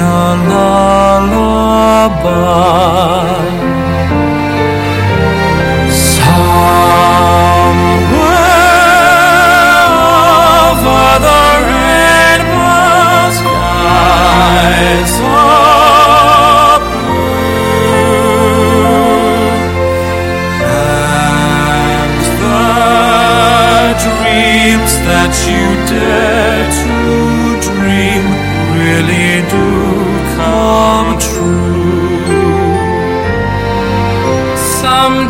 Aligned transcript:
a 0.00 0.36
lullaby. 0.48 1.90
Somewhere 8.20 9.88
over 10.80 11.12
the 11.26 11.44
rainbow 11.68 13.30
skies 13.38 15.12
blue, 16.88 17.30
and 20.64 22.24
the 22.42 22.64
dreams 24.04 24.92
that 25.08 25.32
you 25.46 25.64
dare 25.90 26.39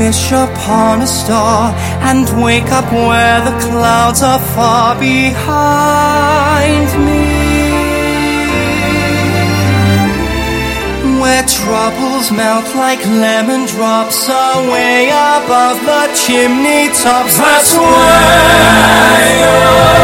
wish 0.00 0.32
upon 0.32 1.02
a 1.02 1.06
star 1.06 1.74
and 2.08 2.24
wake 2.42 2.70
up 2.78 2.90
where 2.90 3.40
the 3.48 3.54
clouds 3.66 4.22
are 4.22 4.42
far 4.56 4.98
behind 4.98 6.88
me. 7.06 7.24
Where 11.20 11.44
troubles 11.60 12.32
melt 12.32 12.68
like 12.84 13.04
lemon 13.24 13.62
drops 13.74 14.20
away 14.26 15.10
above 15.10 15.78
the 15.90 16.04
chimney 16.22 16.88
tops. 17.02 17.36
That's 17.36 17.72
where 17.76 19.20
you'll 19.40 20.00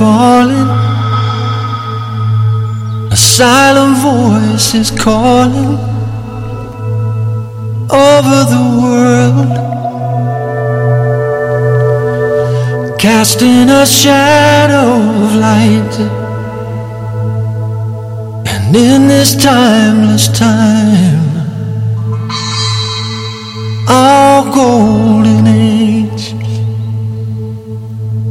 falling. 0.00 0.70
A 3.12 3.16
silent 3.16 3.96
voice 3.98 4.74
is 4.74 4.90
calling 4.90 5.76
over 8.08 8.38
the 8.54 8.64
world, 8.82 9.52
casting 12.98 13.68
a 13.68 13.84
shadow 13.84 14.90
of 15.24 15.30
light. 15.48 15.94
And 18.52 18.74
in 18.74 19.06
this 19.06 19.30
timeless 19.36 20.28
time, 20.28 21.28
our 23.86 24.44
golden 24.60 25.46
age 25.46 26.24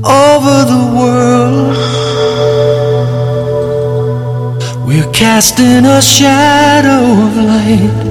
over 0.03 0.57
the 0.74 0.84
world. 0.97 1.39
Casting 5.19 5.85
a 5.85 6.02
shadow 6.02 7.03
of 7.25 7.35
light. 7.35 8.09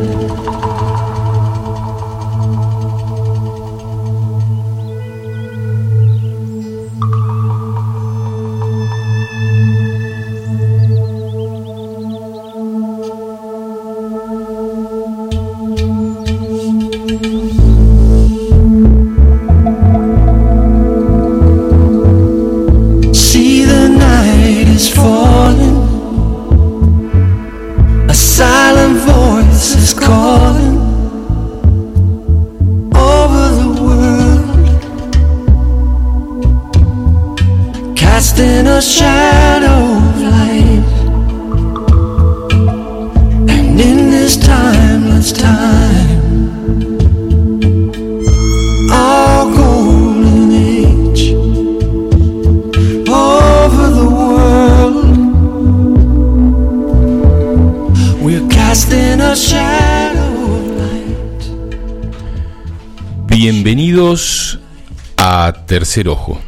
Tercer 65.78 66.08
Ojo. 66.08 66.40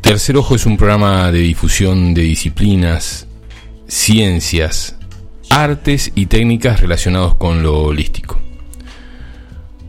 Tercer 0.00 0.36
Ojo 0.36 0.54
es 0.54 0.64
un 0.64 0.76
programa 0.76 1.32
de 1.32 1.40
difusión 1.40 2.14
de 2.14 2.22
disciplinas, 2.22 3.26
ciencias, 3.88 4.94
artes 5.50 6.12
y 6.14 6.26
técnicas 6.26 6.80
relacionados 6.80 7.34
con 7.34 7.64
lo 7.64 7.82
holístico. 7.82 8.38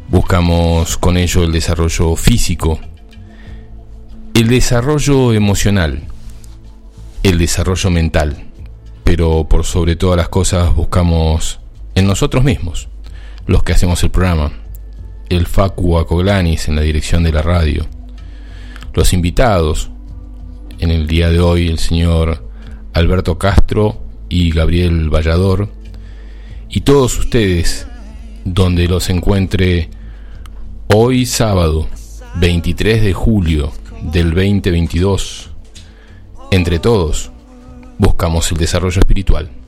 Buscamos 0.07 0.97
con 0.97 1.15
ello 1.15 1.43
el 1.43 1.51
desarrollo 1.51 2.15
físico, 2.15 2.79
el 4.33 4.47
desarrollo 4.47 5.33
emocional, 5.33 6.07
el 7.21 7.37
desarrollo 7.37 7.91
mental, 7.91 8.47
pero 9.03 9.47
por 9.47 9.63
sobre 9.63 9.95
todas 9.95 10.17
las 10.17 10.29
cosas 10.29 10.73
buscamos 10.73 11.59
en 11.93 12.07
nosotros 12.07 12.43
mismos, 12.43 12.89
los 13.45 13.61
que 13.61 13.73
hacemos 13.73 14.01
el 14.01 14.09
programa, 14.09 14.53
el 15.29 15.45
Facu 15.45 15.97
Acoglanis 15.97 16.67
en 16.67 16.75
la 16.75 16.81
dirección 16.81 17.23
de 17.23 17.31
la 17.31 17.41
radio, 17.41 17.85
los 18.93 19.13
invitados, 19.13 19.91
en 20.79 20.91
el 20.91 21.07
día 21.07 21.29
de 21.29 21.39
hoy 21.39 21.67
el 21.67 21.77
señor 21.77 22.49
Alberto 22.93 23.37
Castro 23.37 24.01
y 24.27 24.51
Gabriel 24.51 25.13
Vallador, 25.13 25.69
y 26.69 26.81
todos 26.81 27.17
ustedes, 27.17 27.87
donde 28.45 28.87
los 28.87 29.09
encuentre 29.09 29.89
hoy 30.87 31.25
sábado 31.25 31.87
23 32.35 33.03
de 33.03 33.13
julio 33.13 33.71
del 34.11 34.31
2022, 34.33 35.51
entre 36.51 36.79
todos 36.79 37.31
buscamos 37.99 38.51
el 38.51 38.57
desarrollo 38.57 38.99
espiritual. 38.99 39.58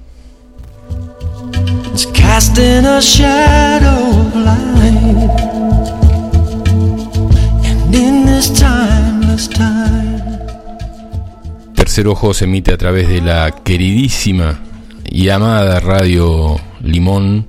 Tercer 11.75 12.07
Ojo 12.07 12.33
se 12.33 12.45
emite 12.45 12.74
a 12.74 12.77
través 12.77 13.09
de 13.09 13.21
la 13.21 13.51
queridísima 13.51 14.59
y 15.06 15.30
amada 15.30 15.80
Radio 15.80 16.59
Limón 16.81 17.48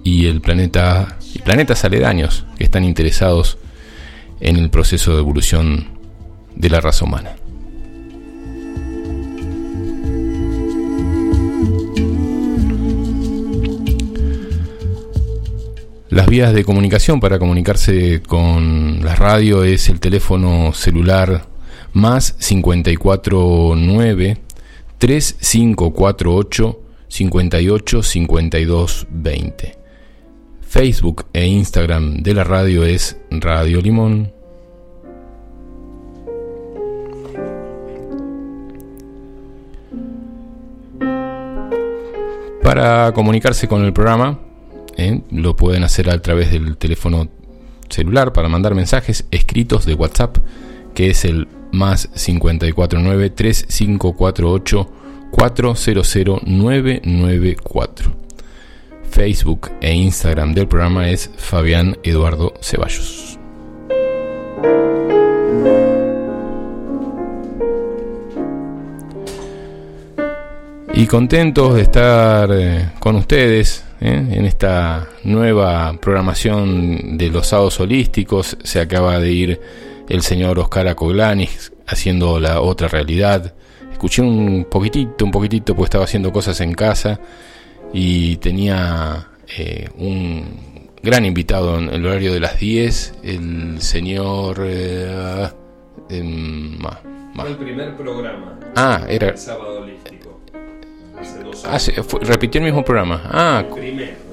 y 0.04 0.26
el 0.26 0.42
planeta 0.42 1.18
y 1.34 1.40
planetas 1.40 1.86
aledaños 1.86 2.46
que 2.58 2.66
están 2.66 2.84
interesados 2.84 3.58
en 4.42 4.58
el 4.58 4.70
proceso 4.70 5.14
de 5.14 5.20
evolución 5.20 5.88
de 6.56 6.70
la 6.70 6.82
raza 6.82 7.06
humana. 7.06 7.38
Las 16.14 16.28
vías 16.28 16.54
de 16.54 16.64
comunicación 16.64 17.20
para 17.20 17.40
comunicarse 17.40 18.22
con 18.22 19.04
la 19.04 19.16
radio 19.16 19.64
es 19.64 19.90
el 19.90 20.00
teléfono 20.00 20.72
celular 20.72 21.48
más 21.92 22.34
549 22.34 24.38
3548 25.00 26.82
58 27.08 28.04
52 28.04 29.08
20. 29.10 29.78
Facebook 30.62 31.26
e 31.34 31.48
Instagram 31.48 32.18
de 32.18 32.34
la 32.36 32.44
radio 32.44 32.86
es 32.86 33.18
Radio 33.32 33.82
Limón. 33.82 34.32
Para 42.62 43.12
comunicarse 43.14 43.68
con 43.68 43.84
el 43.84 43.94
programa 43.94 44.53
¿eh? 44.98 45.22
lo 45.32 45.56
pueden 45.56 45.84
hacer 45.84 46.10
a 46.10 46.20
través 46.22 46.52
del 46.52 46.76
teléfono 46.78 47.30
celular 47.90 48.34
para 48.34 48.50
mandar 48.50 48.74
mensajes 48.76 49.26
escritos 49.32 49.86
de 49.86 49.94
WhatsApp, 49.94 50.40
que 50.94 51.10
es 51.10 51.24
el 51.26 51.48
más 51.72 52.08
549 52.08 53.30
3548 53.30 54.92
400994. 55.32 58.24
Facebook 59.10 59.72
e 59.82 59.94
Instagram 59.94 60.54
del 60.54 60.68
programa 60.68 61.10
es 61.10 61.30
Fabián 61.38 61.98
Eduardo 62.04 62.54
Ceballos. 62.62 63.40
Y 70.96 71.08
contentos 71.08 71.76
de 71.76 71.82
estar 71.82 72.50
eh, 72.52 72.92
con 73.00 73.16
ustedes 73.16 73.84
¿eh? 74.04 74.28
en 74.32 74.46
esta 74.46 75.08
nueva 75.24 75.98
programación 76.00 77.18
de 77.18 77.30
los 77.30 77.48
sábados 77.48 77.80
holísticos. 77.80 78.58
Se 78.64 78.80
acaba 78.82 79.20
de 79.20 79.32
ir 79.32 79.62
el 80.10 80.22
señor 80.22 80.60
Oscar 80.60 80.88
Acoglanis 80.88 81.72
haciendo 81.88 82.40
la 82.40 82.62
otra 82.62 82.88
realidad. 82.88 83.54
Escuché 83.92 84.22
un 84.22 84.68
poquitito, 84.70 85.24
un 85.24 85.32
poquitito, 85.32 85.76
pues 85.76 85.88
estaba 85.88 86.04
haciendo 86.04 86.32
cosas 86.32 86.60
en 86.62 86.74
casa 86.74 87.20
y 87.94 88.36
tenía 88.38 89.30
eh, 89.58 89.88
un 89.98 90.90
gran 91.02 91.26
invitado 91.26 91.78
en 91.80 91.90
el 91.90 92.06
horario 92.06 92.34
de 92.34 92.40
las 92.40 92.60
10, 92.60 93.16
el 93.24 93.82
señor... 93.82 94.58
Eh, 94.62 95.48
em, 96.10 96.78
el 97.48 97.58
primer 97.58 97.96
programa. 97.96 98.60
Ah, 98.76 99.06
era... 99.08 99.30
El 99.30 99.38
sábado 99.38 99.82
holístico. 99.82 100.23
Ah, 101.66 101.78
repitió 102.22 102.60
el 102.60 102.66
mismo 102.66 102.84
programa. 102.84 103.22
Ah, 103.26 103.64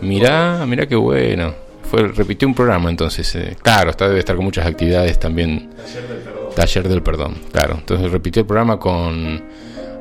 mira, 0.00 0.64
mira 0.66 0.86
qué 0.86 0.96
bueno. 0.96 1.54
Fue, 1.82 2.06
repitió 2.08 2.46
un 2.46 2.54
programa 2.54 2.90
entonces. 2.90 3.34
Eh, 3.34 3.56
claro, 3.60 3.90
está, 3.90 4.08
debe 4.08 4.20
estar 4.20 4.36
con 4.36 4.44
muchas 4.44 4.66
actividades 4.66 5.18
también. 5.18 5.70
Taller 5.76 6.08
del 6.08 6.22
perdón. 6.22 6.54
Taller 6.54 6.88
del 6.88 7.02
perdón, 7.02 7.34
claro. 7.52 7.74
Entonces 7.78 8.10
repitió 8.10 8.40
el 8.40 8.46
programa 8.46 8.78
con... 8.78 9.42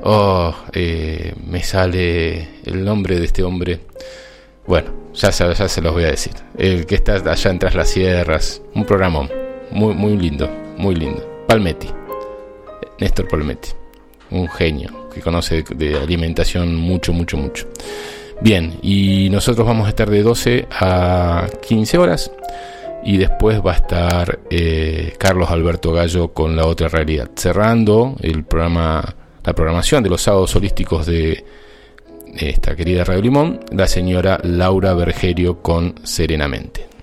Oh, 0.01 0.55
eh, 0.71 1.33
me 1.45 1.61
sale 1.61 2.47
el 2.63 2.85
nombre 2.85 3.19
de 3.19 3.25
este 3.25 3.43
hombre. 3.43 3.81
Bueno, 4.65 4.91
ya 5.13 5.31
se, 5.31 5.53
ya 5.53 5.67
se 5.67 5.81
los 5.81 5.93
voy 5.93 6.03
a 6.03 6.11
decir. 6.11 6.33
El 6.57 6.85
que 6.85 6.95
está 6.95 7.15
allá 7.15 7.51
en 7.51 7.59
Tras 7.59 7.75
las 7.75 7.89
Sierras. 7.89 8.61
Un 8.75 8.85
programa 8.85 9.27
muy, 9.71 9.93
muy 9.93 10.17
lindo, 10.17 10.49
muy 10.77 10.95
lindo. 10.95 11.43
Palmetti. 11.47 11.89
Néstor 12.99 13.27
Palmetti. 13.27 13.69
Un 14.31 14.47
genio 14.47 14.98
que 15.09 15.21
conoce 15.21 15.63
de 15.75 15.97
alimentación 15.97 16.75
mucho, 16.75 17.13
mucho, 17.13 17.37
mucho. 17.37 17.67
Bien, 18.41 18.79
y 18.81 19.29
nosotros 19.29 19.67
vamos 19.67 19.85
a 19.85 19.89
estar 19.89 20.09
de 20.09 20.23
12 20.23 20.67
a 20.71 21.47
15 21.67 21.97
horas 21.97 22.31
y 23.03 23.17
después 23.17 23.61
va 23.65 23.73
a 23.73 23.75
estar 23.75 24.39
eh, 24.49 25.13
Carlos 25.17 25.49
Alberto 25.49 25.91
Gallo 25.91 26.29
con 26.33 26.55
la 26.55 26.65
otra 26.65 26.87
realidad, 26.87 27.29
cerrando 27.35 28.15
el 28.21 28.45
programa, 28.45 29.15
la 29.43 29.53
programación 29.53 30.03
de 30.03 30.09
los 30.09 30.21
sábados 30.21 30.55
holísticos 30.55 31.05
de 31.05 31.43
esta 32.37 32.75
querida 32.75 33.03
Radio 33.03 33.21
Limón, 33.21 33.59
la 33.71 33.87
señora 33.87 34.39
Laura 34.43 34.93
Bergerio 34.93 35.61
con 35.61 35.95
Serenamente. 36.03 36.98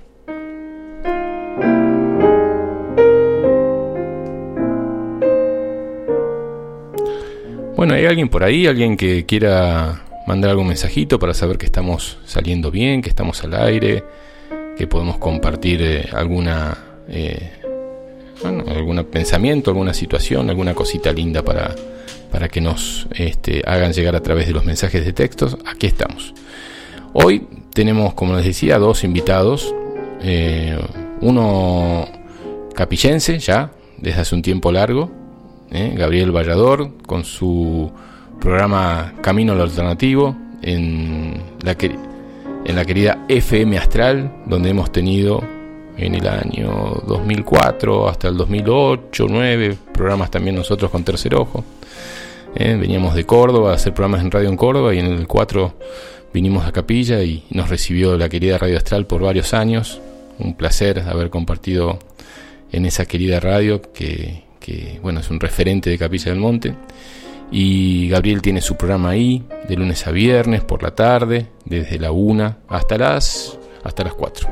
Bueno, 7.76 7.92
¿hay 7.92 8.06
alguien 8.06 8.30
por 8.30 8.42
ahí? 8.42 8.66
¿Alguien 8.66 8.96
que 8.96 9.26
quiera 9.26 10.02
mandar 10.26 10.50
algún 10.50 10.68
mensajito 10.68 11.18
para 11.18 11.34
saber 11.34 11.58
que 11.58 11.66
estamos 11.66 12.16
saliendo 12.24 12.70
bien, 12.70 13.02
que 13.02 13.10
estamos 13.10 13.44
al 13.44 13.52
aire, 13.52 14.02
que 14.78 14.86
podemos 14.86 15.18
compartir 15.18 15.82
eh, 15.82 16.08
alguna, 16.10 16.74
eh, 17.06 17.52
algún 18.42 19.04
pensamiento, 19.04 19.70
alguna 19.70 19.92
situación, 19.92 20.48
alguna 20.48 20.72
cosita 20.72 21.12
linda 21.12 21.42
para, 21.42 21.74
para 22.32 22.48
que 22.48 22.62
nos 22.62 23.08
este, 23.14 23.62
hagan 23.66 23.92
llegar 23.92 24.16
a 24.16 24.22
través 24.22 24.46
de 24.46 24.54
los 24.54 24.64
mensajes 24.64 25.04
de 25.04 25.12
textos? 25.12 25.58
Aquí 25.66 25.86
estamos. 25.86 26.32
Hoy 27.12 27.46
tenemos, 27.74 28.14
como 28.14 28.34
les 28.36 28.46
decía, 28.46 28.78
dos 28.78 29.04
invitados. 29.04 29.74
Eh, 30.22 30.78
uno 31.20 32.08
capillense 32.74 33.38
ya, 33.38 33.70
desde 33.98 34.22
hace 34.22 34.34
un 34.34 34.40
tiempo 34.40 34.72
largo, 34.72 35.25
¿eh? 35.70 35.94
Gabriel 35.96 36.30
Vallador, 36.30 36.90
con 37.06 37.24
su 37.24 37.90
programa 38.40 39.14
Camino 39.20 39.52
al 39.52 39.60
Alternativo 39.62 40.36
en 40.62 41.40
la, 41.62 41.74
querida 42.84 43.24
FM 43.28 43.78
Astral, 43.78 44.42
donde 44.46 44.70
hemos 44.70 44.90
tenido 44.92 45.42
en 45.96 46.14
el 46.14 46.26
año 46.28 47.02
2004 47.06 48.08
hasta 48.08 48.28
el 48.28 48.36
2008, 48.36 49.22
2009, 49.24 49.76
programas 49.92 50.30
también 50.30 50.56
nosotros 50.56 50.90
con 50.90 51.04
Tercer 51.04 51.34
Ojo. 51.34 51.64
¿eh? 52.54 52.76
Veníamos 52.78 53.14
de 53.14 53.24
Córdoba 53.24 53.72
a 53.72 53.74
hacer 53.74 53.94
programas 53.94 54.20
en 54.20 54.30
radio 54.30 54.48
en 54.48 54.56
Córdoba 54.56 54.94
y 54.94 54.98
en 54.98 55.06
el 55.06 55.26
4 55.26 55.74
vinimos 56.32 56.66
a 56.66 56.72
Capilla 56.72 57.22
y 57.22 57.44
nos 57.50 57.70
recibió 57.70 58.16
la 58.18 58.28
querida 58.28 58.58
Radio 58.58 58.76
Astral 58.76 59.06
por 59.06 59.22
varios 59.22 59.54
años. 59.54 60.00
Un 60.38 60.54
placer 60.54 61.00
haber 61.00 61.30
compartido 61.30 61.98
en 62.72 62.84
esa 62.84 63.06
querida 63.06 63.40
radio 63.40 63.80
que, 63.80 64.45
que 64.66 64.98
bueno, 65.00 65.20
es 65.20 65.30
un 65.30 65.38
referente 65.38 65.90
de 65.90 65.96
Capilla 65.96 66.32
del 66.32 66.40
Monte. 66.40 66.74
Y 67.52 68.08
Gabriel 68.08 68.42
tiene 68.42 68.60
su 68.60 68.76
programa 68.76 69.10
ahí, 69.10 69.44
de 69.68 69.76
lunes 69.76 70.04
a 70.08 70.10
viernes, 70.10 70.64
por 70.64 70.82
la 70.82 70.92
tarde, 70.92 71.46
desde 71.64 72.00
la 72.00 72.10
1 72.10 72.56
hasta 72.66 72.98
las, 72.98 73.56
hasta 73.84 74.02
las 74.02 74.14
4. 74.14 74.48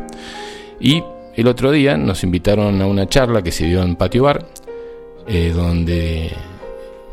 Y 0.78 1.02
el 1.34 1.48
otro 1.48 1.72
día 1.72 1.96
nos 1.96 2.22
invitaron 2.22 2.80
a 2.80 2.86
una 2.86 3.08
charla 3.08 3.42
que 3.42 3.50
se 3.50 3.66
dio 3.66 3.82
en 3.82 3.96
Patio 3.96 4.22
Bar, 4.22 4.46
eh, 5.26 5.50
donde 5.52 6.30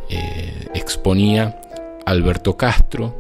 eh, 0.10 0.68
exponía 0.76 1.60
Alberto 2.06 2.56
Castro, 2.56 3.20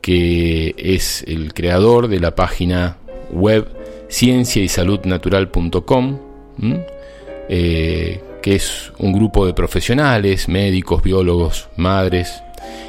que 0.00 0.72
es 0.78 1.24
el 1.26 1.52
creador 1.52 2.06
de 2.06 2.20
la 2.20 2.36
página 2.36 2.98
web 3.32 3.66
cienciaysaludnatural.com, 4.08 6.18
eh, 7.48 8.22
que 8.42 8.54
es 8.54 8.92
un 8.98 9.12
grupo 9.12 9.46
de 9.46 9.54
profesionales, 9.54 10.48
médicos, 10.48 11.02
biólogos, 11.02 11.68
madres 11.76 12.42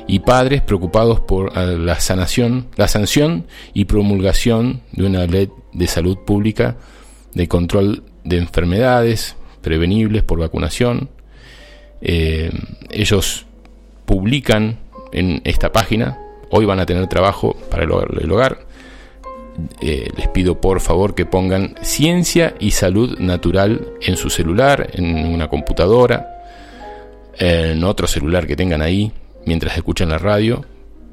y 0.07 0.19
padres 0.19 0.61
preocupados 0.61 1.19
por 1.19 1.55
la 1.55 1.99
sanación, 1.99 2.67
la 2.75 2.87
sanción 2.87 3.45
y 3.73 3.85
promulgación 3.85 4.81
de 4.91 5.05
una 5.05 5.25
ley 5.25 5.49
de 5.71 5.87
salud 5.87 6.17
pública 6.19 6.75
de 7.33 7.47
control 7.47 8.03
de 8.23 8.37
enfermedades 8.37 9.35
prevenibles 9.61 10.23
por 10.23 10.39
vacunación. 10.39 11.09
Eh, 12.01 12.51
ellos 12.89 13.45
publican 14.05 14.77
en 15.11 15.41
esta 15.45 15.71
página, 15.71 16.17
hoy 16.49 16.65
van 16.65 16.79
a 16.79 16.85
tener 16.85 17.07
trabajo 17.07 17.55
para 17.69 17.83
el 17.83 17.91
hogar, 18.31 18.65
eh, 19.81 20.09
les 20.15 20.27
pido 20.29 20.59
por 20.59 20.79
favor 20.79 21.15
que 21.15 21.25
pongan 21.25 21.75
ciencia 21.81 22.55
y 22.59 22.71
salud 22.71 23.19
natural 23.19 23.87
en 24.01 24.17
su 24.17 24.29
celular, 24.29 24.89
en 24.93 25.25
una 25.27 25.47
computadora, 25.47 26.41
en 27.37 27.83
otro 27.83 28.07
celular 28.07 28.47
que 28.47 28.55
tengan 28.55 28.81
ahí 28.81 29.11
mientras 29.45 29.75
escuchan 29.75 30.09
la 30.09 30.17
radio, 30.17 30.65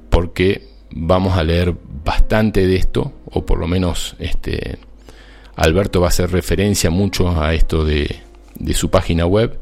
porque 0.09 0.69
vamos 0.91 1.37
a 1.37 1.45
leer 1.45 1.75
bastante 2.05 2.67
de 2.67 2.77
esto, 2.77 3.13
o 3.27 3.45
por 3.45 3.59
lo 3.59 3.67
menos 3.67 4.17
este, 4.19 4.79
Alberto 5.57 6.01
va 6.01 6.07
a 6.07 6.11
hacer 6.11 6.31
referencia 6.31 6.91
mucho 6.91 7.41
a 7.41 7.55
esto 7.55 7.85
de, 7.85 8.21
su 8.73 8.91
página 8.91 9.27
web, 9.27 9.59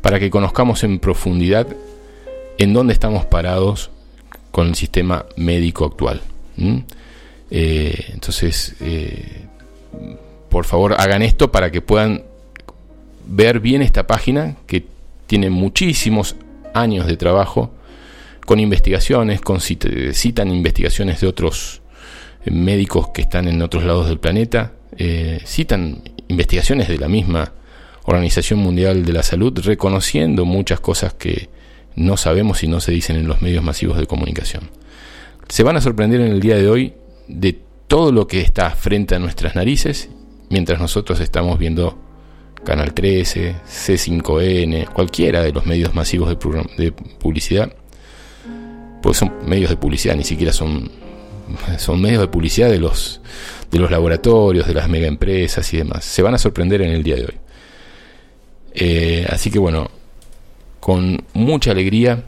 para 0.00 0.18
que 0.18 0.30
conozcamos 0.30 0.84
en 0.84 0.98
profundidad 0.98 1.66
en 2.58 2.72
dónde 2.72 2.92
estamos 2.92 3.24
parados 3.24 3.90
con 4.50 4.68
el 4.68 4.74
sistema 4.74 5.26
médico 5.36 5.84
actual. 5.84 6.20
Eh, 7.54 8.06
entonces, 8.14 8.74
eh, 8.80 9.44
por 10.48 10.64
favor, 10.64 10.94
hagan 10.98 11.20
esto 11.20 11.52
para 11.52 11.70
que 11.70 11.82
puedan 11.82 12.22
ver 13.26 13.60
bien 13.60 13.82
esta 13.82 14.06
página 14.06 14.56
que 14.66 14.86
tiene 15.26 15.50
muchísimos 15.50 16.34
años 16.72 17.06
de 17.06 17.18
trabajo 17.18 17.70
con 18.46 18.58
investigaciones, 18.58 19.42
con 19.42 19.60
citan 19.60 20.48
investigaciones 20.48 21.20
de 21.20 21.26
otros 21.26 21.82
eh, 22.46 22.50
médicos 22.50 23.10
que 23.10 23.20
están 23.20 23.46
en 23.48 23.60
otros 23.60 23.84
lados 23.84 24.08
del 24.08 24.18
planeta, 24.18 24.72
citan 25.44 26.02
investigaciones 26.28 26.88
de 26.88 26.98
la 26.98 27.08
misma 27.08 27.52
Organización 28.04 28.60
Mundial 28.60 29.04
de 29.04 29.12
la 29.12 29.22
Salud, 29.22 29.58
reconociendo 29.62 30.44
muchas 30.46 30.80
cosas 30.80 31.14
que 31.14 31.48
no 31.96 32.16
sabemos 32.16 32.62
y 32.62 32.66
no 32.66 32.80
se 32.80 32.92
dicen 32.92 33.16
en 33.16 33.26
los 33.26 33.42
medios 33.42 33.62
masivos 33.62 33.98
de 33.98 34.06
comunicación. 34.06 34.70
Se 35.48 35.62
van 35.62 35.76
a 35.76 35.80
sorprender 35.80 36.20
en 36.20 36.32
el 36.32 36.40
día 36.40 36.56
de 36.56 36.68
hoy 36.68 36.94
de 37.28 37.60
todo 37.86 38.12
lo 38.12 38.26
que 38.26 38.40
está 38.40 38.70
frente 38.70 39.14
a 39.14 39.18
nuestras 39.18 39.54
narices 39.54 40.08
mientras 40.52 40.78
nosotros 40.78 41.18
estamos 41.20 41.58
viendo 41.58 41.98
Canal 42.64 42.94
13, 42.94 43.56
C5N, 43.66 44.92
cualquiera 44.92 45.42
de 45.42 45.52
los 45.52 45.66
medios 45.66 45.94
masivos 45.94 46.28
de, 46.28 46.92
publicidad, 46.92 47.72
pues 49.02 49.16
son 49.16 49.32
medios 49.46 49.70
de 49.70 49.76
publicidad, 49.76 50.14
ni 50.14 50.22
siquiera 50.22 50.52
son, 50.52 50.90
son 51.78 52.00
medios 52.00 52.20
de 52.20 52.28
publicidad 52.28 52.70
de 52.70 52.78
los, 52.78 53.20
de 53.70 53.78
los 53.78 53.90
laboratorios, 53.90 54.66
de 54.68 54.74
las 54.74 54.88
mega 54.88 55.08
empresas 55.08 55.72
y 55.74 55.78
demás. 55.78 56.04
Se 56.04 56.22
van 56.22 56.34
a 56.34 56.38
sorprender 56.38 56.82
en 56.82 56.90
el 56.90 57.02
día 57.02 57.16
de 57.16 57.24
hoy. 57.24 57.34
Eh, 58.74 59.26
así 59.28 59.50
que 59.50 59.58
bueno, 59.58 59.90
con 60.78 61.24
mucha 61.32 61.72
alegría 61.72 62.24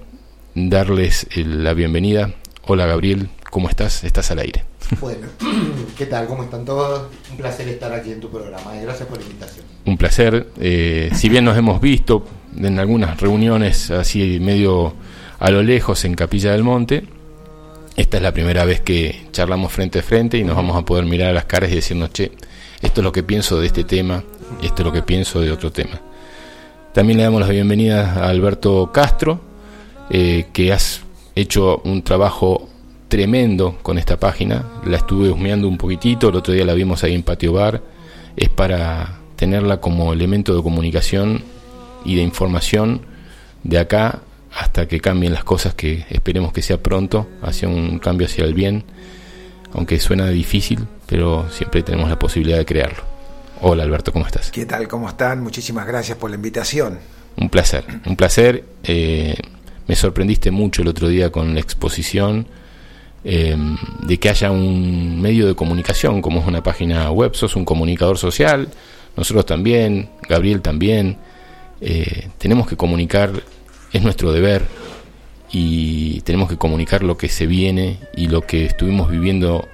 darles 0.55 1.29
la 1.37 1.75
bienvenida. 1.75 2.35
Hola 2.67 2.87
Gabriel, 2.87 3.29
¿cómo 3.55 3.69
estás? 3.69 4.03
Estás 4.03 4.33
al 4.33 4.41
aire. 4.41 4.65
Bueno, 5.01 5.29
¿qué 5.97 6.07
tal? 6.07 6.27
¿Cómo 6.27 6.43
están 6.43 6.65
todos? 6.65 7.07
Un 7.31 7.37
placer 7.37 7.69
estar 7.69 7.93
aquí 7.93 8.11
en 8.11 8.19
tu 8.19 8.29
programa. 8.29 8.77
Eh, 8.77 8.83
gracias 8.83 9.09
por 9.09 9.17
la 9.17 9.25
invitación. 9.25 9.65
Un 9.87 9.97
placer. 9.97 10.49
Eh, 10.59 11.09
si 11.15 11.29
bien 11.29 11.45
nos 11.45 11.57
hemos 11.57 11.81
visto 11.81 12.27
en 12.57 12.81
algunas 12.81 13.21
reuniones 13.21 13.93
así 13.93 14.41
medio 14.41 14.95
a 15.39 15.53
lo 15.53 15.63
lejos 15.63 16.05
en 16.05 16.15
Capilla 16.15 16.51
del 16.51 16.65
Monte, 16.65 17.05
esta 17.95 18.17
es 18.17 18.23
la 18.25 18.33
primera 18.33 18.65
vez 18.65 18.81
que 18.81 19.29
charlamos 19.31 19.71
frente 19.71 20.01
a 20.01 20.03
frente 20.03 20.37
y 20.37 20.43
nos 20.43 20.57
vamos 20.57 20.77
a 20.77 20.85
poder 20.85 21.05
mirar 21.05 21.31
a 21.31 21.33
las 21.33 21.45
caras 21.45 21.71
y 21.71 21.77
decirnos, 21.77 22.13
che, 22.13 22.33
esto 22.83 23.03
es 23.03 23.05
lo 23.05 23.13
que 23.13 23.23
pienso 23.23 23.61
de 23.61 23.69
este 23.69 23.85
tema, 23.85 24.25
esto 24.65 24.83
es 24.83 24.85
lo 24.85 24.93
que 24.93 25.03
pienso 25.03 25.41
de 25.41 25.53
otro 25.53 25.71
tema. 25.71 26.01
También 26.93 27.19
le 27.19 27.23
damos 27.23 27.41
la 27.41 27.49
bienvenida 27.49 28.15
a 28.15 28.31
Alberto 28.31 28.91
Castro, 28.93 29.41
eh, 30.11 30.47
que 30.53 30.73
has 30.73 31.03
hecho 31.37 31.81
un 31.85 32.03
trabajo 32.03 32.69
tremendo 33.09 33.79
con 33.83 33.99
esta 33.99 34.19
página. 34.19 34.65
La 34.85 34.99
estuve 34.99 35.31
husmeando 35.31 35.69
un 35.69 35.79
poquitito, 35.79 36.29
el 36.29 36.37
otro 36.37 36.55
día 36.55 36.65
la 36.65 36.75
vimos 36.75 37.05
ahí 37.05 37.15
en 37.15 37.23
Patio 37.23 37.53
Bar. 37.53 37.83
Es 38.37 38.49
para 38.49 39.19
tenerla 39.37 39.81
como 39.81 40.13
elemento 40.13 40.55
de 40.55 40.63
comunicación 40.63 41.43
y 42.05 42.17
de 42.17 42.23
información 42.23 43.03
de 43.63 43.79
acá 43.79 44.21
hasta 44.53 44.87
que 44.87 45.01
cambien 45.01 45.33
las 45.33 45.45
cosas, 45.45 45.75
que 45.75 46.07
esperemos 46.11 46.53
que 46.53 46.63
sea 46.63 46.83
pronto, 46.83 47.29
hacia 47.43 47.69
un 47.69 47.99
cambio 47.99 48.27
hacia 48.27 48.45
el 48.45 48.55
bien, 48.55 48.85
aunque 49.73 49.99
suena 49.99 50.29
difícil, 50.29 50.87
pero 51.07 51.51
siempre 51.51 51.83
tenemos 51.83 52.09
la 52.09 52.19
posibilidad 52.19 52.59
de 52.59 52.65
crearlo. 52.65 53.03
Hola 53.61 53.83
Alberto, 53.83 54.13
¿cómo 54.13 54.27
estás? 54.27 54.51
¿Qué 54.53 54.67
tal? 54.67 54.87
¿Cómo 54.87 55.09
están? 55.09 55.43
Muchísimas 55.43 55.87
gracias 55.87 56.19
por 56.19 56.31
la 56.31 56.37
invitación. 56.37 56.99
Un 57.37 57.49
placer, 57.49 57.85
un 58.07 58.15
placer. 58.15 58.65
Eh, 58.85 59.35
me 59.89 59.97
sorprendiste 59.97 60.51
mucho 60.51 60.83
el 60.83 60.89
otro 60.89 61.09
día 61.09 61.33
con 61.33 61.55
la 61.55 61.61
exposición 61.61 62.47
Em, 63.27 63.79
de 64.03 64.19
que 64.19 64.29
haya 64.29 64.51
un 64.51 65.19
medio 65.19 65.47
de 65.47 65.55
comunicación 65.55 66.21
como 66.21 66.41
es 66.41 66.47
una 66.47 66.63
página 66.63 67.11
web, 67.11 67.35
sos 67.35 67.57
un 67.57 67.65
comunicador 67.65 68.19
social, 68.19 68.69
nosotros 69.17 69.47
también, 69.47 70.11
Gabriel 70.29 70.61
también, 70.61 71.17
eh, 71.81 72.29
tenemos 72.37 72.67
que 72.67 72.77
comunicar, 72.77 73.33
es 73.95 74.03
nuestro 74.03 74.31
deber 74.31 74.67
y 75.51 76.21
tenemos 76.21 76.51
que 76.51 76.59
comunicar 76.59 77.03
lo 77.03 77.17
que 77.17 77.31
se 77.31 77.47
viene 77.47 77.99
y 78.15 78.27
lo 78.27 78.43
que 78.43 78.67
estuvimos 78.67 79.11
viviendo 79.11 79.67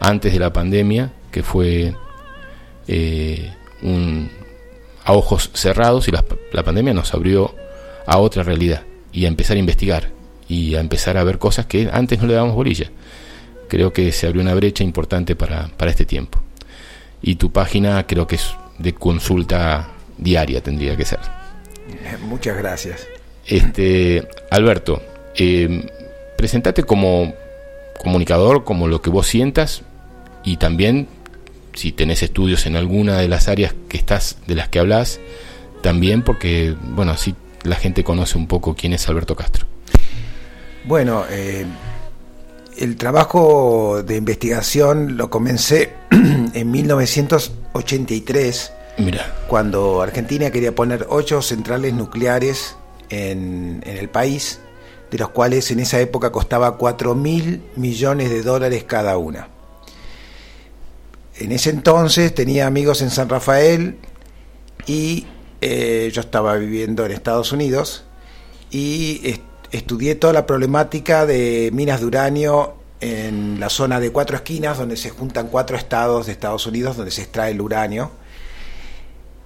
antes 0.00 0.34
de 0.34 0.38
la 0.38 0.52
pandemia, 0.52 1.10
que 1.30 1.42
fue 1.42 1.94
eh, 2.88 3.50
un, 3.80 4.30
a 5.02 5.14
ojos 5.14 5.50
cerrados 5.54 6.08
y 6.08 6.10
la, 6.10 6.22
la 6.52 6.62
pandemia 6.62 6.92
nos 6.92 7.14
abrió 7.14 7.54
a 8.06 8.18
otra 8.18 8.42
realidad 8.42 8.82
y 9.14 9.24
a 9.24 9.28
empezar 9.28 9.56
a 9.56 9.60
investigar 9.60 10.17
y 10.48 10.74
a 10.74 10.80
empezar 10.80 11.16
a 11.16 11.24
ver 11.24 11.38
cosas 11.38 11.66
que 11.66 11.88
antes 11.92 12.20
no 12.20 12.26
le 12.26 12.34
dábamos 12.34 12.56
bolilla. 12.56 12.90
Creo 13.68 13.92
que 13.92 14.10
se 14.12 14.26
abrió 14.26 14.42
una 14.42 14.54
brecha 14.54 14.82
importante 14.82 15.36
para, 15.36 15.70
este 15.86 16.06
tiempo. 16.06 16.40
Y 17.20 17.36
tu 17.36 17.52
página 17.52 18.06
creo 18.06 18.26
que 18.26 18.36
es 18.36 18.54
de 18.78 18.94
consulta 18.94 19.90
diaria, 20.16 20.62
tendría 20.62 20.96
que 20.96 21.04
ser. 21.04 21.18
Muchas 22.22 22.56
gracias. 22.56 23.06
Este, 23.46 24.26
Alberto, 24.50 25.02
eh, 25.34 25.86
presentate 26.36 26.84
como 26.84 27.34
comunicador, 28.02 28.64
como 28.64 28.88
lo 28.88 29.02
que 29.02 29.10
vos 29.10 29.26
sientas, 29.26 29.82
y 30.44 30.56
también 30.56 31.08
si 31.74 31.92
tenés 31.92 32.22
estudios 32.22 32.66
en 32.66 32.76
alguna 32.76 33.18
de 33.18 33.28
las 33.28 33.48
áreas 33.48 33.74
que 33.88 33.96
estás, 33.96 34.38
de 34.46 34.54
las 34.54 34.68
que 34.68 34.78
hablas, 34.78 35.20
también 35.82 36.22
porque, 36.22 36.74
bueno, 36.80 37.12
así 37.12 37.34
la 37.62 37.76
gente 37.76 38.04
conoce 38.04 38.38
un 38.38 38.46
poco 38.46 38.74
quién 38.74 38.92
es 38.92 39.08
Alberto 39.08 39.36
Castro. 39.36 39.66
Bueno, 40.88 41.24
eh, 41.28 41.66
el 42.78 42.96
trabajo 42.96 44.02
de 44.02 44.16
investigación 44.16 45.18
lo 45.18 45.28
comencé 45.28 45.92
en 46.10 46.70
1983, 46.70 48.72
Mira. 48.96 49.36
cuando 49.48 50.00
Argentina 50.00 50.50
quería 50.50 50.74
poner 50.74 51.06
ocho 51.10 51.42
centrales 51.42 51.92
nucleares 51.92 52.76
en, 53.10 53.82
el 53.84 54.08
país, 54.08 54.60
de 55.10 55.18
los 55.18 55.28
cuales 55.28 55.70
en 55.70 55.80
esa 55.80 56.00
época 56.00 56.32
costaba 56.32 56.78
4 56.78 57.14
mil 57.14 57.62
millones 57.76 58.30
de 58.30 58.42
dólares 58.42 58.84
cada 58.84 59.18
una. 59.18 59.48
En 61.36 61.52
ese 61.52 61.68
entonces 61.68 62.34
tenía 62.34 62.66
amigos 62.66 63.02
en 63.02 63.10
San 63.10 63.28
Rafael 63.28 63.98
y 64.86 65.26
eh, 65.60 66.10
yo 66.14 66.22
estaba 66.22 66.56
viviendo 66.56 67.04
en 67.04 67.12
Estados 67.12 67.52
Unidos 67.52 68.04
y 68.70 69.20
estudié 69.72 70.14
toda 70.14 70.32
la 70.32 70.46
problemática 70.46 71.26
de 71.26 71.70
minas 71.72 72.00
de 72.00 72.06
uranio 72.06 72.74
en 73.00 73.60
la 73.60 73.68
zona 73.68 74.00
de 74.00 74.10
cuatro 74.10 74.36
esquinas, 74.36 74.78
donde 74.78 74.96
se 74.96 75.10
juntan 75.10 75.48
cuatro 75.48 75.76
estados 75.76 76.26
de 76.26 76.32
Estados 76.32 76.66
Unidos, 76.66 76.96
donde 76.96 77.10
se 77.10 77.22
extrae 77.22 77.52
el 77.52 77.60
uranio. 77.60 78.10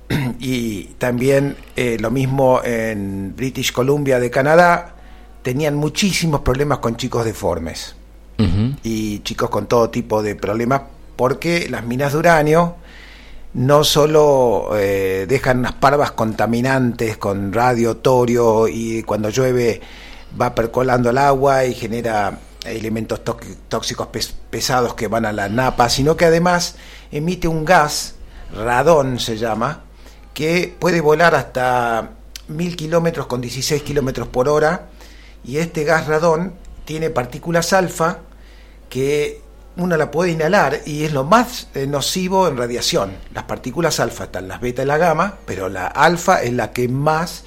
Y 0.38 0.84
también 0.98 1.56
eh, 1.76 1.98
lo 2.00 2.10
mismo 2.10 2.60
en 2.64 3.34
British 3.36 3.72
Columbia 3.72 4.18
de 4.18 4.30
Canadá, 4.30 4.96
tenían 5.42 5.74
muchísimos 5.74 6.40
problemas 6.40 6.78
con 6.78 6.96
chicos 6.96 7.24
deformes. 7.24 7.96
Y 8.82 9.20
chicos 9.20 9.50
con 9.50 9.66
todo 9.66 9.88
tipo 9.88 10.20
de 10.20 10.34
problemas 10.34 10.82
porque 11.14 11.68
las 11.70 11.84
minas 11.84 12.12
de 12.12 12.18
uranio 12.18 12.74
no 13.54 13.84
solo 13.84 14.70
eh, 14.74 15.26
dejan 15.28 15.60
unas 15.60 15.74
parvas 15.74 16.10
contaminantes 16.10 17.18
con 17.18 17.52
radio, 17.52 17.98
torio 17.98 18.66
y 18.66 19.04
cuando 19.04 19.28
llueve 19.28 19.80
va 20.40 20.54
percolando 20.54 21.10
el 21.10 21.18
agua 21.18 21.64
y 21.64 21.74
genera 21.74 22.38
elementos 22.64 23.24
tóx- 23.24 23.56
tóxicos 23.68 24.06
pes- 24.08 24.34
pesados 24.50 24.94
que 24.94 25.08
van 25.08 25.26
a 25.26 25.32
la 25.32 25.48
napa, 25.48 25.88
sino 25.88 26.16
que 26.16 26.24
además 26.26 26.76
emite 27.10 27.48
un 27.48 27.64
gas, 27.64 28.14
radón 28.54 29.18
se 29.18 29.36
llama, 29.36 29.82
que 30.34 30.74
puede 30.78 31.00
volar 31.00 31.34
hasta 31.34 32.10
mil 32.48 32.76
kilómetros 32.76 33.26
con 33.26 33.40
16 33.40 33.82
kilómetros 33.82 34.28
por 34.28 34.48
hora 34.48 34.86
y 35.44 35.58
este 35.58 35.84
gas 35.84 36.06
radón 36.06 36.54
tiene 36.84 37.10
partículas 37.10 37.72
alfa 37.72 38.18
que 38.88 39.40
uno 39.76 39.96
la 39.96 40.10
puede 40.10 40.32
inhalar 40.32 40.80
y 40.84 41.04
es 41.04 41.12
lo 41.12 41.24
más 41.24 41.68
eh, 41.74 41.86
nocivo 41.86 42.46
en 42.46 42.58
radiación. 42.58 43.12
Las 43.34 43.44
partículas 43.44 44.00
alfa 44.00 44.24
están 44.24 44.46
las 44.48 44.60
beta 44.60 44.82
y 44.82 44.86
la 44.86 44.98
gamma, 44.98 45.36
pero 45.46 45.68
la 45.70 45.86
alfa 45.86 46.42
es 46.42 46.52
la 46.52 46.72
que 46.72 46.88
más 46.88 47.44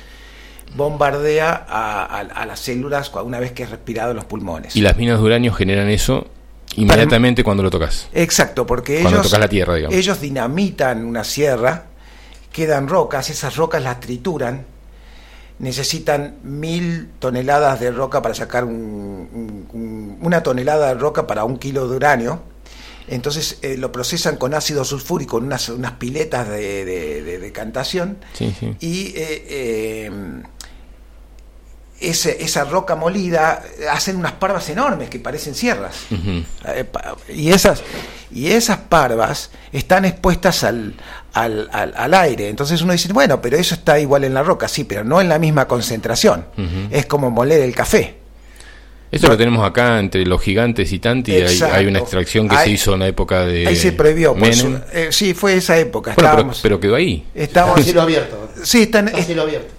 bombardea 0.75 1.65
a, 1.69 2.03
a- 2.05 2.19
a 2.21 2.45
las 2.45 2.59
células 2.59 3.11
una 3.23 3.39
vez 3.39 3.51
que 3.51 3.63
es 3.63 3.69
respirado 3.69 4.11
en 4.11 4.17
los 4.17 4.25
pulmones. 4.25 4.75
Y 4.75 4.81
las 4.81 4.97
minas 4.97 5.19
de 5.19 5.25
uranio 5.25 5.53
generan 5.53 5.89
eso 5.89 6.27
inmediatamente 6.75 7.43
cuando 7.43 7.63
lo 7.63 7.69
tocas. 7.69 8.07
Exacto, 8.13 8.65
porque 8.65 8.95
Cuando 9.01 9.19
ellos, 9.19 9.27
tocas 9.27 9.39
la 9.39 9.47
tierra, 9.47 9.75
digamos. 9.75 9.95
ellos 9.95 10.19
dinamitan 10.19 11.05
una 11.05 11.23
sierra, 11.23 11.85
quedan 12.51 12.87
rocas, 12.87 13.29
esas 13.29 13.55
rocas 13.55 13.81
las 13.83 13.99
trituran, 13.99 14.65
necesitan 15.59 16.35
mil 16.43 17.09
toneladas 17.19 17.79
de 17.79 17.91
roca 17.91 18.21
para 18.21 18.35
sacar 18.35 18.65
un- 18.65 19.29
un- 19.33 19.67
un- 19.71 20.17
una 20.21 20.43
tonelada 20.43 20.87
de 20.89 20.93
roca 20.95 21.27
para 21.27 21.45
un 21.45 21.57
kilo 21.57 21.87
de 21.87 21.95
uranio. 21.95 22.41
Entonces 23.07 23.59
eh, 23.61 23.77
lo 23.77 23.91
procesan 23.91 24.35
con 24.37 24.53
ácido 24.55 24.83
sulfúrico 24.83 25.37
en 25.37 25.45
unas, 25.45 25.69
unas 25.69 25.91
piletas 25.93 26.49
de, 26.49 26.83
de- 26.83 27.21
de 27.21 27.37
decantación 27.37 28.17
Sí, 28.33 28.53
sí. 28.59 28.75
y 28.79 29.13
eh, 29.15 29.45
eh, 29.47 30.11
ese- 31.99 32.43
esa 32.43 32.65
roca 32.65 32.95
molida 32.95 33.63
hacen 33.91 34.17
unas 34.17 34.33
parvas 34.33 34.69
enormes 34.69 35.09
que 35.09 35.19
parecen 35.19 35.55
sierras. 35.55 35.95
Eh, 36.11 36.85
y 37.33 37.49
esas 37.51 37.81
y 38.31 38.47
esas 38.51 38.77
parvas 38.79 39.51
están 39.71 40.03
expuestas 40.05 40.63
al, 40.63 40.93
al, 41.33 41.69
al- 41.71 41.93
al 41.95 42.13
aire 42.15 42.49
entonces 42.49 42.81
uno 42.81 42.91
dice 42.91 43.13
bueno 43.13 43.39
pero 43.41 43.55
eso 43.55 43.75
está 43.75 43.99
igual 43.99 44.23
en 44.25 44.33
la 44.33 44.41
roca 44.43 44.67
sí 44.67 44.83
pero 44.83 45.03
no 45.03 45.21
en 45.21 45.29
la 45.29 45.37
misma 45.39 45.67
concentración 45.67 46.45
es 46.89 47.05
como 47.05 47.29
moler 47.29 47.61
el 47.61 47.73
café 47.75 48.15
Eso 49.11 49.27
lo 49.27 49.37
tenemos 49.37 49.65
acá 49.65 49.99
entre 49.99 50.25
los 50.25 50.41
gigantes 50.41 50.91
y 50.91 50.99
Tanti. 50.99 51.33
Hay, 51.33 51.59
hay 51.71 51.85
una 51.85 51.99
extracción 51.99 52.49
que 52.49 52.57
se 52.57 52.69
hizo 52.71 52.93
en 52.95 52.99
la 53.01 53.07
época 53.07 53.45
de. 53.45 53.67
ahí 53.67 53.75
se 53.77 53.93
prohibió 53.93 54.31
por 54.33 54.41
Menem. 54.41 54.57
su- 54.57 54.81
eh, 54.91 55.07
sí 55.11 55.33
fue 55.33 55.55
esa 55.55 55.77
época 55.77 56.13
Bueno, 56.17 56.51
pero, 56.61 56.79
quedó 56.79 56.95
ahí. 56.95 57.25
estábamos- 57.33 57.77
Está 57.77 57.83
cielo 57.85 58.01
abierto. 58.01 58.49
sí 58.63 58.81
están 58.81 59.07
Está 59.07 59.19
a 59.19 59.23
cielo 59.23 59.41
abierto. 59.43 59.73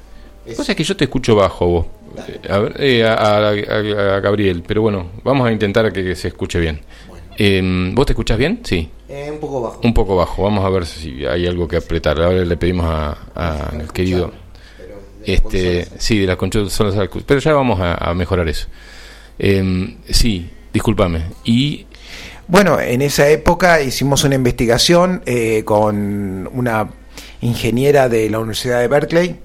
Es- 0.46 0.56
Cosa 0.56 0.74
que 0.74 0.84
yo 0.84 0.96
te 0.96 1.04
escucho 1.04 1.34
bajo 1.34 1.66
vos. 1.66 1.86
Eh, 2.28 2.40
A, 2.52 2.58
ver, 2.58 2.74
eh, 2.78 3.04
a, 3.04 3.14
a- 3.14 3.50
a- 3.50 4.16
a 4.16 4.20
Gabriel, 4.20 4.62
pero 4.66 4.82
bueno, 4.82 5.10
vamos 5.24 5.46
a 5.48 5.52
intentar 5.52 5.92
que, 5.92 6.02
que 6.04 6.14
se 6.16 6.28
escuche 6.28 6.58
bien. 6.58 6.80
Eh, 7.38 7.90
¿Vos 7.94 8.06
te 8.06 8.12
escuchas 8.12 8.38
bien? 8.38 8.60
Sí, 8.64 8.88
eh, 9.08 9.28
un 9.30 9.38
poco 9.38 9.60
bajo. 9.60 9.80
un 9.84 9.92
poco 9.94 10.16
bajo. 10.16 10.42
Vamos 10.44 10.64
a 10.64 10.70
ver 10.70 10.86
si 10.86 11.26
hay 11.26 11.46
algo 11.46 11.68
que 11.68 11.76
apretar. 11.76 12.20
Ahora 12.20 12.44
le 12.44 12.56
pedimos 12.56 12.86
a- 12.86 13.16
a- 13.34 13.68
al 13.70 13.92
querido. 13.92 14.32
Pero 14.78 14.94
de 15.24 15.32
Este, 15.34 15.88
sí, 15.98 16.18
de 16.20 16.26
las 16.26 16.36
consolas, 16.36 16.74
pero 17.26 17.40
ya 17.40 17.52
vamos 17.52 17.78
a, 17.80 17.94
a 17.94 18.14
mejorar 18.14 18.48
eso. 18.48 18.68
Eh, 19.38 19.96
sí, 20.08 20.48
discúlpame. 20.72 21.22
Y 21.44 21.84
Bueno, 22.48 22.80
en 22.80 23.02
esa 23.02 23.28
época 23.28 23.82
hicimos 23.82 24.22
una 24.24 24.36
investigación 24.36 25.20
eh, 25.26 25.62
con 25.64 26.48
una 26.52 26.88
ingeniera 27.40 28.08
de 28.08 28.30
la 28.30 28.38
Universidad 28.38 28.80
de 28.80 28.88
Berkeley. 28.88 29.36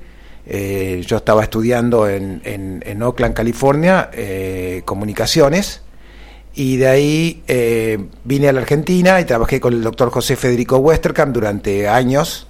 Eh, 0.53 1.01
yo 1.07 1.15
estaba 1.15 1.43
estudiando 1.43 2.09
en, 2.09 2.41
en- 2.43 2.83
en 2.85 3.01
Oakland, 3.03 3.33
California, 3.33 4.09
eh, 4.11 4.81
comunicaciones. 4.83 5.81
Y 6.53 6.75
de 6.75 6.87
ahí 6.89 7.43
eh, 7.47 7.97
vine 8.25 8.49
a 8.49 8.51
la 8.51 8.59
Argentina 8.59 9.21
y 9.21 9.23
trabajé 9.25 9.61
con 9.61 9.73
el 9.73 9.81
doctor 9.81 10.09
José 10.09 10.35
Federico 10.35 10.75
Westerkamp 10.79 11.33
durante 11.33 11.87
años, 11.87 12.47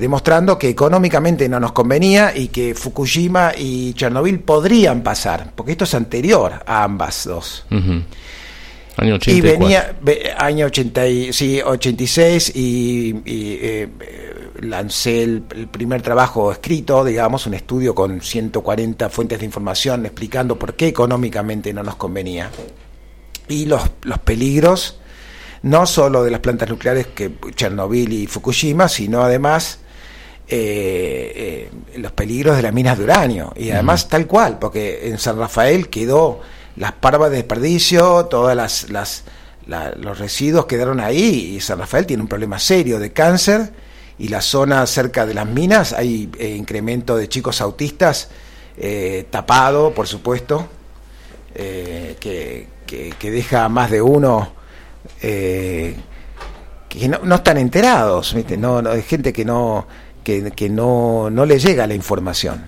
demostrando 0.00 0.58
que 0.58 0.68
económicamente 0.68 1.48
no 1.48 1.58
nos 1.60 1.72
convenía 1.72 2.36
y 2.36 2.48
que 2.48 2.74
Fukushima 2.74 3.52
y 3.56 3.92
Chernobyl 3.94 4.40
podrían 4.40 5.02
pasar, 5.02 5.52
porque 5.54 5.72
esto 5.72 5.84
es 5.84 5.94
anterior 5.94 6.62
a 6.66 6.82
ambas 6.84 7.24
dos. 7.26 7.64
año 7.70 8.04
Y 8.96 9.12
84. 9.12 9.58
venía, 9.58 9.96
ve- 10.02 10.32
año 10.38 10.66
80 10.66 11.06
y, 11.08 11.32
sí, 11.32 11.60
86 11.60 12.52
y, 12.54 12.60
y, 13.24 13.58
eh, 13.60 13.88
lancé 14.64 15.22
el, 15.22 15.44
el 15.54 15.68
primer 15.68 16.02
trabajo 16.02 16.50
escrito, 16.52 17.04
digamos, 17.04 17.46
un 17.46 17.54
estudio 17.54 17.94
con 17.94 18.20
140 18.20 19.08
fuentes 19.10 19.38
de 19.38 19.44
información 19.44 20.04
explicando 20.06 20.58
por 20.58 20.74
qué 20.74 20.88
económicamente 20.88 21.72
no 21.72 21.82
nos 21.82 21.96
convenía. 21.96 22.50
Y 23.48 23.66
los, 23.66 23.82
los 24.02 24.18
peligros, 24.20 24.98
no 25.62 25.86
solo 25.86 26.24
de 26.24 26.30
las 26.30 26.40
plantas 26.40 26.68
nucleares 26.68 27.06
que 27.08 27.32
Chernobyl 27.54 28.12
y 28.12 28.26
Fukushima, 28.26 28.88
sino 28.88 29.22
además 29.22 29.80
eh, 30.48 31.70
eh, 31.94 31.98
los 31.98 32.12
peligros 32.12 32.56
de 32.56 32.62
las 32.62 32.72
minas 32.72 32.98
de 32.98 33.04
uranio. 33.04 33.52
Y 33.56 33.70
además 33.70 34.08
tal 34.08 34.26
cual, 34.26 34.58
porque 34.58 35.08
en 35.08 35.18
San 35.18 35.38
Rafael 35.38 35.88
quedó 35.88 36.40
las 36.76 36.92
parvas 36.92 37.30
de 37.30 37.36
desperdicio, 37.38 38.26
todas 38.26 38.56
las, 38.56 38.90
las 38.90 39.24
la- 39.66 39.92
los 39.92 40.18
residuos 40.18 40.66
quedaron 40.66 41.00
ahí 41.00 41.54
y 41.56 41.60
San 41.60 41.78
Rafael 41.78 42.04
tiene 42.04 42.22
un 42.22 42.28
problema 42.28 42.58
serio 42.58 42.98
de 42.98 43.12
cáncer 43.12 43.72
y 44.18 44.28
la 44.28 44.40
zona 44.40 44.86
cerca 44.86 45.26
de 45.26 45.34
las 45.34 45.46
minas 45.46 45.92
hay 45.92 46.30
eh, 46.38 46.50
incremento 46.56 47.16
de 47.16 47.28
chicos 47.28 47.60
autistas 47.60 48.28
eh, 48.76 49.26
tapado, 49.30 49.92
por 49.92 50.06
supuesto, 50.08 50.66
eh, 51.54 52.16
que, 52.20 52.66
que- 52.86 53.14
que 53.18 53.30
deja 53.30 53.64
a 53.64 53.68
más 53.68 53.90
de 53.90 54.02
uno 54.02 54.52
que 56.88 57.08
no, 57.08 57.18
no 57.24 57.34
están 57.36 57.58
enterados, 57.58 58.34
¿viste? 58.34 58.56
No, 58.56 58.80
no, 58.82 58.90
hay 58.90 59.02
gente 59.02 59.32
que 59.32 59.44
no 59.44 59.86
que, 60.22 60.50
que 60.52 60.68
no, 60.70 61.28
no 61.30 61.44
le 61.44 61.58
llega 61.58 61.86
la 61.86 61.94
información. 61.94 62.64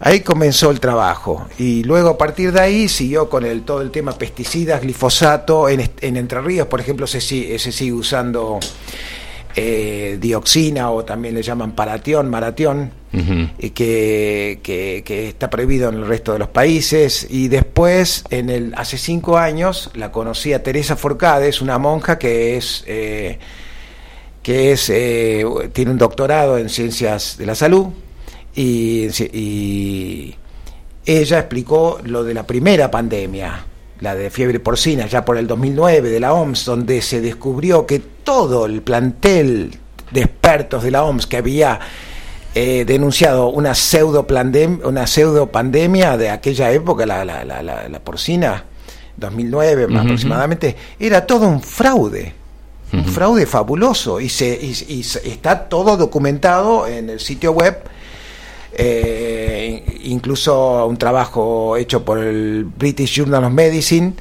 Ahí 0.00 0.20
comenzó 0.20 0.70
el 0.70 0.80
trabajo 0.80 1.46
y 1.58 1.84
luego 1.84 2.10
a 2.10 2.18
partir 2.18 2.50
de 2.52 2.60
ahí 2.60 2.88
siguió 2.88 3.30
con 3.30 3.44
el 3.44 3.62
todo 3.62 3.80
el 3.80 3.90
tema 3.92 4.12
pesticidas, 4.12 4.80
glifosato. 4.82 5.68
En, 5.68 5.88
en 6.00 6.16
Entre 6.16 6.40
Ríos, 6.40 6.66
por 6.66 6.80
ejemplo, 6.80 7.06
se, 7.06 7.20
se 7.20 7.58
sigue 7.72 7.92
usando 7.92 8.58
eh, 9.56 10.18
dioxina 10.20 10.90
o 10.90 11.04
también 11.04 11.34
le 11.34 11.42
llaman 11.42 11.72
paratión, 11.72 12.28
maratión, 12.30 12.90
y 13.60 13.70
que, 13.70 14.58
que- 14.64 15.02
que 15.06 15.28
está 15.28 15.48
prohibido 15.48 15.88
en 15.88 15.94
el 15.96 16.06
resto 16.06 16.32
de 16.32 16.40
los 16.40 16.48
países. 16.48 17.26
Y 17.30 17.46
después, 17.46 18.24
en 18.30 18.50
el, 18.50 18.74
hace 18.76 18.98
cinco 18.98 19.38
años, 19.38 19.90
la 19.94 20.10
conocí 20.10 20.52
a 20.52 20.62
Teresa 20.64 20.96
Forcades, 20.96 21.62
una 21.62 21.78
monja 21.78 22.18
que 22.18 22.56
es, 22.56 22.82
eh, 22.88 23.38
que 24.42 24.72
es 24.72 24.90
eh, 24.90 25.44
tiene 25.72 25.92
un 25.92 25.98
doctorado 25.98 26.58
en 26.58 26.68
ciencias 26.68 27.36
de 27.38 27.46
la 27.46 27.54
salud. 27.54 27.86
Y, 28.56 29.06
y 29.32 30.34
ella 31.06 31.38
explicó 31.38 32.00
lo 32.04 32.24
de 32.24 32.34
la 32.34 32.44
primera 32.46 32.90
pandemia, 32.90 33.64
la 34.00 34.14
de 34.14 34.30
fiebre 34.30 34.60
porcina, 34.60 35.06
ya 35.06 35.24
por 35.24 35.36
el 35.36 35.46
2009 35.46 36.10
de 36.10 36.20
la 36.20 36.32
OMS, 36.34 36.64
donde 36.64 37.00
se 37.02 37.20
descubrió 37.20 37.86
que 37.86 37.98
todo 38.00 38.66
el 38.66 38.82
plantel 38.82 39.78
de 40.10 40.20
expertos 40.20 40.82
de 40.82 40.90
la 40.90 41.04
OMS 41.04 41.26
que 41.26 41.36
había 41.36 41.80
eh, 42.54 42.84
denunciado 42.86 43.48
una 43.48 43.74
pseudo 43.74 44.26
una 44.84 45.06
pseudo 45.06 45.46
pandemia 45.50 46.16
de 46.16 46.30
aquella 46.30 46.70
época, 46.72 47.06
la, 47.06 47.24
la, 47.24 47.44
la, 47.44 47.62
la, 47.62 47.88
la 47.88 47.98
porcina, 48.00 48.64
2009 49.16 49.86
Ujú. 49.86 49.98
aproximadamente, 49.98 50.76
era 50.98 51.26
todo 51.26 51.48
un 51.48 51.60
fraude. 51.62 52.34
Un 52.92 53.04
fraude 53.06 53.44
fabuloso 53.44 54.20
y, 54.20 54.28
se, 54.28 54.46
y, 54.46 54.72
y 54.88 55.00
está 55.00 55.68
todo 55.68 55.96
documentado 55.96 56.86
en 56.86 57.10
el 57.10 57.18
sitio 57.18 57.50
web 57.50 57.76
eh, 58.76 60.00
incluso 60.04 60.86
un 60.86 60.96
trabajo 60.96 61.76
hecho 61.76 62.04
por 62.04 62.18
el 62.18 62.64
British 62.64 63.14
Journal 63.14 63.44
of 63.44 63.52
Medicine. 63.52 64.14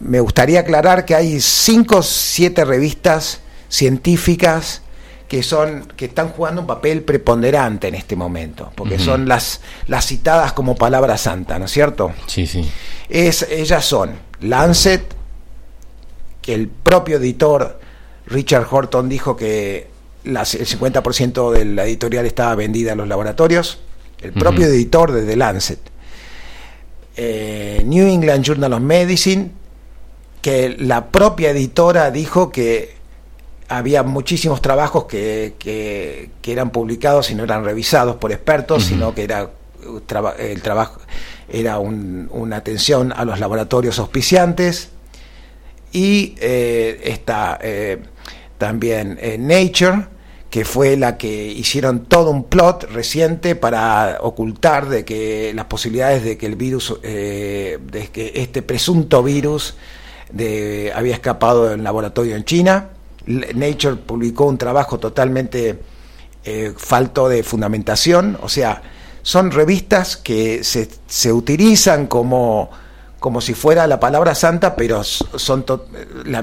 Me 0.00 0.20
gustaría 0.20 0.60
aclarar 0.60 1.04
que 1.04 1.14
hay 1.14 1.40
cinco 1.40 1.98
o 1.98 2.02
siete 2.02 2.64
revistas 2.64 3.40
científicas 3.68 4.82
que 5.28 5.42
son 5.42 5.88
que 5.96 6.04
están 6.04 6.28
jugando 6.28 6.60
un 6.60 6.66
papel 6.66 7.02
preponderante 7.02 7.88
en 7.88 7.94
este 7.94 8.14
momento, 8.14 8.70
porque 8.74 8.98
son 8.98 9.26
las 9.26 9.62
las 9.86 10.06
citadas 10.06 10.52
como 10.52 10.76
palabra 10.76 11.16
santa, 11.16 11.58
¿no 11.58 11.64
es 11.64 11.70
cierto? 11.70 12.12
Sí, 12.26 12.46
sí. 12.46 12.70
Es, 13.08 13.42
ellas 13.50 13.84
son 13.84 14.12
Lancet, 14.40 15.02
que 16.42 16.52
el 16.52 16.68
propio 16.68 17.16
editor 17.16 17.80
Richard 18.26 18.66
Horton 18.70 19.08
dijo 19.08 19.34
que 19.36 19.93
las- 20.24 20.54
el 20.54 20.66
50% 20.66 21.52
de 21.52 21.64
la 21.64 21.84
editorial 21.84 22.26
estaba 22.26 22.54
vendida 22.54 22.92
a 22.92 22.94
los 22.94 23.08
laboratorios, 23.08 23.80
el 24.20 24.32
propio 24.32 24.66
editor 24.66 25.12
de 25.12 25.22
The 25.24 25.36
Lancet. 25.36 25.78
eh, 27.16 27.82
New 27.86 28.08
England 28.08 28.44
Journal 28.44 28.72
of 28.72 28.80
Medicine, 28.80 29.50
que 30.42 30.74
la 30.78 31.06
propia 31.12 31.50
editora 31.50 32.10
dijo 32.10 32.50
que 32.50 32.94
había 33.68 34.02
muchísimos 34.02 34.60
trabajos 34.60 35.04
que, 35.04 35.54
que, 35.58 36.30
eran 36.52 36.70
publicados 36.70 37.30
y 37.30 37.36
no 37.36 37.44
eran 37.44 37.64
revisados 37.64 38.16
por 38.16 38.32
expertos, 38.32 38.84
sino 38.84 39.14
que 39.14 39.22
era 39.22 39.48
el 40.38 40.60
trabajo 40.62 41.00
era 41.48 41.78
una 41.78 42.56
atención 42.56 43.12
a 43.14 43.24
los 43.24 43.38
laboratorios 43.38 43.98
auspiciantes. 43.98 44.90
Y 45.92 46.34
eh, 46.40 47.00
está 47.04 47.58
eh, 47.62 47.98
también 48.58 49.18
eh, 49.20 49.38
Nature 49.38 50.06
que 50.54 50.64
fue 50.64 50.96
la 50.96 51.18
que 51.18 51.48
hicieron 51.48 52.04
todo 52.04 52.30
un 52.30 52.44
plot 52.44 52.84
reciente 52.92 53.56
para 53.56 54.18
ocultar 54.20 54.88
de 54.88 55.04
que 55.04 55.52
las 55.52 55.64
posibilidades 55.64 56.22
de 56.22 56.38
que 56.38 56.46
el 56.46 56.54
virus, 56.54 56.94
de 57.02 58.08
que 58.12 58.30
este 58.36 58.62
presunto 58.62 59.24
virus 59.24 59.74
de, 60.30 60.92
había 60.94 61.14
escapado 61.14 61.70
del 61.70 61.82
laboratorio 61.82 62.36
en 62.36 62.44
China. 62.44 62.90
Nature 63.26 63.96
publicó 63.96 64.44
un 64.44 64.56
trabajo 64.56 65.00
totalmente 65.00 65.76
falto 66.76 67.28
de 67.28 67.42
fundamentación, 67.42 68.38
o 68.40 68.48
sea, 68.48 68.80
son 69.22 69.50
revistas 69.50 70.16
que 70.16 70.62
se, 70.62 70.88
se 71.08 71.32
utilizan 71.32 72.06
como, 72.06 72.70
como 73.18 73.40
si 73.40 73.54
fuera 73.54 73.88
la 73.88 73.98
palabra 73.98 74.36
santa, 74.36 74.76
pero 74.76 75.02
son 75.02 75.64
eh, 75.96 76.42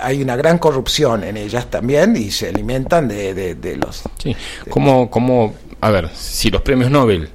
hay 0.00 0.22
una 0.22 0.36
gran 0.36 0.58
corrupción 0.58 1.24
en 1.24 1.36
ellas 1.36 1.70
también 1.70 2.16
y 2.16 2.30
se 2.30 2.48
alimentan 2.48 3.08
de, 3.08 3.54
de, 3.54 3.76
los... 3.76 4.02
Sí, 4.18 4.36
como, 4.68 5.10
como, 5.10 5.54
a 5.80 5.90
ver, 5.90 6.10
si 6.14 6.50
los 6.50 6.62
premios 6.62 6.90
Nobel 6.90 7.28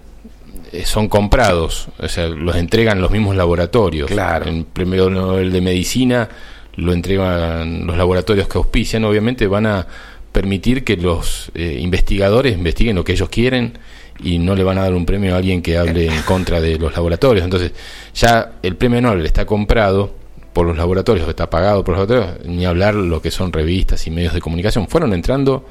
eh, 0.72 0.86
son 0.86 1.08
comprados, 1.08 1.88
o 1.98 2.08
sea, 2.08 2.28
los 2.28 2.56
entregan 2.56 3.02
los 3.02 3.12
mismos 3.12 3.36
laboratorios. 3.36 4.10
Claro. 4.10 4.46
El 4.46 4.66
premio 4.66 5.10
Nobel 5.10 5.52
de 5.52 5.62
Medicina 5.62 6.30
lo 6.76 6.94
entregan 6.94 7.88
los 7.88 7.98
laboratorios 7.98 8.48
que 8.48 8.58
auspician, 8.58 9.04
obviamente 9.04 9.48
van 9.48 9.66
a 9.66 9.88
permitir 10.32 10.84
que 10.84 10.96
los 10.96 11.52
eh, 11.56 11.78
investigadores 11.82 12.54
investiguen 12.54 12.96
lo 12.96 13.04
que 13.04 13.14
ellos 13.14 13.30
quieren 13.30 13.78
y 14.22 14.38
no 14.38 14.54
le 14.54 14.64
van 14.64 14.78
a 14.78 14.84
dar 14.84 14.94
un 14.94 15.06
premio 15.06 15.34
a 15.34 15.38
alguien 15.38 15.62
que 15.62 15.78
hable 15.78 16.08
en 16.08 16.22
contra 16.22 16.62
de 16.62 16.78
los 16.78 16.94
laboratorios. 16.94 17.44
Entonces, 17.44 17.72
ya 18.14 18.54
el 18.62 18.76
premio 18.76 19.02
Nobel 19.02 19.26
está 19.26 19.46
comprado 19.46 20.19
por 20.54 20.66
los 20.66 20.78
laboratorios, 20.78 21.28
está 21.28 21.50
pagado 21.50 21.84
por 21.84 21.98
los 21.98 22.08
laboratorios, 22.08 22.48
ni 22.48 22.66
hablar 22.66 22.96
lo 22.96 23.22
que 23.22 23.32
son 23.32 23.54
revistas 23.54 24.08
y 24.08 24.12
medios 24.12 24.34
de 24.34 24.42
comunicación. 24.42 24.88
Fueron 24.88 25.14
entrando, 25.14 25.66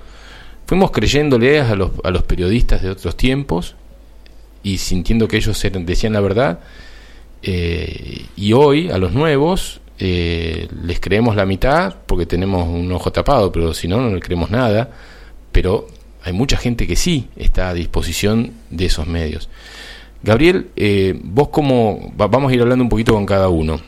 fuimos 0.66 0.90
creyéndole 0.90 1.60
a 1.60 1.74
los, 1.74 1.90
a 2.04 2.10
los 2.10 2.22
periodistas 2.22 2.82
de 2.82 2.90
otros 2.90 3.16
tiempos 3.16 3.74
y 4.62 4.78
sintiendo 4.78 5.28
que 5.28 5.36
ellos 5.36 5.60
decían 5.84 6.12
la 6.12 6.20
verdad. 6.20 6.60
Eh, 7.42 8.26
y 8.36 8.52
hoy, 8.52 8.90
a 8.90 8.98
los 8.98 9.12
nuevos, 9.12 9.80
eh, 9.98 10.68
les 10.82 11.00
creemos 11.00 11.36
la 11.36 11.46
mitad 11.46 11.96
porque 12.06 12.26
tenemos 12.26 12.68
un 12.68 12.90
ojo 12.92 13.10
tapado, 13.10 13.50
pero 13.50 13.74
si 13.74 13.88
no, 13.88 14.00
no 14.00 14.10
le 14.10 14.20
creemos 14.20 14.50
nada. 14.50 14.90
Pero 15.52 15.88
hay 16.22 16.32
mucha 16.32 16.56
gente 16.56 16.86
que 16.86 16.96
sí 16.96 17.28
está 17.36 17.70
a 17.70 17.74
disposición 17.74 18.52
de 18.70 18.86
esos 18.86 19.06
medios. 19.06 19.48
Gabriel, 20.22 20.68
eh, 20.76 21.18
vos 21.22 21.48
como 21.48 22.12
vamos 22.16 22.50
a 22.50 22.54
ir 22.54 22.60
hablando 22.60 22.82
un 22.82 22.88
poquito 22.88 23.14
con 23.14 23.24
cada 23.24 23.48
uno. 23.48 23.80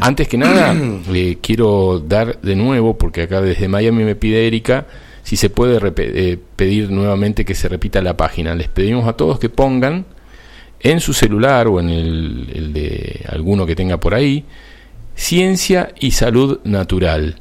Antes 0.00 0.28
que 0.28 0.36
nada, 0.36 0.74
le 1.10 1.38
quiero 1.38 2.00
dar 2.00 2.40
de 2.40 2.56
nuevo, 2.56 2.98
porque 2.98 3.22
acá 3.22 3.40
desde 3.40 3.68
Miami 3.68 4.04
me 4.04 4.16
pide 4.16 4.46
Erika, 4.46 4.86
si 5.22 5.36
se 5.36 5.50
puede 5.50 5.78
eh, 5.96 6.38
pedir 6.56 6.90
nuevamente 6.90 7.44
que 7.44 7.54
se 7.54 7.68
repita 7.68 8.02
la 8.02 8.16
página. 8.16 8.54
Les 8.54 8.68
pedimos 8.68 9.06
a 9.06 9.12
todos 9.12 9.38
que 9.38 9.48
pongan 9.48 10.06
en 10.80 11.00
su 11.00 11.12
celular 11.12 11.68
o 11.68 11.80
en 11.80 11.90
el, 11.90 12.50
el 12.54 12.72
de 12.72 13.24
alguno 13.28 13.66
que 13.66 13.76
tenga 13.76 13.98
por 13.98 14.14
ahí, 14.14 14.44
ciencia 15.14 15.92
y 15.98 16.12
salud 16.12 16.60
natural 16.64 17.40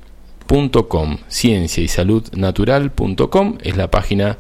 .com, 0.88 1.17
ciencia 1.28 1.84
y 1.84 1.88
salud 1.88 2.23
natural.com 2.34 3.58
es 3.62 3.76
la 3.76 3.91
página 3.91 4.38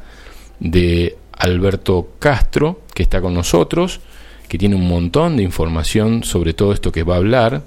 de 0.59 1.17
Alberto 1.39 2.13
Castro, 2.19 2.81
que 2.93 3.03
está 3.03 3.21
con 3.21 3.33
nosotros, 3.33 3.99
que 4.47 4.57
tiene 4.57 4.75
un 4.75 4.87
montón 4.87 5.37
de 5.37 5.43
información 5.43 6.23
sobre 6.23 6.53
todo 6.53 6.73
esto 6.73 6.91
que 6.91 7.03
va 7.03 7.15
a 7.15 7.17
hablar. 7.17 7.63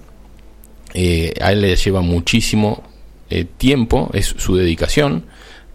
Eh, 0.94 1.34
a 1.40 1.52
él 1.52 1.60
le 1.60 1.76
lleva 1.76 2.00
muchísimo 2.00 2.82
eh, 3.28 3.44
tiempo, 3.44 4.10
es 4.12 4.26
su 4.26 4.56
dedicación 4.56 5.26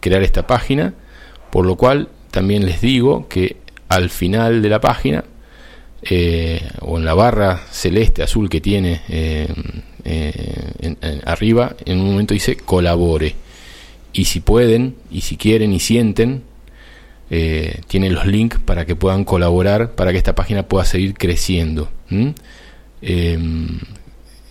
crear 0.01 0.21
esta 0.23 0.45
página, 0.45 0.93
por 1.51 1.65
lo 1.65 1.77
cual 1.77 2.09
también 2.31 2.65
les 2.65 2.81
digo 2.81 3.27
que 3.29 3.57
al 3.87 4.09
final 4.09 4.61
de 4.61 4.69
la 4.69 4.81
página, 4.81 5.23
eh, 6.01 6.61
o 6.81 6.97
en 6.97 7.05
la 7.05 7.13
barra 7.13 7.61
celeste 7.71 8.21
azul 8.21 8.49
que 8.49 8.61
tiene 8.61 9.01
eh, 9.07 9.47
arriba, 11.25 11.75
en 11.85 11.99
un 11.99 12.11
momento 12.11 12.33
dice 12.33 12.57
colabore. 12.57 13.35
Y 14.13 14.25
si 14.25 14.39
pueden, 14.39 14.95
y 15.09 15.21
si 15.21 15.37
quieren 15.37 15.73
y 15.73 15.79
sienten, 15.79 16.43
eh, 17.29 17.81
tienen 17.87 18.13
los 18.13 18.25
links 18.25 18.59
para 18.59 18.85
que 18.85 18.95
puedan 18.95 19.23
colaborar, 19.23 19.91
para 19.91 20.11
que 20.11 20.17
esta 20.17 20.35
página 20.35 20.63
pueda 20.63 20.85
seguir 20.85 21.13
creciendo. 21.15 21.89
Em, 23.01 23.79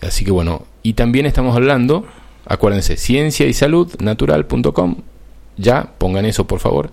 así 0.00 0.24
que 0.24 0.30
bueno, 0.30 0.66
y 0.82 0.94
también 0.94 1.26
estamos 1.26 1.56
hablando, 1.56 2.06
acuérdense, 2.46 2.96
ciencia 2.96 3.46
y 3.46 3.52
salud 3.52 3.92
natural.com, 4.00 4.96
ya, 5.56 5.92
pongan 5.98 6.24
eso 6.24 6.46
por 6.46 6.60
favor. 6.60 6.90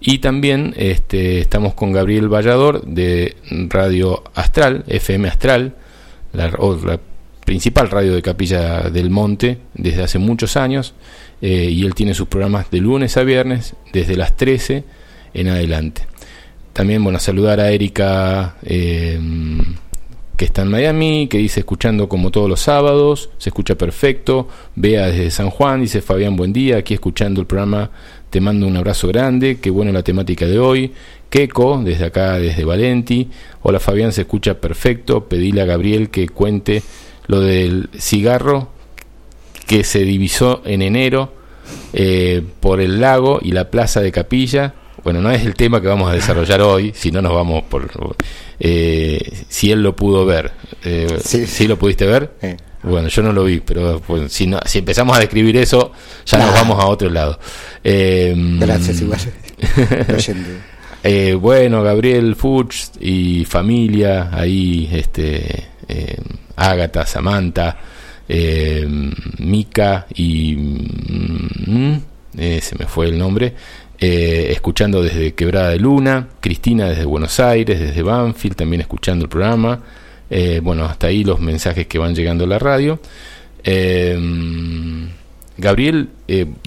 Y 0.00 0.18
también 0.18 0.74
este, 0.76 1.40
estamos 1.40 1.74
con 1.74 1.92
Gabriel 1.92 2.32
Vallador 2.32 2.84
de 2.84 3.36
Radio 3.68 4.22
Astral, 4.34 4.84
FM 4.86 5.28
Astral, 5.28 5.74
la, 6.34 6.48
la 6.48 7.00
principal 7.46 7.88
radio 7.88 8.14
de 8.14 8.20
Capilla 8.20 8.90
del 8.90 9.08
Monte 9.08 9.58
desde 9.72 10.02
hace 10.02 10.18
muchos 10.18 10.58
años 10.58 10.94
eh, 11.40 11.68
y 11.70 11.86
él 11.86 11.94
tiene 11.94 12.12
sus 12.12 12.28
programas 12.28 12.70
de 12.70 12.80
lunes 12.80 13.16
a 13.16 13.22
viernes 13.22 13.74
desde 13.92 14.16
las 14.16 14.36
13 14.36 14.84
en 15.36 15.48
adelante. 15.48 16.06
También, 16.72 17.02
bueno, 17.02 17.18
saludar 17.18 17.60
a 17.60 17.70
Erika 17.70 18.56
eh, 18.62 19.18
que 20.36 20.44
está 20.44 20.62
en 20.62 20.68
Miami, 20.68 21.28
que 21.28 21.38
dice 21.38 21.60
escuchando 21.60 22.08
como 22.08 22.30
todos 22.30 22.48
los 22.48 22.60
sábados, 22.60 23.30
se 23.38 23.50
escucha 23.50 23.76
perfecto. 23.76 24.48
Vea 24.74 25.06
desde 25.06 25.30
San 25.30 25.50
Juan, 25.50 25.80
dice 25.80 26.02
Fabián, 26.02 26.36
buen 26.36 26.52
día, 26.52 26.76
aquí 26.76 26.94
escuchando 26.94 27.40
el 27.40 27.46
programa, 27.46 27.90
te 28.28 28.40
mando 28.40 28.66
un 28.66 28.76
abrazo 28.76 29.08
grande, 29.08 29.58
qué 29.60 29.70
bueno 29.70 29.92
la 29.92 30.02
temática 30.02 30.46
de 30.46 30.58
hoy. 30.58 30.92
Keco, 31.30 31.80
desde 31.82 32.04
acá, 32.04 32.38
desde 32.38 32.64
Valenti. 32.64 33.28
Hola 33.62 33.80
Fabián, 33.80 34.12
se 34.12 34.22
escucha 34.22 34.60
perfecto. 34.60 35.28
Pedile 35.28 35.62
a 35.62 35.64
Gabriel 35.64 36.10
que 36.10 36.28
cuente 36.28 36.82
lo 37.26 37.40
del 37.40 37.88
cigarro 37.98 38.68
que 39.66 39.82
se 39.82 40.00
divisó 40.00 40.62
en 40.64 40.82
enero 40.82 41.32
eh, 41.92 42.42
por 42.60 42.80
el 42.80 43.00
lago 43.00 43.40
y 43.42 43.52
la 43.52 43.70
plaza 43.70 44.00
de 44.00 44.12
Capilla. 44.12 44.74
Bueno, 45.06 45.20
no 45.20 45.30
es 45.30 45.46
el 45.46 45.54
tema 45.54 45.80
que 45.80 45.86
vamos 45.86 46.10
a 46.10 46.14
desarrollar 46.14 46.60
hoy, 46.62 46.92
si 46.92 47.12
no 47.12 47.22
nos 47.22 47.32
vamos 47.32 47.62
por... 47.62 47.88
Eh, 48.58 49.44
si 49.48 49.70
él 49.70 49.80
lo 49.80 49.94
pudo 49.94 50.26
ver. 50.26 50.50
Eh, 50.82 51.20
sí. 51.22 51.68
lo 51.68 51.78
pudiste 51.78 52.06
ver? 52.06 52.32
Bueno, 52.82 53.06
yo 53.06 53.22
no 53.22 53.32
lo 53.32 53.44
vi, 53.44 53.60
pero 53.60 54.02
pues, 54.04 54.32
si, 54.32 54.48
no, 54.48 54.58
si 54.66 54.80
empezamos 54.80 55.16
a 55.16 55.20
describir 55.20 55.58
eso, 55.58 55.92
ya 56.24 56.38
nos 56.38 56.52
vamos 56.52 56.82
a 56.82 56.88
otro 56.88 57.08
lado. 57.08 57.38
Gracias, 57.84 59.00
igual. 59.00 59.20
bueno, 61.40 61.84
Gabriel 61.84 62.34
Fuchs 62.34 62.90
y 62.98 63.44
familia, 63.44 64.30
ahí 64.32 64.90
este, 64.92 65.68
Ágata, 66.56 67.06
Samantha, 67.06 67.78
eh, 68.28 68.84
Mika 69.38 70.08
y... 70.16 70.56
Mm, 70.56 71.96
eh, 72.38 72.60
se 72.60 72.76
me 72.76 72.86
fue 72.86 73.06
el 73.06 73.18
nombre. 73.18 73.54
Eh, 73.98 74.48
escuchando 74.50 75.02
desde 75.02 75.34
Quebrada 75.34 75.70
de 75.70 75.78
Luna, 75.78 76.28
Cristina 76.40 76.86
desde 76.86 77.04
Buenos 77.04 77.40
Aires, 77.40 77.80
desde 77.80 78.02
Banfield, 78.02 78.56
también 78.56 78.82
escuchando 78.82 79.24
el 79.24 79.28
programa. 79.28 79.80
bueno, 80.62 80.84
hasta 80.84 81.06
ahí 81.06 81.24
los 81.24 81.40
mensajes 81.40 81.86
que 81.86 81.98
van 81.98 82.14
llegando 82.14 82.44
a 82.44 82.46
la 82.46 82.58
radio. 82.58 83.00
Gabriel, 85.58 86.10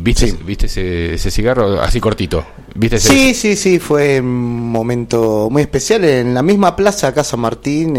¿viste, 0.01 0.35
¿viste 0.43 0.65
ese, 0.65 1.31
cigarro 1.31 1.79
así 1.81 1.99
cortito? 1.99 2.43
¿Viste 2.73 2.99
sí, 2.99 3.35
sí, 3.35 3.55
sí, 3.55 3.77
fue 3.77 4.19
un 4.19 4.71
momento 4.71 5.49
muy 5.51 5.61
especial 5.61 6.03
en 6.05 6.33
la 6.33 6.41
misma 6.41 6.75
plaza 6.75 7.13
Casa 7.13 7.37
Martín 7.37 7.95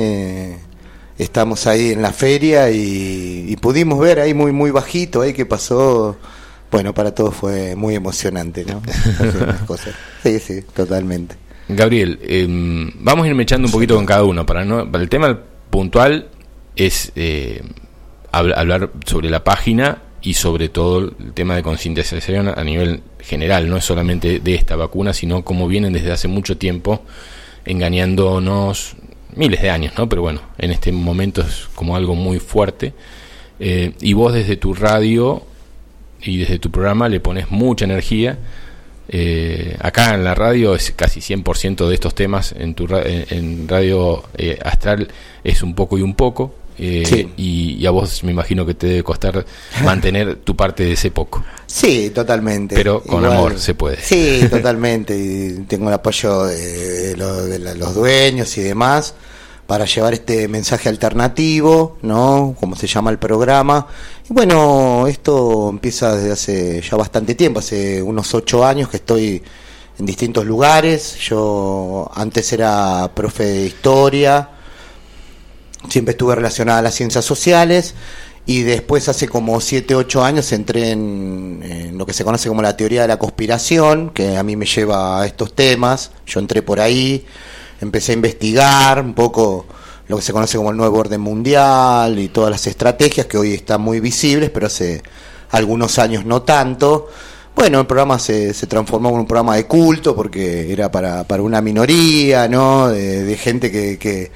estamos 1.22 1.66
ahí 1.66 1.92
en 1.92 2.02
la 2.02 2.12
feria 2.12 2.70
y, 2.70 3.56
pudimos 3.60 3.98
ver 3.98 4.20
ahí 4.20 4.32
muy 4.32 4.52
muy 4.52 4.70
bajito 4.70 5.20
ahí 5.20 5.34
que 5.34 5.44
pasó 5.44 6.16
bueno 6.70 6.94
para 6.94 7.14
todos 7.14 7.35
fue 7.35 7.74
muy 7.76 7.94
emocionante 7.94 8.64
no 8.64 8.83
cosas. 9.66 9.94
sí 10.22 10.38
sí 10.38 10.62
totalmente 10.74 11.37
Gabriel 11.68 12.18
em, 12.22 12.90
vamos 13.00 13.26
a 13.26 13.30
ir 13.30 13.40
echando 13.40 13.66
un 13.66 13.72
poquito 13.72 13.96
con 13.96 14.06
cada 14.06 14.24
uno 14.24 14.44
para 14.46 14.64
no 14.64 14.90
para 14.90 15.02
el 15.02 15.11
tema 15.11 15.38
puntual 15.70 16.28
es 16.76 17.12
eh, 17.16 17.62
hablar 18.33 18.90
sobre 19.06 19.30
la 19.30 19.42
página 19.44 20.02
y 20.22 20.35
sobre 20.35 20.68
todo 20.68 20.98
el 21.18 21.33
tema 21.33 21.56
de 21.56 21.62
concientización 21.62 22.48
a 22.48 22.64
nivel 22.64 23.02
general 23.20 23.68
no 23.68 23.76
es 23.76 23.85
solamente 23.85 24.40
de 24.40 24.54
esta 24.54 24.76
vacuna 24.76 25.12
sino 25.12 25.44
como 25.44 25.66
vienen 25.68 25.92
desde 25.92 26.12
hace 26.12 26.28
mucho 26.28 26.56
tiempo 26.56 27.02
engañándonos 27.64 28.96
miles 29.37 29.62
de 29.62 29.70
años, 29.70 29.92
¿no? 29.96 30.09
Pero 30.09 30.22
bueno, 30.22 30.40
en 30.59 30.70
este 30.70 30.92
momento 30.92 31.42
es 31.42 31.68
como 31.74 31.96
algo 31.96 32.14
muy 32.14 32.38
fuerte. 32.38 32.92
Eh, 33.59 33.92
y 34.00 34.12
vos 34.14 34.33
desde 34.33 34.56
tu 34.56 34.74
radio 34.74 35.42
y 36.22 36.38
desde 36.38 36.59
tu 36.59 36.70
programa 36.70 37.09
le 37.09 37.20
pones 37.20 37.50
mucha 37.50 37.85
energía. 37.85 38.38
Eh, 39.12 39.76
acá 39.80 40.14
en 40.14 40.22
la 40.22 40.37
radio 40.37 40.74
es 40.76 40.92
casi 40.92 41.20
100% 41.20 41.88
de 41.88 41.94
estos 41.94 42.14
temas, 42.14 42.54
en, 42.56 42.74
tu 42.74 42.87
en, 42.90 43.66
Radio 43.66 44.22
eh, 44.37 44.59
Astral 44.64 45.09
es 45.42 45.62
un 45.62 45.74
poco 45.74 45.98
y 45.98 46.02
un 46.02 46.14
poco. 46.14 46.54
Eh, 46.83 47.28
y, 47.37 47.85
a 47.85 47.90
vos 47.90 48.24
me 48.24 48.30
imagino 48.30 48.64
que 48.64 48.72
te 48.72 48.87
debe 48.87 49.02
costar 49.02 49.44
mantener 49.85 50.37
tu 50.37 50.56
parte 50.56 50.85
de 50.85 50.92
ese 50.92 51.11
poco. 51.11 51.44
Sí, 51.66 52.11
totalmente. 52.14 52.74
Pero 52.74 53.02
con 53.02 53.24
amor 53.24 53.59
se 53.59 53.74
puede. 53.74 54.00
Sí, 54.00 54.46
totalmente. 54.50 55.16
Y 55.18 55.64
tengo 55.66 55.88
el 55.88 55.94
apoyo 55.94 56.44
de, 56.44 57.16
los 57.16 57.94
dueños 57.94 58.56
y 58.56 58.62
demás 58.62 59.14
para 59.66 59.85
llevar 59.85 60.14
este 60.14 60.48
mensaje 60.48 60.88
alternativo, 60.88 61.98
¿no? 62.02 62.56
Como 62.59 62.74
se 62.76 62.87
llama 62.87 63.11
el 63.11 63.18
programa. 63.18 63.87
Bueno, 64.32 65.08
esto 65.08 65.68
empieza 65.70 66.14
desde 66.14 66.30
hace 66.30 66.82
ya 66.82 66.96
bastante 66.96 67.34
tiempo, 67.34 67.58
hace 67.58 68.00
unos 68.00 68.32
ocho 68.32 68.64
años 68.64 68.88
que 68.88 68.98
estoy 68.98 69.42
en 69.98 70.06
distintos 70.06 70.46
lugares. 70.46 71.16
Yo 71.18 72.08
antes 72.14 72.52
era 72.52 73.10
profe 73.12 73.42
de 73.42 73.66
historia, 73.66 74.50
siempre 75.88 76.12
estuve 76.12 76.36
relacionada 76.36 76.78
a 76.78 76.82
las 76.82 76.94
ciencias 76.94 77.24
sociales 77.24 77.94
y 78.46 78.62
después 78.62 79.08
hace 79.08 79.26
como 79.28 79.60
siete, 79.60 79.96
ocho 79.96 80.22
años 80.22 80.52
entré 80.52 80.92
en, 80.92 81.60
en, 81.64 81.98
lo 81.98 82.06
que 82.06 82.12
se 82.12 82.22
conoce 82.22 82.48
como 82.48 82.62
la 82.62 82.76
teoría 82.76 83.02
de 83.02 83.08
la 83.08 83.18
conspiración, 83.18 84.10
que 84.10 84.36
a 84.36 84.44
mí 84.44 84.54
me 84.54 84.64
lleva 84.64 85.22
a 85.22 85.26
estos 85.26 85.56
temas. 85.56 86.12
Yo 86.24 86.38
entré 86.38 86.62
por 86.62 86.78
ahí 86.78 87.26
empecé 87.80 88.12
a 88.12 88.14
investigar 88.14 89.02
un 89.02 89.14
poco 89.14 89.66
lo 90.11 90.16
que 90.16 90.23
se 90.23 90.33
conoce 90.33 90.57
como 90.59 90.73
el 90.73 90.77
nuevo 90.77 90.99
orden 90.99 91.20
mundial 91.20 92.18
y 92.18 92.31
todas 92.31 92.51
las 92.51 92.66
estrategias 92.66 93.27
que 93.27 93.38
hoy 93.38 93.55
están 93.55 93.81
muy 93.81 94.01
visibles, 94.01 94.51
pero 94.51 94.66
hace 94.66 95.03
algunos 95.51 96.01
años 96.01 96.25
no 96.25 96.42
tanto. 96.42 97.09
Bueno, 97.55 97.79
el 97.79 97.87
programa 97.87 98.18
se, 98.18 98.53
se 98.53 98.66
transformó 98.66 99.11
en 99.11 99.20
un 99.20 99.27
programa 99.27 99.55
de 99.55 99.66
culto 99.68 100.16
porque 100.16 100.73
era 100.73 100.90
para, 100.90 101.23
para 101.23 101.44
una 101.44 101.61
minoría, 101.61 102.49
¿no? 102.49 102.88
De, 102.88 103.37
gente 103.37 103.70
que, 103.70 103.99
que, 103.99 104.33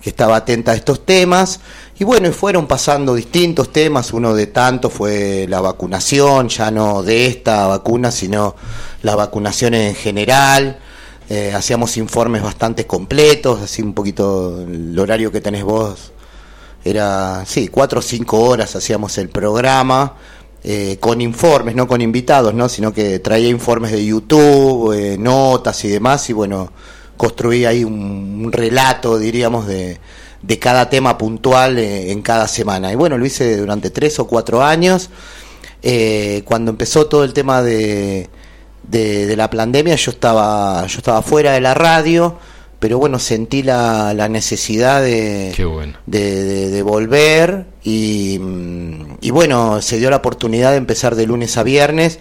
que, 0.00 0.08
estaba 0.08 0.36
atenta 0.36 0.72
a 0.72 0.74
estos 0.74 1.04
temas. 1.04 1.60
Y 1.98 2.04
bueno, 2.04 2.28
y 2.28 2.32
fueron 2.32 2.66
pasando 2.66 3.14
distintos 3.14 3.70
temas. 3.70 4.14
Uno 4.14 4.32
de 4.34 4.46
tantos 4.46 4.94
fue 4.94 5.44
la 5.46 5.60
vacunación, 5.60 6.48
ya 6.48 6.70
no 6.70 7.02
de 7.02 7.26
esta 7.26 7.66
vacuna, 7.66 8.10
sino 8.10 8.54
la 9.02 9.14
vacunación 9.14 9.74
en 9.74 9.94
general 9.94 10.78
eh, 11.30 11.52
hacíamos 11.54 11.96
informes 11.98 12.42
bastante 12.42 12.86
completos, 12.86 13.60
así 13.60 13.82
un 13.82 13.92
poquito 13.92 14.62
el 14.62 14.98
horario 14.98 15.30
que 15.30 15.42
tenés 15.42 15.62
vos 15.62 16.12
era, 16.84 17.44
sí, 17.44 17.68
cuatro 17.68 17.98
o 17.98 18.02
cinco 18.02 18.40
horas 18.40 18.74
hacíamos 18.76 19.18
el 19.18 19.28
programa. 19.28 20.14
Eh, 20.64 20.96
con 20.98 21.20
informes, 21.20 21.76
no 21.76 21.86
con 21.86 22.00
invitados, 22.00 22.52
¿no? 22.52 22.68
sino 22.68 22.92
que 22.92 23.20
traía 23.20 23.48
informes 23.48 23.92
de 23.92 24.04
YouTube, 24.04 24.92
eh, 24.92 25.16
notas 25.16 25.84
y 25.84 25.88
demás, 25.88 26.28
y 26.30 26.32
bueno, 26.32 26.72
construía 27.16 27.68
ahí 27.68 27.84
un, 27.84 28.50
relato, 28.50 29.20
diríamos, 29.20 29.68
de, 29.68 30.00
de, 30.42 30.58
cada 30.58 30.90
tema 30.90 31.16
puntual 31.16 31.78
en 31.78 32.22
cada 32.22 32.48
semana. 32.48 32.92
Y 32.92 32.96
bueno, 32.96 33.16
lo 33.16 33.24
hice 33.24 33.56
durante 33.56 33.90
tres 33.90 34.18
o 34.18 34.26
cuatro 34.26 34.62
años. 34.62 35.10
cuando 36.44 36.72
empezó 36.72 37.06
todo 37.06 37.22
el 37.22 37.32
tema 37.32 37.62
de, 37.62 38.28
de, 38.90 39.36
la 39.36 39.50
pandemia 39.50 39.94
yo 39.94 40.10
estaba, 40.10 40.86
yo 40.86 40.98
estaba 40.98 41.22
fuera 41.22 41.52
de 41.52 41.60
la 41.60 41.74
radio, 41.74 42.38
pero 42.78 42.98
bueno, 42.98 43.18
sentí 43.18 43.62
la, 43.62 44.14
la 44.14 44.28
necesidad 44.28 45.02
de, 45.02 45.52
de, 46.06 46.70
de, 46.70 46.82
volver 46.82 47.66
y, 47.82 48.40
y, 49.20 49.30
bueno, 49.30 49.82
se 49.82 49.98
dio 49.98 50.10
la 50.10 50.16
oportunidad 50.16 50.70
de 50.70 50.76
empezar 50.76 51.16
de 51.16 51.26
lunes 51.26 51.56
a 51.56 51.62
viernes, 51.62 52.20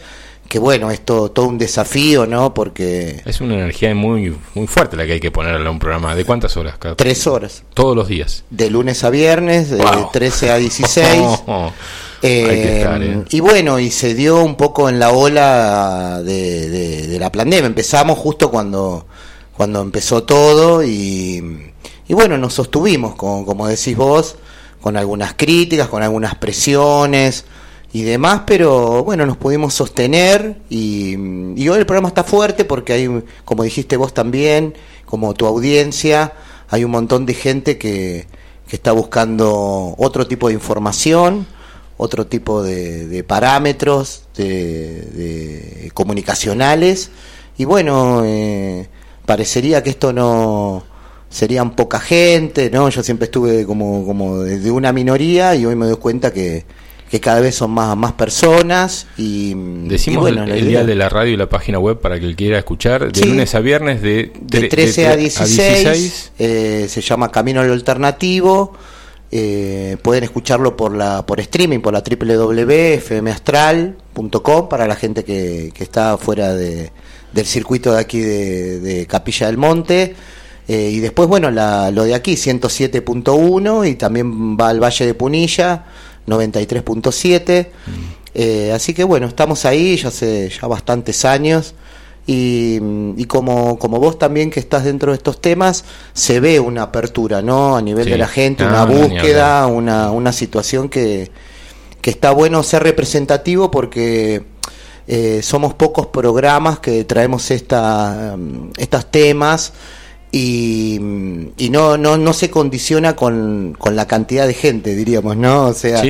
que 0.49 0.59
bueno, 0.59 0.91
es 0.91 1.01
todo, 1.01 1.29
todo 1.29 1.47
un 1.47 1.57
desafío, 1.57 2.25
¿no? 2.25 2.53
Porque... 2.53 3.21
Es 3.25 3.41
una 3.41 3.55
energía 3.55 3.93
muy, 3.93 4.35
muy 4.55 4.67
fuerte 4.67 4.95
la 4.95 5.05
que 5.05 5.13
hay 5.13 5.19
que 5.19 5.31
ponerle 5.31 5.67
a 5.67 5.71
un 5.71 5.79
programa. 5.79 6.15
¿De 6.15 6.25
cuántas 6.25 6.55
horas? 6.57 6.77
Cada... 6.79 6.95
Tres 6.95 7.27
horas. 7.27 7.63
Todos 7.73 7.95
los 7.95 8.07
días. 8.07 8.43
De 8.49 8.69
lunes 8.69 9.03
a 9.03 9.09
viernes, 9.09 9.69
de 9.69 9.83
13 10.11 10.51
a 10.51 10.57
16. 10.57 11.43
Eh, 12.21 12.83
¿eh? 12.83 13.23
Y 13.29 13.39
bueno, 13.39 13.79
y 13.79 13.91
se 13.91 14.15
dio 14.15 14.43
un 14.43 14.55
poco 14.55 14.89
en 14.89 14.99
la 14.99 15.11
ola 15.11 16.21
de, 16.23 17.17
la 17.19 17.31
pandemia. 17.31 17.67
Empezamos 17.67 18.17
justo 18.17 18.49
cuando, 18.49 19.05
cuando 19.55 19.81
empezó 19.81 20.23
todo 20.23 20.83
y, 20.83 21.71
y 22.07 22.13
bueno, 22.13 22.37
nos 22.37 22.53
sostuvimos, 22.53 23.15
con, 23.15 23.45
como 23.45 23.67
decís 23.67 23.95
vos, 23.95 24.35
con 24.81 24.97
algunas 24.97 25.33
críticas, 25.35 25.87
con 25.87 26.03
algunas 26.03 26.35
presiones 26.35 27.45
y 27.93 28.03
demás, 28.03 28.41
pero 28.45 29.03
bueno, 29.03 29.25
nos 29.25 29.37
pudimos 29.37 29.73
sostener 29.73 30.57
y, 30.69 31.15
y 31.55 31.69
hoy 31.69 31.79
el 31.79 31.85
programa 31.85 32.09
está 32.09 32.23
fuerte 32.23 32.65
porque 32.65 32.93
hay, 32.93 33.23
como 33.45 33.63
dijiste 33.63 33.95
vos 33.97 34.13
también, 34.13 34.73
como 35.05 35.33
tu 35.33 35.45
audiencia, 35.45 36.33
hay 36.69 36.83
un 36.83 36.91
montón 36.91 37.25
de 37.25 37.33
gente 37.33 37.77
que, 37.77 38.27
que 38.67 38.75
está 38.75 38.91
buscando 38.91 39.95
otro 39.97 40.27
tipo 40.27 40.49
de 40.49 40.55
información 40.55 41.47
otro 41.97 42.27
tipo 42.27 42.63
de, 42.63 43.23
parámetros 43.27 44.23
de, 44.35 45.91
comunicacionales. 45.93 47.11
Y 47.57 47.65
bueno 47.65 48.21
eh, 48.23 48.87
parecería 49.25 49.83
que 49.83 49.89
esto 49.89 50.13
no 50.13 50.83
serían 51.29 51.75
poca 51.75 51.99
gente 51.99 52.69
no 52.69 52.87
yo 52.87 53.03
siempre 53.03 53.25
estuve 53.25 53.65
como 53.65 54.05
como 54.05 54.39
de 54.39 54.71
una 54.71 54.93
minoría 54.93 55.55
y 55.55 55.65
hoy 55.65 55.75
me 55.75 55.85
doy 55.85 55.97
cuenta 55.97 56.31
que, 56.31 56.63
que 57.11 57.19
cada 57.19 57.41
vez 57.41 57.55
son 57.55 57.71
más 57.71 57.97
más 57.97 58.13
personas 58.13 59.07
y 59.17 59.53
decimos 59.87 60.29
el, 60.29 60.67
día 60.67 60.85
de 60.85 60.95
la 60.95 61.09
radio 61.09 61.33
y 61.33 61.37
la 61.37 61.49
página 61.49 61.79
web 61.79 61.99
para 61.99 62.19
que 62.19 62.25
el 62.25 62.37
quiera 62.37 62.59
escuchar 62.59 63.11
de 63.11 63.25
lunes 63.25 63.55
a 63.55 63.59
viernes 63.59 64.01
de, 64.01 64.31
de 64.39 64.69
13 64.69 65.07
a 65.07 65.15
16, 65.17 66.31
eh, 66.39 66.85
se 66.87 67.01
llama 67.01 67.29
Camino 67.29 67.59
al 67.59 67.71
Alternativo 67.71 68.73
eh, 69.31 69.97
pueden 70.01 70.23
escucharlo 70.23 70.75
por 70.77 70.95
la 70.95 71.25
por 71.25 71.41
streaming 71.41 71.79
por 71.79 71.93
la 71.93 72.01
www.fmastral.com 72.01 74.69
para 74.69 74.87
la 74.87 74.95
gente 74.95 75.25
que, 75.25 75.71
que 75.73 75.83
está 75.83 76.17
fuera 76.17 76.55
de, 76.55 76.91
del 77.33 77.45
circuito 77.45 77.93
de 77.93 77.99
aquí 77.99 78.19
de, 78.19 79.05
Capilla 79.07 79.47
del 79.47 79.57
Monte. 79.57 80.15
Eh, 80.67 80.91
y 80.93 80.99
después 80.99 81.29
bueno 81.29 81.49
la, 81.49 81.89
lo 81.91 82.03
de 82.03 82.13
aquí 82.13 82.33
107.1 82.33 83.89
y 83.89 83.95
también 83.95 84.57
va 84.57 84.67
al 84.67 84.83
Valle 84.83 85.05
de 85.05 85.13
Punilla 85.13 85.85
93.7 86.27 87.67
mm. 87.67 87.69
eh, 88.33 88.73
así 88.73 88.93
que 88.93 89.05
bueno 89.05 89.27
estamos 89.27 89.63
ahí 89.63 89.95
ya 89.95 90.09
hace 90.09 90.49
ya 90.49 90.67
bastantes 90.67 91.23
años 91.23 91.73
y, 92.29 93.25
como, 93.25 93.79
como 93.79 93.99
vos 93.99 94.19
también 94.19 94.49
que 94.51 94.59
estás 94.59 94.83
dentro 94.83 95.13
de 95.13 95.17
estos 95.17 95.39
temas, 95.39 95.85
se 96.13 96.41
ve 96.41 96.59
una 96.59 96.83
apertura, 96.83 97.41
¿no? 97.41 97.77
A 97.77 97.81
nivel 97.81 98.09
de 98.09 98.17
la 98.17 98.27
gente, 98.27 98.65
una 98.65 98.83
búsqueda, 98.83 99.65
una, 99.67 100.11
una 100.11 100.33
situación 100.33 100.89
que, 100.89 101.31
que 102.01 102.09
está 102.09 102.31
bueno 102.31 102.63
ser 102.63 102.83
representativo 102.83 103.71
porque 103.71 104.43
eh, 105.07 105.39
somos 105.41 105.73
pocos 105.73 106.07
programas 106.07 106.79
que 106.79 107.05
traemos 107.05 107.49
esta, 107.49 108.35
estos 108.77 109.09
temas 109.09 109.71
y, 110.31 110.99
y 111.57 111.69
no, 111.69 111.97
no, 111.97 112.17
no 112.17 112.33
se 112.33 112.49
condiciona 112.49 113.15
con, 113.15 113.75
con, 113.77 113.95
la 113.95 114.07
cantidad 114.07 114.45
de 114.45 114.53
gente, 114.53 114.95
diríamos, 114.95 115.37
¿no? 115.37 115.67
O 115.67 115.73
sea, 115.73 116.01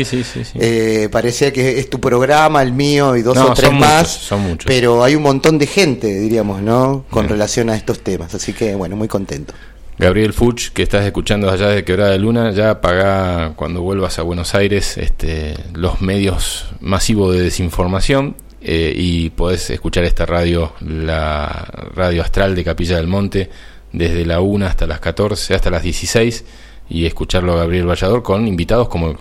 eh, 0.56 1.10
parecía 1.12 1.54
que 1.54 1.80
es 1.80 1.90
tu 1.90 2.00
programa, 2.00 2.62
el 2.64 2.74
mío 2.74 3.16
y 3.16 3.22
dos 3.22 3.38
o 3.38 3.54
tres 3.54 3.72
más, 3.72 4.08
son 4.08 4.42
muchos. 4.42 4.66
pero 4.68 5.04
hay 5.04 5.16
un 5.16 5.24
montón 5.24 5.58
de 5.60 5.68
gente, 5.68 6.20
diríamos, 6.20 6.62
¿no? 6.62 7.06
Con 7.10 7.30
relación 7.30 7.70
a 7.70 7.76
estos 7.76 8.00
temas, 8.00 8.34
así 8.34 8.54
que 8.54 8.76
bueno, 8.76 8.96
muy 8.96 9.08
contento. 9.08 9.54
Gabriel 10.00 10.34
Fuch, 10.34 10.70
que 10.70 10.84
estás 10.84 11.06
escuchando 11.06 11.50
allá 11.50 11.70
de 11.70 11.84
Quebrada 11.84 12.12
de 12.12 12.20
Luna, 12.20 12.52
ya 12.52 12.82
paga 12.82 13.54
cuando 13.56 13.82
vuelvas 13.82 14.20
a 14.20 14.22
Buenos 14.22 14.54
Aires 14.54 14.98
este, 14.98 15.56
los 15.74 16.02
medios 16.02 16.68
masivos 16.82 17.34
de 17.34 17.42
desinformación 17.42 18.36
eh, 18.62 18.94
y 18.96 19.32
podés 19.32 19.70
escuchar 19.72 20.04
esta 20.04 20.28
radio, 20.28 20.74
la 20.82 21.68
radio 21.96 22.22
astral 22.22 22.54
de 22.54 22.64
Capilla 22.64 22.98
del 22.98 23.08
Monte, 23.08 23.50
desde 23.92 24.26
la 24.26 24.42
1 24.42 24.66
hasta 24.66 24.88
las 24.88 25.00
14, 25.00 25.56
hasta 25.56 25.70
las 25.70 25.84
16 25.84 26.46
y 26.90 27.06
escucharlo 27.06 27.54
a 27.54 27.58
Gabriel 27.58 27.90
Vallador 27.90 28.24
con 28.24 28.48
invitados 28.48 28.88
como, 28.88 29.18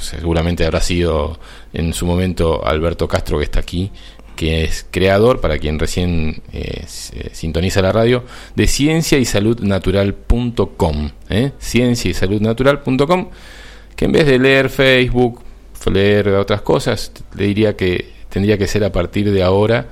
seguramente 0.00 0.64
habrá 0.64 0.80
sido 0.80 1.38
en 1.72 1.92
su 1.92 2.06
momento 2.06 2.64
Alberto 2.64 3.08
Castro 3.08 3.38
que 3.38 3.44
está 3.44 3.60
aquí 3.60 3.90
que 4.36 4.62
es 4.62 4.86
creador, 4.88 5.40
para 5.40 5.58
quien 5.58 5.80
recién 5.80 6.42
eh, 6.52 6.84
sintoniza 6.86 7.82
la 7.82 7.90
radio, 7.90 8.22
de 8.54 8.68
ciencia 8.68 9.18
y 9.18 9.24
salud 9.24 9.58
natural.com, 9.58 11.10
¿eh? 11.28 11.50
ciencia 11.58 12.08
y 12.08 12.14
salud 12.14 12.40
natural.com, 12.40 13.30
que 13.96 14.04
en 14.04 14.12
vez 14.12 14.26
de 14.26 14.38
leer 14.38 14.70
Facebook, 14.70 15.42
leer 15.92 16.28
otras 16.28 16.62
cosas, 16.62 17.10
le 17.36 17.46
diría 17.46 17.74
que 17.76 18.12
tendría 18.28 18.56
que 18.56 18.68
ser 18.68 18.84
a 18.84 18.92
partir 18.92 19.32
de 19.32 19.42
ahora 19.42 19.88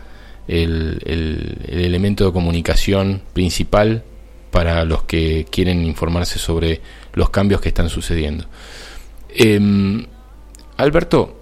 el, 0.46 1.00
el 1.04 1.80
elemento 1.80 2.26
de 2.26 2.32
comunicación 2.32 3.22
principal 3.32 4.04
para 4.50 4.84
los 4.84 5.02
que 5.04 5.46
quieren 5.50 5.84
informarse 5.84 6.38
sobre 6.38 6.80
los 7.12 7.30
cambios 7.30 7.60
que 7.60 7.68
están 7.68 7.88
sucediendo. 7.88 8.46
Em, 9.30 10.06
Alberto, 10.76 11.40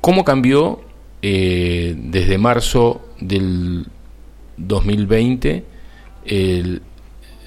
¿cómo 0.00 0.24
cambió 0.24 0.80
eh, 1.22 1.94
desde 1.96 2.38
marzo 2.38 3.02
del 3.20 3.86
2020 4.56 5.64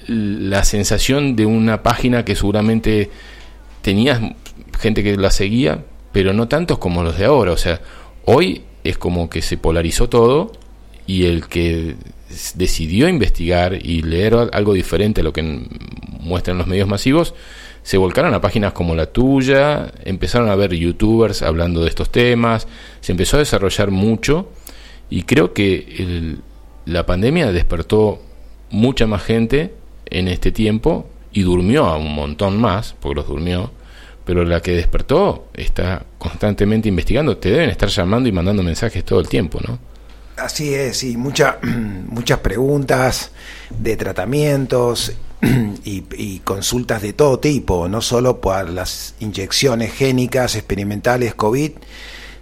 la 0.08 0.64
sensación 0.64 1.34
de 1.34 1.46
una 1.46 1.82
página 1.82 2.24
que 2.24 2.36
seguramente 2.36 3.10
tenías 3.82 4.20
gente 4.78 5.02
que 5.02 5.16
la 5.16 5.30
seguía, 5.30 5.84
pero 6.12 6.32
no 6.32 6.48
tantos 6.48 6.78
como 6.78 7.02
los 7.02 7.18
de 7.18 7.24
ahora? 7.24 7.52
O 7.52 7.56
sea, 7.56 7.80
hoy 8.24 8.62
es 8.84 8.98
como 8.98 9.28
que 9.28 9.42
se 9.42 9.56
polarizó 9.56 10.08
todo 10.08 10.52
y 11.06 11.26
el 11.26 11.46
que 11.46 11.96
decidió 12.54 13.08
investigar 13.08 13.74
y 13.74 14.02
leer 14.02 14.34
algo 14.52 14.74
diferente 14.74 15.20
a 15.20 15.24
lo 15.24 15.32
que 15.32 15.42
muestran 16.20 16.58
los 16.58 16.66
medios 16.66 16.88
masivos, 16.88 17.34
se 17.82 17.98
volcaron 17.98 18.34
a 18.34 18.40
páginas 18.40 18.72
como 18.72 18.96
la 18.96 19.06
tuya, 19.06 19.92
empezaron 20.04 20.48
a 20.48 20.56
ver 20.56 20.74
youtubers 20.74 21.42
hablando 21.42 21.82
de 21.82 21.88
estos 21.88 22.10
temas, 22.10 22.66
se 23.00 23.12
empezó 23.12 23.36
a 23.36 23.40
desarrollar 23.40 23.92
mucho 23.92 24.48
y 25.08 25.22
creo 25.22 25.52
que 25.52 26.36
la 26.84 27.06
pandemia 27.06 27.52
despertó 27.52 28.20
mucha 28.70 29.06
más 29.06 29.22
gente 29.22 29.72
en 30.06 30.26
este 30.26 30.50
tiempo 30.50 31.08
y 31.32 31.42
durmió 31.42 31.84
a 31.86 31.96
un 31.96 32.12
montón 32.12 32.60
más, 32.60 32.96
porque 32.98 33.20
los 33.20 33.28
durmió, 33.28 33.70
pero 34.24 34.44
la 34.44 34.60
que 34.60 34.72
despertó 34.72 35.46
está 35.54 36.04
constantemente 36.18 36.88
investigando, 36.88 37.36
te 37.36 37.50
deben 37.50 37.70
estar 37.70 37.88
llamando 37.88 38.28
y 38.28 38.32
mandando 38.32 38.64
mensajes 38.64 39.04
todo 39.04 39.20
el 39.20 39.28
tiempo, 39.28 39.60
¿no? 39.66 39.78
Así 40.36 40.74
es, 40.74 41.02
y 41.02 41.16
mucha, 41.16 41.58
muchas 42.08 42.40
preguntas 42.40 43.30
de 43.70 43.96
tratamientos 43.96 45.12
y, 45.84 46.40
consultas 46.40 47.02
de 47.02 47.12
todo 47.12 47.38
tipo, 47.38 47.88
no 47.88 48.00
solo 48.00 48.40
por 48.40 48.68
las 48.68 49.14
inyecciones 49.20 49.92
génicas 49.92 50.54
experimentales 50.54 51.34
COVID, 51.34 51.72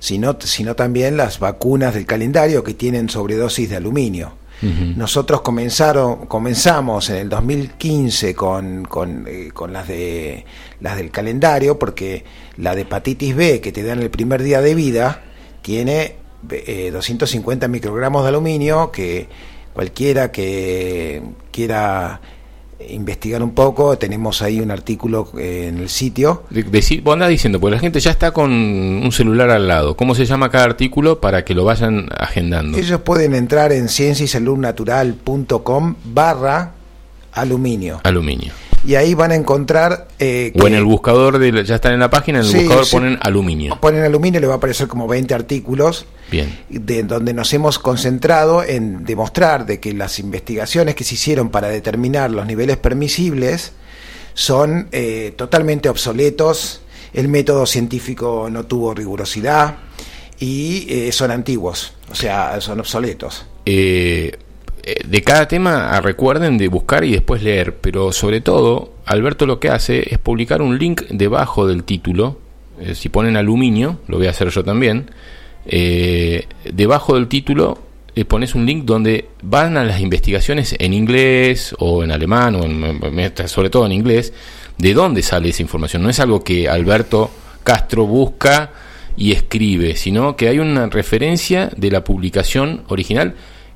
sino, 0.00 0.36
sino 0.40 0.74
también 0.74 1.16
las 1.16 1.38
vacunas 1.38 1.94
del 1.94 2.04
calendario 2.04 2.64
que 2.64 2.74
tienen 2.74 3.08
sobredosis 3.08 3.70
de 3.70 3.76
aluminio. 3.76 4.36
Nosotros 4.96 5.42
comenzaron, 5.42 6.24
comenzamos 6.24 7.10
en 7.10 7.16
el 7.16 7.28
2015 7.28 8.34
con, 8.34 8.84
con, 8.86 9.26
eh, 9.28 9.50
con, 9.52 9.74
las, 9.74 9.86
de, 9.88 10.46
las 10.80 10.96
del 10.96 11.10
calendario, 11.10 11.78
porque 11.78 12.24
la 12.56 12.74
de 12.74 12.82
hepatitis 12.82 13.36
B 13.36 13.60
que 13.60 13.72
te 13.72 13.82
dan 13.82 14.00
el 14.00 14.08
primer 14.08 14.42
día 14.42 14.62
de 14.62 14.74
vida 14.74 15.22
tiene 15.60 16.16
250 16.92 17.66
eh, 17.66 17.68
microgramos 17.68 18.22
de 18.22 18.28
aluminio 18.28 18.90
que 18.90 19.28
cualquiera 19.72 20.30
que 20.30 21.22
quiera 21.50 22.20
investigar 22.88 23.42
un 23.42 23.50
poco, 23.52 23.98
tenemos 23.98 24.40
ahí 24.42 24.60
un 24.60 24.70
artículo 24.70 25.30
eh, 25.38 25.68
en 25.68 25.78
el 25.78 25.88
sitio. 25.88 26.42
Decir, 26.50 27.00
vos 27.02 27.14
andás 27.14 27.30
diciendo, 27.30 27.58
porque 27.60 27.76
la 27.76 27.80
gente 27.80 28.00
ya 28.00 28.10
está 28.10 28.32
con 28.32 28.50
un 28.52 29.12
celular 29.12 29.48
al 29.50 29.68
lado. 29.68 29.96
¿Cómo 29.96 30.14
se 30.14 30.26
llama 30.26 30.50
cada 30.50 30.64
artículo 30.64 31.20
para 31.20 31.44
que 31.44 31.54
lo 31.54 31.64
vayan 31.64 32.08
agendando? 32.16 32.78
Ellos 32.78 33.00
pueden 33.00 33.34
entrar 33.34 33.72
en 33.72 33.88
cienciasaludnatural.com 33.88 35.94
barra 36.04 36.72
aluminio. 37.32 38.00
Aluminio 38.04 38.52
y 38.86 38.94
ahí 38.94 39.14
van 39.14 39.32
a 39.32 39.34
encontrar... 39.34 40.08
Eh, 40.18 40.52
o 40.60 40.66
en 40.66 40.74
el 40.74 40.84
buscador, 40.84 41.38
de, 41.38 41.64
ya 41.64 41.76
están 41.76 41.92
en 41.92 42.00
la 42.00 42.10
página, 42.10 42.40
en 42.40 42.46
el 42.46 42.54
buscador 42.54 42.90
ponen 42.90 43.18
aluminio. 43.20 43.78
Ponen 43.80 44.02
aluminio, 44.02 44.40
le 44.40 44.46
va 44.46 44.54
a 44.54 44.56
aparecer 44.56 44.88
como 44.88 45.08
20 45.08 45.34
artículos. 45.34 46.06
Bien. 46.30 46.58
De 46.68 47.02
donde 47.02 47.32
nos 47.32 47.52
hemos 47.52 47.78
concentrado 47.78 48.62
en 48.62 49.04
demostrar 49.04 49.66
de 49.66 49.80
que 49.80 49.92
las 49.92 50.18
investigaciones 50.18 50.94
que 50.94 51.04
se 51.04 51.14
hicieron 51.14 51.50
para 51.50 51.68
determinar 51.68 52.30
los 52.30 52.46
niveles 52.46 52.76
permisibles 52.76 53.72
son 54.34 54.88
eh, 54.92 55.32
totalmente 55.36 55.88
obsoletos, 55.88 56.80
el 57.12 57.28
método 57.28 57.66
científico 57.66 58.48
no 58.50 58.64
tuvo 58.66 58.92
rigurosidad 58.92 59.76
y 60.40 60.86
eh, 60.88 61.12
son 61.12 61.30
antiguos, 61.30 61.94
o 62.10 62.14
sea, 62.14 62.60
son 62.60 62.80
obsoletos. 62.80 63.46
Eh, 63.64 64.32
eh, 64.32 64.38
de 65.06 65.22
cada 65.22 65.48
tema 65.48 66.00
recuerden 66.00 66.58
de 66.58 66.68
buscar 66.68 67.04
y 67.04 67.12
después 67.12 67.42
leer, 67.42 67.76
pero 67.76 68.12
sobre 68.12 68.40
todo 68.40 68.94
Alberto 69.06 69.46
lo 69.46 69.58
que 69.58 69.70
hace 69.70 70.12
es 70.12 70.18
publicar 70.18 70.60
un 70.62 70.78
link 70.78 71.02
debajo 71.10 71.66
del 71.66 71.84
título, 71.84 72.38
eh, 72.80 72.94
si 72.94 73.08
ponen 73.08 73.36
aluminio, 73.36 74.00
lo 74.08 74.18
voy 74.18 74.26
a 74.26 74.30
hacer 74.30 74.48
yo 74.50 74.62
también, 74.62 75.10
eh, 75.66 76.46
debajo 76.70 77.14
del 77.14 77.28
título 77.28 77.78
pones 78.28 78.54
un 78.54 78.64
link 78.64 78.84
donde 78.84 79.28
van 79.42 79.76
a 79.76 79.82
las 79.82 80.00
investigaciones 80.00 80.76
en 80.78 80.92
inglés 80.92 81.74
o 81.80 82.04
en 82.04 82.12
alemán 82.12 82.54
o 82.54 82.64
en, 82.64 83.48
sobre 83.48 83.70
todo 83.70 83.86
en 83.86 83.92
inglés, 83.92 84.32
de 84.78 84.94
dónde 84.94 85.22
sale 85.22 85.48
esa 85.48 85.62
información. 85.62 86.02
No 86.02 86.10
es 86.10 86.20
algo 86.20 86.44
que 86.44 86.68
Alberto 86.68 87.30
Castro 87.64 88.06
busca 88.06 88.70
y 89.16 89.32
escribe, 89.32 89.96
sino 89.96 90.36
que 90.36 90.48
hay 90.48 90.60
una 90.60 90.86
referencia 90.86 91.70
de 91.76 91.90
la 91.90 92.04
publicación 92.04 92.82
original 92.88 93.34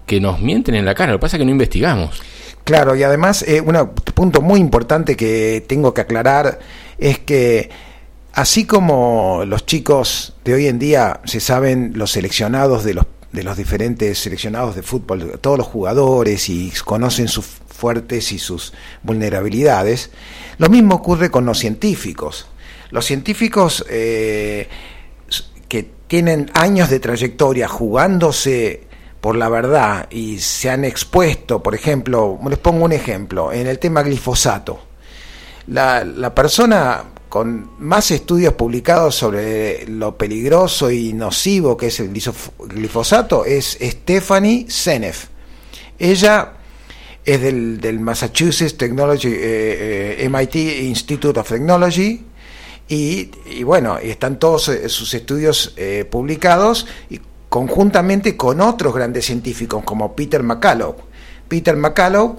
que 0.08 0.20
nos 0.20 0.40
mienten 0.40 0.74
en 0.74 0.84
la 0.84 0.96
cara, 0.96 1.12
lo 1.12 1.18
que 1.18 1.22
pasa 1.22 1.36
es 1.36 1.38
que 1.38 1.44
no 1.44 1.52
investigamos. 1.52 2.20
Claro, 2.64 2.96
y 2.96 3.04
además 3.04 3.44
eh, 3.46 3.60
un 3.60 3.90
punto 4.14 4.40
muy 4.42 4.58
importante 4.58 5.16
que 5.16 5.64
tengo 5.68 5.94
que 5.94 6.00
aclarar 6.00 6.58
es 6.98 7.20
que 7.20 7.70
así 8.32 8.66
como 8.66 9.44
los 9.46 9.64
chicos 9.64 10.34
de 10.44 10.54
hoy 10.54 10.66
en 10.66 10.80
día 10.80 11.20
se 11.24 11.38
saben 11.38 11.92
los 11.94 12.10
seleccionados 12.10 12.82
de 12.82 12.94
los 12.94 13.06
de 13.32 13.42
los 13.42 13.56
diferentes 13.58 14.18
seleccionados 14.18 14.74
de 14.74 14.82
fútbol, 14.82 15.38
todos 15.40 15.58
los 15.58 15.66
jugadores 15.66 16.48
y 16.48 16.72
conocen 16.84 17.28
sus 17.28 17.44
fuertes 17.44 18.32
y 18.32 18.38
sus 18.38 18.72
vulnerabilidades, 19.02 20.10
lo 20.56 20.68
mismo 20.70 20.94
ocurre 20.94 21.30
con 21.30 21.44
los 21.44 21.58
científicos. 21.58 22.46
Los 22.90 23.04
científicos 23.04 23.84
eh, 23.90 24.66
que 25.68 25.90
tienen 26.06 26.50
años 26.54 26.88
de 26.88 27.00
trayectoria 27.00 27.68
jugándose 27.68 28.87
por 29.20 29.36
la 29.36 29.48
verdad 29.48 30.08
y 30.10 30.38
se 30.38 30.70
han 30.70 30.84
expuesto, 30.84 31.62
por 31.62 31.74
ejemplo, 31.74 32.38
les 32.48 32.58
pongo 32.58 32.84
un 32.84 32.92
ejemplo, 32.92 33.52
en 33.52 33.66
el 33.66 33.78
tema 33.78 34.02
glifosato. 34.02 34.80
La, 35.66 36.04
la 36.04 36.34
persona 36.34 37.04
con 37.28 37.72
más 37.78 38.10
estudios 38.10 38.54
publicados 38.54 39.14
sobre 39.14 39.86
lo 39.86 40.16
peligroso 40.16 40.90
y 40.90 41.12
nocivo 41.12 41.76
que 41.76 41.88
es 41.88 42.00
el 42.00 42.10
glifosato 42.10 43.44
es 43.44 43.76
Stephanie 43.80 44.66
Senef. 44.68 45.26
Ella 45.98 46.52
es 47.24 47.40
del, 47.42 47.80
del 47.80 48.00
Massachusetts 48.00 48.78
Technology, 48.78 49.28
eh, 49.28 50.16
eh, 50.20 50.28
MIT 50.30 50.54
Institute 50.54 51.38
of 51.38 51.46
Technology, 51.46 52.24
y, 52.90 53.30
y, 53.44 53.62
bueno, 53.64 53.98
están 53.98 54.38
todos 54.38 54.70
eh, 54.70 54.88
sus 54.88 55.12
estudios 55.12 55.74
publicados 56.10 56.86
y 57.10 57.20
conjuntamente 57.48 58.36
con 58.36 58.60
otros 58.60 58.94
grandes 58.94 59.26
científicos 59.26 59.82
como 59.84 60.14
Peter 60.14 60.42
McCullough. 60.42 60.96
Peter 61.48 61.76
McCullough, 61.76 62.36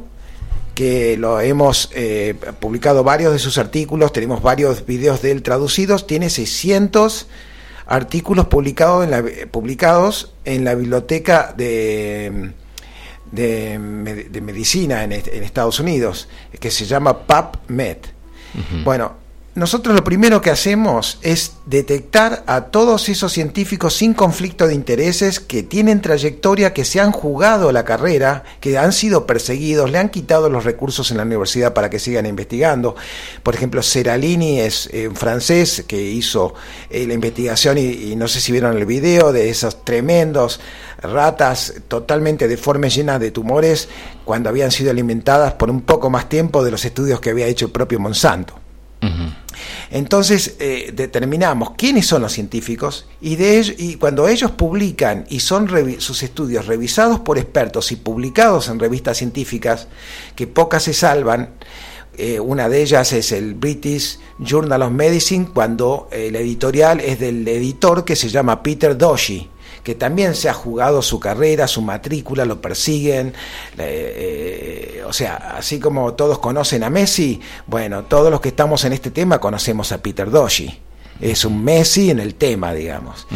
que 0.75 1.17
lo 1.17 1.41
hemos 1.41 1.89
eh, 1.93 2.35
publicado 2.59 3.03
varios 3.03 3.33
de 3.33 3.39
sus 3.39 3.57
artículos, 3.57 4.13
tenemos 4.13 4.41
varios 4.41 4.85
videos 4.85 5.21
de 5.21 5.31
él 5.31 5.43
traducidos, 5.43 6.07
tiene 6.07 6.29
600 6.29 7.27
artículos 7.87 8.47
publicados 8.47 9.03
en 9.03 9.11
la, 9.11 9.23
publicados 9.51 10.31
en 10.45 10.63
la 10.63 10.75
biblioteca 10.75 11.53
de, 11.57 12.51
de, 13.31 13.79
medicina 14.41 15.03
en, 15.03 15.11
Estados 15.11 15.79
Unidos, 15.79 16.29
que 16.59 16.69
se 16.69 16.85
llama 16.85 17.25
PubMed. 17.25 17.97
Bueno, 18.83 19.13
nosotros 19.59 19.93
lo 19.93 20.03
primero 20.03 20.41
que 20.41 20.49
hacemos 20.49 21.19
es 21.21 21.57
detectar 21.65 22.43
a 22.47 22.65
todos 22.65 23.09
esos 23.09 23.33
científicos 23.33 23.93
sin 23.93 24.13
conflicto 24.13 24.65
de 24.65 24.73
intereses 24.73 25.41
que 25.41 25.63
tienen 25.63 26.01
trayectoria, 26.01 26.73
que 26.73 26.85
se 26.85 27.01
han 27.01 27.11
jugado 27.11 27.71
la 27.73 27.83
carrera, 27.83 28.43
que 28.61 28.77
han 28.77 28.93
sido 28.93 29.27
perseguidos, 29.27 29.91
le 29.91 29.97
han 29.97 30.09
quitado 30.09 30.49
los 30.49 30.63
recursos 30.63 31.11
en 31.11 31.17
la 31.17 31.23
universidad 31.23 31.73
para 31.73 31.89
que 31.89 31.99
sigan 31.99 32.25
investigando. 32.25 32.95
Por 33.43 33.53
ejemplo, 33.53 33.83
Seralini 33.83 34.61
es 34.61 34.89
eh, 34.93 35.09
francés 35.13 35.83
que 35.85 36.01
hizo 36.01 36.53
eh, 36.89 37.05
la 37.05 37.13
investigación 37.13 37.77
y, 37.77 38.15
no 38.15 38.27
sé 38.27 38.39
si 38.39 38.51
vieron 38.53 38.77
el 38.77 38.85
video 38.85 39.33
de 39.33 39.49
esos 39.49 39.83
tremendos 39.83 40.59
ratas 41.01 41.73
totalmente 41.87 42.47
deformes, 42.47 42.95
llenas 42.95 43.19
de 43.19 43.31
tumores, 43.31 43.89
cuando 44.25 44.49
habían 44.49 44.71
sido 44.71 44.91
alimentadas 44.91 45.53
por 45.53 45.69
un 45.69 45.81
poco 45.81 46.09
más 46.09 46.29
tiempo 46.29 46.63
de 46.63 46.71
los 46.71 46.83
estudios 46.85 47.19
que 47.19 47.29
había 47.29 47.47
hecho 47.47 47.65
el 47.65 47.71
propio 47.71 47.99
Monsanto. 47.99 48.58
Entonces 49.91 50.55
eh, 50.59 50.91
determinamos 50.93 51.71
quiénes 51.71 52.05
son 52.05 52.21
los 52.21 52.31
científicos 52.31 53.07
y, 53.21 53.35
de 53.35 53.75
y 53.77 53.95
cuando 53.95 54.27
ellos 54.27 54.51
publican 54.51 55.25
y 55.29 55.39
son 55.39 55.69
sus 55.99 56.23
estudios 56.23 56.67
revisados 56.67 57.19
por 57.19 57.37
expertos 57.37 57.91
y 57.91 57.95
publicados 57.95 58.69
en 58.69 58.79
revistas 58.79 59.17
científicas, 59.17 59.87
que 60.35 60.47
pocas 60.47 60.83
se 60.83 60.93
salvan, 60.93 61.53
eh, 62.17 62.39
una 62.39 62.67
de 62.67 62.81
ellas 62.81 63.13
es 63.13 63.31
el 63.31 63.53
British 63.53 64.19
Journal 64.39 64.81
of 64.81 64.91
Medicine, 64.91 65.47
cuando 65.53 66.09
el 66.11 66.35
editorial 66.35 66.99
es 66.99 67.19
del 67.19 67.47
editor 67.47 68.03
que 68.03 68.15
se 68.15 68.29
llama 68.29 68.61
Peter 68.61 68.97
Doshi, 68.97 69.49
que 69.83 69.95
también 69.95 70.35
se 70.35 70.49
ha 70.49 70.53
jugado 70.53 71.01
su 71.01 71.19
carrera, 71.19 71.67
su 71.67 71.81
matrícula, 71.81 72.45
lo 72.45 72.61
persiguen. 72.61 73.33
Eh, 73.77 75.03
o 75.05 75.13
sea, 75.13 75.55
así 75.57 75.79
como 75.79 76.13
todos 76.13 76.39
conocen 76.39 76.83
a 76.83 76.89
Messi, 76.89 77.39
bueno, 77.67 78.03
todos 78.03 78.31
los 78.31 78.41
que 78.41 78.49
estamos 78.49 78.83
en 78.85 78.93
este 78.93 79.11
tema 79.11 79.39
conocemos 79.39 79.91
a 79.91 79.97
Peter 79.99 80.29
Doshi. 80.29 80.79
Es 81.19 81.43
un 81.43 81.63
Messi 81.63 82.11
en 82.11 82.19
el 82.19 82.35
tema, 82.35 82.73
digamos. 82.73 83.27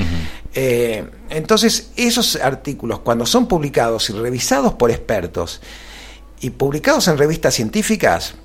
Eh, 0.53 1.05
entonces, 1.29 1.91
esos 1.97 2.37
artículos, 2.37 2.99
cuando 2.99 3.25
son 3.25 3.47
publicados 3.47 4.09
y 4.09 4.13
revisados 4.13 4.73
por 4.73 4.91
expertos 4.91 5.61
y 6.39 6.51
publicados 6.51 7.07
en 7.07 7.17
revistas 7.17 7.53
científicas, 7.55 8.35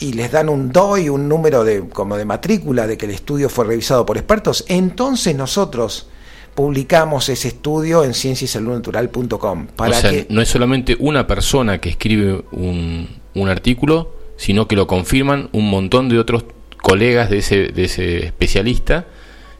y 0.00 0.12
les 0.12 0.30
dan 0.30 0.48
un 0.48 0.70
DOI, 0.70 1.08
un 1.08 1.28
número 1.28 1.64
de, 1.64 1.88
como 1.88 2.16
de 2.16 2.24
matrícula 2.24 2.86
de 2.86 2.96
que 2.98 3.06
el 3.06 3.12
estudio 3.12 3.48
fue 3.48 3.64
revisado 3.64 4.04
por 4.04 4.16
expertos, 4.16 4.64
entonces 4.68 5.34
nosotros 5.34 6.08
publicamos 6.54 7.28
ese 7.28 7.48
estudio 7.48 8.04
en 8.04 8.14
cienciasaludnatural.com. 8.14 9.66
Para 9.76 9.96
o 9.96 10.00
sea, 10.00 10.12
no 10.28 10.40
es 10.40 10.48
solamente 10.48 10.96
una 10.98 11.26
persona 11.26 11.78
que 11.78 11.90
escribe 11.90 12.42
un, 12.52 13.08
un, 13.34 13.48
artículo, 13.48 14.14
sino 14.36 14.68
que 14.68 14.76
lo 14.76 14.86
confirman 14.86 15.48
un 15.52 15.70
montón 15.70 16.08
de 16.08 16.18
otros 16.18 16.44
colegas 16.82 17.30
de 17.30 17.38
ese, 17.38 17.68
de 17.68 17.84
ese 17.84 18.26
especialista. 18.26 19.06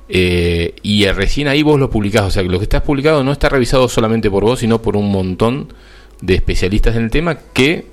Eh, 0.09 0.74
y 0.82 1.07
recién 1.07 1.47
ahí 1.47 1.62
vos 1.62 1.78
lo 1.78 1.88
publicás, 1.88 2.22
o 2.22 2.30
sea 2.30 2.43
que 2.43 2.49
lo 2.49 2.59
que 2.59 2.64
estás 2.64 2.82
publicado 2.82 3.22
no 3.22 3.30
está 3.30 3.49
revisado 3.49 3.88
solamente 3.88 4.28
por 4.28 4.43
vos, 4.43 4.59
sino 4.59 4.82
por 4.82 4.97
un 4.97 5.11
montón 5.11 5.72
de 6.20 6.34
especialistas 6.34 6.97
en 6.97 7.05
el 7.05 7.11
tema 7.11 7.38
que 7.53 7.86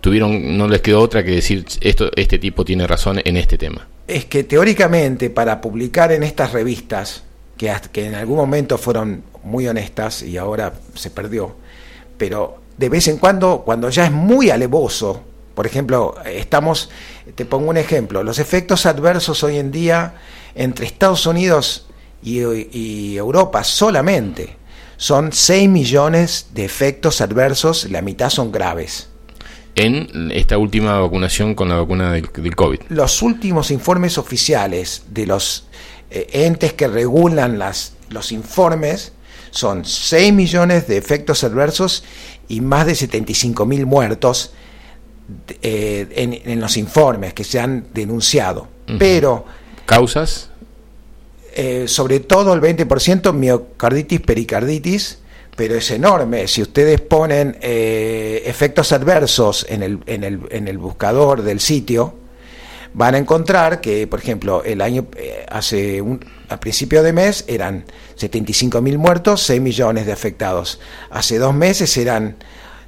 tuvieron, 0.00 0.58
no 0.58 0.68
les 0.68 0.80
quedó 0.80 1.00
otra 1.00 1.24
que 1.24 1.30
decir 1.30 1.64
esto, 1.80 2.10
este 2.16 2.38
tipo 2.38 2.64
tiene 2.64 2.86
razón 2.86 3.20
en 3.24 3.36
este 3.36 3.56
tema. 3.56 3.86
Es 4.08 4.24
que 4.24 4.42
teóricamente 4.42 5.30
para 5.30 5.60
publicar 5.60 6.10
en 6.10 6.24
estas 6.24 6.52
revistas, 6.52 7.22
que, 7.58 7.70
que 7.92 8.06
en 8.06 8.14
algún 8.14 8.36
momento 8.36 8.78
fueron 8.78 9.22
muy 9.44 9.68
honestas 9.68 10.22
y 10.22 10.38
ahora 10.38 10.72
se 10.94 11.10
perdió, 11.10 11.54
pero 12.16 12.58
de 12.78 12.88
vez 12.88 13.08
en 13.08 13.18
cuando, 13.18 13.62
cuando 13.64 13.90
ya 13.90 14.06
es 14.06 14.12
muy 14.12 14.50
alevoso, 14.50 15.22
por 15.54 15.66
ejemplo, 15.66 16.14
estamos, 16.24 16.88
te 17.34 17.44
pongo 17.44 17.68
un 17.68 17.76
ejemplo, 17.76 18.22
los 18.22 18.38
efectos 18.38 18.86
adversos 18.86 19.42
hoy 19.42 19.58
en 19.58 19.70
día 19.70 20.14
entre 20.54 20.86
Estados 20.86 21.26
Unidos 21.26 21.86
y, 22.22 22.40
y 22.40 23.16
Europa 23.16 23.64
solamente 23.64 24.56
son 24.96 25.32
6 25.32 25.68
millones 25.68 26.48
de 26.54 26.64
efectos 26.64 27.20
adversos, 27.20 27.90
la 27.90 28.00
mitad 28.00 28.30
son 28.30 28.50
graves 28.50 29.08
en 29.78 30.30
esta 30.32 30.58
última 30.58 30.98
vacunación 30.98 31.54
con 31.54 31.68
la 31.68 31.76
vacuna 31.76 32.12
del, 32.12 32.28
COVID. 32.56 32.80
Los 32.88 33.22
últimos 33.22 33.70
informes 33.70 34.18
oficiales 34.18 35.04
de 35.10 35.26
los 35.26 35.66
eh, 36.10 36.28
entes 36.32 36.72
que 36.72 36.88
regulan 36.88 37.58
las, 37.58 37.92
los 38.10 38.32
informes 38.32 39.12
son 39.50 39.84
6 39.84 40.32
millones 40.32 40.86
de 40.86 40.96
efectos 40.96 41.44
adversos 41.44 42.04
y 42.48 42.60
más 42.60 42.86
de 42.86 42.94
75 42.94 43.66
mil 43.66 43.86
muertos 43.86 44.52
eh, 45.62 46.40
en, 46.44 46.60
los 46.60 46.76
informes 46.76 47.34
que 47.34 47.44
se 47.44 47.60
han 47.60 47.86
denunciado. 47.92 48.68
Pero... 48.98 49.44
¿Causas? 49.84 50.50
Eh, 51.54 51.88
sobre 51.88 52.20
todo 52.20 52.54
el 52.54 52.60
20% 52.60 53.32
miocarditis, 53.32 54.20
pericarditis, 54.20 55.18
pero 55.56 55.74
es 55.74 55.90
enorme. 55.90 56.46
Si 56.46 56.62
ustedes 56.62 57.00
ponen 57.00 57.58
eh, 57.60 58.42
efectos 58.46 58.92
adversos 58.92 59.66
en 59.68 59.82
el, 59.82 59.98
en, 60.06 60.24
el, 60.24 60.40
en 60.50 60.68
el 60.68 60.78
buscador 60.78 61.42
del 61.42 61.60
sitio, 61.60 62.14
van 62.94 63.14
a 63.14 63.18
encontrar 63.18 63.80
que, 63.80 64.06
por 64.06 64.20
ejemplo, 64.20 64.62
el 64.64 64.80
año 64.80 65.06
eh, 65.16 65.44
hace 65.48 66.00
un, 66.00 66.24
a 66.48 66.60
principio 66.60 67.02
de 67.02 67.12
mes 67.12 67.44
eran 67.48 67.84
75 68.16 68.80
mil 68.82 68.98
muertos, 68.98 69.42
6 69.42 69.60
millones 69.60 70.06
de 70.06 70.12
afectados. 70.12 70.80
Hace 71.10 71.38
dos 71.38 71.54
meses 71.54 71.96
eran 71.96 72.36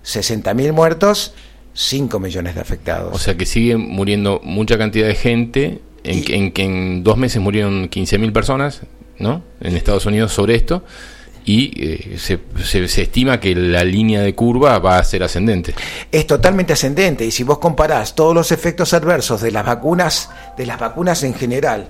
60 0.03 0.53
mil 0.55 0.73
muertos, 0.73 1.35
5 1.75 2.19
millones 2.19 2.55
de 2.55 2.61
afectados. 2.61 3.15
O 3.15 3.19
sea 3.19 3.37
que 3.37 3.47
sigue 3.47 3.77
muriendo 3.77 4.41
mucha 4.43 4.79
cantidad 4.79 5.07
de 5.07 5.15
gente, 5.15 5.81
en, 6.03 6.25
que, 6.25 6.35
en, 6.35 6.53
que 6.53 6.65
en 6.65 7.05
dos 7.05 7.17
meses 7.17 7.41
murieron 7.41 7.89
15 7.89 8.19
mil 8.19 8.33
personas, 8.33 8.83
¿no? 9.19 9.43
En 9.61 9.77
Estados 9.77 10.07
Unidos 10.07 10.33
sobre 10.33 10.55
esto 10.55 10.83
y 11.45 11.73
eh, 11.83 12.19
se, 12.19 12.39
se, 12.65 13.03
estima 13.03 13.41
que 13.41 13.55
la 13.55 13.83
línea 13.85 14.21
de 14.23 14.35
curva 14.35 14.79
va 14.79 14.99
a 14.99 15.05
ser 15.05 15.23
ascendente. 15.23 15.75
Es 16.11 16.27
totalmente 16.27 16.73
ascendente 16.73 17.25
y 17.25 17.31
si 17.31 17.43
vos 17.43 17.59
comparás 17.59 18.15
todos 18.15 18.35
los 18.35 18.53
efectos 18.53 18.93
adversos 18.93 19.41
de 19.41 19.51
las 19.51 19.65
vacunas, 19.65 20.31
de 20.57 20.67
las 20.67 20.79
vacunas 20.79 21.23
en 21.23 21.35
general, 21.35 21.89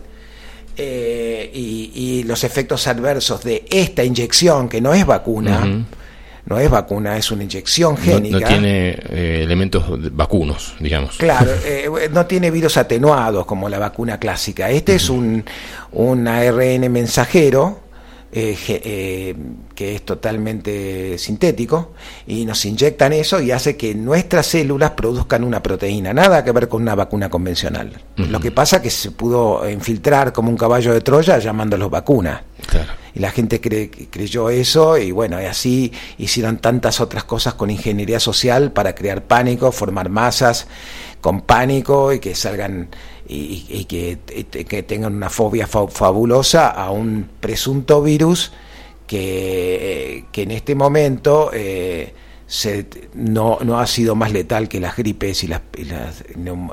eh, 0.77 1.51
y, 1.53 2.23
los 2.25 2.45
efectos 2.45 2.87
adversos 2.87 3.43
de 3.43 3.65
esta 3.71 4.05
inyección, 4.05 4.69
que 4.69 4.81
no 4.81 4.95
es 4.95 5.05
vacuna, 5.05 5.85
no 6.47 6.59
es 6.59 6.71
vacuna, 6.71 7.17
es 7.17 7.31
una 7.33 7.43
inyección 7.43 7.97
génica. 7.97 8.39
No, 8.39 8.47
tiene 8.47 8.91
eh, 8.91 9.41
elementos 9.43 9.85
vacunos, 10.15 10.75
digamos. 10.79 11.17
Claro, 11.17 11.51
no 12.13 12.27
tiene 12.27 12.51
virus 12.51 12.77
atenuados 12.77 13.45
como 13.47 13.69
la 13.69 13.79
vacuna 13.79 14.19
clásica. 14.19 14.71
Este 14.71 14.95
es 14.95 15.11
un, 15.11 15.45
un 15.93 16.29
ARN 16.29 16.91
mensajero 16.91 17.90
eh, 18.33 18.57
eh, 18.69 19.35
que 19.75 19.97
es 19.97 20.03
totalmente 20.03 21.19
sintético, 21.19 21.93
y 22.27 22.45
nos 22.45 22.65
inyectan 22.65 23.13
eso 23.13 23.41
y 23.41 23.51
hace 23.51 23.77
que 23.77 23.95
nuestras 23.95 24.47
células 24.47 24.93
produzcan 24.93 25.43
una 25.43 25.63
proteína, 25.63 26.13
nada 26.13 26.45
que 26.45 26.53
ver 26.53 26.69
con 26.69 26.83
una 26.83 26.95
vacuna 26.95 27.29
convencional. 27.29 27.93
Lo 28.17 28.39
que 28.39 28.53
pasa 28.53 28.77
es 28.77 28.83
que 28.83 28.91
se 28.91 29.11
pudo 29.11 29.69
infiltrar 29.69 30.33
como 30.33 30.51
un 30.51 30.57
caballo 30.57 30.93
de 30.93 31.01
Troya 31.01 31.39
llamándolos 31.39 31.91
vacunas. 31.91 32.43
Y 33.15 33.19
la 33.19 33.33
gente 33.33 33.61
creyó 33.61 34.51
eso 34.51 34.97
y 34.97 35.11
bueno, 35.11 35.43
y 35.43 35.47
así 35.47 35.93
hicieron 36.19 36.59
tantas 36.59 37.01
otras 37.01 37.25
cosas 37.25 37.55
con 37.55 37.71
ingeniería 37.71 38.21
social 38.21 38.71
para 38.71 38.95
crear 38.95 39.25
pánico, 39.25 39.73
formar 39.73 40.09
masas 40.09 40.69
con 41.21 41.43
pánico 41.43 42.13
y 42.13 42.21
que 42.21 42.35
salgan 42.35 42.89
y, 43.33 43.85
que, 43.85 44.83
tengan 44.83 45.15
una 45.15 45.31
fobia 45.31 45.67
fabulosa 45.67 46.69
a 46.69 46.91
un 46.91 47.29
presunto 47.41 48.03
virus 48.03 48.51
que, 49.07 50.25
que 50.33 50.43
en 50.43 50.51
este 50.51 50.75
momento 50.75 51.51
eh, 51.53 52.13
se, 52.47 52.87
no, 53.15 53.59
no, 53.63 53.79
ha 53.79 53.87
sido 53.87 54.17
más 54.17 54.33
letal 54.33 54.69
que 54.69 54.81
las 54.81 54.97
gripes 54.97 55.45
y 55.45 55.47
las, 55.47 55.63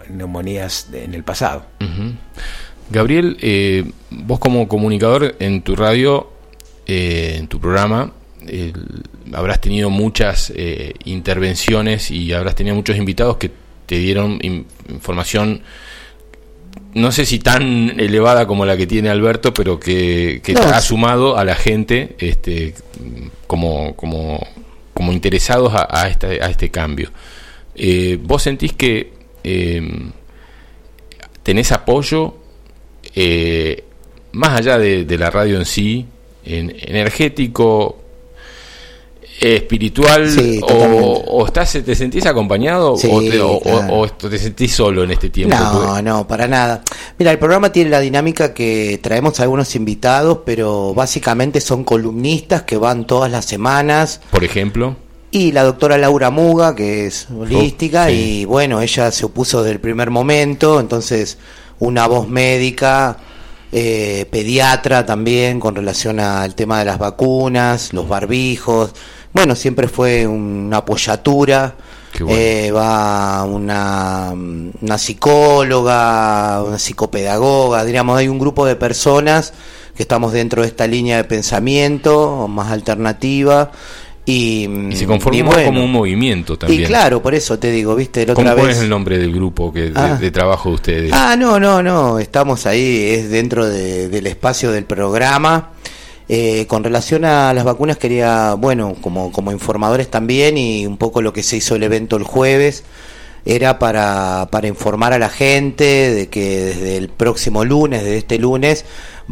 neumonías 0.10 0.90
en 0.94 1.14
el 1.14 1.24
pasado. 1.24 1.66
Gabriel, 2.90 3.38
eh, 3.42 3.86
vos 4.10 4.40
como 4.40 4.68
comunicador 4.68 5.36
en 5.40 5.62
tu 5.62 5.76
radio, 5.76 6.32
eh, 6.88 7.36
en 7.38 7.48
tu 7.48 7.60
programa, 7.60 8.14
habrás 9.34 9.62
tenido 9.62 9.90
muchas 9.90 10.52
intervenciones 11.04 12.10
y 12.10 12.34
habrás 12.34 12.56
tenido 12.56 12.76
muchos 12.76 12.96
invitados 12.96 13.38
que 13.38 13.52
te 13.86 13.98
dieron 13.98 14.40
información 14.90 15.62
no 16.94 17.12
sé 17.12 17.26
si 17.26 17.40
tan 17.40 18.00
elevada 18.00 18.48
como 18.48 18.66
la 18.66 18.76
que 18.78 18.88
tiene 18.88 19.10
Alberto, 19.10 19.54
pero 19.54 19.80
que, 19.80 20.42
ha 20.56 20.82
sumado 20.82 21.38
a 21.38 21.46
la 21.46 21.56
gente 21.56 22.16
este, 22.20 22.74
como, 23.46 23.96
como, 23.96 24.46
como 24.94 25.12
interesados 25.12 25.74
a, 25.76 26.10
este, 26.10 26.42
a 26.44 26.50
este 26.50 26.70
cambio. 26.70 27.12
Eh, 27.76 28.18
¿Vos 28.22 28.44
sentís 28.44 28.74
que 28.74 29.14
eh, 29.44 29.82
tenés 31.44 31.72
apoyo 31.72 32.36
eh, 33.16 33.84
más 34.32 34.60
allá 34.60 34.78
de, 34.78 35.06
de, 35.06 35.18
la 35.18 35.30
radio 35.30 35.58
en 35.58 35.66
sí, 35.66 36.08
en, 36.44 36.76
energético, 36.80 38.04
espiritual 39.40 40.28
o, 40.64 41.46
estás 41.46 41.72
te 41.72 41.96
sentís 41.96 42.26
acompañado 42.26 42.94
o, 42.94 44.08
te, 44.08 44.40
sentís 44.40 44.74
solo 44.74 45.04
en 45.04 45.12
este 45.12 45.30
tiempo 45.30 45.56
no 45.56 46.02
no 46.02 46.28
para 46.28 46.48
nada. 46.48 46.84
Mira 47.20 47.32
el 47.32 47.40
programa 47.40 47.72
tiene 47.72 47.90
la 47.90 48.00
dinámica 48.00 48.54
que 48.54 49.00
traemos 49.02 49.40
a 49.40 49.44
algunos 49.44 49.76
invitados 49.76 50.40
pero 50.46 50.94
básicamente 50.94 51.62
son 51.62 51.84
columnistas 51.84 52.64
que 52.64 52.78
van 52.78 53.06
todas 53.06 53.32
las 53.32 53.46
semanas. 53.46 54.22
Por 54.32 54.44
ejemplo. 54.44 54.96
Y 55.30 55.52
la 55.52 55.64
doctora 55.64 55.98
Laura 55.98 56.32
Muga 56.32 56.76
que 56.76 57.06
es 57.06 57.28
holística 57.30 58.10
y 58.10 58.46
bueno 58.46 58.82
ella 58.82 59.12
se 59.12 59.26
opuso 59.26 59.62
desde 59.62 59.74
el 59.74 59.80
primer 59.80 60.10
momento 60.10 60.80
entonces 60.80 61.38
una 61.80 62.08
voz 62.08 62.28
médica 62.28 63.18
eh, 63.72 64.26
pediatra 64.32 65.06
también 65.06 65.60
con 65.60 65.76
relación 65.76 66.22
al 66.22 66.56
tema 66.56 66.80
de 66.80 66.86
las 66.86 66.98
vacunas, 67.00 67.92
los 67.92 68.08
barbijos, 68.08 68.94
bueno, 69.38 69.56
siempre 69.56 69.88
fue 69.88 70.26
una 70.26 70.78
apoyatura. 70.78 71.76
Eh, 72.28 72.72
va 72.76 73.44
una, 73.44 74.34
una 74.34 74.98
psicóloga, 74.98 76.64
una 76.64 76.80
psicopedagoga, 76.80 77.86
diríamos, 77.86 78.18
hay 78.18 78.28
un 78.28 78.40
grupo 78.40 78.66
de 78.66 78.76
personas 78.76 79.54
que 79.96 80.02
estamos 80.02 80.34
dentro 80.34 80.64
de 80.64 80.70
esta 80.70 80.88
línea 80.88 81.18
de 81.18 81.26
pensamiento 81.26 82.48
más 82.48 82.72
alternativa 82.72 83.72
y, 84.26 84.68
se 84.94 85.06
conforma 85.06 85.64
como 85.64 85.84
un 85.84 85.92
movimiento 85.92 86.58
también. 86.58 86.84
Y 86.84 86.86
claro, 86.86 87.22
por 87.22 87.36
eso 87.36 87.60
te 87.60 87.70
digo, 87.70 87.96
¿viste? 87.96 88.26
La 88.26 88.34
otra 88.34 88.56
¿Cuál 88.56 88.72
es 88.72 88.80
el 88.80 88.90
nombre 88.90 89.20
del 89.20 89.32
grupo 89.32 89.72
que, 89.72 89.92
de, 89.92 89.94
ah. 89.96 90.20
trabajo 90.34 90.70
de 90.70 90.76
ustedes? 90.76 91.12
Ah, 91.14 91.36
no, 91.38 91.60
no, 91.60 91.84
no, 91.84 92.18
estamos 92.18 92.66
ahí, 92.66 93.12
es 93.12 93.30
dentro 93.30 93.68
del 93.68 94.26
espacio 94.26 94.72
del 94.72 94.86
programa 94.86 95.74
Eh, 96.30 96.66
con 96.68 96.84
relación 96.84 97.24
a 97.24 97.54
las 97.54 97.64
vacunas 97.64 97.98
quería, 97.98 98.54
bueno, 98.56 98.96
como, 99.02 99.32
como 99.32 99.52
informadores 99.52 100.10
también 100.10 100.58
y 100.58 100.86
un 100.86 100.98
poco 100.98 101.22
lo 101.22 101.32
que 101.32 101.42
se 101.42 101.58
hizo 101.58 101.76
el 101.76 101.84
evento 101.84 102.18
el 102.18 102.24
jueves, 102.24 102.84
era 103.46 103.80
para, 103.80 104.50
para 104.52 104.68
informar 104.68 105.14
a 105.14 105.20
la 105.20 105.30
gente 105.30 105.86
de 106.14 106.28
que 106.28 106.66
desde 106.66 106.98
el 106.98 107.08
próximo 107.08 107.64
lunes, 107.64 108.04
desde 108.04 108.18
este 108.18 108.40
lunes, 108.40 108.84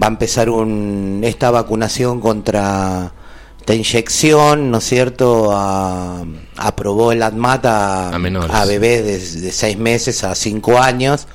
va 0.01 0.07
a 0.07 0.09
empezar 0.09 0.49
un, 0.49 1.21
esta 1.25 1.51
vacunación 1.51 2.21
contra 2.21 3.11
esta 3.59 3.73
inyección, 3.73 4.71
¿no 4.71 4.77
es 4.77 4.85
cierto? 4.85 5.49
A, 5.51 6.23
aprobó 6.55 7.11
el 7.11 7.23
ADMAT 7.23 7.65
a, 7.65 8.09
a, 8.09 8.65
bebés 8.65 9.03
de, 9.03 9.41
de, 9.41 9.51
seis 9.51 9.77
meses 9.77 10.23
a 10.23 10.33
cinco 10.33 10.79
años. 10.79 11.27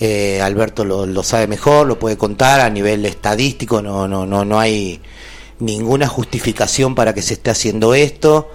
Eh, 0.00 0.40
Alberto 0.42 0.84
lo, 0.84 1.06
lo, 1.06 1.22
sabe 1.22 1.46
mejor, 1.46 1.86
lo 1.86 1.98
puede 1.98 2.16
contar 2.16 2.60
a 2.60 2.68
nivel 2.68 3.06
estadístico, 3.06 3.80
no, 3.80 4.08
no, 4.08 4.26
no, 4.26 4.44
no 4.44 4.58
hay 4.58 5.00
ninguna 5.60 6.08
justificación 6.08 6.94
para 6.94 7.14
que 7.14 7.22
se 7.22 7.34
esté 7.34 7.50
haciendo 7.50 7.94
esto. 7.94 8.50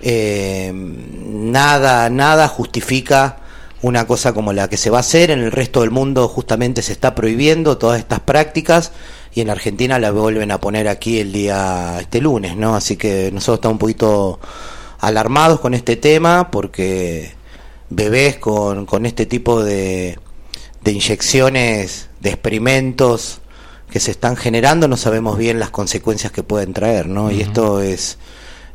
Eh, 0.00 0.70
nada, 0.74 2.10
nada 2.10 2.48
justifica 2.48 3.38
una 3.82 4.06
cosa 4.06 4.32
como 4.32 4.52
la 4.52 4.68
que 4.68 4.76
se 4.76 4.90
va 4.90 4.98
a 4.98 5.00
hacer. 5.00 5.30
En 5.30 5.40
el 5.40 5.52
resto 5.52 5.80
del 5.80 5.90
mundo 5.90 6.28
justamente 6.28 6.82
se 6.82 6.92
está 6.92 7.14
prohibiendo 7.14 7.76
todas 7.78 7.98
estas 7.98 8.20
prácticas 8.20 8.92
y 9.34 9.40
en 9.40 9.50
Argentina 9.50 9.98
la 9.98 10.10
vuelven 10.10 10.52
a 10.52 10.60
poner 10.60 10.88
aquí 10.88 11.18
el 11.20 11.32
día, 11.32 11.98
este 12.00 12.20
lunes, 12.20 12.56
¿no? 12.56 12.76
Así 12.76 12.96
que 12.96 13.30
nosotros 13.32 13.56
estamos 13.56 13.74
un 13.74 13.78
poquito 13.78 14.40
alarmados 15.00 15.60
con 15.60 15.74
este 15.74 15.96
tema 15.96 16.50
porque 16.50 17.34
bebés 17.90 18.36
con, 18.36 18.86
con 18.86 19.06
este 19.06 19.26
tipo 19.26 19.62
de, 19.62 20.18
de 20.84 20.92
inyecciones, 20.92 22.08
de 22.20 22.30
experimentos 22.30 23.40
que 23.90 24.00
se 24.00 24.10
están 24.10 24.36
generando, 24.36 24.86
no 24.86 24.96
sabemos 24.96 25.38
bien 25.38 25.58
las 25.58 25.70
consecuencias 25.70 26.32
que 26.32 26.42
pueden 26.42 26.72
traer, 26.72 27.08
¿no? 27.08 27.30
Y 27.30 27.40
esto 27.40 27.80
es 27.80 28.18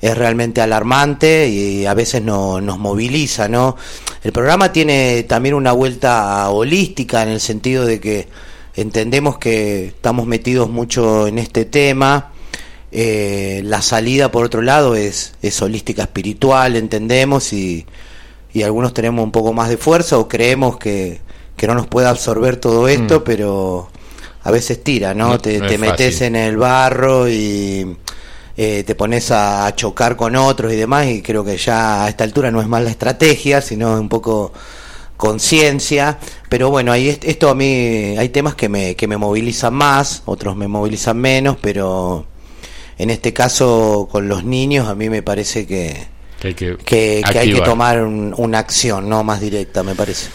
es 0.01 0.17
realmente 0.17 0.61
alarmante 0.61 1.49
y 1.49 1.85
a 1.85 1.93
veces 1.93 2.21
no, 2.21 2.61
nos 2.61 2.79
moviliza, 2.79 3.49
¿no? 3.49 3.75
El 4.23 4.31
programa 4.31 4.71
tiene 4.71 5.23
también 5.23 5.55
una 5.55 5.71
vuelta 5.71 6.49
holística 6.49 7.23
en 7.23 7.29
el 7.29 7.41
sentido 7.41 7.85
de 7.85 7.99
que 7.99 8.27
entendemos 8.75 9.37
que 9.37 9.87
estamos 9.87 10.25
metidos 10.25 10.69
mucho 10.69 11.27
en 11.27 11.37
este 11.37 11.65
tema. 11.65 12.31
Eh, 12.91 13.61
la 13.65 13.81
salida, 13.81 14.31
por 14.31 14.45
otro 14.45 14.61
lado, 14.61 14.95
es, 14.95 15.33
es 15.41 15.61
holística 15.61 16.03
espiritual, 16.03 16.75
entendemos, 16.75 17.53
y, 17.53 17.85
y 18.53 18.63
algunos 18.63 18.93
tenemos 18.93 19.23
un 19.23 19.31
poco 19.31 19.53
más 19.53 19.69
de 19.69 19.77
fuerza 19.77 20.17
o 20.17 20.27
creemos 20.27 20.77
que, 20.77 21.19
que 21.59 21.67
no 21.67 21.75
nos 21.75 21.87
puede 21.87 22.07
absorber 22.07 22.55
todo 22.55 22.87
esto, 22.87 23.19
mm. 23.19 23.23
pero 23.25 23.89
a 24.43 24.49
veces 24.49 24.81
tira, 24.81 25.13
¿no? 25.13 25.37
te, 25.39 25.59
te 25.59 25.77
metes 25.77 26.21
en 26.21 26.37
el 26.37 26.55
barro 26.55 27.27
y 27.27 27.97
eh, 28.55 28.83
te 28.85 28.95
pones 28.95 29.29
a, 29.31 29.69
chocar 29.75 30.15
con 30.15 30.37
otros 30.37 30.71
y 30.71 30.77
demás, 30.77 31.07
y 31.07 31.21
creo 31.21 31.43
que 31.43 31.57
ya 31.57 32.05
a 32.05 32.09
esta 32.09 32.23
altura 32.23 32.49
no 32.49 32.61
es 32.61 32.67
más 32.69 32.81
la 32.81 32.91
estrategia, 32.91 33.59
sino 33.59 33.99
un 33.99 34.07
poco 34.07 34.53
conciencia, 35.17 36.17
pero 36.47 36.69
bueno, 36.69 36.93
ahí 36.93 37.09
esto 37.23 37.49
a 37.49 37.55
mí 37.55 38.15
hay 38.17 38.29
temas 38.29 38.55
que 38.55 38.69
me, 38.69 38.95
que 38.95 39.09
me 39.09 39.17
movilizan 39.17 39.73
más, 39.73 40.23
otros 40.27 40.55
me 40.55 40.69
movilizan 40.69 41.17
menos, 41.17 41.57
pero 41.61 42.25
en 42.97 43.09
este 43.09 43.33
caso 43.33 44.07
con 44.09 44.29
los 44.29 44.45
niños 44.45 44.87
a 44.87 44.95
mí 44.95 45.09
me 45.09 45.23
parece 45.23 45.67
que, 45.67 46.07
que 46.39 46.47
hay 46.47 46.53
que, 46.53 46.77
que, 46.77 47.21
hay 47.25 47.53
que 47.53 47.61
tomar 47.61 48.01
una 48.01 48.59
acción 48.59 49.09
no 49.09 49.25
más 49.25 49.41
directa, 49.41 49.83
me 49.83 49.93
parece. 49.93 50.29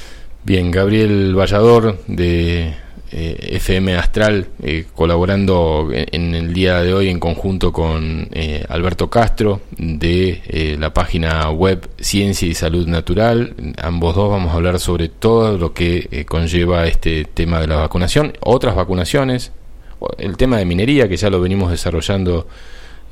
Bien, 0.46 0.70
Gabriel 0.70 1.34
Vallador 1.34 2.00
de 2.06 2.74
eh, 3.10 3.48
FM 3.52 3.96
Astral, 3.96 4.48
eh, 4.62 4.84
colaborando 4.94 5.88
en, 5.90 6.34
el 6.34 6.52
día 6.52 6.82
de 6.82 6.92
hoy 6.92 7.08
en 7.08 7.18
conjunto 7.18 7.72
con 7.72 8.28
eh, 8.30 8.62
Alberto 8.68 9.08
Castro 9.08 9.62
de 9.78 10.76
la 10.78 10.92
página 10.92 11.48
web 11.48 11.88
Ciencia 11.98 12.46
y 12.46 12.52
Salud 12.52 12.86
Natural. 12.86 13.54
Ambos 13.82 14.16
dos 14.16 14.30
vamos 14.30 14.52
a 14.52 14.56
hablar 14.56 14.78
sobre 14.80 15.08
todo 15.08 15.56
lo 15.56 15.72
que 15.72 16.26
conlleva 16.28 16.86
este 16.88 17.24
tema 17.24 17.58
de 17.58 17.66
la 17.66 17.76
vacunación, 17.76 18.34
otras 18.40 18.76
vacunaciones, 18.76 19.50
el 20.18 20.36
tema 20.36 20.58
de 20.58 20.66
minería 20.66 21.08
que 21.08 21.16
ya 21.16 21.30
lo 21.30 21.40
venimos 21.40 21.70
desarrollando 21.70 22.46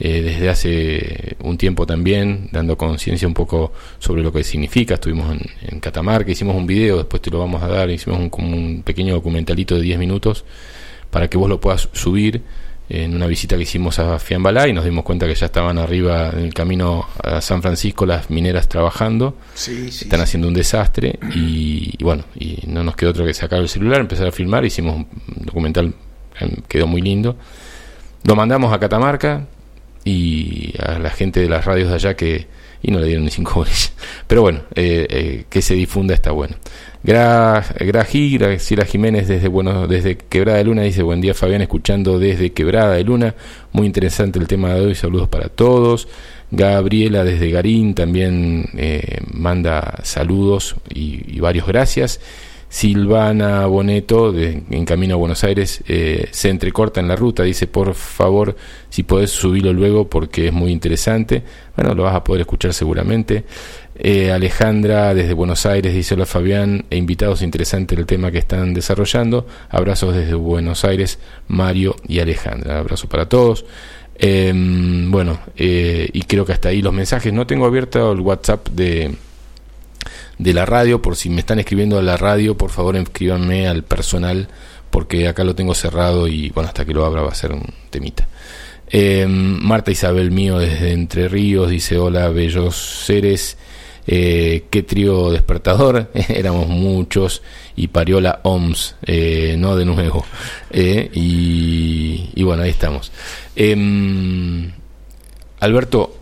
eh, 0.05 0.21
desde 0.21 0.49
hace 0.49 1.37
un 1.45 1.57
tiempo 1.57 1.87
también, 1.87 2.49
dando 2.51 2.77
conciencia 2.77 3.29
un 3.29 3.35
poco 3.35 3.73
sobre 4.01 4.25
lo 4.25 4.33
que 4.33 4.43
significa. 4.43 4.95
Estuvimos 4.95 5.33
en, 5.63 5.79
Catamarca, 5.79 6.29
hicimos 6.29 6.57
un 6.57 6.67
video, 6.67 6.97
después 6.97 7.23
te 7.23 7.31
lo 7.31 7.39
vamos 7.39 7.63
a 7.63 7.69
dar, 7.69 7.89
hicimos 7.89 8.19
un, 8.19 8.29
como 8.29 8.49
un 8.49 8.83
pequeño 8.83 9.15
documentalito 9.15 9.77
de 9.77 9.83
10 9.83 10.01
minutos 10.01 10.45
para 11.09 11.31
que 11.31 11.39
vos 11.39 11.49
lo 11.49 11.61
puedas 11.61 11.89
subir 11.93 12.43
en 12.89 13.15
una 13.15 13.29
visita 13.29 13.55
que 13.57 13.63
hicimos 13.63 14.01
a 14.01 14.19
Fiambalá 14.19 14.67
y 14.67 14.73
nos 14.73 14.85
dimos 14.85 15.05
cuenta 15.05 15.29
que 15.29 15.37
ya 15.37 15.47
estaban 15.47 15.79
arriba 15.79 16.31
en 16.31 16.47
el 16.47 16.53
camino 16.53 17.07
a 17.23 17.41
San 17.41 17.63
Francisco 17.63 18.05
las 18.05 18.29
mineras 18.29 18.69
trabajando, 18.69 19.37
están 19.55 20.21
haciendo 20.21 20.49
un 20.49 20.55
desastre 20.55 21.17
y, 21.33 21.95
y, 21.97 22.03
bueno, 22.03 22.25
y 22.35 22.59
no 22.67 22.83
nos 22.83 22.97
quedó 22.97 23.11
otro 23.11 23.25
que 23.25 23.35
sacar 23.35 23.61
el 23.61 23.69
celular, 23.69 24.01
empezar 24.01 24.27
a 24.27 24.33
filmar, 24.33 24.65
hicimos 24.65 24.97
un 24.97 25.07
documental, 25.45 25.95
quedó 26.67 26.89
muy 26.89 27.03
lindo. 27.03 27.37
Lo 28.25 28.35
mandamos 28.35 28.73
a 28.73 28.81
Catamarca, 28.81 29.47
y 30.05 30.75
a 30.79 30.99
la 30.99 31.11
gente 31.11 31.41
de 31.41 31.49
las 31.49 31.65
radios 31.65 31.89
de 31.89 31.95
allá 31.95 32.15
que 32.15 32.47
y 32.83 32.91
no 32.91 32.99
le 32.99 33.07
dieron 33.07 33.25
ni 33.25 33.31
cinco 33.31 33.53
goles 33.55 33.93
pero 34.27 34.43
bueno 34.43 34.63
eh, 34.75 35.07
eh, 35.09 35.45
que 35.49 35.63
se 35.63 35.75
difunda 35.75 36.15
está 36.15 36.33
bueno. 36.33 36.57
Gra, 37.05 37.65
Graji 37.81 38.39
Graciela 38.39 38.85
Jiménez 38.85 39.27
desde 39.27 39.49
bueno 39.49 39.89
desde 39.89 40.17
Quebrada 40.17 40.59
de 40.59 40.65
Luna 40.65 40.83
dice 40.83 41.03
buen 41.03 41.21
día 41.21 41.35
Fabián 41.35 41.61
escuchando 41.61 42.19
desde 42.19 42.53
Quebrada 42.53 42.95
de 42.95 43.05
Luna. 43.05 43.35
Muy 43.73 43.87
interesante 43.87 44.39
el 44.39 44.47
tema 44.47 44.75
de 44.75 44.81
hoy 44.81 44.95
saludos 44.95 45.29
para 45.29 45.49
todos. 45.49 46.09
Gabriela 46.51 47.25
desde 47.25 47.51
Garín 47.51 47.95
también 47.95 48.69
eh, 48.77 49.21
manda 49.33 50.01
saludos 50.03 50.77
y, 50.93 51.37
y 51.37 51.41
varios 51.41 51.67
gracias 51.67 52.21
Silvana 52.73 53.67
Boneto, 53.67 54.35
en 54.35 54.87
camino 54.87 55.17
a 55.17 55.19
Buenos 55.19 55.45
Aires, 55.45 55.85
eh, 55.89 56.29
se 56.31 56.49
entrecorta 56.49 57.01
en 57.01 57.07
la 57.07 57.17
ruta. 57.17 57.43
Dice, 57.43 57.67
por 57.67 57.93
favor, 57.93 58.57
si 58.89 59.03
podés 59.03 59.31
subirlo 59.31 59.75
luego 59.75 60.09
porque 60.09 60.47
es 60.47 60.55
muy 60.55 60.73
interesante. 60.73 61.43
Bueno, 61.77 61.95
lo 61.95 62.05
vas 62.05 62.15
a 62.15 62.25
poder 62.25 62.41
escuchar 62.41 62.73
seguramente. 62.73 63.45
Eh, 63.95 64.33
Alejandra, 64.33 65.13
desde 65.13 65.35
Buenos 65.35 65.67
Aires, 65.67 65.93
dice, 65.93 66.15
hola 66.15 66.25
Fabián, 66.25 66.87
e 66.89 66.97
invitados 66.97 67.43
interesantes 67.43 67.99
el 67.99 68.07
tema 68.07 68.31
que 68.31 68.39
están 68.39 68.73
desarrollando. 68.73 69.47
Abrazos 69.69 70.17
desde 70.17 70.33
Buenos 70.33 70.87
Aires, 70.87 71.19
Mario 71.49 71.95
y 72.09 72.21
Alejandra. 72.21 72.79
Abrazo 72.79 73.07
para 73.07 73.29
todos. 73.29 73.67
Em, 74.15 75.11
bueno, 75.11 75.39
eh, 75.59 76.09
y 76.11 76.23
creo 76.23 76.47
que 76.47 76.55
hasta 76.55 76.71
ahí 76.71 76.81
los 76.81 76.95
mensajes. 76.95 77.35
No 77.35 77.47
tengo 77.47 77.67
abierto 77.67 78.13
el 78.13 78.21
WhatsApp 78.21 78.67
de 78.71 79.15
de 80.39 80.55
la 80.55 80.67
radio, 80.67 81.03
por 81.03 81.17
si 81.17 81.31
me 81.31 81.41
están 81.41 81.59
escribiendo 81.59 81.99
a 81.99 82.03
la 82.03 82.17
radio, 82.17 82.57
por 82.57 82.71
favor 82.71 82.97
escríbanme 82.97 83.69
al 83.69 83.85
personal, 83.85 84.49
porque 84.91 85.29
acá 85.29 85.45
lo 85.45 85.55
tengo 85.55 85.75
cerrado 85.75 86.29
y 86.29 86.51
bueno, 86.51 86.69
hasta 86.69 86.85
que 86.85 86.95
lo 86.95 87.05
abra 87.05 87.23
va 87.23 87.31
a 87.31 87.35
ser 87.35 87.53
un 87.53 87.63
temita. 87.91 88.29
Eh, 88.95 89.27
Marta 89.27 89.91
Isabel 89.91 90.31
mío 90.31 90.59
desde 90.59 90.93
Entre 90.93 91.27
Ríos 91.27 91.71
dice, 91.71 91.97
hola, 91.97 92.29
bellos 92.29 92.77
seres. 92.77 93.57
Eh, 94.07 94.65
qué 94.69 94.83
trío 94.83 95.31
despertador, 95.31 96.11
éramos 96.29 96.67
muchos 96.67 97.41
y 97.77 97.87
parió 97.87 98.21
la 98.21 98.41
OMS, 98.43 98.97
eh, 99.07 99.55
no 99.59 99.77
de 99.77 99.85
nuevo. 99.85 100.27
y, 100.75 102.31
y, 102.35 102.43
bueno, 102.43 102.65
ahí 102.65 102.71
estamos. 102.71 103.13
Em, 103.55 104.73
Alberto, 105.61 106.17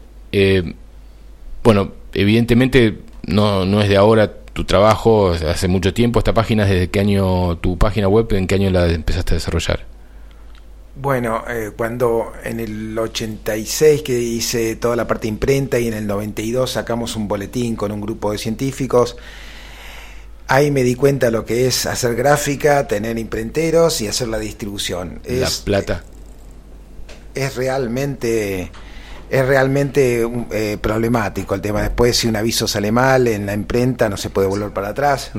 bueno, 1.63 1.93
evidentemente 2.13 2.99
no, 3.31 3.65
no 3.65 3.81
es 3.81 3.89
de 3.89 3.97
ahora 3.97 4.33
tu 4.53 4.65
trabajo, 4.65 5.33
hace 5.33 5.69
mucho 5.69 5.95
tiempo. 5.95 6.19
¿Esta 6.19 6.35
página 6.35 6.65
desde 6.65 6.91
qué 6.91 7.01
año, 7.01 7.57
tu 7.59 7.79
página 7.79 8.09
web, 8.09 8.27
en 8.33 8.47
qué 8.47 8.57
año 8.57 8.71
la 8.71 8.87
empezaste 8.87 9.35
a 9.35 9.37
desarrollar? 9.37 9.87
Bueno, 10.97 11.45
eh, 11.49 11.71
cuando 11.77 12.33
en 12.45 12.61
el 12.61 12.99
86 12.99 14.03
que 14.03 14.19
hice 14.19 14.77
toda 14.77 14.97
la 14.97 15.07
parte 15.07 15.29
imprenta 15.29 15.79
y 15.79 15.87
en 15.87 15.95
el 15.95 16.07
92 16.07 16.73
sacamos 16.73 17.17
un 17.17 17.29
boletín 17.29 17.77
con 17.77 17.93
un 17.93 18.01
grupo 18.01 18.33
de 18.33 18.39
científicos, 18.39 19.17
ahí 20.49 20.71
me 20.71 20.83
di 20.83 20.97
cuenta 20.97 21.27
de 21.27 21.33
lo 21.33 21.45
que 21.45 21.67
es 21.67 21.87
hacer 21.87 22.17
gráfica, 22.17 22.87
tener 22.87 23.19
imprenteros 23.19 24.01
y 24.01 24.09
hacer 24.09 24.29
la 24.29 24.39
distribución. 24.39 25.21
La 25.27 25.49
plata. 25.65 26.05
Es 27.35 27.55
realmente 27.55 28.71
es 29.31 29.47
realmente 29.47 30.29
eh, 30.51 30.77
problemático 30.81 31.55
el 31.55 31.61
tema. 31.61 31.83
Después, 31.83 32.17
si 32.17 32.27
un 32.27 32.37
aviso 32.37 32.67
sale 32.67 32.91
mal 32.91 33.29
en 33.29 33.47
la 33.47 33.55
imprenta, 33.55 34.09
no 34.09 34.17
se 34.17 34.29
puede 34.29 34.49
volver 34.49 34.73
para 34.73 34.89
atrás. 34.89 35.31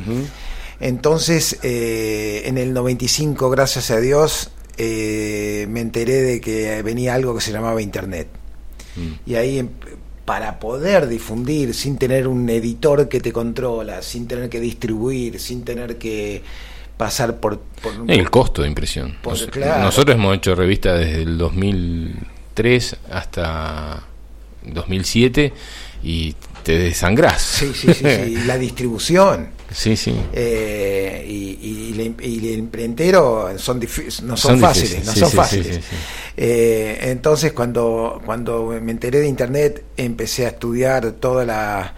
Entonces, 0.79 1.59
eh, 1.61 2.43
en 2.45 2.57
el 2.57 2.73
95, 2.73 3.49
gracias 3.49 3.91
a 3.91 3.99
Dios, 3.99 4.51
eh, 4.77 5.67
me 5.69 5.81
enteré 5.81 6.21
de 6.21 6.41
que 6.41 6.81
venía 6.83 7.13
algo 7.13 7.35
que 7.35 7.41
se 7.41 7.51
llamaba 7.51 7.81
Internet. 7.81 8.27
Mm. 8.95 9.29
Y 9.29 9.35
ahí, 9.35 9.59
em, 9.59 9.69
para 10.23 10.59
poder 10.59 11.07
difundir 11.07 11.73
sin 11.73 11.97
tener 11.97 12.27
un 12.27 12.49
editor 12.49 13.09
que 13.09 13.19
te 13.19 13.33
controla, 13.33 14.01
sin 14.01 14.25
tener 14.25 14.49
que 14.49 14.61
distribuir, 14.61 15.39
sin 15.39 15.65
tener 15.65 15.97
que 15.97 16.41
pasar 16.95 17.41
por... 17.41 17.61
el 18.07 18.29
costo 18.29 18.61
de 18.61 18.69
impresión. 18.69 19.17
Nosotros 19.23 20.15
hemos 20.15 20.37
hecho 20.37 20.55
revistas 20.55 20.99
desde 20.99 21.23
el 21.23 21.37
2003 22.55 22.97
hasta 23.11 24.03
2007 24.63 25.53
y 26.03 26.35
te 26.63 26.77
desangrás. 26.77 27.41
Sí, 27.41 27.71
sí, 27.73 27.93
sí, 27.93 28.35
la 28.45 28.57
distribución. 28.57 29.49
Sí, 29.71 29.95
sí. 29.95 30.13
Eh, 30.33 31.25
y, 31.25 31.93
el 31.97 32.59
imprentero 32.59 33.57
son 33.57 33.79
no 34.23 34.35
son, 34.35 34.59
fáciles, 34.59 35.05
no 35.05 35.13
son 35.13 35.31
fáciles. 35.31 35.79
Eh, 36.35 36.99
entonces, 37.03 37.53
cuando, 37.53 38.21
cuando 38.25 38.77
me 38.81 38.91
enteré 38.91 39.21
de 39.21 39.29
Internet, 39.29 39.85
empecé 39.95 40.45
a 40.45 40.49
estudiar 40.49 41.13
toda 41.13 41.45
la 41.45 41.95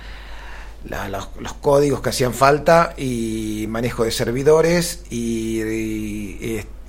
los, 0.90 1.54
códigos 1.62 2.02
que 2.02 2.10
hacían 2.10 2.34
falta 2.34 2.94
y 2.98 3.66
manejo 3.70 4.04
de 4.04 4.12
servidores 4.12 5.04
y, 5.10 5.62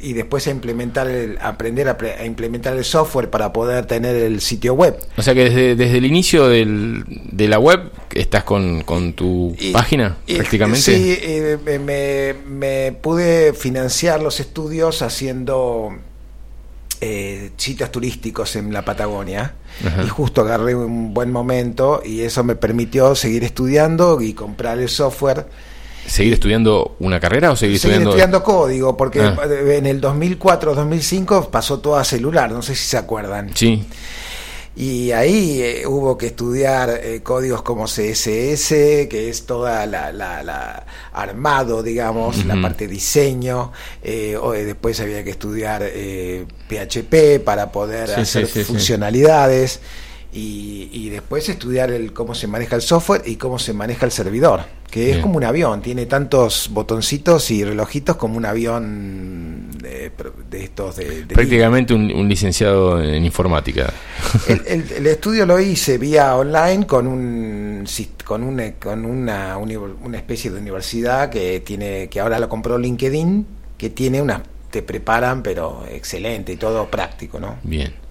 y, 0.01 0.13
después 0.13 0.47
a 0.47 0.51
implementar 0.51 1.09
el, 1.09 1.39
aprender 1.41 1.89
a, 1.89 2.25
implementar 2.25 2.77
el 2.77 2.85
software 2.85 3.31
para 3.31 3.53
poder 3.53 3.87
tener 3.87 4.17
el 4.17 4.41
sitio 4.41 4.75
web. 4.75 4.99
O 5.17 5.23
sea 5.23 5.35
que 5.35 5.45
desde, 5.45 5.77
desde 5.77 5.99
el 5.99 6.05
inicio 6.07 6.49
del, 6.49 7.05
de 7.07 7.49
la 7.49 7.59
web 7.59 7.91
estás 8.13 8.45
con, 8.45 8.83
con 8.83 9.15
tu 9.15 9.57
página 9.73 10.17
prácticamente. 10.27 10.81
Sí, 10.83 11.19
me, 11.81 12.35
me 12.35 12.93
pude 12.93 13.55
financiar 13.55 14.23
los 14.23 14.41
estudios 14.41 15.03
haciendo 15.03 15.97
eh, 17.01 17.51
sitios 17.57 17.91
turísticos 17.91 18.57
en 18.57 18.73
la 18.73 18.85
Patagonia 18.85 19.55
y 20.05 20.09
justo 20.09 20.43
agarré 20.43 20.75
un 20.75 21.13
buen 21.13 21.31
momento 21.33 22.01
y 22.05 22.21
eso 22.21 22.45
me 22.45 22.55
permitió 22.55 23.15
seguir 23.15 23.45
estudiando 23.45 24.21
y 24.21 24.33
comprar 24.35 24.79
el 24.79 24.89
software. 24.89 25.47
¿Seguir 26.07 26.35
estudiando 26.35 26.97
una 27.01 27.19
carrera 27.19 27.51
o 27.51 27.57
seguir, 27.57 27.79
seguir 27.79 28.03
estudiando... 28.03 28.43
código? 28.43 28.97
Porque 28.97 29.21
ah. 29.21 29.37
en 29.47 29.87
el 29.87 30.01
2004-2005 30.01 31.51
pasó 31.51 31.81
todo 31.81 31.97
a 31.97 32.05
celular, 32.05 32.53
no 32.53 32.63
sé 32.63 32.75
si 32.75 32.87
se 32.87 32.99
acuerdan. 32.99 33.51
Sí. 33.55 33.87
Y 34.77 35.13
ahí 35.13 35.63
eh, 35.63 35.87
hubo 35.87 36.19
que 36.19 36.27
estudiar 36.27 36.91
eh, 36.91 37.21
códigos 37.23 37.63
como 37.63 37.85
CSS, 37.85 38.69
que 39.09 39.29
es 39.29 39.47
toda 39.47 39.87
la, 39.87 40.13
la, 40.13 40.85
armado, 41.13 41.83
digamos, 41.83 42.45
la 42.45 42.61
parte 42.61 42.89
diseño. 42.89 43.71
Eh, 44.03 44.37
o, 44.37 44.51
después 44.53 44.99
había 45.01 45.23
que 45.23 45.31
estudiar 45.31 45.83
PHP 46.69 47.45
para 47.45 47.71
poder 47.71 48.11
hacer 48.11 48.47
funcionalidades 48.47 49.81
y, 50.37 51.09
después 51.11 51.49
estudiar 51.49 51.93
el 51.93 52.13
cómo 52.13 52.35
se 52.35 52.49
maneja 52.49 52.75
el 52.75 52.83
software 52.83 53.23
y 53.25 53.37
cómo 53.37 53.59
se 53.59 53.73
maneja 53.73 54.05
el 54.05 54.11
servidor, 54.11 54.63
que 54.91 55.13
es 55.13 55.19
como 55.19 55.37
un 55.37 55.45
avión, 55.45 55.81
tiene 55.81 56.07
tantos 56.07 56.71
botoncitos 56.73 57.51
y 57.53 57.65
relojitos 57.65 58.17
como 58.17 58.37
un 58.37 58.45
avión 58.45 59.71
de, 59.79 60.11
estos 60.53 60.97
de, 60.97 61.25
prácticamente 61.27 61.95
un, 61.95 62.29
licenciado 62.29 63.01
en 63.01 63.25
informática. 63.25 63.93
El, 64.67 65.07
estudio 65.07 65.47
lo 65.47 65.61
hice 65.61 65.99
vía 65.99 66.35
online 66.35 66.87
con 66.87 67.07
un 67.07 67.85
con 68.25 68.43
una 68.43 68.73
con 68.75 69.05
una, 69.05 69.57
una 69.57 70.17
especie 70.17 70.51
de 70.51 70.59
universidad 70.59 71.31
que 71.31 71.61
tiene 71.61 72.09
que 72.09 72.21
ahora 72.21 72.41
lo 72.41 72.49
compró 72.49 72.77
LinkedIn, 72.77 73.47
que 73.79 73.91
tiene 73.91 74.21
una 74.21 74.43
te 74.71 74.83
preparan 74.83 75.45
pero 75.45 75.85
excelente 75.89 76.53
y 76.53 76.57
todo 76.57 76.91
práctico, 76.91 77.39
¿no? 77.39 77.59
Bien. 77.63 78.04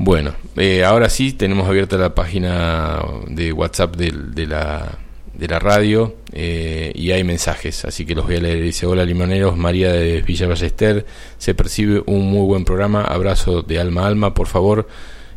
Bueno, 0.00 0.32
eh, 0.56 0.84
ahora 0.84 1.10
sí 1.10 1.32
tenemos 1.32 1.68
abierta 1.68 1.96
la 1.96 2.14
página 2.14 3.00
de 3.26 3.52
WhatsApp 3.52 3.96
de, 3.96 4.46
la, 4.46 4.96
de 5.34 5.48
la 5.48 5.58
radio 5.58 6.14
eh, 6.32 6.92
y 6.94 7.10
hay 7.10 7.24
mensajes, 7.24 7.84
así 7.84 8.06
que 8.06 8.14
los 8.14 8.24
voy 8.24 8.36
a 8.36 8.40
leer. 8.40 8.62
Dice, 8.62 8.86
hola 8.86 9.04
limoneros, 9.04 9.56
María 9.56 9.92
de 9.92 10.22
Villa 10.22 10.46
Ballester, 10.46 11.04
se 11.36 11.52
percibe 11.52 12.04
un 12.06 12.30
muy 12.30 12.46
buen 12.46 12.64
programa, 12.64 13.02
abrazo 13.02 13.62
de 13.62 13.80
alma 13.80 14.04
a 14.04 14.06
alma, 14.06 14.34
por 14.34 14.46
favor. 14.46 14.86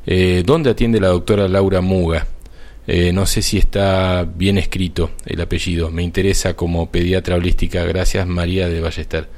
Eh, 0.05 0.43
¿Dónde 0.45 0.69
atiende 0.69 0.99
la 0.99 1.07
doctora 1.07 1.47
Laura 1.47 1.81
Muga? 1.81 2.27
no 3.13 3.25
sé 3.25 3.41
si 3.41 3.57
está 3.57 4.25
bien 4.35 4.57
escrito 4.57 5.11
el 5.25 5.39
apellido, 5.39 5.91
me 5.91 6.03
interesa 6.03 6.55
como 6.55 6.91
pediatra 6.91 7.35
holística, 7.35 7.85
gracias 7.85 8.27
María 8.27 8.67
de 8.67 8.81
Ballester. 8.81 9.29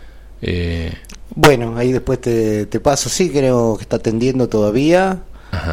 Bueno, 1.36 1.76
ahí 1.78 1.92
después 1.92 2.22
te, 2.22 2.66
paso. 2.82 3.10
Sí, 3.10 3.30
creo 3.30 3.76
que 3.78 3.84
está 3.84 3.98
atendiendo 3.98 4.48
todavía. 4.48 5.20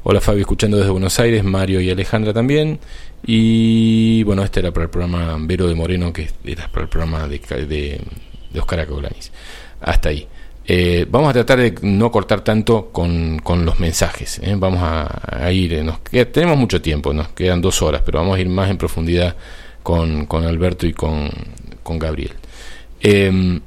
Hola 0.03 0.23
Fabi, 0.23 0.41
escuchando 0.41 0.79
desde 0.79 0.91
Buenos 0.91 1.21
Aires, 1.21 1.45
Mario 1.45 1.83
y 1.83 1.91
Alejandra 1.91 2.33
también. 2.33 2.79
Y 3.27 4.23
bueno, 4.23 4.43
este 4.43 4.61
era 4.61 4.73
para 4.73 4.85
el 4.85 4.91
programa 4.91 5.37
Vero 5.41 5.69
de 5.69 5.75
Moreno, 5.75 6.15
que 6.15 6.31
era 6.47 6.67
para 6.69 6.85
el 6.85 6.89
programa 6.89 7.29
de, 7.29 7.39
de, 7.67 8.01
Oscar 8.59 8.81
Acoglanis. 8.81 9.33
Hasta 9.83 10.09
ahí. 10.09 10.27
Eh, 10.65 11.05
vamos 11.11 11.29
a 11.29 11.35
tratar 11.35 11.59
de 11.61 11.75
no 11.83 12.11
cortar 12.11 12.41
tanto 12.41 12.91
con, 12.91 13.39
con 13.41 13.67
los 13.67 13.79
mensajes. 13.81 14.39
¿eh? 14.43 14.55
Vamos 14.57 14.81
a, 14.83 15.53
ir, 15.53 15.85
tenemos 16.33 16.57
mucho 16.57 16.81
tiempo, 16.81 17.13
nos 17.13 17.29
quedan 17.33 17.61
dos 17.61 17.83
horas, 17.83 18.01
pero 18.03 18.21
vamos 18.21 18.39
a 18.39 18.41
ir 18.41 18.49
más 18.49 18.71
en 18.71 18.79
profundidad 18.79 19.37
con, 19.83 20.25
con 20.25 20.47
Alberto 20.47 20.87
y 20.87 20.95
con, 20.95 21.29
con 21.83 21.99
Gabriel. 21.99 22.33
Eh, 23.03 23.61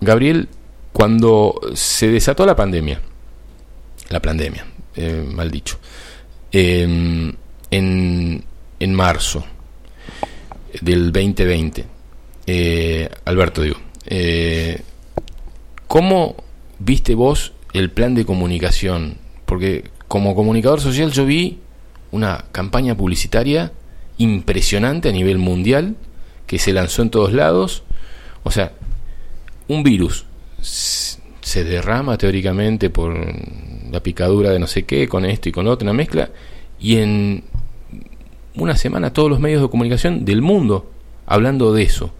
Gabriel, 0.00 0.48
cuando 0.92 1.60
se 1.74 2.08
desató 2.08 2.46
la 2.46 2.56
pandemia, 2.56 3.00
la 4.10 4.20
pandemia, 4.20 4.64
eh, 4.96 5.24
mal 5.26 5.50
dicho, 5.50 5.78
em, 6.52 7.32
en, 7.70 8.44
en, 8.78 8.94
marzo 8.94 9.44
del 10.80 11.12
2020, 11.12 11.84
eh, 12.46 13.08
Alberto 13.24 13.62
digo, 13.62 13.76
eh, 14.06 14.82
¿cómo 15.88 16.36
viste 16.78 17.14
vos 17.14 17.52
el 17.72 17.90
plan 17.90 18.14
de 18.14 18.24
comunicación? 18.24 19.16
Porque 19.46 19.90
como 20.08 20.34
comunicador 20.34 20.80
social 20.80 21.10
yo 21.10 21.26
vi 21.26 21.58
una 22.12 22.44
campaña 22.52 22.96
publicitaria 22.96 23.72
impresionante 24.18 25.08
a 25.08 25.12
nivel 25.12 25.38
mundial 25.38 25.96
que 26.46 26.58
se 26.58 26.72
lanzó 26.72 27.02
en 27.02 27.10
todos 27.10 27.32
lados. 27.32 27.82
O 28.44 28.50
sea, 28.50 28.72
un 29.68 29.82
virus 29.82 30.26
se 30.60 31.62
derrama 31.62 32.16
teóricamente 32.16 32.90
por 32.90 33.14
la 33.90 34.02
picadura 34.02 34.50
de 34.50 34.58
no 34.58 34.66
sé 34.66 34.84
qué, 34.84 35.06
con 35.08 35.24
esto 35.24 35.48
y 35.48 35.52
con 35.52 35.66
lo 35.66 35.72
otro, 35.72 35.84
una 35.84 35.92
mezcla, 35.92 36.30
y 36.80 36.96
en 36.96 37.44
una 38.56 38.76
semana 38.76 39.12
todos 39.12 39.30
los 39.30 39.40
medios 39.40 39.62
de 39.62 39.68
comunicación 39.68 40.24
del 40.24 40.42
mundo 40.42 40.90
hablando 41.26 41.72
de 41.72 41.82
eso. 41.82 42.12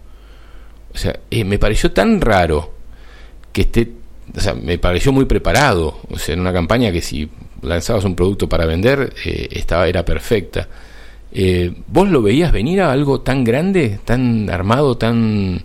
O 0.93 0.97
sea, 0.97 1.19
eh, 1.29 1.43
me 1.43 1.59
pareció 1.59 1.91
tan 1.91 2.21
raro 2.21 2.73
que 3.51 3.61
esté, 3.61 3.91
o 4.35 4.39
sea, 4.39 4.53
me 4.53 4.77
pareció 4.77 5.11
muy 5.11 5.25
preparado, 5.25 5.99
o 6.09 6.17
sea, 6.17 6.33
en 6.33 6.41
una 6.41 6.53
campaña 6.53 6.91
que 6.91 7.01
si 7.01 7.29
lanzabas 7.61 8.05
un 8.05 8.15
producto 8.15 8.47
para 8.47 8.65
vender, 8.65 9.13
eh, 9.25 9.49
estaba, 9.51 9.87
era 9.87 10.05
perfecta. 10.05 10.67
Eh, 11.31 11.73
¿Vos 11.87 12.09
lo 12.09 12.21
veías 12.21 12.51
venir 12.51 12.81
a 12.81 12.91
algo 12.91 13.21
tan 13.21 13.43
grande, 13.43 13.99
tan 14.05 14.49
armado, 14.49 14.97
tan 14.97 15.63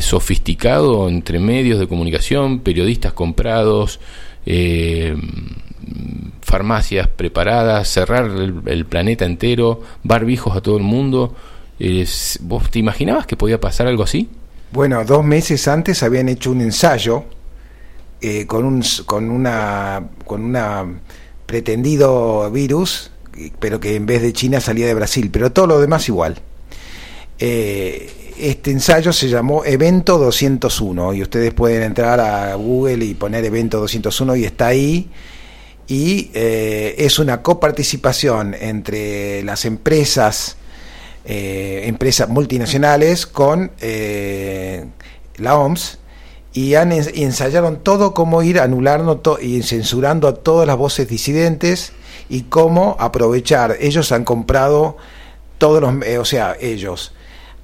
sofisticado 0.00 1.08
entre 1.08 1.38
medios 1.38 1.78
de 1.78 1.88
comunicación, 1.88 2.60
periodistas 2.60 3.12
comprados, 3.12 4.00
eh, 4.46 5.16
farmacias 6.42 7.08
preparadas, 7.08 7.88
cerrar 7.88 8.26
el, 8.66 8.86
planeta 8.86 9.24
entero, 9.24 9.80
barbijos 10.02 10.56
a 10.56 10.60
todo 10.60 10.76
el 10.76 10.82
mundo. 10.82 11.34
¿Vos 12.40 12.70
te 12.70 12.78
imaginabas 12.78 13.26
que 13.26 13.36
podía 13.36 13.60
pasar 13.60 13.86
algo 13.86 14.02
así? 14.02 14.28
Bueno, 14.72 15.04
dos 15.04 15.24
meses 15.24 15.66
antes 15.68 16.02
habían 16.02 16.28
hecho 16.28 16.50
un 16.50 16.60
ensayo 16.60 17.24
eh, 18.20 18.46
con, 18.46 18.64
un, 18.64 18.84
con, 19.06 19.30
una, 19.30 20.08
con 20.26 20.44
una 20.44 20.86
pretendido 21.46 22.50
virus, 22.50 23.10
pero 23.58 23.80
que 23.80 23.96
en 23.96 24.06
vez 24.06 24.22
de 24.22 24.32
China 24.32 24.60
salía 24.60 24.86
de 24.86 24.94
Brasil, 24.94 25.30
pero 25.32 25.50
todo 25.50 25.66
lo 25.66 25.80
demás 25.80 26.08
igual. 26.08 26.36
Eh, 27.38 28.29
este 28.42 28.70
ensayo 28.70 29.12
se 29.12 29.28
llamó 29.28 29.64
Evento 29.64 30.18
201 30.18 31.14
y 31.14 31.22
ustedes 31.22 31.52
pueden 31.52 31.82
entrar 31.82 32.20
a 32.20 32.54
Google 32.54 33.04
y 33.04 33.14
poner 33.14 33.44
Evento 33.44 33.80
201 33.80 34.36
y 34.36 34.44
está 34.44 34.68
ahí. 34.68 35.10
Y 35.86 36.30
eh, 36.34 36.94
es 36.98 37.18
una 37.18 37.42
coparticipación 37.42 38.54
entre 38.54 39.42
las 39.42 39.64
empresas, 39.64 40.56
eh, 41.24 41.82
empresas 41.86 42.28
multinacionales 42.28 43.26
con 43.26 43.72
eh, 43.80 44.86
la 45.36 45.58
OMS 45.58 45.98
y, 46.52 46.74
han, 46.74 46.92
ensayaron 46.92 47.82
todo 47.82 48.12
cómo 48.14 48.42
ir 48.42 48.58
anulando 48.58 49.20
y 49.40 49.62
censurando 49.62 50.28
a 50.28 50.34
todas 50.34 50.66
las 50.66 50.76
voces 50.76 51.08
disidentes 51.08 51.92
y 52.28 52.42
cómo 52.42 52.96
aprovechar. 52.98 53.76
Ellos 53.80 54.12
han 54.12 54.24
comprado 54.24 54.96
todos 55.58 55.80
los, 55.80 56.02
eh, 56.04 56.18
o 56.18 56.24
sea, 56.24 56.56
ellos. 56.60 57.12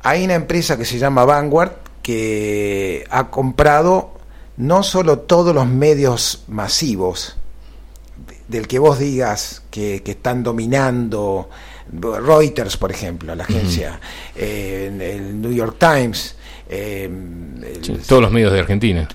Hay 0.08 0.24
una 0.24 0.34
empresa 0.34 0.78
que 0.78 0.84
se 0.84 1.00
llama 1.00 1.24
Vanguard 1.24 1.72
que 2.00 3.04
ha 3.10 3.28
comprado 3.28 4.12
no 4.56 4.84
solo 4.84 5.18
todos 5.18 5.52
los 5.52 5.66
medios 5.66 6.44
masivos 6.46 7.36
del 8.46 8.68
que 8.68 8.78
vos 8.78 9.00
digas 9.00 9.64
que, 9.68 10.00
están 10.04 10.44
dominando 10.44 11.50
Reuters, 11.90 12.76
por 12.76 12.92
ejemplo, 12.92 13.34
la 13.34 13.42
agencia, 13.42 13.98
eh, 14.36 15.16
el 15.16 15.40
New 15.40 15.52
York 15.52 15.74
Times, 15.76 16.36
eh, 16.68 17.10
todos 18.06 18.22
los 18.22 18.30
medios 18.30 18.52
de 18.52 18.60
Argentina. 18.60 19.08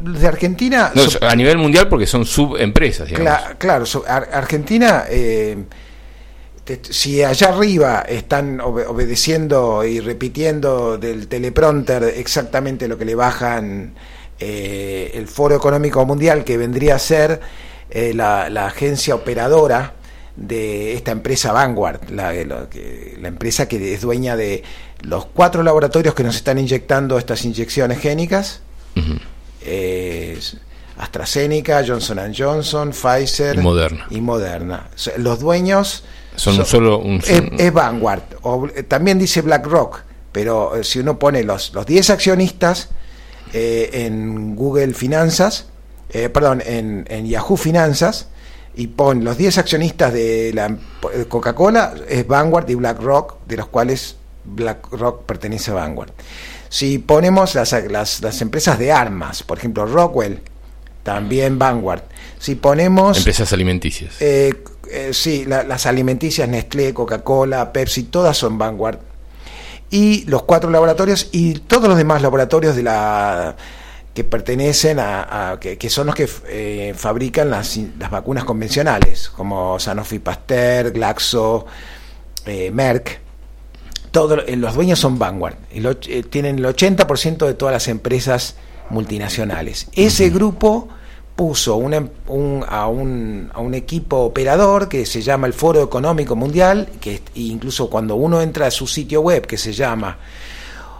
De 0.00 0.28
Argentina. 0.28 0.92
a 1.22 1.34
nivel 1.34 1.58
mundial 1.58 1.88
porque 1.88 2.06
son 2.06 2.24
subempresas. 2.24 3.10
claro, 3.58 3.84
Argentina, 4.06 5.06
eh, 5.08 5.64
si 6.90 7.22
allá 7.22 7.48
arriba 7.50 8.04
están 8.08 8.60
obedeciendo 8.60 9.84
y 9.84 10.00
repitiendo 10.00 10.96
del 10.96 11.28
teleprompter 11.28 12.04
exactamente 12.16 12.88
lo 12.88 12.96
que 12.96 13.04
le 13.04 13.14
bajan 13.14 13.94
eh, 14.38 15.12
el 15.14 15.28
Foro 15.28 15.56
Económico 15.56 16.04
Mundial, 16.06 16.44
que 16.44 16.56
vendría 16.56 16.96
a 16.96 16.98
ser 16.98 17.40
la, 18.14 18.46
agencia 18.66 19.14
operadora 19.14 19.94
de 20.36 20.94
esta 20.94 21.12
empresa 21.12 21.52
Vanguard, 21.52 22.10
la, 22.10 22.32
la 22.32 23.28
empresa 23.28 23.68
que 23.68 23.94
es 23.94 24.00
dueña 24.00 24.36
de 24.36 24.64
los 25.02 25.26
cuatro 25.26 25.62
laboratorios 25.62 26.14
que 26.14 26.24
nos 26.24 26.34
están 26.34 26.58
inyectando 26.58 27.18
estas 27.18 27.44
inyecciones 27.44 27.98
génicas, 28.00 28.62
AstraZeneca, 30.96 31.84
Johnson 31.86 32.32
Johnson, 32.36 32.90
Pfizer 32.90 33.58
y 34.10 34.20
Moderna. 34.20 34.88
Los 35.18 35.40
dueños 35.40 36.04
son, 36.36 36.64
solo 36.64 36.98
un... 36.98 37.20
Es, 37.58 37.72
Vanguard, 37.72 38.22
o, 38.42 38.66
eh, 38.74 38.82
también 38.82 39.18
dice 39.18 39.42
BlackRock, 39.42 40.02
pero 40.32 40.76
eh, 40.76 40.84
si 40.84 40.98
uno 40.98 41.18
pone 41.18 41.42
los, 41.44 41.72
los 41.74 41.86
10 41.86 42.10
accionistas 42.10 42.90
eh, 43.52 43.90
en 43.92 44.56
Google 44.56 44.94
Finanzas, 44.94 45.66
perdón, 46.32 46.62
en, 46.64 47.04
en 47.08 47.26
Yahoo 47.26 47.56
Finanzas, 47.56 48.28
y 48.76 48.86
pone 48.88 49.24
los 49.24 49.36
10 49.36 49.58
accionistas 49.58 50.12
de 50.12 50.52
la 50.54 50.76
Coca-Cola, 51.28 51.94
es 52.08 52.26
Vanguard 52.26 52.70
y 52.70 52.76
BlackRock, 52.76 53.44
de 53.46 53.56
los 53.56 53.66
cuales 53.66 54.16
BlackRock 54.44 55.24
pertenece 55.24 55.72
a 55.72 55.74
Vanguard. 55.74 56.12
Si 56.68 56.98
ponemos 56.98 57.54
las, 57.54 57.72
las, 57.90 58.42
empresas 58.42 58.78
de 58.78 58.90
armas, 58.90 59.44
por 59.44 59.58
ejemplo 59.58 59.86
Rockwell, 59.86 60.40
también 61.04 61.58
Vanguard. 61.58 62.02
Si 62.40 62.56
ponemos... 62.56 63.18
Empresas 63.18 63.52
alimenticias. 63.52 64.16
Eh, 64.20 64.54
eh, 64.90 65.10
sí, 65.12 65.44
las 65.46 65.86
alimenticias 65.86 66.48
Nestlé, 66.48 66.94
Coca-Cola, 66.94 67.72
Pepsi, 67.72 68.04
todas 68.04 68.36
son 68.36 68.58
Vanguard. 68.58 68.98
Y 69.90 70.24
los 70.24 70.42
cuatro 70.44 70.70
laboratorios 70.70 71.28
y 71.32 71.54
todos 71.54 71.88
los 71.88 71.96
demás 71.96 72.22
laboratorios 72.22 72.74
de 72.74 72.82
la 72.82 73.56
que 74.12 74.24
pertenecen 74.24 74.98
a, 75.00 75.58
que, 75.60 75.90
son 75.90 76.06
los 76.06 76.14
que 76.14 76.28
eh, 76.48 76.94
fabrican 76.96 77.50
las, 77.50 77.76
las, 77.98 78.10
vacunas 78.10 78.44
convencionales, 78.44 79.28
como 79.28 79.78
Sanofi 79.78 80.20
Pasteur, 80.20 80.92
Glaxo, 80.92 81.66
Merck 82.72 83.24
todos 84.14 84.44
eh, 84.46 84.54
los 84.56 84.74
dueños 84.76 85.00
son 85.00 85.18
Vanguard, 85.18 85.56
y 85.72 85.84
eh, 85.84 86.22
tienen 86.22 86.60
el 86.60 86.64
80% 86.64 87.46
de 87.46 87.54
todas 87.54 87.72
las 87.72 87.88
empresas 87.88 88.54
multinacionales. 88.88 89.88
Ese 89.92 90.30
grupo 90.30 90.88
puso 91.36 91.80
em, 91.92 92.08
a, 92.68 92.86
un, 92.88 93.74
equipo 93.74 94.18
operador 94.18 94.88
que 94.88 95.04
se 95.04 95.20
llama 95.20 95.46
el 95.46 95.52
Foro 95.52 95.82
Económico 95.82 96.36
Mundial, 96.36 96.88
que 97.00 97.22
incluso 97.34 97.90
cuando 97.90 98.14
uno 98.14 98.40
entra 98.40 98.66
a 98.66 98.70
su 98.70 98.86
sitio 98.86 99.20
web 99.20 99.46
que 99.46 99.58
se 99.58 99.72
llama 99.72 100.18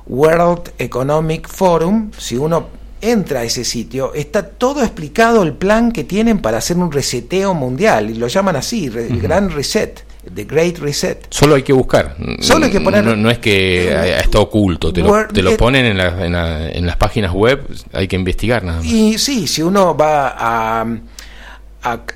World 0.06 0.72
Economic 0.78 1.48
Forum, 1.48 2.10
si 2.18 2.36
uno 2.36 2.66
entra 3.00 3.40
a 3.40 3.44
ese 3.44 3.64
sitio, 3.64 4.14
está 4.14 4.48
todo 4.48 4.82
explicado 4.82 5.42
el 5.42 5.52
plan 5.52 5.92
que 5.92 6.04
tienen 6.04 6.38
para 6.38 6.58
hacer 6.58 6.76
un 6.78 6.90
reseteo 6.90 7.54
mundial, 7.54 8.10
y 8.10 8.14
lo 8.14 8.26
llaman 8.28 8.56
así, 8.56 8.86
el 8.86 9.20
Gran 9.20 9.50
Reset. 9.50 10.04
The 10.32 10.44
Great 10.44 10.78
Reset. 10.78 11.26
Solo 11.30 11.54
hay 11.54 11.62
que 11.62 11.72
buscar. 11.72 12.16
Solo 12.40 12.66
hay 12.66 12.72
que 12.72 12.80
poner. 12.80 13.04
No, 13.04 13.30
es 13.30 13.38
que 13.38 14.18
está 14.18 14.40
oculto, 14.40 14.92
te 14.92 15.02
lo, 15.02 15.26
te 15.28 15.42
lo 15.42 15.56
ponen 15.56 15.86
en, 15.86 16.00
en, 16.00 16.86
las 16.86 16.96
páginas 16.96 17.32
web, 17.32 17.66
hay 17.92 18.08
que 18.08 18.16
investigar 18.16 18.62
nada 18.64 18.78
más. 18.78 18.86
Y 18.86 19.18
sí, 19.18 19.46
si 19.46 19.62
uno 19.62 19.96
va 19.96 20.34
a, 20.36 20.86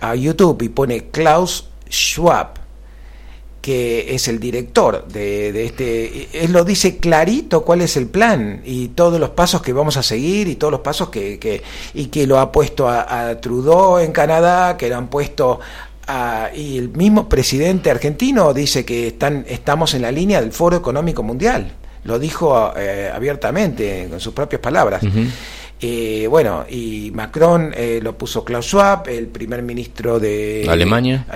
a, 0.00 0.14
YouTube 0.14 0.62
y 0.62 0.68
pone 0.68 1.10
Klaus 1.10 1.68
Schwab, 1.90 2.58
que 3.60 4.14
es 4.14 4.28
el 4.28 4.38
director 4.38 5.06
de, 5.08 5.52
de, 5.52 5.66
este, 5.66 6.44
él 6.44 6.52
lo 6.52 6.64
dice 6.64 6.96
clarito 6.98 7.64
cuál 7.64 7.82
es 7.82 7.96
el 7.96 8.06
plan 8.06 8.62
y 8.64 8.88
todos 8.88 9.20
los 9.20 9.30
pasos 9.30 9.60
que 9.60 9.72
vamos 9.72 9.96
a 9.96 10.02
seguir 10.02 10.48
y 10.48 10.54
todos 10.54 10.70
los 10.70 10.80
pasos 10.80 11.10
que, 11.10 11.38
que 11.38 11.62
y 11.92 12.06
que 12.06 12.26
lo 12.26 12.38
ha 12.38 12.50
puesto 12.50 12.88
a, 12.88 13.28
a 13.28 13.40
Trudeau 13.40 13.98
en 13.98 14.12
Canadá, 14.12 14.76
que 14.76 14.88
lo 14.88 14.96
han 14.96 15.08
puesto 15.08 15.60
y 16.54 16.78
el 16.78 16.88
mismo 16.90 17.28
presidente 17.28 17.90
argentino 17.90 18.54
dice 18.54 18.84
que 18.84 19.08
están, 19.08 19.44
estamos 19.48 19.94
en 19.94 20.02
la 20.02 20.12
línea 20.12 20.40
del 20.40 20.52
Foro 20.52 20.76
Económico 20.76 21.22
Mundial. 21.22 21.72
Lo 22.04 22.18
dijo 22.18 22.72
eh, 22.76 23.10
abiertamente, 23.12 24.06
con 24.08 24.20
sus 24.20 24.32
propias 24.32 24.60
palabras. 24.60 25.02
Eh, 25.80 26.26
bueno, 26.28 26.64
y 26.68 27.10
Macron 27.12 27.72
eh, 27.76 28.00
lo 28.02 28.16
puso 28.16 28.44
Klaus 28.44 28.66
Schwab, 28.66 29.08
el 29.08 29.26
primer 29.26 29.62
ministro 29.62 30.18
de 30.18 30.66
Alemania. 30.68 31.26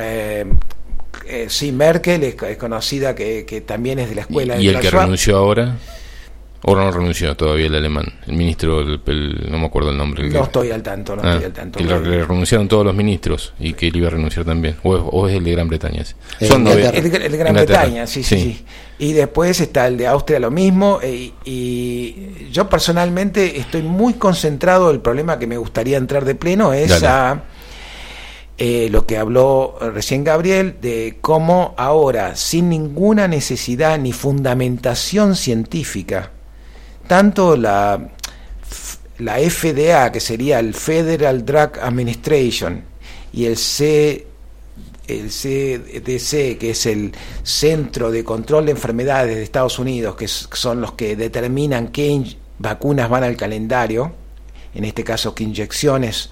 sí, 1.49 1.73
Merkel 1.73 2.25
es, 2.25 2.57
conocida 2.57 3.15
que, 3.15 3.65
también 3.67 3.99
es 3.99 4.09
de 4.09 4.15
la 4.15 4.21
escuela. 4.23 4.59
¿Y, 4.59 4.69
el 4.69 4.81
que 4.81 4.91
renunció 4.91 5.37
ahora? 5.37 5.77
Ahora 6.65 6.85
no 6.85 6.93
renunció 6.93 7.37
todavía 7.37 7.67
el 7.67 7.75
alemán, 7.75 8.05
el 8.27 8.37
ministro, 8.37 8.85
no 8.85 9.59
me 9.59 9.67
acuerdo 9.67 9.91
el 9.91 9.99
nombre. 9.99 10.29
no 10.31 10.45
estoy 10.45 10.71
al 10.71 10.81
tanto, 10.81 11.17
no 11.17 11.23
estoy 11.23 11.43
ah, 11.43 11.47
al 11.47 11.53
tanto. 11.53 11.79
Que 11.79 11.85
le, 11.85 12.25
renunciaron 12.25 12.69
todos 12.69 12.87
los 12.87 12.95
ministros 12.95 13.53
y 13.59 13.73
que 13.73 13.89
él 13.89 13.97
iba 13.97 14.07
a 14.07 14.11
renunciar 14.11 14.45
también. 14.45 14.77
O 14.85 15.27
es, 15.27 15.35
el 15.35 15.43
de 15.43 15.51
Gran 15.51 15.67
Bretaña. 15.67 16.05
Son 16.41 16.65
el, 16.69 16.79
el, 16.79 17.11
de 17.11 17.37
Gran 17.37 17.55
Bretaña, 17.55 18.07
sí, 18.07 18.23
sí, 18.23 18.65
Y 19.01 19.13
después 19.13 19.61
está 19.61 19.89
el 19.89 19.97
de 19.97 20.07
Austria 20.07 20.39
lo 20.39 20.53
mismo. 20.53 21.01
Eh, 21.03 21.33
y 21.45 22.49
yo 22.53 22.69
personalmente 22.69 23.59
estoy 23.59 23.83
muy 23.83 24.15
concentrado, 24.15 24.93
el 24.93 25.01
problema 25.01 25.41
que 25.41 25.49
me 25.49 25.57
gustaría 25.57 25.97
entrar 25.97 26.25
de 26.25 26.37
pleno 26.37 26.73
es 26.73 27.03
a... 27.03 27.43
Eh, 28.59 28.89
lo 28.91 29.07
que 29.07 29.17
habló 29.17 29.77
recién 29.81 30.23
Gabriel, 30.23 30.77
de 30.81 31.19
cómo 31.21 31.75
ahora, 31.77 32.37
sin 32.37 32.69
ninguna 32.69 33.27
necesidad 33.27 33.99
ni 33.99 34.13
fundamentación 34.13 35.35
científica, 35.35 36.31
tanto 37.07 37.57
la, 37.57 38.09
la 39.19 39.37
FDA, 39.39 40.11
que 40.13 40.21
sería 40.21 40.59
el 40.59 40.75
Federal 40.75 41.45
Drug 41.45 41.79
Administration, 41.81 42.85
y 43.33 43.47
el 43.47 43.57
C 43.57 44.27
el 45.09 45.29
CDC, 45.31 46.59
que 46.59 46.71
es 46.71 46.87
el 46.87 47.13
Centro 47.43 48.11
de 48.11 48.25
Control 48.25 48.67
de 48.67 48.73
Enfermedades 48.73 49.37
de 49.37 49.43
Estados 49.43 49.79
Unidos, 49.79 50.17
que 50.17 50.29
son 50.29 50.81
los 50.81 50.93
que 50.93 51.17
determinan 51.17 51.89
qué 51.89 52.23
vacunas 52.59 53.11
van 53.11 53.25
al 53.25 53.37
calendario, 53.37 54.13
en 54.75 54.85
este 54.85 55.03
caso 55.05 55.35
qué 55.35 55.45
inyecciones 55.45 56.31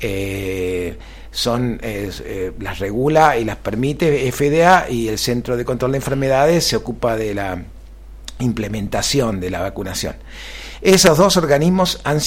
eh, 0.00 0.96
son 1.30 1.78
eh, 1.82 2.52
las 2.58 2.78
regula 2.78 3.36
y 3.36 3.44
las 3.44 3.56
permite 3.56 4.30
FDA 4.32 4.88
y 4.88 5.08
el 5.08 5.18
Centro 5.18 5.56
de 5.56 5.64
Control 5.64 5.92
de 5.92 5.98
Enfermedades 5.98 6.64
se 6.64 6.76
ocupa 6.76 7.16
de 7.16 7.34
la 7.34 7.62
implementación 8.38 9.40
de 9.40 9.50
la 9.50 9.60
vacunación. 9.60 10.16
Esos 10.80 11.18
dos 11.18 11.36
organismos 11.36 12.00
han, 12.04 12.20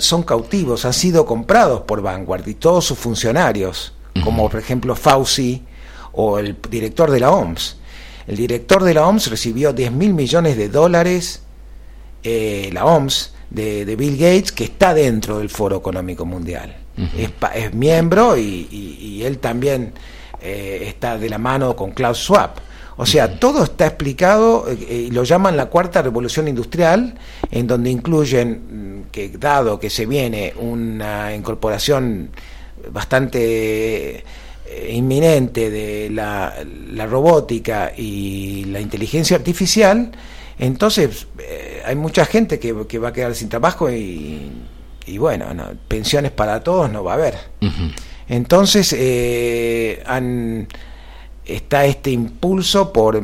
son 0.00 0.22
cautivos, 0.22 0.84
han 0.84 0.92
sido 0.92 1.26
comprados 1.26 1.82
por 1.82 2.02
Vanguard 2.02 2.46
y 2.46 2.54
todos 2.54 2.84
sus 2.84 2.98
funcionarios, 2.98 3.94
como 4.22 4.48
por 4.48 4.60
ejemplo 4.60 4.94
Fauci 4.94 5.62
o 6.12 6.38
el 6.38 6.56
director 6.70 7.10
de 7.10 7.20
la 7.20 7.30
OMS. 7.30 7.76
El 8.26 8.36
director 8.36 8.82
de 8.82 8.94
la 8.94 9.06
OMS 9.06 9.28
recibió 9.28 9.72
10 9.72 9.92
mil 9.92 10.14
millones 10.14 10.56
de 10.56 10.68
dólares, 10.68 11.42
eh, 12.22 12.70
la 12.72 12.84
OMS, 12.84 13.34
de, 13.50 13.96
Bill 13.96 14.16
Gates, 14.16 14.52
que 14.52 14.64
está 14.64 14.94
dentro 14.94 15.38
del 15.38 15.48
Foro 15.48 15.76
Económico 15.76 16.24
Mundial. 16.24 16.76
es, 17.54 17.74
miembro 17.74 18.36
y, 18.36 19.22
él 19.24 19.38
también 19.38 19.92
eh, 20.40 20.84
está 20.86 21.18
de 21.18 21.28
la 21.28 21.38
mano 21.38 21.76
con 21.76 21.90
Klaus 21.90 22.18
Schwab. 22.18 22.54
O 22.96 23.04
sea, 23.04 23.38
todo 23.38 23.64
está 23.64 23.86
explicado 23.86 24.66
eh, 24.68 25.06
y 25.08 25.10
lo 25.10 25.24
llaman 25.24 25.56
la 25.56 25.66
cuarta 25.66 26.02
revolución 26.02 26.48
industrial, 26.48 27.14
en 27.50 27.66
donde 27.66 27.90
incluyen 27.90 29.02
mm, 29.08 29.10
que 29.10 29.28
dado 29.28 29.78
que 29.78 29.90
se 29.90 30.06
viene 30.06 30.54
una 30.58 31.34
incorporación 31.34 32.30
bastante 32.90 34.24
eh, 34.68 34.92
inminente 34.92 35.70
de 35.70 36.10
la, 36.10 36.54
robótica 37.06 37.92
y 37.96 38.64
la 38.66 38.80
inteligencia 38.80 39.36
artificial, 39.36 40.12
Entonces, 40.58 41.26
eh, 41.38 41.82
hay 41.84 41.96
mucha 41.96 42.24
gente 42.24 42.58
que, 42.58 42.74
que, 42.88 42.98
va 42.98 43.08
a 43.08 43.12
quedar 43.12 43.34
sin 43.34 43.48
trabajo 43.50 43.90
y, 43.90 44.50
y 45.06 45.18
bueno, 45.18 45.46
pensiones 45.86 46.32
para 46.32 46.62
todos 46.62 46.90
no 46.90 47.04
va 47.04 47.12
a 47.12 47.14
haber. 47.14 47.34
Entonces, 48.28 48.92
eh, 48.98 50.02
han, 50.04 50.66
está 51.46 51.86
este 51.86 52.10
impulso 52.10 52.92
por 52.92 53.20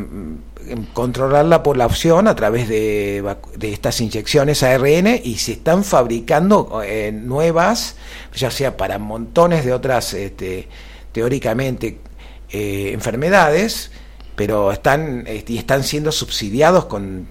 controlar 0.92 1.44
la 1.44 1.62
población 1.62 2.28
a 2.28 2.34
través 2.34 2.68
de, 2.68 3.22
de, 3.56 3.72
estas 3.72 4.00
inyecciones 4.00 4.62
ARN 4.62 5.20
y 5.22 5.36
se 5.36 5.52
están 5.52 5.84
fabricando 5.84 6.82
eh, 6.84 7.12
nuevas, 7.12 7.96
ya 8.34 8.50
sea 8.50 8.76
para 8.76 8.98
montones 8.98 9.64
de 9.64 9.72
otras, 9.72 10.14
este, 10.14 10.68
teóricamente, 11.12 11.98
eh, 12.50 12.90
enfermedades, 12.92 13.90
pero 14.36 14.72
están, 14.72 15.26
y 15.46 15.58
están 15.58 15.84
siendo 15.84 16.12
subsidiados 16.12 16.86
con 16.86 17.26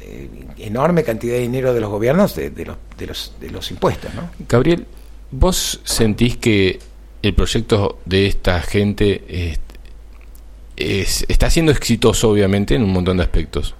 eh, 0.00 0.28
enorme 0.58 1.04
cantidad 1.04 1.34
de 1.34 1.40
dinero 1.40 1.72
de 1.72 1.80
los 1.80 1.90
gobiernos 1.90 2.34
de, 2.34 2.50
de, 2.50 2.66
los, 2.66 2.76
de, 2.98 3.06
los, 3.06 3.34
de 3.40 3.50
los 3.50 3.70
impuestos. 3.70 4.12
¿no? 4.14 4.30
Gabriel, 4.48 4.86
¿vos 5.30 5.80
sentís 5.84 6.36
que 6.36 6.78
el 7.22 7.34
proyecto 7.34 7.98
de 8.04 8.26
esta 8.26 8.60
gente 8.60 9.24
está 10.76 11.50
siendo 11.50 11.72
exitoso, 11.72 12.30
obviamente, 12.30 12.74
en 12.74 12.82
un 12.82 12.92
montón 12.92 13.16
de 13.16 13.22
aspectos. 13.22 13.74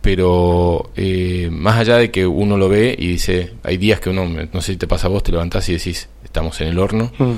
Pero 0.00 0.90
eh, 0.96 1.48
más 1.52 1.78
allá 1.78 1.96
de 1.96 2.10
que 2.10 2.26
uno 2.26 2.56
lo 2.56 2.68
ve 2.68 2.94
y 2.98 3.06
dice, 3.06 3.52
hay 3.62 3.76
días 3.76 4.00
que 4.00 4.10
uno, 4.10 4.26
no 4.26 4.60
sé 4.60 4.72
si 4.72 4.76
te 4.76 4.88
pasa 4.88 5.06
a 5.06 5.10
vos, 5.10 5.22
te 5.22 5.30
levantás 5.30 5.68
y 5.68 5.74
decís, 5.74 6.08
estamos 6.24 6.60
en 6.60 6.68
el 6.68 6.78
horno. 6.78 7.12
Mm. 7.18 7.32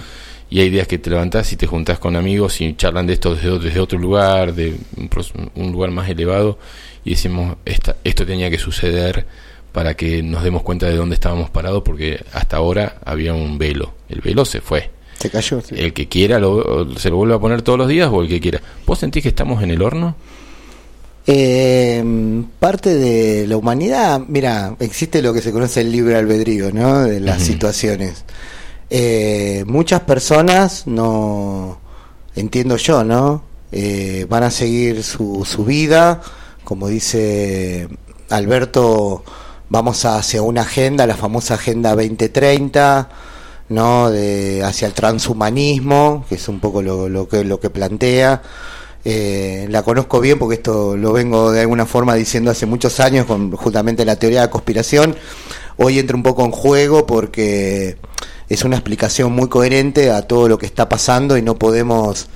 Y 0.48 0.60
hay 0.60 0.70
días 0.70 0.86
que 0.86 0.98
te 0.98 1.10
levantás 1.10 1.52
y 1.52 1.56
te 1.56 1.66
juntás 1.66 1.98
con 1.98 2.16
amigos 2.16 2.60
y 2.60 2.74
charlan 2.74 3.06
de 3.06 3.14
esto 3.14 3.34
desde, 3.34 3.80
otro 3.80 3.98
lugar, 3.98 4.54
de 4.54 4.76
un, 5.54 5.72
lugar 5.72 5.90
más 5.90 6.08
elevado. 6.08 6.58
Y 7.04 7.10
decimos, 7.10 7.56
esta, 7.66 7.96
esto 8.02 8.24
tenía 8.24 8.48
que 8.48 8.58
suceder 8.58 9.26
para 9.72 9.94
que 9.94 10.22
nos 10.22 10.42
demos 10.44 10.62
cuenta 10.62 10.86
de 10.86 10.96
dónde 10.96 11.14
estábamos 11.14 11.50
parados, 11.50 11.82
porque 11.82 12.24
hasta 12.32 12.56
ahora 12.56 12.98
había 13.04 13.34
un 13.34 13.58
velo. 13.58 13.94
El 14.08 14.20
velo 14.20 14.44
se 14.44 14.60
fue 14.60 14.93
se 15.18 15.30
cayó. 15.30 15.62
El 15.70 15.92
que 15.92 16.08
quiera 16.08 16.36
se 16.96 17.10
lo 17.10 17.16
vuelve 17.16 17.34
a 17.34 17.38
poner 17.38 17.62
todos 17.62 17.78
los 17.78 17.88
días 17.88 18.10
o 18.12 18.22
el 18.22 18.28
que 18.28 18.40
quiera. 18.40 18.60
¿Vos 18.86 18.98
sentís 18.98 19.22
que 19.22 19.28
estamos 19.28 19.62
en 19.62 19.70
el 19.70 19.82
horno? 19.82 20.16
Eh, 21.26 22.04
parte 22.58 22.94
de 22.94 23.46
la 23.46 23.56
humanidad, 23.56 24.20
mira, 24.28 24.76
existe 24.80 25.22
lo 25.22 25.32
que 25.32 25.40
se 25.40 25.52
conoce 25.52 25.80
el 25.80 25.90
libre 25.90 26.16
albedrío, 26.16 26.70
¿no? 26.70 27.04
De 27.04 27.20
las 27.20 27.42
situaciones. 27.42 28.24
Eh, 28.90 29.64
muchas 29.66 30.00
personas 30.00 30.86
no, 30.86 31.78
entiendo 32.36 32.76
yo, 32.76 33.04
¿no? 33.04 33.42
Eh, 33.72 34.26
van 34.28 34.42
a 34.42 34.50
seguir 34.50 35.02
su, 35.02 35.44
su 35.46 35.64
vida, 35.64 36.20
como 36.62 36.88
dice 36.88 37.88
Alberto, 38.28 39.24
vamos 39.70 40.04
hacia 40.04 40.42
una 40.42 40.62
agenda, 40.62 41.06
la 41.06 41.16
famosa 41.16 41.54
Agenda 41.54 41.90
2030 41.90 43.08
¿no? 43.68 44.10
de, 44.10 44.62
hacia 44.62 44.86
el 44.86 44.94
transhumanismo, 44.94 46.24
que 46.28 46.36
es 46.36 46.48
un 46.48 46.60
poco 46.60 46.82
lo, 46.82 47.08
lo 47.08 47.28
que, 47.28 47.44
lo 47.44 47.60
que 47.60 47.70
plantea. 47.70 48.42
Eh, 49.06 49.66
la 49.68 49.82
conozco 49.82 50.18
bien 50.20 50.38
porque 50.38 50.54
esto 50.54 50.96
lo 50.96 51.12
vengo 51.12 51.52
de 51.52 51.60
alguna 51.60 51.84
forma 51.84 52.14
diciendo 52.14 52.50
hace 52.50 52.64
muchos 52.64 53.00
años 53.00 53.26
con 53.26 53.50
justamente 53.52 54.04
la 54.04 54.16
teoría 54.16 54.40
de 54.40 54.46
la 54.46 54.50
conspiración. 54.50 55.14
Hoy 55.76 55.98
entra 55.98 56.16
un 56.16 56.22
poco 56.22 56.44
en 56.44 56.52
juego 56.52 57.04
porque 57.04 57.98
es 58.48 58.64
una 58.64 58.76
explicación 58.76 59.32
muy 59.32 59.48
coherente 59.48 60.10
a 60.10 60.22
todo 60.22 60.48
lo 60.48 60.58
que 60.58 60.66
está 60.66 60.88
pasando 60.88 61.36
y 61.36 61.42
no 61.42 61.56
podemos 61.58 62.28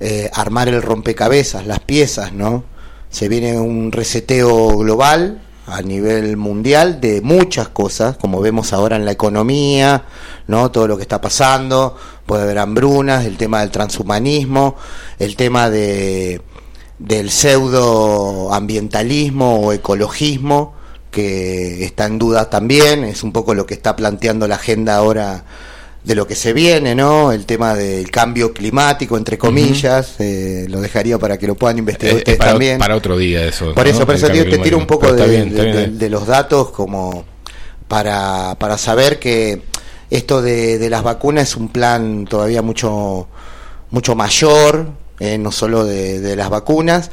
eh, 0.00 0.30
armar 0.32 0.68
el 0.68 0.82
rompecabezas, 0.82 1.66
las 1.66 1.80
piezas, 1.80 2.32
¿no? 2.32 2.64
Se 3.10 3.28
viene 3.28 3.58
un 3.58 3.92
reseteo 3.92 4.76
global 4.78 5.40
a 5.66 5.82
nivel 5.82 6.36
mundial 6.36 7.00
de 7.00 7.20
muchas 7.20 7.68
cosas, 7.68 8.16
como 8.16 8.40
vemos 8.40 8.72
ahora 8.72 8.96
en 8.96 9.04
la 9.04 9.12
economía, 9.12 10.04
¿no? 10.46 10.70
Todo 10.70 10.86
lo 10.86 10.96
que 10.96 11.02
está 11.02 11.20
pasando, 11.20 11.96
puede 12.24 12.44
haber 12.44 12.58
hambrunas, 12.58 13.24
el 13.24 13.36
tema 13.36 13.60
del 13.60 13.70
transhumanismo, 13.70 14.76
el 15.18 15.36
tema 15.36 15.70
de 15.70 16.40
del 16.98 17.30
pseudo 17.30 18.54
ambientalismo 18.54 19.60
o 19.60 19.72
ecologismo 19.74 20.74
que 21.10 21.84
está 21.84 22.06
en 22.06 22.18
duda 22.18 22.48
también, 22.48 23.04
es 23.04 23.22
un 23.22 23.32
poco 23.32 23.54
lo 23.54 23.66
que 23.66 23.74
está 23.74 23.96
planteando 23.96 24.48
la 24.48 24.56
agenda 24.56 24.96
ahora 24.96 25.44
de 26.06 26.14
lo 26.14 26.24
que 26.24 26.36
se 26.36 26.52
viene, 26.52 26.94
¿no? 26.94 27.32
El 27.32 27.46
tema 27.46 27.74
del 27.74 28.12
cambio 28.12 28.52
climático, 28.54 29.16
entre 29.16 29.36
comillas, 29.36 30.14
eh, 30.20 30.66
lo 30.68 30.80
dejaría 30.80 31.18
para 31.18 31.36
que 31.36 31.48
lo 31.48 31.56
puedan 31.56 31.78
investigar 31.78 32.14
eh, 32.14 32.18
ustedes 32.18 32.38
para, 32.38 32.50
también. 32.52 32.78
Para 32.78 32.94
otro 32.94 33.18
día 33.18 33.44
eso. 33.44 33.74
Por 33.74 33.88
eso, 33.88 34.06
por 34.06 34.14
eso 34.14 34.28
te 34.28 34.58
tiro 34.58 34.78
un 34.78 34.86
poco 34.86 35.12
de, 35.12 36.08
los 36.08 36.26
datos 36.28 36.70
como 36.70 37.24
para, 37.88 38.54
para 38.56 38.78
saber 38.78 39.18
que 39.18 39.62
esto 40.08 40.42
de, 40.42 40.88
las 40.88 41.02
vacunas 41.02 41.48
es 41.48 41.56
un 41.56 41.70
plan 41.70 42.24
todavía 42.24 42.62
mucho, 42.62 43.26
mucho 43.90 44.14
mayor, 44.14 44.92
eh, 45.18 45.38
no 45.38 45.50
solo 45.50 45.84
de, 45.84 46.36
las 46.36 46.50
vacunas. 46.50 47.10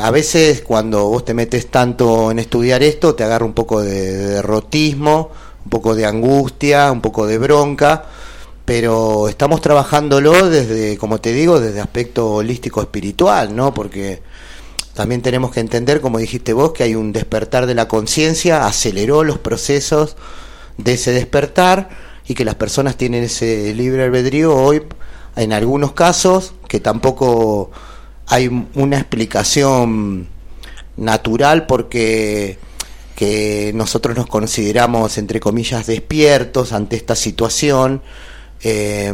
a 0.00 0.10
veces 0.12 0.62
cuando 0.62 1.08
vos 1.08 1.24
te 1.24 1.34
metes 1.34 1.68
tanto 1.68 2.30
en 2.30 2.38
estudiar 2.38 2.84
esto, 2.84 3.16
te 3.16 3.24
agarra 3.24 3.44
un 3.44 3.54
poco 3.54 3.82
de 3.82 4.18
derrotismo 4.18 5.32
un 5.64 5.70
poco 5.70 5.94
de 5.94 6.06
angustia, 6.06 6.90
un 6.90 7.00
poco 7.00 7.26
de 7.26 7.38
bronca, 7.38 8.04
pero 8.64 9.28
estamos 9.28 9.60
trabajándolo 9.60 10.48
desde, 10.48 10.96
como 10.96 11.20
te 11.20 11.32
digo, 11.32 11.60
desde 11.60 11.80
aspecto 11.80 12.30
holístico 12.30 12.80
espiritual, 12.80 13.54
¿no? 13.54 13.74
Porque 13.74 14.22
también 14.94 15.22
tenemos 15.22 15.52
que 15.52 15.60
entender, 15.60 16.00
como 16.00 16.18
dijiste 16.18 16.52
vos, 16.52 16.72
que 16.72 16.84
hay 16.84 16.94
un 16.94 17.12
despertar 17.12 17.66
de 17.66 17.74
la 17.74 17.88
conciencia, 17.88 18.66
aceleró 18.66 19.24
los 19.24 19.38
procesos 19.38 20.16
de 20.76 20.94
ese 20.94 21.12
despertar 21.12 21.88
y 22.26 22.34
que 22.34 22.44
las 22.44 22.54
personas 22.54 22.96
tienen 22.96 23.24
ese 23.24 23.74
libre 23.74 24.04
albedrío 24.04 24.54
hoy, 24.54 24.82
en 25.36 25.52
algunos 25.52 25.92
casos, 25.92 26.54
que 26.68 26.78
tampoco 26.78 27.70
hay 28.26 28.48
una 28.74 28.98
explicación 28.98 30.28
natural 30.96 31.66
porque 31.66 32.58
que 33.14 33.72
nosotros 33.74 34.16
nos 34.16 34.26
consideramos, 34.26 35.18
entre 35.18 35.40
comillas, 35.40 35.86
despiertos 35.86 36.72
ante 36.72 36.96
esta 36.96 37.14
situación. 37.14 38.02
Eh, 38.62 39.12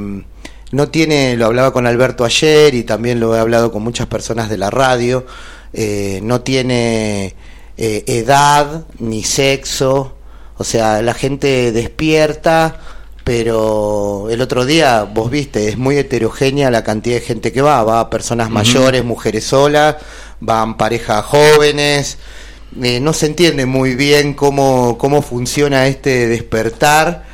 no 0.71 0.89
tiene, 0.89 1.37
lo 1.37 1.47
hablaba 1.47 1.73
con 1.73 1.87
Alberto 1.87 2.25
ayer 2.25 2.75
y 2.75 2.83
también 2.83 3.21
lo 3.21 3.35
he 3.35 3.39
hablado 3.39 3.73
con 3.73 3.83
muchas 3.83 4.07
personas 4.07 4.51
de 4.51 4.59
la 4.59 4.71
radio, 4.71 5.25
eh, 5.73 6.21
no 6.23 6.43
tiene 6.43 7.35
eh, 7.77 8.05
edad 8.07 8.85
ni 8.99 9.23
sexo, 9.23 10.17
o 10.57 10.65
sea, 10.65 11.01
la 11.01 11.15
gente 11.15 11.73
despierta, 11.73 12.81
pero 13.25 14.29
el 14.31 14.41
otro 14.41 14.67
día, 14.67 15.05
vos 15.05 15.31
viste, 15.31 15.69
es 15.69 15.79
muy 15.79 15.97
heterogénea 15.97 16.71
la 16.71 16.85
cantidad 16.85 17.17
de 17.17 17.23
gente 17.23 17.53
que 17.53 17.63
va, 17.63 17.83
va 17.85 18.11
personas 18.11 18.51
mayores, 18.51 19.05
mujeres 19.05 19.45
solas, 19.45 19.97
van 20.41 20.77
parejas 20.77 21.25
jóvenes, 21.25 22.19
eh, 22.83 23.01
no 23.01 23.13
se 23.13 23.27
entiende 23.27 23.67
muy 23.67 23.95
bien 23.95 24.35
cómo, 24.35 24.99
cómo 24.99 25.23
funciona 25.23 25.87
este 25.87 26.29
despertar 26.29 27.25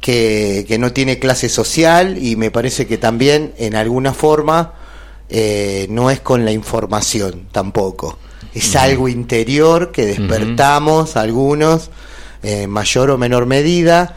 que, 0.00 0.64
que, 0.66 0.78
no 0.78 0.92
tiene 0.92 1.18
clase 1.18 1.48
social 1.48 2.18
y 2.18 2.36
me 2.36 2.50
parece 2.50 2.86
que 2.86 2.98
también 2.98 3.52
en 3.58 3.76
alguna 3.76 4.12
forma 4.12 4.74
eh, 5.28 5.86
no 5.90 6.10
es 6.10 6.20
con 6.20 6.44
la 6.44 6.52
información 6.52 7.46
tampoco. 7.52 8.18
Es 8.52 8.74
algo 8.74 9.08
interior 9.08 9.92
que 9.92 10.06
despertamos 10.06 11.16
algunos 11.16 11.90
en 12.42 12.68
mayor 12.68 13.10
o 13.10 13.18
menor 13.18 13.46
medida 13.46 14.16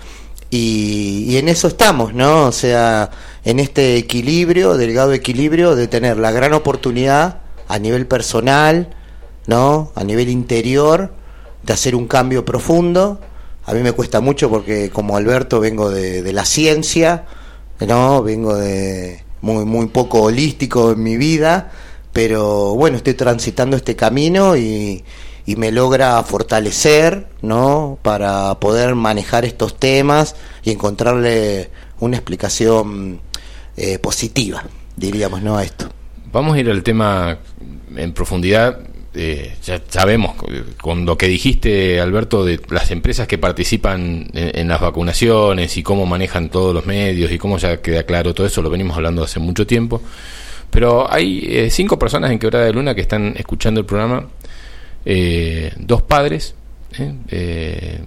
y, 0.49 1.25
y, 1.27 1.37
en 1.37 1.49
eso 1.49 1.67
estamos, 1.67 2.15
¿no? 2.15 2.45
O 2.47 2.51
sea, 2.51 3.11
en 3.45 3.59
este 3.59 3.97
equilibrio, 3.97 4.75
delgado 4.75 5.13
equilibrio 5.13 5.75
de 5.75 5.87
tener 5.87 6.17
la 6.17 6.31
gran 6.31 6.53
oportunidad 6.53 7.41
a 7.67 7.77
nivel 7.77 8.07
personal, 8.07 8.95
¿no? 9.47 9.91
A 9.95 10.03
nivel 10.03 10.29
interior, 10.29 11.13
de 11.63 11.73
hacer 11.73 11.95
un 11.95 12.07
cambio 12.07 12.45
profundo. 12.45 13.19
A 13.65 13.73
mí 13.73 13.81
me 13.81 13.93
cuesta 13.93 14.21
mucho 14.21 14.49
porque 14.49 14.89
como 14.89 15.15
Alberto 15.15 15.59
vengo 15.59 15.89
de, 15.89 16.33
la 16.33 16.45
ciencia, 16.45 17.25
¿no? 17.79 18.21
Vengo 18.21 18.55
de 18.55 19.23
muy, 19.41 19.65
muy 19.65 19.87
poco 19.87 20.23
holístico 20.23 20.91
en 20.91 21.03
mi 21.03 21.17
vida, 21.17 21.71
pero 22.11 22.75
bueno, 22.75 22.97
estoy 22.97 23.13
transitando 23.13 23.77
este 23.77 23.95
camino 23.95 24.55
y, 24.57 25.03
y 25.45 25.55
me 25.55 25.71
logra 25.71 26.21
fortalecer, 26.23 27.27
¿no? 27.41 27.97
Para 28.01 28.59
poder 28.59 28.95
manejar 28.95 29.45
estos 29.45 29.79
temas 29.79 30.35
y 30.63 30.71
encontrarle 30.71 31.69
una 31.99 32.17
explicación 32.17 33.21
eh, 33.75 33.99
positiva, 33.99 34.63
diríamos, 34.95 35.41
¿no? 35.41 35.57
A 35.57 35.63
esto. 35.63 35.89
Vamos 36.31 36.55
a 36.55 36.59
ir 36.59 36.69
al 36.69 36.83
tema 36.83 37.39
en 37.95 38.13
profundidad 38.13 38.79
eh, 39.15 39.55
ya 39.63 39.81
sabemos 39.87 40.35
con 40.81 41.05
lo 41.05 41.17
que 41.17 41.27
dijiste, 41.27 41.99
Alberto, 41.99 42.43
de 42.43 42.59
las 42.69 42.91
empresas 42.91 43.27
que 43.27 43.37
participan 43.37 44.27
en, 44.33 44.67
las 44.67 44.81
vacunaciones 44.81 45.77
y 45.77 45.83
cómo 45.83 46.05
manejan 46.05 46.49
todos 46.49 46.73
los 46.73 46.85
medios 46.85 47.31
y 47.31 47.37
cómo 47.37 47.57
ya 47.57 47.81
queda 47.81 48.03
claro 48.03 48.33
todo 48.33 48.47
eso, 48.47 48.61
lo 48.61 48.69
venimos 48.69 48.97
hablando 48.97 49.23
hace 49.23 49.39
mucho 49.39 49.67
tiempo. 49.67 50.01
Pero 50.73 51.11
hay 51.11 51.45
eh, 51.47 51.69
cinco 51.69 51.99
personas 51.99 52.31
en 52.31 52.39
Quebrada 52.39 52.65
de 52.65 52.73
Luna 52.73 52.95
que 52.95 53.01
están 53.01 53.35
escuchando 53.37 53.79
el 53.79 53.85
programa 53.85 54.27
eh, 55.05 55.71
dos 55.77 56.01
padres, 56.01 56.55
¿eh? 56.97 57.13
Eh, 57.29 57.99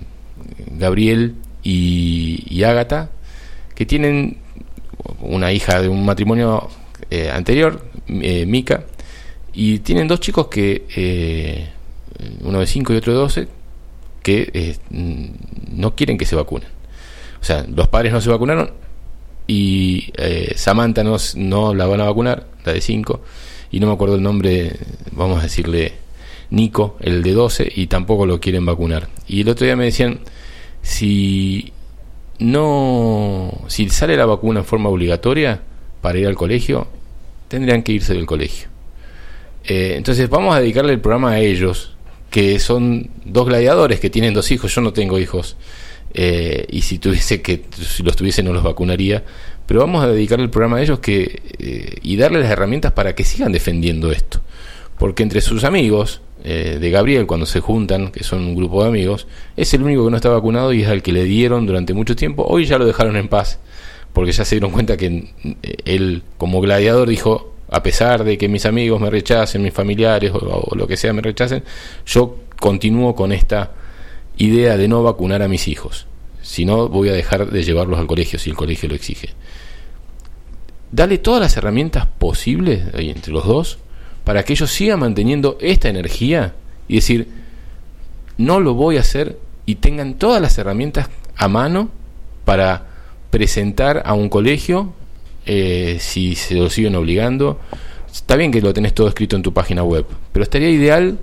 Gabriel 0.73 1.37
y, 1.63 2.45
y 2.51 2.65
Ágata, 2.65 3.11
que 3.77 3.87
tienen 3.87 4.39
una 5.21 5.53
hija 5.53 5.81
de 5.81 5.89
un 5.89 6.05
matrimonio 6.05 6.69
anterior, 7.33 7.85
Mica, 8.09 8.85
y 9.57 9.79
tienen 9.79 10.07
dos 10.07 10.21
chicos 10.21 10.49
que, 10.49 10.85
eh, 10.95 11.67
uno 12.43 12.61
de 12.61 12.67
5 12.67 12.93
y 12.93 12.97
otro 12.97 13.13
de 13.15 13.19
12, 13.19 13.49
que 14.23 14.51
eh, 14.53 14.77
mm, 14.91 15.81
no 15.81 15.97
quieren 15.97 16.19
que 16.19 16.27
se 16.27 16.37
vacunen. 16.37 16.69
O 17.41 17.45
sea, 17.45 17.65
los 17.75 17.89
padres 17.89 18.13
no 18.13 18.21
se 18.21 18.29
vacunaron 18.29 18.73
y 19.47 20.13
eh, 20.19 20.53
Samantha 20.57 21.03
no, 21.03 21.17
no 21.37 21.73
la 21.73 21.87
van 21.87 22.03
a 22.03 22.05
vacunar, 22.05 22.47
la 22.67 22.75
de 22.75 22.83
5, 22.83 23.23
y 23.71 23.81
no 23.81 23.87
me 23.87 23.95
acuerdo 23.95 24.17
el 24.17 24.23
nombre, 24.23 24.77
vamos 25.13 25.41
a 25.41 25.45
decirle 25.45 25.95
Nico, 26.51 26.99
el 27.01 27.23
de 27.23 27.33
12, 27.33 27.73
y 27.75 27.87
tampoco 27.87 28.27
lo 28.27 28.39
quieren 28.41 28.67
vacunar. 28.67 29.09
Y 29.27 29.41
el 29.41 29.49
otro 29.49 29.65
día 29.65 29.75
me 29.75 29.87
decían, 29.87 30.21
si 30.83 31.73
no, 32.41 33.53
si 33.69 33.89
sale 33.89 34.19
la 34.19 34.27
vacuna 34.27 34.61
en 34.61 34.67
forma 34.67 34.91
obligatoria 34.91 35.63
para 36.03 36.19
ir 36.19 36.27
al 36.27 36.37
colegio, 36.37 36.89
tendrían 37.49 37.83
que 37.83 37.93
irse 37.93 38.13
del 38.13 38.27
colegio. 38.27 38.76
Eh, 39.67 39.95
entonces 39.97 40.29
vamos 40.29 40.55
a 40.55 40.61
dedicarle 40.61 40.93
el 40.93 41.01
programa 41.01 41.33
a 41.33 41.41
ellos, 41.41 41.97
que 42.31 42.59
son 42.59 43.11
dos 43.25 43.47
gladiadores 43.47 44.01
que 44.01 44.11
tienen 44.11 44.35
dos 44.35 44.51
hijos, 44.51 44.75
yo 44.75 44.81
no 44.81 44.93
tengo 44.93 45.19
hijos, 45.19 45.57
eh, 46.15 46.67
y 46.71 46.83
si 46.83 46.99
tuviese 46.99 47.43
que, 47.43 47.65
si 47.73 48.03
los 48.03 48.17
tuviese 48.17 48.43
no 48.43 48.53
los 48.53 48.63
vacunaría, 48.63 49.25
pero 49.67 49.81
vamos 49.81 50.05
a 50.05 50.09
dedicarle 50.09 50.45
el 50.45 50.51
programa 50.51 50.79
a 50.79 50.83
ellos 50.83 51.01
que, 51.01 51.43
eh, 51.59 51.97
y 52.03 52.17
darles 52.17 52.43
las 52.43 52.53
herramientas 52.53 52.93
para 52.93 53.15
que 53.15 53.25
sigan 53.25 53.53
defendiendo 53.53 54.13
esto. 54.13 54.41
Porque 54.99 55.23
entre 55.23 55.41
sus 55.41 55.65
amigos, 55.65 56.23
eh, 56.45 56.79
de 56.81 56.91
Gabriel, 56.91 57.27
cuando 57.27 57.45
se 57.45 57.61
juntan, 57.61 58.13
que 58.13 58.23
son 58.23 58.45
un 58.45 58.55
grupo 58.55 58.83
de 58.83 58.89
amigos, 58.89 59.27
es 59.57 59.75
el 59.75 59.83
único 59.83 60.05
que 60.05 60.11
no 60.13 60.17
está 60.17 60.29
vacunado 60.29 60.73
y 60.73 60.83
es 60.83 60.89
al 60.89 61.03
que 61.03 61.13
le 61.13 61.25
dieron 61.25 61.67
durante 61.67 61.93
mucho 61.93 62.15
tiempo. 62.15 62.47
Hoy 62.49 62.67
ya 62.67 62.79
lo 62.79 62.87
dejaron 62.87 63.17
en 63.17 63.29
paz, 63.29 63.59
porque 64.13 64.31
ya 64.31 64.45
se 64.45 64.55
dieron 64.55 64.71
cuenta 64.71 64.97
que 64.97 65.07
eh, 65.63 65.77
él, 65.85 66.23
como 66.39 66.61
gladiador, 66.61 67.09
dijo, 67.09 67.56
a 67.71 67.83
pesar 67.83 68.25
de 68.25 68.39
que 68.39 68.49
mis 68.49 68.67
amigos 68.67 69.01
me 69.01 69.11
rechacen, 69.11 69.63
mis 69.63 69.73
familiares 69.73 70.33
o, 70.33 70.75
lo 70.75 70.87
que 70.87 70.97
sea 70.97 71.13
me 71.13 71.23
rechacen, 71.23 71.65
yo 72.07 72.37
continúo 72.61 73.15
con 73.15 73.33
esta 73.33 73.73
idea 74.37 74.77
de 74.77 74.89
no 74.89 75.03
vacunar 75.03 75.43
a 75.43 75.49
mis 75.49 75.69
hijos. 75.69 76.07
Si 76.43 76.65
no, 76.65 76.89
voy 76.89 77.09
a 77.09 77.13
dejar 77.13 77.51
de 77.51 77.63
llevarlos 77.65 77.99
al 77.99 78.07
colegio 78.07 78.39
si 78.39 78.51
el 78.51 78.57
colegio 78.57 78.89
lo 78.89 78.95
exige. 78.95 79.31
Dale 80.93 81.19
todas 81.19 81.41
las 81.41 81.57
herramientas 81.57 82.07
posibles 82.19 82.83
entre 82.95 83.33
los 83.33 83.47
dos 83.47 83.79
para 84.23 84.45
que 84.45 84.53
ellos 84.53 84.71
sigan 84.71 85.01
manteniendo 85.01 85.59
esta 85.61 85.89
energía 85.89 86.55
y 86.87 86.97
decir, 86.97 87.29
no 88.39 88.61
lo 88.61 88.75
voy 88.75 88.97
a 88.97 89.01
hacer 89.01 89.39
y 89.67 89.77
tengan 89.77 90.15
todas 90.15 90.41
las 90.41 90.57
herramientas 90.59 91.11
a 91.37 91.49
mano 91.49 91.91
para 92.45 92.87
presentar 93.31 94.03
a 94.05 94.15
un 94.15 94.29
colegio 94.29 94.93
eh, 95.47 95.99
si 96.01 96.35
se 96.35 96.55
lo 96.55 96.69
siguen 96.69 96.95
obligando. 96.97 97.59
Está 98.13 98.37
bien 98.37 98.51
que 98.51 98.61
lo 98.61 98.73
tenés 98.73 98.95
todo 98.95 99.09
escrito 99.09 99.37
en 99.37 99.43
tu 99.43 99.53
página 99.53 99.83
web, 99.83 100.07
pero 100.33 100.43
estaría 100.43 100.71
ideal 100.71 101.19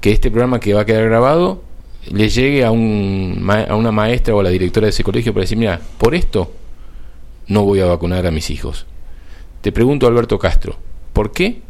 que 0.00 0.12
este 0.12 0.30
programa 0.30 0.60
que 0.60 0.74
va 0.74 0.82
a 0.82 0.84
quedar 0.84 1.04
grabado 1.04 1.62
le 2.10 2.28
llegue 2.28 2.64
a, 2.64 2.70
un, 2.70 3.48
a 3.68 3.74
una 3.76 3.92
maestra 3.92 4.34
o 4.34 4.40
a 4.40 4.42
la 4.42 4.50
directora 4.50 4.86
de 4.86 4.90
ese 4.90 5.04
colegio 5.04 5.32
para 5.32 5.42
decir, 5.42 5.56
mira, 5.58 5.80
por 5.98 6.14
esto 6.14 6.52
no 7.46 7.64
voy 7.64 7.80
a 7.80 7.86
vacunar 7.86 8.26
a 8.26 8.30
mis 8.30 8.50
hijos. 8.50 8.86
Te 9.60 9.72
pregunto, 9.72 10.06
Alberto 10.06 10.38
Castro, 10.38 10.76
¿por 11.12 11.32
qué 11.32 11.62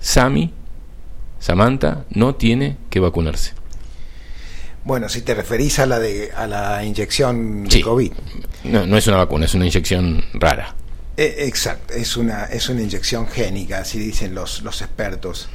Sami, 0.00 0.50
Samantha, 1.38 2.04
no 2.10 2.34
tiene 2.34 2.76
que 2.90 3.00
vacunarse? 3.00 3.57
Bueno, 4.88 5.06
si 5.10 5.20
te 5.20 5.34
referís 5.34 5.78
a 5.80 5.84
la 5.84 5.98
de 5.98 6.32
a 6.34 6.46
la 6.46 6.82
inyección 6.82 7.64
de. 7.64 7.82
COVID. 7.82 8.12
No, 8.64 8.86
no 8.86 8.96
es 8.96 9.06
una 9.06 9.18
vacuna, 9.18 9.44
es 9.44 9.52
una 9.52 9.66
inyección 9.66 10.24
rara. 10.32 10.74
Eh, 11.14 11.44
exacto, 11.46 11.92
es 11.92 12.16
una, 12.16 12.44
es 12.46 12.70
una 12.70 12.80
inyección 12.80 13.26
génica, 13.28 13.80
así 13.80 13.98
dicen 13.98 14.34
los, 14.34 14.62
los 14.62 14.80
expertos. 14.80 15.50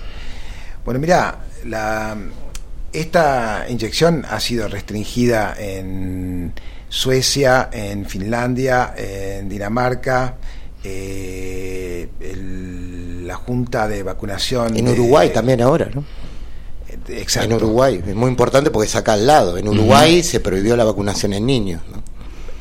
Bueno, 0.86 1.00
mira, 1.00 1.40
la, 1.66 2.16
esta 2.94 3.66
inyección 3.68 4.24
ha 4.30 4.40
sido 4.40 4.68
restringida 4.68 5.56
en 5.58 6.54
Suecia, 6.88 7.70
en 7.74 8.06
Finlandia, 8.06 8.94
en 8.96 9.50
Dinamarca, 9.50 10.36
eh, 10.84 12.08
el- 12.22 13.26
la 13.26 13.36
Junta 13.36 13.88
de 13.88 14.04
Vacunación. 14.04 14.78
En 14.78 14.86
de- 14.86 14.92
Uruguay 14.92 15.32
también 15.34 15.60
ahora, 15.62 15.90
¿no? 15.92 16.04
Exacto. 17.10 17.50
En 17.50 17.54
Uruguay, 17.56 18.02
es 18.06 18.16
muy 18.16 18.30
importante 18.30 18.72
porque 18.72 18.88
es 18.88 18.96
acá 18.96 19.14
al 19.14 19.26
lado. 19.28 19.58
En 19.58 19.68
Uruguay 19.68 20.24
se 20.24 20.39
prohibió 20.39 20.76
la 20.76 20.84
vacunación 20.84 21.34
en 21.34 21.46
niños. 21.46 21.82
¿no? 21.91 22.04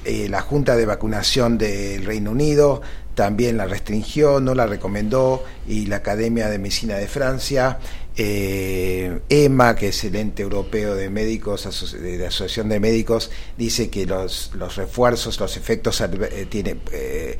eh, 0.04 0.28
la 0.28 0.40
Junta 0.40 0.76
de 0.76 0.84
Vacunación 0.86 1.58
del 1.58 2.04
Reino 2.04 2.30
Unido 2.32 2.82
también 3.14 3.58
la 3.58 3.66
restringió, 3.66 4.40
no 4.40 4.54
la 4.54 4.66
recomendó, 4.66 5.44
y 5.68 5.84
la 5.86 5.96
Academia 5.96 6.48
de 6.48 6.58
Medicina 6.58 6.96
de 6.96 7.06
Francia, 7.08 7.78
eh, 8.16 9.20
EMA, 9.28 9.76
que 9.76 9.88
es 9.88 10.02
el 10.04 10.16
ente 10.16 10.42
europeo 10.42 10.94
de 10.94 11.10
médicos, 11.10 11.66
aso- 11.66 11.86
de 11.98 12.16
la 12.16 12.28
Asociación 12.28 12.70
de 12.70 12.80
Médicos, 12.80 13.30
dice 13.58 13.90
que 13.90 14.06
los, 14.06 14.50
los 14.54 14.76
refuerzos, 14.76 15.38
los 15.38 15.56
efectos, 15.58 16.00
eh, 16.00 16.46
tiene, 16.48 16.76
eh, 16.90 17.38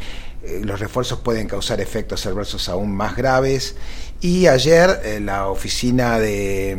los 0.62 0.78
refuerzos 0.78 1.20
pueden 1.20 1.46
causar 1.48 1.80
efectos 1.80 2.26
adversos 2.26 2.68
aún 2.68 2.92
más 2.94 3.16
graves. 3.16 3.74
Y 4.22 4.46
ayer 4.46 5.00
eh, 5.04 5.20
la 5.20 5.48
Oficina 5.48 6.18
de, 6.20 6.76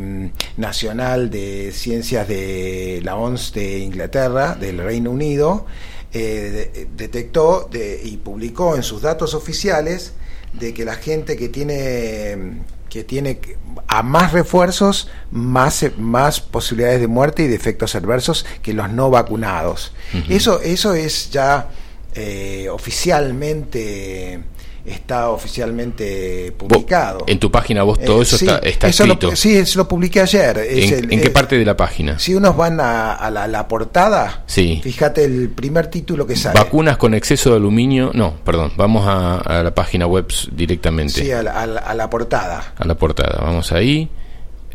mm, 0.57 0.61
Nacional 0.61 1.29
de 1.29 1.71
Ciencias 1.73 2.27
de 2.27 3.01
la 3.03 3.15
ONS 3.17 3.51
de 3.53 3.79
Inglaterra, 3.79 4.55
del 4.55 4.77
Reino 4.77 5.11
Unido, 5.11 5.65
eh, 6.13 6.69
de- 6.73 6.87
detectó 6.95 7.67
de- 7.71 7.99
y 8.03 8.15
publicó 8.17 8.75
en 8.77 8.83
sus 8.83 9.01
datos 9.01 9.33
oficiales 9.33 10.13
de 10.53 10.73
que 10.73 10.85
la 10.85 10.95
gente 10.95 11.35
que 11.35 11.49
tiene 11.49 12.35
mm, 12.37 12.59
que 12.89 13.03
tiene 13.03 13.39
a 13.87 14.03
más 14.03 14.31
refuerzos, 14.33 15.09
más, 15.31 15.83
más 15.97 16.39
posibilidades 16.39 17.01
de 17.01 17.07
muerte 17.07 17.41
y 17.43 17.47
de 17.47 17.55
efectos 17.55 17.95
adversos 17.95 18.45
que 18.61 18.71
los 18.71 18.91
no 18.91 19.09
vacunados. 19.09 19.93
Eso, 20.29 20.61
eso 20.61 20.93
es 20.93 21.31
ya 21.31 21.69
eh, 22.13 22.69
oficialmente 22.69 24.39
está 24.85 25.29
oficialmente 25.29 26.51
publicado. 26.57 27.23
En 27.27 27.39
tu 27.39 27.49
página 27.49 27.83
vos 27.83 27.99
todo 27.99 28.19
Eh, 28.19 28.23
eso 28.23 28.37
sí, 28.37 28.45
está, 28.45 28.57
está 28.59 28.87
eso 28.87 29.05
lo- 29.05 29.13
escrito. 29.13 29.35
sí, 29.35 29.55
eso 29.57 29.79
lo 29.79 29.87
publiqué 29.87 30.19
ayer. 30.21 30.57
Es 30.57 30.91
¿En, 30.91 31.05
el- 31.05 31.13
en 31.13 31.21
qué 31.21 31.29
parte 31.29 31.57
de 31.57 31.63
la 31.65 31.77
página? 31.77 32.19
Si 32.19 32.35
unos 32.35 32.55
van 32.57 32.79
a, 32.79 33.13
a 33.13 33.31
la, 33.31 33.47
la 33.47 33.67
portada, 33.67 34.43
Sí. 34.45 34.81
fíjate 34.83 35.23
el 35.23 35.49
primer 35.49 35.87
título 35.87 36.27
que 36.27 36.35
sale. 36.35 36.59
Vacunas 36.59 36.97
con 36.97 37.13
exceso 37.13 37.51
de 37.51 37.55
aluminio. 37.57 38.11
No, 38.13 38.33
perdón, 38.43 38.73
vamos 38.75 39.07
a, 39.07 39.37
a 39.37 39.63
la 39.63 39.73
página 39.73 40.05
web 40.05 40.27
directamente. 40.51 41.13
Sí, 41.13 41.31
a 41.31 41.41
la, 41.43 41.51
a 41.61 41.65
la- 41.65 41.79
a 41.81 41.93
la 41.93 42.09
portada. 42.09 42.73
a 42.77 42.85
la 42.85 42.95
portada. 42.95 43.39
Vamos 43.41 43.71
ahí. 43.71 44.09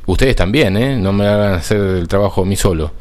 Ustedes 0.07 0.37
también, 0.37 0.77
¿eh? 0.79 0.97
No 0.97 1.13
me 1.13 1.27
hagan 1.27 1.53
hacer 1.53 1.77
el 1.79 2.09
trabajo 2.09 2.43
a 2.43 2.45
mí 2.47 2.57
solo. 2.57 2.93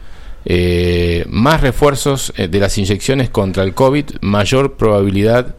Eh, 0.43 1.25
más 1.29 1.61
refuerzos 1.61 2.33
eh, 2.37 2.47
de 2.47 2.59
las 2.59 2.77
inyecciones 2.77 3.29
contra 3.29 3.63
el 3.63 3.73
COVID, 3.73 4.05
mayor 4.21 4.75
probabilidad. 4.75 5.55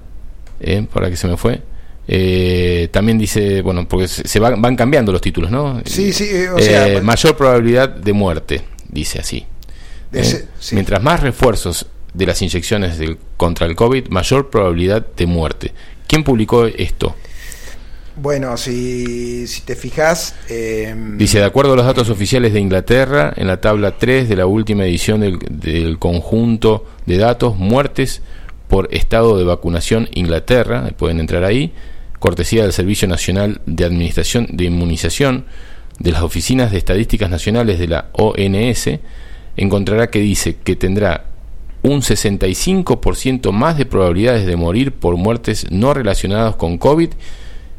Eh, 0.61 0.87
¿Para 0.93 1.09
que 1.11 1.17
se 1.17 1.27
me 1.29 1.37
fue? 1.37 1.61
Eh, 2.07 2.89
también 2.91 3.19
dice, 3.19 3.61
bueno, 3.63 3.87
porque 3.87 4.09
se, 4.09 4.39
van, 4.41 4.61
van 4.63 4.77
cambiando 4.77 5.13
los 5.13 5.21
títulos, 5.21 5.51
¿no? 5.51 5.83
Sí, 5.85 6.13
sí, 6.13 6.25
eh, 6.31 6.49
o 6.51 6.59
Eh, 6.59 6.63
sea, 6.63 6.83
bueno. 6.85 7.03
mayor 7.03 7.37
probabilidad 7.37 7.89
de 7.91 8.13
muerte, 8.13 8.63
dice 8.89 9.19
así. 9.21 9.39
Eh, 10.13 10.21
ese- 10.21 10.49
sí. 10.59 10.75
Mientras 10.75 11.03
más 11.03 11.21
refuerzos 11.21 11.87
de 12.15 12.25
las 12.27 12.41
inyecciones 12.41 12.99
del- 12.99 13.19
contra 13.37 13.67
el 13.67 13.77
COVID, 13.77 14.09
mayor 14.09 14.49
probabilidad 14.49 15.07
de 15.17 15.27
muerte. 15.27 15.73
¿Quién 16.07 16.25
publicó 16.25 16.65
esto? 16.67 17.15
Bueno, 18.17 18.57
si, 18.57 19.47
si 19.47 19.61
te 19.61 19.77
fijas, 19.77 20.35
eh, 20.49 20.93
Dice, 21.17 21.39
de 21.39 21.45
acuerdo 21.45 21.75
a 21.75 21.77
los 21.77 21.87
datos 21.87 22.11
oficiales 22.11 22.53
de 22.53 22.59
Inglaterra, 22.59 23.33
en 23.37 23.47
la 23.47 23.61
tabla 23.61 23.97
3 23.97 24.29
de 24.29 24.35
la 24.35 24.47
última 24.47 24.85
edición 24.87 25.21
del, 25.21 25.39
del 25.51 25.99
conjunto 26.01 26.85
de 27.07 27.17
datos, 27.19 27.57
muertes 27.57 28.23
por 28.69 28.95
estado 28.95 29.37
de 29.39 29.45
vacunación 29.45 30.09
Inglaterra, 30.13 30.91
pueden 30.97 31.21
entrar 31.21 31.45
ahí, 31.45 31.73
cortesía 32.19 32.63
del 32.63 32.73
Servicio 32.73 33.09
Nacional 33.09 33.61
de 33.67 33.85
Administración 33.85 34.47
de 34.53 34.65
Inmunización, 34.65 35.47
de 35.99 36.13
las 36.13 36.23
Oficinas 36.23 36.71
de 36.71 36.79
Estadísticas 36.79 37.31
Nacionales 37.31 37.79
de 37.79 37.89
la 37.89 38.11
ONS, 38.13 39.01
encontrará 39.57 40.09
que 40.09 40.21
dice 40.21 40.57
que 40.63 40.77
tendrá 40.77 41.25
un 41.83 42.03
65% 42.03 43.53
más 43.53 43.79
de 43.79 43.87
probabilidades 43.87 44.47
de 44.47 44.57
morir 44.57 44.93
por 44.93 45.17
muertes 45.17 45.71
no 45.71 45.95
relacionadas 45.95 46.57
con 46.57 46.79
COVID 46.79 47.11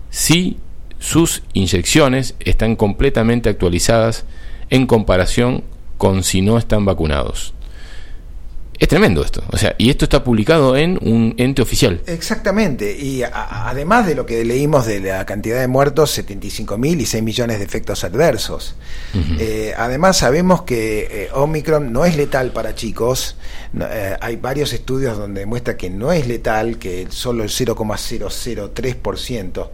si 0.10 0.58
sus 1.00 1.44
inyecciones 1.54 2.36
están 2.40 2.76
completamente 2.76 3.50
actualizadas 3.50 4.26
en 4.70 4.88
comparación 4.88 5.64
con 5.98 6.24
si 6.24 6.42
no 6.42 6.58
están 6.58 6.86
vacunados. 6.86 7.54
Es 8.80 8.88
tremendo 8.88 9.24
esto. 9.24 9.44
O 9.52 9.58
sea, 9.58 9.76
y 9.78 9.90
esto 9.90 10.06
está 10.06 10.24
publicado 10.24 10.78
en 10.78 10.98
un 11.02 11.36
ente 11.38 11.62
oficial. 11.62 12.02
Exactamente. 12.06 12.98
Y 12.98 13.24
a, 13.24 13.68
además 13.68 14.08
de 14.08 14.16
lo 14.16 14.26
que 14.26 14.46
leímos 14.46 14.86
de 14.86 15.02
la 15.02 15.26
cantidad 15.26 15.60
de 15.60 15.68
muertos, 15.68 16.12
75 16.12 16.78
mil 16.78 17.02
y 17.02 17.06
6 17.06 17.22
millones 17.22 17.60
de 17.60 17.66
efectos 17.66 18.06
adversos. 18.06 18.76
eh, 19.38 19.74
además 19.78 20.16
sabemos 20.18 20.62
que 20.62 21.26
eh, 21.26 21.30
Omicron 21.34 21.92
no 21.92 22.06
es 22.06 22.16
letal 22.16 22.54
para 22.54 22.74
chicos. 22.74 23.36
No, 23.74 23.86
eh, 23.86 24.16
hay 24.22 24.38
varios 24.38 24.72
estudios 24.72 25.18
donde 25.18 25.42
demuestra 25.42 25.76
que 25.76 25.90
no 25.90 26.14
es 26.14 26.26
letal, 26.26 26.78
que 26.78 27.08
solo 27.10 27.44
el 27.44 27.50
0,003% 27.50 29.70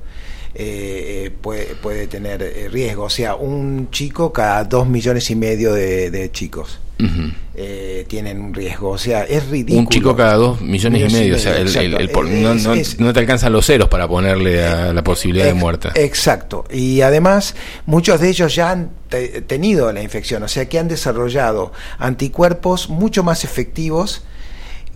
eh, 0.56 1.32
puede, 1.42 1.76
puede 1.76 2.08
tener 2.08 2.72
riesgo. 2.72 3.04
O 3.04 3.10
sea, 3.12 3.36
un 3.36 3.92
chico 3.92 4.34
cada 4.34 4.64
2 4.64 4.88
millones 4.88 5.30
y 5.30 5.36
medio 5.36 5.76
de, 5.76 6.10
de 6.10 6.32
chicos. 6.32 6.80
Ujú. 6.98 7.32
eh, 7.58 8.06
tienen 8.08 8.40
un 8.42 8.54
riesgo, 8.54 8.90
o 8.92 8.98
sea, 8.98 9.24
es 9.24 9.48
ridículo. 9.50 9.80
Un 9.80 9.88
chico 9.88 10.16
cada 10.16 10.36
dos 10.36 10.62
millones 10.62 11.02
y 11.02 11.04
Millones 11.06 11.14
y 11.14 11.24
medio. 11.24 11.36
O 11.36 11.40
sea, 11.40 11.58
el- 11.58 11.68
el- 11.76 11.94
el 12.10 12.42
no, 12.42 12.54
Es- 12.54 12.64
no- 12.64 12.74
es- 12.74 13.00
no 13.00 13.14
te 13.14 13.20
alcanzan 13.20 13.52
los 13.54 13.66
ceros 13.66 13.88
para 13.90 14.08
ponerle 14.08 14.66
a 14.66 14.94
la 14.94 15.04
posibilidad 15.04 15.46
de 15.46 15.54
muerte. 15.54 15.90
Exacto. 15.96 16.66
Y 16.72 17.02
además, 17.02 17.56
muchos 17.86 18.20
de 18.22 18.30
ellos 18.30 18.54
ya 18.56 18.72
han 18.72 18.92
te- 19.10 19.42
tenido 19.42 19.92
la 19.94 20.02
infección, 20.02 20.44
o 20.44 20.48
sea 20.48 20.68
que 20.68 20.80
han 20.80 20.88
desarrollado 20.88 21.72
anticuerpos 21.98 22.90
mucho 22.90 23.24
más 23.24 23.44
efectivos 23.44 24.24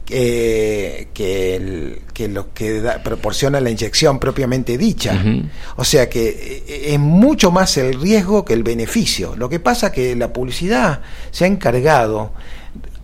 que, 0.10 1.08
que, 1.14 1.56
el- 1.56 2.02
que 2.14 2.28
lo 2.28 2.52
que 2.54 2.82
da- 2.82 3.02
proporciona 3.04 3.60
la 3.62 3.70
inyección 3.70 4.20
propiamente 4.20 4.78
dicha. 4.78 5.24
O 5.78 5.84
sea 5.84 6.10
que 6.10 6.64
eh, 6.68 6.94
es 6.94 7.00
mucho 7.00 7.52
más 7.52 7.78
el 7.78 7.94
riesgo 8.02 8.44
que 8.44 8.54
el 8.54 8.64
beneficio. 8.64 9.36
Lo 9.38 9.48
que 9.50 9.60
pasa 9.60 9.92
que 9.92 10.16
la 10.16 10.34
publicidad 10.34 11.02
se 11.32 11.46
ha 11.46 11.48
encargado 11.48 12.34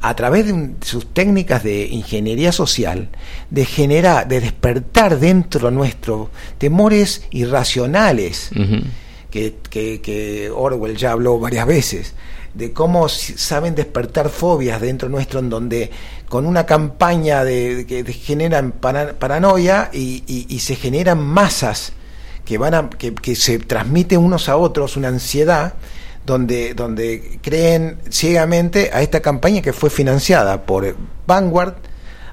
a 0.01 0.15
través 0.15 0.47
de 0.47 0.71
sus 0.81 1.13
técnicas 1.13 1.63
de 1.63 1.85
ingeniería 1.87 2.51
social, 2.51 3.09
de 3.49 3.65
generar, 3.65 4.27
de 4.27 4.41
despertar 4.41 5.19
dentro 5.19 5.69
nuestro 5.71 6.29
temores 6.57 7.23
irracionales, 7.31 8.49
que, 9.29 9.55
que- 9.69 10.01
que 10.01 10.49
Orwell 10.49 10.97
ya 10.97 11.11
habló 11.11 11.39
varias 11.39 11.65
veces, 11.67 12.13
de 12.53 12.71
cómo 12.71 13.09
saben 13.09 13.75
despertar 13.75 14.29
fobias 14.29 14.79
dentro 14.81 15.09
nuestro, 15.09 15.39
en 15.39 15.49
donde 15.49 15.91
con 16.35 16.45
una 16.45 16.65
campaña 16.65 17.45
de, 17.45 17.85
que 17.87 18.03
generan 18.11 18.73
para- 18.73 19.13
paranoia 19.13 19.89
y, 19.93 20.21
y- 20.27 20.45
y 20.49 20.59
se 20.59 20.75
generan 20.75 21.23
masas 21.23 21.93
que 22.43 22.57
van 22.57 22.73
a, 22.73 22.89
que, 22.89 23.15
que 23.15 23.35
se 23.37 23.57
transmiten 23.59 24.19
unos 24.19 24.49
a 24.49 24.57
otros 24.57 24.97
una 24.97 25.07
ansiedad 25.07 25.75
donde, 26.25 26.73
donde 26.73 27.39
creen 27.41 27.99
ciegamente 28.09 28.89
a 28.91 29.01
esta 29.01 29.21
campaña 29.21 29.61
que 29.61 29.71
fue 29.71 29.89
financiada 29.89 30.63
por 30.65 30.93
Vanguard 31.25 31.75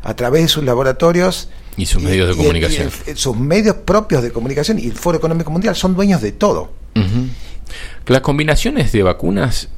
a 0.03 0.15
través 0.17 0.43
de 0.43 0.49
sus 0.49 0.65
laboratorios 0.65 1.49
Y 1.77 1.87
sus 1.87 2.03
medios 2.03 2.29
de 2.31 2.35
comunicación. 2.35 2.91
el- 3.07 3.17
sus 3.17 3.37
medios 3.37 3.77
propios 3.77 4.21
de 4.25 4.33
comunicación 4.33 4.81
y 4.81 4.87
el 4.89 4.95
Foro 4.95 5.17
Económico 5.19 5.53
Mundial 5.53 5.77
son 5.77 5.95
dueños 5.95 6.21
de 6.21 6.33
todo. 6.33 6.73
Las 8.07 8.21
combinaciones 8.23 8.91
de 8.91 9.05
vacunas, 9.05 9.69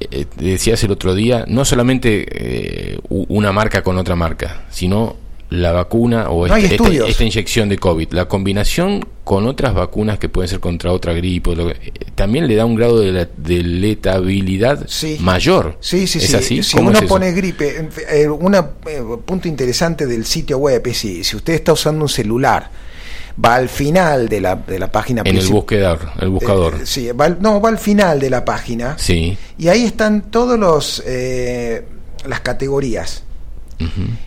eh, 0.00 0.26
decías 0.36 0.82
el 0.84 0.90
otro 0.90 1.14
día, 1.14 1.44
no 1.48 1.64
solamente 1.64 2.26
eh, 2.30 2.98
una 3.08 3.52
marca 3.52 3.82
con 3.82 3.96
otra 3.98 4.16
marca, 4.16 4.64
sino 4.70 5.16
la 5.48 5.70
vacuna 5.70 6.30
o 6.30 6.46
No 6.48 6.56
este- 6.56 6.74
esta, 6.74 7.06
esta 7.06 7.22
inyección 7.24 7.68
de 7.68 7.78
COVID, 7.78 8.08
la 8.12 8.26
combinación 8.26 9.06
con 9.22 9.46
otras 9.46 9.74
vacunas 9.74 10.18
que 10.18 10.28
pueden 10.28 10.48
ser 10.48 10.58
contra 10.58 10.92
otra 10.92 11.12
gripe, 11.12 11.54
lo 11.54 11.70
eh, 11.70 11.76
también 12.16 12.48
le 12.48 12.56
da 12.56 12.64
un 12.64 12.74
grado 12.74 12.98
de, 13.00 13.12
la- 13.12 13.28
de 13.36 13.62
letabilidad 13.62 14.84
Sí. 14.88 15.18
mayor. 15.20 15.76
Sí, 15.80 16.06
sí, 16.06 16.18
¿Es 16.18 16.26
sí. 16.30 16.36
así? 16.36 16.62
Si 16.62 16.76
¿Cómo 16.76 16.90
uno 16.90 16.98
es 16.98 17.04
pone 17.04 17.32
gripe, 17.32 17.88
eh, 18.10 18.28
un 18.28 19.22
punto 19.24 19.46
interesante 19.48 20.06
del 20.06 20.24
sitio 20.26 20.58
web 20.58 20.82
es 20.86 20.98
si, 20.98 21.22
si 21.24 21.36
usted 21.36 21.54
está 21.54 21.72
usando 21.72 22.02
un 22.02 22.08
celular, 22.08 22.70
va 23.44 23.56
al 23.56 23.68
final 23.68 24.28
de 24.28 24.40
la, 24.40 24.56
de 24.56 24.78
la 24.78 24.90
página 24.90 25.22
en 25.24 25.36
el 25.36 25.46
buscador, 25.48 26.00
el 26.18 26.28
buscador. 26.30 26.74
Eh, 26.82 26.86
sí, 26.86 27.08
va 27.12 27.28
no, 27.28 27.60
va 27.60 27.68
al 27.68 27.78
final 27.78 28.18
de 28.20 28.30
la 28.30 28.44
página 28.44 28.96
sí. 28.98 29.36
y 29.58 29.68
ahí 29.68 29.84
están 29.84 30.30
todos 30.30 30.58
los 30.58 31.02
eh, 31.06 31.84
las 32.26 32.40
categorías. 32.40 33.22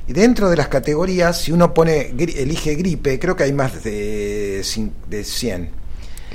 Y 0.07 0.13
dentro 0.13 0.47
de 0.51 0.55
las 0.55 0.67
categorías, 0.67 1.41
si 1.41 1.51
uno 1.51 1.73
pone 1.73 2.11
gri- 2.13 2.37
elige 2.37 2.75
gripe, 2.75 3.17
creo 3.17 3.35
que 3.35 3.43
hay 3.45 3.51
más 3.53 3.83
de, 3.83 4.63
de 5.09 5.23
100. 5.23 5.69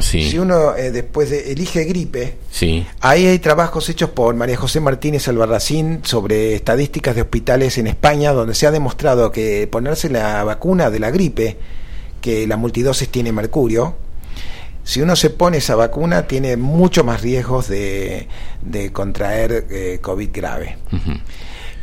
Sí. 0.00 0.28
Si 0.28 0.36
uno 0.40 0.74
eh, 0.74 0.90
después 0.90 1.30
de 1.30 1.52
elige 1.52 1.84
gripe, 1.84 2.38
sí. 2.50 2.84
Ahí 3.00 3.26
hay 3.26 3.38
trabajos 3.38 3.88
hechos 3.88 4.10
por 4.10 4.34
María 4.34 4.56
José 4.56 4.80
Martínez 4.80 5.28
Albarracín 5.28 6.00
sobre 6.02 6.56
estadísticas 6.56 7.14
de 7.14 7.22
hospitales 7.22 7.78
en 7.78 7.86
España, 7.86 8.32
donde 8.32 8.56
se 8.56 8.66
ha 8.66 8.72
demostrado 8.72 9.30
que 9.30 9.68
ponerse 9.70 10.10
la 10.10 10.42
vacuna 10.42 10.90
de 10.90 10.98
la 10.98 11.12
gripe, 11.12 11.56
que 12.24 12.46
la 12.46 12.56
multidosis 12.56 13.10
tiene 13.10 13.32
mercurio, 13.32 13.96
si 14.82 15.02
uno 15.02 15.14
se 15.14 15.28
pone 15.28 15.58
esa 15.58 15.74
vacuna 15.76 16.26
tiene 16.26 16.56
mucho 16.56 17.04
más 17.04 17.20
riesgos 17.20 17.68
de, 17.68 18.28
de 18.62 18.92
contraer 18.92 19.66
eh, 19.70 19.98
COVID 20.00 20.30
grave. 20.32 20.78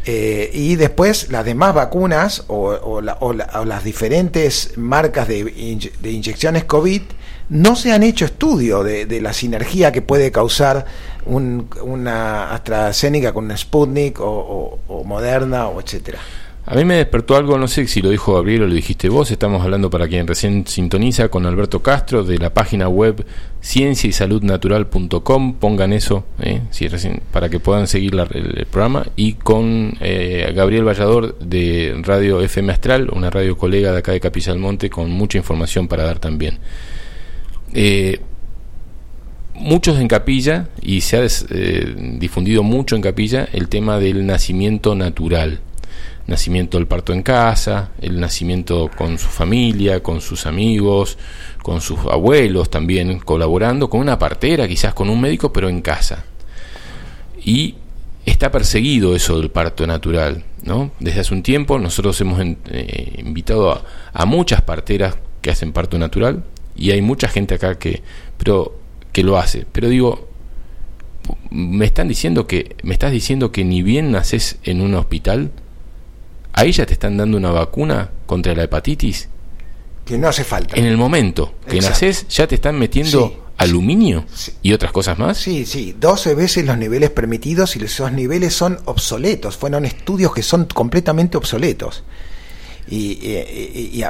Eh, 0.05 0.49
y 0.51 0.77
después 0.77 1.29
las 1.29 1.45
demás 1.45 1.75
vacunas 1.75 2.43
o, 2.47 2.69
o 2.69 3.01
la- 3.01 3.17
o 3.19 3.33
la- 3.33 3.49
o 3.61 3.65
las 3.65 3.83
diferentes 3.83 4.75
marcas 4.77 5.27
de, 5.27 5.45
inye- 5.45 5.91
de 5.99 6.09
inyecciones 6.11 6.63
COVID 6.63 7.03
no 7.49 7.75
se 7.75 7.91
han 7.91 8.01
hecho 8.01 8.25
estudio 8.25 8.81
de, 8.83 9.05
de 9.05 9.21
la 9.21 9.33
sinergia 9.33 9.91
que 9.91 10.01
puede 10.01 10.31
causar 10.31 10.85
un- 11.27 11.67
una 11.83 12.51
AstraZeneca 12.55 13.31
con 13.31 13.45
una 13.45 13.57
Sputnik 13.57 14.17
o 14.19 15.03
Moderna 15.05 15.67
o 15.67 15.79
etcétera. 15.79 16.17
A 16.63 16.75
mí 16.75 16.85
me 16.85 16.95
despertó 16.95 17.35
algo, 17.35 17.57
no 17.57 17.67
sé 17.67 17.87
si 17.87 18.01
lo 18.03 18.11
dijo 18.11 18.35
Gabriel 18.35 18.61
o 18.63 18.67
lo 18.67 18.73
dijiste 18.75 19.09
vos, 19.09 19.31
estamos 19.31 19.63
hablando 19.63 19.89
para 19.89 20.07
quien 20.07 20.27
recién 20.27 20.65
sintoniza 20.67 21.27
con 21.29 21.45
Alberto 21.47 21.81
Castro 21.81 22.23
de 22.23 22.37
la 22.37 22.53
página 22.53 22.87
web 22.87 23.25
cienciaysaludnatural.com, 23.63 25.55
pongan 25.55 25.91
eso 25.91 26.23
eh, 26.39 26.61
si 26.69 26.87
recién, 26.87 27.21
para 27.31 27.49
que 27.49 27.59
puedan 27.59 27.87
seguir 27.87 28.13
la- 28.13 28.27
el, 28.31 28.59
el 28.59 28.65
programa, 28.67 29.07
y 29.15 29.33
con 29.33 29.97
eh, 30.01 30.53
Gabriel 30.55 30.87
Vallador 30.87 31.37
de 31.39 31.99
Radio 32.03 32.39
FM 32.41 32.71
Astral, 32.71 33.09
una 33.11 33.31
radio 33.31 33.57
colega 33.57 33.91
de 33.91 33.97
acá 33.97 34.11
de 34.11 34.19
Capilla 34.19 34.53
Monte, 34.55 34.89
con 34.91 35.09
mucha 35.09 35.39
información 35.39 35.87
para 35.87 36.03
dar 36.03 36.19
también. 36.19 36.59
Eh, 37.73 38.19
muchos 39.55 39.99
en 39.99 40.07
capilla 40.07 40.69
y 40.81 41.01
se 41.01 41.17
ha 41.17 41.25
eh, 41.49 41.95
difundido 42.19 42.61
mucho 42.63 42.95
en 42.95 43.01
capilla 43.01 43.47
el 43.51 43.67
tema 43.67 43.97
del 43.99 44.25
nacimiento 44.25 44.93
natural 44.95 45.59
nacimiento 46.27 46.77
del 46.77 46.87
parto 46.87 47.13
en 47.13 47.23
casa 47.23 47.91
el 47.99 48.19
nacimiento 48.19 48.89
con 48.95 49.17
su 49.17 49.27
familia 49.27 50.01
con 50.01 50.21
sus 50.21 50.45
amigos 50.45 51.17
con 51.61 51.81
sus 51.81 51.99
abuelos 51.99 52.69
también 52.69 53.19
colaborando 53.19 53.89
con 53.89 53.99
una 53.99 54.17
partera 54.19 54.67
quizás 54.67 54.93
con 54.93 55.09
un 55.09 55.19
médico 55.19 55.51
pero 55.51 55.69
en 55.69 55.81
casa 55.81 56.25
y 57.43 57.75
está 58.25 58.51
perseguido 58.51 59.15
eso 59.15 59.39
del 59.39 59.49
parto 59.49 59.87
natural 59.87 60.43
¿no? 60.63 60.91
desde 60.99 61.21
hace 61.21 61.33
un 61.33 61.43
tiempo 61.43 61.79
nosotros 61.79 62.19
hemos 62.21 62.39
eh, 62.41 63.15
invitado 63.17 63.71
a, 63.71 63.83
a 64.13 64.25
muchas 64.25 64.61
parteras 64.61 65.17
que 65.41 65.51
hacen 65.51 65.73
parto 65.73 65.97
natural 65.97 66.43
y 66.75 66.91
hay 66.91 67.01
mucha 67.01 67.27
gente 67.27 67.55
acá 67.55 67.77
que 67.77 68.01
pero 68.37 68.79
que 69.11 69.23
lo 69.23 69.37
hace 69.37 69.65
pero 69.71 69.89
digo 69.89 70.29
me 71.49 71.85
están 71.85 72.07
diciendo 72.07 72.47
que 72.47 72.75
me 72.83 72.93
estás 72.93 73.11
diciendo 73.11 73.51
que 73.51 73.63
ni 73.63 73.83
bien 73.83 74.11
naces 74.11 74.57
en 74.63 74.81
un 74.81 74.93
hospital 74.95 75.51
ahí 76.53 76.71
ya 76.71 76.85
te 76.85 76.93
están 76.93 77.17
dando 77.17 77.37
una 77.37 77.51
vacuna 77.51 78.09
contra 78.25 78.53
la 78.55 78.63
hepatitis 78.63 79.29
Que 80.05 80.17
no 80.17 80.27
hace 80.27 80.43
falta. 80.43 80.75
en 80.75 80.85
el 80.85 80.97
momento 80.97 81.53
que 81.67 81.75
Exacto. 81.77 81.89
naces 82.05 82.27
ya 82.29 82.47
te 82.47 82.55
están 82.55 82.77
metiendo 82.79 83.27
Sí, 83.29 83.37
aluminio 83.57 84.25
sí. 84.33 84.51
y 84.63 84.73
otras 84.73 84.91
cosas 84.91 85.17
más 85.19 85.37
Sí, 85.37 85.65
sí, 85.65 85.95
12 85.99 86.33
veces 86.35 86.65
los 86.65 86.77
niveles 86.77 87.09
permitidos 87.11 87.75
y 87.75 87.83
esos 87.83 88.11
niveles 88.11 88.53
son 88.55 88.79
obsoletos. 88.85 89.57
Fueron 89.57 89.85
estudios 89.85 90.33
que 90.33 90.41
son 90.43 90.65
completamente 90.65 91.37
obsoletos. 91.37 92.03
Y, 92.91 93.17
y- 93.21 94.03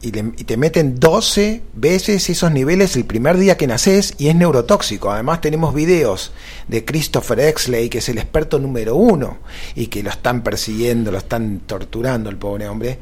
y- 0.00 0.10
y 0.36 0.44
te 0.44 0.56
meten 0.56 1.00
12 1.00 1.60
veces 1.74 2.30
esos 2.30 2.52
niveles 2.52 2.94
el 2.94 3.04
primer 3.04 3.36
día 3.36 3.56
que 3.56 3.66
naces 3.66 4.14
y 4.16 4.28
es 4.28 4.36
neurotóxico. 4.36 5.10
Además 5.10 5.40
tenemos 5.40 5.74
videos 5.74 6.32
de 6.68 6.84
Christopher 6.84 7.40
Exley, 7.40 7.88
que 7.88 7.98
es 7.98 8.08
el 8.08 8.18
experto 8.18 8.60
número 8.60 8.94
uno, 8.94 9.38
y 9.74 9.88
que 9.88 10.04
lo 10.04 10.10
están 10.10 10.42
persiguiendo, 10.42 11.10
lo 11.10 11.18
están 11.18 11.62
torturando 11.66 12.30
el 12.30 12.36
pobre 12.36 12.68
hombre, 12.68 12.98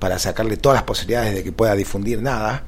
para 0.00 0.18
sacarle 0.18 0.56
todas 0.56 0.74
las 0.76 0.82
posibilidades 0.84 1.34
de 1.36 1.44
que 1.44 1.52
pueda 1.52 1.76
difundir 1.76 2.20
nada, 2.20 2.64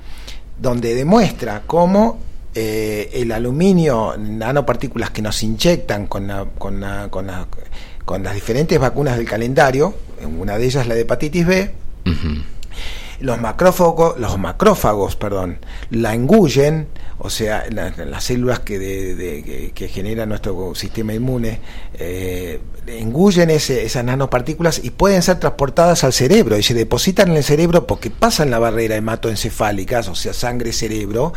donde 0.60 0.94
demuestra 0.94 1.62
cómo 1.66 2.20
eh, 2.54 3.10
el 3.12 3.32
aluminio, 3.32 4.14
nanopartículas 4.18 5.10
que 5.10 5.20
nos 5.22 5.42
inyectan 5.42 6.06
con, 6.06 6.28
la- 6.28 6.46
con, 6.58 6.80
la- 6.80 7.08
con, 7.10 7.26
con 8.04 8.22
las 8.22 8.34
diferentes 8.34 8.78
vacunas 8.78 9.16
del 9.16 9.26
calendario, 9.28 9.94
una 10.38 10.56
de 10.58 10.64
ellas 10.64 10.86
la 10.86 10.94
de 10.94 11.00
hepatitis 11.02 11.44
B, 11.46 11.70
Ujú. 12.10 12.42
Los 13.20 13.40
macrófagos, 13.40 14.16
los 14.20 14.38
macrófagos, 14.38 15.16
perdón, 15.16 15.58
la 15.90 16.14
engullen, 16.14 16.86
o 17.18 17.30
sea, 17.30 17.64
la- 17.70 17.90
las 18.04 18.22
células 18.22 18.60
que, 18.60 18.78
de- 18.78 19.16
de- 19.16 19.42
que, 19.42 19.70
que 19.74 19.88
genera 19.88 20.24
nuestro 20.24 20.72
sistema 20.76 21.12
inmune, 21.14 21.58
eh, 21.94 22.60
engullen 22.86 23.50
esas 23.50 24.04
nanopartículas 24.04 24.80
y 24.84 24.90
pueden 24.90 25.22
ser 25.22 25.40
transportadas 25.40 26.04
al 26.04 26.12
cerebro 26.12 26.56
y 26.58 26.62
se 26.62 26.74
depositan 26.74 27.30
en 27.32 27.38
el 27.38 27.42
cerebro 27.44 27.88
porque 27.88 28.10
pasan 28.10 28.52
la 28.52 28.60
barrera 28.60 28.94
hematoencefálica, 28.94 29.98
o 30.00 30.14
sea, 30.14 30.32
sangre-cerebro, 30.32 31.32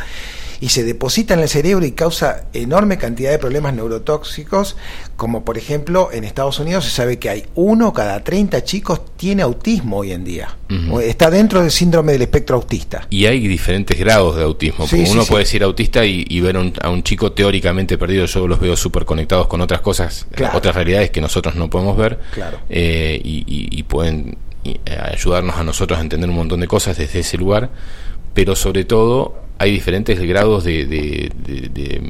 y 0.61 0.69
se 0.69 0.83
deposita 0.83 1.33
en 1.33 1.39
el 1.41 1.49
cerebro 1.49 1.83
y 1.85 1.91
causa 1.91 2.45
enorme 2.53 2.97
cantidad 2.97 3.31
de 3.31 3.39
problemas 3.39 3.73
neurotóxicos, 3.73 4.77
como 5.17 5.43
por 5.43 5.57
ejemplo 5.57 6.09
en 6.13 6.23
Estados 6.23 6.59
Unidos 6.59 6.85
se 6.85 6.91
sabe 6.91 7.17
que 7.19 7.29
hay 7.29 7.45
uno 7.55 7.91
cada 7.93 8.23
30 8.23 8.63
chicos 8.63 9.01
tiene 9.17 9.41
autismo 9.41 9.97
hoy 9.97 10.11
en 10.11 10.23
día. 10.23 10.55
Está 11.03 11.29
dentro 11.29 11.61
del 11.61 11.71
síndrome 11.71 12.13
del 12.13 12.21
espectro 12.21 12.55
autista. 12.55 13.07
Y 13.09 13.25
hay 13.25 13.45
diferentes 13.47 13.99
grados 13.99 14.37
de 14.37 14.43
autismo. 14.43 14.87
Sí, 14.87 15.03
uno 15.09 15.23
sí. 15.23 15.29
puede 15.31 15.45
ser 15.45 15.63
autista 15.63 16.05
y, 16.05 16.25
y 16.29 16.39
ver 16.41 16.55
un- 16.55 16.73
a 16.81 16.89
un 16.89 17.03
chico 17.03 17.31
teóricamente 17.33 17.97
perdido. 17.97 18.25
Yo 18.25 18.47
los 18.47 18.59
veo 18.59 18.75
súper 18.77 19.03
conectados 19.05 19.47
con 19.47 19.59
otras 19.61 19.81
cosas, 19.81 20.27
Claro. 20.33 20.57
otras 20.57 20.75
realidades 20.75 21.09
que 21.11 21.19
nosotros 21.21 21.55
no 21.55 21.69
podemos 21.69 21.97
ver. 21.97 22.19
Claro. 22.33 22.59
eh, 22.69 23.19
y, 23.23 23.39
y- 23.47 23.79
y 23.79 23.83
pueden 23.83 24.37
eh, 24.63 24.77
ayudarnos 25.11 25.55
a 25.57 25.63
nosotros 25.63 25.97
a 25.97 26.01
entender 26.03 26.29
un 26.29 26.35
montón 26.35 26.59
de 26.59 26.67
cosas 26.67 26.95
desde 26.97 27.19
ese 27.19 27.37
lugar. 27.37 27.69
Pero 28.33 28.55
sobre 28.55 28.85
todo 28.85 29.41
hay 29.57 29.71
diferentes 29.71 30.19
grados 30.19 30.63
de, 30.63 30.85
de- 30.85 31.31
de- 31.45 31.61
de- 31.69 31.69
de- 31.69 32.01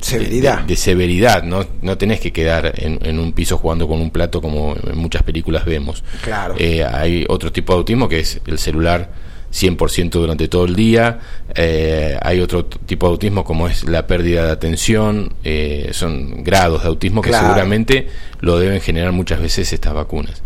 Severidad. 0.00 0.60
de- 0.62 0.76
severidad. 0.76 1.42
¿no? 1.42 1.64
no 1.82 1.98
tenés 1.98 2.20
que 2.20 2.32
quedar 2.32 2.72
en, 2.76 2.98
en 3.02 3.18
un 3.18 3.32
piso 3.32 3.58
jugando 3.58 3.88
con 3.88 4.00
un 4.00 4.10
plato 4.10 4.40
como 4.40 4.76
en 4.76 4.96
muchas 4.98 5.22
películas 5.22 5.64
vemos. 5.64 6.04
Claro. 6.22 6.54
Eh, 6.58 6.84
hay 6.84 7.24
otro 7.28 7.50
tipo 7.52 7.72
de 7.72 7.78
autismo 7.78 8.08
que 8.08 8.20
es 8.20 8.40
el 8.46 8.58
celular 8.58 9.10
100% 9.52 10.10
durante 10.10 10.46
todo 10.46 10.66
el 10.66 10.76
día. 10.76 11.20
Eh, 11.54 12.18
hay 12.20 12.40
otro 12.40 12.66
tipo 12.66 13.06
de 13.06 13.12
autismo 13.12 13.44
como 13.44 13.66
es 13.66 13.84
la 13.88 14.06
pérdida 14.06 14.44
de 14.44 14.52
atención. 14.52 15.32
Eh, 15.42 15.88
son 15.92 16.44
grados 16.44 16.82
de 16.82 16.88
autismo 16.88 17.22
que 17.22 17.30
Claro. 17.30 17.46
seguramente 17.48 18.08
lo 18.40 18.58
deben 18.58 18.80
generar 18.82 19.12
muchas 19.12 19.40
veces 19.40 19.72
estas 19.72 19.94
vacunas. 19.94 20.42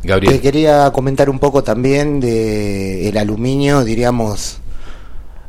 Te 0.00 0.08
Gabriel, 0.08 0.40
quería 0.40 0.90
comentar 0.92 1.28
un 1.28 1.38
poco 1.38 1.62
también 1.62 2.18
de 2.20 3.08
el 3.08 3.18
aluminio, 3.18 3.84
diríamos, 3.84 4.58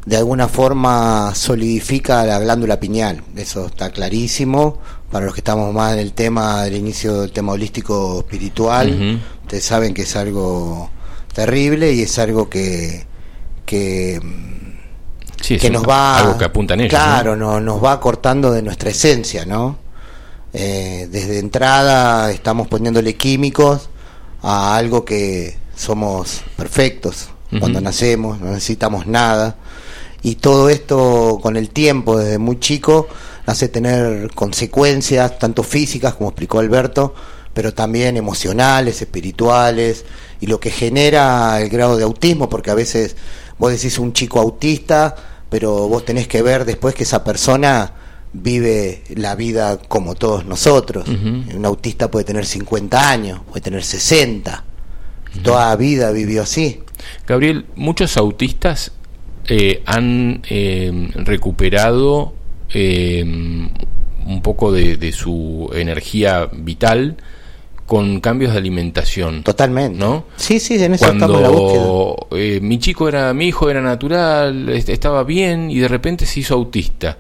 de 0.10 0.18
alguna 0.18 0.48
forma 0.48 1.34
solidifica 1.36 2.26
la 2.26 2.40
glándula 2.40 2.80
pineal. 2.80 3.22
Eso 3.36 3.68
está 3.68 3.92
clarísimo. 3.92 4.80
Para 5.12 5.26
los 5.26 5.34
que 5.36 5.42
estamos 5.42 5.72
más 5.74 5.94
en 5.94 6.00
el 6.00 6.14
tema 6.14 6.64
del 6.64 6.76
inicio 6.78 7.22
del 7.22 7.32
tema 7.32 7.52
holístico 7.54 8.20
espiritual, 8.20 9.20
ustedes 9.44 9.64
saben 9.64 9.94
que 9.94 10.04
es 10.04 10.16
algo 10.16 10.90
terrible 11.34 11.94
y 11.94 12.02
es 12.02 12.18
algo 12.20 12.50
que 12.50 13.06
que, 13.66 14.20
sí, 15.42 15.58
que 15.60 15.70
nos 15.70 15.88
va 15.88 16.18
algo 16.18 16.38
que 16.40 16.46
apuntan 16.46 16.80
ellos. 16.80 16.90
claro 16.90 17.36
no- 17.36 17.60
nos 17.60 17.84
va 17.84 18.00
cortando 18.00 18.52
de 18.52 18.62
nuestra 18.64 18.90
esencia 18.90 19.46
no 19.46 19.78
Eh, 20.54 21.08
desde 21.12 21.38
entrada 21.38 22.32
estamos 22.32 22.68
poniéndole 22.68 23.14
químicos 23.16 23.90
a 24.42 24.76
algo 24.76 25.06
que 25.06 25.56
somos 25.76 26.42
perfectos 26.58 27.30
cuando 27.60 27.80
nacemos 27.82 28.40
no 28.40 28.48
necesitamos 28.52 29.06
nada 29.06 29.56
y 30.22 30.36
todo 30.36 30.70
esto 30.70 31.40
con 31.42 31.56
el 31.58 31.70
tiempo 31.70 32.18
desde 32.18 32.38
muy 32.38 32.60
chico 32.60 33.08
hace 33.46 33.68
tener 33.70 34.32
consecuencias 34.34 35.40
tanto 35.40 35.64
físicas 35.64 36.16
como 36.16 36.30
explicó 36.30 36.60
Alberto 36.60 37.14
pero 37.54 37.74
también 37.74 38.18
emocionales 38.18 39.02
espirituales 39.02 40.06
y 40.40 40.48
lo 40.48 40.60
que 40.60 40.72
genera 40.72 41.60
el 41.62 41.70
grado 41.70 41.98
de 41.98 42.04
autismo 42.04 42.50
porque 42.50 42.72
a 42.72 42.76
veces 42.76 43.16
vos 43.58 43.72
decís 43.72 43.98
un 44.00 44.14
chico 44.14 44.40
autista 44.40 45.16
pero 45.50 45.88
vos 45.88 46.06
tenés 46.06 46.28
que 46.28 46.42
ver 46.42 46.66
después 46.66 46.94
que 46.94 47.04
esa 47.04 47.24
persona 47.24 47.94
vive 48.34 49.04
la 49.16 49.36
vida 49.36 49.80
como 49.88 50.16
todos 50.16 50.46
nosotros. 50.46 51.08
Un 51.08 51.66
autista 51.66 52.12
puede 52.12 52.26
tener 52.26 52.46
50 52.46 53.10
años, 53.10 53.42
puede 53.48 53.62
tener 53.62 53.84
60. 53.84 54.64
Toda 55.44 55.70
la 55.70 55.76
vida 55.76 56.12
vivió 56.12 56.44
así. 56.44 56.82
Gabriel, 57.28 57.66
muchos 57.76 58.18
autistas 58.18 58.92
eh, 59.48 59.82
han 59.86 60.42
eh, 60.50 61.10
recuperado 61.16 62.34
eh, 62.74 63.24
un 63.24 64.42
poco 64.44 64.72
de, 64.72 64.98
de 64.98 65.12
su 65.12 65.70
energía 65.74 66.50
vital 66.52 67.18
con 67.86 68.20
cambios 68.20 68.52
de 68.52 68.60
alimentación. 68.60 69.42
Totalmente. 69.44 69.98
¿No? 69.98 70.26
Sí, 70.36 70.60
sí, 70.60 70.76
en 70.76 70.94
eso 70.94 71.06
estamos 71.06 71.38
en 71.38 71.42
la 71.44 71.50
búsqueda. 71.50 71.82
Cuando 71.84 72.28
eh, 72.34 72.60
mi 72.62 72.78
chico 72.78 73.10
era, 73.10 73.34
mi 73.34 73.48
hijo 73.48 73.70
era 73.70 73.82
natural, 73.82 74.70
est- 74.70 74.90
estaba 74.90 75.24
bien 75.24 75.72
y 75.72 75.80
de 75.80 75.88
repente 75.88 76.28
se 76.28 76.42
hizo 76.42 76.54
autista. 76.54 77.18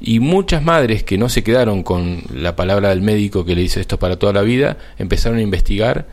Y 0.00 0.20
muchas 0.20 0.62
madres 0.62 1.02
que 1.02 1.18
no 1.18 1.28
se 1.28 1.42
quedaron 1.42 1.82
con 1.82 2.22
la 2.32 2.54
palabra 2.54 2.90
del 2.90 3.00
médico 3.02 3.44
que 3.44 3.56
le 3.56 3.62
dice 3.62 3.80
esto 3.80 3.98
para 3.98 4.16
toda 4.16 4.32
la 4.32 4.42
vida, 4.42 4.76
empezaron 4.98 5.38
a 5.38 5.42
investigar 5.42 6.06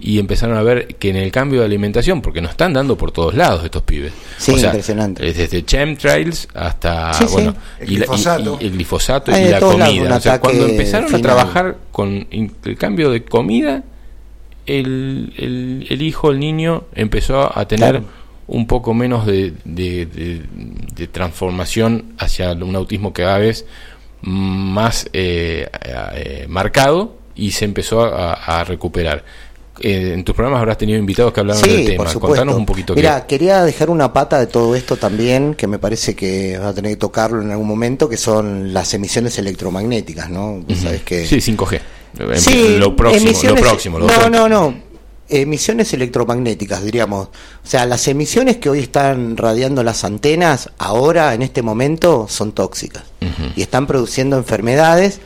y 0.00 0.18
empezaron 0.18 0.56
a 0.56 0.62
ver 0.62 0.94
que 0.96 1.10
en 1.10 1.16
el 1.16 1.30
cambio 1.30 1.60
de 1.60 1.66
alimentación, 1.66 2.22
porque 2.22 2.40
nos 2.40 2.52
están 2.52 2.72
dando 2.72 2.96
por 2.96 3.12
todos 3.12 3.34
lados 3.34 3.64
estos 3.64 3.82
pibes. 3.82 4.12
Sí, 4.38 4.52
impresionante. 4.52 5.22
Desde 5.32 5.64
chemtrails 5.64 6.48
hasta 6.54 7.12
Sí, 7.14 7.24
sí. 7.26 7.32
bueno, 7.32 7.54
El 7.78 7.92
y, 7.92 7.96
la- 7.96 8.04
y- 8.04 8.08
glifosato. 8.08 8.58
y 8.60 8.64
el 8.66 8.72
glifosato 8.72 9.32
Hay 9.32 9.44
y 9.44 9.48
la 9.48 9.60
comida. 9.60 10.16
O 10.16 10.20
sea, 10.20 10.40
cuando 10.40 10.66
empezaron 10.66 11.08
final. 11.08 11.20
a 11.20 11.22
trabajar 11.22 11.76
con 11.92 12.26
el 12.30 12.76
cambio 12.78 13.10
de 13.10 13.24
comida, 13.24 13.82
el, 14.66 15.32
el, 15.36 15.86
el 15.88 16.02
hijo, 16.02 16.30
el 16.30 16.38
niño, 16.38 16.84
empezó 16.94 17.56
a 17.58 17.66
tener 17.66 17.90
Claro. 17.90 18.04
un 18.46 18.66
poco 18.66 18.94
menos 18.94 19.26
de, 19.26 19.52
de, 19.64 20.06
de- 20.06 20.42
de 20.94 21.06
transformación 21.08 22.14
hacia 22.18 22.52
un 22.52 22.76
autismo 22.76 23.12
cada 23.12 23.38
vez 23.38 23.66
más 24.22 25.08
eh, 25.12 25.68
eh, 26.14 26.46
marcado 26.48 27.16
y 27.34 27.52
se 27.52 27.64
empezó 27.64 28.02
a, 28.02 28.34
a 28.34 28.64
recuperar. 28.64 29.24
Eh, 29.82 30.12
en 30.14 30.24
tus 30.24 30.34
programas 30.34 30.60
habrás 30.60 30.76
tenido 30.76 30.98
invitados 30.98 31.32
que 31.32 31.40
hablaron 31.40 31.62
del 31.62 31.70
Sí, 31.78 31.84
tema. 31.86 31.96
por 32.04 32.08
supuesto. 32.12 32.36
Contanos 32.36 32.54
un 32.56 32.66
poquito 32.66 32.94
Mira, 32.94 33.26
quería 33.26 33.62
dejar 33.64 33.88
una 33.88 34.12
pata 34.12 34.38
de 34.38 34.46
todo 34.46 34.74
esto 34.76 34.96
también, 34.96 35.54
que 35.54 35.66
me 35.66 35.78
parece 35.78 36.14
que 36.14 36.58
va 36.58 36.68
a 36.68 36.74
tener 36.74 36.92
que 36.92 36.96
tocarlo 36.96 37.40
en 37.40 37.50
algún 37.50 37.66
momento, 37.66 38.08
que 38.08 38.18
son 38.18 38.74
las 38.74 38.92
emisiones 38.92 39.38
electromagnéticas, 39.38 40.28
¿no? 40.28 40.60
Vos 40.68 40.78
sabés 40.78 41.02
que... 41.02 41.26
Sí, 41.26 41.36
5G. 41.40 41.80
Sí, 42.36 42.76
lo 42.78 42.94
próximo, 42.94 43.24
lo 43.24 43.30
emisiones- 43.30 43.60
próximo. 43.60 43.98
lo 43.98 44.06
no, 44.06 44.12
otro. 44.12 44.30
no, 44.30 44.48
no. 44.48 44.90
Emisiones 45.32 45.92
electromagnéticas, 45.94 46.82
diríamos. 46.84 47.28
O 47.28 47.30
sea, 47.66 47.86
las 47.86 48.06
emisiones 48.08 48.56
que 48.56 48.68
hoy 48.68 48.80
están 48.80 49.36
radiando 49.36 49.84
las 49.84 50.02
antenas, 50.04 50.70
ahora, 50.76 51.32
en 51.34 51.42
este 51.42 51.62
momento, 51.62 52.26
son 52.28 52.50
tóxicas. 52.52 53.04
Y 53.56 53.62
están 53.62 53.86
produciendo 53.86 54.36
enfermedades. 54.36 55.20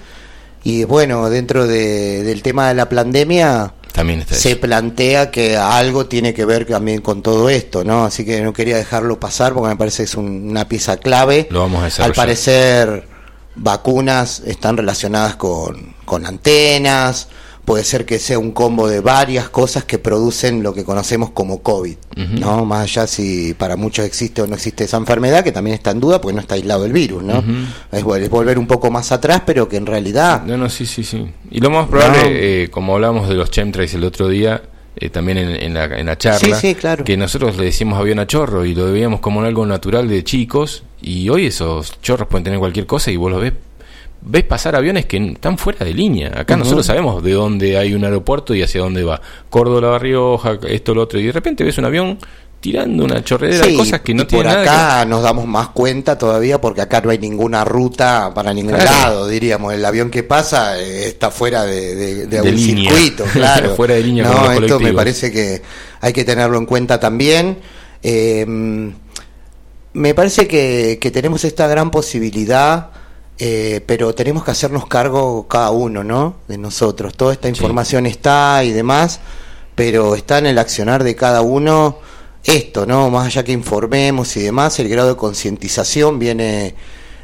Y 0.63 0.85
bueno, 0.85 1.29
dentro 1.31 1.67
de- 1.67 2.23
del 2.23 2.43
tema 2.43 2.69
de 2.69 2.75
la 2.75 2.89
pandemia, 2.89 3.73
También 3.95 4.21
está 4.21 4.35
se 4.35 4.51
eso. 4.51 4.61
plantea 4.61 5.31
que 5.31 5.57
algo 5.57 6.07
tiene 6.07 6.35
que 6.35 6.45
ver 6.45 6.67
también 6.67 7.01
con 7.01 7.23
todo 7.23 7.49
esto, 7.49 7.85
¿no? 7.85 8.05
Así 8.05 8.25
que 8.25 8.43
no 8.43 8.53
quería 8.53 8.77
dejarlo 8.77 9.21
pasar 9.21 9.55
porque 9.55 9.69
me 9.69 9.77
parece 9.77 9.99
que 9.99 10.03
es 10.09 10.15
un- 10.17 10.51
una 10.51 10.67
pieza 10.69 10.97
clave. 10.97 11.47
Lo 11.51 11.61
vamos 11.61 12.01
a 12.01 12.05
Al 12.05 12.13
parecer, 12.13 13.07
vacunas 13.55 14.43
están 14.47 14.77
relacionadas 14.77 15.37
con, 15.37 15.95
con 16.05 16.27
antenas, 16.27 17.29
puede 17.65 17.83
ser 17.85 18.05
que 18.05 18.19
sea 18.19 18.39
un 18.39 18.53
combo 18.53 18.89
de 18.89 19.01
varias 19.01 19.49
cosas 19.49 19.85
que 19.85 19.99
producen 19.99 20.63
lo 20.63 20.75
que 20.75 20.85
conocemos 20.85 21.31
como 21.31 21.63
COVID. 21.63 21.97
¿no? 22.39 22.65
Más 22.65 22.83
allá 22.83 23.07
si 23.07 23.55
para 23.55 23.77
muchos 23.77 24.05
existe 24.05 24.43
o 24.43 24.47
no 24.47 24.55
existe 24.55 24.85
esa 24.85 24.97
enfermedad, 24.99 25.43
que 25.43 25.53
también 25.53 25.75
está 25.75 25.91
en 25.91 26.01
duda 26.01 26.21
porque 26.21 26.35
no 26.35 26.41
está 26.41 26.55
aislado 26.57 26.85
el 26.85 26.93
virus, 26.93 27.23
¿no? 27.23 27.43
Es, 27.91 28.05
vol- 28.05 28.21
es 28.21 28.29
volver 28.31 28.59
un 28.59 28.67
poco 28.67 28.91
más 28.91 29.13
atrás, 29.13 29.43
pero 29.47 29.69
que 29.69 29.77
en 29.77 29.87
realidad... 29.87 30.43
No, 30.45 30.57
no, 30.57 30.69
sí, 30.69 30.85
sí, 30.87 31.05
sí. 31.05 31.27
Y 31.51 31.61
lo 31.61 31.71
más 31.71 31.89
probable, 31.89 32.19
No. 32.23 32.29
eh, 32.31 32.69
como 32.71 32.95
hablamos 32.95 33.29
de 33.29 33.35
los 33.35 33.51
chemtrails 33.51 33.95
el 33.95 34.05
otro 34.05 34.29
día, 34.29 34.63
eh, 34.97 35.09
también 35.11 35.39
en, 35.39 35.49
en 35.63 35.75
la, 35.75 35.85
en 35.87 36.07
la 36.07 36.17
charla, 36.19 36.39
Sí, 36.61 36.69
sí, 36.69 36.75
claro. 36.75 37.03
que 37.05 37.17
nosotros 37.17 37.57
le 37.57 37.65
decimos 37.65 37.99
avión 37.99 38.19
a 38.19 38.27
chorro 38.27 38.65
y 38.65 38.75
lo 38.75 38.93
veíamos 38.93 39.21
como 39.21 39.43
algo 39.43 39.67
natural 39.67 40.09
de 40.09 40.23
chicos, 40.23 40.85
y 41.03 41.29
hoy 41.31 41.47
esos 41.47 42.01
chorros 42.01 42.29
pueden 42.29 42.45
tener 42.45 42.59
cualquier 42.59 42.87
cosa 42.87 43.11
y 43.11 43.17
vos 43.17 43.31
los 43.33 43.41
ves 43.41 43.55
ves 44.25 44.45
pasar 44.45 44.75
aviones 44.75 45.07
que 45.07 45.17
están 45.19 45.59
fuera 45.59 45.85
de 45.85 45.93
línea. 45.95 46.33
Acá 46.35 46.57
nosotros 46.57 46.87
sabemos 46.87 47.23
de 47.23 47.33
dónde 47.33 47.77
hay 47.79 47.95
un 47.95 48.05
aeropuerto 48.05 48.55
y 48.55 48.63
hacia 48.63 48.81
dónde 48.81 49.05
va. 49.05 49.21
Córdoba, 49.51 49.99
Rioja, 49.99 50.59
esto, 50.69 50.95
lo 50.95 51.03
otro, 51.03 51.19
y 51.21 51.27
de 51.27 51.33
repente 51.33 51.63
ves 51.65 51.77
un 51.79 51.85
avión 51.85 52.19
tirando 52.61 53.05
una 53.05 53.23
chorredera 53.23 53.67
de 53.67 53.73
Sí, 53.73 53.77
cosas 53.77 54.01
que 54.01 54.15
no 54.15 54.27
tienen 54.27 54.47
por 54.47 54.51
nada 54.55 54.65
que 54.65 54.71
acá 54.71 55.05
nos 55.05 55.23
damos 55.23 55.47
más 55.47 55.69
cuenta 55.69 56.17
todavía 56.17 56.59
porque 56.63 56.81
acá 56.81 57.03
no 57.03 57.11
hay 57.11 57.19
ninguna 57.19 57.63
ruta 57.63 58.33
para 58.35 58.55
ningún 58.55 58.73
Claro. 58.73 58.91
lado, 58.91 59.29
diríamos. 59.29 59.75
El 59.75 59.85
avión 59.85 60.11
que 60.11 60.23
pasa 60.23 60.81
eh, 60.81 61.09
está 61.09 61.31
fuera 61.31 61.65
de, 61.65 61.95
de, 61.95 62.27
de 62.27 62.41
De 62.41 62.49
un 62.49 62.57
línea. 62.57 62.91
circuito, 62.91 63.25
claro. 63.35 63.75
Fuera 63.77 63.95
de 63.97 64.03
línea 64.03 64.25
no, 64.25 64.51
esto 64.53 64.81
me 64.81 64.95
parece 64.95 65.31
que 65.31 65.61
hay 66.01 66.13
que 66.15 66.25
tenerlo 66.25 66.57
en 66.57 66.65
cuenta 66.65 66.99
también. 66.99 67.59
Eh, 68.03 68.47
me 69.93 70.15
parece 70.15 70.49
que, 70.49 70.99
que 71.01 71.11
tenemos 71.11 71.45
esta 71.45 71.67
gran 71.69 71.91
posibilidad, 71.91 72.91
eh, 73.39 73.83
pero 73.87 74.15
tenemos 74.15 74.45
que 74.45 74.53
hacernos 74.53 74.87
cargo 74.87 75.49
cada 75.49 75.71
uno, 75.71 76.05
¿no? 76.05 76.37
De 76.47 76.57
nosotros. 76.57 77.17
Toda 77.17 77.33
esta 77.33 77.49
información 77.49 78.07
está 78.07 78.63
y 78.63 78.73
demás, 78.73 79.21
pero 79.75 80.15
está 80.15 80.39
en 80.39 80.47
el 80.47 80.59
accionar 80.59 81.03
de 81.03 81.17
cada 81.17 81.43
uno 81.43 81.99
esto, 82.45 82.87
¿no? 82.87 83.11
Más 83.11 83.27
allá 83.27 83.43
que 83.43 83.53
informemos 83.53 84.37
y 84.37 84.43
demás, 84.43 84.79
el 84.79 84.89
grado 84.89 85.09
de 85.09 85.17
concientización 85.17 86.19
viene, 86.19 86.75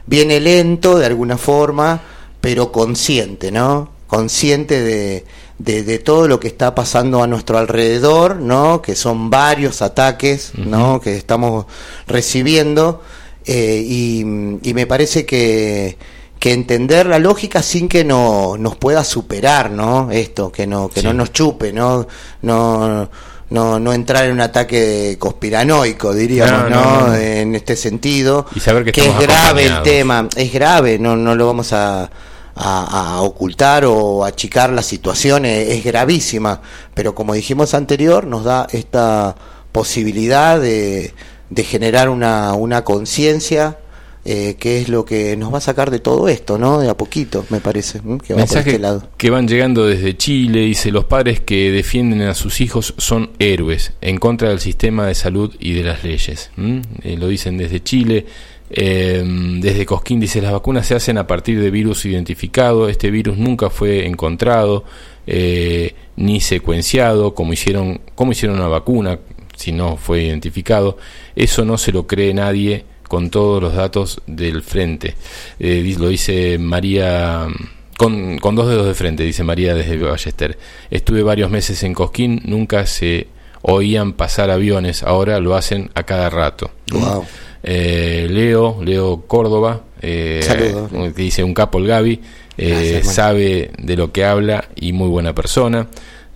viene 0.07 0.41
lento 0.41 0.99
de 0.99 1.07
alguna 1.07 1.37
forma, 1.39 2.01
pero 2.41 2.73
consciente, 2.73 3.53
¿no? 3.53 3.91
Consciente 4.09 4.81
de, 4.82 5.24
de, 5.59 5.99
todo 6.01 6.27
lo 6.27 6.41
que 6.41 6.49
está 6.49 6.74
pasando 6.74 7.23
a 7.23 7.28
nuestro 7.28 7.59
alrededor, 7.59 8.37
¿no? 8.37 8.82
Que 8.82 8.97
son 8.97 9.31
varios 9.31 9.82
ataques, 9.82 10.53
¿no? 10.57 11.01
Que 11.01 11.16
estamos 11.16 11.66
recibiendo 12.09 13.03
eh, 13.45 13.83
y, 13.85 14.25
me 14.25 14.87
parece 14.87 15.25
que, 15.27 15.97
que 16.39 16.53
entender 16.53 17.07
la 17.07 17.19
lógica 17.19 17.62
sin 17.62 17.89
que 17.89 18.05
no, 18.05 18.57
nos 18.59 18.77
pueda 18.77 19.05
superar, 19.05 19.71
¿no? 19.71 20.11
Esto, 20.11 20.51
que 20.53 20.67
no, 20.67 20.89
que 20.89 21.03
no 21.03 21.12
nos 21.12 21.33
chupe, 21.33 21.73
¿no? 21.73 22.07
No, 22.43 23.11
no, 23.51 23.81
no 23.81 23.93
entrar 23.93 24.27
en 24.27 24.33
un 24.33 24.41
ataque 24.41 25.17
conspiranoico, 25.19 26.15
diríamos, 26.15 26.71
¿no? 26.71 27.15
En 27.15 27.55
este 27.55 27.77
sentido. 27.77 28.47
Y 28.55 28.61
saber 28.61 28.91
que, 28.91 29.01
es 29.01 29.19
grave 29.19 29.67
el 29.67 29.83
tema, 29.83 30.29
es 30.37 30.53
grave, 30.53 30.99
no, 30.99 31.17
no 31.17 31.35
lo 31.35 31.47
vamos 31.47 31.73
a, 31.73 32.11
a, 32.55 33.21
ocultar 33.23 33.85
o 33.85 34.25
achicar 34.25 34.71
la 34.71 34.83
situación, 34.83 35.45
es, 35.45 35.83
gravísima, 35.85 36.61
pero 36.95 37.15
como 37.15 37.35
dijimos 37.35 37.75
anterior, 37.75 38.27
nos 38.27 38.45
da 38.45 38.67
esta 38.71 39.35
posibilidad 39.73 40.61
de, 40.61 41.15
de 41.51 41.65
generar 41.65 42.09
una, 42.09 42.55
una 42.55 42.85
conciencia 42.85 43.79
eh, 44.23 44.57
que 44.59 44.83
es 44.83 44.91
lo 44.91 45.07
que 45.07 45.35
nos 45.39 45.53
va 45.53 45.59
a 45.59 45.63
sacar 45.63 45.91
de 45.91 45.99
todo 45.99 46.29
esto, 46.29 46.59
¿no? 46.59 46.79
De 46.79 46.91
a 46.91 46.97
poquito, 46.97 47.47
me 47.49 47.61
parece. 47.61 48.01
Que 48.23 48.35
este 48.35 48.79
que 49.17 49.31
van 49.31 49.49
llegando 49.49 49.87
desde 49.87 50.15
Chile, 50.15 50.61
dice, 50.61 50.91
los 50.91 51.07
padres 51.07 51.41
que 51.41 51.73
defienden 51.73 52.23
a 52.23 52.35
sus 52.35 52.61
hijos 52.61 52.93
son 52.99 53.31
héroes 53.39 53.95
en 54.03 54.19
contra 54.19 54.51
del 54.51 54.61
sistema 54.61 55.07
de 55.07 55.15
salud 55.15 55.55
y 55.59 55.73
de 55.73 55.85
las 55.85 56.05
leyes. 56.05 56.51
Eh, 56.59 57.17
lo 57.17 57.29
dicen 57.29 57.57
desde 57.57 57.83
Chile. 57.83 58.27
Eh, 58.73 59.25
desde 59.59 59.87
Cosquín 59.87 60.21
dice, 60.21 60.43
las 60.43 60.53
vacunas 60.53 60.87
se 60.87 60.95
hacen 60.95 61.17
a 61.17 61.27
partir 61.27 61.59
de 61.61 61.71
virus 61.71 62.05
identificado, 62.05 62.91
este 62.91 63.11
virus 63.11 63.39
nunca 63.39 63.71
fue 63.71 64.07
encontrado 64.07 64.85
ni 66.17 66.41
secuenciado, 66.41 67.35
como 67.35 67.53
hicieron, 67.53 68.01
como 68.15 68.33
hicieron 68.33 68.59
una 68.59 68.69
vacuna, 68.69 69.19
si 69.61 69.73
no 69.73 69.97
fue 69.97 70.23
identificado. 70.24 70.97
Eso 71.37 71.65
no 71.65 71.78
se 71.78 71.93
lo 71.93 72.07
cree 72.07 72.32
nadie 72.35 72.85
con 73.09 73.31
todos 73.31 73.62
los 73.62 73.74
datos 73.74 74.23
del 74.27 74.62
frente. 74.62 75.15
Eh, 75.59 75.95
lo 75.99 76.09
dice 76.09 76.59
María, 76.59 77.47
con, 77.97 78.39
con, 78.39 78.55
dos 78.55 78.69
dedos 78.69 78.87
de 78.87 78.95
frente, 78.95 79.23
dice 79.24 79.45
María 79.45 79.74
desde 79.74 79.99
Ballester. 79.99 80.59
Estuve 80.91 81.23
varios 81.23 81.51
meses 81.51 81.82
en 81.82 81.93
Cosquín, 81.93 82.41
nunca 82.45 82.87
se 82.87 83.28
oían 83.62 84.15
pasar 84.15 84.51
aviones, 84.51 85.03
ahora 85.03 85.41
lo 85.41 85.55
hacen 85.55 85.91
a 85.95 86.05
cada 86.05 86.31
rato. 86.31 86.70
Eh, 87.62 88.27
Leo, 88.31 88.78
Leo 88.82 89.24
Córdoba, 89.27 89.82
eh, 90.01 90.41
dice 91.15 91.45
un 91.45 91.53
capo 91.53 91.78
el 91.78 91.87
Gaby, 91.87 92.20
eh, 92.57 93.03
sabe 93.05 93.70
de 93.78 93.97
lo 93.97 94.12
que 94.12 94.24
habla 94.24 94.69
y 94.74 94.93
muy 94.93 95.09
buena 95.09 95.35
persona. 95.35 95.89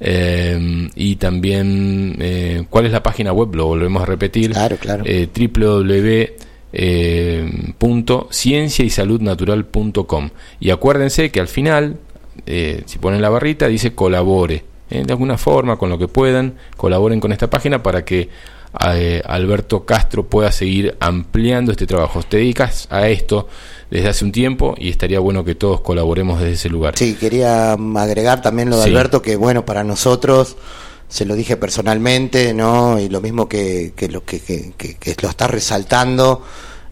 Eh, 0.06 0.90
y 0.94 1.16
también, 1.16 2.16
eh, 2.20 2.64
¿cuál 2.68 2.84
es 2.86 2.92
la 2.92 3.02
página 3.02 3.32
web? 3.32 3.54
Lo 3.54 3.66
volvemos 3.66 4.02
a 4.02 4.06
repetir. 4.06 4.52
Claro, 4.52 4.76
claro. 4.76 5.02
Eh, 5.06 5.28
www 5.34 6.44
eh, 6.76 7.72
punto 7.78 8.26
ciencia 8.32 8.84
y 8.84 8.90
salud 8.90 9.20
natural.com 9.20 10.30
y 10.58 10.70
acuérdense 10.70 11.30
que 11.30 11.38
al 11.38 11.46
final 11.46 11.98
eh, 12.46 12.82
si 12.86 12.98
ponen 12.98 13.22
la 13.22 13.28
barrita 13.28 13.68
dice 13.68 13.94
colabore 13.94 14.64
eh, 14.90 15.04
de 15.06 15.12
alguna 15.12 15.38
forma 15.38 15.76
con 15.76 15.88
lo 15.88 15.98
que 15.98 16.08
puedan 16.08 16.54
colaboren 16.76 17.20
con 17.20 17.30
esta 17.30 17.48
página 17.48 17.80
para 17.80 18.04
que 18.04 18.28
Alberto 18.78 19.84
Castro 19.84 20.26
pueda 20.26 20.52
seguir 20.52 20.96
ampliando 21.00 21.72
este 21.72 21.86
trabajo 21.86 22.22
te 22.22 22.38
dedicas 22.38 22.86
a 22.90 23.08
esto 23.08 23.48
desde 23.90 24.08
hace 24.08 24.24
un 24.24 24.32
tiempo 24.32 24.74
y 24.78 24.90
estaría 24.90 25.20
bueno 25.20 25.44
que 25.44 25.54
todos 25.54 25.80
colaboremos 25.80 26.40
desde 26.40 26.54
ese 26.54 26.68
lugar 26.68 26.96
sí 26.96 27.14
quería 27.14 27.72
agregar 27.72 28.42
también 28.42 28.70
lo 28.70 28.78
de 28.78 28.84
Alberto 28.84 29.22
que 29.22 29.36
bueno 29.36 29.64
para 29.64 29.84
nosotros 29.84 30.56
se 31.08 31.24
lo 31.24 31.36
dije 31.36 31.56
personalmente, 31.56 32.52
¿no? 32.54 32.98
Y 32.98 33.08
lo 33.08 33.20
mismo 33.20 33.48
que, 33.48 33.92
que 33.94 34.08
lo 34.08 34.24
que, 34.24 34.40
que, 34.40 35.16
lo 35.22 35.28
está 35.28 35.46
resaltando, 35.46 36.42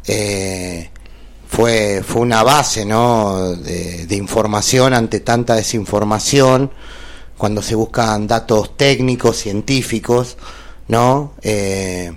eh, 0.06 0.90
fue, 1.48 2.02
fue 2.06 2.22
una 2.22 2.42
base, 2.42 2.84
¿no? 2.84 3.54
De, 3.56 4.06
información 4.14 4.94
ante 4.94 5.20
tanta 5.20 5.54
desinformación, 5.56 6.70
cuando 7.36 7.62
se 7.62 7.74
buscan 7.74 8.26
datos 8.26 8.76
técnicos, 8.76 9.38
científicos, 9.38 10.36
¿no? 10.92 11.32
Eh, 11.40 12.12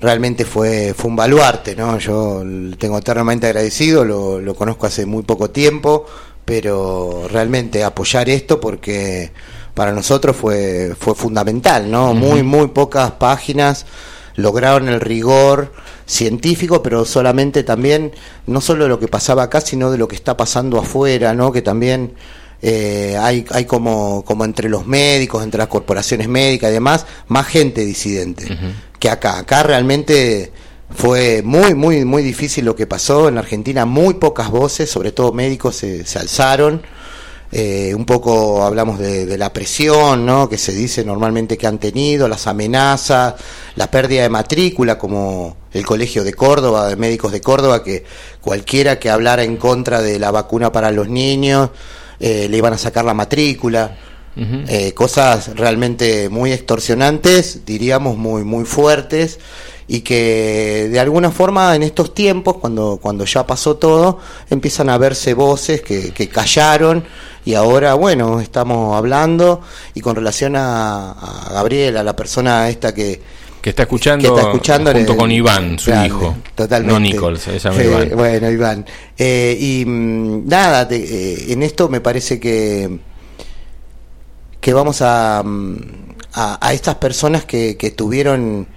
realmente 0.00 0.46
fue, 0.46 0.94
fue 0.96 1.10
un 1.10 1.16
baluarte, 1.16 1.76
¿no? 1.76 1.98
Yo 1.98 2.42
tengo 2.78 2.96
eternamente 2.96 3.46
agradecido, 3.46 4.06
lo, 4.06 4.40
lo 4.40 4.54
conozco 4.54 4.86
hace 4.86 5.04
muy 5.04 5.22
poco 5.22 5.50
tiempo, 5.50 6.06
pero 6.46 7.28
realmente 7.30 7.84
apoyar 7.84 8.30
esto 8.30 8.58
porque 8.58 9.32
para 9.74 9.92
nosotros 9.92 10.34
fue, 10.34 10.96
fue 10.98 11.14
fundamental, 11.14 11.90
¿no? 11.90 12.14
Muy, 12.14 12.42
muy 12.42 12.68
pocas 12.68 13.10
páginas 13.12 13.84
lograron 14.36 14.88
el 14.88 15.00
rigor 15.00 15.74
científico, 16.06 16.82
pero 16.82 17.04
solamente 17.04 17.64
también, 17.64 18.12
no 18.46 18.62
solo 18.62 18.84
de 18.84 18.88
lo 18.88 18.98
que 18.98 19.08
pasaba 19.08 19.42
acá, 19.42 19.60
sino 19.60 19.90
de 19.90 19.98
lo 19.98 20.08
que 20.08 20.16
está 20.16 20.38
pasando 20.38 20.78
afuera, 20.78 21.34
¿no? 21.34 21.52
Que 21.52 21.60
también 21.60 22.14
eh, 22.62 23.16
hay, 23.20 23.44
hay 23.50 23.64
como, 23.64 24.24
como 24.24 24.44
entre 24.44 24.68
los 24.68 24.86
médicos, 24.86 25.42
entre 25.42 25.58
las 25.58 25.68
corporaciones 25.68 26.28
médicas 26.28 26.70
y 26.70 26.74
demás, 26.74 27.06
más 27.28 27.46
gente 27.46 27.84
disidente 27.84 28.46
que 28.98 29.10
acá. 29.10 29.38
Acá 29.38 29.62
realmente 29.62 30.52
fue 30.90 31.42
muy, 31.42 31.74
muy, 31.74 32.04
muy 32.04 32.22
difícil 32.22 32.64
lo 32.64 32.76
que 32.76 32.86
pasó. 32.86 33.28
En 33.28 33.38
Argentina 33.38 33.84
muy 33.84 34.14
pocas 34.14 34.50
voces, 34.50 34.90
sobre 34.90 35.12
todo 35.12 35.32
médicos, 35.32 35.76
se, 35.76 36.04
se 36.04 36.18
alzaron. 36.18 36.82
Eh, 37.52 37.94
un 37.94 38.04
poco 38.04 38.64
hablamos 38.64 38.98
de, 38.98 39.38
la 39.38 39.52
presión 39.52 40.26
¿no? 40.26 40.48
que 40.48 40.58
se 40.58 40.72
dice 40.72 41.04
normalmente 41.04 41.56
que 41.56 41.68
han 41.68 41.78
tenido, 41.78 42.26
las 42.26 42.48
amenazas, 42.48 43.34
la 43.76 43.88
pérdida 43.88 44.22
de 44.22 44.28
matrícula, 44.28 44.98
como 44.98 45.56
el 45.72 45.86
Colegio 45.86 46.24
de 46.24 46.34
Córdoba, 46.34 46.88
de 46.88 46.96
Médicos 46.96 47.30
de 47.30 47.40
Córdoba, 47.40 47.84
que 47.84 48.04
cualquiera 48.40 48.98
que 48.98 49.10
hablara 49.10 49.44
en 49.44 49.58
contra 49.58 50.02
de 50.02 50.18
la 50.18 50.32
vacuna 50.32 50.72
para 50.72 50.90
los 50.90 51.08
niños 51.08 51.70
eh, 52.20 52.48
le 52.48 52.56
iban 52.56 52.72
a 52.72 52.78
sacar 52.78 53.04
la 53.04 53.14
matrícula. 53.14 53.96
Eh, 54.38 54.92
cosas 54.92 55.56
realmente 55.56 56.28
muy 56.28 56.52
extorsionantes, 56.52 57.64
diríamos 57.64 58.18
muy, 58.18 58.44
muy 58.44 58.66
fuertes 58.66 59.38
y 59.88 60.00
que 60.00 60.90
de 60.90 61.00
alguna 61.00 61.30
forma 61.30 61.74
en 61.74 61.82
estos 61.82 62.12
tiempos, 62.12 62.58
cuando, 62.58 62.98
cuando 63.00 63.24
ya 63.24 63.46
pasó 63.46 63.76
todo, 63.76 64.18
empiezan 64.50 64.90
a 64.90 64.98
verse 64.98 65.32
voces 65.32 65.80
que, 65.80 66.12
que 66.12 66.28
callaron 66.28 67.04
y 67.46 67.54
ahora, 67.54 67.94
bueno, 67.94 68.40
estamos 68.40 68.94
hablando 68.94 69.62
y 69.94 70.02
con 70.02 70.14
relación 70.14 70.54
a, 70.54 71.12
a 71.12 71.52
Gabriela, 71.54 72.02
la 72.02 72.14
persona 72.14 72.68
esta 72.68 72.92
que, 72.92 73.22
que 73.66 73.70
está 73.70 73.82
escuchando, 73.82 74.28
está 74.28 74.42
escuchando 74.42 74.92
junto 74.92 75.16
con 75.16 75.32
Iván, 75.32 75.76
su 75.76 75.90
hijo. 75.90 76.36
Totalmente. 76.54 76.92
No 76.92 77.00
Nichols, 77.00 77.40
se 77.40 77.58
llama 77.58 77.82
Iván. 77.82 78.10
Bueno, 78.14 78.48
Iván. 78.48 78.86
Eh, 79.18 79.58
y 79.58 79.84
mm, 79.84 80.46
nada, 80.46 80.86
eh, 80.88 81.46
en 81.48 81.64
esto 81.64 81.88
me 81.88 82.00
parece 82.00 82.38
que, 82.38 82.96
que 84.60 84.72
vamos 84.72 85.02
a, 85.02 85.42
mm, 85.44 85.78
a, 86.34 86.64
a 86.64 86.72
estas 86.74 86.94
personas 86.94 87.44
que, 87.44 87.76
que 87.76 87.90
tuvieron 87.90 88.68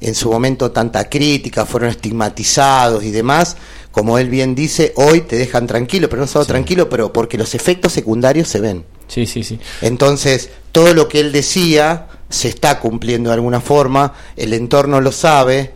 en 0.00 0.14
su 0.14 0.30
momento 0.30 0.70
tanta 0.70 1.08
crítica, 1.08 1.66
fueron 1.66 1.90
estigmatizados 1.90 3.02
y 3.02 3.10
demás, 3.10 3.56
como 3.90 4.16
él 4.16 4.30
bien 4.30 4.54
dice, 4.54 4.92
hoy 4.94 5.22
te 5.22 5.34
dejan 5.34 5.66
tranquilo, 5.66 6.08
pero 6.08 6.22
no 6.22 6.28
solo 6.28 6.44
tranquilo, 6.44 6.88
pero 6.88 7.12
porque 7.12 7.36
los 7.36 7.56
efectos 7.56 7.94
secundarios 7.94 8.46
se 8.46 8.60
ven. 8.60 8.84
Sí, 9.08 9.26
sí, 9.26 9.42
sí. 9.42 9.58
Entonces, 9.80 10.50
todo 10.70 10.94
lo 10.94 11.08
que 11.08 11.18
él 11.18 11.32
decía 11.32 12.06
se 12.28 12.48
está 12.48 12.80
cumpliendo 12.80 13.30
de 13.30 13.34
alguna 13.34 13.60
forma, 13.60 14.14
el 14.36 14.52
entorno 14.52 15.00
lo 15.00 15.12
sabe 15.12 15.72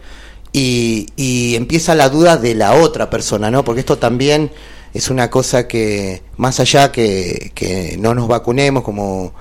y, 0.53 1.07
y 1.17 1.55
empieza 1.55 1.95
la 1.95 2.09
duda 2.09 2.37
de 2.37 2.55
la 2.55 2.75
otra 2.75 3.09
persona, 3.11 3.51
¿no? 3.51 3.65
Porque 3.65 3.81
esto 3.81 3.99
también 3.99 4.51
es 4.93 5.11
una 5.11 5.31
cosa 5.31 5.69
que, 5.69 6.23
más 6.37 6.61
allá 6.61 6.91
que, 6.91 7.53
que 7.55 7.97
no 7.99 8.15
nos 8.15 8.27
vacunemos 8.27 8.83
como, 8.83 9.33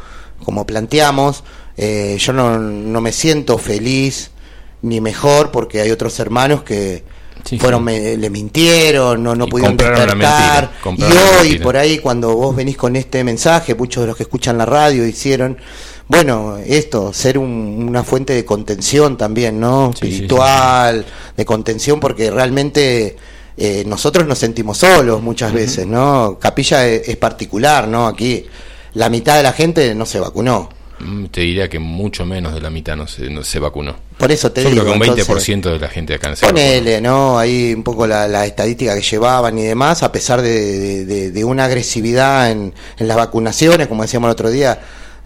como 0.43 0.65
planteamos, 0.65 1.43
eh, 1.77 2.17
yo 2.19 2.33
no, 2.33 2.59
no 2.59 3.01
me 3.01 3.11
siento 3.11 3.57
feliz 3.57 4.31
ni 4.81 5.01
mejor 5.01 5.51
porque 5.51 5.81
hay 5.81 5.91
otros 5.91 6.19
hermanos 6.19 6.63
que 6.63 7.03
fueron 7.57 7.85
le 7.85 8.29
mintieron 8.29 9.23
no 9.23 9.33
no 9.33 9.47
pudieron 9.47 9.75
despertar. 9.75 10.71
y 10.97 11.03
hoy 11.03 11.59
por 11.59 11.77
ahí 11.77 11.99
cuando 11.99 12.35
vos 12.35 12.55
venís 12.55 12.77
con 12.77 12.95
este 12.95 13.23
mensaje 13.23 13.75
muchos 13.75 14.03
de 14.03 14.07
los 14.07 14.17
que 14.17 14.23
escuchan 14.23 14.57
la 14.57 14.65
radio 14.65 15.05
hicieron 15.07 15.57
bueno 16.09 16.57
esto 16.57 17.13
ser 17.13 17.37
una 17.37 18.03
fuente 18.03 18.33
de 18.33 18.43
contención 18.43 19.15
también 19.17 19.59
no 19.59 19.91
espiritual 19.91 21.05
de 21.37 21.45
contención 21.45 21.99
porque 22.01 22.29
realmente 22.31 23.15
eh, 23.55 23.83
nosotros 23.87 24.27
nos 24.27 24.39
sentimos 24.39 24.79
solos 24.79 25.21
muchas 25.21 25.53
veces 25.53 25.87
no 25.87 26.37
capilla 26.41 26.85
es, 26.87 27.07
es 27.07 27.15
particular 27.17 27.87
no 27.87 28.07
aquí 28.07 28.45
la 28.95 29.09
mitad 29.09 29.37
de 29.37 29.43
la 29.43 29.53
gente 29.53 29.93
no 29.95 30.05
se 30.05 30.19
vacunó 30.19 30.67
mm, 30.99 31.25
te 31.27 31.41
diría 31.41 31.69
que 31.69 31.77
mucho 31.79 32.25
menos 32.25 32.53
de 32.55 32.61
la 32.61 32.69
mitad 32.71 32.95
no 32.97 33.05
se, 33.07 33.29
no 33.29 33.43
se 33.43 33.59
vacunó. 33.59 33.95
Por 34.17 34.31
eso 34.33 34.51
te 34.51 34.63
Yo 34.63 34.69
digo. 34.71 34.81
creo 34.81 34.93
que 34.95 34.99
un 34.99 35.17
entonces, 35.17 35.47
20% 35.49 35.71
de 35.71 35.79
la 35.79 35.87
gente 35.87 36.13
acá 36.15 36.35
se 36.35 36.45
vacunó. 36.45 36.59
Ponele, 36.61 36.99
¿no? 36.99 37.39
Ahí 37.39 37.73
un 37.73 37.83
poco 37.83 38.05
la, 38.05 38.27
la 38.27 38.45
estadística 38.45 38.93
que 38.95 39.01
llevaban 39.01 39.57
y 39.57 39.61
demás, 39.63 40.03
a 40.03 40.11
pesar 40.11 40.41
de, 40.41 40.51
de- 40.59 41.05
de- 41.05 41.31
de 41.31 41.45
una 41.45 41.63
agresividad 41.65 42.51
en, 42.51 42.73
en 42.97 43.07
las 43.07 43.15
vacunaciones, 43.15 43.87
como 43.87 44.01
decíamos 44.01 44.27
el 44.27 44.31
otro 44.33 44.49
día, 44.49 44.77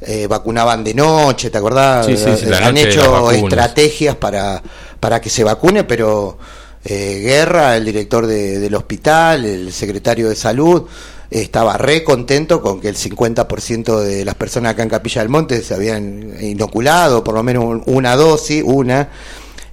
eh, 0.06 0.28
vacunaban 0.28 0.84
de 0.84 0.94
noche, 0.94 1.50
¿te 1.50 1.58
acordás? 1.58 2.06
Sí, 2.06 2.18
sí, 2.18 2.24
sí, 2.40 2.46
la 2.48 2.58
Han 2.68 2.76
hecho 2.90 3.02
estrategias 3.48 4.16
para, 4.16 4.62
para 5.00 5.20
que 5.22 5.30
se 5.30 5.44
vacune, 5.44 5.84
pero 5.84 6.38
eh, 6.86 7.22
Guerra, 7.24 7.78
el 7.78 7.86
director 7.86 8.26
de- 8.28 8.60
del 8.60 8.76
hospital, 8.76 9.46
el 9.46 9.72
secretario 9.74 10.30
de 10.30 10.36
salud, 10.36 10.84
estaba 11.32 11.78
re 11.78 12.04
contento 12.04 12.62
con 12.62 12.80
que 12.80 12.90
el 12.90 12.96
50% 12.96 14.00
de 14.02 14.24
las 14.24 14.36
personas 14.36 14.74
acá 14.74 14.84
en 14.84 14.90
Capilla 14.90 15.22
del 15.22 15.30
Monte 15.30 15.62
se 15.64 15.74
habían 15.74 16.36
inoculado, 16.42 17.24
por 17.24 17.34
lo 17.34 17.42
menos 17.44 17.64
un- 17.64 17.84
una 17.88 18.16
dosis, 18.16 18.62
una. 18.66 19.10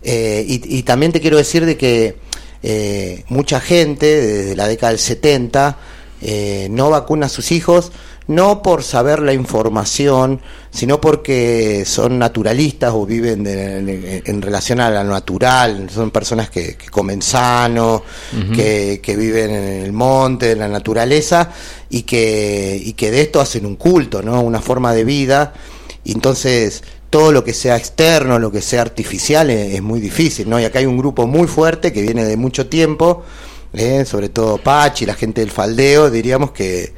Eh, 0.03 0.45
y, 0.49 0.79
y 0.79 0.83
también 0.85 1.13
te 1.13 1.21
quiero 1.21 1.37
decir 1.37 1.67
de 1.67 1.77
que 1.77 2.17
eh, 2.63 3.25
mucha 3.29 3.61
gente 3.61 4.07
desde 4.07 4.57
la 4.57 4.69
década 4.69 4.91
del 4.93 4.99
70 4.99 5.77
eh, 6.23 6.69
no 6.71 6.91
vacuna 6.91 7.27
a 7.27 7.29
sus 7.29 7.53
hijos, 7.53 7.93
no 8.31 8.63
por 8.63 8.83
saber 8.83 9.21
la 9.21 9.33
información, 9.33 10.41
sino 10.71 11.01
porque 11.01 11.85
son 11.85 12.19
naturalistas 12.19 12.93
o 12.95 13.05
viven 13.05 13.43
de- 13.43 13.83
de- 13.83 14.23
en 14.25 14.41
relación 14.41 14.81
a 14.81 14.89
lo 14.91 15.03
natural, 15.05 15.89
son 15.93 16.11
personas 16.11 16.49
que, 16.49 16.77
que 16.77 16.89
comen 16.89 17.23
sano, 17.23 18.03
que, 18.55 19.01
que 19.03 19.17
viven 19.17 19.51
en 19.51 19.83
el 19.85 19.93
monte, 19.93 20.53
en 20.53 20.61
la 20.61 20.69
naturaleza, 20.69 21.51
y 21.91 22.03
que, 22.03 22.81
y 22.83 22.93
que 22.93 23.11
de 23.11 23.23
esto 23.23 23.41
hacen 23.41 23.67
un 23.67 23.75
culto, 23.77 24.23
¿no? 24.23 24.41
una 24.41 24.61
forma 24.61 24.95
de 24.95 25.05
vida. 25.05 25.53
Y 26.05 26.13
entonces 26.13 26.83
todo 27.11 27.33
lo 27.33 27.43
que 27.43 27.53
sea 27.53 27.77
externo, 27.77 28.39
lo 28.39 28.53
que 28.53 28.63
sea 28.63 28.83
artificial 28.83 29.51
es, 29.51 29.75
es 29.75 29.83
muy 29.83 30.01
difícil, 30.01 30.49
¿no? 30.49 30.61
Y 30.61 30.65
acá 30.65 30.79
hay 30.79 30.87
un 30.87 30.97
grupo 30.99 31.27
muy 31.27 31.49
fuerte 31.49 31.93
que 31.93 32.01
viene 32.03 32.25
de 32.25 32.37
mucho 32.37 32.69
tiempo, 32.69 33.25
¿eh? 33.73 34.05
sobre 34.07 34.29
todo 34.29 34.59
Pachi, 34.59 35.05
la 35.05 35.15
gente 35.15 35.41
del 35.41 35.51
faldeo, 35.51 36.09
diríamos 36.11 36.53
que, 36.53 36.93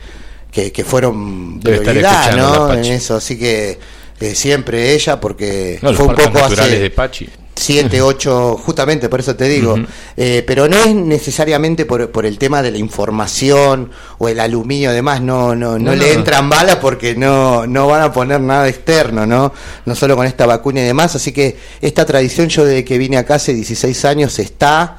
que, 0.52 0.70
que 0.70 0.84
fueron 0.84 1.58
Debe 1.58 1.78
prioridad, 1.78 2.36
¿no? 2.36 2.72
En 2.72 2.84
eso, 2.84 3.16
así 3.16 3.38
que 3.38 3.78
eh, 4.20 4.34
siempre 4.36 4.92
ella, 4.94 5.18
porque 5.18 5.78
No, 5.82 5.92
fue 5.94 6.06
un 6.06 6.14
poco 6.14 6.38
hace 6.44 6.78
de 6.78 6.90
Pachi. 6.90 7.28
siete, 7.56 8.00
ocho, 8.02 8.56
justamente 8.62 9.08
por 9.08 9.20
eso 9.20 9.34
te 9.34 9.48
digo, 9.48 9.76
Eh, 10.16 10.44
pero 10.46 10.68
no 10.68 10.76
es 10.76 10.94
necesariamente 10.94 11.86
por, 11.86 12.10
por 12.10 12.26
el 12.26 12.36
tema 12.38 12.60
de 12.62 12.70
la 12.70 12.78
información 12.78 13.90
o 14.18 14.28
el 14.28 14.38
aluminio, 14.40 14.90
además 14.90 15.22
no, 15.22 15.54
no, 15.54 15.78
no, 15.78 15.90
No, 15.90 15.94
le 15.96 16.12
entran 16.12 16.48
balas 16.50 16.76
porque 16.76 17.16
no, 17.16 17.66
no 17.66 17.86
van 17.88 18.02
a 18.02 18.12
poner 18.12 18.40
nada 18.40 18.68
externo, 18.68 19.26
¿no? 19.26 19.52
No 19.86 19.94
solo 19.94 20.16
con 20.16 20.26
esta 20.26 20.44
vacuna 20.44 20.80
y 20.82 20.84
demás, 20.84 21.16
así 21.16 21.32
que 21.32 21.56
esta 21.80 22.04
tradición 22.04 22.48
yo 22.50 22.64
desde 22.66 22.84
que 22.84 22.98
vine 22.98 23.16
acá 23.16 23.36
hace 23.36 23.54
16 23.54 24.04
años 24.04 24.38
está, 24.38 24.98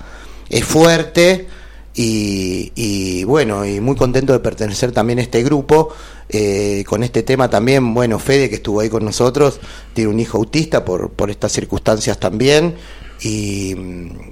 es 0.50 0.66
fuerte. 0.66 1.48
Y, 1.96 2.72
y, 2.76 3.24
bueno, 3.24 3.66
y 3.66 3.80
muy 3.80 3.96
contento 3.96 4.34
de 4.34 4.40
pertenecer 4.40 4.92
también 4.92 5.20
a 5.20 5.22
este 5.22 5.44
grupo. 5.44 5.90
eh, 6.30 6.84
con 6.88 7.04
este 7.04 7.22
tema 7.22 7.48
también, 7.50 7.94
bueno, 7.94 8.18
Fede 8.18 8.50
que 8.50 8.56
estuvo 8.56 8.80
ahí 8.80 8.90
con 8.90 9.06
nosotros, 9.06 9.60
tiene 9.94 10.10
un 10.10 10.20
hijo 10.20 10.38
autista 10.40 10.84
por, 10.84 11.12
por 11.12 11.30
estas 11.30 11.52
circunstancias 11.52 12.20
también. 12.20 12.74
Y, 13.22 13.76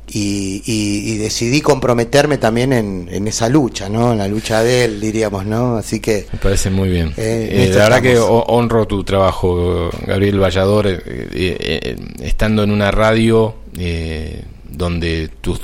y- 0.10 0.62
y- 0.66 1.12
y 1.14 1.18
decidí 1.18 1.62
comprometerme 1.62 2.38
también 2.40 2.74
en, 2.74 3.08
en 3.12 3.28
esa 3.28 3.48
lucha, 3.48 3.88
¿no? 3.88 4.12
En 4.14 4.18
la 4.18 4.28
lucha 4.28 4.64
de 4.64 4.86
él, 4.86 5.00
diríamos, 5.00 5.46
¿no? 5.46 5.78
Así 5.78 6.00
que 6.00 6.26
Me 6.34 6.40
parece 6.40 6.70
muy 6.72 6.90
bien. 6.90 7.10
Eh, 7.18 7.50
Eh, 7.52 7.70
la 7.74 7.84
verdad 7.90 8.02
que 8.02 8.18
honro 8.20 8.88
tu 8.88 9.04
trabajo, 9.04 9.90
Gabriel 10.08 10.40
Vallador, 10.42 10.88
eh, 10.88 11.96
estando 12.22 12.64
en 12.64 12.72
una 12.72 12.92
radio 12.92 13.54
eh, 13.78 14.44
donde 14.70 15.30
tus 15.40 15.60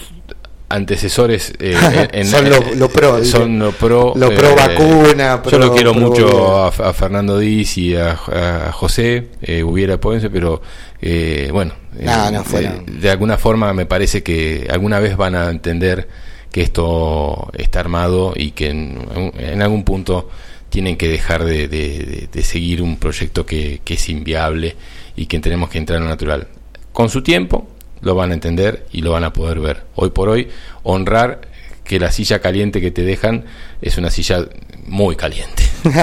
antecesores 0.69 1.53
eh, 1.59 1.75
en- 2.11 2.25
Son 2.27 2.49
lo- 2.49 2.75
lo 2.75 2.89
pro, 2.89 3.23
son 3.23 3.59
lo 3.59 3.71
pro, 3.71 4.13
Lo 4.15 4.29
pro 4.35 4.49
vacuna, 4.55 5.41
yo 5.49 5.59
lo 5.59 5.73
quiero 5.73 5.93
mucho 6.09 6.57
a, 6.57 6.67
a 6.67 6.93
Fernando 6.93 7.39
Díaz 7.39 7.77
y 7.77 7.95
a, 7.95 8.11
a 8.11 8.71
José 8.73 9.29
eh, 9.41 9.63
hubiera 9.63 9.97
Ponce 9.99 10.29
pero 10.29 10.61
eh, 11.01 11.49
bueno 11.51 11.73
eh, 11.97 12.05
No, 12.05 12.31
no 12.31 12.43
de, 12.43 12.99
de 12.99 13.09
alguna 13.09 13.37
forma 13.37 13.73
me 13.73 13.85
parece 13.85 14.23
que 14.23 14.67
alguna 14.69 14.99
vez 14.99 15.15
van 15.15 15.35
a 15.35 15.49
entender 15.49 16.07
que 16.51 16.61
esto 16.61 17.49
está 17.57 17.79
armado 17.79 18.33
y 18.35 18.51
que 18.51 18.69
en, 18.69 18.99
en 19.37 19.61
algún 19.61 19.83
punto 19.83 20.29
tienen 20.69 20.97
que 20.97 21.07
dejar 21.07 21.45
de, 21.45 21.67
de- 21.69 21.99
de- 21.99 22.29
de 22.31 22.43
seguir 22.43 22.81
un 22.81 22.97
proyecto 22.97 23.45
que, 23.45 23.79
que 23.85 23.93
es 23.93 24.09
inviable 24.09 24.75
y 25.15 25.27
que 25.27 25.39
tenemos 25.39 25.69
que 25.69 25.77
entrar 25.77 25.97
en 25.97 26.03
lo 26.03 26.09
natural. 26.09 26.47
Con 26.91 27.09
su 27.09 27.21
tiempo 27.23 27.67
lo 28.01 28.15
van 28.15 28.31
a 28.31 28.33
entender 28.33 28.85
y 28.91 29.01
lo 29.01 29.11
van 29.11 29.23
a 29.23 29.33
poder 29.33 29.59
ver. 29.59 29.83
Hoy 29.95 30.09
por 30.09 30.29
hoy, 30.29 30.49
honrar 30.83 31.41
que 31.83 31.99
la 31.99 32.11
silla 32.11 32.39
caliente 32.39 32.81
que 32.81 32.91
te 32.91 33.03
dejan 33.03 33.45
es 33.81 33.97
una 33.97 34.09
silla 34.09 34.45
muy 34.87 35.15
caliente. 35.15 35.63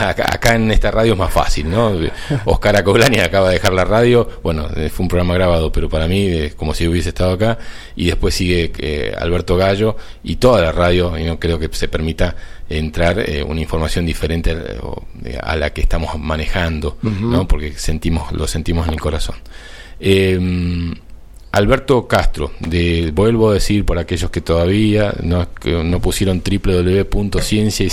acá, 0.00 0.54
en 0.54 0.70
esta 0.70 0.90
radio 0.90 1.12
es 1.12 1.18
más 1.18 1.32
fácil, 1.32 1.70
¿no? 1.70 1.92
Oscar 2.44 2.76
Acoblani 2.76 3.18
acaba 3.20 3.48
de 3.48 3.54
dejar 3.54 3.72
la 3.72 3.84
radio, 3.84 4.28
bueno, 4.42 4.68
eh, 4.76 4.88
fue 4.88 5.04
un 5.04 5.08
programa 5.08 5.34
grabado, 5.34 5.70
pero 5.70 5.88
para 5.88 6.08
mí 6.08 6.26
es 6.26 6.54
como 6.54 6.74
si 6.74 6.88
hubiese 6.88 7.10
estado 7.10 7.32
acá, 7.32 7.58
y 7.94 8.06
después 8.06 8.34
sigue 8.34 8.72
eh, 8.78 9.14
Alberto 9.16 9.56
Gallo 9.56 9.96
y 10.24 10.36
toda 10.36 10.62
la 10.62 10.72
radio, 10.72 11.16
y 11.18 11.24
no 11.24 11.38
creo 11.38 11.58
que 11.58 11.68
se 11.72 11.86
permita 11.88 12.34
entrar 12.68 13.18
eh, 13.20 13.42
una 13.42 13.60
información 13.60 14.06
diferente 14.06 14.56
a 15.42 15.56
la 15.56 15.72
que 15.72 15.80
estamos 15.80 16.18
manejando, 16.18 16.98
¿no? 17.02 17.46
Porque 17.46 17.72
sentimos, 17.72 18.32
lo 18.32 18.46
sentimos 18.48 18.86
en 18.88 18.94
el 18.94 19.00
corazón. 19.00 19.36
Eh, 20.00 20.38
Alberto 21.52 22.06
Castro, 22.06 22.52
de, 22.60 23.10
vuelvo 23.12 23.50
a 23.50 23.54
decir 23.54 23.84
por 23.84 23.98
aquellos 23.98 24.30
que 24.30 24.40
todavía 24.40 25.14
no, 25.22 25.52
que 25.52 25.72
no 25.82 26.00
pusieron 26.00 26.42
www.ciencia 26.44 27.84
y 27.84 27.90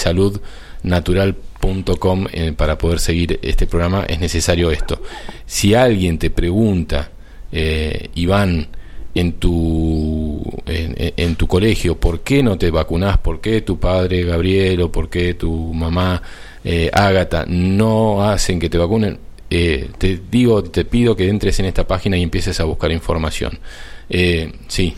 eh, 2.33 2.53
para 2.55 2.77
poder 2.77 2.99
seguir 2.99 3.39
este 3.41 3.65
programa, 3.65 4.05
es 4.07 4.19
necesario 4.19 4.69
esto. 4.69 5.01
Si 5.45 5.73
alguien 5.73 6.19
te 6.19 6.29
pregunta, 6.29 7.09
eh, 7.51 8.09
Iván, 8.13 8.67
en 9.15 9.33
tu, 9.33 10.43
en 10.67 11.35
tu 11.35 11.47
colegio, 11.47 11.99
¿por 11.99 12.19
qué 12.19 12.43
no 12.43 12.55
te 12.59 12.69
vacunás? 12.69 13.17
¿Por 13.17 13.41
qué 13.41 13.61
tu 13.61 13.79
padre 13.79 14.23
Gabriel 14.23 14.81
o 14.81 14.91
por 14.91 15.09
qué 15.09 15.33
tu 15.33 15.73
mamá 15.73 16.21
eh, 16.63 16.91
Ágata 16.93 17.45
no 17.47 18.23
hacen 18.23 18.59
que 18.59 18.69
te 18.69 18.77
vacunen? 18.77 19.17
Eh, 19.49 19.91
te 19.97 20.19
digo, 20.29 20.63
te 20.63 20.83
pido 20.83 21.15
que 21.15 21.29
entres 21.29 21.59
en 21.59 21.65
esta 21.65 21.87
página 21.87 22.17
y 22.17 22.23
empieces 22.23 22.59
a 22.59 22.65
buscar 22.65 22.91
información. 22.91 23.59
Eh, 24.09 24.53
sí, 24.67 24.95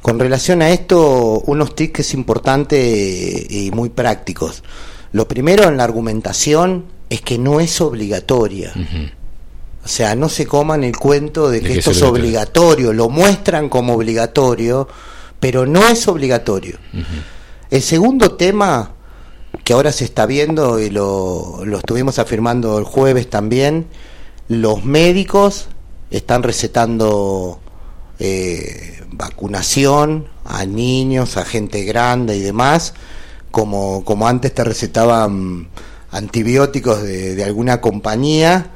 Con 0.00 0.18
relación 0.18 0.62
a 0.62 0.70
esto, 0.70 1.40
unos 1.46 1.74
tips 1.74 1.92
que 1.92 2.02
es 2.02 2.14
importante 2.14 3.46
y 3.48 3.70
muy 3.72 3.90
prácticos. 3.90 4.62
Lo 5.12 5.28
primero 5.28 5.68
en 5.68 5.76
la 5.76 5.84
argumentación 5.84 6.86
es 7.10 7.20
que 7.20 7.38
no 7.38 7.60
es 7.60 7.80
obligatoria. 7.80 8.72
O 9.84 9.88
sea, 9.88 10.14
no 10.14 10.28
se 10.28 10.46
coman 10.46 10.84
el 10.84 10.96
cuento 10.96 11.50
de 11.50 11.60
que, 11.60 11.68
que 11.68 11.78
esto 11.78 11.90
es 11.90 11.98
es 11.98 12.02
obligatorio. 12.02 12.92
Lo 12.92 13.08
muestran 13.08 13.68
como 13.68 13.94
obligatorio, 13.94 14.88
pero 15.38 15.66
no 15.66 15.86
es 15.88 16.06
obligatorio. 16.08 16.78
El 17.70 17.82
segundo 17.82 18.32
tema 18.32 18.92
que 19.64 19.72
ahora 19.72 19.92
se 19.92 20.04
está 20.04 20.26
viendo 20.26 20.80
y 20.80 20.90
lo, 20.90 21.64
lo 21.64 21.78
estuvimos 21.78 22.18
afirmando 22.18 22.78
el 22.78 22.84
jueves 22.84 23.30
también, 23.30 23.86
los 24.48 24.84
médicos 24.84 25.68
están 26.10 26.42
recetando 26.42 27.60
eh, 28.18 29.00
vacunación 29.10 30.28
a 30.44 30.64
niños, 30.66 31.36
a 31.36 31.44
gente 31.44 31.84
grande 31.84 32.36
y 32.36 32.40
demás, 32.40 32.94
como, 33.50 34.04
como 34.04 34.28
antes 34.28 34.54
te 34.54 34.64
recetaban 34.64 35.68
antibióticos 36.10 37.02
de, 37.02 37.42
alguna 37.44 37.80
compañía. 37.80 38.70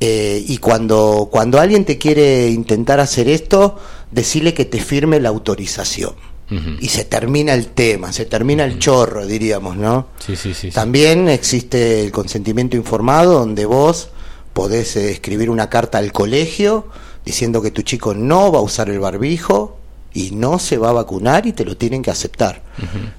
eh, 0.00 0.44
y 0.46 0.58
cuando, 0.58 1.28
cuando 1.32 1.58
alguien 1.58 1.84
te 1.86 1.98
quiere 1.98 2.48
intentar 2.48 3.00
hacer 3.00 3.28
esto, 3.28 3.78
decirle 4.10 4.52
que 4.54 4.64
te 4.64 4.80
firme 4.80 5.20
la 5.20 5.30
autorización. 5.30 6.14
Y 6.48 6.88
se 6.88 7.04
termina 7.04 7.54
el 7.54 7.66
tema, 7.68 8.12
se 8.12 8.24
termina 8.24 8.64
el 8.64 8.78
chorro, 8.78 9.26
diríamos, 9.26 9.76
¿no? 9.76 10.08
sí, 10.24 10.36
sí, 10.36 10.54
sí. 10.54 10.70
También 10.70 11.28
existe 11.28 12.04
el 12.04 12.12
consentimiento 12.12 12.76
informado 12.76 13.40
donde 13.40 13.66
vos 13.66 14.10
podés 14.52 14.96
eh, 14.96 15.10
escribir 15.10 15.50
una 15.50 15.68
carta 15.68 15.98
al 15.98 16.12
colegio 16.12 16.86
diciendo 17.24 17.60
que 17.60 17.72
tu 17.72 17.82
chico 17.82 18.14
no 18.14 18.52
va 18.52 18.60
a 18.60 18.62
usar 18.62 18.88
el 18.88 19.00
barbijo 19.00 19.76
y 20.14 20.30
no 20.30 20.58
se 20.58 20.78
va 20.78 20.90
a 20.90 20.92
vacunar 20.92 21.46
y 21.46 21.52
te 21.52 21.64
lo 21.64 21.76
tienen 21.76 22.00
que 22.00 22.10
aceptar. 22.10 22.62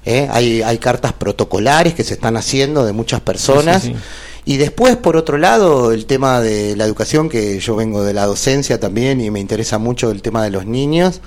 ¿Eh? 0.04 0.26
hay, 0.32 0.62
hay 0.62 0.78
cartas 0.78 1.12
protocolares 1.12 1.94
que 1.94 2.02
se 2.02 2.14
están 2.14 2.36
haciendo 2.36 2.84
de 2.84 2.92
muchas 2.92 3.20
personas. 3.20 3.82
Sí, 3.82 3.88
sí, 3.88 3.94
sí. 3.94 4.00
Y 4.46 4.56
después, 4.56 4.96
por 4.96 5.16
otro 5.16 5.36
lado, 5.36 5.92
el 5.92 6.06
tema 6.06 6.40
de 6.40 6.74
la 6.74 6.86
educación, 6.86 7.28
que 7.28 7.60
yo 7.60 7.76
vengo 7.76 8.02
de 8.02 8.14
la 8.14 8.24
docencia 8.24 8.80
también 8.80 9.20
y 9.20 9.30
me 9.30 9.40
interesa 9.40 9.76
mucho 9.76 10.10
el 10.10 10.22
tema 10.22 10.42
de 10.42 10.50
los 10.50 10.64
niños. 10.64 11.20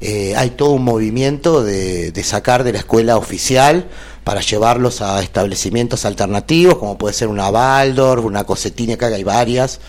Eh, 0.00 0.34
hay 0.36 0.50
todo 0.50 0.70
un 0.70 0.84
movimiento 0.84 1.62
de, 1.64 2.10
de 2.12 2.22
sacar 2.22 2.64
de 2.64 2.72
la 2.72 2.78
escuela 2.80 3.16
oficial 3.16 3.86
para 4.24 4.40
llevarlos 4.40 5.02
a 5.02 5.22
establecimientos 5.22 6.04
alternativos, 6.04 6.76
como 6.78 6.96
puede 6.98 7.14
ser 7.14 7.28
una 7.28 7.48
Waldorf, 7.50 8.24
una 8.24 8.44
Cosetina, 8.44 8.96
que 8.96 9.04
hay 9.06 9.24
varias. 9.24 9.80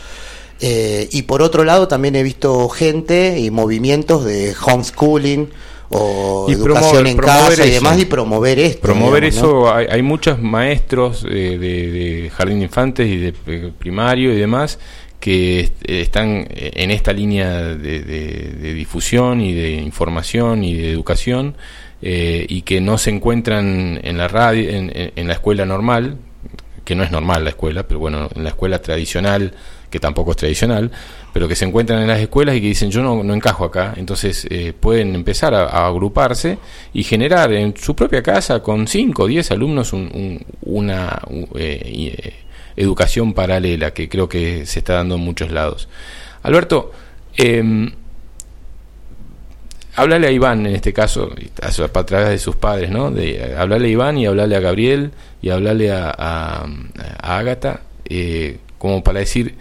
Eh, 0.62 1.10
y 1.12 1.24
por 1.24 1.42
otro 1.42 1.64
lado 1.66 1.88
también 1.88 2.16
he 2.16 2.24
visto 2.24 2.70
gente 2.70 3.40
y 3.40 3.52
movimientos 3.52 4.24
de 4.24 4.56
homeschooling 4.66 5.50
o 5.90 6.46
Y 6.50 6.54
educación 6.54 7.06
promover- 7.06 7.08
en 7.10 7.18
casa 7.18 7.66
y 7.66 7.70
demás 7.72 8.00
y 8.00 8.06
promover 8.06 8.60
esto. 8.60 8.82
Promover 8.82 9.24
digamos, 9.24 9.50
¿no? 9.50 9.58
eso, 9.68 9.74
hay, 9.76 9.88
hay 9.92 10.02
muchos 10.02 10.42
maestros 10.42 11.26
eh, 11.30 11.58
de, 11.60 11.92
de 11.92 12.30
jardín 12.30 12.60
de 12.60 12.66
infantes 12.66 13.08
y 13.08 13.18
de 13.18 13.34
eh, 13.48 13.72
primario 13.78 14.34
y 14.34 14.38
demás 14.38 14.80
que 15.26 15.60
est- 15.62 15.90
están 15.90 16.46
eh, 16.52 16.70
en 16.76 16.92
esta 16.92 17.12
línea 17.12 17.50
de, 17.74 18.74
difusión 18.76 19.42
y 19.42 19.54
de 19.54 19.72
información 19.72 20.64
y 20.64 20.76
de 20.76 20.92
educación 20.92 21.56
eh, 22.04 22.46
y 22.48 22.62
que 22.62 22.80
no 22.80 23.00
se 23.00 23.10
encuentran 23.10 24.00
en 24.04 24.18
la 24.20 24.28
radio, 24.28 24.70
en, 24.70 25.28
la 25.28 25.34
escuela 25.34 25.66
normal, 25.66 26.18
que 26.84 26.94
no 26.94 27.04
es 27.04 27.10
normal 27.10 27.44
la 27.44 27.50
escuela, 27.50 27.88
pero 27.88 28.00
bueno, 28.00 28.30
en 28.36 28.44
la 28.44 28.50
escuela 28.50 28.80
tradicional, 28.80 29.52
que 29.90 30.00
tampoco 30.00 30.32
es 30.32 30.38
tradicional, 30.38 30.92
pero 31.34 31.48
que 31.48 31.56
se 31.56 31.66
encuentran 31.66 32.02
en 32.04 32.08
las 32.08 32.20
escuelas 32.20 32.56
y 32.56 32.62
que 32.62 32.68
dicen 32.68 32.92
yo 32.92 33.02
no, 33.02 33.24
no 33.24 33.34
encajo 33.34 33.66
acá, 33.66 33.96
entonces 33.98 34.46
eh, 34.52 34.74
pueden 34.80 35.16
empezar 35.16 35.56
a, 35.56 35.88
agruparse 35.88 36.60
y 36.94 37.02
generar 37.02 37.52
en 37.52 37.76
su 37.76 37.96
propia 37.96 38.22
casa 38.22 38.62
con 38.62 38.88
5 38.88 39.24
o 39.24 39.28
10 39.28 39.50
alumnos 39.50 39.92
un- 39.92 40.12
un- 40.14 40.46
una 40.62 41.20
eh, 41.56 41.82
eh, 42.14 42.34
educación 42.76 43.34
paralela 43.34 43.92
que 43.92 44.10
creo 44.10 44.28
que 44.28 44.66
se 44.66 44.80
está 44.80 44.94
dando 44.96 45.16
en 45.16 45.22
muchos 45.22 45.52
lados. 45.52 45.88
Alberto, 46.44 46.92
em, 47.38 47.92
háblale 49.96 50.28
a 50.28 50.32
Iván 50.32 50.66
en 50.66 50.76
este 50.76 50.94
caso, 50.94 51.32
a, 51.62 52.04
través 52.06 52.30
de 52.30 52.38
sus 52.40 52.56
padres, 52.56 52.92
¿no? 52.92 53.12
De, 53.12 53.38
eh, 53.38 53.56
hablarle 53.58 53.88
a 53.88 53.92
Iván 53.92 54.18
y 54.18 54.26
hablarle 54.26 54.56
a 54.56 54.60
Gabriel 54.60 55.12
y 55.42 55.50
hablarle 55.50 55.92
a, 55.92 56.14
a, 56.18 57.44
eh, 58.06 58.58
como 58.78 59.04
para 59.04 59.20
decir, 59.20 59.56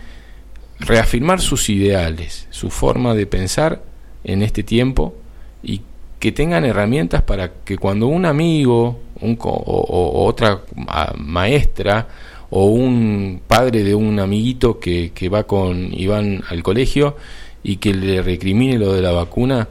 reafirmar 0.81 1.41
sus 1.41 1.71
ideales, 1.71 2.47
su 2.51 2.71
forma 2.71 3.15
de 3.15 3.27
pensar 3.27 3.83
en 4.25 4.43
este 4.43 4.63
tiempo 4.63 5.15
y 5.63 5.83
que 6.19 6.33
tengan 6.33 6.65
herramientas 6.65 7.23
para 7.23 7.53
que 7.65 7.79
cuando 7.79 8.07
un 8.07 8.27
amigo 8.27 9.01
un 9.21 9.39
o, 9.41 10.25
otra 10.27 10.63
ma- 10.75 11.13
maestra 11.17 12.09
o 12.51 12.67
un 12.67 13.41
padre 13.47 13.83
de 13.85 13.95
un 13.95 14.19
amiguito 14.21 14.79
que, 14.79 15.13
que 15.15 15.29
va 15.29 15.45
con 15.45 15.93
Iván 15.93 16.43
al 16.49 16.63
colegio 16.63 17.17
y 17.63 17.77
que 17.77 17.95
le 17.95 18.23
recrimine 18.23 18.79
lo 18.79 18.93
de 18.93 19.03
la 19.03 19.13
vacuna, 19.13 19.69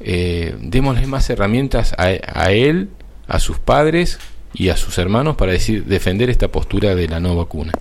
eh, 0.00 0.54
démosle 0.60 1.06
más 1.06 1.30
herramientas 1.30 1.94
a, 1.96 2.08
a 2.26 2.52
él, 2.52 2.90
a 3.28 3.38
sus 3.40 3.58
padres 3.58 4.18
y 4.52 4.68
a 4.68 4.76
sus 4.76 4.98
hermanos 4.98 5.36
para 5.36 5.52
decir 5.52 5.84
defender 5.84 6.28
esta 6.30 6.48
postura 6.48 6.94
de 6.94 7.08
la 7.08 7.20
no 7.20 7.36
vacuna 7.36 7.72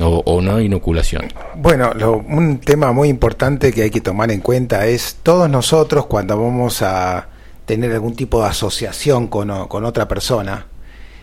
o, 0.00 0.22
o 0.24 0.40
no 0.40 0.60
inoculación. 0.60 1.28
Bueno, 1.56 1.92
lo- 1.94 2.18
un 2.18 2.58
tema 2.60 2.92
muy 2.92 3.08
importante 3.08 3.72
que 3.72 3.82
hay 3.82 3.90
que 3.90 4.00
tomar 4.00 4.30
en 4.30 4.40
cuenta 4.40 4.86
es 4.86 5.18
todos 5.22 5.50
nosotros 5.50 6.06
cuando 6.06 6.40
vamos 6.40 6.80
a 6.82 7.28
tener 7.66 7.92
algún 7.92 8.14
tipo 8.14 8.40
de 8.42 8.48
asociación 8.48 9.26
con, 9.28 9.68
con 9.68 9.84
otra 9.84 10.06
persona, 10.08 10.66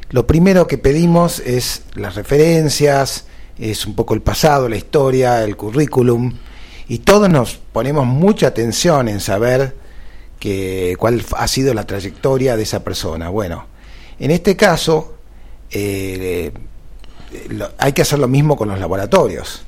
lo 0.10 0.26
primero 0.26 0.68
que 0.68 0.78
pedimos 0.78 1.40
es 1.40 1.84
las 1.96 2.16
referencias, 2.16 3.26
es 3.58 3.86
un 3.86 3.96
poco 3.96 4.14
el 4.14 4.22
pasado, 4.22 4.70
la 4.70 4.78
historia, 4.78 5.44
el 5.44 5.58
currículum, 5.58 6.34
y 6.88 7.00
todos 7.00 7.30
nos 7.30 7.56
ponemos 7.56 8.06
mucha 8.06 8.48
atención 8.48 9.10
en 9.10 9.20
saber 9.20 9.76
que, 10.40 10.96
cuál 10.98 11.24
ha 11.36 11.48
sido 11.48 11.74
la 11.74 11.86
trayectoria 11.86 12.56
de 12.56 12.64
esa 12.64 12.84
persona. 12.84 13.30
Bueno, 13.30 13.66
en 14.20 14.32
este 14.32 14.56
caso, 14.56 15.16
eh, 15.72 16.52
hay 17.78 17.92
que 17.92 18.02
hacer 18.02 18.20
lo 18.20 18.30
mismo 18.30 18.56
con 18.56 18.70
los 18.70 18.80
laboratorios. 18.80 19.64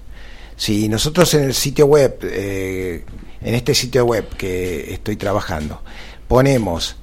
Si 0.55 0.87
nosotros 0.87 1.33
en 1.33 1.43
el 1.43 1.53
sitio 1.53 1.85
web, 1.85 2.19
eh, 2.23 3.03
en 3.41 3.55
este 3.55 3.75
sitio 3.75 4.05
web 4.05 4.27
que 4.37 4.93
estoy 4.93 5.17
trabajando, 5.17 5.81
ponemos 6.27 6.95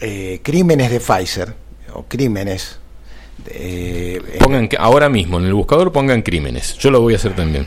eh, 0.00 0.40
crímenes 0.42 0.90
de 0.90 1.00
Pfizer 1.00 1.63
o 1.94 2.04
crímenes, 2.08 2.78
eh, 3.48 4.20
Pongan 4.40 4.68
que- 4.68 4.76
ahora 4.78 5.08
mismo 5.08 5.38
en 5.38 5.46
el 5.46 5.54
buscador 5.54 5.92
pongan 5.92 6.22
crímenes. 6.22 6.76
Yo 6.78 6.90
lo 6.90 7.00
voy 7.00 7.14
a 7.14 7.16
hacer 7.16 7.34
también. 7.34 7.66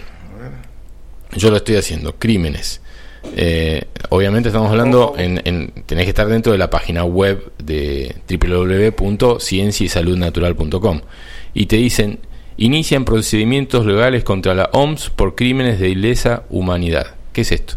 Yo 1.36 1.50
lo 1.52 1.58
estoy 1.58 1.76
haciendo, 1.76 2.16
crímenes. 2.16 2.82
Eh, 3.36 3.84
obviamente 4.10 4.48
estamos 4.50 4.70
hablando 4.72 5.14
en, 5.18 5.42
en- 5.44 5.74
tenés 5.86 6.06
que 6.06 6.10
estar 6.12 6.28
dentro 6.28 6.52
de 6.54 6.58
la 6.58 6.70
página 6.70 7.04
web 7.04 7.52
de 7.62 8.16
www.cienciaysaludnatural.com 8.30 11.02
y 11.54 11.66
te 11.66 11.76
dicen 11.78 12.20
inician 12.58 13.06
procedimientos 13.06 13.86
legales 13.86 14.24
contra 14.24 14.54
la 14.56 14.70
OMS 14.74 15.10
por 15.12 15.36
crímenes 15.36 15.80
de 15.80 15.90
ilesa 15.90 16.44
humanidad. 16.50 17.08
¿Qué 17.34 17.42
es 17.42 17.52
esto? 17.52 17.76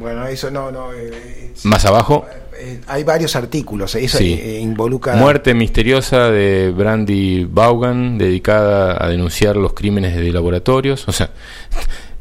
Bueno, 0.00 0.26
eso 0.26 0.50
no, 0.50 0.70
no 0.72 0.92
eh, 0.92 1.52
Más 1.64 1.84
abajo, 1.84 2.26
eh, 2.58 2.80
hay 2.88 3.04
varios 3.04 3.36
artículos, 3.36 3.94
eso 3.94 4.18
Sí. 4.18 4.32
eh, 4.42 4.58
involucra 4.60 5.14
Muerte 5.16 5.54
misteriosa 5.54 6.30
de 6.30 6.72
Brandy 6.76 7.44
Vaughan, 7.44 8.18
dedicada 8.18 8.96
a 9.02 9.08
denunciar 9.08 9.56
los 9.56 9.72
crímenes 9.74 10.16
de 10.16 10.32
laboratorios. 10.32 11.06
O 11.08 11.12
sea, 11.12 11.30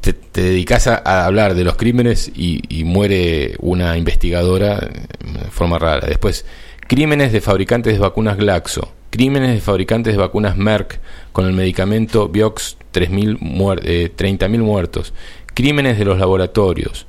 te, 0.01 0.13
te 0.13 0.41
dedicas 0.41 0.87
a, 0.87 1.01
a 1.03 1.25
hablar 1.25 1.55
de 1.55 1.63
los 1.63 1.75
crímenes 1.75 2.31
y, 2.35 2.61
y 2.69 2.83
muere 2.83 3.55
una 3.59 3.97
investigadora 3.97 4.77
de 4.79 5.49
forma 5.51 5.79
rara. 5.79 6.07
Después, 6.07 6.45
crímenes 6.87 7.31
de 7.31 7.41
fabricantes 7.41 7.93
de 7.93 7.99
vacunas 7.99 8.37
Glaxo. 8.37 8.93
Crímenes 9.11 9.55
de 9.55 9.59
fabricantes 9.61 10.13
de 10.13 10.19
vacunas 10.19 10.55
Merck 10.55 10.99
con 11.31 11.45
el 11.47 11.53
medicamento 11.53 12.29
Vioxx 12.29 12.77
3.000 12.93 13.39
muer- 13.39 13.81
eh, 13.83 14.11
30.000 14.15 14.59
muertos. 14.59 15.13
Crímenes 15.55 15.97
de 15.97 16.05
los 16.05 16.19
laboratorios. 16.19 17.07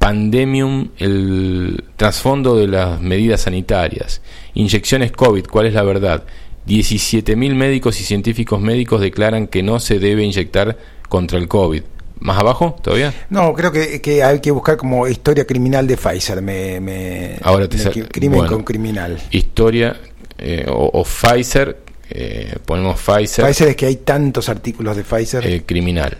Pandemium, 0.00 0.88
el 0.96 1.84
trasfondo 1.96 2.56
de 2.56 2.66
las 2.66 3.02
medidas 3.02 3.42
sanitarias, 3.42 4.22
inyecciones 4.54 5.12
COVID, 5.12 5.44
¿cuál 5.46 5.66
es 5.66 5.74
la 5.74 5.82
verdad? 5.82 6.24
17.000 6.66 7.54
médicos 7.54 8.00
y 8.00 8.04
científicos 8.04 8.62
médicos 8.62 9.02
declaran 9.02 9.46
que 9.46 9.62
no 9.62 9.78
se 9.78 9.98
debe 9.98 10.24
inyectar 10.24 10.78
contra 11.10 11.36
el 11.38 11.48
COVID. 11.48 11.82
¿Más 12.20 12.38
abajo 12.38 12.76
todavía? 12.82 13.12
No, 13.28 13.52
creo 13.52 13.70
que, 13.72 14.00
que 14.00 14.22
hay 14.24 14.40
que 14.40 14.50
buscar 14.50 14.78
como 14.78 15.06
historia 15.06 15.46
criminal 15.46 15.86
de 15.86 15.98
Pfizer. 15.98 16.40
Me, 16.40 16.80
me- 16.80 17.36
Ahora 17.42 17.68
te 17.68 17.76
me- 17.76 18.08
crimen 18.08 18.38
bueno. 18.38 18.52
con 18.54 18.64
criminal. 18.64 19.20
Historia 19.30 19.96
eh, 20.38 20.64
o, 20.66 20.90
o 20.94 21.04
Pfizer, 21.04 21.76
eh, 22.08 22.54
ponemos 22.64 22.98
Pfizer, 22.98 23.44
Pfizer 23.44 23.68
es 23.68 23.76
que 23.76 23.84
hay 23.84 23.96
tantos 23.96 24.48
artículos 24.48 24.96
de 24.96 25.04
Pfizer. 25.04 25.46
eh, 25.46 25.62
criminal. 25.66 26.16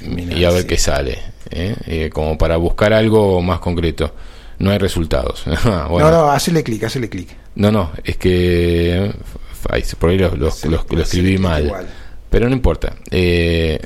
Y 0.00 0.44
a 0.44 0.50
ver 0.50 0.62
sí. 0.62 0.66
qué 0.68 0.78
sale. 0.78 1.18
¿eh? 1.50 1.74
Eh, 1.86 2.10
como 2.12 2.36
para 2.38 2.56
buscar 2.56 2.92
algo 2.92 3.40
más 3.42 3.60
concreto. 3.60 4.14
No 4.58 4.70
hay 4.70 4.78
resultados. 4.78 5.44
Ah, 5.64 5.86
bueno. 5.90 6.10
No, 6.10 6.16
no, 6.26 6.30
hacele 6.30 6.62
clic, 6.64 6.84
hacele 6.84 7.08
clic. 7.08 7.28
No, 7.56 7.70
no, 7.72 7.90
es 8.04 8.16
que 8.16 9.06
eh, 9.06 9.12
por 9.98 10.10
ahí 10.10 10.18
lo, 10.18 10.34
lo- 10.36 10.50
Sí, 10.50 10.68
lo- 10.68 10.84
lo 10.88 10.96
sí, 11.04 11.18
escribí 11.18 11.38
mal. 11.38 11.64
igual. 11.66 11.86
Pero 12.30 12.48
no 12.48 12.54
importa. 12.54 12.94
Eh, 13.10 13.78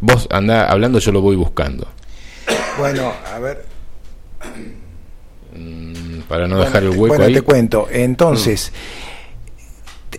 vos 0.00 0.26
anda 0.30 0.66
hablando, 0.70 0.98
yo 0.98 1.12
lo 1.12 1.20
voy 1.20 1.36
buscando. 1.36 1.86
Bueno, 2.78 3.12
a 3.34 3.38
ver. 3.38 3.64
Mm, 5.54 6.20
Para 6.28 6.46
no 6.46 6.56
Bueno, 6.56 6.64
dejar 6.66 6.82
el 6.84 6.90
hueco 6.90 7.06
bueno, 7.08 7.24
ahí. 7.24 7.34
te 7.34 7.42
cuento. 7.42 7.88
Entonces, 7.90 8.72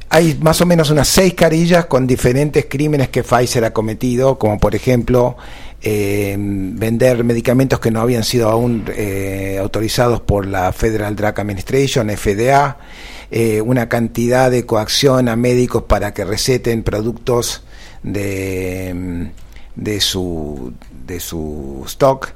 hay 0.10 0.38
más 0.42 0.60
o 0.62 0.66
menos 0.66 0.90
unas 0.90 1.08
seis 1.08 1.34
carillas 1.34 1.86
con 1.86 2.08
diferentes 2.08 2.66
crímenes 2.66 3.10
que 3.10 3.24
Pfizer 3.24 3.64
ha 3.66 3.74
cometido, 3.74 4.40
como 4.40 4.60
por 4.60 4.76
ejemplo 4.76 5.38
eh, 5.82 6.36
vender 6.40 7.24
medicamentos 7.24 7.80
que 7.80 7.92
no 7.92 8.02
habían 8.02 8.24
sido 8.24 8.50
aún 8.50 8.86
eh, 8.88 9.58
autorizados 9.60 10.20
por 10.22 10.48
la 10.48 10.74
Federal 10.74 11.16
Drug 11.16 11.40
Administration, 11.40 12.10
FDA, 12.10 12.78
eh, 13.32 13.62
una 13.62 13.88
cantidad 13.88 14.50
de 14.50 14.66
coacción 14.66 15.30
a 15.30 15.36
médicos 15.36 15.84
para 15.84 16.14
que 16.14 16.26
receten 16.26 16.84
productos 16.84 17.64
de, 18.02 18.92
mm, 18.96 19.26
de 19.76 20.02
su 20.02 20.74
de 21.06 21.20
su 21.20 21.84
stock. 21.86 22.34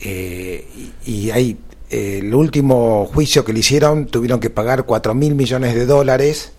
Eh, 0.00 0.66
y, 1.04 1.12
y 1.12 1.30
hay 1.30 1.58
eh, 1.90 2.18
el 2.22 2.34
último 2.34 3.06
juicio 3.06 3.44
que 3.44 3.52
le 3.52 3.60
hicieron 3.60 4.06
tuvieron 4.06 4.40
que 4.40 4.50
pagar 4.50 4.84
4 4.84 5.14
mil 5.14 5.34
millones 5.34 5.74
de 5.74 5.86
dólares 5.86 6.52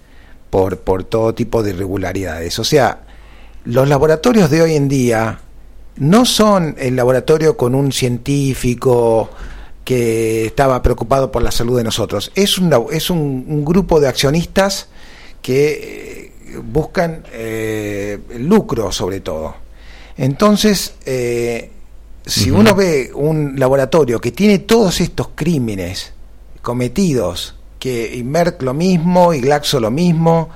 por, 0.50 0.80
por 0.80 1.04
todo 1.04 1.34
tipo 1.34 1.64
de 1.64 1.72
irregularidades. 1.72 2.58
O 2.60 2.64
sea, 2.64 3.02
los 3.66 3.88
laboratorios 3.88 4.50
de 4.50 4.62
hoy 4.62 4.76
en 4.76 4.88
día 4.88 5.40
no 5.98 6.26
son 6.26 6.76
el 6.78 6.96
laboratorio 6.96 7.58
con 7.58 7.76
un 7.76 7.92
científico 7.92 9.30
que 9.84 10.46
estaba 10.46 10.82
preocupado 10.82 11.32
por 11.32 11.42
la 11.42 11.52
salud 11.52 11.78
de 11.78 11.84
nosotros. 11.84 12.32
Es 12.36 12.58
un, 12.58 12.74
es 12.92 13.10
un, 13.10 13.46
un 13.48 13.66
grupo 13.66 14.00
de 14.00 14.08
accionistas 14.08 14.88
que 15.42 16.32
eh, 16.48 16.58
buscan 16.64 17.24
eh, 17.32 18.20
lucro 18.38 18.92
sobre 18.92 19.20
todo. 19.20 19.56
Entonces, 20.18 20.96
eh, 21.06 21.72
si 22.26 22.52
uno 22.52 22.76
ve 22.76 23.12
un 23.14 23.60
laboratorio 23.60 24.20
que 24.20 24.32
tiene 24.32 24.60
todos 24.60 25.02
estos 25.02 25.30
crímenes 25.34 26.14
cometidos, 26.62 27.56
que 27.80 28.14
y 28.16 28.24
Merck 28.24 28.62
lo 28.62 28.74
mismo 28.74 29.34
y 29.34 29.40
Glaxo 29.42 29.80
lo 29.80 29.90
mismo, 29.92 30.50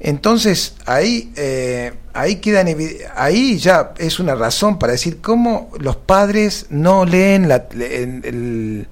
entonces 0.00 0.76
ahí 0.86 1.32
eh, 1.36 1.92
ahí 2.14 2.36
quedan 2.36 2.68
ahí 3.16 3.58
ya 3.58 3.92
es 3.98 4.20
una 4.20 4.34
razón 4.34 4.78
para 4.78 4.92
decir 4.92 5.18
cómo 5.20 5.70
los 5.80 5.96
padres 5.96 6.66
no 6.70 7.04
leen 7.04 7.48
la, 7.48 7.66
el- 7.72 8.20
el- 8.24 8.86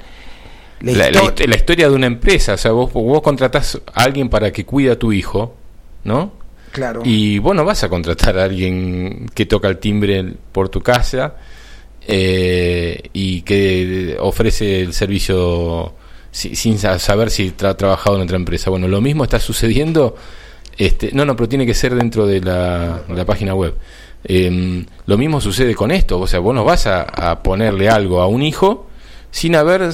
la 0.80 0.92
La, 0.92 1.10
la 1.10 1.22
histo- 1.22 1.34
hist- 1.44 1.46
la 1.48 1.56
historia 1.56 1.88
de 1.88 1.94
una 1.94 2.06
empresa, 2.06 2.54
o 2.54 2.56
sea, 2.58 2.72
vos, 2.72 2.92
vos 2.92 3.22
contratás 3.22 3.80
a 3.94 4.02
alguien 4.02 4.28
para 4.28 4.52
que 4.52 4.64
cuide 4.66 4.90
a 4.92 4.98
tu 4.98 5.12
hijo, 5.12 5.54
¿no? 6.04 6.32
claro. 6.72 7.00
Y 7.04 7.38
vos 7.38 7.54
no 7.56 7.64
vas 7.64 7.82
a 7.84 7.88
contratar 7.88 8.38
a 8.38 8.44
alguien 8.44 9.30
que 9.34 9.46
toca 9.46 9.68
el 9.68 9.78
timbre 9.78 10.34
por 10.52 10.68
tu 10.68 10.82
casa 10.82 11.36
eh, 12.06 13.00
y 13.14 13.40
que 13.42 14.16
ofrece 14.20 14.80
el 14.82 14.92
servicio 14.92 15.94
si- 16.36 16.54
sin 16.54 16.78
sa- 16.78 16.98
saber 16.98 17.30
si 17.30 17.54
ha 17.62 17.74
trabajado 17.76 18.16
en 18.16 18.22
otra 18.22 18.36
empresa. 18.36 18.68
Bueno, 18.68 18.88
lo 18.88 19.00
mismo 19.00 19.24
está 19.24 19.40
sucediendo. 19.40 20.16
Este, 20.76 21.10
no, 21.12 21.24
no, 21.24 21.34
pero 21.34 21.48
tiene 21.48 21.64
que 21.64 21.72
ser 21.72 21.94
dentro 21.94 22.26
de 22.26 22.42
la, 22.42 23.00
página 23.26 23.54
web. 23.54 23.74
Em, 24.22 24.84
lo 25.06 25.16
mismo 25.16 25.40
sucede 25.40 25.74
con 25.74 25.90
esto. 25.90 26.20
O 26.20 26.26
sea, 26.26 26.40
vos 26.40 26.54
no 26.54 26.62
vas 26.62 26.86
a, 26.86 27.42
ponerle 27.42 27.88
algo 27.88 28.20
a 28.20 28.26
un 28.26 28.42
hijo 28.42 28.86
sin 29.30 29.56
haber 29.56 29.90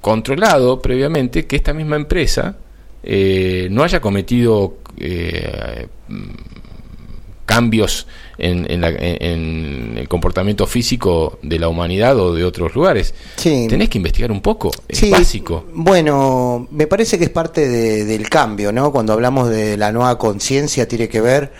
controlado 0.00 0.80
previamente 0.80 1.46
que 1.46 1.56
esta 1.56 1.74
misma 1.74 1.96
empresa 1.96 2.56
eh, 3.02 3.68
no 3.70 3.84
haya 3.84 4.00
cometido 4.00 4.78
eh, 4.98 5.86
cambios 7.54 8.06
en, 8.38 8.70
en 8.70 8.80
la- 8.80 8.88
en- 8.90 9.94
el 9.98 10.08
comportamiento 10.08 10.66
físico 10.66 11.38
de 11.42 11.58
la 11.58 11.68
humanidad 11.68 12.18
o 12.18 12.34
de 12.34 12.44
otros 12.44 12.74
lugares. 12.74 13.14
Sí. 13.36 13.66
Tenés 13.68 13.88
que 13.88 13.98
investigar 13.98 14.32
un 14.32 14.40
poco, 14.40 14.70
es 14.88 14.98
Sí, 14.98 15.10
básico. 15.10 15.64
Bueno, 15.74 16.66
me 16.70 16.86
parece 16.86 17.18
que 17.18 17.24
es 17.24 17.30
parte 17.30 17.68
de- 17.68 18.04
del 18.04 18.28
cambio, 18.28 18.72
¿no? 18.72 18.90
Cuando 18.92 19.12
hablamos 19.12 19.50
de 19.50 19.76
la 19.76 19.92
nueva 19.92 20.18
conciencia, 20.18 20.88
tiene 20.88 21.08
que 21.08 21.20
ver 21.20 21.52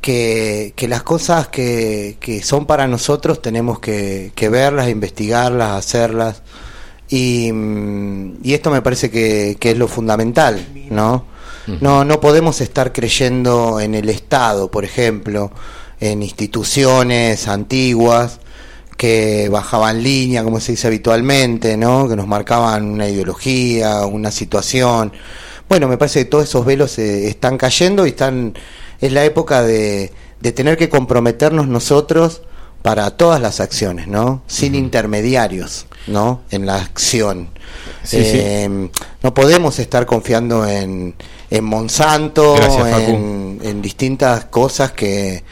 que, 0.00 0.72
que 0.76 0.88
las 0.88 1.02
cosas 1.02 1.48
que, 1.48 2.16
que 2.20 2.42
son 2.42 2.66
para 2.66 2.86
nosotros 2.88 3.40
tenemos 3.40 3.78
que, 3.78 4.32
que 4.34 4.48
verlas, 4.48 4.88
investigarlas, 4.88 5.70
hacerlas. 5.76 6.42
Y, 7.08 7.50
mm, 7.52 8.38
y 8.42 8.54
esto 8.54 8.70
me 8.70 8.82
parece 8.82 9.10
que, 9.10 9.56
que 9.60 9.70
es 9.72 9.78
lo 9.78 9.86
fundamental, 9.86 10.64
¿no? 10.90 11.26
No, 11.80 12.04
no 12.04 12.20
podemos 12.20 12.60
estar 12.60 12.92
creyendo 12.92 13.80
en 13.80 13.94
el 13.94 14.08
Estado, 14.08 14.70
por 14.70 14.84
ejemplo, 14.84 15.52
en 16.00 16.22
instituciones 16.22 17.46
antiguas 17.48 18.40
que 18.96 19.48
bajaban 19.48 20.02
línea, 20.02 20.44
como 20.44 20.60
se 20.60 20.72
dice 20.72 20.86
habitualmente, 20.86 21.76
¿no? 21.76 22.08
Que 22.08 22.16
nos 22.16 22.26
marcaban 22.26 22.84
una 22.84 23.08
ideología, 23.08 24.06
una 24.06 24.30
situación. 24.30 25.12
Bueno, 25.68 25.88
me 25.88 25.96
parece 25.98 26.20
que 26.20 26.24
todos 26.26 26.44
esos 26.44 26.64
velos 26.64 26.98
eh, 26.98 27.28
están 27.28 27.56
cayendo 27.58 28.06
y 28.06 28.10
están 28.10 28.54
es 29.00 29.12
la 29.12 29.24
época 29.24 29.62
de, 29.62 30.12
de 30.40 30.52
tener 30.52 30.76
que 30.76 30.88
comprometernos 30.88 31.66
nosotros 31.66 32.42
para 32.82 33.10
todas 33.12 33.40
las 33.40 33.60
acciones, 33.60 34.08
¿no? 34.08 34.42
Sin 34.46 34.74
intermediarios, 34.74 35.86
¿no? 36.08 36.42
En 36.50 36.66
la 36.66 36.76
acción. 36.76 37.48
Sí, 38.02 38.18
sí. 38.18 38.30
Eh, 38.34 38.90
No 39.22 39.34
podemos 39.34 39.78
estar 39.78 40.04
confiando 40.04 40.66
en, 40.66 41.14
en 41.52 41.64
Monsanto, 41.64 42.54
Gracias, 42.54 42.90
Facu. 42.90 43.10
en, 43.10 43.60
en 43.62 43.82
distintas 43.82 44.46
cosas 44.46 44.92
que, 44.92 45.44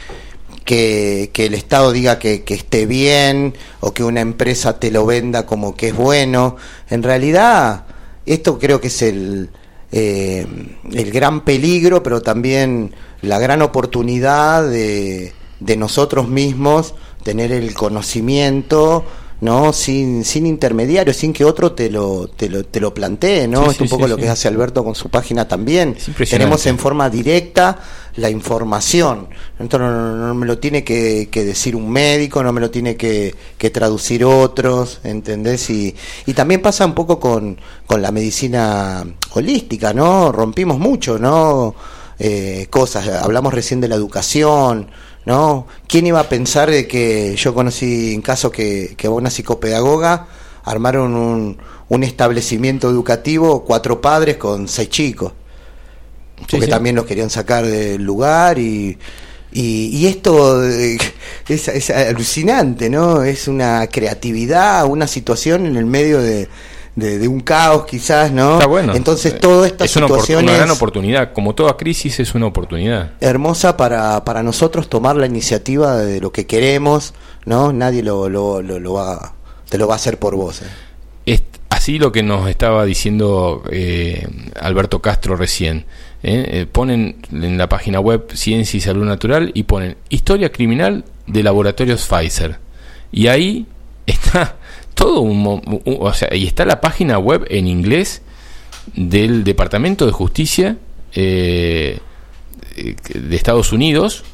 que, 0.64 1.28
que 1.32 1.46
el 1.46 1.54
Estado 1.54 1.92
diga 1.92 2.18
que, 2.18 2.42
que 2.42 2.54
esté 2.54 2.86
bien 2.86 3.54
o 3.80 3.92
que 3.92 4.02
una 4.02 4.22
empresa 4.22 4.80
te 4.80 4.90
lo 4.90 5.04
venda 5.04 5.44
como 5.44 5.76
que 5.76 5.88
es 5.88 5.94
bueno. 5.94 6.56
En 6.88 7.02
realidad, 7.02 7.84
esto 8.24 8.58
creo 8.58 8.80
que 8.80 8.86
es 8.86 9.02
el, 9.02 9.50
eh, 9.92 10.46
el 10.90 11.10
gran 11.12 11.42
peligro, 11.44 12.02
pero 12.02 12.22
también 12.22 12.94
la 13.20 13.38
gran 13.38 13.60
oportunidad 13.60 14.66
de, 14.66 15.34
de 15.60 15.76
nosotros 15.76 16.28
mismos 16.28 16.94
tener 17.24 17.52
el 17.52 17.74
conocimiento 17.74 19.04
no 19.40 19.72
sin 19.72 20.24
sin 20.24 20.46
intermediarios 20.46 21.16
sin 21.16 21.32
que 21.32 21.44
otro 21.44 21.72
te 21.72 21.88
lo 21.90 22.28
te 22.28 22.48
lo, 22.48 22.64
te 22.64 22.78
lo 22.80 22.92
plantee 22.92 23.48
no 23.48 23.64
Sí, 23.64 23.70
es 23.70 23.80
un 23.80 23.88
poco 23.88 24.04
sí, 24.04 24.10
lo 24.10 24.16
que 24.16 24.28
hace 24.28 24.48
Alberto 24.48 24.84
con 24.84 24.94
su 24.94 25.08
página 25.08 25.48
también. 25.48 25.96
Tenemos 26.28 26.66
en 26.66 26.78
forma 26.78 27.08
directa 27.08 27.78
la 28.16 28.28
información. 28.28 29.28
Entonces 29.58 29.88
no, 29.88 30.16
no- 30.16 30.26
no 30.28 30.34
me 30.34 30.44
lo 30.46 30.58
tiene 30.58 30.84
que, 30.84 31.28
que 31.30 31.44
decir 31.44 31.74
un 31.76 31.88
médico 31.90 32.42
no 32.42 32.52
me 32.52 32.60
lo 32.60 32.70
tiene 32.70 32.96
que, 32.96 33.34
que 33.56 33.70
traducir 33.70 34.24
otros 34.24 35.00
¿entendés? 35.04 35.70
y, 35.70 35.94
y 36.26 36.34
también 36.34 36.60
pasa 36.60 36.84
un 36.84 36.94
poco 36.94 37.18
con, 37.20 37.56
con 37.86 38.02
la 38.02 38.10
medicina 38.10 39.04
holística 39.32 39.92
no 39.94 40.32
rompimos 40.32 40.78
mucho 40.78 41.18
no 41.18 41.74
eh, 42.18 42.66
cosas. 42.68 43.08
Hablamos 43.08 43.54
recién 43.54 43.80
de 43.80 43.88
la 43.88 43.94
educación 43.94 44.90
¿no? 45.26 45.66
¿Quién 45.86 46.06
iba 46.06 46.20
a 46.20 46.28
pensar 46.28 46.70
de 46.70 46.86
que 46.86 47.34
yo 47.36 47.54
conocí 47.54 48.14
en 48.14 48.22
caso 48.22 48.50
que, 48.50 48.94
que 48.96 49.08
una 49.08 49.30
psicopedagoga 49.30 50.26
armaron 50.64 51.14
un, 51.14 51.58
un 51.88 52.02
establecimiento 52.02 52.88
educativo, 52.88 53.64
cuatro 53.64 54.00
padres 54.00 54.36
con 54.36 54.68
seis 54.68 54.88
chicos? 54.88 55.32
Porque 56.50 56.66
sí. 56.66 56.70
también 56.70 56.96
los 56.96 57.04
querían 57.04 57.28
sacar 57.28 57.66
del 57.66 58.02
lugar 58.02 58.58
y, 58.58 58.98
y, 59.52 59.86
y 59.96 60.06
esto 60.06 60.64
eh, 60.66 60.96
es, 61.48 61.68
es 61.68 61.90
alucinante, 61.90 62.88
¿no? 62.88 63.22
Es 63.22 63.46
una 63.46 63.86
creatividad, 63.88 64.86
una 64.86 65.06
situación 65.06 65.66
en 65.66 65.76
el 65.76 65.86
medio 65.86 66.20
de, 66.20 66.48
de, 67.00 67.18
de 67.18 67.26
un 67.26 67.40
caos 67.40 67.84
quizás, 67.86 68.30
¿no? 68.30 68.54
Está 68.54 68.66
bueno. 68.66 68.94
Entonces 68.94 69.34
Eh, 69.34 69.38
toda 69.40 69.66
esta 69.66 69.84
es 69.84 69.96
una, 69.96 70.06
situación 70.06 70.44
una 70.44 70.52
gran 70.54 70.68
es- 70.70 70.76
oportunidad. 70.76 71.32
Como 71.32 71.54
toda 71.54 71.76
crisis 71.76 72.20
es 72.20 72.34
una 72.34 72.46
oportunidad. 72.46 73.12
hermosa 73.20 73.76
para, 73.76 74.24
para 74.24 74.42
nosotros 74.44 74.88
tomar 74.88 75.16
la 75.16 75.26
iniciativa 75.26 75.96
de 75.96 76.20
lo 76.20 76.30
que 76.30 76.46
queremos, 76.46 77.14
¿no? 77.46 77.72
Nadie 77.72 78.02
lo, 78.04 78.28
lo, 78.28 78.62
lo, 78.62 78.78
lo 78.78 78.92
va, 78.92 79.32
te 79.68 79.78
lo 79.78 79.88
va 79.88 79.94
a 79.94 79.96
hacer 79.96 80.18
por 80.18 80.36
vos. 80.36 80.62
¿eh? 80.62 80.66
Es 81.26 81.42
así 81.70 81.98
lo 81.98 82.12
que 82.12 82.22
nos 82.22 82.48
estaba 82.48 82.84
diciendo 82.84 83.62
eh, 83.70 84.26
Alberto 84.60 85.00
Castro 85.00 85.34
recién. 85.36 85.86
¿eh? 86.22 86.44
Eh, 86.52 86.66
ponen 86.70 87.16
en 87.32 87.56
la 87.58 87.68
página 87.68 87.98
web 88.00 88.26
Ciencia 88.34 88.76
y 88.76 88.80
Salud 88.80 89.04
Natural 89.06 89.50
y 89.54 89.62
ponen 89.64 89.96
Historia 90.10 90.52
Criminal 90.52 91.04
de 91.26 91.42
Laboratorios 91.42 92.06
Pfizer. 92.06 92.58
Y 93.12 93.26
ahí 93.28 93.66
está 94.06 94.56
todo 95.00 95.20
un, 95.22 95.46
un- 95.46 95.82
O 96.00 96.12
sea, 96.14 96.28
y 96.34 96.46
está 96.46 96.64
la 96.64 96.80
página 96.80 97.18
web 97.18 97.46
en 97.48 97.66
inglés 97.66 98.22
del 98.94 99.44
Departamento 99.44 100.06
de 100.06 100.12
Justicia 100.12 100.76
eh, 101.14 101.98
eh, 102.76 102.96
de 103.14 103.36
Estados 103.36 103.72
Unidos 103.72 104.24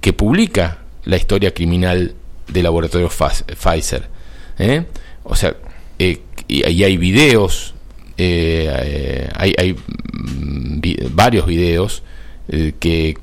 que 0.00 0.12
publica 0.12 0.78
la 1.04 1.16
historia 1.16 1.52
criminal 1.52 2.14
de 2.48 2.62
laboratorios 2.62 3.12
Fas- 3.12 3.44
Pfizer. 3.44 4.08
¿eh? 4.58 4.84
O 5.24 5.34
sea, 5.36 5.54
eh, 5.98 6.20
y, 6.48 6.62
hay 6.64 6.96
videos, 6.96 7.74
eh, 8.16 9.28
hay, 9.34 9.54
hay, 9.58 9.72
mm, 9.74 10.80
varios 11.10 11.46
videos 11.46 12.02
eh, 12.48 12.72
que 12.78 13.16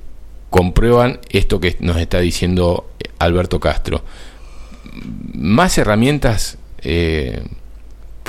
comprueban 0.50 1.20
esto 1.30 1.60
que 1.60 1.78
nos 1.80 1.98
está 1.98 2.20
diciendo 2.20 2.90
Alberto 3.20 3.60
Castro. 3.60 4.04
Más 5.34 5.78
herramientas 5.78 6.58
eh, 6.82 7.44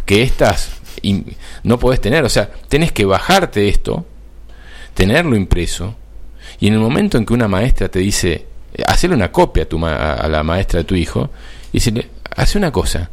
que 0.04 0.22
estas 0.22 0.70
y 1.02 1.24
no 1.64 1.78
podés 1.78 2.00
tener, 2.00 2.24
o 2.24 2.28
sea, 2.28 2.50
tenés 2.68 2.92
que 2.92 3.04
bajarte 3.04 3.68
esto, 3.68 4.06
tenerlo 4.94 5.36
impreso, 5.36 5.96
y 6.60 6.68
en 6.68 6.74
el 6.74 6.78
momento 6.78 7.18
en 7.18 7.26
que 7.26 7.34
una 7.34 7.48
maestra 7.48 7.88
te 7.88 7.98
dice, 7.98 8.46
hacerle 8.86 9.16
una 9.16 9.30
copia 9.32 9.64
a, 9.64 9.66
tu 9.66 9.78
ma- 9.78 10.14
a 10.14 10.28
la 10.28 10.42
maestra 10.42 10.78
de 10.78 10.84
tu 10.84 10.94
hijo, 10.94 11.30
y 11.72 11.78
decirle, 11.78 12.08
hace 12.36 12.56
una 12.56 12.70
cosa, 12.72 13.10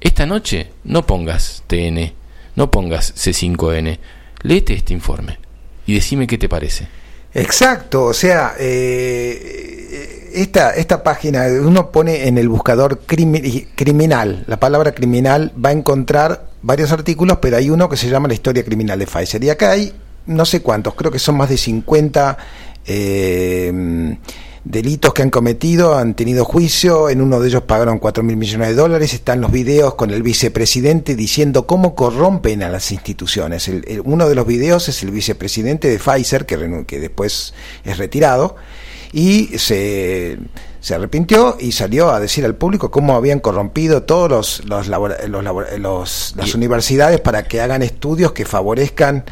esta 0.00 0.26
noche 0.26 0.72
no 0.84 1.06
pongas 1.06 1.62
TN, 1.68 2.12
no 2.56 2.70
pongas 2.70 3.14
C5N, 3.14 3.98
léete 4.42 4.74
este 4.74 4.92
informe 4.92 5.38
y 5.86 5.94
decime 5.94 6.26
qué 6.26 6.36
te 6.36 6.48
parece. 6.48 6.88
Exacto, 7.32 8.06
o 8.06 8.12
sea, 8.12 8.56
eh, 8.58 10.21
esta, 10.34 10.70
esta 10.74 11.02
página, 11.02 11.46
uno 11.60 11.90
pone 11.90 12.26
en 12.28 12.38
el 12.38 12.48
buscador 12.48 13.00
crimi- 13.06 13.66
criminal, 13.74 14.44
la 14.46 14.58
palabra 14.60 14.92
criminal 14.92 15.52
va 15.62 15.70
a 15.70 15.72
encontrar 15.72 16.46
varios 16.62 16.92
artículos, 16.92 17.38
pero 17.40 17.56
hay 17.56 17.70
uno 17.70 17.88
que 17.88 17.96
se 17.96 18.08
llama 18.08 18.28
la 18.28 18.34
historia 18.34 18.64
criminal 18.64 18.98
de 18.98 19.06
Pfizer. 19.06 19.42
Y 19.44 19.50
acá 19.50 19.72
hay 19.72 19.92
no 20.26 20.44
sé 20.44 20.62
cuántos, 20.62 20.94
creo 20.94 21.10
que 21.10 21.18
son 21.18 21.36
más 21.36 21.48
de 21.48 21.56
50 21.56 22.38
eh, 22.86 24.16
delitos 24.64 25.12
que 25.12 25.22
han 25.22 25.30
cometido, 25.30 25.98
han 25.98 26.14
tenido 26.14 26.44
juicio, 26.44 27.10
en 27.10 27.20
uno 27.20 27.40
de 27.40 27.48
ellos 27.48 27.62
pagaron 27.64 27.98
4 27.98 28.22
mil 28.22 28.36
millones 28.36 28.68
de 28.68 28.74
dólares, 28.74 29.12
están 29.12 29.40
los 29.40 29.50
videos 29.50 29.94
con 29.96 30.10
el 30.10 30.22
vicepresidente 30.22 31.16
diciendo 31.16 31.66
cómo 31.66 31.96
corrompen 31.96 32.62
a 32.62 32.68
las 32.68 32.92
instituciones. 32.92 33.66
El- 33.66 34.02
uno 34.04 34.28
de 34.28 34.34
los 34.36 34.46
videos 34.46 34.88
es 34.88 35.02
el 35.02 35.10
vicepresidente 35.10 35.88
de 35.88 35.98
Pfizer, 35.98 36.46
que, 36.46 36.84
que 36.86 37.00
después 37.00 37.54
es 37.84 37.98
retirado, 37.98 38.54
y 39.12 39.58
se, 39.58 40.38
se 40.80 40.94
arrepintió 40.94 41.56
y 41.60 41.72
salió 41.72 42.10
a 42.10 42.18
decir 42.20 42.44
al 42.44 42.54
público 42.54 42.90
cómo 42.90 43.14
habían 43.14 43.40
corrompido 43.40 44.02
todos 44.04 44.30
los, 44.30 44.64
los, 44.64 44.88
labora- 44.88 45.26
los 45.78 46.34
las 46.36 46.48
Y- 46.48 46.56
universidades 46.56 47.20
para 47.20 47.42
que 47.44 47.60
hagan 47.60 47.82
estudios 47.82 48.32
que 48.32 48.44
favorezcan 48.44 49.24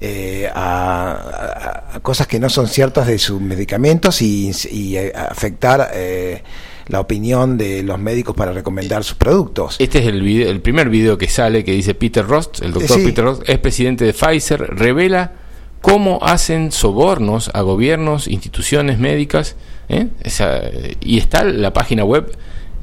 eh, 0.00 0.48
a, 0.54 1.82
a- 1.92 1.96
a 1.96 2.00
cosas 2.00 2.26
que 2.26 2.38
no 2.38 2.48
son 2.48 2.68
ciertas 2.68 3.06
de 3.06 3.18
sus 3.18 3.40
medicamentos 3.40 4.22
y, 4.22 4.50
y, 4.70 4.96
eh, 4.96 5.12
afectar 5.14 5.90
eh, 5.92 6.42
la 6.86 7.00
opinión 7.00 7.58
de 7.58 7.82
los 7.82 7.98
médicos 7.98 8.34
para 8.34 8.52
recomendar 8.52 9.04
sus 9.04 9.16
productos. 9.16 9.76
Este 9.78 9.98
es 9.98 10.06
el, 10.06 10.22
video- 10.22 10.48
el 10.50 10.60
primer 10.62 10.88
video 10.88 11.18
que 11.18 11.28
sale 11.28 11.64
que 11.64 11.72
dice 11.72 11.94
Peter 11.94 12.24
Rost, 12.26 12.62
el 12.62 12.72
doctor 12.72 12.98
Sí. 12.98 13.04
Peter 13.04 13.24
Rost, 13.24 13.42
es 13.46 13.58
presidente 13.58 14.04
de 14.06 14.14
Pfizer, 14.14 14.60
revela 14.74 15.32
cómo 15.80 16.18
hacen 16.22 16.72
sobornos 16.72 17.50
a 17.54 17.60
gobiernos, 17.62 18.28
instituciones 18.28 18.98
médicas, 18.98 19.56
¿eh? 19.88 20.08
Esa- 20.22 20.60
y 21.00 21.18
está 21.18 21.44
la 21.44 21.72
página 21.72 22.04
web, 22.04 22.30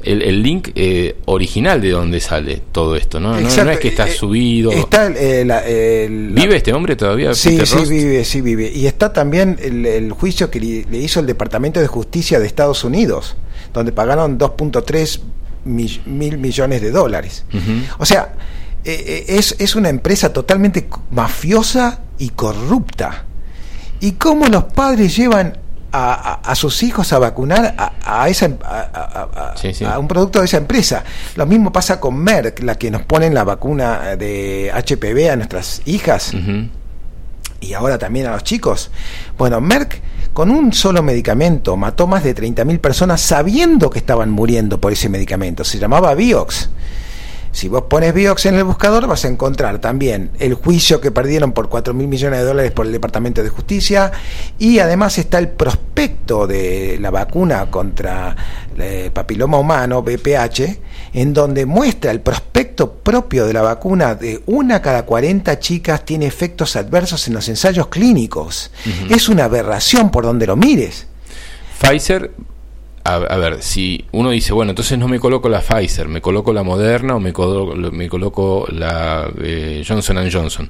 el, 0.03 0.21
el 0.21 0.43
link 0.43 0.69
eh, 0.75 1.15
original 1.25 1.81
de 1.81 1.89
donde 1.89 2.19
sale 2.19 2.61
todo 2.71 2.95
esto, 2.95 3.19
¿no? 3.19 3.39
No- 3.39 3.47
es 3.71 3.79
que 3.79 3.87
está 3.87 4.07
eh, 4.07 4.11
subido. 4.11 4.71
Está 4.71 5.09
la- 5.09 5.65
el- 5.65 6.35
la- 6.35 6.41
¿Vive 6.41 6.57
este 6.57 6.73
hombre 6.73 6.95
todavía? 6.95 7.33
Sí, 7.33 7.49
Peter 7.51 7.67
sí 7.67 7.75
Rost? 7.75 7.89
vive, 7.89 8.23
sí 8.25 8.41
vive. 8.41 8.71
Y 8.71 8.85
está 8.85 9.11
también 9.11 9.57
el, 9.61 9.85
el 9.85 10.11
juicio 10.11 10.49
que 10.51 10.59
le, 10.59 10.85
le 10.89 10.97
hizo 10.99 11.19
el 11.19 11.25
Departamento 11.25 11.79
de 11.79 11.87
Justicia 11.87 12.39
de 12.39 12.45
Estados 12.45 12.83
Unidos, 12.83 13.35
donde 13.73 13.91
pagaron 13.91 14.37
2.3 14.37 15.21
mi- 15.65 16.01
mil 16.05 16.37
millones 16.37 16.81
de 16.81 16.91
dólares. 16.91 17.43
O 17.97 18.05
sea, 18.05 18.33
eh, 18.85 19.25
eh, 19.27 19.37
es, 19.37 19.55
es 19.59 19.75
una 19.75 19.89
empresa 19.89 20.31
totalmente 20.31 20.87
mafiosa 21.11 22.01
y 22.17 22.29
corrupta. 22.29 23.25
¿Y 23.99 24.13
cómo 24.13 24.45
los 24.47 24.65
padres 24.65 25.15
llevan 25.15 25.57
a, 25.91 26.13
a- 26.13 26.33
a 26.51 26.55
sus 26.55 26.83
hijos 26.83 27.11
a 27.13 27.19
vacunar 27.19 27.73
a, 27.77 27.93
a 28.23 28.29
esa, 28.29 28.45
em- 28.45 28.57
a, 28.63 28.79
a- 28.79 29.51
a- 29.53 29.57
Sí, 29.57 29.73
sí. 29.73 29.85
a 29.85 29.97
un 29.97 30.07
producto 30.07 30.39
de 30.39 30.45
esa 30.45 30.57
empresa? 30.57 31.03
Lo 31.35 31.45
mismo 31.45 31.71
pasa 31.71 31.99
con 31.99 32.15
Merck, 32.17 32.61
la 32.63 32.75
que 32.75 32.91
nos 32.91 33.03
ponen 33.03 33.33
la 33.33 33.43
vacuna 33.43 34.15
de 34.17 34.71
HPV 34.73 35.31
a 35.31 35.35
nuestras 35.37 35.81
hijas 35.85 36.33
y 37.61 37.73
ahora 37.73 37.97
también 37.97 38.27
a 38.27 38.31
los 38.33 38.43
chicos. 38.43 38.91
Bueno, 39.37 39.59
Merck 39.61 40.01
con 40.33 40.51
un 40.51 40.73
solo 40.73 41.01
medicamento 41.01 41.77
mató 41.77 42.05
más 42.07 42.23
de 42.23 42.35
30.000 42.35 42.79
personas 42.79 43.21
sabiendo 43.21 43.89
que 43.89 43.99
estaban 43.99 44.29
muriendo 44.29 44.79
por 44.81 44.91
ese 44.91 45.07
medicamento. 45.09 45.63
Se 45.63 45.79
llamaba 45.79 46.13
Vioxx. 46.13 46.69
Si 47.55 47.69
vos 47.69 47.83
pones 47.83 48.13
Vioxx 48.13 48.47
en 48.47 48.55
el 48.55 48.65
buscador 48.65 49.07
vas 49.07 49.23
a 49.23 49.29
encontrar 49.29 49.79
también 49.79 50.29
el 50.39 50.55
juicio 50.55 50.99
que 50.99 51.09
perdieron 51.11 51.53
por 51.53 51.69
4 51.69 51.93
mil 51.93 52.09
millones 52.09 52.39
de 52.39 52.45
dólares 52.45 52.73
por 52.73 52.85
el 52.85 52.91
Departamento 52.91 53.41
de 53.41 53.47
Justicia 53.47 54.11
y 54.59 54.79
además 54.79 55.17
está 55.17 55.39
el 55.39 55.47
prospecto 55.47 56.47
de 56.47 56.97
la 56.99 57.11
vacuna 57.11 57.71
contra 57.71 58.35
el 58.77 59.09
papiloma 59.13 59.57
humano, 59.57 60.03
BPH, 60.03 60.79
en 61.13 61.33
donde 61.33 61.65
muestra 61.65 62.11
el 62.11 62.19
prospecto 62.19 62.91
propio 62.91 63.47
de 63.47 63.53
la 63.53 63.61
vacuna 63.61 64.15
de 64.15 64.43
una 64.47 64.81
cada 64.81 65.05
40 65.05 65.57
chicas 65.57 66.03
tiene 66.03 66.25
efectos 66.25 66.75
adversos 66.75 67.25
en 67.29 67.35
los 67.35 67.47
ensayos 67.47 67.87
clínicos. 67.87 68.69
Es 69.09 69.29
una 69.29 69.45
aberración 69.45 70.11
por 70.11 70.25
donde 70.25 70.45
lo 70.45 70.57
mires. 70.57 71.07
Pfizer, 71.79 72.31
a, 73.05 73.15
a 73.15 73.37
ver, 73.37 73.61
si 73.61 74.03
uno 74.11 74.31
dice, 74.31 74.51
bueno, 74.53 74.71
entonces 74.71 74.97
no 74.97 75.07
me 75.07 75.19
coloco 75.19 75.47
la 75.47 75.61
Pfizer, 75.61 76.07
me 76.09 76.19
coloco 76.21 76.51
la 76.51 76.63
Moderna 76.63 77.15
o 77.15 77.19
me 77.19 77.31
coloco, 77.31 77.75
me 77.75 78.09
coloco 78.09 78.65
la 78.71 79.29
eh, 79.41 79.83
Johnson 79.87 80.17
Johnson. 80.31 80.69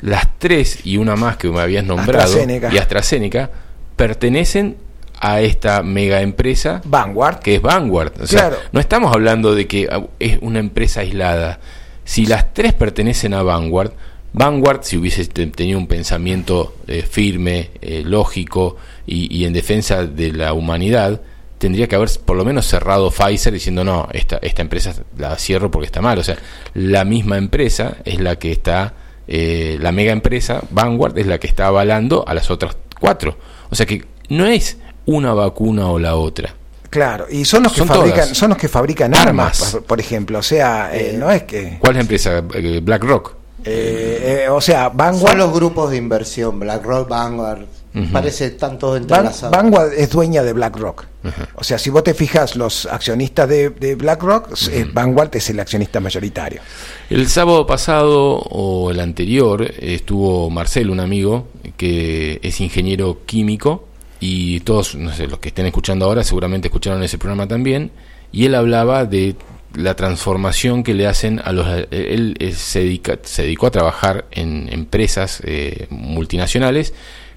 Las 0.00 0.38
tres 0.38 0.80
y 0.86 0.96
una 0.98 1.16
más 1.16 1.36
que 1.36 1.48
me 1.48 1.60
habías 1.60 1.84
nombrado, 1.84 2.22
AstraZeneca. 2.24 2.72
y 2.72 2.78
AstraZeneca, 2.78 3.50
pertenecen 3.96 4.76
a 5.20 5.40
esta 5.40 5.82
mega 5.82 6.20
empresa 6.20 6.82
Vanguard. 6.84 7.38
que 7.38 7.54
es 7.56 7.62
Vanguard. 7.62 8.12
O 8.20 8.26
sea, 8.26 8.48
Claro. 8.48 8.56
no 8.72 8.80
estamos 8.80 9.12
hablando 9.14 9.54
de 9.54 9.66
que 9.66 9.88
ah, 9.90 10.02
es 10.18 10.38
una 10.42 10.58
empresa 10.58 11.00
aislada. 11.00 11.60
Si 12.04 12.26
las 12.26 12.52
tres 12.52 12.74
pertenecen 12.74 13.32
a 13.34 13.42
Vanguard, 13.42 13.92
Vanguard, 14.32 14.80
si 14.82 14.96
hubiese 14.96 15.24
te- 15.26 15.46
tenido 15.46 15.78
un 15.78 15.86
pensamiento 15.86 16.74
eh, 16.86 17.02
firme, 17.08 17.70
eh, 17.80 18.02
lógico 18.04 18.76
y, 19.06 19.34
y 19.34 19.46
en 19.46 19.52
defensa 19.52 20.04
de 20.04 20.32
la 20.32 20.52
humanidad, 20.52 21.20
tendría 21.58 21.86
que 21.88 21.96
haber 21.96 22.10
por 22.24 22.36
lo 22.36 22.44
menos 22.44 22.66
cerrado 22.66 23.10
Pfizer 23.10 23.52
diciendo 23.52 23.84
no, 23.84 24.08
esta, 24.12 24.38
esta 24.42 24.62
empresa 24.62 24.94
la 25.16 25.36
cierro 25.36 25.70
porque 25.70 25.86
está 25.86 26.00
mal. 26.02 26.18
O 26.18 26.24
sea, 26.24 26.36
la 26.74 27.04
misma 27.04 27.38
empresa 27.38 27.96
es 28.04 28.20
la 28.20 28.36
que 28.36 28.52
está, 28.52 28.94
eh, 29.28 29.78
la 29.80 29.92
mega 29.92 30.12
empresa, 30.12 30.62
Vanguard, 30.70 31.18
es 31.18 31.26
la 31.26 31.38
que 31.38 31.46
está 31.46 31.66
avalando 31.66 32.24
a 32.26 32.34
las 32.34 32.50
otras 32.50 32.76
cuatro. 33.00 33.36
O 33.70 33.74
sea 33.74 33.86
que 33.86 34.04
no 34.28 34.46
es 34.46 34.78
una 35.06 35.32
vacuna 35.34 35.88
o 35.88 35.98
la 35.98 36.16
otra. 36.16 36.54
Claro, 36.90 37.26
y 37.28 37.44
son 37.44 37.64
los 37.64 37.72
que 37.72 37.78
Son 37.78 37.88
fabrican, 37.88 38.20
todas. 38.20 38.38
son 38.38 38.50
los 38.50 38.58
que 38.58 38.68
fabrican 38.68 39.14
armas, 39.14 39.60
Armas. 39.60 39.84
por, 39.84 39.98
ejemplo. 39.98 40.38
O 40.38 40.42
sea, 40.42 40.94
eh, 40.94 41.16
no 41.18 41.28
es 41.30 41.42
que, 41.42 41.76
¿Cuál 41.80 41.90
es 41.92 41.96
la 41.96 42.00
empresa? 42.02 42.44
Eh, 42.54 42.80
BlackRock. 42.84 43.34
eh, 43.64 44.44
eh, 44.44 44.48
o 44.48 44.60
sea, 44.60 44.88
Son 44.90 44.96
Vanguard, 44.96 45.36
los 45.36 45.52
grupos 45.52 45.90
de 45.90 45.96
inversión, 45.96 46.60
BlackRock, 46.60 47.08
Vanguard. 47.08 47.66
Parece 48.12 48.46
están 48.46 48.76
todos 48.76 49.06
Van-. 49.06 49.30
Vanguard 49.52 49.92
es 49.92 50.10
dueña 50.10 50.42
de 50.42 50.52
BlackRock. 50.52 51.06
O 51.54 51.62
sea, 51.62 51.78
si 51.78 51.90
vos 51.90 52.02
te 52.02 52.12
fijas, 52.12 52.56
los 52.56 52.86
accionistas 52.86 53.48
de, 53.48 53.70
de 53.70 53.94
BlackRock, 53.94 54.52
eh, 54.70 54.86
Vanguard 54.92 55.34
es 55.36 55.48
el 55.50 55.60
accionista 55.60 56.00
mayoritario. 56.00 56.60
El 57.08 57.28
sábado 57.28 57.66
pasado 57.66 58.38
o 58.38 58.90
el 58.90 58.98
anterior 58.98 59.62
estuvo 59.78 60.50
Marcelo, 60.50 60.92
un 60.92 61.00
amigo 61.00 61.48
que 61.76 62.40
es 62.42 62.60
ingeniero 62.60 63.20
químico 63.26 63.86
y 64.18 64.60
todos, 64.60 64.96
no 64.96 65.12
sé, 65.14 65.28
los 65.28 65.38
que 65.38 65.48
estén 65.48 65.66
escuchando 65.66 66.04
ahora 66.04 66.24
seguramente 66.24 66.68
escucharon 66.68 67.02
ese 67.02 67.18
programa 67.18 67.46
también 67.46 67.92
y 68.32 68.46
él 68.46 68.56
hablaba 68.56 69.04
de 69.04 69.36
la 69.74 69.94
transformación 69.94 70.82
que 70.82 70.94
le 70.94 71.06
hacen 71.06 71.40
a 71.44 71.52
los 71.52 71.66
él 71.90 72.36
se 72.56 72.80
dedica 72.80 73.18
se 73.22 73.42
dedicó 73.42 73.66
a 73.66 73.70
trabajar 73.72 74.26
en 74.30 74.68
empresas 74.72 75.42
eh, 75.44 75.88
multinacionales 75.90 76.94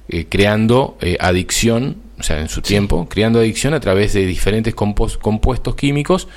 eh, 0.09 0.25
creando 0.29 0.97
eh, 1.01 1.17
adicción 1.19 1.97
o 2.19 2.23
sea 2.23 2.39
en 2.39 2.49
su 2.49 2.61
tiempo 2.61 3.07
creando 3.09 3.39
adicción 3.39 3.73
a 3.73 3.79
través 3.79 4.13
de 4.13 4.25
diferentes 4.25 4.73
compuestos 4.73 5.75
químicos 5.75 6.27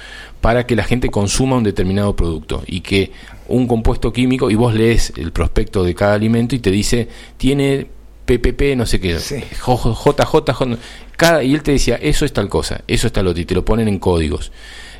para 0.40 0.66
que 0.66 0.76
la 0.76 0.84
gente 0.84 1.08
consuma 1.08 1.56
un 1.56 1.62
determinado 1.64 2.14
producto 2.16 2.62
y 2.66 2.80
que 2.80 3.12
un 3.48 3.66
compuesto 3.66 4.12
químico 4.12 4.50
y 4.50 4.54
vos 4.56 4.74
lees 4.74 5.12
el 5.16 5.32
prospecto 5.32 5.82
de 5.84 5.94
cada 5.94 6.14
alimento 6.14 6.54
y 6.54 6.58
te 6.58 6.70
dice 6.70 7.08
tiene 7.36 7.86
PPP 8.26 8.76
no 8.76 8.86
sé 8.86 9.00
qué 9.00 9.18
Sí. 9.18 9.36
JJ 9.66 10.78
cada 11.16 11.42
y 11.42 11.54
él 11.54 11.62
te 11.62 11.72
decía 11.72 11.96
eso 12.00 12.24
es 12.24 12.32
tal 12.32 12.48
cosa 12.48 12.82
eso 12.86 13.06
es 13.06 13.12
tal 13.12 13.26
otro 13.26 13.40
y 13.40 13.44
te 13.44 13.54
lo 13.54 13.64
ponen 13.64 13.88
en 13.88 13.98
códigos 13.98 14.52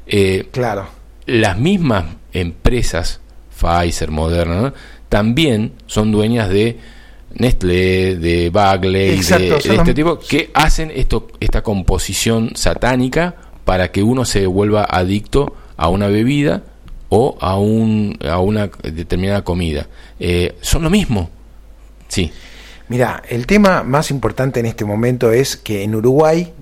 Eh, 0.06 0.48
Claro. 0.50 0.88
las 1.26 1.58
mismas 1.58 2.04
empresas, 2.32 3.20
Pfizer, 3.58 4.10
Moderna, 4.10 4.60
¿no? 4.60 4.72
también 5.08 5.72
son 5.86 6.10
dueñas 6.10 6.48
de 6.48 6.78
Nestlé, 7.34 8.16
de 8.16 8.50
Bagley, 8.50 9.08
de- 9.10 9.14
Exacto, 9.14 9.54
de, 9.56 9.60
son 9.60 9.76
este 9.76 9.94
tipo, 9.94 10.18
que 10.18 10.50
hacen 10.54 10.90
esto, 10.94 11.28
esta 11.40 11.62
composición 11.62 12.52
satánica 12.54 13.36
para 13.64 13.90
que 13.92 14.02
uno 14.02 14.24
se 14.24 14.46
vuelva 14.46 14.84
adicto 14.84 15.54
a 15.76 15.88
una 15.88 16.08
bebida 16.08 16.62
o 17.08 17.36
a, 17.40 17.58
un, 17.58 18.18
a 18.28 18.38
una 18.40 18.70
determinada 18.82 19.42
comida. 19.42 19.86
Eh, 20.18 20.56
son 20.60 20.82
lo 20.82 20.90
mismo. 20.90 21.30
Sí. 22.08 22.32
Mira, 22.88 23.22
el 23.28 23.46
tema 23.46 23.82
más 23.84 24.10
importante 24.10 24.58
en 24.60 24.66
este 24.66 24.84
momento 24.84 25.30
es 25.32 25.56
que 25.56 25.84
en 25.84 25.94
Uruguay, 25.94 26.52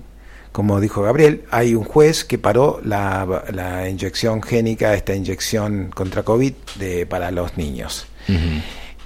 como 0.51 0.79
dijo 0.79 1.01
Gabriel, 1.01 1.43
hay 1.49 1.73
un 1.73 1.83
juez 1.83 2.23
que 2.23 2.37
paró 2.37 2.79
la, 2.83 3.45
la 3.51 3.89
inyección 3.89 4.41
génica, 4.43 4.93
esta 4.93 5.15
inyección 5.15 5.89
contra 5.93 6.21
COVID 6.23 6.53
de, 6.75 7.05
para 7.07 7.31
los 7.31 7.57
niños. 7.57 8.05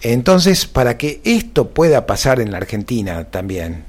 Entonces, 0.03 0.65
para 0.67 0.97
que 0.97 1.21
esto 1.23 1.69
pueda 1.69 2.05
pasar 2.05 2.39
en 2.41 2.51
la 2.51 2.57
Argentina 2.57 3.23
también, 3.31 3.85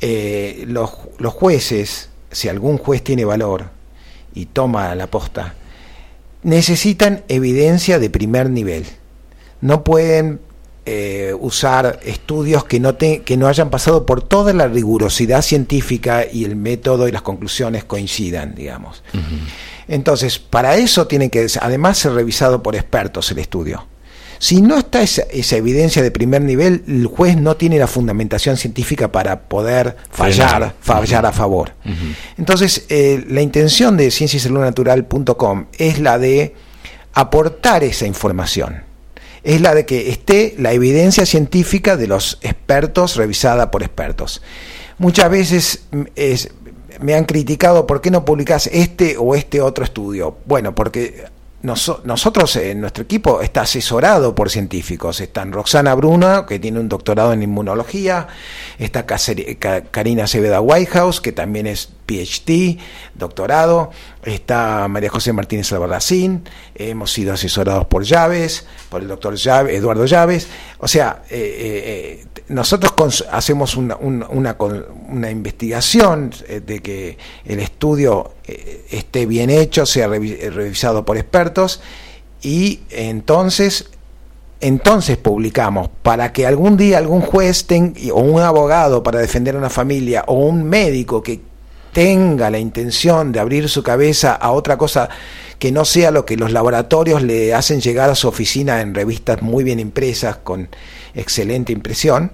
eh, 0.00 0.64
los, 0.66 0.90
los 1.18 1.32
jueces, 1.32 2.08
si 2.30 2.48
algún 2.48 2.78
juez 2.78 3.02
tiene 3.02 3.24
valor 3.24 3.70
y 4.34 4.46
toma 4.46 4.94
la 4.94 5.08
posta, 5.08 5.54
necesitan 6.42 7.22
evidencia 7.28 7.98
de 7.98 8.10
primer 8.10 8.48
nivel. 8.50 8.84
No 9.60 9.84
pueden 9.84 10.40
eh, 10.86 11.34
usar 11.38 12.00
estudios 12.04 12.64
que 12.64 12.80
no, 12.80 12.94
te- 12.96 13.22
que 13.22 13.36
no 13.36 13.46
hayan 13.46 13.70
pasado 13.70 14.06
por 14.06 14.22
toda 14.22 14.52
la 14.52 14.66
rigurosidad 14.66 15.42
científica 15.42 16.24
y 16.30 16.44
el 16.44 16.56
método 16.56 17.06
y 17.06 17.12
las 17.12 17.22
conclusiones 17.22 17.84
coincidan, 17.84 18.54
digamos. 18.56 19.04
Entonces, 19.86 20.38
para 20.40 20.76
eso 20.76 21.06
tiene 21.06 21.28
que 21.30 21.46
además 21.60 21.98
ser 21.98 22.12
revisado 22.12 22.62
por 22.62 22.74
expertos 22.74 23.30
el 23.30 23.38
estudio. 23.38 23.86
Si 24.42 24.60
no 24.60 24.76
está 24.76 25.02
esa, 25.02 25.22
esa 25.30 25.54
evidencia 25.54 26.02
de 26.02 26.10
primer 26.10 26.42
nivel, 26.42 26.82
el 26.88 27.06
juez 27.06 27.36
no 27.36 27.56
tiene 27.56 27.78
la 27.78 27.86
fundamentación 27.86 28.56
científica 28.56 29.12
para 29.12 29.42
poder 29.42 29.96
fallar, 30.10 30.74
fallar 30.80 31.26
a 31.26 31.30
favor. 31.30 31.74
Entonces, 32.36 32.86
eh, 32.88 33.24
la 33.28 33.40
intención 33.40 33.96
de 33.96 34.10
cienciasaludnatural.com 34.10 35.66
es 35.78 36.00
la 36.00 36.18
de 36.18 36.56
aportar 37.12 37.84
esa 37.84 38.04
información. 38.08 38.82
Es 39.44 39.60
la 39.60 39.76
de 39.76 39.86
que 39.86 40.10
esté 40.10 40.56
la 40.58 40.72
evidencia 40.72 41.24
científica 41.24 41.96
de 41.96 42.08
los 42.08 42.40
expertos 42.42 43.14
revisada 43.14 43.70
por 43.70 43.84
expertos. 43.84 44.42
muchas 44.98 45.30
veces 45.30 45.84
mm, 45.92 46.02
es, 46.16 46.50
me 47.00 47.14
han 47.14 47.26
criticado 47.26 47.86
por 47.86 48.00
qué 48.00 48.10
no 48.10 48.24
publicás 48.24 48.68
este 48.72 49.16
o 49.18 49.36
este 49.36 49.60
otro 49.60 49.84
estudio. 49.84 50.38
Bueno, 50.46 50.74
porque 50.74 51.26
nosotros, 51.62 52.56
en 52.56 52.80
nuestro 52.80 53.04
equipo, 53.04 53.40
está 53.40 53.62
asesorado 53.62 54.34
por 54.34 54.50
científicos. 54.50 55.20
Están 55.20 55.52
Roxana 55.52 55.94
Bruno, 55.94 56.44
que 56.44 56.58
tiene 56.58 56.80
un 56.80 56.88
doctorado 56.88 57.32
en 57.32 57.42
inmunología, 57.42 58.26
está 58.78 59.06
Karina 59.90 60.26
Seveda 60.26 60.60
Whitehouse, 60.60 61.20
que 61.20 61.32
también 61.32 61.68
es 61.68 61.90
PhD, 62.06 62.78
doctorado, 63.14 63.90
está 64.24 64.86
María 64.88 65.10
José 65.10 65.32
Martínez 65.32 65.72
Albarracín, 65.72 66.44
hemos 66.74 67.12
sido 67.12 67.32
asesorados 67.32 67.86
por 67.86 68.04
Llaves, 68.04 68.66
por 68.88 69.02
el 69.02 69.08
doctor 69.08 69.34
Eduardo 69.70 70.06
Llaves. 70.06 70.48
O 70.78 70.88
sea, 70.88 71.22
eh, 71.30 71.36
eh, 71.36 72.24
eh, 72.36 72.42
nosotros 72.48 73.24
hacemos 73.30 73.76
una, 73.76 73.96
una, 73.96 75.30
investigación 75.30 76.30
de 76.64 76.80
que 76.80 77.18
el 77.44 77.60
estudio 77.60 78.34
esté 78.90 79.26
bien 79.26 79.50
hecho, 79.50 79.86
sea 79.86 80.08
revisado 80.08 81.04
por 81.04 81.16
expertos. 81.16 81.80
Y 82.42 82.80
entonces 82.90 83.88
entonces 84.60 85.16
publicamos 85.16 85.90
para 86.02 86.32
que 86.32 86.46
algún 86.46 86.76
día 86.76 86.98
algún 86.98 87.20
juez 87.20 87.66
o 88.12 88.20
un 88.20 88.40
abogado 88.40 89.02
para 89.02 89.18
defender 89.18 89.56
a 89.56 89.58
una 89.58 89.70
familia 89.70 90.24
o 90.28 90.34
un 90.34 90.62
médico 90.62 91.20
que 91.20 91.40
tenga 91.92 92.50
la 92.50 92.58
intención 92.58 93.32
de 93.32 93.40
abrir 93.40 93.68
su 93.68 93.82
cabeza 93.82 94.32
a 94.34 94.52
otra 94.52 94.76
cosa 94.78 95.08
que 95.58 95.70
no 95.70 95.84
sea 95.84 96.10
lo 96.10 96.24
que 96.24 96.36
los 96.36 96.50
laboratorios 96.50 97.22
le 97.22 97.54
hacen 97.54 97.80
llegar 97.80 98.10
a 98.10 98.14
su 98.14 98.26
oficina 98.26 98.80
en 98.80 98.94
revistas 98.94 99.42
muy 99.42 99.62
bien 99.62 99.78
impresas 99.78 100.38
con 100.38 100.68
excelente 101.14 101.72
impresión, 101.72 102.32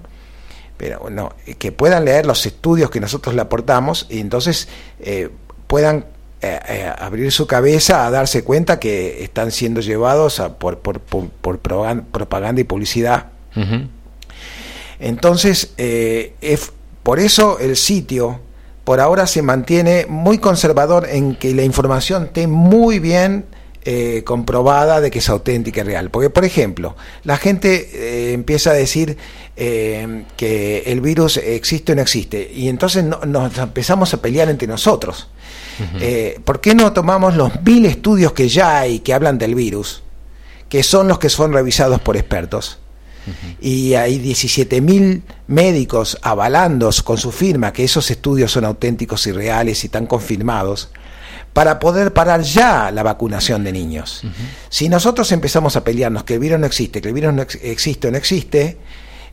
pero 0.77 0.99
bueno, 1.01 1.35
que 1.59 1.71
puedan 1.71 2.05
leer 2.05 2.25
los 2.25 2.45
estudios 2.45 2.89
que 2.89 2.99
nosotros 2.99 3.35
le 3.35 3.41
aportamos 3.41 4.07
y 4.09 4.19
entonces 4.19 4.69
eh, 5.01 5.29
puedan 5.67 6.05
eh, 6.41 6.59
eh, 6.69 6.93
abrir 6.97 7.31
su 7.33 7.45
cabeza 7.45 8.07
a 8.07 8.11
darse 8.11 8.43
cuenta 8.45 8.79
que 8.79 9.23
están 9.23 9.51
siendo 9.51 9.81
llevados 9.81 10.39
a, 10.39 10.57
por, 10.57 10.79
por, 10.79 11.01
por, 11.01 11.59
propaganda 11.59 12.61
y 12.61 12.63
publicidad. 12.63 13.27
Entonces, 14.99 15.73
es, 15.77 16.71
por 17.03 17.19
eso 17.19 17.59
el 17.59 17.75
sitio 17.75 18.39
por 18.89 19.01
ahora 19.01 19.27
se 19.27 19.43
mantiene 19.43 20.07
muy 20.09 20.39
conservador 20.39 21.07
en 21.07 21.35
que 21.35 21.53
la 21.53 21.61
información 21.61 22.23
esté 22.23 22.47
muy 22.47 22.97
bien 22.97 23.45
eh, 23.85 24.23
comprobada 24.25 24.99
de 24.99 25.11
que 25.11 25.19
es 25.19 25.29
auténtica 25.29 25.81
y 25.81 25.83
real. 25.83 26.09
Porque, 26.09 26.31
por 26.31 26.43
ejemplo, 26.43 26.95
la 27.23 27.37
gente 27.37 27.87
eh, 27.93 28.33
empieza 28.33 28.71
a 28.71 28.73
decir 28.73 29.15
eh, 29.55 30.23
que 30.35 30.79
el 30.87 31.01
virus 31.01 31.37
existe 31.37 31.91
o 31.91 31.95
no 31.95 32.01
existe, 32.01 32.51
y 32.51 32.67
entonces 32.67 33.03
nos 33.03 33.55
empezamos 33.59 34.11
a 34.15 34.23
pelear 34.23 34.49
entre 34.49 34.67
nosotros. 34.67 35.29
¿Por 36.43 36.59
qué 36.59 36.73
no 36.73 36.91
tomamos 36.91 37.35
los 37.35 37.61
mil 37.61 37.85
estudios 37.85 38.31
que 38.33 38.49
ya 38.49 38.79
hay 38.79 39.01
que 39.01 39.13
hablan 39.13 39.37
del 39.37 39.53
virus, 39.53 40.01
que 40.67 40.81
son 40.81 41.07
los 41.07 41.19
que 41.19 41.29
son 41.29 41.53
revisados 41.53 42.01
por 42.01 42.17
expertos? 42.17 42.79
Y 43.61 43.93
hay 43.93 44.19
17.000 44.19 45.21
médicos 45.47 46.17
avalando 46.21 46.89
con 47.03 47.17
su 47.17 47.31
firma 47.31 47.73
que 47.73 47.83
esos 47.83 48.09
estudios 48.11 48.51
son 48.51 48.65
auténticos 48.65 49.27
y 49.27 49.31
reales 49.31 49.83
y 49.83 49.87
están 49.87 50.05
confirmados 50.05 50.89
para 51.53 51.79
poder 51.79 52.13
parar 52.13 52.41
ya 52.41 52.91
la 52.91 53.03
vacunación 53.03 53.63
de 53.63 53.71
niños. 53.71 54.21
Si 54.69 54.87
nosotros 54.87 55.31
empezamos 55.31 55.75
a 55.75 55.83
pelearnos 55.83 56.23
que 56.23 56.35
el 56.35 56.39
virus 56.39 56.59
no 56.59 56.65
existe, 56.65 57.01
que 57.01 57.07
el 57.07 57.13
virus 57.13 57.33
no 57.33 57.41
existe 57.41 58.07
o 58.07 58.11
no 58.11 58.17
existe, 58.17 58.77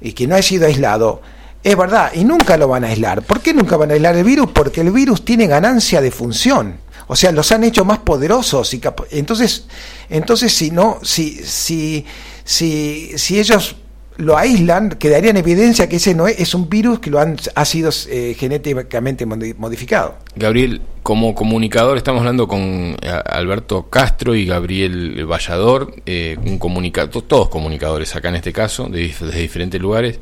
y 0.00 0.12
que 0.12 0.26
no 0.26 0.34
ha 0.34 0.42
sido 0.42 0.66
aislado, 0.66 1.22
es 1.62 1.76
verdad, 1.76 2.12
y 2.14 2.24
nunca 2.24 2.56
lo 2.56 2.68
van 2.68 2.84
a 2.84 2.88
aislar. 2.88 3.22
¿Por 3.22 3.40
qué 3.40 3.52
nunca 3.52 3.76
van 3.76 3.90
a 3.90 3.94
aislar 3.94 4.16
el 4.16 4.24
virus? 4.24 4.50
Porque 4.52 4.82
el 4.82 4.90
virus 4.90 5.24
tiene 5.24 5.46
ganancia 5.46 6.00
de 6.00 6.10
función. 6.10 6.78
O 7.08 7.16
sea, 7.16 7.32
los 7.32 7.50
han 7.52 7.64
hecho 7.64 7.84
más 7.84 7.98
poderosos 7.98 8.74
y 8.74 8.80
entonces, 9.10 9.66
entonces 10.08 10.52
si 10.52 10.70
no, 10.70 10.98
si, 11.02 11.40
si, 11.44 12.04
si, 12.46 13.10
si 13.18 13.38
ellos 13.40 13.76
lo 14.18 14.38
aíslan, 14.38 14.90
quedaría 14.90 15.30
en 15.30 15.36
evidencia 15.36 15.88
que 15.88 15.96
ese 15.96 16.14
no 16.14 16.26
es, 16.26 16.54
un 16.54 16.70
virus 16.70 17.00
que 17.00 17.10
lo 17.10 17.20
han 17.20 17.36
ha 17.54 17.64
sido 17.64 17.90
eh, 18.08 18.34
genéticamente 18.38 19.26
modificado. 19.26 20.16
Gabriel, 20.34 20.80
como 21.02 21.34
comunicador, 21.34 21.98
estamos 21.98 22.20
hablando 22.20 22.48
con 22.48 22.60
eh, 22.60 22.96
Alberto 23.26 23.90
Castro 23.90 24.34
y 24.34 24.46
Gabriel 24.46 25.26
Vallador, 25.26 25.94
eh, 26.06 26.38
un 26.46 26.58
comunicador, 26.58 27.22
todos 27.22 27.48
comunicadores 27.48 28.14
acá 28.16 28.30
en 28.30 28.36
este 28.36 28.52
caso, 28.52 28.88
de, 28.88 29.12
de 29.20 29.40
diferentes 29.40 29.80
lugares. 29.80 30.18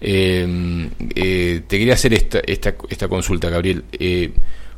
te 0.00 1.66
quería 1.68 1.94
hacer 1.94 2.14
esta, 2.14 2.40
esta, 2.40 2.74
esta 2.88 3.06
consulta, 3.06 3.48
Gabriel. 3.48 3.84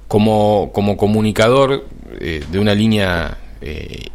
como, 0.08 0.72
como 0.74 0.96
comunicador 0.96 1.86
de 2.18 2.58
una 2.58 2.74
línea 2.74 3.38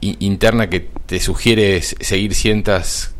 interna 0.01 0.69
que 0.69 0.87
te 1.05 1.19
sugiere 1.19 1.81
seguir 1.81 2.33
ciertas 2.33 3.13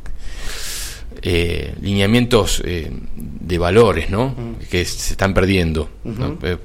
eh, 1.26 1.74
lineamientos 1.80 2.62
eh, 2.66 2.92
de 3.16 3.58
valores 3.58 4.10
¿no? 4.10 4.36
que 4.70 4.84
se 4.84 5.14
están 5.14 5.34
perdiendo. 5.34 5.90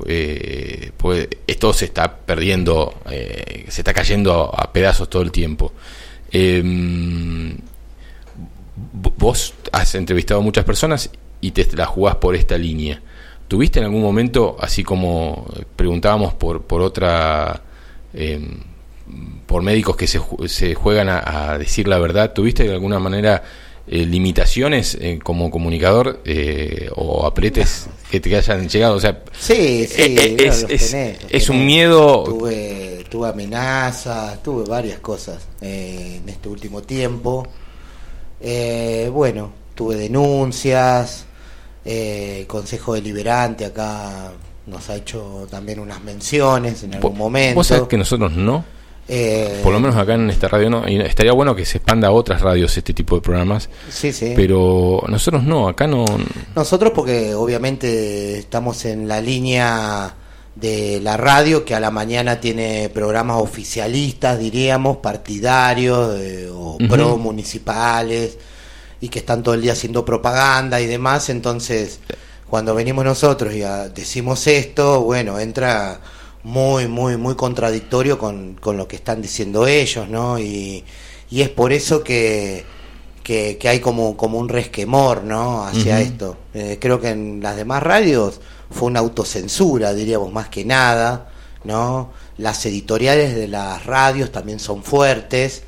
Eh, 0.07 0.91
pues, 0.97 1.29
esto 1.47 1.73
se 1.73 1.85
está 1.85 2.17
perdiendo, 2.17 2.95
se 3.09 3.81
está 3.81 3.95
cayendo 3.95 4.53
a, 4.53 4.73
pedazos 4.73 5.09
todo 5.09 5.23
el 5.23 5.31
tiempo. 5.31 5.75
Em, 6.33 7.57
vos 8.93 9.55
has 9.71 9.95
entrevistado 9.95 10.41
a 10.41 10.43
muchas 10.43 10.65
personas 10.65 11.09
y 11.41 11.53
te 11.53 11.65
la 11.77 11.87
jugás 11.87 12.17
por 12.17 12.35
esta 12.35 12.59
línea. 12.59 13.01
¿Tuviste 13.47 13.79
en 13.79 13.85
algún 13.85 14.03
momento, 14.03 14.57
así 14.59 14.83
como 14.83 15.47
preguntábamos 15.77 16.35
por, 16.35 16.63
por 16.63 16.83
otra 16.83 17.63
em, 18.13 18.59
por 19.47 19.63
médicos 19.63 19.97
que 19.97 20.07
se, 20.07 20.21
se 20.47 20.75
juegan 20.75 21.09
a, 21.09 21.53
a, 21.53 21.59
decir 21.59 21.89
la 21.89 21.99
verdad, 21.99 22.33
¿tuviste 22.33 22.65
de 22.65 22.75
alguna 22.75 22.99
manera 22.99 23.43
eh, 23.91 24.05
limitaciones 24.05 24.99
eh, 25.01 25.19
como 25.23 25.51
comunicador 25.51 26.21
eh, 26.27 26.91
o 26.95 27.25
apretes 27.25 27.87
que 28.11 28.21
te 28.21 28.37
hayan 28.37 28.69
llegado? 28.69 28.97
O 28.97 29.01
sea, 29.01 29.23
sí, 29.33 29.87
sí, 29.87 30.15
es, 31.31 31.49
un 31.49 31.65
miedo. 31.65 32.25
Tuve, 32.25 33.07
tuve 33.09 33.31
amenazas, 33.31 34.43
tuve 34.43 34.69
varias 34.69 34.99
cosas 34.99 35.49
en 35.63 36.29
este 36.29 36.51
último 36.51 36.83
tiempo. 36.83 37.47
bueno, 39.11 39.53
tuve 39.75 39.97
denuncias, 39.97 41.25
Consejo 42.47 42.93
Deliberante 42.93 43.65
acá 43.65 44.33
nos 44.67 44.91
ha 44.91 44.97
hecho 44.97 45.47
también 45.51 45.81
unas 45.81 46.03
menciones 46.03 46.83
en 46.83 46.97
algún 46.97 47.17
momento. 47.17 47.55
¿Vos 47.55 47.69
sabés 47.69 47.89
que 47.89 47.97
nosotros 47.97 48.33
no? 48.33 48.63
Eh, 49.11 49.61
Por 49.63 49.73
lo 49.73 49.81
menos 49.81 49.97
acá 49.97 50.15
en 50.15 50.29
esta 50.29 50.49
radio 50.49 50.69
no. 50.69 50.89
Y 50.89 51.01
estaría 51.01 51.33
bueno 51.33 51.57
que 51.57 51.65
se 51.65 51.79
expanda 51.79 52.09
a 52.09 52.11
otras 52.11 52.43
radios 52.43 52.77
este 52.77 52.93
tipo 52.93 53.17
de 53.17 53.23
programas. 53.23 53.71
Sí, 53.89 54.13
sí. 54.13 54.35
Pero 54.37 55.03
nosotros 55.09 55.43
no, 55.45 55.69
acá 55.69 55.87
no. 55.87 56.05
Nosotros 56.55 56.93
porque 56.95 57.35
obviamente 57.35 58.39
estamos 58.39 58.85
en 58.85 59.09
la 59.09 59.21
línea 59.21 60.15
de 60.55 61.01
la 61.01 61.17
radio 61.17 61.65
que 61.65 61.75
a 61.75 61.81
la 61.81 61.91
mañana 61.91 62.41
tiene 62.41 62.91
programas 62.93 63.41
oficialistas, 63.41 64.39
diríamos, 64.39 64.99
partidarios 64.99 66.19
eh, 66.21 66.51
o 66.53 66.77
pro 66.89 67.17
municipales 67.17 68.37
y 69.01 69.09
que 69.09 69.21
están 69.21 69.43
todo 69.43 69.55
el 69.55 69.63
día 69.63 69.73
haciendo 69.73 70.05
propaganda 70.05 70.81
y 70.81 70.87
demás. 70.87 71.31
Entonces, 71.31 72.01
cuando 72.49 72.75
venimos 72.75 73.05
nosotros 73.05 73.55
y 73.55 73.61
decimos 73.95 74.47
esto, 74.47 75.03
bueno, 75.03 75.39
entra 75.39 76.01
muy, 76.49 76.89
muy, 76.89 77.19
muy 77.19 77.35
contradictorio 77.35 78.19
con, 78.19 78.55
con 78.55 78.79
lo 78.79 78.89
que 78.89 78.97
están 78.97 79.21
diciendo 79.21 79.67
ellos, 79.67 80.09
¿no? 80.09 80.39
Y, 80.39 80.83
y 81.31 81.43
es 81.43 81.51
por 81.51 81.75
eso 81.75 82.03
que, 82.03 82.65
que, 83.23 83.59
hay 83.69 83.81
como, 83.81 84.17
como 84.17 84.39
un 84.39 84.49
resquemor, 84.49 85.25
¿no? 85.25 85.67
Hacia 85.67 86.01
esto. 86.01 86.39
Eh, 86.55 86.79
creo 86.81 87.03
que 87.03 87.11
en 87.11 87.43
las 87.43 87.55
demás 87.55 87.83
radios 87.83 88.41
fue 88.71 88.89
una 88.89 89.01
autocensura, 89.01 89.93
diríamos, 89.93 90.33
más 90.33 90.49
que 90.49 90.65
nada, 90.65 91.29
¿no? 91.65 92.13
Las 92.39 92.65
editoriales 92.65 93.35
de 93.35 93.47
las 93.47 93.85
radios 93.85 94.33
también 94.33 94.59
son 94.59 94.83
fuertes, 94.83 95.65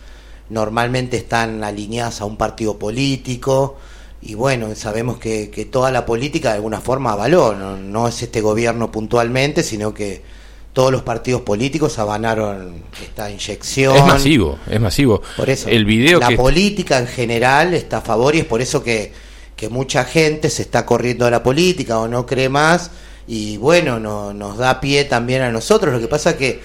normalmente 0.49 1.19
están 1.19 1.63
alineadas 1.63 2.23
a 2.23 2.25
un 2.25 2.39
partido 2.39 2.79
político, 2.79 3.77
y 4.23 4.33
bueno, 4.33 4.75
sabemos 4.75 5.19
que, 5.19 5.51
que 5.51 5.67
toda 5.67 5.91
la 5.91 6.07
política 6.07 6.49
de 6.51 6.55
alguna 6.55 6.81
forma 6.81 7.13
avaló, 7.13 7.55
no, 7.55 7.77
no 7.77 8.09
es 8.09 8.23
este 8.23 8.41
gobierno 8.41 8.91
puntualmente, 8.91 9.63
sino 9.63 9.93
que 9.93 10.40
todos 10.73 10.93
los 10.93 11.03
partidos 11.03 11.43
políticos 11.43 11.99
abanaron 11.99 12.83
esta 13.03 13.31
inyección. 13.31 13.97
Es 13.97 14.05
masivo, 14.05 14.59
es 14.69 14.81
masivo. 14.81 15.23
Por 15.37 15.51
eso, 15.51 15.69
el 15.69 15.85
video 15.85 16.21
la 16.21 16.31
política 16.37 16.99
en 16.99 17.07
general 17.07 17.75
está 17.75 17.99
a 17.99 18.03
favor 18.03 18.35
y 18.35 18.41
es 18.41 18.45
por 18.45 18.61
eso 18.61 18.83
que, 18.83 19.13
que 19.57 19.69
mucha 19.69 20.05
gente 20.05 20.49
se 20.49 20.63
está 20.63 20.87
corriendo 20.87 21.25
de 21.25 21.33
la 21.33 21.43
política 21.43 21.99
o 21.99 22.07
no 22.07 22.25
cree 22.27 22.49
más 22.49 22.91
y 23.27 23.57
bueno, 23.59 24.01
no, 24.01 24.33
nos 24.33 24.59
da 24.59 24.81
pie 24.81 25.05
también 25.05 25.43
a 25.43 25.51
nosotros. 25.51 25.93
Lo 25.93 26.01
que 26.01 26.09
pasa 26.09 26.37
que 26.37 26.61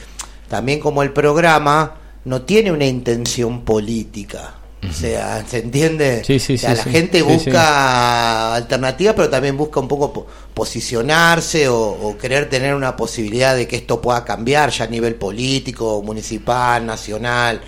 también 0.49 0.79
como 0.79 1.03
el 1.03 1.11
programa 1.11 1.95
no 2.25 2.41
tiene 2.43 2.71
una 2.71 2.85
intención 2.85 3.61
política, 3.61 4.55
O 4.89 4.93
sea, 4.93 5.45
¿se 5.47 5.59
entiende? 5.59 6.23
Sí, 6.25 6.39
sí, 6.39 6.53
O 6.55 6.57
sea, 6.57 6.75
sí, 6.75 6.83
la 6.85 6.91
gente 6.91 7.21
busca 7.21 8.55
alternativas, 8.55 9.15
pero 9.15 9.29
también 9.29 9.57
busca 9.57 9.79
un 9.79 9.87
poco 9.87 10.11
po- 10.13 10.27
posicionarse 10.53 11.67
o, 11.67 11.77
o 11.79 12.17
querer 12.17 12.49
tener 12.49 12.75
una 12.75 12.95
posibilidad 12.95 13.55
de 13.55 13.67
que 13.67 13.75
esto 13.77 14.01
pueda 14.01 14.23
cambiar 14.23 14.69
ya 14.71 14.85
a 14.85 14.87
nivel 14.87 15.15
político, 15.15 16.01
municipal, 16.03 16.85
nacional. 16.85 17.61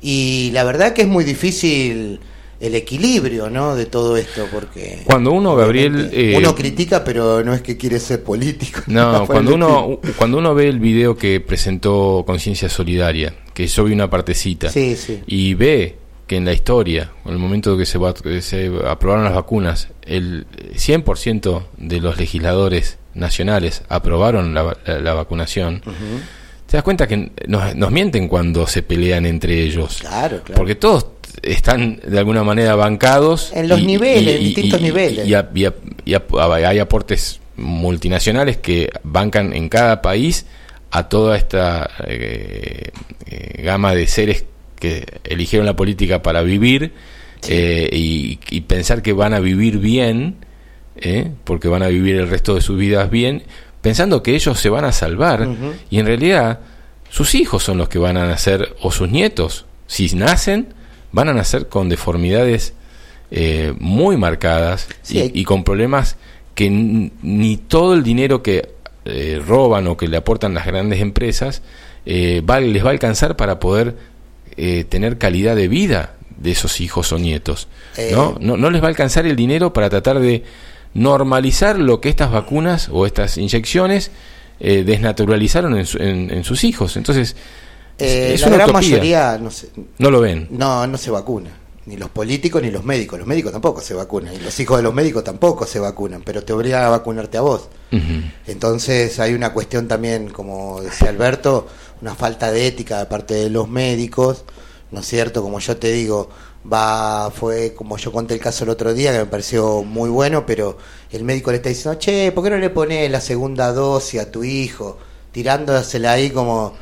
Y 0.00 0.50
la 0.52 0.64
verdad 0.64 0.92
que 0.92 1.02
es 1.02 1.08
muy 1.08 1.24
difícil 1.24 2.20
el 2.58 2.74
equilibrio, 2.74 3.50
¿no? 3.50 3.76
De 3.76 3.84
todo 3.86 4.16
esto, 4.16 4.46
porque 4.50 5.00
Cuando 5.04 5.30
uno, 5.32 5.54
Gabriel, 5.56 6.08
eh, 6.12 6.34
uno 6.38 6.54
critica, 6.54 7.04
pero 7.04 7.44
no 7.44 7.52
es 7.54 7.60
que 7.60 7.76
quiere 7.76 7.98
ser 8.00 8.22
político. 8.22 8.80
No, 8.86 9.26
cuando 9.26 9.54
uno, 9.54 10.00
cuando 10.16 10.38
uno 10.38 10.54
ve 10.54 10.68
el 10.68 10.78
video 10.80 11.16
que 11.16 11.40
presentó 11.40 12.24
Conciencia 12.26 12.68
Solidaria, 12.68 13.34
que 13.52 13.66
yo 13.66 13.84
vi 13.84 13.92
una 13.92 14.08
partecita, 14.08 14.70
Sí, 14.70 14.96
sí. 14.96 15.20
y 15.26 15.52
ve 15.54 15.96
que 16.26 16.36
en 16.36 16.44
la 16.44 16.52
historia, 16.52 17.10
en 17.24 17.32
el 17.32 17.38
momento 17.38 17.76
que 17.76 17.86
se, 17.86 17.98
va- 17.98 18.14
que 18.14 18.42
se 18.42 18.70
aprobaron 18.86 19.24
las 19.24 19.34
vacunas, 19.34 19.88
el 20.02 20.46
100% 20.74 21.62
de 21.78 22.00
los 22.00 22.16
legisladores 22.18 22.98
nacionales 23.14 23.82
aprobaron 23.88 24.52
la, 24.54 24.76
la- 24.86 24.98
la 24.98 25.14
vacunación, 25.14 25.82
te 26.66 26.76
das 26.76 26.82
cuenta 26.82 27.06
que 27.06 27.30
nos, 27.46 27.76
nos 27.76 27.90
mienten 27.92 28.26
cuando 28.28 28.66
se 28.66 28.82
pelean 28.82 29.24
entre 29.26 29.62
ellos. 29.62 29.98
Claro, 30.00 30.40
claro. 30.42 30.54
Porque 30.56 30.74
todos 30.74 31.06
están 31.42 32.00
de 32.04 32.18
alguna 32.18 32.42
manera 32.42 32.74
bancados. 32.74 33.52
En 33.54 33.68
los 33.68 33.80
niveles, 33.82 34.36
en 34.36 34.44
distintos 34.44 34.80
niveles. 34.80 35.26
Y, 35.28 35.34
a- 35.34 35.48
y 35.54 35.64
a- 35.64 35.74
y 36.04 36.14
a- 36.14 36.24
hay 36.68 36.78
aportes 36.80 37.40
multinacionales 37.56 38.56
que 38.56 38.90
bancan 39.04 39.52
en 39.52 39.68
cada 39.68 40.02
país 40.02 40.44
a 40.90 41.08
toda 41.08 41.36
esta 41.36 41.88
eh, 42.06 42.90
eh, 43.26 43.62
gama 43.62 43.94
de 43.94 44.06
seres 44.06 44.44
que 44.78 45.20
eligieron 45.24 45.66
la 45.66 45.76
política 45.76 46.22
para 46.22 46.42
vivir 46.42 46.92
eh, 47.48 47.88
y, 47.92 48.38
y 48.50 48.60
pensar 48.62 49.02
que 49.02 49.12
van 49.12 49.34
a 49.34 49.40
vivir 49.40 49.78
bien, 49.78 50.36
eh, 50.96 51.30
porque 51.44 51.68
van 51.68 51.82
a 51.82 51.88
vivir 51.88 52.16
el 52.16 52.28
resto 52.28 52.54
de 52.54 52.60
sus 52.60 52.78
vidas 52.78 53.10
bien, 53.10 53.42
pensando 53.82 54.22
que 54.22 54.34
ellos 54.34 54.58
se 54.58 54.68
van 54.68 54.84
a 54.84 54.92
salvar. 54.92 55.48
Y 55.90 55.98
en 55.98 56.06
realidad 56.06 56.60
sus 57.10 57.34
hijos 57.34 57.62
son 57.62 57.78
los 57.78 57.88
que 57.88 57.98
van 57.98 58.16
a 58.16 58.26
nacer 58.26 58.74
o 58.82 58.90
sus 58.90 59.08
nietos, 59.10 59.66
si 59.86 60.14
nacen, 60.16 60.68
van 61.12 61.28
a 61.28 61.32
nacer 61.32 61.68
con 61.68 61.88
deformidades 61.88 62.74
eh, 63.30 63.72
muy 63.78 64.16
marcadas 64.16 64.88
Sí, 65.02 65.30
y, 65.34 65.44
con 65.44 65.64
problemas 65.64 66.16
que 66.54 66.68
ni 66.70 67.56
todo 67.56 67.94
el 67.94 68.02
dinero 68.02 68.42
que 68.42 68.68
eh, 69.04 69.40
roban 69.46 69.86
o 69.86 69.96
que 69.96 70.08
le 70.08 70.16
aportan 70.16 70.54
las 70.54 70.66
grandes 70.66 71.00
empresas 71.00 71.62
eh, 72.06 72.40
va- 72.48 72.60
les 72.60 72.82
va 72.84 72.88
a 72.88 72.92
alcanzar 72.92 73.36
para 73.36 73.60
poder 73.60 73.94
eh, 74.56 74.84
tener 74.88 75.18
calidad 75.18 75.56
de 75.56 75.68
vida 75.68 76.14
de 76.38 76.50
esos 76.52 76.80
hijos 76.80 77.12
o 77.12 77.18
nietos. 77.18 77.68
Eh, 77.96 78.10
¿no? 78.12 78.36
No, 78.40 78.56
no 78.56 78.70
les 78.70 78.82
va 78.82 78.86
a 78.86 78.90
alcanzar 78.90 79.26
el 79.26 79.36
dinero 79.36 79.72
para 79.72 79.88
tratar 79.90 80.18
de 80.20 80.44
normalizar 80.94 81.78
lo 81.78 82.00
que 82.00 82.08
estas 82.08 82.30
vacunas 82.30 82.88
o 82.92 83.06
estas 83.06 83.36
inyecciones 83.38 84.10
eh, 84.60 84.84
desnaturalizaron 84.84 85.76
en, 85.78 85.86
su- 85.86 85.98
en- 85.98 86.30
en 86.30 86.44
sus 86.44 86.64
hijos. 86.64 86.96
Entonces, 86.96 87.36
Eh, 87.98 88.32
es 88.34 88.40
la 88.42 88.48
una 88.48 88.56
gran 88.56 88.70
utopía. 88.70 88.90
mayoría 88.90 89.38
no, 89.38 89.50
se- 89.50 89.68
No 89.98 90.10
lo 90.10 90.20
ven. 90.20 90.48
no, 90.50 90.86
no 90.86 90.98
se 90.98 91.10
vacuna. 91.10 91.50
Ni 91.86 91.96
los 91.96 92.10
políticos 92.10 92.60
ni 92.62 92.70
los 92.70 92.82
médicos. 92.84 93.18
Los 93.18 93.28
médicos 93.28 93.52
tampoco 93.52 93.80
se 93.80 93.94
vacunan. 93.94 94.34
Y 94.34 94.38
los 94.40 94.58
hijos 94.58 94.76
de 94.78 94.82
los 94.82 94.92
médicos 94.92 95.22
tampoco 95.22 95.66
se 95.66 95.78
vacunan. 95.78 96.20
Pero 96.24 96.42
te 96.42 96.52
obligan 96.52 96.82
a 96.84 96.88
vacunarte 96.88 97.38
a 97.38 97.42
vos. 97.42 97.68
Entonces 98.46 99.18
hay 99.20 99.34
una 99.34 99.52
cuestión 99.52 99.88
también, 99.88 100.28
como 100.30 100.80
decía 100.82 101.08
Alberto, 101.10 101.68
una 102.00 102.14
falta 102.14 102.50
de 102.52 102.66
ética 102.66 102.98
de 102.98 103.06
parte 103.06 103.34
de 103.34 103.50
los 103.50 103.68
médicos, 103.68 104.44
¿no 104.90 105.00
es 105.00 105.06
cierto? 105.06 105.42
Como 105.42 105.58
yo 105.58 105.76
te 105.76 105.92
digo, 105.92 106.28
va, 106.70 107.30
fue 107.30 107.74
como 107.74 107.96
yo 107.96 108.12
conté 108.12 108.34
el 108.34 108.40
caso 108.40 108.64
el 108.64 108.70
otro 108.70 108.92
día, 108.94 109.12
que 109.12 109.18
me 109.18 109.26
pareció 109.26 109.82
muy 109.82 110.10
bueno, 110.10 110.44
pero 110.46 110.76
el 111.10 111.24
médico 111.24 111.50
le 111.50 111.58
está 111.58 111.68
diciendo, 111.68 111.98
che, 111.98 112.32
¿por 112.32 112.44
qué 112.44 112.50
no 112.50 112.58
le 112.58 112.70
pones 112.70 113.10
la 113.10 113.20
segunda 113.20 113.72
dosis 113.72 114.20
a 114.20 114.30
tu 114.30 114.44
hijo? 114.44 114.98
Tirándosela 115.32 116.12
ahí 116.12 116.30
como, 116.30 116.72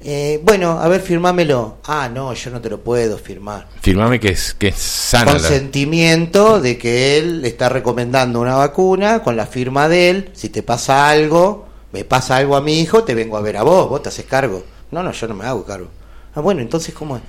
eh, 0.00 0.40
bueno, 0.42 0.80
a 0.80 0.88
ver, 0.88 1.00
firmámelo. 1.00 1.76
Ah, 1.84 2.08
no, 2.12 2.32
yo 2.34 2.50
no 2.50 2.60
te 2.60 2.68
lo 2.70 2.80
puedo 2.82 3.18
firmar 3.18 3.68
Firmame 3.80 4.18
que 4.18 4.30
es, 4.30 4.54
que 4.54 4.68
es 4.68 4.76
sana. 4.76 5.26
la- 5.34 5.38
consentimiento 5.38 6.60
de 6.60 6.78
que 6.78 7.18
él 7.18 7.42
le 7.42 7.48
está 7.48 7.68
recomendando 7.68 8.40
una 8.40 8.56
vacuna 8.56 9.22
con 9.22 9.36
la 9.36 9.46
firma 9.46 9.88
de 9.88 10.10
él. 10.10 10.30
Si 10.32 10.48
te 10.48 10.62
pasa 10.62 11.08
algo, 11.08 11.66
me 11.92 12.04
pasa 12.04 12.36
algo 12.36 12.56
a 12.56 12.60
mi 12.60 12.80
hijo, 12.80 13.04
te 13.04 13.14
vengo 13.14 13.36
a 13.36 13.40
ver 13.40 13.56
a 13.56 13.62
vos, 13.62 13.88
vos 13.88 14.02
te 14.02 14.08
haces 14.08 14.24
cargo. 14.24 14.64
No, 14.90 15.02
no, 15.02 15.12
yo 15.12 15.28
no 15.28 15.34
me 15.34 15.44
hago 15.44 15.64
cargo. 15.64 15.88
Ah, 16.34 16.40
bueno, 16.40 16.60
entonces, 16.60 16.94
¿cómo 16.94 17.16
es? 17.16 17.22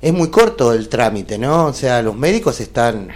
Es 0.00 0.12
muy 0.12 0.28
corto 0.30 0.72
el 0.72 0.88
trámite, 0.88 1.36
¿no? 1.36 1.66
O 1.66 1.72
sea, 1.72 2.00
los 2.00 2.14
médicos 2.14 2.60
están 2.60 3.08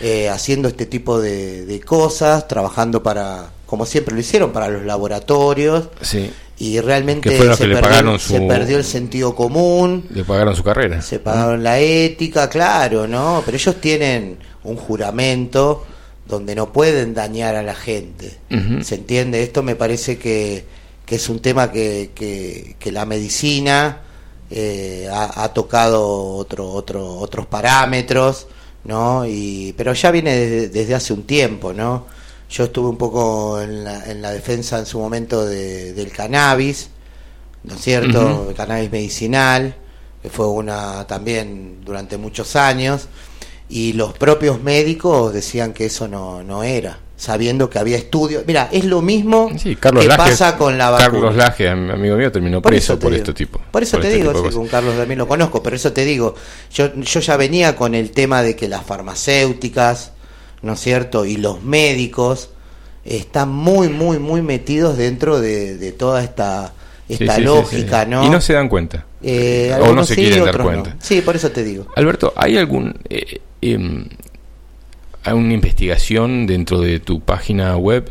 eh, 0.00 0.30
haciendo 0.30 0.68
este 0.68 0.86
tipo 0.86 1.20
de, 1.20 1.66
de 1.66 1.80
cosas, 1.80 2.48
trabajando 2.48 3.02
para, 3.02 3.50
como 3.66 3.84
siempre 3.84 4.14
lo 4.14 4.20
hicieron, 4.20 4.50
para 4.50 4.68
los 4.68 4.84
laboratorios. 4.84 5.88
Sí, 6.00 6.30
Y 6.56 6.80
realmente 6.80 7.28
se, 7.54 7.66
perdió, 7.66 8.18
se 8.18 8.40
perdió 8.40 8.78
el 8.78 8.84
sentido 8.84 9.34
común. 9.34 10.06
le 10.10 10.24
pagaron 10.24 10.56
su 10.56 10.64
carrera. 10.64 11.02
Se 11.02 11.18
pagaron 11.18 11.62
la 11.62 11.78
ética, 11.78 12.48
claro, 12.48 13.06
¿no? 13.06 13.42
Pero 13.44 13.56
ellos 13.58 13.76
tienen 13.80 14.38
un 14.62 14.76
juramento 14.76 15.84
donde 16.26 16.54
no 16.54 16.72
pueden 16.72 17.14
dañar 17.14 17.54
a 17.56 17.62
la 17.62 17.74
gente. 17.74 18.38
¿Se 18.82 18.94
entiende? 18.96 19.42
Esto 19.42 19.62
me 19.62 19.76
parece 19.76 20.18
que, 20.18 20.64
que 21.06 21.16
es 21.16 21.28
un 21.28 21.40
tema 21.40 21.70
que, 21.70 22.10
que, 22.14 22.76
que 22.78 22.92
la 22.92 23.04
medicina 23.04 24.00
eh, 24.50 25.08
ha, 25.12 25.44
ha 25.44 25.52
tocado 25.52 26.06
otro, 26.36 26.70
otro, 26.70 27.16
otros 27.18 27.46
parámetros, 27.46 28.46
¿no? 28.84 29.26
Y, 29.26 29.74
pero 29.76 29.92
ya 29.94 30.10
viene 30.10 30.34
desde, 30.36 30.68
desde 30.68 30.94
hace 30.94 31.12
un 31.12 31.24
tiempo, 31.24 31.72
¿no? 31.72 32.06
Yo 32.50 32.64
estuve 32.64 32.88
un 32.88 32.98
poco 32.98 33.60
en 33.60 33.84
la, 33.84 34.04
en 34.10 34.22
la 34.22 34.30
defensa 34.30 34.78
en 34.78 34.86
su 34.86 34.98
momento 34.98 35.44
de- 35.44 35.92
del 35.94 36.10
cannabis, 36.12 36.88
¿no 37.64 37.74
es 37.74 37.80
cierto? 37.80 38.46
El 38.50 38.54
cannabis 38.54 38.90
medicinal, 38.92 39.74
que 40.22 40.28
fue 40.30 40.46
una 40.46 41.06
también 41.06 41.80
durante 41.84 42.16
muchos 42.16 42.54
años, 42.56 43.08
y 43.68 43.92
los 43.94 44.12
propios 44.12 44.62
médicos 44.62 45.32
decían 45.32 45.72
que 45.72 45.86
eso 45.86 46.06
no, 46.08 46.42
no 46.42 46.62
era, 46.62 46.98
sabiendo 47.16 47.70
que 47.70 47.78
había 47.78 47.96
estudios. 47.96 48.44
Mira, 48.46 48.68
es 48.70 48.84
lo 48.84 49.00
mismo 49.00 49.50
Sí, 49.56 49.74
Carlos 49.76 50.02
que 50.02 50.08
Laje, 50.08 50.30
pasa 50.30 50.56
con 50.56 50.76
la 50.76 50.90
vacuna. 50.90 51.10
Carlos 51.10 51.36
Laje, 51.36 51.68
am- 51.68 51.90
amigo 51.90 52.16
mío, 52.16 52.30
terminó 52.30 52.60
Por 52.60 52.70
preso 52.72 52.98
por 52.98 53.10
digo. 53.10 53.22
este 53.22 53.32
tipo. 53.32 53.60
Por 53.70 53.82
eso 53.82 53.98
te 53.98 54.08
este 54.08 54.18
digo, 54.18 54.32
sí, 54.48 54.54
con 54.54 54.66
Carlos 54.68 54.96
también 54.96 55.18
lo 55.18 55.26
conozco, 55.26 55.62
pero 55.62 55.76
eso 55.76 55.92
te 55.92 56.04
digo, 56.04 56.34
yo, 56.72 56.94
yo 56.94 57.20
ya 57.20 57.36
venía 57.36 57.74
con 57.76 57.94
el 57.94 58.10
tema 58.10 58.42
de 58.42 58.54
que 58.54 58.68
las 58.68 58.84
farmacéuticas, 58.84 60.12
¿no 60.62 60.74
es 60.74 60.80
cierto? 60.80 61.24
Y 61.24 61.36
los 61.38 61.62
médicos 61.62 62.50
están 63.04 63.50
muy, 63.52 63.88
muy, 63.88 64.18
muy 64.18 64.42
metidos 64.42 64.96
dentro 64.96 65.40
de, 65.40 65.76
de 65.76 65.92
toda 65.92 66.22
esta, 66.22 66.72
esta 67.08 67.36
sí, 67.36 67.42
lógica. 67.42 68.04
¿no? 68.04 68.24
Y 68.24 68.28
no 68.30 68.40
se 68.40 68.52
dan 68.54 68.68
cuenta. 68.68 69.06
Eh, 69.22 69.74
o 69.80 69.92
no 69.94 70.04
se 70.04 70.14
sí, 70.14 70.20
quieren 70.22 70.44
dar 70.44 70.58
no. 70.58 70.64
cuenta. 70.64 70.96
Sí, 71.00 71.20
por 71.22 71.34
eso 71.36 71.50
te 71.50 71.64
digo. 71.64 71.86
Alberto, 71.96 72.32
¿hay 72.36 72.56
algún 72.58 72.94
eh, 73.08 73.40
em, 73.72 74.06
hay 75.24 75.32
una 75.34 75.54
investigación 75.54 76.46
dentro 76.46 76.80
de 76.80 77.00
tu 77.00 77.20
página 77.20 77.76
web 77.76 78.10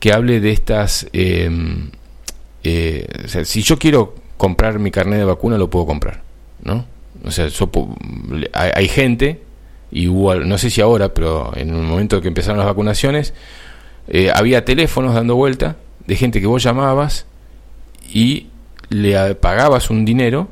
que 0.00 0.12
hable 0.12 0.40
de 0.40 0.50
estas 0.52 1.06
em, 1.12 1.90
eh, 2.64 3.06
si 3.44 3.62
yo 3.62 3.78
quiero 3.78 4.14
comprar 4.36 4.78
mi 4.78 4.90
carnet 4.90 5.18
de 5.18 5.24
vacuna 5.24 5.58
lo 5.58 5.70
puedo 5.70 5.86
comprar, 5.86 6.22
¿no? 6.62 6.86
O 7.24 7.30
sea, 7.30 7.48
hay, 8.54 8.88
gente 8.88 9.42
y 9.92 10.08
hubo, 10.08 10.30
al- 10.30 10.48
no 10.48 10.56
sé 10.56 10.70
si 10.70 10.80
ahora, 10.80 11.12
pero 11.12 11.52
en 11.54 11.68
el 11.70 11.82
momento 11.82 12.20
que 12.22 12.28
empezaron 12.28 12.56
las 12.58 12.66
vacunaciones 12.66 13.34
eh, 14.08 14.30
había 14.34 14.64
teléfonos 14.64 15.14
dando 15.14 15.36
vuelta 15.36 15.76
de 16.06 16.16
gente 16.16 16.40
que 16.40 16.46
vos 16.46 16.62
llamabas 16.62 17.26
y 18.12 18.46
le 18.88 19.34
pagabas 19.34 19.90
un 19.90 20.04
dinero 20.06 20.48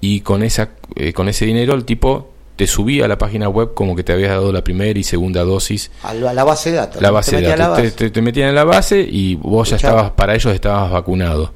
y 0.00 0.20
con 0.20 0.42
esa 0.42 0.70
eh, 0.96 1.12
con 1.12 1.28
ese 1.28 1.44
dinero 1.44 1.74
el 1.74 1.84
tipo 1.84 2.32
te 2.58 2.66
subía 2.66 3.04
a 3.04 3.08
la 3.08 3.16
página 3.16 3.48
web 3.48 3.72
como 3.72 3.94
que 3.96 4.02
te 4.02 4.12
habías 4.12 4.30
dado 4.30 4.52
la 4.52 4.62
primera 4.64 4.98
y 4.98 5.04
segunda 5.04 5.44
dosis. 5.44 5.90
A 6.02 6.12
la, 6.12 6.30
a 6.30 6.34
la 6.34 6.42
base 6.44 6.72
de 6.72 6.76
datos. 6.76 7.00
la 7.00 7.10
base 7.12 7.36
Te 7.36 7.42
de 7.42 7.56
datos. 7.56 7.80
te, 7.82 7.90
te- 7.92 8.10
te 8.10 8.20
metían 8.20 8.48
en 8.50 8.54
la 8.56 8.64
base 8.64 9.00
y 9.00 9.36
vos 9.36 9.70
ya 9.70 9.76
estabas 9.76 10.10
para 10.10 10.34
ellos 10.34 10.52
estabas 10.52 10.90
vacunado. 10.90 11.54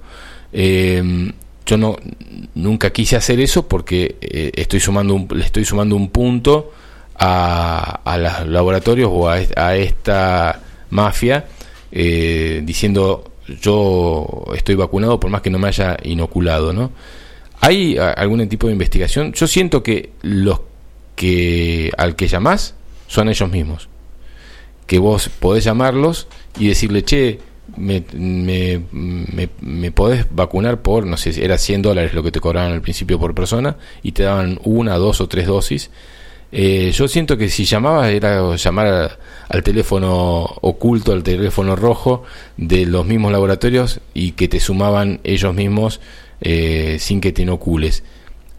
Eh, 0.53 1.33
yo 1.66 1.77
no 1.77 1.97
nunca 2.55 2.91
quise 2.91 3.16
hacer 3.16 3.41
eso 3.41 3.66
porque 3.66 4.16
eh, 4.20 4.53
estoy 4.55 4.79
sumando 4.81 5.15
un, 5.15 5.29
le 5.35 5.45
estoy 5.45 5.65
sumando 5.65 5.97
un 5.97 6.09
punto 6.11 6.73
a, 7.19 8.01
a 8.05 8.19
los 8.19 8.47
laboratorios 8.49 9.11
o 9.12 9.29
a, 9.29 9.39
a 9.57 9.77
esta 9.77 10.61
mafia 10.91 11.47
eh, 11.91 12.62
diciendo 12.65 13.24
yo 13.61 14.45
estoy 14.55 14.74
vacunado 14.77 15.19
por 15.19 15.31
más 15.31 15.43
que 15.43 15.51
no 15.51 15.59
me 15.59 15.69
haya 15.69 15.97
inoculado 16.05 16.73
no 16.73 16.91
hay 17.65 17.97
algún 17.97 18.49
tipo 18.49 18.66
de 18.66 18.73
investigación. 18.73 19.33
Yo 19.35 19.47
siento 19.47 19.85
que 19.85 20.11
los 20.23 20.59
que 21.16 21.93
al 21.97 22.16
que 22.16 22.28
llamás 22.28 22.74
son 23.06 23.28
ellos 23.28 23.51
mismos 23.51 23.89
que 24.86 24.98
vos 24.98 25.28
podés 25.28 25.64
llamarlos 25.64 26.28
y 26.59 26.68
decirle, 26.68 27.02
che, 27.02 27.39
me, 27.78 28.05
me, 28.12 28.82
me, 28.93 29.48
me 29.60 29.90
podés 29.90 30.26
vacunar 30.30 30.82
por, 30.82 31.06
no 31.06 31.16
sé, 31.16 31.43
era 31.43 31.56
100 31.56 31.80
dólares 31.80 32.12
lo 32.12 32.22
que 32.22 32.30
te 32.30 32.40
cobraban 32.40 32.72
al 32.72 32.82
principio 32.82 33.18
por 33.18 33.34
persona 33.34 33.76
y 34.02 34.12
te 34.12 34.24
daban 34.24 34.59
una, 34.64 34.98
dos 34.98 35.22
o 35.22 35.28
tres 35.28 35.47
dosis. 35.47 35.90
Eh, 36.55 36.93
yo 36.93 37.09
siento 37.09 37.39
que 37.39 37.48
si 37.48 37.64
llamabas 37.64 38.10
era 38.10 38.55
llamar 38.56 39.18
al 39.48 39.62
teléfono 39.62 40.43
oculto, 40.60 41.12
al 41.12 41.22
teléfono 41.22 41.74
rojo 41.74 42.24
de 42.59 42.84
los 42.84 43.06
mismos 43.06 43.32
laboratorios 43.32 44.01
y 44.12 44.32
que 44.32 44.48
te 44.48 44.60
sumaban 44.60 45.20
ellos 45.24 45.55
mismos 45.55 46.01
eh, 46.43 46.98
sin 47.01 47.22
que 47.22 47.32
te 47.32 47.43
inocules. 47.43 48.05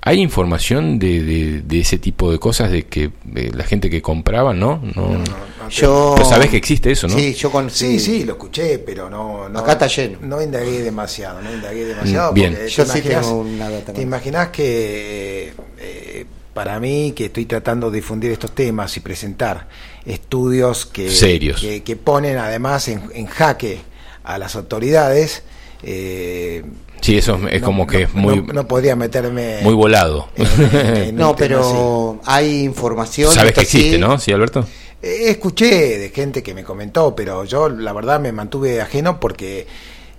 ¿Hay 0.05 0.19
información 0.19 0.99
de, 0.99 1.23
de, 1.23 1.61
de 1.61 1.79
ese 1.79 1.97
tipo 1.97 2.29
de 2.31 2.37
cosas 2.37 2.69
de 2.71 2.85
que 2.87 3.11
de 3.23 3.51
la 3.51 3.63
gente 3.63 3.89
que 3.89 4.01
compraba, 4.01 4.53
no? 4.53 4.81
no, 4.95 5.23
Yo. 5.69 6.13
Pero 6.17 6.27
sabés 6.29 6.49
que 6.49 6.57
existe 6.57 6.91
eso, 6.91 7.07
¿no? 7.07 7.15
Sí, 7.17 7.33
yo 7.33 7.49
con. 7.49 7.69
Sí, 7.69 7.99
sí, 7.99 8.25
lo 8.25 8.33
escuché, 8.33 8.79
pero 8.79 9.09
no, 9.09 9.47
no 9.47 9.59
Acá 9.59 9.73
está 9.73 9.87
lleno. 9.87 10.17
No 10.21 10.41
indagué 10.41 10.81
demasiado, 10.81 11.41
no 11.41 11.53
indagué 11.53 11.85
demasiado. 11.85 12.31
Mm, 12.31 12.35
bien. 12.35 12.53
porque 12.53 12.69
Yo 12.69 12.85
te 12.85 12.91
sí 12.91 12.97
imaginás- 12.99 13.25
tengo 13.27 13.39
una 13.41 13.69
data 13.69 13.93
¿Te 13.93 14.01
imaginas 14.01 14.49
que 14.49 15.47
eh, 15.49 15.53
eh, 15.79 16.25
para 16.53 16.79
mí, 16.81 17.13
que 17.15 17.25
estoy 17.27 17.45
tratando 17.45 17.89
de 17.89 17.95
difundir 17.97 18.29
estos 18.31 18.51
temas 18.53 18.95
y 18.97 18.99
presentar 18.99 19.67
estudios 20.05 20.85
que, 20.85 21.09
Serios. 21.09 21.61
que, 21.61 21.81
que 21.81 21.95
ponen 21.95 22.37
además 22.37 22.89
en, 22.89 23.09
en 23.13 23.25
jaque 23.27 23.79
a 24.25 24.37
las 24.37 24.55
autoridades? 24.57 25.43
eh, 25.81 26.63
Sí, 27.03 27.17
eso 27.17 27.35
es, 27.47 27.53
es 27.55 27.61
no- 27.61 27.65
como 27.67 27.85
que 27.85 27.99
no- 27.99 28.03
es 28.05 28.13
muy, 28.15 28.41
no, 28.41 28.53
no 28.53 28.67
podría 28.67 28.95
meterme 28.95 29.59
muy 29.61 29.73
volado. 29.75 30.29
en- 30.35 30.45
en- 30.45 30.95
en 30.95 31.07
un 31.09 31.15
No, 31.17 31.35
pero 31.35 32.19
hay 32.25 32.63
información. 32.63 33.31
Sabes 33.33 33.53
que 33.53 33.65
sí. 33.65 33.77
existe, 33.77 33.97
¿no? 33.99 34.17
Sí, 34.17 34.31
Alberto. 34.31 34.65
Eh, 35.01 35.25
Escuché 35.29 35.97
de 35.99 36.09
gente 36.09 36.41
que 36.41 36.53
me 36.53 36.63
comentó, 36.63 37.15
pero 37.15 37.43
yo 37.43 37.67
la 37.69 37.91
verdad 37.93 38.19
me 38.19 38.31
mantuve 38.31 38.79
ajeno 38.81 39.19
porque 39.19 39.67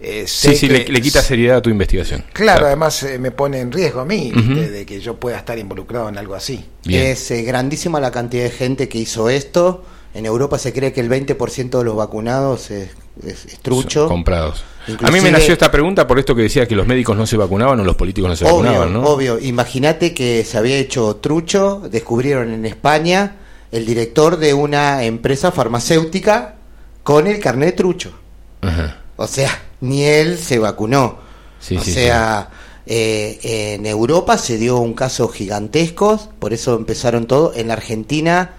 eh, 0.00 0.24
sé 0.26 0.50
Sí, 0.50 0.56
sí, 0.56 0.68
le, 0.68 0.84
que- 0.84 0.92
le 0.92 1.00
quita 1.00 1.22
seriedad 1.22 1.56
a 1.56 1.62
tu 1.62 1.70
investigación. 1.70 2.22
Claro, 2.34 2.66
además 2.66 3.02
eh, 3.04 3.18
me 3.18 3.30
pone 3.30 3.60
en 3.60 3.72
riesgo 3.72 4.00
a 4.00 4.04
mí 4.04 4.30
de, 4.34 4.68
de 4.68 4.84
que 4.84 5.00
yo 5.00 5.14
pueda 5.18 5.38
estar 5.38 5.58
involucrado 5.58 6.10
en 6.10 6.18
algo 6.18 6.34
así. 6.34 6.62
Bien. 6.84 7.06
Es 7.06 7.30
eh, 7.30 7.42
grandísima 7.42 7.98
la 8.00 8.10
cantidad 8.10 8.44
de 8.44 8.50
gente 8.50 8.88
que 8.90 8.98
hizo 8.98 9.30
esto. 9.30 9.82
En 10.12 10.26
Europa 10.26 10.58
se 10.58 10.72
cree 10.74 10.92
que 10.92 11.00
el 11.00 11.08
20% 11.08 11.78
de 11.78 11.84
los 11.84 11.96
vacunados 11.96 12.70
es, 12.70 12.90
es- 13.22 13.44
es 13.46 13.58
trucho. 13.60 14.00
Son 14.00 14.08
comprados. 14.08 14.64
a 15.02 15.10
mí 15.10 15.20
me 15.20 15.30
nació 15.30 15.52
esta 15.52 15.70
pregunta 15.70 16.06
por 16.06 16.18
esto 16.18 16.34
que 16.34 16.42
decía 16.42 16.66
que 16.68 16.74
los 16.76 16.86
médicos 16.86 17.16
no 17.16 17.26
se 17.26 17.36
vacunaban 17.36 17.78
o 17.80 17.84
los 17.84 17.96
políticos 17.96 18.28
no 18.30 18.36
se 18.36 18.44
Obvio, 18.44 18.54
vacunaban, 18.56 18.92
¿no? 18.92 19.02
obvio. 19.04 19.38
Imagínate 19.38 20.12
que 20.12 20.44
se 20.44 20.58
había 20.58 20.76
hecho 20.76 21.16
trucho, 21.16 21.82
descubrieron 21.90 22.52
en 22.52 22.66
España 22.66 23.36
el 23.72 23.86
director 23.86 24.36
de 24.36 24.52
una 24.54 25.04
empresa 25.04 25.50
farmacéutica 25.52 26.56
con 27.02 27.26
el 27.26 27.40
carnet 27.40 27.76
trucho. 27.76 28.12
Ajá. 28.60 29.00
O 29.16 29.26
sea, 29.26 29.50
ni 29.80 30.04
él 30.04 30.38
se 30.38 30.58
vacunó. 30.58 31.18
Sí, 31.60 31.76
o 31.76 31.80
sí, 31.80 31.92
sea, 31.92 32.50
eh, 32.86 33.38
en 33.74 33.86
Europa 33.86 34.36
se 34.38 34.58
dio 34.58 34.78
un 34.78 34.92
caso 34.94 35.28
gigantesco, 35.28 36.20
por 36.38 36.52
eso 36.52 36.74
empezaron 36.76 37.26
todo. 37.26 37.52
En 37.54 37.68
la 37.68 37.74
Argentina 37.74 38.54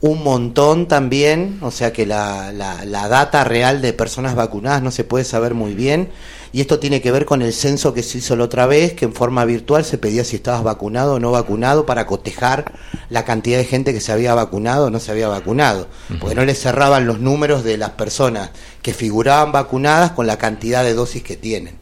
un 0.00 0.22
montón 0.22 0.88
también, 0.88 1.58
o 1.62 1.70
sea 1.70 1.92
que 1.92 2.06
la, 2.06 2.52
la, 2.52 2.84
la 2.84 3.08
data 3.08 3.44
real 3.44 3.80
de 3.80 3.92
personas 3.92 4.34
vacunadas 4.34 4.82
no 4.82 4.90
se 4.90 5.04
puede 5.04 5.24
saber 5.24 5.54
muy 5.54 5.74
bien. 5.74 6.10
Y 6.52 6.60
esto 6.60 6.78
tiene 6.78 7.02
que 7.02 7.12
ver 7.12 7.26
con 7.26 7.42
el 7.42 7.52
censo 7.52 7.92
que 7.92 8.02
se 8.02 8.18
hizo 8.18 8.34
la 8.34 8.44
otra 8.44 8.66
vez, 8.66 8.94
que 8.94 9.04
en 9.04 9.12
forma 9.12 9.44
virtual 9.44 9.84
se 9.84 9.98
pedía 9.98 10.24
si 10.24 10.36
estabas 10.36 10.62
vacunado 10.62 11.14
o 11.14 11.20
no 11.20 11.30
vacunado 11.30 11.84
para 11.84 12.06
cotejar 12.06 12.72
la 13.10 13.24
cantidad 13.24 13.58
de 13.58 13.64
gente 13.64 13.92
que 13.92 14.00
se 14.00 14.12
había 14.12 14.32
vacunado 14.34 14.86
o 14.86 14.90
no 14.90 14.98
se 14.98 15.10
había 15.10 15.28
vacunado. 15.28 15.88
Porque 16.18 16.34
no 16.34 16.44
le 16.44 16.54
cerraban 16.54 17.06
los 17.06 17.20
números 17.20 17.62
de 17.62 17.76
las 17.76 17.90
personas 17.90 18.52
que 18.80 18.94
figuraban 18.94 19.52
vacunadas 19.52 20.12
con 20.12 20.26
la 20.26 20.38
cantidad 20.38 20.82
de 20.82 20.94
dosis 20.94 21.22
que 21.22 21.36
tienen. 21.36 21.76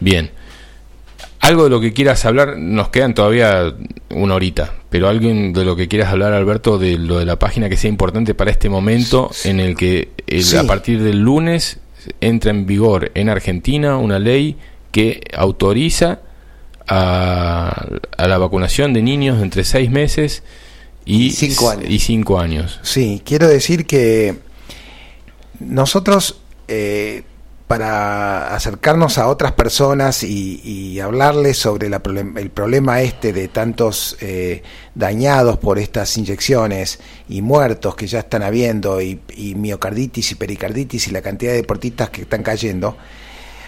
Bien. 0.00 0.30
Algo 1.40 1.64
de 1.64 1.70
lo 1.70 1.80
que 1.80 1.92
quieras 1.94 2.24
hablar, 2.26 2.58
nos 2.58 2.90
quedan 2.90 3.14
todavía 3.14 3.74
una 4.10 4.34
horita, 4.34 4.74
pero 4.90 5.08
alguien 5.08 5.52
de 5.54 5.64
lo 5.64 5.74
que 5.74 5.88
quieras 5.88 6.10
hablar, 6.12 6.34
Alberto, 6.34 6.78
de 6.78 6.98
lo 6.98 7.18
de 7.18 7.24
la 7.24 7.38
página 7.38 7.68
que 7.70 7.78
sea 7.78 7.88
importante 7.88 8.34
para 8.34 8.50
este 8.50 8.68
momento 8.68 9.30
en 9.44 9.58
el 9.58 9.74
que 9.74 10.10
el- 10.26 10.44
Sí. 10.44 10.56
a 10.58 10.64
partir 10.64 11.02
del 11.02 11.18
lunes 11.20 11.78
entra 12.20 12.50
en 12.50 12.66
vigor 12.66 13.10
en 13.14 13.28
Argentina 13.30 13.96
una 13.96 14.18
ley 14.18 14.56
que 14.92 15.22
autoriza 15.34 16.20
a, 16.86 17.86
a 18.18 18.28
la 18.28 18.38
vacunación 18.38 18.92
de 18.92 19.00
niños 19.02 19.42
entre 19.42 19.64
seis 19.64 19.90
meses 19.90 20.42
y 21.06 21.30
Cinco 21.30 21.70
años. 21.70 21.84
y 21.88 21.98
cinco 22.00 22.38
años. 22.38 22.80
Sí, 22.82 23.22
quiero 23.24 23.48
decir 23.48 23.86
que 23.86 24.34
nosotros 25.58 26.40
eh, 26.68 27.22
para 27.70 28.52
acercarnos 28.52 29.16
a 29.18 29.28
otras 29.28 29.52
personas 29.52 30.24
y, 30.24 30.98
hablarles 30.98 31.56
sobre 31.56 31.86
el 31.86 32.50
problema 32.50 33.00
este 33.00 33.32
de 33.32 33.46
tantos 33.46 34.16
eh, 34.20 34.64
dañados 34.96 35.56
por 35.58 35.78
estas 35.78 36.16
inyecciones 36.16 36.98
y 37.28 37.42
muertos 37.42 37.94
que 37.94 38.08
ya 38.08 38.18
están 38.18 38.42
habiendo 38.42 39.00
y, 39.00 39.20
miocarditis 39.54 40.32
y 40.32 40.34
pericarditis 40.34 41.06
y 41.06 41.12
la 41.12 41.22
cantidad 41.22 41.52
de 41.52 41.58
deportistas 41.58 42.10
que 42.10 42.22
están 42.22 42.42
cayendo, 42.42 42.96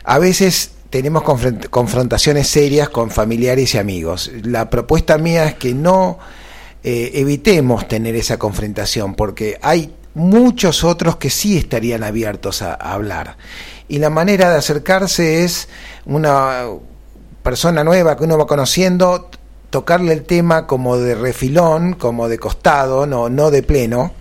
a 0.03 0.19
veces 0.19 0.73
tenemos 0.91 1.23
confront- 1.23 1.69
confrontaciones 1.70 2.49
serias 2.49 2.89
con 2.89 3.09
familiares 3.09 3.73
y 3.77 3.79
amigos. 3.79 4.33
La 4.43 4.69
propuesta 4.69 5.16
mía 5.16 5.45
es 5.45 5.55
que 5.55 5.74
no 5.74 6.19
eh, 6.83 7.12
evitemos 7.15 7.87
tener 7.87 8.16
esa 8.16 8.37
confrontación, 8.37 9.15
porque 9.15 9.61
hay 9.62 9.95
muchos 10.15 10.83
otros 10.83 11.16
que 11.16 11.31
sí 11.31 11.57
estarían 11.57 12.03
abiertos 12.03 12.62
a 12.62 12.74
hablar. 12.74 13.37
Y 13.93 13.98
la 13.98 14.09
manera 14.09 14.51
de 14.51 14.56
acercarse 14.56 15.44
es 15.44 15.69
una 16.06 16.64
persona 17.43 17.85
nueva 17.85 18.16
que 18.16 18.24
uno 18.24 18.39
va 18.39 18.47
conociendo, 18.47 19.28
tocarle 19.69 20.14
el 20.14 20.23
tema 20.23 20.66
como 20.66 20.97
de 20.97 21.14
refilón, 21.14 21.93
como 21.93 22.27
de 22.31 22.39
costado, 22.39 23.05
no, 23.05 23.28
no 23.28 23.51
de 23.51 23.62
pleno, 23.62 24.12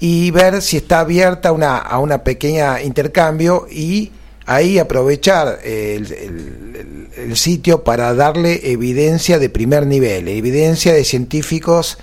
y 0.00 0.32
ver 0.32 0.62
si 0.62 0.78
está 0.78 0.98
abierta 0.98 1.52
una, 1.52 1.76
a 1.78 2.00
una 2.00 2.24
pequeña 2.24 2.82
intercambio 2.82 3.68
y 3.70 4.10
ahí 4.46 4.80
aprovechar 4.80 5.60
el, 5.62 6.12
el- 6.12 7.08
el- 7.16 7.36
sitio 7.36 7.84
para 7.84 8.12
darle 8.14 8.72
evidencia 8.72 9.38
de 9.38 9.48
primer 9.48 9.86
nivel, 9.86 10.26
evidencia 10.26 10.92
de 10.92 11.04
científicos 11.04 11.98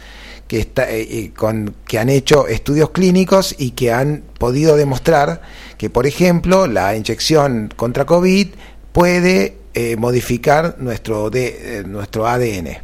que, 0.48 0.60
está, 0.60 0.90
eh, 0.90 1.02
eh, 1.02 1.32
con, 1.36 1.76
que 1.88 2.00
han 2.00 2.10
hecho 2.10 2.48
estudios 2.48 2.92
clínicos 2.92 3.56
y 3.58 3.72
que 3.72 3.92
han 3.92 4.24
podido 4.38 4.76
demostrar 4.76 5.42
que, 5.78 5.90
por 5.90 6.08
ejemplo, 6.08 6.68
la 6.68 6.96
inyección 6.96 7.74
contra 7.76 8.06
COVID 8.06 8.50
puede 8.92 9.58
eh, 9.74 9.98
modificar 9.98 10.78
nuestro, 10.80 11.30
de, 11.30 11.80
eh, 11.80 11.84
nuestro 11.86 12.28
ADN 12.28 12.78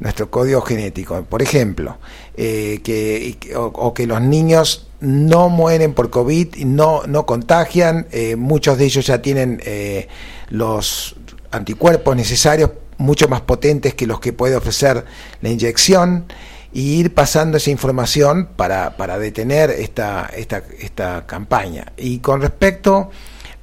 nuestro 0.00 0.30
código 0.30 0.62
genético. 0.62 1.22
Por 1.24 1.42
ejemplo, 1.42 1.98
eh, 2.36 2.80
que, 2.82 3.38
o, 3.54 3.66
o 3.66 3.94
que 3.94 4.06
los 4.06 4.20
niños 4.20 4.88
no 5.00 5.48
mueren 5.48 5.94
por 5.94 6.10
COVID 6.10 6.56
no, 6.64 7.02
no 7.06 7.24
contagian, 7.26 8.06
muchos 8.36 8.78
de 8.78 8.86
ellos 8.86 9.06
ya 9.06 9.20
tienen 9.22 9.60
eh, 9.64 10.08
los 10.48 11.14
anticuerpos 11.50 12.16
necesarios, 12.16 12.70
mucho 13.02 13.28
más 13.28 13.42
potentes 13.42 13.94
que 13.94 14.06
los 14.06 14.20
que 14.20 14.32
puede 14.32 14.56
ofrecer 14.56 15.04
la 15.40 15.48
inyección, 15.50 16.26
y 16.72 16.94
ir 16.94 17.12
pasando 17.12 17.58
esa 17.58 17.70
información 17.70 18.48
para, 18.56 18.96
para 18.96 19.18
detener 19.18 19.70
esta, 19.70 20.30
esta, 20.34 20.62
esta 20.80 21.26
campaña. 21.26 21.92
Y 21.98 22.20
con 22.20 22.40
respecto 22.40 23.10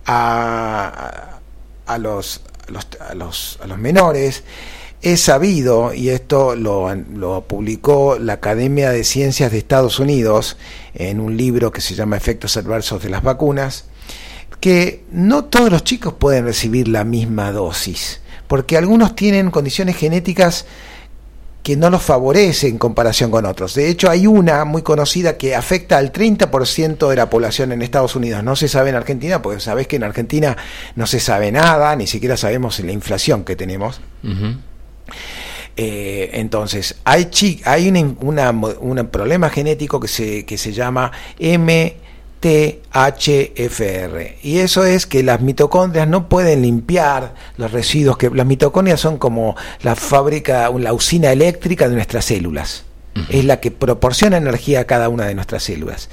a, 0.05 1.39
a 1.87 1.97
los, 1.97 2.41
a 2.67 2.71
los, 2.71 2.87
a 3.09 3.15
los, 3.15 3.59
a 3.63 3.67
los 3.67 3.77
menores, 3.79 4.43
es 5.01 5.21
sabido, 5.21 5.93
y 5.93 6.09
esto 6.09 6.55
lo, 6.55 6.93
lo 6.93 7.45
publicó 7.47 8.19
la 8.19 8.33
Academia 8.33 8.91
de 8.91 9.03
Ciencias 9.03 9.51
de 9.51 9.57
Estados 9.57 9.97
Unidos 9.97 10.57
en 10.93 11.19
un 11.19 11.37
libro 11.37 11.71
que 11.71 11.81
se 11.81 11.95
llama 11.95 12.17
Efectos 12.17 12.57
Adversos 12.57 13.01
de 13.01 13.09
las 13.09 13.23
Vacunas, 13.23 13.85
que 14.59 15.05
no 15.11 15.45
todos 15.45 15.71
los 15.71 15.83
chicos 15.83 16.13
pueden 16.13 16.45
recibir 16.45 16.89
la 16.89 17.05
misma 17.05 17.51
dosis, 17.51 18.21
porque 18.49 18.77
algunos 18.77 19.15
tienen 19.15 19.51
condiciones 19.51 19.95
genéticas 19.95 20.65
que 21.61 21.77
no 21.77 21.91
los 21.91 22.01
favorece 22.01 22.67
en 22.67 22.79
comparación 22.79 23.29
con 23.29 23.45
otros. 23.45 23.75
De 23.75 23.89
hecho, 23.89 24.09
hay 24.09 24.25
una 24.25 24.65
muy 24.65 24.81
conocida 24.81 25.37
que 25.37 25.53
afecta 25.53 25.99
al 25.99 26.11
30% 26.11 27.09
de 27.09 27.15
la 27.15 27.29
población 27.29 27.71
en 27.71 27.83
Estados 27.83 28.15
Unidos. 28.15 28.43
No 28.43 28.55
se 28.55 28.67
sabe 28.67 28.89
en 28.89 28.95
Argentina, 28.95 29.43
porque 29.43 29.59
sabés 29.59 29.85
que 29.87 29.97
en 29.97 30.03
Argentina 30.03 30.57
no 30.95 31.05
se 31.05 31.19
sabe 31.19 31.51
nada, 31.51 31.95
ni 31.95 32.07
siquiera 32.07 32.37
sabemos 32.37 32.79
la 32.79 32.91
inflación 32.91 33.43
que 33.43 33.55
tenemos. 33.55 34.01
Eh, 35.77 36.31
entonces, 36.33 36.95
hay, 37.03 37.29
un 37.87 38.17
una, 38.21 38.49
una 38.49 39.11
problema 39.11 39.51
genético 39.51 39.99
que 39.99 40.07
se, 40.07 40.45
que 40.45 40.57
se 40.57 40.73
llama 40.73 41.11
MTHFR. 42.41 44.37
Y 44.41 44.59
eso 44.59 44.85
es 44.85 45.05
que 45.05 45.23
las 45.23 45.41
mitocondrias 45.41 46.07
no 46.07 46.29
pueden 46.29 46.61
limpiar 46.61 47.33
los 47.57 47.71
residuos, 47.71 48.17
que 48.17 48.29
las 48.29 48.45
mitocondrias 48.45 48.99
son 48.99 49.17
como 49.17 49.55
la 49.81 49.95
fábrica, 49.95 50.69
la 50.77 50.93
usina 50.93 51.31
eléctrica 51.31 51.89
de 51.89 51.95
nuestras 51.95 52.25
células. 52.25 52.85
Es 53.29 53.43
la 53.43 53.59
que 53.59 53.71
proporciona 53.71 54.37
energía 54.37 54.81
a 54.81 54.85
cada 54.85 55.09
una 55.09 55.25
de 55.25 55.35
nuestras 55.35 55.63
células. 55.63 56.09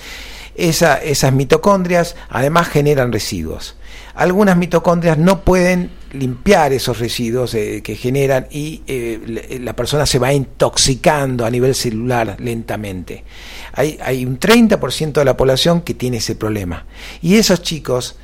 esa, 0.56 0.96
esas 0.96 1.32
mitocondrias 1.32 2.16
además 2.28 2.68
generan 2.68 3.12
residuos. 3.12 3.76
Algunas 4.14 4.56
mitocondrias 4.56 5.16
no 5.16 5.42
pueden 5.42 5.90
limpiar 6.12 6.72
esos 6.72 6.98
residuos 6.98 7.54
eh, 7.54 7.82
que 7.82 7.96
generan 7.96 8.46
y 8.50 8.82
eh, 8.86 9.58
la 9.60 9.74
persona 9.74 10.06
se 10.06 10.18
va 10.18 10.32
intoxicando 10.32 11.44
a 11.44 11.50
nivel 11.50 11.74
celular 11.74 12.36
lentamente. 12.38 13.24
Hay, 13.72 13.98
hay 14.02 14.24
un 14.24 14.38
30% 14.38 15.12
de 15.12 15.24
la 15.24 15.36
población 15.36 15.82
que 15.82 15.94
tiene 15.94 16.18
ese 16.18 16.36
problema. 16.36 16.86
Y 17.22 17.36
esos 17.36 17.62
chicos, 17.62 18.16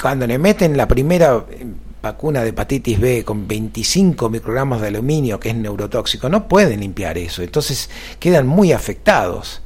cuando 0.00 0.26
le 0.26 0.38
meten 0.38 0.76
la 0.76 0.88
primera 0.88 1.44
eh, 1.50 1.66
vacuna 2.02 2.42
de 2.42 2.50
hepatitis 2.50 3.00
B 3.00 3.24
con 3.24 3.46
25 3.46 4.28
microgramos 4.28 4.80
de 4.80 4.88
aluminio, 4.88 5.38
que 5.38 5.50
es 5.50 5.54
neurotóxico, 5.54 6.28
no 6.28 6.48
pueden 6.48 6.80
limpiar 6.80 7.16
eso. 7.16 7.42
Entonces 7.42 7.88
quedan 8.18 8.46
muy 8.46 8.72
afectados. 8.72 9.61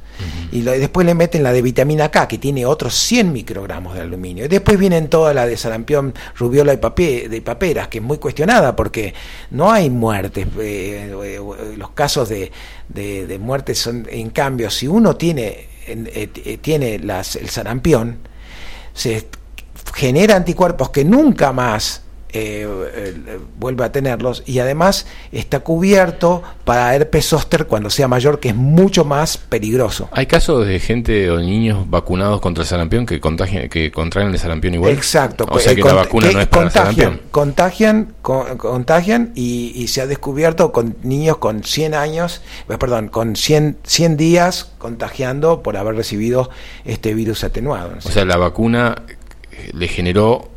Y 0.51 0.61
después 0.61 1.05
le 1.05 1.13
meten 1.13 1.43
la 1.43 1.51
de 1.51 1.61
vitamina 1.61 2.09
K, 2.09 2.27
que 2.27 2.37
tiene 2.37 2.65
otros 2.65 2.95
100 2.95 3.31
microgramos 3.31 3.95
de 3.95 4.01
aluminio. 4.01 4.45
Y 4.45 4.47
después 4.47 4.77
vienen 4.77 5.09
toda 5.09 5.33
la 5.33 5.45
de 5.45 5.57
sarampión, 5.57 6.13
rubiola 6.35 6.73
y 6.73 7.27
de 7.27 7.41
paperas, 7.41 7.87
que 7.87 7.99
es 7.99 8.03
muy 8.03 8.17
cuestionada 8.17 8.75
porque 8.75 9.13
no 9.51 9.71
hay 9.71 9.89
muertes. 9.89 10.47
Eh, 10.59 11.13
eh, 11.23 11.39
los 11.77 11.91
casos 11.91 12.29
de, 12.29 12.51
de, 12.87 13.39
muertes 13.39 13.79
son, 13.79 14.07
en 14.09 14.29
cambio, 14.29 14.69
si 14.69 14.87
uno 14.87 15.15
tiene, 15.15 15.67
eh, 15.85 16.57
tiene 16.61 16.99
las, 16.99 17.35
el 17.35 17.49
sarampión, 17.49 18.19
se 18.93 19.27
genera 19.93 20.35
anticuerpos 20.35 20.89
que 20.89 21.03
nunca 21.05 21.51
más 21.51 22.03
eh, 22.37 23.13
eh, 23.27 23.39
vuelve 23.57 23.83
a 23.83 23.91
tenerlos 23.91 24.43
y 24.45 24.59
además 24.59 25.07
está 25.31 25.61
cubierto 25.61 26.43
para 26.65 26.93
herpes 26.95 27.27
zóster 27.27 27.65
cuando 27.65 27.89
sea 27.89 28.07
mayor, 28.07 28.39
que 28.39 28.49
es 28.49 28.55
mucho 28.55 29.05
más 29.05 29.37
peligroso. 29.37 30.09
¿Hay 30.11 30.27
casos 30.27 30.67
de 30.67 30.79
gente 30.79 31.31
o 31.31 31.39
niños 31.39 31.89
vacunados 31.89 32.39
contra 32.41 32.63
el 32.63 32.67
sarampión 32.67 33.05
que 33.05 33.19
contagian, 33.19 33.69
que 33.69 33.91
contraen 33.91 34.29
el 34.29 34.37
sarampión 34.37 34.75
igual? 34.75 34.91
Exacto. 34.91 35.45
O 35.49 35.59
sea 35.59 35.73
que 35.73 35.81
la 35.81 35.93
vacuna 35.93 36.31
no 36.31 36.41
es 36.41 36.47
para 36.47 36.63
contagian, 36.69 37.21
Contagian, 37.31 38.13
contagian 38.21 39.31
y, 39.35 39.87
se 39.87 40.01
ha 40.01 40.07
descubierto 40.07 40.71
con 40.71 40.97
niños 41.03 41.37
con 41.37 41.63
100 41.63 41.93
años, 41.93 42.41
eh, 42.69 42.77
perdón, 42.77 43.07
con 43.07 43.35
100, 43.35 43.77
100 43.83 44.17
días 44.17 44.71
contagiando 44.77 45.63
por 45.63 45.77
haber 45.77 45.95
recibido 45.95 46.49
este 46.85 47.13
virus 47.13 47.43
atenuado. 47.43 47.93
O 48.03 48.11
sea, 48.11 48.25
la 48.25 48.37
vacuna 48.37 49.03
le 49.73 49.87
generó 49.87 50.49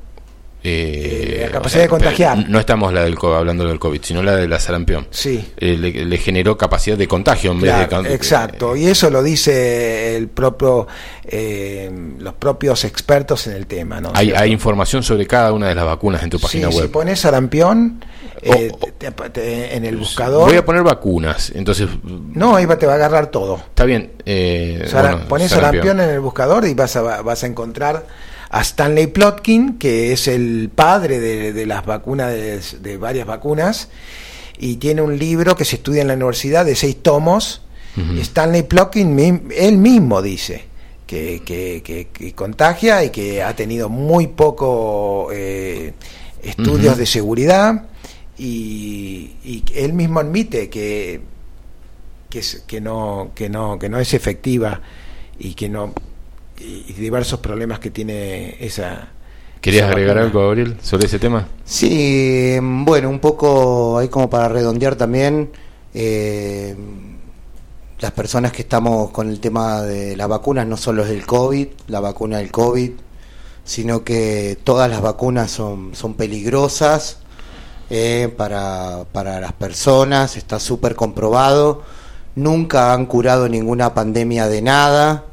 eh, 0.62 1.38
la 1.46 1.52
capacidad 1.52 1.82
de 1.82 1.88
contagiar. 1.88 2.48
No 2.48 2.60
estamos 2.60 2.92
la 2.92 3.02
del, 3.02 3.16
hablando 3.22 3.66
del 3.66 3.78
COVID, 3.78 4.02
sino 4.02 4.22
la 4.22 4.36
de 4.36 4.46
la 4.46 4.60
sarampión. 4.60 5.06
Sí. 5.10 5.52
Eh, 5.56 5.76
le, 5.76 6.18
generó 6.18 6.58
capacidad 6.58 6.98
de 6.98 7.08
contagio 7.08 7.52
en 7.52 7.60
vez 7.60 7.74
de. 7.88 8.14
Exacto, 8.14 8.76
y 8.76 8.86
eso 8.86 9.08
lo 9.08 9.22
dice 9.22 10.16
el 10.16 10.28
propio, 10.28 10.86
eh, 11.24 11.90
los 12.18 12.34
propios 12.34 12.84
expertos 12.84 13.46
en 13.46 13.54
el 13.54 13.66
tema. 13.66 14.00
¿no? 14.00 14.12
Hay, 14.14 14.32
hay, 14.32 14.52
información 14.52 15.02
sobre 15.02 15.26
cada 15.26 15.52
una 15.52 15.68
de 15.68 15.74
las 15.74 15.84
vacunas 15.86 16.22
en 16.22 16.30
tu 16.30 16.38
página 16.38 16.68
web. 16.68 16.82
Si 16.82 16.88
pones 16.88 17.20
sarampión 17.20 18.04
en 18.42 19.84
el 19.84 19.96
buscador. 19.96 20.48
Voy 20.48 20.58
a 20.58 20.64
poner 20.64 20.82
vacunas, 20.82 21.52
entonces. 21.54 21.88
No, 22.02 22.56
ahí 22.56 22.66
te 22.78 22.86
va 22.86 22.92
a 22.92 22.96
agarrar 22.96 23.28
todo. 23.28 23.56
Está 23.56 23.84
bien. 23.86 24.12
pones 25.26 25.50
sarampión 25.50 26.00
en 26.00 26.10
el 26.10 26.20
buscador 26.20 26.66
y 26.66 26.74
vas 26.74 26.96
a, 26.96 27.22
vas 27.22 27.44
a 27.44 27.46
encontrar 27.46 28.04
a 28.50 28.62
Stanley 28.62 29.06
Plotkin, 29.06 29.78
que 29.78 30.12
es 30.12 30.26
el 30.26 30.70
padre 30.74 31.20
de, 31.20 31.66
las 31.66 31.86
vacunas, 31.86 32.32
de, 32.32 32.96
varias 32.98 33.26
vacunas, 33.26 33.88
y 34.58 34.76
tiene 34.76 35.02
un 35.02 35.18
libro 35.18 35.56
que 35.56 35.64
se 35.64 35.76
estudia 35.76 36.02
en 36.02 36.08
la 36.08 36.14
universidad 36.14 36.66
de 36.66 36.74
seis 36.74 36.96
tomos. 37.00 37.62
Stanley 38.20 38.62
Plotkin, 38.62 39.50
él 39.56 39.76
mismo 39.76 40.22
dice 40.22 40.64
que, 41.06 41.42
que, 41.44 42.32
contagia 42.34 43.04
y 43.04 43.10
que 43.10 43.42
ha 43.42 43.54
tenido 43.54 43.88
muy 43.88 44.26
poco 44.26 45.28
eh, 45.32 45.92
estudios 46.42 46.96
de 46.96 47.06
seguridad. 47.06 47.86
Y, 48.36 49.32
y, 49.44 49.64
él 49.74 49.92
mismo 49.92 50.18
admite 50.18 50.70
que, 50.70 51.20
que, 52.30 52.42
que, 52.66 52.80
no, 52.80 53.30
que, 53.34 53.48
no, 53.48 53.78
que 53.78 53.88
no 53.88 53.98
es 53.98 54.14
efectiva 54.14 54.80
y 55.38 55.54
que 55.54 55.68
no 55.68 55.92
y 56.60 56.92
diversos 56.92 57.40
problemas 57.40 57.78
que 57.78 57.90
tiene 57.90 58.56
esa... 58.60 59.08
¿Querías 59.60 59.90
agregar 59.90 60.18
algo, 60.18 60.40
Gabriel, 60.40 60.76
sobre 60.82 61.06
ese 61.06 61.18
tema? 61.18 61.46
Sí, 61.64 62.56
bueno, 62.60 63.10
un 63.10 63.18
poco 63.18 63.98
ahí 63.98 64.08
como 64.08 64.30
para 64.30 64.48
redondear 64.48 64.96
también, 64.96 65.50
eh, 65.92 66.74
las 67.98 68.12
personas 68.12 68.52
que 68.52 68.62
estamos 68.62 69.10
con 69.10 69.28
el 69.28 69.40
tema 69.40 69.82
de 69.82 70.16
las 70.16 70.28
vacunas, 70.28 70.66
no 70.66 70.78
solo 70.78 71.04
es 71.04 71.10
el 71.10 71.26
COVID, 71.26 71.68
la 71.88 72.00
vacuna 72.00 72.38
del 72.38 72.50
COVID, 72.50 72.92
sino 73.64 74.02
que 74.02 74.58
todas 74.64 74.88
las 74.88 75.02
vacunas 75.02 75.50
son, 75.50 75.94
son 75.94 76.14
peligrosas 76.14 77.18
eh, 77.90 78.32
para, 78.34 79.04
para 79.12 79.40
las 79.40 79.52
personas, 79.52 80.36
está 80.38 80.58
súper 80.58 80.94
comprobado, 80.94 81.82
nunca 82.34 82.94
han 82.94 83.04
curado 83.04 83.48
ninguna 83.48 83.92
pandemia 83.92 84.48
de 84.48 84.62
nada, 84.62 85.24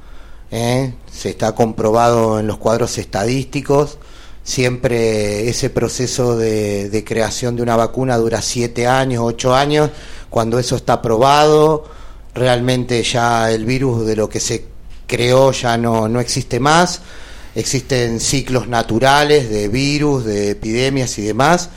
¿eh? 0.51 0.93
se 1.11 1.29
está 1.29 1.53
comprobado 1.53 2.39
en 2.39 2.47
los 2.47 2.57
cuadros 2.57 2.97
estadísticos, 2.97 3.97
siempre 4.43 5.49
ese 5.49 5.69
proceso 5.69 6.37
de, 6.37 7.03
creación 7.05 7.55
de 7.55 7.63
una 7.63 7.75
vacuna 7.75 8.17
dura 8.17 8.41
siete 8.41 8.87
años, 8.87 9.23
ocho 9.25 9.55
años, 9.55 9.89
cuando 10.29 10.59
eso 10.59 10.75
está 10.75 11.01
probado, 11.01 11.85
realmente 12.33 13.01
ya 13.03 13.51
el 13.51 13.65
virus 13.65 14.05
de 14.05 14.15
lo 14.15 14.29
que 14.29 14.39
se 14.39 14.65
creó 15.05 15.51
ya 15.51 15.77
no, 15.77 16.07
no 16.07 16.19
existe 16.19 16.59
más, 16.59 17.01
existen 17.55 18.19
ciclos 18.19 18.67
naturales 18.67 19.49
de 19.49 19.67
virus, 19.67 20.25
de 20.25 20.51
epidemias 20.51 21.17
y 21.17 21.23
demás, 21.23 21.69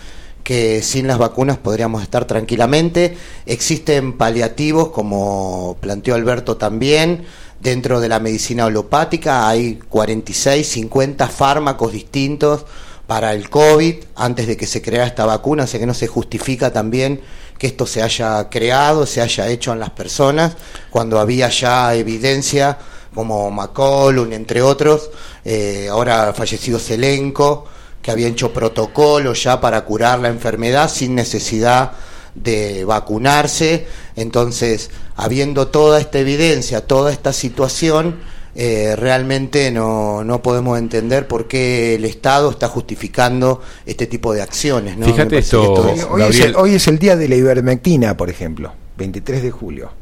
que 0.45 0.83
sin 0.83 1.07
las 1.07 1.19
vacunas 1.19 1.59
podríamos 1.59 2.03
estar 2.03 2.25
tranquilamente. 2.25 3.17
Existen 3.47 4.15
paliativos, 4.15 4.91
como 4.91 5.77
planteó 5.81 6.15
Alberto 6.15 6.57
también, 6.57 7.25
Dentro 7.61 8.01
de 8.01 8.09
la 8.09 8.21
medicina 8.21 8.65
holopática 8.65 9.47
hay 9.47 9.75
46, 9.77 10.67
50 10.67 11.29
fármacos 11.29 11.93
distintos 11.93 12.65
para 13.07 13.35
el 13.35 13.51
COVID. 13.51 13.97
Antes 14.17 14.47
de 14.47 14.57
que 14.57 14.67
se 14.67 14.81
crea 14.81 15.07
esta 15.07 15.27
vacuna, 15.27 15.65
así 15.65 15.79
que 15.79 15.85
no 15.85 15.93
se 15.93 16.07
justifica 16.07 16.73
también 16.73 17.21
que 17.59 17.67
esto 17.67 17.85
se 17.85 18.03
haya 18.03 18.49
creado, 18.49 19.05
se 19.05 19.21
haya 19.21 19.47
hecho 19.49 19.75
en 19.75 19.81
las 19.81 19.91
personas, 19.91 20.57
cuando 20.89 21.21
había 21.21 21.51
ya 21.51 21.95
evidencia 21.95 22.79
como 23.15 23.51
McCollum, 23.51 24.33
entre 24.33 24.63
otros, 24.63 25.11
eh, 25.45 25.89
ahora 25.91 26.33
fallecido 26.33 26.79
Selenco, 26.79 27.67
que 28.01 28.11
había 28.11 28.29
hecho 28.29 28.55
protocolos 28.55 29.43
ya 29.43 29.61
para 29.61 29.85
curar 29.85 30.21
la 30.21 30.29
enfermedad 30.29 30.91
sin 30.91 31.15
necesidad 31.15 31.93
de 32.35 32.85
vacunarse. 32.85 33.87
Entonces, 34.17 34.91
habiendo 35.17 35.69
toda 35.69 36.01
esta 36.01 36.19
evidencia, 36.19 36.87
toda 36.87 37.13
esta 37.13 37.33
situación, 37.33 38.17
eh, 38.55 38.97
realmente 38.97 39.71
no, 39.71 40.25
no 40.25 40.43
podemos 40.43 40.79
entender 40.79 41.29
por 41.29 41.47
qué 41.47 41.95
el 41.95 42.05
Estado 42.05 42.51
está 42.51 42.69
justificando 42.69 43.63
este 43.87 44.07
tipo 44.07 44.33
de 44.33 44.43
acciones. 44.43 44.97
Fíjate 45.03 45.39
esto, 45.39 45.73
hoy, 46.11 46.23
es 46.23 46.41
el, 46.41 46.57
hoy, 46.57 46.75
es 46.75 46.89
el, 46.89 46.99
día 46.99 47.17
de 47.17 47.29
la 47.29 47.37
ivermectina, 47.37 48.17
por 48.17 48.29
ejemplo. 48.29 48.73
23 48.99 49.43
de 49.43 49.51
julio. 49.51 49.93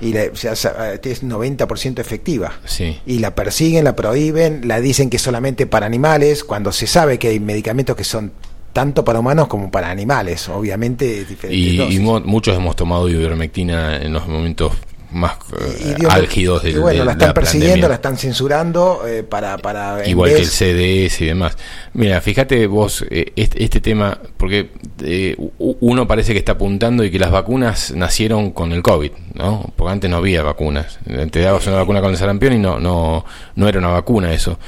Y 0.00 0.12
la, 0.12 0.22
es 0.22 0.34
90% 0.34 1.98
efectiva. 1.98 2.52
Y 3.04 3.18
la 3.18 3.34
persiguen, 3.34 3.82
la 3.82 3.96
prohíben, 3.96 4.68
la 4.68 4.80
dicen 4.80 5.10
que 5.10 5.18
solamente 5.18 5.66
para 5.66 5.86
animales, 5.86 6.44
cuando 6.44 6.70
se 6.70 6.86
sabe 6.86 7.18
que 7.18 7.28
hay 7.28 7.40
medicamentos 7.40 7.96
que 7.96 8.04
son 8.04 8.32
tanto 8.74 9.04
para 9.04 9.20
humanos 9.20 9.46
como 9.46 9.70
para 9.70 9.88
animales, 9.88 10.48
obviamente 10.50 11.24
diferentes. 11.24 11.94
Y, 11.94 12.00
muchos 12.00 12.56
hemos 12.56 12.76
tomado 12.76 13.08
ivermectina 13.08 13.96
en 13.96 14.12
los 14.12 14.26
momentos 14.26 14.72
más 15.12 15.34
eh, 15.80 15.94
álgidos 16.10 16.64
del, 16.64 16.74
y 16.74 16.78
bueno, 16.78 17.04
la 17.04 17.12
están 17.12 17.32
persiguiendo, 17.32 17.88
la 17.88 17.94
están 17.94 18.18
censurando 18.18 19.06
eh, 19.06 19.22
para, 19.22 19.58
para 19.58 20.06
igual 20.08 20.30
que 20.30 20.38
el 20.38 20.46
CDS 20.46 21.20
y 21.20 21.26
demás. 21.26 21.56
Mira, 21.92 22.20
fíjate 22.20 22.66
vos 22.66 23.06
eh, 23.08 23.32
este, 23.36 23.62
este, 23.62 23.80
tema 23.80 24.18
porque 24.36 24.70
uno 25.58 26.08
parece 26.08 26.32
que 26.32 26.40
está 26.40 26.52
apuntando 26.52 27.04
y 27.04 27.12
que 27.12 27.20
las 27.20 27.30
vacunas 27.30 27.92
nacieron 27.92 28.50
con 28.50 28.72
el 28.72 28.82
COVID, 28.82 29.12
¿no? 29.34 29.72
Porque 29.76 29.92
antes 29.92 30.10
no 30.10 30.16
había 30.16 30.42
vacunas. 30.42 30.98
Te 31.30 31.40
dabas 31.40 31.64
una 31.68 31.76
vacuna 31.76 32.00
con 32.00 32.10
el 32.10 32.16
sarampión 32.16 32.54
y 32.54 32.58
no 32.58 32.80
no 32.80 33.24
no 33.54 33.68
era 33.68 33.78
una 33.78 33.90
vacuna 33.90 34.34
eso. 34.34 34.58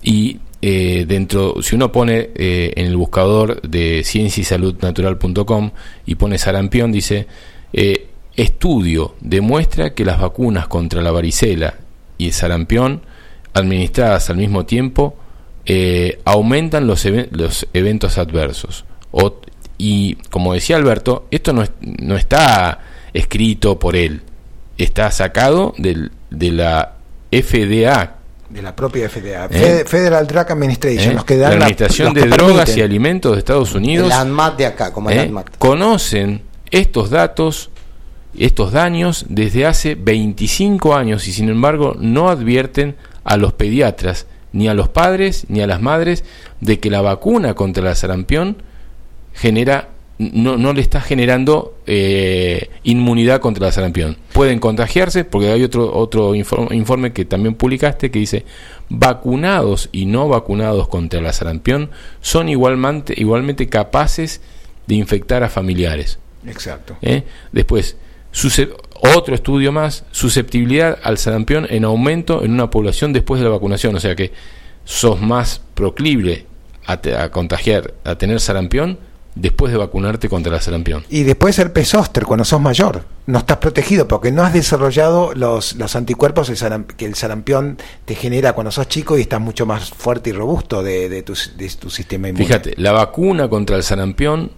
Y 0.00 0.38
eh, 0.60 1.04
dentro, 1.06 1.62
si 1.62 1.76
uno 1.76 1.92
pone 1.92 2.30
eh, 2.34 2.72
en 2.74 2.86
el 2.86 2.96
buscador 2.96 3.62
de 3.62 4.02
cienciasaludnatural.com 4.04 5.70
y 6.06 6.14
pone 6.16 6.36
sarampión, 6.38 6.90
dice, 6.90 7.28
eh, 7.72 8.08
estudio 8.34 9.14
demuestra 9.20 9.94
que 9.94 10.04
las 10.04 10.20
vacunas 10.20 10.66
contra 10.66 11.00
la 11.00 11.12
varicela 11.12 11.74
y 12.18 12.26
el 12.26 12.32
sarampión, 12.32 13.02
administradas 13.54 14.30
al 14.30 14.36
mismo 14.36 14.66
tiempo, 14.66 15.16
aumentan 16.24 16.86
los, 16.86 17.04
eventos 17.04 18.16
adversos. 18.16 18.84
y 19.76 20.14
como 20.30 20.54
decía 20.54 20.76
Alberto, 20.76 21.26
esto 21.30 21.52
no, 21.52 21.62
no 21.80 22.16
está 22.16 22.80
escrito 23.12 23.78
por 23.78 23.94
él, 23.94 24.22
está 24.78 25.10
sacado 25.10 25.74
del, 25.76 26.10
de 26.30 26.52
la 26.52 26.94
FDA, 27.30 28.17
de 28.50 28.62
la 28.62 28.74
propia 28.74 29.08
FDA, 29.10 29.46
¿Eh? 29.50 29.84
Federal 29.86 30.26
Drug 30.26 30.50
Administration, 30.50 31.10
¿eh? 31.12 31.14
los 31.14 31.24
que 31.24 31.36
dan 31.36 31.50
la 31.52 31.58
la- 31.58 31.64
Administración 31.66 32.14
de 32.14 32.26
Drogas 32.26 32.76
y 32.76 32.80
Alimentos 32.82 33.32
de 33.32 33.38
Estados 33.38 33.74
Unidos 33.74 34.06
El 34.06 34.12
ANMAT 34.12 34.56
de 34.56 34.66
acá, 34.66 34.92
como 34.92 35.10
¿eh? 35.10 35.20
ANMAT. 35.20 35.56
conocen 35.58 36.42
estos 36.70 37.10
datos, 37.10 37.70
estos 38.36 38.72
daños 38.72 39.26
desde 39.28 39.66
hace 39.66 39.94
25 39.96 40.94
años 40.96 41.28
y 41.28 41.32
sin 41.32 41.48
embargo 41.50 41.94
no 41.98 42.30
advierten 42.30 42.96
a 43.24 43.36
los 43.36 43.52
pediatras, 43.52 44.26
ni 44.52 44.66
a 44.68 44.74
los 44.74 44.88
padres, 44.88 45.44
ni 45.48 45.60
a 45.60 45.66
las 45.66 45.82
madres, 45.82 46.24
de 46.62 46.78
que 46.80 46.90
la 46.90 47.02
vacuna 47.02 47.52
contra 47.54 47.84
la 47.84 47.94
sarampión 47.94 48.62
genera 49.34 49.88
no, 50.18 50.56
no 50.56 50.72
le 50.72 50.80
está 50.80 51.00
generando 51.00 51.76
eh, 51.86 52.70
inmunidad 52.82 53.40
contra 53.40 53.66
la 53.66 53.72
sarampión. 53.72 54.16
Pueden 54.32 54.58
contagiarse, 54.58 55.24
porque 55.24 55.48
hay 55.52 55.62
otro, 55.62 55.94
otro 55.96 56.34
informe, 56.34 57.12
que 57.12 57.24
también 57.24 57.54
publicaste 57.54 58.10
que 58.10 58.18
dice, 58.18 58.44
vacunados 58.88 59.88
y 59.92 60.06
no 60.06 60.28
vacunados 60.28 60.88
contra 60.88 61.20
la 61.20 61.32
sarampión 61.32 61.90
son 62.20 62.48
igualmente, 62.48 63.14
igualmente 63.16 63.68
capaces 63.68 64.40
de 64.86 64.96
infectar 64.96 65.42
a 65.44 65.48
familiares. 65.48 66.18
Exacto. 66.46 66.96
¿eh? 67.02 67.22
Después, 67.52 67.96
otro 69.14 69.34
estudio 69.34 69.70
más, 69.72 70.04
susceptibilidad 70.10 70.98
al 71.02 71.18
sarampión 71.18 71.66
en 71.70 71.84
aumento 71.84 72.44
en 72.44 72.52
una 72.52 72.70
población 72.70 73.12
después 73.12 73.40
de 73.40 73.44
la 73.44 73.52
vacunación, 73.52 73.94
o 73.94 74.00
sea 74.00 74.16
que 74.16 74.32
sos 74.84 75.20
más 75.20 75.60
proclive 75.74 76.46
a, 76.86 76.96
te- 77.00 77.14
a 77.14 77.30
contagiar, 77.30 77.94
a 78.04 78.16
tener 78.16 78.40
sarampión 78.40 78.98
después 79.38 79.72
de 79.72 79.78
vacunarte 79.78 80.28
contra 80.28 80.52
la 80.52 80.60
sarampión. 80.60 81.04
Y 81.08 81.22
después 81.22 81.58
herpes 81.58 81.88
zóster 81.88 82.24
cuando 82.24 82.44
sos 82.44 82.60
mayor. 82.60 83.04
No 83.26 83.38
estás 83.38 83.58
protegido 83.58 84.08
porque 84.08 84.32
no 84.32 84.42
has 84.42 84.52
desarrollado 84.52 85.32
los, 85.34 85.76
los 85.76 85.94
anticuerpos 85.96 86.50
que 86.96 87.04
el 87.04 87.14
sarampión 87.14 87.78
te 88.04 88.14
genera 88.14 88.52
cuando 88.52 88.70
sos 88.70 88.88
chico 88.88 89.16
y 89.16 89.22
estás 89.22 89.40
mucho 89.40 89.66
más 89.66 89.90
fuerte 89.90 90.30
y 90.30 90.32
robusto 90.32 90.82
de, 90.82 91.08
de 91.08 91.22
tu, 91.22 91.34
de 91.56 91.68
tu 91.70 91.90
sistema 91.90 92.28
inmune. 92.28 92.46
Fíjate, 92.46 92.74
la 92.76 92.92
vacuna 92.92 93.48
contra 93.48 93.76
el 93.76 93.82
sarampión, 93.82 94.50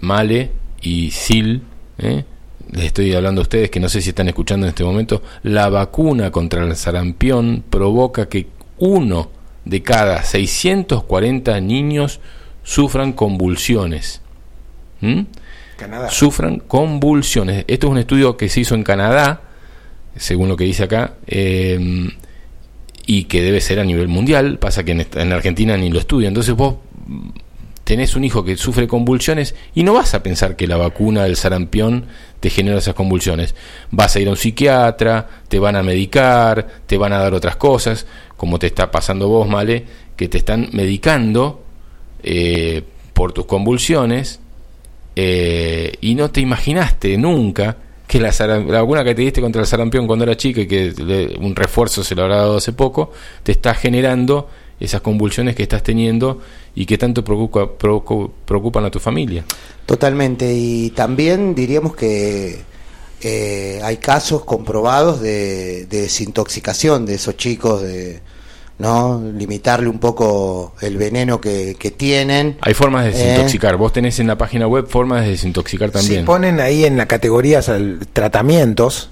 Male 0.00 0.50
y 0.80 1.10
Sil, 1.14 1.62
¿eh? 1.98 2.24
les 2.70 2.86
estoy 2.86 3.14
hablando 3.14 3.40
a 3.40 3.42
ustedes 3.42 3.70
que 3.70 3.80
no 3.80 3.88
sé 3.88 4.02
si 4.02 4.10
están 4.10 4.28
escuchando 4.28 4.66
en 4.66 4.70
este 4.70 4.84
momento, 4.84 5.22
la 5.42 5.68
vacuna 5.70 6.30
contra 6.30 6.64
el 6.64 6.76
sarampión 6.76 7.64
provoca 7.68 8.28
que 8.28 8.48
uno 8.78 9.30
de 9.64 9.82
cada 9.82 10.22
640 10.22 11.60
niños 11.60 12.20
sufran 12.68 13.14
convulsiones. 13.14 14.20
¿Mm? 15.00 15.22
Canadá. 15.78 16.10
Sufran 16.10 16.58
convulsiones. 16.58 17.64
Esto 17.66 17.86
es 17.86 17.90
un 17.92 17.98
estudio 17.98 18.36
que 18.36 18.50
se 18.50 18.60
hizo 18.60 18.74
en 18.74 18.82
Canadá, 18.82 19.40
según 20.16 20.50
lo 20.50 20.56
que 20.56 20.64
dice 20.64 20.84
acá, 20.84 21.14
eh, 21.26 22.10
y 23.06 23.24
que 23.24 23.40
debe 23.40 23.62
ser 23.62 23.80
a 23.80 23.84
nivel 23.84 24.08
mundial. 24.08 24.58
Pasa 24.58 24.84
que 24.84 24.92
en, 24.92 25.32
Argentina 25.32 25.78
ni 25.78 25.88
lo 25.88 25.98
estudian. 25.98 26.28
Entonces 26.28 26.54
vos 26.54 26.74
tenés 27.84 28.14
un 28.16 28.24
hijo 28.24 28.44
que 28.44 28.54
sufre 28.58 28.86
convulsiones 28.86 29.54
y 29.74 29.82
no 29.82 29.94
vas 29.94 30.12
a 30.12 30.22
pensar 30.22 30.54
que 30.54 30.66
la 30.66 30.76
vacuna 30.76 31.24
del 31.24 31.36
sarampión 31.36 32.04
te 32.38 32.50
genera 32.50 32.78
esas 32.78 32.94
convulsiones. 32.94 33.54
Vas 33.90 34.14
a 34.14 34.20
ir 34.20 34.28
a 34.28 34.32
un 34.32 34.36
psiquiatra, 34.36 35.26
te 35.48 35.58
van 35.58 35.76
a 35.76 35.82
medicar, 35.82 36.66
te 36.84 36.98
van 36.98 37.14
a 37.14 37.18
dar 37.18 37.32
otras 37.32 37.56
cosas, 37.56 38.04
como 38.36 38.58
te 38.58 38.66
está 38.66 38.90
pasando 38.90 39.26
vos, 39.26 39.48
Male, 39.48 39.86
que 40.16 40.28
te 40.28 40.36
están 40.36 40.68
medicando 40.72 41.64
eh, 42.22 42.82
por 43.12 43.32
tus 43.32 43.46
convulsiones 43.46 44.40
eh, 45.16 45.94
y 46.00 46.14
no 46.14 46.30
te 46.30 46.40
imaginaste 46.40 47.16
nunca 47.16 47.76
que 48.06 48.20
la, 48.20 48.30
la 48.30 49.04
que 49.04 49.14
te 49.14 49.22
diste 49.22 49.40
contra 49.40 49.60
el 49.60 49.66
sarampión 49.66 50.06
cuando 50.06 50.24
era 50.24 50.36
chica 50.36 50.62
y 50.62 50.66
que 50.66 51.36
un 51.40 51.54
refuerzo 51.54 52.02
se 52.02 52.14
lo 52.14 52.22
habrá 52.22 52.36
dado 52.36 52.56
hace 52.56 52.72
poco, 52.72 53.12
te 53.42 53.52
está 53.52 53.74
generando 53.74 54.48
esas 54.80 55.00
convulsiones 55.00 55.56
que 55.56 55.64
estás 55.64 55.82
teniendo 55.82 56.40
y 56.74 56.86
que 56.86 56.96
tanto 56.96 57.22
preocupa- 57.24 57.68
preocupan 57.76 58.84
a 58.84 58.90
tu 58.90 59.00
familia. 59.00 59.44
Totalmente, 59.84 60.54
y 60.54 60.90
también 60.90 61.54
diríamos 61.54 61.96
que 61.96 62.60
eh, 63.20 63.80
hay 63.82 63.96
casos 63.96 64.44
comprobados 64.44 65.20
de, 65.20 65.86
de 65.86 66.02
desintoxicación 66.02 67.04
de 67.04 67.14
esos 67.14 67.36
chicos, 67.36 67.82
de 67.82 68.20
no 68.78 69.20
limitarle 69.34 69.88
un 69.88 69.98
poco 69.98 70.74
el 70.80 70.96
veneno 70.96 71.40
que, 71.40 71.76
que 71.78 71.90
tienen. 71.90 72.58
Hay 72.60 72.74
formas 72.74 73.04
de 73.04 73.10
Eh. 73.10 73.14
desintoxicar. 73.14 73.76
Vos 73.76 73.92
tenés 73.92 74.20
en 74.20 74.26
la 74.28 74.38
página 74.38 74.66
web 74.68 74.86
formas 74.88 75.24
de 75.24 75.30
desintoxicar 75.30 75.90
también. 75.90 76.20
Si 76.20 76.26
ponen 76.26 76.60
ahí 76.60 76.84
en 76.84 76.96
la 76.96 77.06
categoría 77.06 77.60
sal- 77.60 77.98
tratamientos, 78.12 79.10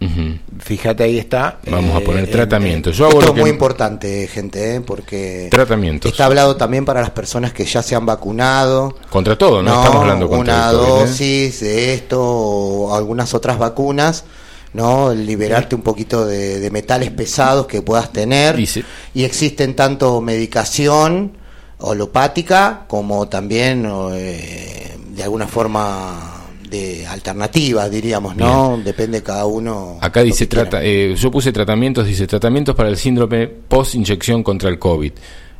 Ujú. 0.00 0.38
fíjate 0.58 1.04
ahí 1.04 1.18
está. 1.18 1.58
Vamos 1.70 1.94
a 1.94 1.98
eh, 2.00 2.04
poner 2.04 2.24
en- 2.24 2.30
tratamientos. 2.30 2.96
Yo 2.96 3.06
hago 3.06 3.20
Esto 3.20 3.30
es 3.30 3.34
que 3.36 3.40
muy 3.42 3.50
importante, 3.50 4.26
gente, 4.26 4.74
¿eh? 4.74 4.80
porque 4.80 5.48
Tratamientos. 5.52 6.10
está 6.10 6.24
hablado 6.26 6.56
también 6.56 6.84
para 6.84 7.00
las 7.00 7.10
personas 7.10 7.52
que 7.52 7.64
ya 7.64 7.82
se 7.82 7.94
han 7.94 8.04
vacunado. 8.06 8.96
Contra 9.08 9.38
todo, 9.38 9.62
no, 9.62 9.72
estamos 9.72 10.02
hablando 10.02 10.28
contra 10.28 10.70
una 10.70 10.70
¿eh? 10.70 10.74
dosis 10.74 11.60
de 11.60 11.94
esto 11.94 12.20
o 12.22 12.94
algunas 12.94 13.32
otras 13.34 13.56
vacunas, 13.58 14.24
¿no? 14.76 15.12
Liberarte 15.12 15.74
un 15.74 15.82
poquito 15.82 16.24
de, 16.26 16.60
de 16.60 16.70
metales 16.70 17.10
pesados 17.10 17.66
que 17.66 17.82
puedas 17.82 18.12
tener. 18.12 18.56
Y 19.14 19.24
existen 19.24 19.74
tanto 19.74 20.20
medicación 20.20 21.32
holopática 21.78 22.84
como 22.88 23.28
también 23.28 23.88
eh, 24.12 24.96
de 25.10 25.22
alguna 25.22 25.46
forma 25.46 26.32
de 26.68 27.06
alternativas, 27.06 27.90
diríamos, 27.90 28.34
¿no? 28.36 28.78
Depende 28.84 29.22
cada 29.22 29.46
uno. 29.46 29.98
Acá 30.00 30.22
dice, 30.22 30.46
trata, 30.46 30.82
eh, 30.82 31.14
yo 31.16 31.30
puse 31.30 31.52
tratamientos, 31.52 32.06
dice 32.06 32.26
tratamientos 32.26 32.74
para 32.74 32.88
el 32.88 32.96
síndrome 32.96 33.46
post-inyección 33.46 34.42
contra 34.42 34.68
el 34.68 34.78
COVID. 34.78 35.12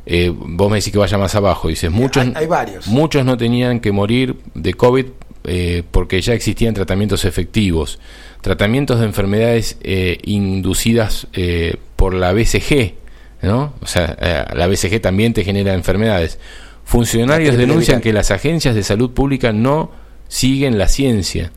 Eh, 0.05 0.33
vos 0.35 0.69
me 0.69 0.77
decís 0.77 0.91
que 0.91 0.99
vaya 0.99 1.17
más 1.17 1.33
abajo, 1.35 1.67
dices, 1.69 1.89
muchos, 1.91 2.23
hay- 2.25 2.33
hay 2.35 2.45
varios. 2.47 2.87
muchos 2.87 3.25
no 3.25 3.35
tenían 3.37 3.79
que 3.79 3.91
morir 3.91 4.37
de 4.53 4.73
COVID 4.73 5.05
eh, 5.49 5.83
porque 5.91 6.19
ya 6.19 6.33
existían 6.33 6.73
tratamientos 6.73 7.23
efectivos. 7.23 7.99
Tratamientos 8.41 8.99
de 8.99 9.05
enfermedades 9.05 9.77
eh, 9.81 10.17
inducidas 10.25 11.27
eh, 11.31 11.77
por 11.95 12.13
la 12.13 12.33
BCG, 12.33 12.95
¿no? 13.43 13.73
O 13.81 13.87
sea, 13.87 14.45
la 14.53 14.67
BCG 14.67 14.99
también 14.99 15.33
te 15.33 15.45
genera 15.45 15.73
enfermedades. 15.73 16.37
Funcionarios 16.83 17.55
denuncian 17.55 18.01
que 18.01 18.11
las 18.11 18.29
agencias 18.31 18.75
de 18.75 18.83
salud 18.83 19.11
pública 19.11 19.53
no 19.53 19.91
siguen 20.27 20.77
la 20.77 20.89
ciencia. 20.89 21.53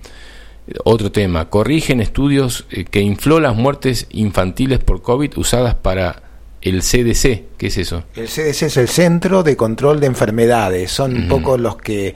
Otro 0.85 1.11
tema, 1.11 1.51
corrigen 1.51 2.01
estudios 2.01 2.67
que 2.91 3.01
infló 3.01 3.41
las 3.41 3.57
muertes 3.57 4.07
infantiles 4.11 4.79
por 4.79 5.03
COVID 5.03 5.37
usadas 5.37 5.75
para 5.75 6.30
el 6.63 6.83
CDC. 6.83 7.45
¿Qué 7.57 7.67
es 7.69 7.79
eso? 7.79 8.05
El 8.15 8.27
CDC 8.29 8.63
es 8.65 8.77
el 8.77 8.89
Centro 8.89 9.43
de 9.43 9.57
Control 9.57 9.99
de 10.01 10.07
Enfermedades. 10.07 10.91
Son 10.91 11.15
un 11.17 11.29
poco 11.29 11.57
los 11.59 11.77
que 11.77 12.15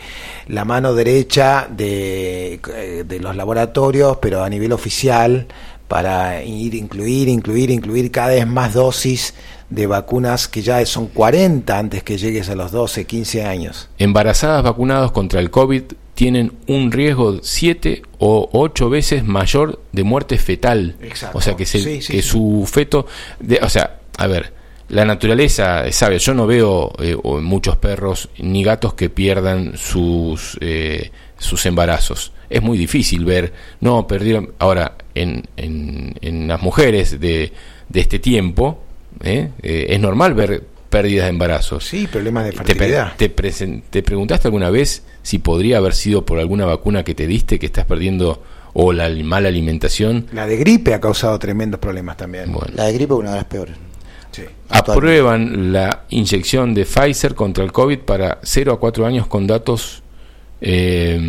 la 0.48 0.64
mano 0.64 0.94
derecha 0.94 1.66
de, 1.70 2.60
eh, 2.74 3.04
de 3.06 3.20
los 3.20 3.36
laboratorios, 3.36 4.18
pero 4.20 4.42
a 4.44 4.48
nivel 4.50 4.72
oficial, 4.72 5.46
para 5.88 6.42
ir 6.42 6.74
incluir, 6.74 7.28
incluir, 7.28 7.70
incluir 7.70 8.10
cada 8.10 8.28
vez 8.28 8.46
más 8.46 8.74
dosis 8.74 9.34
de 9.70 9.86
vacunas 9.86 10.46
que 10.48 10.62
ya 10.62 10.84
son 10.86 11.06
40 11.08 11.78
antes 11.78 12.02
que 12.02 12.16
llegues 12.18 12.48
a 12.48 12.54
los 12.54 12.70
12, 12.70 13.06
15 13.06 13.44
años. 13.44 13.88
Embarazadas 13.98 14.62
vacunadas 14.62 15.10
contra 15.12 15.40
el 15.40 15.50
COVID 15.50 15.82
tienen 16.14 16.52
un 16.68 16.92
riesgo 16.92 17.40
7 17.42 18.02
o 18.18 18.48
8 18.52 18.88
veces 18.90 19.24
mayor 19.24 19.80
de 19.92 20.04
muerte 20.04 20.38
fetal. 20.38 20.96
Exacto. 21.02 21.38
O 21.38 21.40
sea, 21.40 21.56
que, 21.56 21.66
se- 21.66 21.80
Sí, 21.80 22.02
sí, 22.02 22.12
que 22.12 22.22
sí. 22.22 22.28
su 22.28 22.68
feto... 22.70 23.06
de- 23.40 23.58
o 23.62 23.68
sea, 23.68 23.98
a 24.18 24.26
ver, 24.26 24.52
la 24.88 25.04
naturaleza 25.04 25.90
sabe, 25.92 26.18
yo 26.18 26.34
no 26.34 26.46
veo 26.46 26.92
eh, 26.98 27.16
muchos 27.40 27.76
perros 27.76 28.28
ni 28.38 28.62
gatos 28.62 28.94
que 28.94 29.10
pierdan 29.10 29.76
sus, 29.76 30.58
eh, 30.60 31.10
sus 31.38 31.64
embarazos. 31.66 32.32
Es 32.50 32.62
muy 32.62 32.76
difícil 32.78 33.24
ver, 33.24 33.52
no, 33.80 34.06
perdieron... 34.06 34.52
Ahora, 34.58 34.96
en, 35.14 35.44
en, 35.56 36.14
en 36.20 36.48
las 36.48 36.60
mujeres 36.62 37.18
de, 37.18 37.52
de 37.88 38.00
este 38.00 38.18
tiempo, 38.18 38.82
¿eh? 39.22 39.48
Eh, 39.62 39.86
es 39.88 40.00
normal 40.00 40.34
ver 40.34 40.62
pérdidas 40.90 41.24
de 41.24 41.30
embarazos. 41.30 41.84
Sí, 41.86 42.06
problemas 42.06 42.44
de 42.44 42.50
¿Te, 42.52 42.56
pre- 42.58 42.66
fertilidad. 42.66 43.12
te 43.16 43.34
presen- 43.34 43.82
te 43.90 44.02
preguntaste 44.02 44.46
alguna 44.48 44.70
vez 44.70 45.02
si 45.22 45.38
podría 45.38 45.78
haber 45.78 45.94
sido 45.94 46.24
por 46.26 46.38
alguna 46.38 46.66
vacuna 46.66 47.02
que 47.04 47.14
te 47.14 47.26
diste 47.26 47.58
que 47.58 47.66
estás 47.66 47.86
perdiendo 47.86 48.42
o 48.74 48.92
la 48.92 49.08
mala 49.24 49.48
alimentación? 49.48 50.26
La 50.32 50.46
de 50.46 50.56
gripe 50.58 50.94
ha 50.94 51.00
causado 51.00 51.38
tremendos 51.38 51.80
problemas 51.80 52.16
también. 52.18 52.52
Bueno, 52.52 52.72
La 52.76 52.84
de 52.84 52.92
gripe 52.92 53.14
es 53.14 53.18
una 53.20 53.30
de 53.30 53.36
las 53.36 53.44
peores. 53.46 53.74
Sí. 54.34 54.44
aprueban 54.68 55.72
la 55.72 56.04
inyección 56.10 56.74
de 56.74 56.84
Pfizer 56.84 57.34
contra 57.34 57.62
el 57.64 57.72
COVID 57.72 58.00
para 58.00 58.38
0 58.42 58.72
a 58.72 58.80
4 58.80 59.06
años 59.06 59.26
con 59.26 59.46
datos 59.46 60.02
eh, 60.60 61.20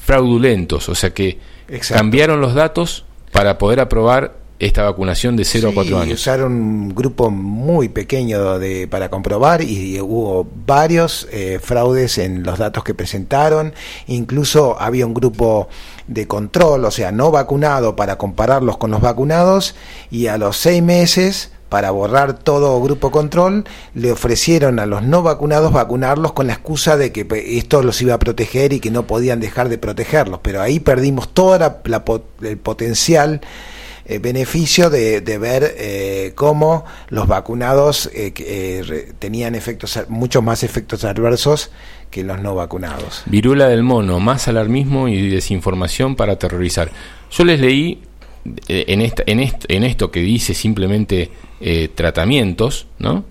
fraudulentos, 0.00 0.88
o 0.88 0.94
sea 0.94 1.10
que 1.10 1.38
Exacto. 1.68 2.00
cambiaron 2.02 2.40
los 2.40 2.54
datos 2.54 3.04
para 3.32 3.58
poder 3.58 3.80
aprobar 3.80 4.36
esta 4.58 4.84
vacunación 4.84 5.36
de 5.36 5.44
0 5.44 5.68
a 5.70 5.74
4 5.74 5.96
Sí, 5.96 6.02
años. 6.02 6.20
Usaron 6.20 6.52
un 6.52 6.94
grupo 6.94 7.30
muy 7.30 7.88
pequeño 7.88 8.58
de, 8.58 8.88
para 8.88 9.10
comprobar 9.10 9.62
y, 9.62 10.00
hubo 10.00 10.48
varios 10.66 11.28
eh, 11.30 11.58
fraudes 11.62 12.16
en 12.18 12.42
los 12.42 12.58
datos 12.58 12.82
que 12.82 12.94
presentaron. 12.94 13.74
Incluso 14.06 14.80
había 14.80 15.04
un 15.06 15.12
grupo 15.12 15.68
de 16.06 16.26
control, 16.26 16.84
o 16.84 16.90
sea, 16.90 17.12
no 17.12 17.30
vacunado 17.30 17.96
para 17.96 18.16
compararlos 18.16 18.78
con 18.78 18.90
los 18.90 19.00
vacunados 19.00 19.74
y 20.10 20.28
a 20.28 20.38
los 20.38 20.56
seis 20.56 20.82
meses 20.82 21.50
para 21.68 21.90
borrar 21.90 22.38
todo 22.38 22.80
grupo 22.80 23.10
control, 23.10 23.64
le 23.94 24.12
ofrecieron 24.12 24.78
a 24.78 24.86
los 24.86 25.02
no 25.02 25.22
vacunados 25.22 25.72
vacunarlos 25.72 26.32
con 26.32 26.46
la 26.46 26.52
excusa 26.52 26.96
de 26.96 27.12
que 27.12 27.26
esto 27.58 27.82
los 27.82 28.00
iba 28.02 28.14
a 28.14 28.18
proteger 28.18 28.72
y 28.72 28.80
que 28.80 28.90
no 28.90 29.06
podían 29.06 29.40
dejar 29.40 29.68
de 29.68 29.78
protegerlos. 29.78 30.40
Pero 30.42 30.62
ahí 30.62 30.80
perdimos 30.80 31.28
todo 31.30 31.58
el 32.42 32.58
potencial 32.58 33.40
eh, 34.08 34.20
beneficio 34.20 34.88
de, 34.88 35.20
ver 35.38 35.74
eh, 35.76 36.32
cómo 36.36 36.84
los 37.08 37.26
vacunados 37.26 38.08
eh, 38.14 39.12
tenían 39.18 39.56
efectos 39.56 39.98
muchos 40.08 40.44
más 40.44 40.62
efectos 40.62 41.04
adversos 41.04 41.72
que 42.08 42.22
los 42.22 42.40
no 42.40 42.54
vacunados. 42.54 43.24
Virula 43.26 43.66
del 43.66 43.82
mono, 43.82 44.20
más 44.20 44.46
alarmismo 44.46 45.08
y 45.08 45.28
desinformación 45.28 46.14
para 46.14 46.34
aterrorizar. 46.34 46.92
Yo 47.32 47.44
les 47.44 47.58
leí 47.58 48.00
en, 48.68 49.00
esta, 49.00 49.22
en, 49.26 49.40
en 49.40 49.84
esto 49.84 50.10
que 50.10 50.20
dice 50.20 50.54
simplemente 50.54 51.30
tratamientos, 51.94 52.86
¿no? 52.98 53.24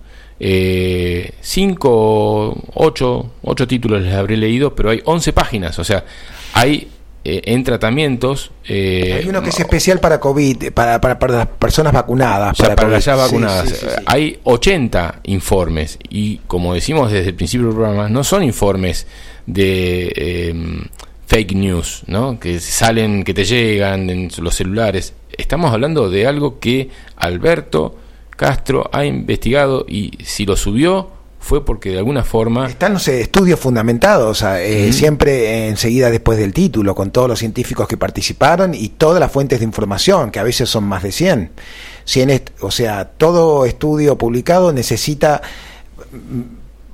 cinco, 1.40 2.62
ocho, 2.74 3.32
ocho 3.42 3.66
títulos 3.66 4.02
les 4.02 4.14
habré 4.14 4.36
leído, 4.36 4.74
pero 4.74 4.90
hay 4.90 5.00
once 5.04 5.32
páginas, 5.32 5.78
o 5.78 5.84
sea, 5.84 6.04
hay 6.52 6.88
eh, 7.28 7.42
en 7.52 7.64
tratamientos. 7.64 8.52
Eh, 8.68 9.18
Hay 9.18 9.28
uno 9.28 9.42
que 9.42 9.48
es 9.48 9.58
especial 9.58 9.98
para 9.98 10.20
COVID, 10.20 10.70
para, 10.70 11.00
para, 11.00 11.28
las 11.28 11.48
personas 11.48 11.92
vacunadas. 11.92 12.56
para, 12.56 12.76
para 12.76 12.88
las 12.88 13.04
ya 13.04 13.16
vacunadas. 13.16 13.84
Hay 14.06 14.38
80 14.44 15.22
informes 15.24 15.98
y, 16.08 16.36
como 16.46 16.72
decimos 16.72 17.10
desde 17.10 17.30
el 17.30 17.34
principio 17.34 17.66
del 17.66 17.74
programa, 17.74 18.08
no 18.08 18.22
son 18.22 18.44
informes 18.44 19.08
de 19.44 20.50
em, 20.50 20.84
fake 21.26 21.54
news, 21.54 22.02
¿no? 22.06 22.38
que 22.40 22.60
salen, 22.60 23.24
que 23.24 23.34
te 23.34 23.44
llegan 23.44 24.08
en 24.10 24.30
los 24.38 24.54
celulares. 24.54 25.12
Estamos 25.36 25.72
hablando 25.72 26.08
de 26.08 26.26
algo 26.26 26.58
que 26.58 26.90
Alberto 27.16 27.96
Castro 28.30 28.88
ha 28.92 29.04
investigado 29.04 29.84
y 29.88 30.12
si 30.24 30.46
lo 30.46 30.56
subió 30.56 31.10
fue 31.46 31.64
porque 31.64 31.90
de 31.90 31.98
alguna 31.98 32.24
forma... 32.24 32.66
Están 32.66 32.94
los 32.94 33.06
estudios 33.06 33.60
fundamentados, 33.60 34.42
eh, 34.42 34.92
siempre 34.92 35.68
enseguida 35.68 36.10
después 36.10 36.38
del 36.38 36.52
título, 36.52 36.94
con 36.94 37.12
todos 37.12 37.28
los 37.28 37.38
científicos 37.38 37.86
que 37.86 37.96
participaron 37.96 38.74
y 38.74 38.88
todas 38.88 39.20
las 39.20 39.30
fuentes 39.30 39.60
de 39.60 39.64
información, 39.64 40.32
que 40.32 40.40
a 40.40 40.42
veces 40.42 40.68
son 40.68 40.84
más 40.84 41.04
de 41.04 41.12
100. 41.12 41.50
100 42.04 42.42
o 42.60 42.72
sea, 42.72 43.04
todo 43.04 43.64
estudio 43.64 44.18
publicado 44.18 44.72
necesita 44.72 45.40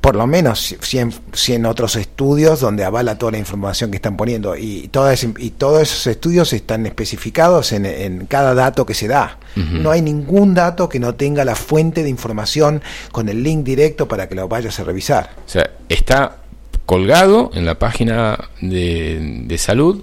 por 0.02 0.16
lo 0.16 0.26
menos 0.26 0.76
100, 0.80 1.14
100, 1.32 1.64
otros 1.64 1.94
estudios 1.94 2.58
donde 2.58 2.84
avala 2.84 3.18
toda 3.18 3.32
la 3.32 3.38
información 3.38 3.92
que 3.92 3.96
están 3.96 4.16
poniendo 4.16 4.56
y, 4.56 4.88
todas, 4.88 5.22
y 5.22 5.50
todos 5.50 5.80
esos 5.80 6.08
estudios 6.08 6.52
están 6.52 6.84
especificados 6.86 7.70
en, 7.70 8.26
cada 8.26 8.52
dato 8.52 8.84
que 8.84 8.94
se 8.94 9.06
da. 9.06 9.38
No 9.54 9.92
hay 9.92 10.02
ningún 10.02 10.54
dato 10.54 10.88
que 10.88 10.98
no 10.98 11.14
tenga 11.14 11.44
la 11.44 11.54
fuente 11.54 12.02
de 12.02 12.08
información 12.08 12.82
con 13.12 13.28
el 13.28 13.44
link 13.44 13.62
directo 13.62 14.08
para 14.08 14.28
que 14.28 14.34
lo 14.34 14.48
vayas 14.48 14.80
a 14.80 14.84
revisar. 14.84 15.36
O 15.46 15.48
sea, 15.48 15.70
está 15.88 16.38
colgado 16.84 17.52
en 17.54 17.64
la 17.64 17.78
página 17.78 18.48
de, 18.60 19.44
de 19.46 19.58
salud, 19.58 20.02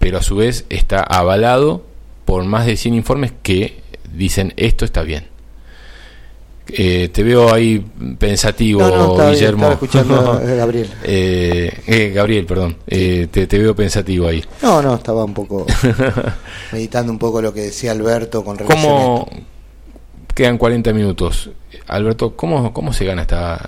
pero 0.00 0.18
a 0.18 0.22
su 0.22 0.34
vez 0.34 0.64
está 0.68 1.00
avalado 1.00 1.86
por 2.24 2.44
más 2.44 2.66
de 2.66 2.76
100 2.76 2.92
informes 2.92 3.32
que 3.44 3.82
dicen 4.12 4.52
esto 4.56 4.84
está 4.84 5.02
bien. 5.02 5.37
Eh, 6.70 7.08
te 7.08 7.22
veo 7.22 7.52
ahí 7.52 7.82
pensativo, 8.18 9.16
Guillermo. 9.30 9.72
escuchando 9.72 10.40
Gabriel. 10.44 10.90
Eh, 11.02 11.72
eh, 11.86 12.12
Gabriel, 12.14 12.44
perdón. 12.44 12.76
te, 12.86 13.26
te, 13.26 13.58
veo 13.58 13.74
pensativo 13.74 14.28
ahí. 14.28 14.44
No, 14.62 14.82
no, 14.82 14.94
estaba 14.94 15.24
un 15.24 15.34
poco 15.34 15.66
meditando 16.72 17.10
un 17.10 17.18
poco 17.18 17.40
lo 17.40 17.54
que 17.54 17.62
decía 17.62 17.92
Alberto 17.92 18.44
con 18.44 18.58
relación 18.58 18.82
¿Cómo 18.82 19.28
quedan 20.34 20.58
40 20.58 20.92
minutos? 20.92 21.50
Alberto, 21.86 22.36
¿cómo, 22.36 22.72
cómo 22.72 22.92
se 22.92 23.06
gana 23.06 23.22
esta, 23.22 23.66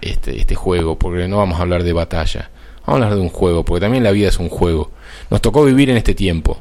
este, 0.00 0.38
este 0.38 0.54
juego? 0.54 0.98
Porque 0.98 1.26
no 1.28 1.38
vamos 1.38 1.58
a 1.58 1.62
hablar 1.62 1.84
de 1.84 1.92
batalla. 1.94 2.50
Vamos 2.86 2.88
a 2.88 3.04
hablar 3.04 3.14
de 3.14 3.20
un 3.20 3.30
juego, 3.30 3.64
porque 3.64 3.80
también 3.80 4.04
la 4.04 4.10
vida 4.10 4.28
es 4.28 4.38
un 4.38 4.50
juego. 4.50 4.90
Nos 5.30 5.40
tocó 5.40 5.64
vivir 5.64 5.88
en 5.88 5.96
este 5.96 6.14
tiempo, 6.14 6.58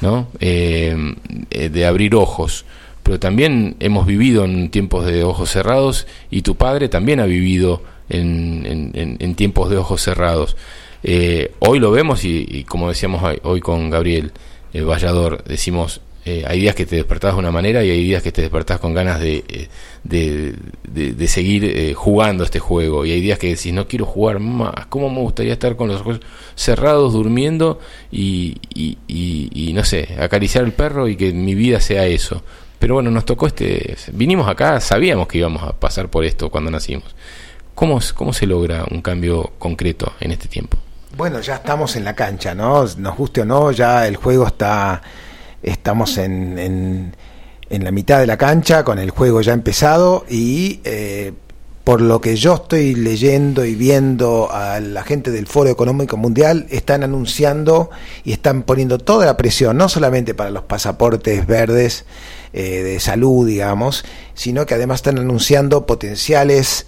¿no? 0.00 0.26
de 0.40 1.86
abrir 1.86 2.16
ojos 2.16 2.64
pero 3.08 3.18
también 3.18 3.76
hemos 3.80 4.04
vivido 4.06 4.44
en 4.44 4.68
tiempos 4.68 5.06
de 5.06 5.24
ojos 5.24 5.48
cerrados 5.48 6.06
y 6.30 6.42
tu 6.42 6.56
padre 6.56 6.90
también 6.90 7.20
ha 7.20 7.24
vivido 7.24 7.82
en, 8.10 9.34
tiempos 9.34 9.70
de 9.70 9.78
ojos 9.78 10.02
cerrados. 10.02 10.58
Eh, 11.02 11.52
hoy 11.60 11.78
lo 11.78 11.90
vemos 11.90 12.22
y, 12.26 12.64
como 12.68 12.90
decíamos 12.90 13.22
hoy 13.44 13.60
con 13.60 13.88
Gabriel 13.88 14.32
el 14.74 14.84
Vallador, 14.84 15.42
decimos, 15.44 16.02
eh, 16.26 16.44
hay 16.46 16.60
días 16.60 16.74
que 16.74 16.84
te 16.84 16.96
despertás 16.96 17.32
de 17.32 17.38
una 17.38 17.50
manera 17.50 17.82
y 17.82 17.88
hay 17.88 18.04
días 18.04 18.22
que 18.22 18.30
te 18.30 18.42
despertás 18.42 18.78
con 18.78 18.92
ganas 18.92 19.20
de, 19.20 19.42
eh, 19.48 20.54
de, 20.84 21.28
seguir 21.28 21.94
jugando 21.94 22.44
este 22.44 22.58
juego. 22.58 23.06
Y 23.06 23.12
hay 23.12 23.22
días 23.22 23.38
que 23.38 23.48
decís, 23.48 23.72
no 23.72 23.88
quiero 23.88 24.04
jugar 24.04 24.38
más, 24.38 24.84
¿cómo 24.90 25.08
me 25.08 25.20
gustaría 25.20 25.54
estar 25.54 25.76
con 25.76 25.88
los 25.88 26.02
ojos 26.02 26.20
cerrados, 26.54 27.14
durmiendo 27.14 27.80
y, 28.12 28.58
y, 28.74 28.98
y 29.08 29.72
no 29.72 29.82
sé, 29.86 30.14
acariciar 30.20 30.64
el 30.64 30.72
perro 30.72 31.08
y 31.08 31.16
que 31.16 31.32
mi 31.32 31.54
vida 31.54 31.80
sea 31.80 32.04
eso? 32.04 32.42
Pero 32.78 32.94
bueno, 32.94 33.10
nos 33.10 33.24
tocó 33.24 33.46
este. 33.46 33.96
Vinimos 34.12 34.48
acá, 34.48 34.80
sabíamos 34.80 35.26
que 35.28 35.38
íbamos 35.38 35.62
a 35.62 35.72
pasar 35.72 36.08
por 36.08 36.24
esto 36.24 36.50
cuando 36.50 36.70
nacimos. 36.70 37.14
¿Cómo, 37.74 38.00
cómo 38.14 38.32
se 38.32 38.46
logra 38.46 38.84
un 38.90 39.02
cambio 39.02 39.52
concreto 39.58 40.12
en 40.20 40.32
este 40.32 40.48
tiempo? 40.48 40.76
Bueno, 41.16 41.40
ya 41.40 41.56
estamos 41.56 41.96
en 41.96 42.04
la 42.04 42.14
cancha, 42.14 42.54
¿no? 42.54 42.84
Nos 42.96 43.16
guste 43.16 43.42
o 43.42 43.44
no, 43.44 43.72
ya 43.72 44.06
el 44.06 44.16
juego 44.16 44.46
está. 44.46 45.02
Estamos 45.62 46.18
en, 46.18 46.58
en, 46.58 47.16
en 47.68 47.84
la 47.84 47.90
mitad 47.90 48.20
de 48.20 48.26
la 48.26 48.36
cancha, 48.36 48.84
con 48.84 48.98
el 48.98 49.10
juego 49.10 49.40
ya 49.40 49.52
empezado 49.52 50.24
y. 50.28 50.80
Eh, 50.84 51.32
por 51.88 52.02
lo 52.02 52.20
que 52.20 52.36
yo 52.36 52.56
estoy 52.56 52.94
leyendo 52.94 53.64
y 53.64 53.74
viendo 53.74 54.52
a 54.52 54.78
la 54.78 55.04
gente 55.04 55.30
del 55.30 55.46
Foro 55.46 55.70
Económico 55.70 56.18
Mundial, 56.18 56.66
están 56.68 57.02
anunciando 57.02 57.88
y 58.24 58.32
están 58.32 58.64
poniendo 58.64 58.98
toda 58.98 59.24
la 59.24 59.38
presión, 59.38 59.78
no 59.78 59.88
solamente 59.88 60.34
para 60.34 60.50
los 60.50 60.64
pasaportes 60.64 61.46
verdes 61.46 62.04
eh, 62.52 62.82
de 62.82 63.00
salud, 63.00 63.46
digamos, 63.46 64.04
sino 64.34 64.66
que 64.66 64.74
además 64.74 64.96
están 64.96 65.18
anunciando 65.18 65.86
potenciales 65.86 66.86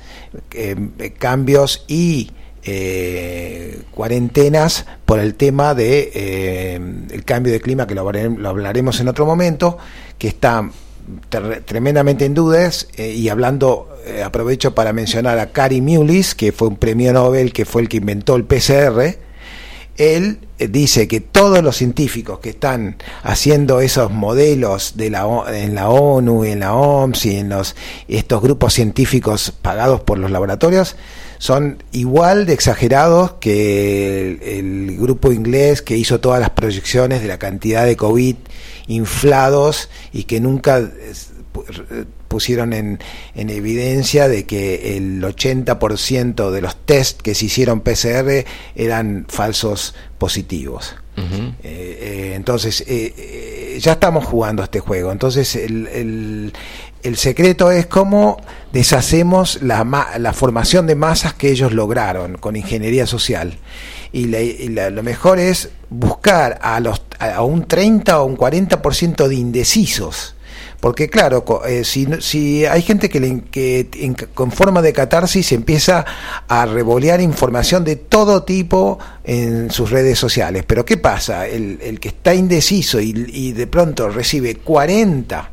eh, 0.51 1.15
cambios 1.19 1.87
y 1.89 2.33
eh, 2.63 3.81
cuarentenas 3.93 4.85
por 5.07 5.19
el 5.19 5.35
tema 5.35 5.75
de 5.75 6.75
el 7.11 7.25
cambio 7.25 7.55
de 7.55 7.63
clima 7.63 7.87
que 7.87 7.95
lo, 7.95 8.07
hablaremos 8.07 9.01
en 9.01 9.09
otro 9.09 9.25
momento 9.25 9.79
que 10.19 10.29
está 10.29 10.71
tremendamente 11.65 12.25
en 12.25 12.35
dudas 12.35 12.89
y 12.97 13.29
hablando 13.29 13.89
aprovecho 14.25 14.75
para 14.75 14.93
mencionar 14.93 15.39
a 15.39 15.53
Cary 15.53 15.81
Mullis 15.81 16.35
que 16.35 16.53
fue 16.53 16.69
un 16.69 16.77
premio 16.77 17.13
Nobel 17.13 17.53
que 17.53 17.65
fue 17.65 17.83
el 17.83 17.89
que 17.89 17.99
inventó 17.99 18.37
el 18.37 18.45
PCR 18.45 19.19
él 20.01 20.39
eh, 20.59 20.69
dice 20.69 21.07
que 21.07 21.21
todos 21.21 21.63
los 21.63 21.77
científicos 21.77 22.41
que 22.41 22.51
están 22.51 22.97
haciendo 23.23 23.81
esos 23.81 24.11
modelos 24.11 24.97
de 24.97 25.11
la, 25.11 25.27
en 25.49 25.75
la 25.75 25.91
ONU, 25.91 26.45
en 26.45 26.61
la 26.61 26.75
OMS 26.75 27.27
y 27.27 27.37
en 27.37 27.51
los, 27.51 27.77
estos 28.09 28.41
grupos 28.41 28.73
científicos 28.73 29.53
pagados 29.61 30.01
por 30.01 30.19
los 30.19 30.31
laboratorios 30.31 30.97
son 31.41 31.83
igual 31.93 32.45
de 32.45 32.53
exagerados 32.53 33.33
que 33.41 34.59
el, 34.59 34.99
grupo 34.99 35.33
inglés 35.33 35.81
que 35.81 35.97
hizo 35.97 36.21
todas 36.21 36.39
las 36.39 36.51
proyecciones 36.51 37.23
de 37.23 37.29
la 37.29 37.39
cantidad 37.39 37.87
de 37.87 37.97
COVID 37.97 38.37
inflados 38.89 39.89
y 40.13 40.25
que 40.25 40.39
nunca 40.39 40.87
pusieron 42.29 42.75
en, 42.75 42.99
en, 43.35 43.49
evidencia 43.49 44.29
de 44.29 44.45
que 44.45 44.99
el 44.99 45.23
80% 45.23 46.51
de 46.51 46.61
los 46.61 46.77
test 46.77 47.23
que 47.23 47.35
se 47.35 47.47
hicieron 47.47 47.81
PCR 47.81 48.45
eran 48.75 49.25
falsos 49.27 49.95
positivos. 50.19 50.95
Eh, 51.17 51.55
eh, 51.63 52.33
entonces, 52.35 52.85
eh, 52.87 53.79
ya 53.81 53.93
estamos 53.93 54.25
jugando 54.25 54.63
este 54.63 54.81
juego. 54.81 55.13
Entonces, 55.13 55.57
el, 55.57 55.87
el, 55.89 56.53
secreto 57.17 57.71
es 57.71 57.87
cómo 57.87 58.37
deshacemos 58.73 59.63
la, 59.63 59.85
la, 60.19 60.33
formación 60.33 60.87
de 60.87 60.95
masas 60.95 61.35
que 61.35 61.51
ellos 61.51 61.73
lograron 61.73 62.37
con 62.37 62.57
ingeniería 62.57 63.07
social. 63.07 63.59
Y, 64.13 64.27
lo 64.27 65.03
mejor 65.03 65.39
es 65.39 65.71
buscar 65.89 66.59
a, 66.63 66.81
los, 66.81 67.03
a 67.19 67.43
un 67.43 67.67
30 67.67 68.21
o 68.21 68.25
un 68.25 68.37
40% 68.37 69.29
de 69.29 69.35
indecisos 69.35 70.35
porque 70.81 71.11
claro, 71.11 71.45
eh, 71.67 71.85
si, 71.85 72.09
si, 72.21 72.65
hay 72.65 72.81
gente 72.81 73.11
que, 73.11 73.43
que 73.51 74.27
con 74.33 74.51
forma 74.51 74.81
de 74.81 74.95
catarsis 74.95 75.53
empieza 75.53 76.07
a 76.49 76.65
revolear 76.65 77.21
información 77.21 77.85
de 77.85 77.97
todo 77.97 78.45
tipo 78.45 78.99
en 79.23 79.71
sus 79.71 79.91
redes 79.91 80.19
sociales, 80.19 80.65
pero 80.67 80.87
¿qué 80.87 80.97
pasa? 80.97 81.47
El, 81.47 81.79
el 81.83 82.01
que 82.01 82.09
está 82.09 82.35
indeciso 82.35 82.99
y, 82.99 83.27
y 83.29 83.53
de 83.53 83.67
pronto 83.67 84.09
recibe 84.09 84.57
40 84.57 85.51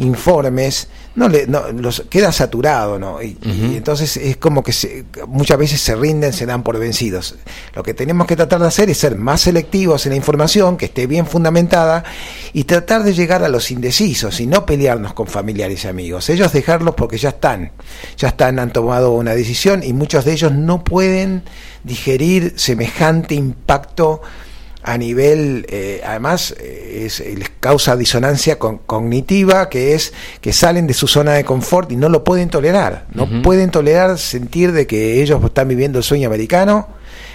informes 0.00 0.88
no 1.14 1.28
le 1.28 1.46
no, 1.46 1.70
los 1.72 2.04
queda 2.08 2.32
saturado 2.32 2.98
no 2.98 3.20
y, 3.22 3.36
y 3.44 3.76
entonces 3.76 4.16
es 4.16 4.36
como 4.36 4.62
que 4.62 4.72
se- 4.72 5.04
muchas 5.26 5.58
veces 5.58 5.80
se 5.80 5.94
rinden 5.94 6.32
se 6.32 6.46
dan 6.46 6.62
por 6.62 6.78
vencidos. 6.78 7.36
Lo 7.74 7.82
que 7.82 7.94
tenemos 7.94 8.26
que 8.26 8.36
tratar 8.36 8.60
de 8.60 8.66
hacer 8.68 8.88
es 8.90 8.98
ser 8.98 9.16
más 9.16 9.42
selectivos 9.42 10.06
en 10.06 10.10
la 10.10 10.16
información 10.16 10.76
que 10.76 10.86
esté 10.86 11.06
bien 11.06 11.26
fundamentada 11.26 12.04
y 12.52 12.64
tratar 12.64 13.02
de 13.02 13.12
llegar 13.12 13.42
a 13.44 13.48
los 13.48 13.70
indecisos 13.70 14.40
y 14.40 14.46
no 14.46 14.64
pelearnos 14.66 15.12
con 15.14 15.26
familiares 15.26 15.84
y 15.84 15.88
amigos. 15.88 16.28
Ellos 16.30 16.52
dejarlos 16.52 16.94
porque 16.94 17.18
ya 17.18 17.30
están 17.30 17.72
ya 18.16 18.28
están 18.28 18.58
han 18.58 18.72
tomado 18.72 19.12
una 19.12 19.34
decisión 19.34 19.82
y 19.82 19.92
muchos 19.92 20.24
de 20.24 20.32
ellos 20.32 20.52
no 20.52 20.82
pueden 20.84 21.42
digerir 21.84 22.54
semejante 22.56 23.34
impacto 23.34 24.20
a 24.82 24.96
nivel, 24.96 25.66
eh, 25.68 26.00
además, 26.04 26.54
eh, 26.58 27.02
es, 27.06 27.20
eh, 27.20 27.34
les 27.36 27.50
causa 27.60 27.96
disonancia 27.96 28.58
con- 28.58 28.78
cognitiva, 28.78 29.68
que 29.68 29.94
es 29.94 30.12
que 30.40 30.52
salen 30.52 30.86
de 30.86 30.94
su 30.94 31.06
zona 31.06 31.32
de 31.34 31.44
confort 31.44 31.92
y 31.92 31.96
no 31.96 32.08
lo 32.08 32.24
pueden 32.24 32.48
tolerar. 32.48 33.06
No 33.12 33.28
pueden 33.42 33.70
tolerar 33.70 34.16
sentir 34.18 34.72
de 34.72 34.86
que 34.86 35.22
ellos 35.22 35.42
están 35.44 35.68
viviendo 35.68 35.98
el 35.98 36.04
sueño 36.04 36.28
americano. 36.28 36.88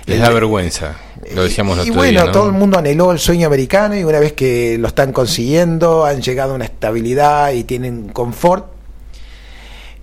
Les 0.08 0.20
da 0.20 0.30
vergüenza. 0.30 0.96
Lo 1.34 1.44
decíamos 1.44 1.78
y 1.78 1.82
otro 1.90 1.94
bueno, 1.96 2.12
día, 2.12 2.26
¿no? 2.26 2.32
todo 2.32 2.48
el 2.48 2.54
mundo 2.54 2.78
anheló 2.78 3.12
el 3.12 3.20
sueño 3.20 3.48
americano 3.48 3.96
y 3.98 4.04
una 4.04 4.20
vez 4.20 4.34
que 4.34 4.78
lo 4.78 4.88
están 4.88 5.12
consiguiendo, 5.12 6.06
han 6.06 6.22
llegado 6.22 6.52
a 6.52 6.56
una 6.56 6.66
estabilidad 6.66 7.52
y 7.54 7.64
tienen 7.64 8.10
confort. 8.10 8.74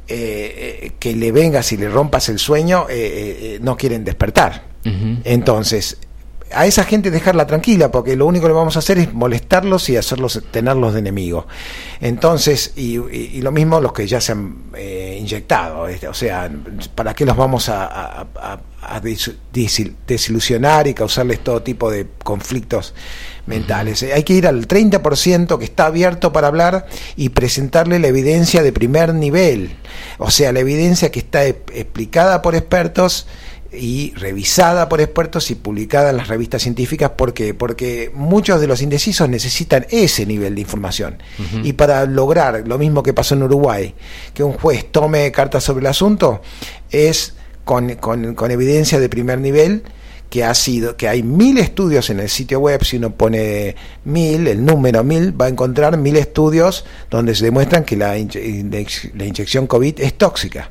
eh, 0.09 0.93
que 0.99 1.15
le 1.15 1.33
vengas 1.33 1.73
y 1.73 1.77
le 1.77 1.89
rompas 1.89 2.29
el 2.29 2.39
sueño, 2.39 2.87
eh, 2.91 3.59
no 3.63 3.77
quieren 3.77 4.05
despertar. 4.05 4.65
Entonces, 5.25 5.97
a 6.55 6.67
esa 6.67 6.85
gente 6.85 7.11
dejarla 7.11 7.47
tranquila, 7.47 7.91
porque 7.91 8.17
lo 8.17 8.27
único 8.27 8.47
que 8.47 8.53
vamos 8.53 8.77
a 8.77 8.81
hacer 8.81 8.99
es 8.99 9.13
molestarlos 9.13 9.89
y 9.89 9.97
hacerlos 9.97 10.43
tenerlos 10.51 10.93
de 10.95 11.01
enemigo. 11.01 11.47
Entonces, 12.01 12.73
y, 12.77 12.99
y- 12.99 13.31
y 13.35 13.43
lo 13.43 13.53
mismo 13.53 13.81
los 13.81 13.93
que 13.93 14.07
ya 14.07 14.21
se 14.21 14.33
han 14.33 14.57
eh, 14.75 15.17
inyectado, 15.21 15.87
este, 15.89 16.09
o 16.09 16.15
sea, 16.15 16.51
¿para 16.95 17.15
qué 17.15 17.25
los 17.25 17.37
vamos 17.37 17.69
a, 17.69 17.85
a- 17.87 18.27
a- 18.37 18.61
a 18.83 19.01
dis- 19.01 19.35
disil- 19.53 19.95
desilusionar 20.07 20.87
y 20.89 20.95
causarles 20.95 21.41
todo 21.45 21.63
tipo 21.63 21.91
de 21.91 22.07
conflictos 22.25 22.95
mentales? 23.47 24.03
Hay 24.03 24.25
que 24.25 24.33
ir 24.35 24.47
al 24.47 24.67
30% 24.67 25.59
que 25.59 25.65
está 25.65 25.87
abierto 25.87 26.33
para 26.33 26.49
hablar 26.49 26.87
y 27.17 27.29
presentarle 27.29 27.99
la 27.99 28.09
evidencia 28.09 28.63
de 28.63 28.73
primer 28.73 29.15
nivel, 29.15 29.77
o 30.19 30.31
sea, 30.31 30.53
la 30.53 30.61
evidencia 30.61 31.11
que 31.13 31.21
está 31.21 31.45
e- 31.47 31.63
explicada 31.75 32.43
por 32.43 32.55
expertos 32.55 33.27
y 33.73 34.13
revisada 34.17 34.89
por 34.89 35.01
expertos 35.01 35.51
y 35.51 35.55
publicada 35.55 36.11
en 36.11 36.19
las 36.19 36.29
revistas 36.29 36.63
científicas. 36.63 37.11
¿Por 37.17 37.33
qué? 37.33 37.55
Porque 37.55 38.11
muchos 38.15 38.61
de 38.61 38.67
los 38.67 38.83
indecisos 38.83 39.29
necesitan 39.29 39.87
ese 39.91 40.27
nivel 40.27 40.55
de 40.55 40.61
información. 40.61 41.19
Y 41.65 41.73
para 41.73 42.05
lograr 42.05 42.65
lo 42.67 42.79
mismo 42.79 43.03
que 43.03 43.15
pasó 43.15 43.35
en 43.35 43.43
Uruguay, 43.45 43.95
que 44.35 44.43
un 44.43 44.53
juez 44.53 44.93
tome 44.93 45.33
cartas 45.33 45.65
sobre 45.65 45.81
el 45.81 45.87
asunto, 45.87 46.43
es 46.91 47.35
con, 47.65 47.95
con- 47.95 48.35
con 48.35 48.51
evidencia 48.51 49.01
de 49.01 49.09
primer 49.09 49.39
nivel 49.41 49.83
que 50.29 50.45
ha 50.45 50.55
sido, 50.55 50.97
que 50.97 51.09
hay 51.09 51.23
mil 51.23 51.59
estudios 51.59 52.09
en 52.09 52.19
el 52.19 52.31
sitio 52.31 52.59
web, 52.59 52.83
si 52.85 52.97
uno 52.97 53.15
pone 53.15 53.77
mil, 54.05 54.49
el 54.49 54.65
número 54.65 55.05
mil, 55.05 55.39
va 55.39 55.45
a 55.45 55.49
encontrar 55.51 55.99
mil 55.99 56.17
estudios 56.17 56.87
donde 57.11 57.35
se 57.35 57.45
demuestran 57.45 57.85
que 57.85 57.97
la, 57.97 58.17
inye- 58.19 59.13
la 59.15 59.25
inyección 59.27 59.67
COVID 59.67 60.01
es 60.01 60.15
tóxica. 60.17 60.71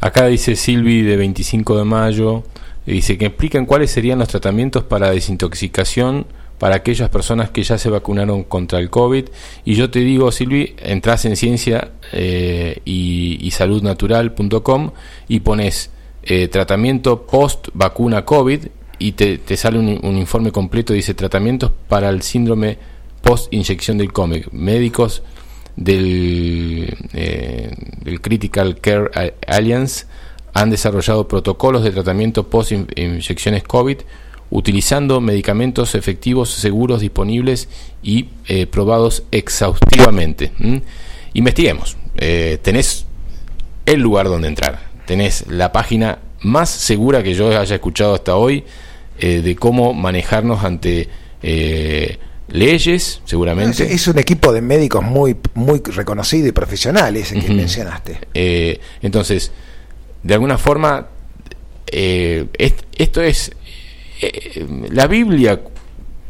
Acá 0.00 0.26
dice 0.26 0.56
Silvi 0.56 1.02
de 1.02 1.16
25 1.16 1.76
de 1.78 1.84
mayo, 1.84 2.44
dice 2.86 3.18
que 3.18 3.26
explican 3.26 3.66
cuáles 3.66 3.90
serían 3.90 4.18
los 4.18 4.28
tratamientos 4.28 4.84
para 4.84 5.10
desintoxicación 5.10 6.26
para 6.58 6.76
aquellas 6.76 7.08
personas 7.08 7.48
que 7.50 7.62
ya 7.62 7.78
se 7.78 7.88
vacunaron 7.88 8.44
contra 8.44 8.78
el 8.78 8.90
COVID. 8.90 9.24
Y 9.64 9.74
yo 9.74 9.90
te 9.90 10.00
digo, 10.00 10.30
Silvi, 10.30 10.74
entras 10.78 11.24
en 11.24 11.34
ciencia 11.36 11.92
eh, 12.12 12.80
y, 12.84 13.38
y 13.40 13.50
saludnatural.com 13.50 14.90
y 15.26 15.40
pones 15.40 15.90
eh, 16.22 16.48
tratamiento 16.48 17.26
post 17.26 17.68
vacuna 17.72 18.26
COVID 18.26 18.66
y 18.98 19.12
te, 19.12 19.38
te 19.38 19.56
sale 19.56 19.78
un, 19.78 19.98
un 20.02 20.18
informe 20.18 20.52
completo, 20.52 20.92
dice 20.92 21.14
tratamientos 21.14 21.72
para 21.88 22.10
el 22.10 22.20
síndrome 22.20 22.76
post 23.22 23.52
inyección 23.54 23.96
del 23.96 24.12
COVID. 24.12 24.48
Médicos 24.52 25.22
del, 25.80 26.96
eh, 27.14 27.74
del 28.04 28.20
Critical 28.20 28.76
Care 28.80 29.34
Alliance 29.48 30.06
han 30.52 30.70
desarrollado 30.70 31.26
protocolos 31.26 31.82
de 31.82 31.90
tratamiento 31.90 32.48
post 32.48 32.72
in- 32.72 32.86
inyecciones 32.94 33.62
COVID 33.64 33.96
utilizando 34.50 35.20
medicamentos 35.20 35.94
efectivos, 35.94 36.50
seguros, 36.50 37.00
disponibles 37.00 37.68
y 38.02 38.26
eh, 38.48 38.66
probados 38.66 39.22
exhaustivamente. 39.30 40.52
¿m? 40.60 40.82
Investiguemos. 41.34 41.96
Eh, 42.16 42.58
tenés 42.62 43.06
el 43.86 44.00
lugar 44.00 44.26
donde 44.28 44.48
entrar. 44.48 44.90
Tenés 45.06 45.46
la 45.48 45.72
página 45.72 46.18
más 46.42 46.68
segura 46.68 47.22
que 47.22 47.34
yo 47.34 47.48
haya 47.58 47.74
escuchado 47.74 48.14
hasta 48.14 48.36
hoy 48.36 48.64
eh, 49.18 49.40
de 49.40 49.54
cómo 49.56 49.94
manejarnos 49.94 50.64
ante 50.64 51.08
leyes, 52.52 52.86
Es, 53.16 53.20
seguramente. 53.24 53.92
es 53.92 54.06
un 54.08 54.18
equipo 54.18 54.52
de 54.52 54.60
médicos 54.60 55.02
muy, 55.04 55.36
muy 55.54 55.80
reconocido 55.84 56.48
y 56.48 56.52
profesional 56.52 57.16
ese 57.16 57.38
que 57.38 57.52
mencionaste. 57.52 58.18
Eh, 58.34 58.78
entonces, 59.02 59.52
de 60.22 60.34
alguna 60.34 60.58
forma, 60.58 61.06
eh, 61.86 62.46
est- 62.58 62.84
esto 62.96 63.22
es 63.22 63.50
eh, 64.22 64.66
la 64.90 65.06
Biblia 65.06 65.60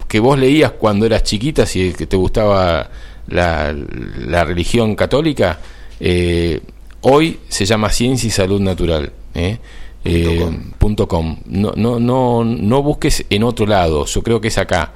que 0.09 0.21
vos 0.21 0.39
leías 0.39 0.73
cuando 0.73 1.07
eras 1.07 1.23
chiquita, 1.23 1.67
si 1.67 1.93
que 1.93 2.07
te 2.07 2.17
gustaba 2.17 2.91
la, 3.29 3.75
la 4.19 4.45
religión 4.45 4.95
católica, 4.97 5.61
eh, 6.01 6.61
hoy 7.03 7.39
se 7.49 7.65
llama 7.65 7.91
Ciencia 7.91 8.27
y 8.29 8.31
Salud 8.31 8.61
Natural. 8.61 9.13
¿eh? 9.35 9.59
Eh, 10.05 10.51
punto 10.79 11.07
com. 11.07 11.37
No, 11.47 11.73
no, 11.77 12.01
no, 12.01 12.43
no 12.45 12.83
busques 12.83 13.25
en 13.31 13.43
otro 13.45 13.67
lado, 13.67 14.05
yo 14.07 14.23
creo 14.23 14.41
que 14.41 14.49
es 14.49 14.59
acá. 14.59 14.93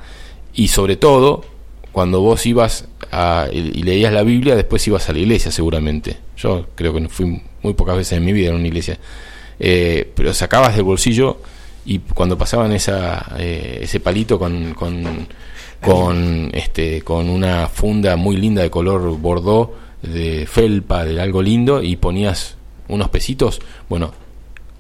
Y 0.55 0.69
sobre 0.69 0.97
todo, 0.97 1.45
cuando 1.93 2.21
vos 2.21 2.47
ibas 2.47 2.87
a, 3.11 3.49
y 3.53 3.83
leías 3.83 4.13
la 4.13 4.23
Biblia, 4.23 4.57
después 4.57 4.87
ibas 4.87 5.09
a 5.09 5.13
la 5.13 5.19
iglesia 5.19 5.51
seguramente. 5.51 6.17
Yo 6.37 6.67
creo 6.75 6.95
que 6.95 7.09
fui 7.09 7.43
muy 7.63 7.75
pocas 7.75 7.97
veces 7.97 8.19
en 8.19 8.25
mi 8.25 8.33
vida 8.33 8.53
a 8.53 8.55
una 8.55 8.67
iglesia. 8.67 8.99
Eh, 9.59 10.11
pero 10.15 10.35
sacabas 10.35 10.75
del 10.75 10.85
bolsillo 10.85 11.39
y 11.87 11.99
cuando 11.99 12.37
pasaban 12.39 12.73
esa, 12.73 13.35
eh, 13.39 13.81
ese 13.83 14.01
palito 14.01 14.39
con, 14.39 14.75
con, 14.75 15.29
con, 15.81 16.51
este, 16.53 17.03
con 17.03 17.29
una 17.29 17.69
funda 17.69 18.17
muy 18.17 18.37
linda 18.37 18.63
de 18.63 18.71
color 18.71 19.19
bordó, 19.19 19.75
de 20.03 20.47
felpa, 20.47 21.05
de 21.05 21.21
algo 21.21 21.43
lindo, 21.43 21.83
y 21.83 21.97
ponías 21.97 22.57
unos 22.89 23.09
pesitos, 23.09 23.61
bueno, 23.89 24.13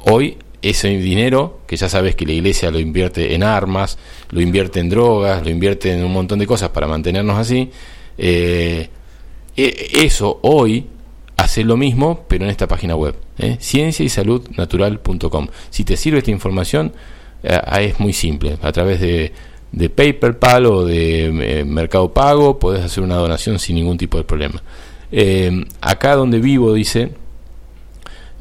hoy 0.06 0.36
ese 0.64 0.88
dinero, 0.88 1.60
que 1.66 1.76
ya 1.76 1.90
sabes 1.90 2.16
que 2.16 2.24
la 2.24 2.32
iglesia 2.32 2.70
lo 2.70 2.78
invierte 2.80 3.34
en 3.34 3.42
armas, 3.42 3.98
lo 4.30 4.40
invierte 4.40 4.80
en 4.80 4.88
drogas, 4.88 5.44
lo 5.44 5.50
invierte 5.50 5.92
en 5.92 6.02
un 6.02 6.12
montón 6.12 6.38
de 6.38 6.46
cosas 6.46 6.70
para 6.70 6.86
mantenernos 6.86 7.36
así, 7.36 7.70
eh, 8.16 8.88
e- 9.54 9.88
eso 10.04 10.40
hoy 10.42 10.86
hace 11.36 11.64
lo 11.64 11.76
mismo, 11.76 12.24
pero 12.26 12.44
en 12.44 12.50
esta 12.50 12.66
página 12.66 12.96
web, 12.96 13.14
¿eh? 13.38 13.58
Si 13.60 13.78
te 15.84 15.96
sirve 15.98 16.18
esta 16.18 16.30
información, 16.30 16.92
eh, 17.42 17.60
es 17.80 18.00
muy 18.00 18.14
simple. 18.14 18.56
A 18.62 18.72
través 18.72 19.00
de, 19.00 19.32
de 19.70 19.90
PayPal 19.90 20.64
o 20.64 20.86
de 20.86 21.60
eh, 21.60 21.64
Mercado 21.64 22.14
Pago, 22.14 22.58
podés 22.58 22.82
hacer 22.84 23.04
una 23.04 23.16
donación 23.16 23.58
sin 23.58 23.76
ningún 23.76 23.98
tipo 23.98 24.16
de 24.16 24.24
problema. 24.24 24.62
Acá 25.82 26.16
donde 26.16 26.38
vivo, 26.38 26.72
dice, 26.72 27.10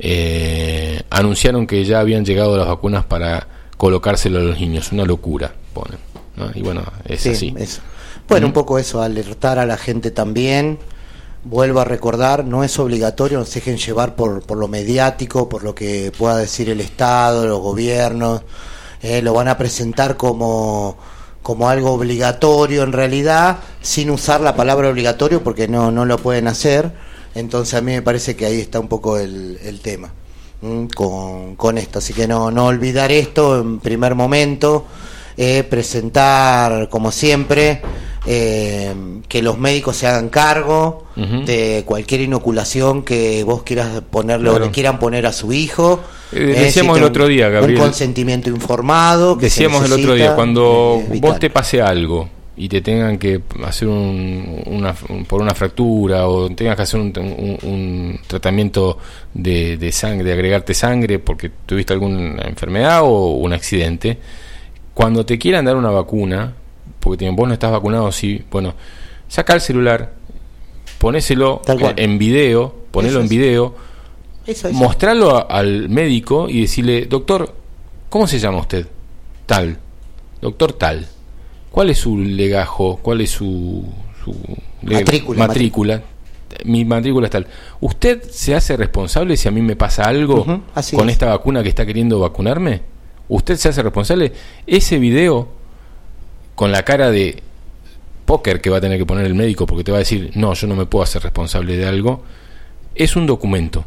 eh, 0.05 1.01
anunciaron 1.09 1.65
que 1.65 1.85
ya 1.85 1.99
habían 2.01 2.25
llegado 2.25 2.57
las 2.57 2.67
vacunas 2.67 3.05
para 3.05 3.47
colocárselo 3.77 4.39
a 4.39 4.43
los 4.43 4.59
niños. 4.59 4.91
Una 4.91 5.05
locura, 5.05 5.53
ponen. 5.73 5.97
¿no? 6.35 6.49
Y 6.53 6.61
bueno, 6.61 6.83
es 7.05 7.21
Sí, 7.21 7.29
así. 7.29 7.53
eso. 7.57 7.81
Bueno, 8.27 8.47
Mm. 8.47 8.49
un 8.49 8.53
poco 8.53 8.77
eso, 8.79 9.01
alertar 9.01 9.59
a 9.59 9.65
la 9.65 9.77
gente 9.77 10.11
también. 10.11 10.77
Vuelvo 11.45 11.79
a 11.81 11.85
recordar, 11.85 12.45
no 12.45 12.63
es 12.63 12.77
obligatorio, 12.79 13.39
no 13.39 13.45
se 13.45 13.59
dejen 13.59 13.77
llevar 13.77 14.15
por, 14.15 14.41
por 14.43 14.57
lo 14.57 14.67
mediático, 14.67 15.47
por 15.49 15.63
lo 15.63 15.73
que 15.75 16.11
pueda 16.17 16.37
decir 16.37 16.69
el 16.69 16.79
Estado, 16.81 17.47
los 17.47 17.59
gobiernos. 17.59 18.41
eh, 19.01 19.21
lo 19.21 19.33
van 19.33 19.49
a 19.49 19.57
presentar 19.57 20.15
como, 20.15 20.97
como 21.41 21.67
algo 21.67 21.91
obligatorio 21.91 22.83
en 22.83 22.93
realidad, 22.93 23.57
sin 23.81 24.09
usar 24.09 24.39
la 24.39 24.55
palabra 24.55 24.87
obligatorio 24.89 25.43
porque 25.43 25.67
no, 25.67 25.91
no 25.91 26.05
lo 26.05 26.17
pueden 26.17 26.47
hacer. 26.47 26.93
Entonces 27.35 27.73
a 27.73 27.81
mí 27.81 27.91
me 27.91 28.01
parece 28.01 28.35
que 28.35 28.45
ahí 28.45 28.59
está 28.59 28.79
un 28.79 28.87
poco 28.87 29.17
el, 29.17 29.57
el 29.63 29.79
tema 29.79 30.13
¿m? 30.61 30.87
con, 30.93 31.55
con 31.55 31.77
esto. 31.77 31.99
Así 31.99 32.13
que 32.13 32.27
no, 32.27 32.51
no 32.51 32.65
olvidar 32.67 33.11
esto 33.11 33.59
en 33.59 33.79
primer 33.79 34.15
momento, 34.15 34.85
eh, 35.37 35.63
presentar 35.63 36.89
como 36.89 37.11
siempre, 37.11 37.81
eh, 38.25 38.93
que 39.27 39.41
los 39.41 39.57
médicos 39.57 39.97
se 39.97 40.07
hagan 40.07 40.29
cargo 40.29 41.05
de 41.15 41.83
cualquier 41.85 42.21
inoculación 42.21 43.03
que 43.03 43.43
vos 43.43 43.63
quieras 43.63 44.01
ponerle 44.09 44.49
o 44.49 44.59
le 44.59 44.71
quieran 44.71 44.97
poner 44.99 45.25
a 45.25 45.33
su 45.33 45.51
hijo. 45.53 45.99
Eh, 46.31 46.55
decíamos 46.57 46.97
el 46.97 47.03
otro 47.03 47.27
día, 47.27 47.49
Gabriel. 47.49 47.79
Un 47.79 47.85
consentimiento 47.85 48.49
informado. 48.49 49.37
que 49.37 49.45
Decíamos 49.45 49.85
el 49.85 49.93
otro 49.93 50.15
día, 50.15 50.35
cuando 50.35 51.03
vos 51.19 51.39
te 51.39 51.49
pase 51.49 51.81
algo 51.81 52.29
y 52.55 52.69
te 52.69 52.81
tengan 52.81 53.17
que 53.17 53.41
hacer 53.63 53.87
un, 53.87 54.61
una, 54.67 54.93
por 54.93 55.41
una 55.41 55.55
fractura 55.55 56.27
o 56.27 56.49
tengas 56.51 56.75
que 56.75 56.81
hacer 56.83 56.99
un, 56.99 57.11
un, 57.63 58.19
tratamiento 58.27 58.99
de, 59.33 59.77
de, 59.77 59.91
sangre, 59.91 60.23
de 60.23 60.33
agregarte 60.33 60.73
sangre 60.73 61.17
porque 61.17 61.49
tuviste 61.65 61.93
alguna 61.93 62.43
enfermedad 62.43 63.01
o 63.03 63.33
un 63.35 63.53
accidente, 63.53 64.19
cuando 64.93 65.25
te 65.25 65.39
quieran 65.39 65.65
dar 65.65 65.75
una 65.75 65.89
vacuna, 65.89 66.53
porque 66.99 67.27
vos 67.31 67.47
no 67.47 67.53
estás 67.55 67.71
vacunado, 67.71 68.11
sí, 68.11 68.43
bueno, 68.51 68.75
saca 69.27 69.53
el 69.53 69.61
celular, 69.61 70.13
ponéselo 70.99 71.61
en 71.95 72.19
video, 72.19 72.75
ponelo 72.91 73.19
en 73.21 73.29
video, 73.29 73.75
mostrarlo 74.73 75.49
al 75.49 75.89
médico 75.89 76.47
y 76.47 76.61
decirle, 76.61 77.07
doctor, 77.07 77.51
¿cómo 78.09 78.27
se 78.27 78.37
llama 78.37 78.59
usted? 78.59 78.85
Tal, 79.47 79.79
doctor 80.39 80.73
tal 80.73 81.07
¿Cuál 81.73 81.89
es 81.89 81.97
su 81.97 82.19
legajo? 82.19 82.99
¿Cuál 83.01 83.21
es 83.21 83.31
su, 83.31 83.83
matrícula, 84.83 86.03
Mi 86.65 86.85
matrícula 86.85 87.25
es 87.25 87.31
tal. 87.31 87.47
¿Usted 87.81 88.21
se 88.29 88.53
hace 88.53 88.77
responsable 88.77 89.35
si 89.37 89.47
a 89.47 89.51
mí 89.51 89.63
me 89.63 89.75
pasa 89.75 90.03
algo 90.03 90.61
con 90.95 91.09
esta 91.09 91.25
vacuna 91.25 91.63
que 91.63 91.69
está 91.69 91.83
queriendo 91.83 92.19
vacunarme? 92.19 92.81
¿Usted 93.27 93.55
se 93.55 93.69
hace 93.69 93.81
responsable? 93.81 94.33
Ese 94.67 94.99
video 94.99 95.47
con 96.53 96.71
la 96.71 96.83
cara 96.83 97.09
de 97.09 97.41
póker 98.25 98.61
que 98.61 98.69
va 98.69 98.77
a 98.77 98.81
tener 98.81 98.99
que 98.99 99.07
poner 99.07 99.25
el 99.25 99.33
médico 99.33 99.65
porque 99.65 99.83
te 99.83 99.91
va 99.91 99.97
a 99.97 100.05
decir, 100.05 100.29
no, 100.35 100.53
yo 100.53 100.67
no 100.67 100.75
me 100.75 100.85
puedo 100.85 101.01
hacer 101.01 101.23
responsable 101.23 101.75
de 101.75 101.87
algo, 101.87 102.21
es 102.93 103.15
un 103.15 103.25
documento 103.25 103.83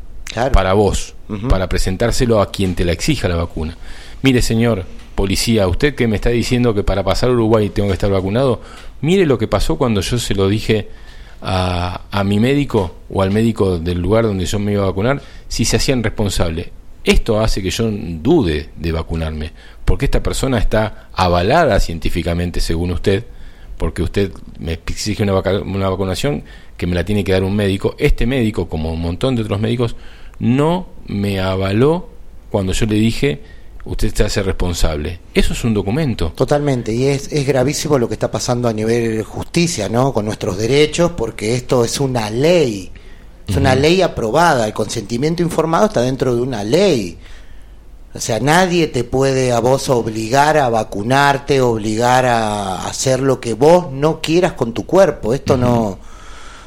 para 0.53 0.73
vos, 0.73 1.15
para 1.49 1.69
presentárselo 1.69 2.41
a 2.41 2.51
quien 2.51 2.75
te 2.75 2.85
la 2.85 2.91
exija 2.91 3.29
la 3.29 3.37
vacuna. 3.37 3.77
Mire, 4.23 4.43
señor, 4.43 4.85
policía, 5.17 5.67
usted 5.67 5.97
que 5.97 6.07
me 6.07 6.15
está 6.15 6.31
diciendo 6.31 6.75
que 6.75 6.85
para 6.85 7.03
pasar 7.03 7.31
Uruguay 7.31 7.71
tengo 7.71 7.89
que 7.89 7.95
estar 7.95 8.11
vacunado, 8.11 8.61
mire 9.01 9.27
lo 9.27 9.39
que 9.39 9.49
pasó 9.49 9.77
cuando 9.77 10.01
yo 10.01 10.19
se 10.19 10.35
lo 10.35 10.49
dije 10.49 10.89
a, 11.43 12.03
a 12.13 12.23
mi 12.23 12.39
médico 12.39 12.95
o 13.11 13.23
al 13.23 13.33
médico 13.33 13.81
del 13.81 13.99
lugar 14.01 14.25
donde 14.25 14.47
yo 14.47 14.61
me 14.61 14.73
iba 14.73 14.85
a 14.85 14.87
vacunar, 14.87 15.21
si 15.49 15.65
se 15.65 15.77
hacían 15.77 16.05
responsable. 16.05 16.71
Esto 17.03 17.41
hace 17.41 17.63
que 17.63 17.71
yo 17.71 17.89
dude 17.91 18.71
de 18.77 18.93
vacunarme, 18.93 19.53
porque 19.85 20.05
esta 20.05 20.23
persona 20.23 20.59
está 20.59 21.09
avalada 21.13 21.81
científicamente, 21.81 22.61
según 22.61 22.91
usted, 22.91 23.25
porque 23.79 24.03
usted 24.03 24.33
me 24.59 24.73
exige 24.73 25.23
una, 25.23 25.35
una 25.35 25.89
vacunación 25.89 26.45
que 26.77 26.87
me 26.87 26.95
la 26.95 27.05
tiene 27.05 27.25
que 27.25 27.33
dar 27.33 27.45
un 27.45 27.55
médico. 27.55 27.95
Este 27.99 28.27
médico, 28.27 28.69
como 28.69 28.93
un 28.93 29.01
montón 29.01 29.37
de 29.37 29.43
otros 29.43 29.61
médicos, 29.61 29.97
no 30.39 30.89
me 31.07 31.41
avaló 31.41 32.09
cuando 32.51 32.73
yo 32.73 32.87
le 32.87 32.97
dije 32.97 33.43
usted 33.87 34.15
se 34.15 34.25
hace 34.25 34.43
responsable. 34.43 35.21
Eso 35.33 35.53
es 35.53 35.65
un 35.65 35.73
documento. 35.73 36.33
Totalmente, 36.35 36.93
y 36.93 37.07
es, 37.07 37.33
es 37.33 37.47
gravísimo 37.47 37.99
lo 37.99 38.09
que 38.09 38.15
está 38.15 38.31
pasando 38.31 38.69
a 38.69 38.73
nivel 38.73 39.23
justicia, 39.23 39.89
¿no? 39.89 40.13
Con 40.13 40.27
nuestros 40.27 40.59
derechos, 40.59 41.13
porque 41.17 41.55
esto 41.55 41.85
es 41.85 42.01
una 42.01 42.29
ley, 42.29 42.91
es 43.47 43.57
una 43.57 43.75
ley 43.75 44.03
aprobada, 44.03 44.67
el 44.67 44.73
consentimiento 44.73 45.43
informado 45.43 45.87
está 45.87 46.03
dentro 46.03 46.35
de 46.35 46.43
una 46.43 46.65
ley. 46.65 47.17
O 48.13 48.21
sea, 48.21 48.41
nadie 48.41 48.87
te 48.87 49.05
puede 49.05 49.53
a 49.53 49.61
vos 49.61 49.89
obligar 49.89 50.57
a 50.57 50.69
vacunarte, 50.69 51.61
obligar 51.61 52.25
a 52.25 52.87
hacer 52.87 53.21
lo 53.21 53.41
que 53.41 53.55
vos 53.55 53.93
no 53.93 54.21
quieras 54.21 54.55
con 54.55 54.73
tu 54.73 54.87
cuerpo. 54.87 55.35
Esto 55.35 55.57
no 55.57 55.99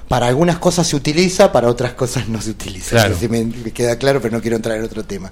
para 0.10 0.26
algunas 0.26 0.57
cosas 0.57 0.88
se 0.88 0.95
utiliza, 0.95 1.52
para 1.52 1.69
otras 1.69 1.94
cosas 1.94 2.27
no 2.27 2.41
se 2.41 2.49
utiliza. 2.49 3.07
me, 3.30 3.72
queda 3.72 3.98
claro, 3.98 4.19
pero 4.19 4.36
no 4.36 4.41
quiero 4.41 4.57
entrar 4.57 4.76
en 4.76 4.84
otro 4.84 5.06
tema. 5.06 5.31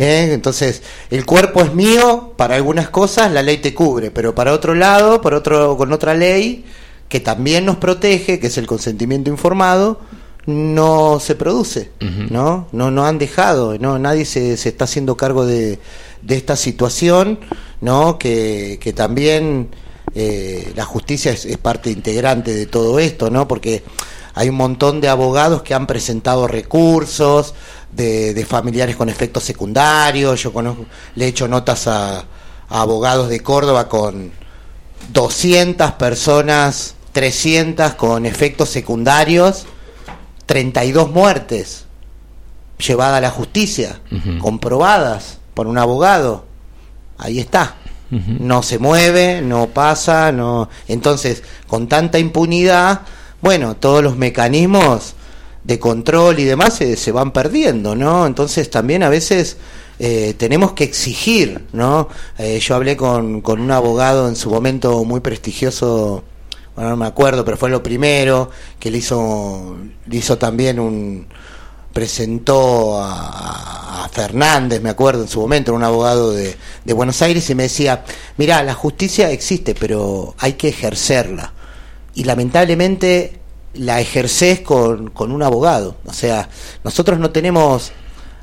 ¿Eh? 0.00 0.30
Entonces, 0.32 0.82
el 1.10 1.24
cuerpo 1.24 1.62
es 1.62 1.72
mío, 1.72 2.34
para 2.36 2.56
algunas 2.56 2.90
cosas 2.90 3.30
la 3.30 3.42
ley 3.42 3.58
te 3.58 3.72
cubre, 3.72 4.10
pero 4.10 4.34
para 4.34 4.52
otro 4.52 4.74
lado, 4.74 5.20
por 5.22 5.32
otro, 5.32 5.76
con 5.76 5.92
otra 5.92 6.12
ley 6.12 6.64
que 7.08 7.20
también 7.20 7.64
nos 7.64 7.76
protege, 7.76 8.40
que 8.40 8.48
es 8.48 8.58
el 8.58 8.66
consentimiento 8.66 9.30
informado, 9.30 10.00
no 10.46 11.20
se 11.20 11.36
produce, 11.36 11.92
¿no? 12.28 12.66
No, 12.72 12.90
no 12.90 13.06
han 13.06 13.18
dejado, 13.18 13.78
no, 13.78 13.96
nadie 14.00 14.24
se, 14.24 14.56
se 14.56 14.70
está 14.70 14.84
haciendo 14.84 15.16
cargo 15.16 15.46
de, 15.46 15.78
de 16.22 16.36
esta 16.36 16.56
situación, 16.56 17.38
¿no? 17.80 18.18
Que, 18.18 18.78
que 18.80 18.92
también 18.92 19.68
eh, 20.16 20.72
la 20.74 20.84
justicia 20.84 21.30
es, 21.30 21.44
es, 21.44 21.58
parte 21.58 21.90
integrante 21.90 22.54
de 22.54 22.66
todo 22.66 22.98
esto, 22.98 23.30
¿no? 23.30 23.46
Porque 23.46 23.82
hay 24.36 24.50
un 24.50 24.56
montón 24.56 25.00
de 25.00 25.08
abogados 25.08 25.62
que 25.62 25.72
han 25.72 25.86
presentado 25.86 26.46
recursos 26.46 27.54
de, 27.90 28.46
familiares 28.46 28.94
con 28.94 29.08
efectos 29.08 29.42
secundarios. 29.44 30.42
Yo 30.42 30.52
conozco, 30.52 30.84
le 31.14 31.24
he 31.24 31.28
hecho 31.28 31.48
notas 31.48 31.86
a, 31.86 32.22
abogados 32.68 33.30
de 33.30 33.40
Córdoba 33.40 33.88
con 33.88 34.30
200 35.14 35.92
personas, 35.92 36.96
300 37.12 37.94
con 37.94 38.26
efectos 38.26 38.68
secundarios, 38.68 39.64
32 40.44 41.10
muertes 41.10 41.86
llevadas 42.76 43.16
a 43.16 43.20
la 43.22 43.30
justicia, 43.30 44.02
comprobadas 44.38 45.38
por 45.54 45.66
un 45.66 45.78
abogado. 45.78 46.44
Ahí 47.16 47.38
está. 47.38 47.76
No 48.10 48.62
se 48.62 48.78
mueve, 48.78 49.40
no 49.40 49.68
pasa, 49.68 50.30
no. 50.30 50.68
Entonces, 50.88 51.42
con 51.66 51.88
tanta 51.88 52.18
impunidad, 52.18 53.00
bueno, 53.40 53.76
todos 53.76 54.02
los 54.02 54.16
mecanismos 54.16 55.14
de 55.64 55.78
control 55.78 56.38
y 56.38 56.44
demás 56.44 56.74
se, 56.74 57.12
van 57.12 57.32
perdiendo, 57.32 57.96
¿no? 57.96 58.26
Entonces 58.26 58.70
también 58.70 59.02
a 59.02 59.08
veces 59.08 59.56
eh, 59.98 60.34
tenemos 60.38 60.72
que 60.72 60.84
exigir, 60.84 61.66
¿no? 61.72 62.08
Eh, 62.38 62.60
yo 62.60 62.76
hablé 62.76 62.96
con, 62.96 63.40
con 63.40 63.60
un 63.60 63.70
abogado 63.72 64.28
en 64.28 64.36
su 64.36 64.48
momento 64.48 65.04
muy 65.04 65.20
prestigioso, 65.20 66.22
bueno, 66.76 66.90
no 66.90 66.96
me 66.96 67.06
acuerdo, 67.06 67.44
pero 67.44 67.56
fue 67.56 67.68
lo 67.68 67.82
primero, 67.82 68.50
que 68.78 68.90
le 68.90 68.98
hizo, 68.98 69.76
le 70.06 70.16
hizo 70.16 70.38
también 70.38 70.78
un, 70.78 71.26
presentó 71.92 73.00
a, 73.02 74.04
a, 74.04 74.08
Fernández, 74.08 74.80
me 74.80 74.90
acuerdo 74.90 75.22
en 75.22 75.28
su 75.28 75.40
momento, 75.40 75.74
un 75.74 75.82
abogado 75.82 76.32
de, 76.32 76.56
de 76.84 76.92
Buenos 76.94 77.20
Aires, 77.22 77.50
y 77.50 77.54
me 77.56 77.64
decía, 77.64 78.04
mira, 78.36 78.62
la 78.62 78.74
justicia 78.74 79.30
existe, 79.30 79.74
pero 79.74 80.34
hay 80.38 80.52
que 80.52 80.68
ejercerla 80.68 81.52
y 82.16 82.24
lamentablemente 82.24 83.38
la 83.74 84.00
ejerces 84.00 84.60
con, 84.60 85.10
con 85.10 85.30
un 85.30 85.42
abogado. 85.42 85.96
O 86.06 86.12
sea, 86.12 86.48
nosotros 86.82 87.20
no 87.20 87.30
tenemos 87.30 87.92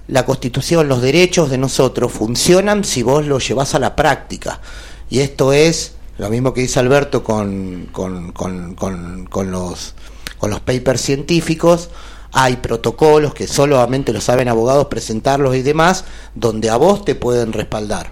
la 0.07 0.25
constitución, 0.25 0.87
los 0.87 1.01
derechos 1.01 1.49
de 1.49 1.57
nosotros 1.57 2.11
funcionan 2.11 2.83
si 2.83 3.03
vos 3.03 3.25
los 3.25 3.45
llevas 3.45 3.73
a 3.73 3.79
la 3.79 3.95
práctica. 3.95 4.61
Y 5.09 5.19
esto 5.19 5.51
es 5.51 5.93
lo 6.17 6.29
mismo 6.29 6.53
que 6.53 6.61
dice 6.61 6.79
Alberto 6.79 7.23
con, 7.23 7.89
con, 7.91 8.31
con, 8.31 8.75
con, 8.75 9.51
los, 9.51 9.95
con 10.37 10.49
los 10.51 10.59
papers 10.59 11.01
científicos. 11.01 11.89
Hay 12.31 12.57
protocolos 12.57 13.33
que 13.33 13.47
solamente 13.47 14.13
lo 14.13 14.21
saben 14.21 14.49
abogados 14.49 14.87
presentarlos 14.87 15.55
y 15.55 15.63
demás, 15.63 16.05
donde 16.35 16.69
a 16.69 16.77
vos 16.77 17.05
te 17.05 17.15
pueden 17.15 17.53
respaldar. 17.53 18.11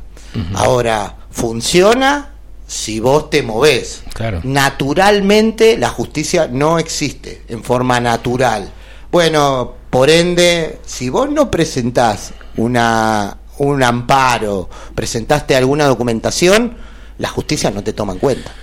Ahora, 0.55 1.17
¿funciona? 1.29 2.30
Si 2.71 3.01
vos 3.01 3.29
te 3.29 3.43
movés. 3.43 4.01
Naturalmente 4.43 5.77
la 5.77 5.89
justicia 5.89 6.47
no 6.49 6.79
existe 6.79 7.41
en 7.49 7.65
forma 7.65 7.99
natural. 7.99 8.71
Bueno, 9.11 9.73
por 9.89 10.09
ende, 10.09 10.79
si 10.85 11.09
vos 11.09 11.29
no 11.29 11.51
presentás 11.51 12.33
una, 12.55 13.37
un 13.57 13.83
amparo, 13.83 14.69
presentaste 14.95 15.53
alguna 15.57 15.85
documentación, 15.85 16.77
la 17.17 17.27
justicia 17.27 17.71
no 17.71 17.83
te 17.83 17.91
toma 17.91 18.13
en 18.13 18.19
cuenta. 18.19 18.53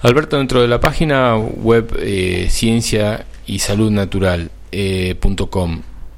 Alberto, 0.00 0.38
dentro 0.38 0.62
de 0.62 0.68
la 0.68 0.80
página 0.80 1.36
web 1.36 1.94
eh, 2.00 2.48
ciencia 2.50 3.26
y 3.46 3.58
salud 3.58 3.90
natural 3.90 4.50
eh, 4.72 5.14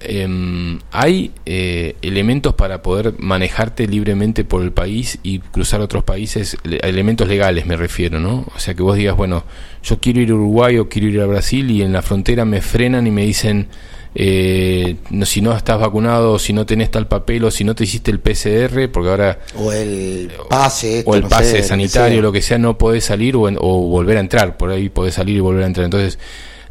eh, 0.01 0.79
hay 0.91 1.33
eh, 1.45 1.97
elementos 2.03 2.55
para 2.55 2.83
poder 2.83 3.15
manejarte 3.19 3.87
libremente 3.87 4.45
por 4.45 4.63
el 4.63 4.73
país 4.73 5.19
y 5.23 5.41
cruzar 5.41 5.81
otros 5.81 6.05
países, 6.05 6.57
elementos 6.65 7.29
legales 7.29 7.67
me 7.67 7.77
refiero, 7.77 8.19
¿no? 8.19 8.47
O 8.55 8.59
sea, 8.59 8.75
que 8.75 8.83
vos 8.83 8.97
digas, 8.97 9.17
bueno, 9.17 9.45
yo 9.83 9.99
quiero 10.01 10.21
ir 10.21 10.31
a 10.31 10.35
Uruguay 10.35 10.79
o 10.79 10.89
quiero 10.89 11.09
ir 11.09 11.21
a 11.21 11.27
Brasil 11.27 11.71
y 11.71 11.83
en 11.83 11.93
la 11.93 12.03
frontera 12.03 12.45
me 12.45 12.63
frenan 12.63 13.07
y 13.07 13.11
me 13.11 13.25
dicen, 13.27 13.69
eh, 14.15 14.97
no, 15.11 15.25
si 15.25 15.41
no 15.41 15.57
estás 15.57 15.79
vacunado, 15.79 16.39
si 16.39 16.53
no 16.53 16.67
tenés 16.67 16.91
tal 16.91 17.07
papel 17.07 17.45
o 17.45 17.51
si 17.51 17.65
no 17.65 17.75
te 17.75 17.85
hiciste 17.85 18.11
el 18.11 18.21
PCR, 18.21 18.91
porque 18.91 19.11
ahora... 19.11 19.39
O 19.57 19.71
el 19.73 20.33
pase. 20.49 21.03
O 21.07 21.15
el 21.15 21.25
pase 21.25 21.63
sanitario, 21.63 22.23
lo 22.23 22.33
que 22.33 22.43
sea, 22.43 22.59
no 22.59 22.77
podés 22.79 23.05
salir 23.05 23.37
o, 23.37 23.43
o, 23.43 23.89
volver 23.89 24.17
a 24.17 24.21
entrar, 24.21 24.57
por 24.57 24.71
ahí 24.71 24.89
podés 24.89 25.15
salir 25.15 25.37
y 25.37 25.41
volver 25.41 25.65
a 25.65 25.67
entrar. 25.67 25.85
Entonces, 25.85 26.19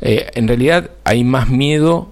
eh, 0.01 0.29
en 0.33 0.47
realidad 0.47 0.91
hay 1.03 1.23
más 1.23 1.49
miedo 1.49 2.09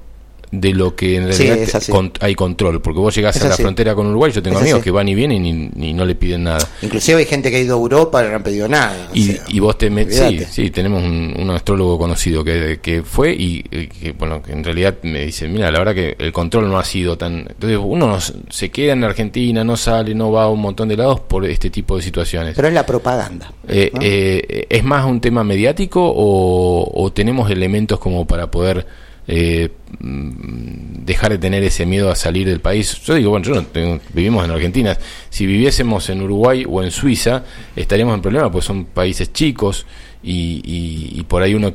de 0.50 0.74
lo 0.74 0.96
que 0.96 1.18
en 1.18 1.28
realidad 1.28 1.68
con- 1.90 2.12
hay 2.22 2.34
control. 2.36 2.82
Porque 2.82 3.00
vos 3.00 3.14
llegás 3.16 3.36
Es 3.36 3.42
a 3.44 3.48
la 3.50 3.54
así. 3.56 3.64
frontera 3.64 3.94
con 3.96 4.08
Uruguay, 4.08 4.32
yo 4.32 4.42
tengo 4.42 4.58
Es 4.58 4.62
amigos 4.62 4.80
así. 4.80 4.84
que 4.86 4.92
van 4.92 5.10
y 5.10 5.16
vienen 5.16 5.46
y, 5.46 5.90
y 5.90 5.94
no 5.94 6.06
le 6.06 6.16
piden 6.16 6.44
nada. 6.46 6.66
Inclusive 6.82 7.20
hay 7.20 7.26
gente 7.26 7.52
que 7.52 7.58
ha 7.58 7.60
ido 7.60 7.76
a 7.76 7.80
Europa 7.80 8.24
y 8.26 8.30
no 8.30 8.36
han 8.36 8.44
pedido 8.44 8.68
nada. 8.68 9.10
o 9.12 9.16
Y, 9.16 9.24
sea, 9.24 9.44
y 9.50 9.60
vos 9.60 9.78
te 9.78 9.90
metes, 9.90 10.18
sí, 10.18 10.40
sí, 10.50 10.70
tenemos 10.70 11.04
un, 11.04 11.36
un 11.38 11.50
astrólogo 11.52 11.98
conocido 11.98 12.44
que, 12.44 12.80
que 12.82 13.04
fue 13.04 13.34
y, 13.34 13.64
y 13.70 13.88
que, 13.88 14.12
bueno, 14.14 14.42
que 14.42 14.54
en 14.54 14.64
realidad 14.64 14.96
me 15.04 15.26
dice, 15.26 15.48
mira, 15.48 15.70
la 15.72 15.80
verdad 15.80 15.94
que 15.96 16.16
el 16.18 16.32
control 16.32 16.70
no 16.70 16.80
ha 16.80 16.86
sido 16.86 17.18
tan... 17.18 17.40
Entonces 17.40 17.78
uno 17.82 18.08
no 18.08 18.18
se 18.50 18.70
queda 18.70 18.94
en 18.94 19.04
Argentina, 19.04 19.64
no 19.64 19.76
sale, 19.76 20.16
no 20.16 20.32
va 20.32 20.44
a 20.44 20.50
un 20.50 20.62
montón 20.62 20.88
de 20.88 20.96
lados 20.98 21.20
por 21.20 21.46
este 21.46 21.70
tipo 21.70 21.98
de 21.98 22.02
situaciones. 22.04 22.54
Pero 22.56 22.68
es 22.70 22.74
la 22.74 22.86
propaganda. 22.86 23.52
Eh, 23.68 23.92
¿no? 23.94 24.00
eh, 24.02 24.66
¿Es 24.70 24.84
más 24.84 25.06
un 25.06 25.20
tema 25.20 25.44
mediático 25.44 26.02
o, 26.06 26.90
o 27.04 27.12
tenemos 27.12 27.52
elementos 27.52 28.00
como 28.00 28.26
para 28.26 28.50
poder 28.50 28.86
eh, 29.28 29.70
mm, 30.00 31.06
dejar 31.06 31.32
de 31.32 31.38
tener 31.38 31.64
ese 31.64 31.86
miedo 31.86 32.10
a 32.12 32.16
salir 32.16 32.48
del 32.48 32.60
país? 32.62 33.00
Yo 33.06 33.16
digo, 33.16 33.32
bueno, 33.32 33.46
yo 33.46 33.56
no 33.56 33.64
tengo- 33.66 34.00
vivimos 34.14 34.46
en 34.46 34.52
Argentina. 34.52 34.98
Si 35.30 35.46
viviésemos 35.46 36.10
en 36.10 36.22
Uruguay 36.22 36.66
o 36.68 36.82
en 36.84 36.92
Suiza, 36.92 37.44
estaríamos 37.76 38.16
en 38.16 38.22
problema, 38.22 38.52
pues 38.52 38.66
son 38.66 38.86
países 38.86 39.32
chicos 39.34 39.86
y, 40.24 40.62
y- 40.66 41.20
y 41.20 41.24
por 41.24 41.42
ahí 41.44 41.54
uno 41.54 41.74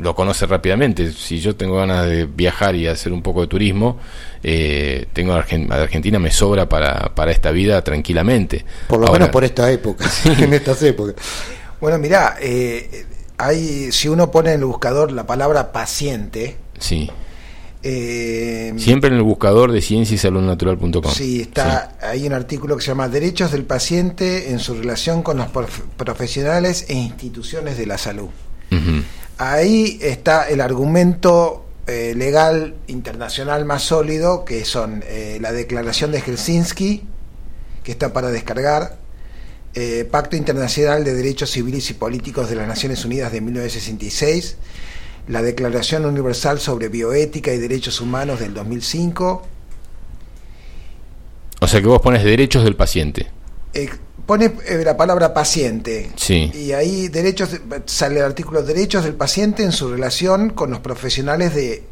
lo 0.00 0.14
conoce 0.14 0.46
rápidamente. 0.46 1.10
Si 1.12 1.40
yo 1.40 1.56
tengo 1.56 1.76
ganas 1.76 2.06
de 2.06 2.24
viajar 2.26 2.74
y 2.76 2.86
hacer 2.86 3.12
un 3.12 3.22
poco 3.22 3.40
de 3.42 3.46
turismo, 3.48 3.98
eh, 4.42 5.06
tengo 5.12 5.34
Argen- 5.34 5.70
Argentina 5.72 6.18
me 6.18 6.30
sobra 6.30 6.68
para, 6.68 7.14
para 7.14 7.32
esta 7.32 7.50
vida 7.50 7.82
tranquilamente. 7.82 8.64
Por 8.88 9.00
lo 9.00 9.06
Ahora- 9.08 9.18
menos 9.20 9.32
por 9.32 9.44
esta 9.44 9.70
época. 9.70 10.08
en 10.38 10.54
estas 10.54 10.82
épocas. 10.82 11.14
Bueno, 11.80 11.98
mirá, 11.98 12.36
eh, 12.40 13.04
hay, 13.38 13.90
si 13.92 14.08
uno 14.08 14.30
pone 14.30 14.52
en 14.52 14.60
el 14.60 14.64
buscador 14.66 15.12
la 15.12 15.26
palabra 15.26 15.72
paciente, 15.72 16.56
Sí. 16.78 17.10
eh, 17.82 18.74
Siempre 18.76 19.08
en 19.10 19.16
el 19.16 19.22
buscador 19.22 19.72
de 19.72 19.80
cienciasaludnatural.com. 19.80 21.12
Sí, 21.12 21.40
está 21.42 21.96
hay 22.02 22.26
un 22.26 22.32
artículo 22.32 22.76
que 22.76 22.82
se 22.82 22.88
llama 22.88 23.08
Derechos 23.08 23.52
del 23.52 23.64
paciente 23.64 24.50
en 24.50 24.58
su 24.58 24.74
relación 24.74 25.22
con 25.22 25.36
los 25.38 25.46
prof- 25.48 25.82
profesionales 25.96 26.86
e 26.88 26.94
instituciones 26.94 27.78
de 27.78 27.86
la 27.86 27.96
salud. 27.98 28.28
Ahí 29.38 29.98
está 30.02 30.48
el 30.48 30.60
argumento 30.60 31.64
eh, 31.86 32.12
legal 32.16 32.74
internacional 32.88 33.64
más 33.64 33.82
sólido, 33.84 34.44
que 34.44 34.64
son 34.64 35.02
eh, 35.06 35.38
la 35.40 35.52
Declaración 35.52 36.10
de 36.10 36.20
Helsinki, 36.20 37.04
que 37.84 37.92
está 37.92 38.12
para 38.12 38.30
descargar, 38.30 38.98
eh, 39.74 40.06
Pacto 40.10 40.36
Internacional 40.36 41.04
de 41.04 41.14
Derechos 41.14 41.50
Civiles 41.50 41.88
y 41.90 41.94
Políticos 41.94 42.48
de 42.50 42.56
las 42.56 42.66
Naciones 42.68 43.04
Unidas 43.04 43.32
de 43.32 43.40
1966, 43.40 44.56
la 45.28 45.42
Declaración 45.42 46.04
Universal 46.06 46.58
sobre 46.58 46.88
Bioética 46.88 47.52
y 47.52 47.58
Derechos 47.58 48.00
Humanos 48.00 48.40
del 48.40 48.54
2005, 48.54 49.46
O 51.60 51.66
sea 51.68 51.80
que 51.80 51.86
vos 51.86 52.00
pones 52.00 52.24
derechos 52.24 52.64
del 52.64 52.76
paciente. 52.76 53.26
eh, 53.74 53.88
pone 54.26 54.52
eh, 54.66 54.82
la 54.84 54.96
palabra 54.96 55.32
paciente 55.34 56.10
Sí. 56.16 56.50
y 56.54 56.72
ahí 56.72 57.08
derechos 57.08 57.50
de- 57.52 57.60
sale 57.86 58.18
el 58.20 58.24
artículo 58.26 58.62
derechos 58.62 59.04
del 59.04 59.14
paciente 59.14 59.62
en 59.62 59.72
su 59.72 59.90
relación 59.90 60.50
con 60.50 60.70
los 60.70 60.80
profesionales 60.80 61.54
de 61.54 61.82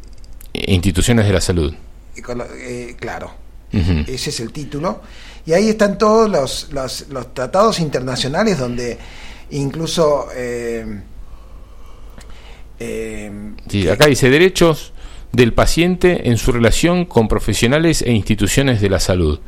Instituciones 0.53 1.25
de 1.27 1.33
la 1.33 1.41
salud. 1.41 1.73
y 2.15 2.21
con 2.21 2.39
lo- 2.39 2.47
eh, 2.55 2.95
claro 2.99 3.31
ese 3.71 4.29
es 4.31 4.39
el 4.39 4.51
título 4.53 5.01
y 5.47 5.53
ahí 5.53 5.69
están 5.69 5.97
todos 5.97 6.29
los, 6.29 6.67
los, 6.71 7.07
los 7.09 7.33
tratados 7.33 7.79
internacionales 7.79 8.59
donde 8.59 8.97
incluso 9.49 10.27
eh, 10.35 10.85
eh, 12.79 13.31
Sí, 13.69 13.83
que- 13.83 13.91
acá 13.91 14.05
dice 14.07 14.29
derechos 14.29 14.93
del 15.31 15.53
paciente 15.53 16.29
en 16.29 16.37
su 16.37 16.51
relación 16.51 17.05
con 17.05 17.27
profesionales 17.27 18.01
e 18.01 18.11
instituciones 18.11 18.81
de 18.81 18.89
la 18.89 18.99
salud. 18.99 19.39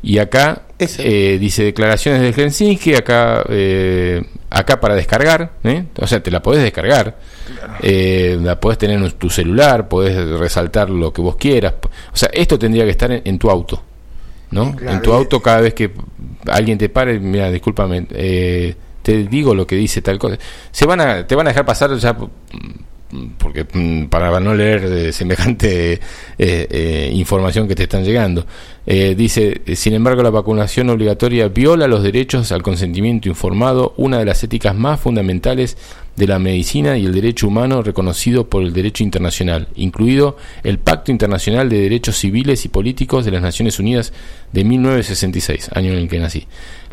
Y 0.00 0.18
acá 0.18 0.62
eh, 0.78 1.38
dice 1.40 1.64
declaraciones 1.64 2.22
de 2.22 2.32
Helsinki, 2.32 2.94
acá 2.94 3.44
eh, 3.48 4.22
acá 4.48 4.78
para 4.80 4.94
descargar, 4.94 5.54
¿eh? 5.64 5.86
o 5.98 6.06
sea, 6.06 6.22
te 6.22 6.30
la 6.30 6.40
podés 6.40 6.62
descargar, 6.62 7.18
eh, 7.82 8.38
la 8.40 8.60
podés 8.60 8.78
tener 8.78 9.02
en 9.02 9.10
tu 9.12 9.28
celular, 9.28 9.88
podés 9.88 10.16
resaltar 10.38 10.88
lo 10.88 11.12
que 11.12 11.20
vos 11.20 11.34
quieras. 11.34 11.74
O 12.12 12.16
sea, 12.16 12.30
esto 12.32 12.56
tendría 12.58 12.84
que 12.84 12.92
estar 12.92 13.10
en, 13.10 13.22
en 13.24 13.38
tu 13.40 13.50
auto, 13.50 13.82
¿no? 14.50 14.74
Claro, 14.74 14.96
en 14.96 15.02
tu 15.02 15.12
auto 15.12 15.40
cada 15.40 15.60
vez 15.60 15.74
que 15.74 15.90
alguien 16.46 16.78
te 16.78 16.88
pare, 16.88 17.18
mira, 17.18 17.50
discúlpame, 17.50 18.06
eh, 18.10 18.74
te 19.02 19.24
digo 19.24 19.54
lo 19.54 19.66
que 19.66 19.76
dice 19.76 20.02
tal 20.02 20.18
cosa. 20.18 20.38
Se 20.70 20.86
van 20.86 21.00
a, 21.00 21.26
te 21.26 21.34
van 21.34 21.46
a 21.46 21.50
dejar 21.50 21.64
pasar 21.66 21.96
ya 21.96 22.16
porque 23.38 23.66
mm, 23.72 24.06
para 24.06 24.38
no 24.40 24.54
leer 24.54 24.84
eh, 24.84 25.12
semejante 25.12 25.94
eh, 25.94 26.00
eh, 26.38 27.10
información 27.14 27.66
que 27.66 27.74
te 27.74 27.84
están 27.84 28.04
llegando. 28.04 28.46
Eh, 28.86 29.14
dice, 29.14 29.60
sin 29.74 29.94
embargo, 29.94 30.22
la 30.22 30.30
vacunación 30.30 30.88
obligatoria 30.90 31.48
viola 31.48 31.86
los 31.86 32.02
derechos 32.02 32.52
al 32.52 32.62
consentimiento 32.62 33.28
informado, 33.28 33.94
una 33.96 34.18
de 34.18 34.24
las 34.24 34.42
éticas 34.44 34.74
más 34.74 35.00
fundamentales 35.00 35.76
de 36.16 36.26
la 36.26 36.38
medicina 36.38 36.98
y 36.98 37.06
el 37.06 37.14
derecho 37.14 37.46
humano 37.46 37.82
reconocido 37.82 38.48
por 38.48 38.62
el 38.62 38.72
derecho 38.72 39.04
internacional, 39.04 39.68
incluido 39.76 40.36
el 40.64 40.78
Pacto 40.78 41.12
Internacional 41.12 41.68
de 41.68 41.80
Derechos 41.80 42.16
Civiles 42.16 42.64
y 42.64 42.68
Políticos 42.68 43.24
de 43.24 43.30
las 43.30 43.40
Naciones 43.40 43.78
Unidas 43.78 44.12
de 44.52 44.64
1966, 44.64 45.70
año 45.74 45.92
en 45.92 45.98
el 45.98 46.08
que 46.08 46.18
nací, 46.18 46.46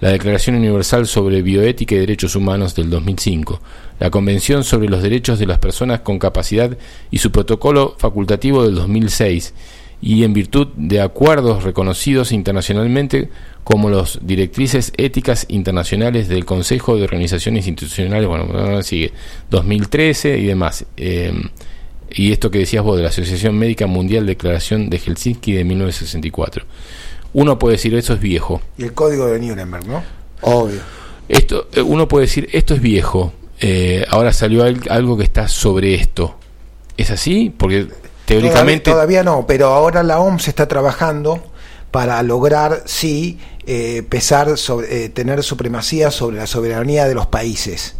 la 0.05 0.11
Declaración 0.11 0.55
Universal 0.55 1.07
sobre 1.07 1.41
Bioética 1.41 1.95
y 1.95 1.97
Derechos 1.97 2.35
Humanos 2.35 2.75
del 2.75 2.91
2005, 2.91 3.59
la 3.99 4.11
Convención 4.11 4.63
sobre 4.63 4.87
los 4.87 5.01
Derechos 5.01 5.39
de 5.39 5.47
las 5.47 5.57
Personas 5.57 6.01
con 6.01 6.19
Capacidad 6.19 6.77
y 7.09 7.17
su 7.17 7.31
protocolo 7.31 7.95
facultativo 7.97 8.63
del 8.63 8.75
2006, 8.75 9.55
y 10.03 10.23
en 10.23 10.33
virtud 10.33 10.67
de 10.75 11.01
acuerdos 11.01 11.63
reconocidos 11.63 12.31
internacionalmente 12.31 13.29
como 13.63 13.89
los 13.89 14.19
directrices 14.21 14.93
éticas 14.95 15.47
internacionales 15.49 16.27
del 16.27 16.45
Consejo 16.45 16.97
de 16.97 17.03
Organizaciones 17.03 17.65
Institucionales, 17.65 18.27
bueno, 18.27 18.83
sigue, 18.83 19.11
2013 19.49 20.37
y 20.37 20.45
demás. 20.45 20.85
Eh, 20.97 21.33
y 22.11 22.31
esto 22.31 22.51
que 22.51 22.59
decías 22.59 22.83
vos 22.83 22.97
de 22.97 23.01
la 23.01 23.09
Asociación 23.09 23.57
Médica 23.57 23.87
Mundial 23.87 24.27
Declaración 24.27 24.91
de 24.91 24.99
Helsinki 24.99 25.53
de 25.53 25.63
1964. 25.63 26.63
Uno 27.37 27.59
puede 27.59 27.73
decir, 27.75 27.93
eso 27.95 28.13
es 28.13 28.21
viejo. 28.21 28.61
y 28.77 28.83
el 28.83 28.93
código 28.93 29.25
de 29.27 29.39
Nuremberg 29.39 29.85
no 29.87 30.01
Obvio. 30.41 30.79
Esto, 31.27 31.67
eh, 31.73 31.81
uno 31.81 32.07
puede 32.07 32.27
decir, 32.27 32.47
esto 32.53 32.73
es 32.73 32.81
viejo. 32.81 33.33
eh, 33.59 34.05
ahora 34.09 34.31
salió 34.33 34.63
al- 34.63 34.81
algo 34.89 35.17
que 35.17 35.23
está 35.25 35.47
sobre 35.47 35.95
esto. 35.95 36.35
¿Es 36.97 37.09
así? 37.11 37.53
Porque 37.55 37.87
teóricamente... 38.25 38.91
Todavía, 38.91 39.21
todavía 39.21 39.23
no, 39.23 39.45
pero 39.47 39.67
ahora 39.67 40.01
la 40.03 40.19
OMS 40.19 40.47
está 40.49 40.67
trabajando 40.67 41.43
para 41.91 42.21
lograr, 42.23 42.83
sí, 42.85 43.39
eh, 43.65 44.03
pesar 44.07 44.57
sobre, 44.57 45.05
eh, 45.05 45.09
tener 45.09 45.41
supremacía 45.43 46.11
sobre 46.11 46.37
la 46.37 46.47
soberanía 46.47 47.05
de 47.07 47.15
los 47.15 47.27
países. 47.27 47.95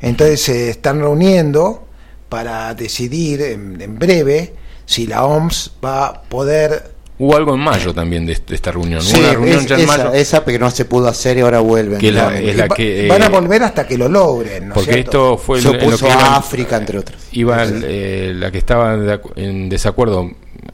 Entonces 0.00 0.40
se 0.42 0.70
están 0.70 1.00
reuniendo 1.00 1.86
para 2.28 2.74
decidir 2.74 3.42
en, 3.42 3.80
en 3.80 3.98
breve 3.98 4.54
si 4.86 5.06
la 5.06 5.24
OMS 5.24 5.72
va 5.84 6.06
a 6.06 6.22
poder... 6.22 6.98
Hubo 7.22 7.36
algo 7.36 7.52
en 7.54 7.60
mayo 7.60 7.92
también 7.92 8.24
de, 8.24 8.34
de 8.46 8.54
esta 8.54 8.72
reunión. 8.72 9.02
Sí, 9.02 9.12
Hubo 9.16 9.20
una 9.20 9.32
reunión 9.34 9.58
es- 9.60 9.66
ya 9.66 9.74
en 9.76 9.80
esa, 9.82 9.96
mayo. 9.98 10.12
esa 10.14 10.42
que 10.44 10.58
no 10.58 10.70
se 10.70 10.84
pudo 10.86 11.06
hacer 11.06 11.36
y 11.36 11.40
ahora 11.42 11.60
vuelven. 11.60 11.98
Que 11.98 12.10
la- 12.10 12.22
nuevamente. 12.22 12.50
es 12.50 12.56
la 12.56 12.66
Va- 12.66 12.74
que, 12.74 13.08
van 13.08 13.22
a 13.22 13.26
eh, 13.26 13.28
volver 13.28 13.62
hasta 13.62 13.86
que 13.86 13.98
lo 13.98 14.08
logren, 14.08 14.68
¿no 14.68 14.74
Porque 14.74 14.92
cierto? 14.94 15.10
esto 15.10 15.36
fue 15.36 15.60
se 15.60 15.68
en 15.68 15.74
lo 15.76 15.78
opuso 15.86 16.06
que 16.06 16.12
a 16.12 16.14
iban- 16.16 16.34
África, 16.34 16.76
entre 16.78 16.98
otros. 16.98 17.20
iba 17.32 17.62
el, 17.62 17.84
eh, 17.86 18.32
la 18.34 18.50
que 18.50 18.56
estaba 18.58 18.98
en 19.36 19.68
desacuerdo 19.68 20.30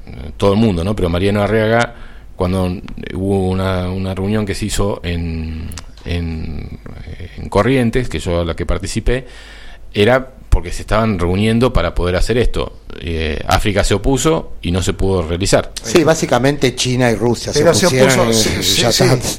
eh, 0.06 0.30
todo 0.36 0.52
el 0.52 0.58
mundo, 0.60 0.84
¿no? 0.84 0.94
Pero 0.94 1.08
Mariano 1.08 1.42
Arriaga 1.42 1.94
cuando 2.36 2.70
hubo 3.14 3.48
una, 3.48 3.90
una 3.90 4.14
reunión 4.14 4.46
que 4.46 4.54
se 4.54 4.66
hizo 4.66 5.00
en, 5.02 5.68
en, 6.04 6.78
eh, 7.06 7.30
en 7.38 7.48
Corrientes, 7.48 8.08
que 8.08 8.20
yo 8.20 8.42
a 8.42 8.44
la 8.44 8.54
que 8.54 8.64
participé, 8.66 9.26
era 9.92 10.32
porque 10.56 10.72
se 10.72 10.80
estaban 10.84 11.18
reuniendo 11.18 11.70
para 11.70 11.94
poder 11.94 12.16
hacer 12.16 12.38
esto. 12.38 12.78
Eh, 12.98 13.38
África 13.46 13.84
se 13.84 13.92
opuso 13.92 14.52
y 14.62 14.70
no 14.70 14.82
se 14.82 14.94
pudo 14.94 15.20
realizar. 15.20 15.70
Sí, 15.82 16.02
básicamente 16.02 16.74
China 16.74 17.10
y 17.10 17.14
Rusia 17.14 17.52
Pero 17.52 17.74
se 17.74 17.80
se 17.80 17.86
opusieron. 17.88 18.20
opuso, 18.28 18.48
y 18.58 18.62
sí, 18.62 18.80
ya 18.80 18.90
sí, 18.90 19.04
está. 19.04 19.20
sí. 19.20 19.38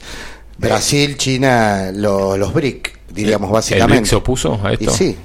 Brasil, 0.59 1.17
China, 1.17 1.89
lo- 1.91 2.37
los 2.37 2.53
BRIC, 2.53 2.99
diríamos 3.09 3.47
¿El 3.49 3.53
básicamente. 3.53 3.93
BRIC 4.01 4.05
se 4.05 4.15
opuso 4.15 4.59
a 4.63 4.73
esto? 4.73 4.91
Y 4.91 4.93
sí. 4.93 5.17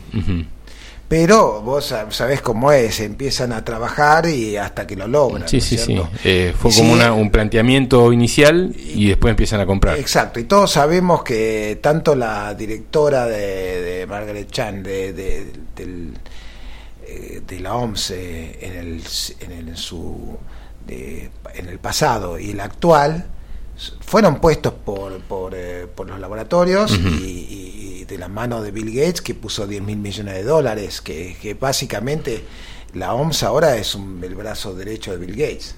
Pero 1.12 1.60
vos 1.60 1.92
sab- 1.92 2.10
sabés 2.10 2.40
cómo 2.40 2.72
es, 2.72 3.00
empiezan 3.00 3.52
a 3.52 3.62
trabajar 3.62 4.24
y 4.24 4.56
hasta 4.56 4.86
que 4.86 4.96
lo 4.96 5.06
logran. 5.06 5.46
Sí, 5.46 5.58
¿no 5.58 5.62
sí, 5.62 5.76
sí. 5.76 6.00
Eh, 6.24 6.54
fue 6.58 6.70
Y 6.70 6.74
como 6.74 6.88
sí, 6.88 6.94
una- 7.00 7.12
un 7.12 7.30
planteamiento 7.30 8.10
inicial 8.14 8.74
y 8.78 9.08
después 9.08 9.30
empiezan 9.32 9.60
a 9.60 9.66
comprar. 9.66 9.98
Exacto, 9.98 10.40
y 10.40 10.44
todos 10.44 10.70
sabemos 10.72 11.22
que 11.22 11.78
tanto 11.82 12.14
la 12.14 12.54
directora 12.54 13.26
de, 13.26 13.82
de 13.82 14.06
Margaret 14.06 14.50
Chan, 14.50 14.82
de, 14.82 15.12
de- 15.12 15.52
del, 15.76 16.14
eh, 17.06 17.42
de 17.46 17.60
la 17.60 17.74
OMS 17.74 18.10
en, 18.62 18.72
el, 18.72 19.02
en, 19.40 19.52
el, 19.52 19.68
en 19.68 19.76
su, 19.76 20.38
de- 20.86 21.28
en 21.54 21.68
el 21.68 21.78
pasado 21.78 22.38
y 22.38 22.52
el 22.52 22.60
actual, 22.60 23.26
fueron 24.00 24.40
puestos 24.40 24.72
por, 24.72 25.18
por, 25.20 25.52
eh, 25.54 25.86
por 25.94 26.08
los 26.08 26.18
laboratorios 26.20 26.92
y, 26.98 27.26
y- 27.26 27.98
y 28.00 28.04
de 28.04 28.18
la 28.18 28.28
mano 28.28 28.60
de 28.62 28.70
Bill 28.72 28.92
Gates 28.94 29.20
que 29.22 29.34
puso 29.34 29.66
10 29.66 29.82
mil 29.82 29.96
millones 29.96 30.34
de 30.34 30.42
dólares, 30.42 31.00
que, 31.00 31.36
que 31.40 31.54
básicamente 31.54 32.44
la 32.94 33.14
OMS 33.14 33.42
ahora 33.44 33.76
es 33.76 33.94
un, 33.94 34.20
el 34.22 34.34
brazo 34.34 34.74
derecho 34.74 35.12
de 35.12 35.18
Bill 35.24 35.36
Gates. 35.36 35.76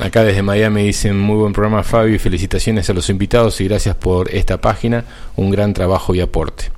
Acá 0.00 0.24
desde 0.24 0.42
Miami 0.42 0.82
dicen 0.84 1.18
muy 1.18 1.36
buen 1.36 1.52
programa 1.52 1.82
Fabi, 1.84 2.18
felicitaciones 2.18 2.90
a 2.90 2.92
los 2.92 3.08
invitados 3.08 3.60
y 3.60 3.68
gracias 3.68 3.94
por 3.96 4.28
esta 4.34 4.60
página, 4.60 5.04
un 5.36 5.50
gran 5.50 5.72
trabajo 5.74 6.14
y 6.14 6.20
aporte. 6.20 6.72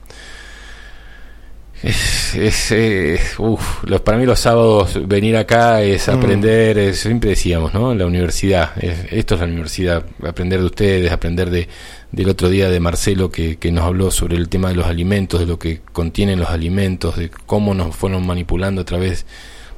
Es, 1.86 2.34
es, 2.34 2.72
eh, 2.72 3.20
uf, 3.38 3.84
los, 3.84 4.00
para 4.00 4.18
mí 4.18 4.26
los 4.26 4.40
sábados 4.40 4.98
venir 5.06 5.36
acá 5.36 5.82
es 5.82 6.08
aprender, 6.08 6.78
es, 6.78 6.98
siempre 7.00 7.30
decíamos, 7.30 7.72
¿no? 7.74 7.94
La 7.94 8.06
universidad, 8.06 8.72
es- 8.82 9.06
esto 9.12 9.34
es 9.34 9.40
la 9.40 9.46
universidad, 9.46 10.04
aprender 10.26 10.58
de 10.60 10.66
ustedes, 10.66 11.12
aprender 11.12 11.48
de, 11.50 11.68
del 12.10 12.28
otro 12.28 12.48
día 12.48 12.68
de 12.70 12.80
Marcelo 12.80 13.30
que, 13.30 13.56
que 13.58 13.70
nos 13.70 13.84
habló 13.84 14.10
sobre 14.10 14.36
el 14.36 14.48
tema 14.48 14.70
de 14.70 14.74
los 14.74 14.86
alimentos, 14.86 15.38
de 15.38 15.46
lo 15.46 15.58
que 15.60 15.80
contienen 15.92 16.40
los 16.40 16.48
alimentos, 16.50 17.16
de 17.16 17.30
cómo 17.46 17.72
nos 17.72 17.94
fueron 17.94 18.26
manipulando 18.26 18.80
a 18.80 18.84
través 18.84 19.24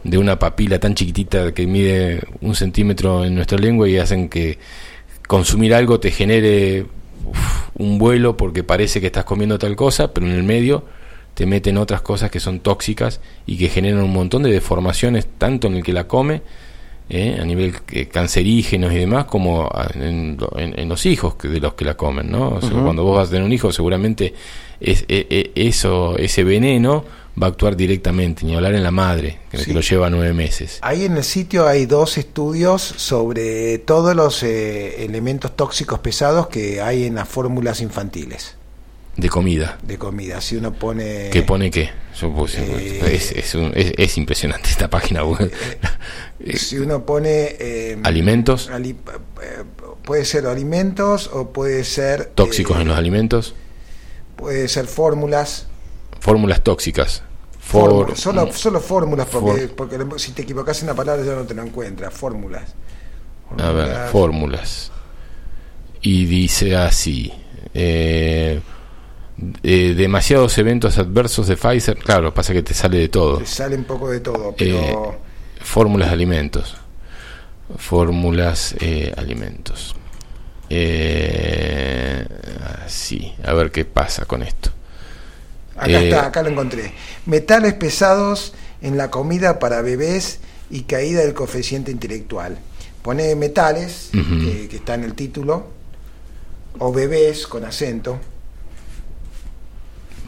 de 0.05 0.17
una 0.17 0.39
papila 0.39 0.79
tan 0.79 0.95
chiquitita 0.95 1.53
que 1.53 1.67
mide 1.67 2.23
un 2.41 2.55
centímetro 2.55 3.25
en 3.25 3.35
nuestra 3.35 3.59
lengua 3.59 3.89
y 3.89 3.99
hacen 3.99 4.29
que 4.31 4.59
consumir 5.27 5.75
algo 5.75 6.01
te 6.01 6.11
genere 6.11 6.87
uf, 7.27 7.69
un 7.75 7.99
vuelo 7.99 8.37
porque 8.37 8.65
parece 8.65 9.01
que 9.01 9.09
estás 9.09 9.25
comiendo 9.25 9.59
tal 9.59 9.77
cosa, 9.77 10.15
pero 10.15 10.27
en 10.27 10.33
el 10.33 10.45
medio 10.45 10.85
te 11.39 11.47
meten 11.47 11.77
otras 11.79 12.01
cosas 12.03 12.33
que 12.33 12.41
son 12.41 12.59
tóxicas 12.59 13.21
y 13.47 13.57
que 13.57 13.69
generan 13.69 14.03
un 14.03 14.13
montón 14.13 14.43
de 14.43 14.51
deformaciones 14.51 15.25
tanto 15.39 15.69
en 15.69 15.75
el 15.77 15.85
que 15.85 15.93
la 15.93 16.09
come, 16.09 16.43
eh, 17.09 17.39
a 17.41 17.45
nivel 17.45 17.77
eh, 17.93 18.07
cancerígenos 18.09 18.93
y 18.93 18.97
demás, 18.97 19.27
como 19.27 19.71
en, 19.95 20.37
en- 20.57 20.77
en 20.77 20.89
los 20.89 21.07
hijos 21.07 21.37
que- 21.37 21.47
de 21.47 21.61
los 21.61 21.75
que 21.75 21.85
la 21.85 21.97
comen, 21.97 22.29
¿no? 22.29 22.49
O 22.57 22.61
sea, 22.61 22.71
Cuando 22.73 23.05
vos 23.05 23.17
vas 23.19 23.29
a 23.29 23.31
tener 23.31 23.45
un 23.45 23.53
hijo, 23.53 23.71
seguramente 23.71 24.35
es, 24.81 25.03
eh, 25.03 25.29
eh, 25.31 25.53
eso, 25.55 26.19
ese 26.19 26.43
veneno 26.43 27.05
va 27.41 27.47
a 27.47 27.51
actuar 27.51 27.77
directamente, 27.77 28.45
ni 28.45 28.57
hablar 28.57 28.75
en 28.75 28.83
la 28.83 28.91
madre, 28.91 29.39
que, 29.49 29.59
Sí. 29.59 29.67
que 29.67 29.75
lo 29.75 29.81
lleva 29.81 30.11
nueve 30.11 30.33
meses. 30.35 30.81
Ahí 30.83 31.05
en 31.05 31.17
el 31.17 31.23
sitio 31.23 31.69
hay 31.69 31.87
dos 31.87 32.19
estudios 32.19 32.83
sobre 32.83 33.79
todos 33.79 34.17
los 34.17 34.43
eh, 34.43 35.05
elementos 35.05 35.55
tóxicos 35.55 36.01
pesados 36.01 36.49
que 36.49 36.81
hay 36.83 37.05
en 37.05 37.15
las 37.15 37.29
fórmulas 37.29 37.81
infantiles 37.81 38.57
De 39.19 39.29
comida. 39.29 39.77
de 39.83 39.99
comida. 39.99 40.41
Si 40.41 40.57
uno 40.57 40.73
pone... 40.73 41.29
¿Qué 41.31 41.43
pone 41.43 41.71
qué? 41.73 41.91
Yo 42.21 42.33
puse- 42.33 42.59
Eh, 42.65 43.15
es, 43.17 43.33
es 43.33 43.55
un- 43.57 43.73
es- 43.75 43.93
es 43.99 44.17
impresionante 44.17 44.71
esta 44.71 44.89
página 44.89 45.25
web. 45.25 45.53
Si 46.55 46.79
uno 46.79 47.05
pone... 47.05 47.57
eh, 47.59 47.99
Alimentos 48.05 48.71
ali- 48.71 48.97
eh, 49.43 49.65
puede 50.05 50.25
ser 50.25 50.47
alimentos 50.47 51.29
o 51.33 51.53
puede 51.53 51.83
ser... 51.83 52.27
tóxicos 52.35 52.79
eh, 52.79 52.83
en 52.83 52.89
los 52.89 52.97
alimentos, 52.97 53.55
Puede 54.37 54.69
ser 54.69 54.87
fórmulas. 54.87 55.67
fórmulas 56.21 56.63
tóxicas. 56.63 57.23
fórmulas, 57.59 58.11
For- 58.11 58.17
solo, 58.19 58.53
solo 58.53 58.81
fórmulas, 58.81 59.27
porque, 59.27 59.67
For- 59.67 59.75
porque 59.99 60.19
si 60.21 60.31
te 60.31 60.43
equivocas 60.43 60.79
en 60.79 60.85
una 60.91 60.95
palabra 60.95 61.25
ya 61.25 61.35
no 61.35 61.43
te 61.43 61.55
lo 61.55 61.63
encuentras. 61.65 62.15
Fórmulas. 62.15 62.73
A 63.59 63.73
ver, 63.73 63.87
Fórmulas. 63.89 64.11
fórmulas. 64.13 64.93
Y 66.03 66.25
dice 66.27 66.77
así. 66.77 67.33
eh, 67.75 68.61
eh, 69.63 69.95
demasiados 69.97 70.57
eventos 70.59 70.99
adversos 70.99 71.47
de 71.47 71.57
Pfizer. 71.57 71.99
Claro, 71.99 72.33
pasa 72.35 72.53
que 72.53 72.63
te 72.63 72.75
sale 72.75 72.99
de 72.99 73.09
todo. 73.09 73.39
Te 73.39 73.47
sale 73.47 73.77
un 73.77 73.85
poco 73.85 74.11
de 74.11 74.21
todo, 74.21 74.55
pero... 74.57 75.19
Fórmulas 75.61 76.09
de 76.09 76.15
alimentos. 76.15 76.77
Fórmulas 77.77 78.75
eh, 78.81 79.13
alimentos. 79.17 79.95
Eh, 80.71 82.25
sí, 82.87 83.33
a 83.45 83.53
ver 83.53 83.71
qué 83.71 83.85
pasa 83.85 84.25
con 84.25 84.43
esto. 84.43 84.71
Acá 85.77 86.01
Eh, 86.01 86.09
está, 86.09 86.27
acá 86.27 86.43
lo 86.43 86.51
encontré. 86.51 86.93
Metales 87.27 87.75
pesados 87.75 88.55
en 88.81 88.97
la 88.97 89.11
comida 89.11 89.59
para 89.59 89.83
bebés 89.83 90.41
y 90.71 90.83
caída 90.83 91.21
del 91.21 91.35
coeficiente 91.35 91.91
intelectual. 91.91 92.59
Pone 93.03 93.35
metales, 93.37 94.11
que 94.13 94.77
está 94.77 94.95
en 94.95 95.05
el 95.05 95.15
título, 95.15 95.69
o 96.79 96.93
bebés 96.93 97.47
con 97.47 97.65
acento. 97.65 98.19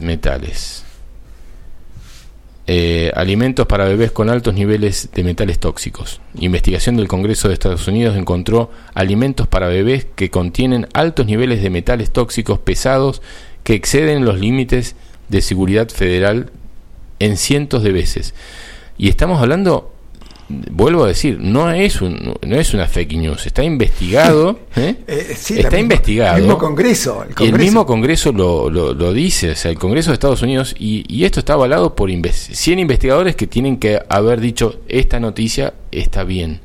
Metales. 0.00 0.84
Eh, 2.72 3.10
alimentos 3.16 3.66
para 3.66 3.84
bebés 3.84 4.12
con 4.12 4.30
altos 4.30 4.54
niveles 4.54 5.10
de 5.12 5.24
metales 5.24 5.58
tóxicos. 5.58 6.20
Investigación 6.38 6.96
del 6.96 7.08
Congreso 7.08 7.48
de 7.48 7.54
Estados 7.54 7.88
Unidos 7.88 8.16
encontró 8.16 8.70
alimentos 8.94 9.48
para 9.48 9.66
bebés 9.66 10.06
que 10.14 10.30
contienen 10.30 10.86
altos 10.92 11.26
niveles 11.26 11.62
de 11.62 11.70
metales 11.70 12.12
tóxicos 12.12 12.60
pesados 12.60 13.22
que 13.64 13.74
exceden 13.74 14.24
los 14.24 14.38
límites 14.38 14.94
de 15.28 15.40
seguridad 15.40 15.88
federal 15.88 16.50
en 17.18 17.36
cientos 17.36 17.82
de 17.82 17.90
veces. 17.90 18.34
Y 18.98 19.08
estamos 19.08 19.40
hablando, 19.42 19.92
vuelvo 20.70 21.04
a 21.04 21.08
decir, 21.08 21.38
no 21.40 21.70
es 21.70 22.00
un, 22.02 22.34
no 22.42 22.56
es 22.56 22.74
una 22.74 22.86
fake 22.88 23.12
news, 23.14 23.46
está 23.46 23.62
investigado, 23.62 24.58
¿eh? 24.76 24.96
Eh, 25.06 25.34
sí, 25.38 25.54
está 25.58 25.68
misma- 25.70 25.80
investigado. 25.80 26.36
el 26.36 26.42
mismo 26.42 26.58
Congreso, 26.58 27.24
el 27.24 27.44
Y 27.44 27.48
el 27.48 27.58
mismo 27.58 27.86
Congreso 27.86 28.32
lo, 28.32 28.68
lo, 28.68 28.92
lo 28.94 29.12
dice, 29.12 29.52
o 29.52 29.54
sea, 29.56 29.70
el 29.70 29.78
Congreso 29.78 30.10
de 30.10 30.14
Estados 30.14 30.42
Unidos, 30.42 30.74
y, 30.78 31.04
y 31.08 31.24
esto 31.24 31.40
está 31.40 31.52
avalado 31.52 31.94
por 31.94 32.10
inves- 32.10 32.52
100 32.54 32.78
investigadores 32.80 33.36
que 33.36 33.46
tienen 33.46 33.76
que 33.78 34.00
haber 34.08 34.40
dicho, 34.40 34.80
esta 34.88 35.20
noticia 35.20 35.74
está 35.92 36.24
bien. 36.24 36.60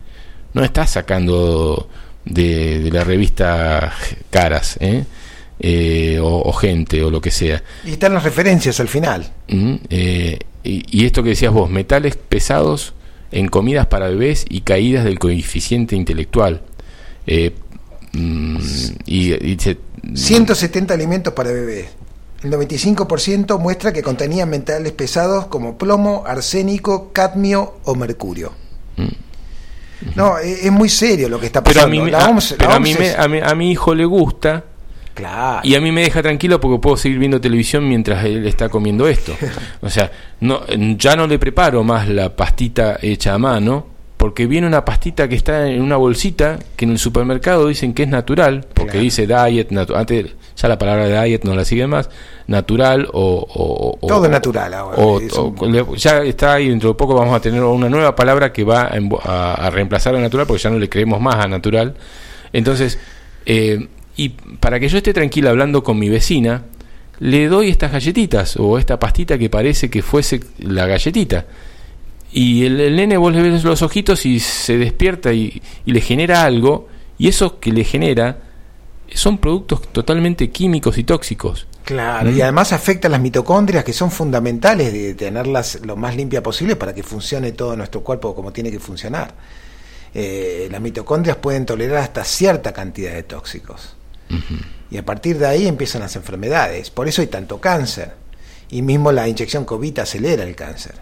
No 0.54 0.64
está 0.64 0.88
sacando 0.88 1.90
de, 2.24 2.80
de 2.80 2.92
la 2.92 3.04
revista 3.04 3.94
Caras, 4.30 4.78
¿eh? 4.80 5.04
Eh, 5.60 6.20
o, 6.22 6.42
o 6.42 6.52
gente, 6.54 7.02
o 7.04 7.10
lo 7.10 7.22
que 7.22 7.32
sea. 7.32 7.64
Y 7.86 7.92
están 7.92 8.14
las 8.14 8.24
referencias 8.24 8.80
al 8.80 8.88
final. 8.90 9.32
Mm, 9.48 9.76
eh, 9.90 10.40
y, 10.64 10.84
y 11.02 11.06
esto 11.06 11.24
que 11.24 11.30
decías 11.30 11.54
vos, 11.54 11.70
metales 11.70 12.18
pesados 12.18 12.94
en 13.32 13.48
comidas 13.48 13.88
para 13.88 14.08
bebés 14.08 14.46
y 14.50 14.62
caídas 14.62 15.04
del 15.06 15.20
coeficiente 15.20 15.96
intelectual. 15.96 16.62
Eh, 17.28 17.54
mm, 18.14 18.58
y, 19.06 19.34
y 19.52 19.58
se- 19.60 19.78
170 20.14 20.94
alimentos 20.94 21.34
para 21.34 21.52
bebés. 21.52 21.88
El 22.44 22.52
95% 22.52 23.58
muestra 23.58 23.92
que 23.92 24.04
contenían 24.04 24.50
metales 24.50 24.92
pesados 24.92 25.48
como 25.48 25.78
plomo, 25.78 26.24
arsénico, 26.28 27.12
cadmio 27.12 27.76
o 27.86 27.96
mercurio. 27.96 28.52
No, 30.16 30.38
es, 30.38 30.66
es 30.66 30.72
muy 30.72 30.90
serio 30.90 31.30
lo 31.30 31.40
que 31.40 31.48
está 31.48 31.62
Mm. 31.62 31.64
pero 31.64 31.80
a 31.80 31.84
pasando. 31.86 32.04
mí, 32.04 32.10
a- 32.10 32.12
la 32.12 32.40
pero 32.58 32.72
a 32.72 32.76
OMS 32.78 32.84
mí, 32.84 32.96
me- 33.00 33.08
es- 33.08 33.18
a, 33.18 33.28
mi, 33.28 33.40
a 33.40 33.56
mi 33.56 33.72
hijo 33.72 33.96
le 33.96 34.06
gusta 34.06 34.64
Claro. 35.16 35.62
y 35.64 35.74
a 35.76 35.82
mí 35.82 35.92
me 35.92 36.02
deja 36.02 36.22
tranquilo 36.22 36.60
porque 36.60 36.80
puedo 36.80 36.98
seguir 36.98 37.18
viendo 37.18 37.42
televisión 37.42 37.88
mientras 37.88 38.24
él 38.26 38.46
está 38.46 38.70
comiendo 38.70 39.08
esto. 39.08 39.34
O 39.82 39.90
sea, 39.90 40.12
no, 40.42 40.62
ya 40.98 41.16
no 41.16 41.26
le 41.26 41.40
preparo 41.40 41.84
más 41.84 42.08
la 42.10 42.36
pastita 42.36 43.00
hecha 43.02 43.34
a 43.34 43.38
mano 43.40 43.88
porque 44.18 44.46
viene 44.48 44.66
una 44.68 44.84
pastita 44.86 45.28
que 45.28 45.36
está 45.36 45.68
en 45.70 45.82
una 45.82 45.98
bolsita 45.98 46.58
que 46.76 46.86
en 46.86 46.92
el 46.92 46.98
supermercado 47.00 47.68
dicen 47.68 47.94
que 47.94 48.04
es 48.04 48.10
natural 48.10 48.66
porque 48.74 48.92
Claro. 48.94 49.04
dice 49.04 49.28
diet, 49.28 49.70
antes 49.94 50.28
ya 50.56 50.68
la 50.70 50.78
palabra 50.78 51.24
diet 51.24 51.44
no 51.44 51.54
la 51.56 51.64
sigue 51.66 51.86
más, 51.86 52.10
natural 52.48 53.08
o... 53.14 53.98
Todo 54.02 54.22
o- 54.22 54.28
natural 54.28 54.74
ahora, 54.74 54.98
o- 54.98 55.20
es 55.20 55.34
un- 55.34 55.96
ya 55.96 56.24
está 56.24 56.54
ahí, 56.54 56.70
dentro 56.70 56.90
de 56.90 56.96
poco 56.96 57.14
vamos 57.14 57.36
a 57.36 57.40
tener 57.42 57.62
una 57.62 57.90
nueva 57.90 58.16
palabra 58.16 58.52
que 58.54 58.64
va 58.64 58.90
a- 59.24 59.54
a 59.54 59.70
reemplazar 59.70 60.16
a 60.16 60.20
natural 60.20 60.48
porque 60.48 60.64
ya 60.64 60.70
no 60.70 60.80
le 60.80 60.90
creemos 60.90 61.20
más 61.22 61.36
a 61.36 61.48
natural. 61.48 61.96
Entonces, 62.54 62.98
eh, 63.46 63.88
y 64.16 64.30
para 64.30 64.80
que 64.80 64.88
yo 64.88 64.98
esté 64.98 65.14
tranquila 65.14 65.50
hablando 65.50 65.84
con 65.84 66.00
mi 66.00 66.10
vecina, 66.10 66.64
le 67.20 67.48
doy 67.48 67.70
estas 67.70 67.92
galletitas 67.92 68.58
o 68.58 68.78
esta 68.78 69.00
pastita 69.00 69.38
que 69.38 69.50
parece 69.50 69.90
que 69.90 70.02
fuese 70.02 70.42
la 70.60 70.86
galletita. 70.86 71.46
Y 72.32 72.66
el, 72.66 72.80
el 72.80 72.96
nene 72.96 73.18
vos 73.18 73.34
le 73.34 73.42
ves 73.42 73.64
los 73.64 73.82
ojitos 73.82 74.26
y 74.26 74.40
se 74.40 74.78
despierta 74.78 75.32
y, 75.32 75.62
y 75.86 75.92
le 75.92 76.02
genera 76.02 76.44
algo, 76.44 76.90
y 77.18 77.30
eso 77.30 77.60
que 77.60 77.72
le 77.72 77.84
genera 77.84 78.40
son 79.14 79.38
productos 79.38 79.82
totalmente 79.92 80.50
químicos 80.50 80.98
y 80.98 81.04
tóxicos. 81.04 81.68
Claro, 81.86 82.32
y 82.32 82.42
además 82.42 82.74
afecta 82.74 83.08
a 83.08 83.12
las 83.12 83.22
mitocondrias 83.22 83.84
que 83.84 83.94
son 83.94 84.10
fundamentales 84.10 84.92
de 84.92 85.14
tenerlas 85.14 85.82
lo 85.86 85.96
más 85.96 86.16
limpia 86.16 86.42
posible 86.42 86.76
para 86.76 86.96
que 86.96 87.04
funcione 87.04 87.52
todo 87.52 87.76
nuestro 87.78 88.02
cuerpo 88.02 88.34
como 88.34 88.52
tiene 88.52 88.72
que 88.72 88.80
funcionar. 88.80 89.36
Eh, 90.12 90.68
las 90.72 90.82
mitocondrias 90.82 91.38
pueden 91.38 91.66
tolerar 91.66 91.98
hasta 91.98 92.24
cierta 92.24 92.74
cantidad 92.74 93.14
de 93.14 93.24
tóxicos. 93.24 93.95
Y 94.92 94.98
a 94.98 95.06
partir 95.06 95.38
de 95.38 95.48
ahí 95.48 95.68
empiezan 95.68 96.02
las 96.02 96.16
enfermedades. 96.16 96.90
Por 96.90 97.08
eso 97.08 97.22
hay 97.22 97.28
tanto 97.28 97.60
cáncer. 97.60 98.14
Y 98.70 98.82
mismo 98.82 99.12
la 99.12 99.28
inyección 99.28 99.66
COVID 99.66 100.00
acelera 100.00 100.44
el 100.44 100.56
cáncer. 100.56 100.96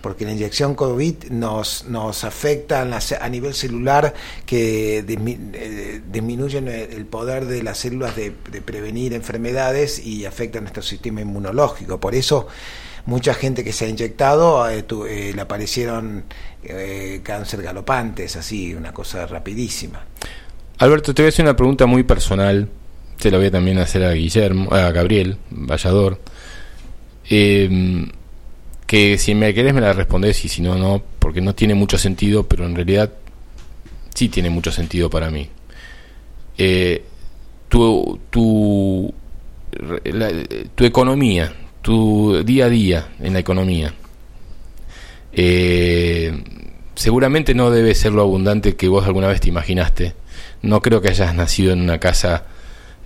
Porque 0.00 0.24
la 0.24 0.32
inyección 0.32 0.74
COVID 0.74 1.30
nos, 1.30 1.84
nos 1.86 2.22
afecta 2.24 2.82
a 2.82 3.28
nivel 3.28 3.54
celular 3.54 4.14
que 4.46 4.98
eh, 4.98 6.02
disminuyen 6.10 6.68
el 6.68 7.04
poder 7.06 7.46
de 7.46 7.62
las 7.62 7.78
células 7.78 8.14
de, 8.14 8.30
prevenir 8.30 9.12
enfermedades 9.12 9.98
y 9.98 10.24
afecta 10.24 10.60
nuestro 10.60 10.82
sistema 10.82 11.20
inmunológico. 11.20 11.98
Por 11.98 12.14
eso 12.14 12.46
mucha 13.08 13.32
gente 13.32 13.64
que 13.64 13.72
se 13.72 13.86
ha 13.86 13.88
inyectado 13.88 14.68
eh, 14.68 14.84
eh, 15.08 15.32
le 15.34 15.40
aparecieron 15.40 16.24
eh, 16.62 17.20
cáncer 17.22 17.62
galopantes, 17.62 18.36
así, 18.36 18.74
una 18.74 18.92
cosa 18.92 19.26
rapidísima. 19.26 20.04
Alberto, 20.78 21.12
te 21.14 21.22
voy 21.22 21.26
a 21.26 21.30
hacer 21.30 21.44
una 21.44 21.56
pregunta 21.56 21.86
muy 21.86 22.04
personal, 22.04 22.68
se 23.18 23.30
lo 23.30 23.38
voy 23.38 23.48
a 23.48 23.50
también 23.50 23.78
hacer 23.78 24.04
a 24.04 24.12
Guillermo, 24.12 24.72
a 24.72 24.90
Gabriel 24.92 25.36
Vallador. 25.50 26.20
Eh, 27.28 28.06
que 28.86 29.18
si 29.18 29.34
me 29.34 29.52
querés 29.52 29.74
me 29.74 29.80
la 29.82 29.92
respondés 29.92 30.44
y 30.44 30.48
si 30.48 30.62
no, 30.62 30.76
no, 30.76 31.02
porque 31.18 31.40
no 31.40 31.54
tiene 31.54 31.74
mucho 31.74 31.98
sentido, 31.98 32.44
pero 32.46 32.64
en 32.64 32.74
realidad 32.74 33.12
sí 34.14 34.28
tiene 34.28 34.50
mucho 34.50 34.72
sentido 34.72 35.10
para 35.10 35.30
mí. 35.30 35.48
Eh, 36.56 37.04
la- 40.04 40.32
tu 40.74 40.84
economía, 40.84 41.52
tu 41.82 42.42
día 42.44 42.66
a 42.66 42.68
día 42.70 43.08
en 43.20 43.32
la 43.34 43.38
economía, 43.40 43.92
eh, 45.32 46.42
seguramente 46.94 47.54
no 47.54 47.70
debe 47.70 47.94
ser 47.94 48.12
lo 48.12 48.22
abundante 48.22 48.74
que 48.76 48.88
vos 48.88 49.06
alguna 49.06 49.28
vez 49.28 49.40
te 49.40 49.48
imaginaste. 49.50 50.14
No 50.62 50.82
creo 50.82 51.00
que 51.00 51.08
hayas 51.08 51.34
nacido 51.34 51.72
en 51.72 51.80
una 51.80 51.98
casa 51.98 52.44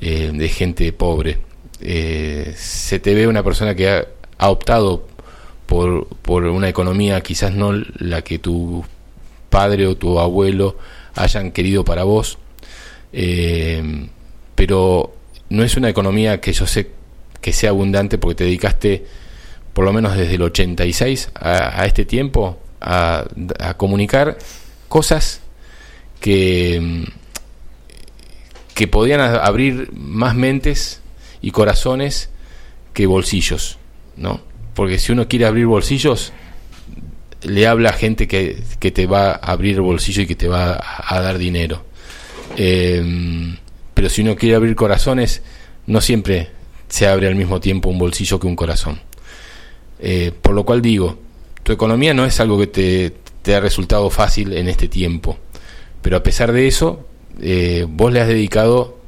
eh, 0.01 0.31
de 0.33 0.49
gente 0.49 0.93
pobre. 0.93 1.39
Eh, 1.81 2.55
se 2.57 2.99
te 2.99 3.15
ve 3.15 3.27
una 3.27 3.43
persona 3.43 3.75
que 3.75 3.89
ha, 3.89 4.07
ha 4.39 4.51
optado 4.51 5.07
por, 5.67 6.07
por 6.09 6.45
una 6.45 6.69
economía 6.69 7.21
quizás 7.21 7.55
no 7.55 7.73
la 7.73 8.23
que 8.23 8.39
tu 8.39 8.85
padre 9.49 9.87
o 9.87 9.97
tu 9.97 10.19
abuelo 10.19 10.77
hayan 11.15 11.53
querido 11.53 11.85
para 11.85 12.05
vos, 12.05 12.39
eh, 13.13 14.09
pero 14.55 15.15
no 15.51 15.63
es 15.63 15.77
una 15.77 15.89
economía 15.89 16.41
que 16.41 16.53
yo 16.53 16.67
sé 16.67 16.91
que 17.41 17.53
sea 17.53 17.71
abundante 17.71 18.19
porque 18.19 18.37
te 18.37 18.45
dedicaste 18.45 19.05
por 19.73 19.85
lo 19.85 19.93
menos 19.93 20.17
desde 20.17 20.35
el 20.35 20.43
86 20.43 21.31
a, 21.35 21.81
a 21.81 21.87
este 21.87 22.05
tiempo 22.05 22.59
a, 22.81 23.25
a 23.59 23.75
comunicar 23.75 24.39
cosas 24.89 25.41
que, 26.21 26.81
mm, 26.81 27.22
que 28.75 28.89
podían 28.89 29.21
abrir 29.21 29.91
más 29.93 30.35
mentes 30.35 31.01
y 31.41 31.51
corazones 31.51 32.31
que 32.93 33.07
bolsillos, 33.07 33.79
¿no? 34.17 34.41
Porque 34.75 34.99
si 34.99 35.13
uno 35.13 35.29
quiere 35.29 35.47
abrir 35.47 35.67
bolsillos, 35.67 36.33
le 37.43 37.67
habla 37.67 37.91
a 37.91 37.93
gente 37.93 38.29
que, 38.29 38.63
que 38.79 38.91
te 38.91 39.07
va 39.07 39.33
a 39.33 39.53
abrir 39.53 39.77
el 39.77 39.83
bolsillo 39.83 40.23
y 40.23 40.27
que 40.27 40.37
te 40.37 40.49
va 40.49 40.81
a, 40.83 41.21
dar 41.21 41.39
dinero. 41.39 41.85
Eh, 42.57 43.55
pero 43.95 44.09
si 44.09 44.23
uno 44.23 44.37
quiere 44.37 44.55
abrir 44.55 44.75
corazones, 44.75 45.43
no 45.87 46.01
siempre 46.01 46.51
se 46.89 47.07
abre 47.07 47.27
al 47.27 47.35
mismo 47.35 47.61
tiempo 47.61 47.89
un 47.89 47.99
bolsillo 47.99 48.39
que 48.39 48.47
un 48.47 48.57
corazón. 48.57 49.01
Eh, 49.99 50.33
por 50.41 50.55
lo 50.55 50.65
cual 50.65 50.83
digo, 50.83 51.19
tu 51.63 51.73
economía 51.73 52.15
no 52.15 52.25
es 52.25 52.41
algo 52.41 52.59
que 52.59 52.67
te, 52.67 53.13
te 53.43 53.55
ha 53.55 53.61
resultado 53.61 54.11
fácil 54.11 54.53
en 54.53 54.69
este 54.69 54.89
tiempo, 54.89 55.39
pero 56.01 56.17
a 56.17 56.23
pesar 56.23 56.53
de 56.53 56.67
eso, 56.67 57.07
eh, 57.41 57.87
vos 57.89 58.13
le 58.13 58.21
has 58.21 58.29
dedicado 58.29 58.99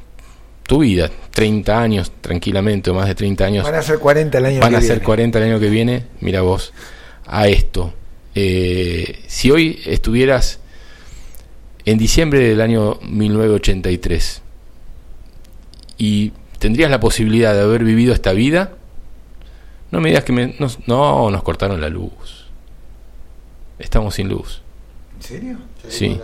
tu 0.67 0.79
vida, 0.79 1.11
30 1.33 1.81
años 1.81 2.13
tranquilamente, 2.21 2.91
o 2.91 2.95
más 2.95 3.07
de 3.07 3.15
30 3.15 3.45
años, 3.45 3.65
Van 3.65 3.75
a 3.75 3.83
ser 3.83 3.99
40 3.99 4.39
el 4.39 4.45
año 4.47 4.61
van 4.61 4.71
que 4.71 4.77
a 4.77 4.81
ser 4.81 4.91
viene. 4.91 5.05
40 5.05 5.39
el 5.39 5.45
año 5.45 5.61
que 5.61 5.69
viene, 5.69 6.05
mira 6.21 6.41
vos, 6.41 6.73
a 7.27 7.49
esto. 7.49 7.93
Eh, 8.35 9.21
si 9.27 9.51
hoy 9.51 9.81
estuvieras 9.85 10.61
en 11.85 11.99
diciembre 11.99 12.41
del 12.41 12.61
año 12.61 12.99
1983 13.03 14.43
y 15.99 16.33
tendrías 16.59 16.91
la 16.91 16.99
posibilidad 16.99 17.55
de 17.55 17.61
haber 17.61 17.85
vivido 17.85 18.15
esta 18.15 18.33
vida, 18.33 18.73
no 19.91 20.01
me 20.01 20.09
digas 20.09 20.25
que 20.25 20.33
me, 20.33 20.55
nos, 20.59 20.89
no, 20.89 21.31
nos 21.31 21.43
cortaron 21.43 21.81
la 21.81 21.89
luz. 21.89 22.47
Estamos 23.79 24.15
sin 24.15 24.29
luz. 24.29 24.63
¿En 25.17 25.23
serio? 25.23 25.59
Sí. 25.89 26.19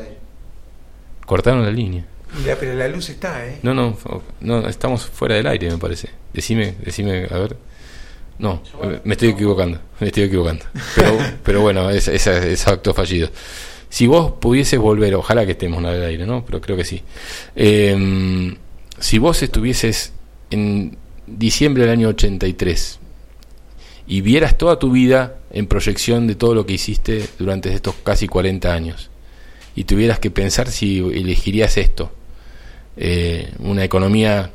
Cortaron 1.30 1.62
la 1.62 1.70
línea. 1.70 2.04
Mira, 2.40 2.56
pero 2.58 2.74
la 2.74 2.88
luz 2.88 3.08
está, 3.08 3.46
¿eh? 3.46 3.60
No, 3.62 3.72
no, 3.72 3.96
no, 4.40 4.68
estamos 4.68 5.06
fuera 5.06 5.36
del 5.36 5.46
aire, 5.46 5.70
me 5.70 5.78
parece. 5.78 6.08
Decime, 6.32 6.74
decime, 6.84 7.28
a 7.30 7.38
ver. 7.38 7.56
No, 8.40 8.60
me- 8.82 9.00
me 9.04 9.12
estoy 9.14 9.28
equivocando, 9.28 9.78
me 10.00 10.08
estoy 10.08 10.24
equivocando. 10.24 10.64
Pero, 10.96 11.18
pero 11.44 11.60
bueno, 11.60 11.88
es, 11.88 12.08
es, 12.08 12.26
es 12.26 12.66
acto 12.66 12.92
fallido. 12.94 13.28
Si 13.88 14.08
vos 14.08 14.32
pudieses 14.40 14.80
volver, 14.80 15.14
ojalá 15.14 15.46
que 15.46 15.52
estemos 15.52 15.78
en 15.78 15.86
el 15.90 16.02
aire, 16.02 16.26
¿no? 16.26 16.44
Pero 16.44 16.60
creo 16.60 16.76
que 16.76 16.84
sí. 16.84 17.00
Eh, 17.54 18.56
si 18.98 19.18
vos 19.18 19.40
estuvieses 19.44 20.12
en 20.50 20.96
diciembre 21.28 21.84
del 21.84 21.92
año 21.92 22.08
83 22.08 22.98
y 24.08 24.20
vieras 24.20 24.58
toda 24.58 24.80
tu 24.80 24.90
vida 24.90 25.36
en 25.52 25.68
proyección 25.68 26.26
de 26.26 26.34
todo 26.34 26.56
lo 26.56 26.66
que 26.66 26.72
hiciste 26.72 27.24
durante 27.38 27.72
estos 27.72 27.94
casi 28.02 28.26
40 28.26 28.74
años 28.74 29.10
y 29.74 29.84
tuvieras 29.84 30.18
que 30.18 30.30
pensar 30.30 30.68
si 30.70 30.98
elegirías 30.98 31.76
esto, 31.76 32.12
eh, 32.96 33.52
una 33.60 33.84
economía 33.84 34.50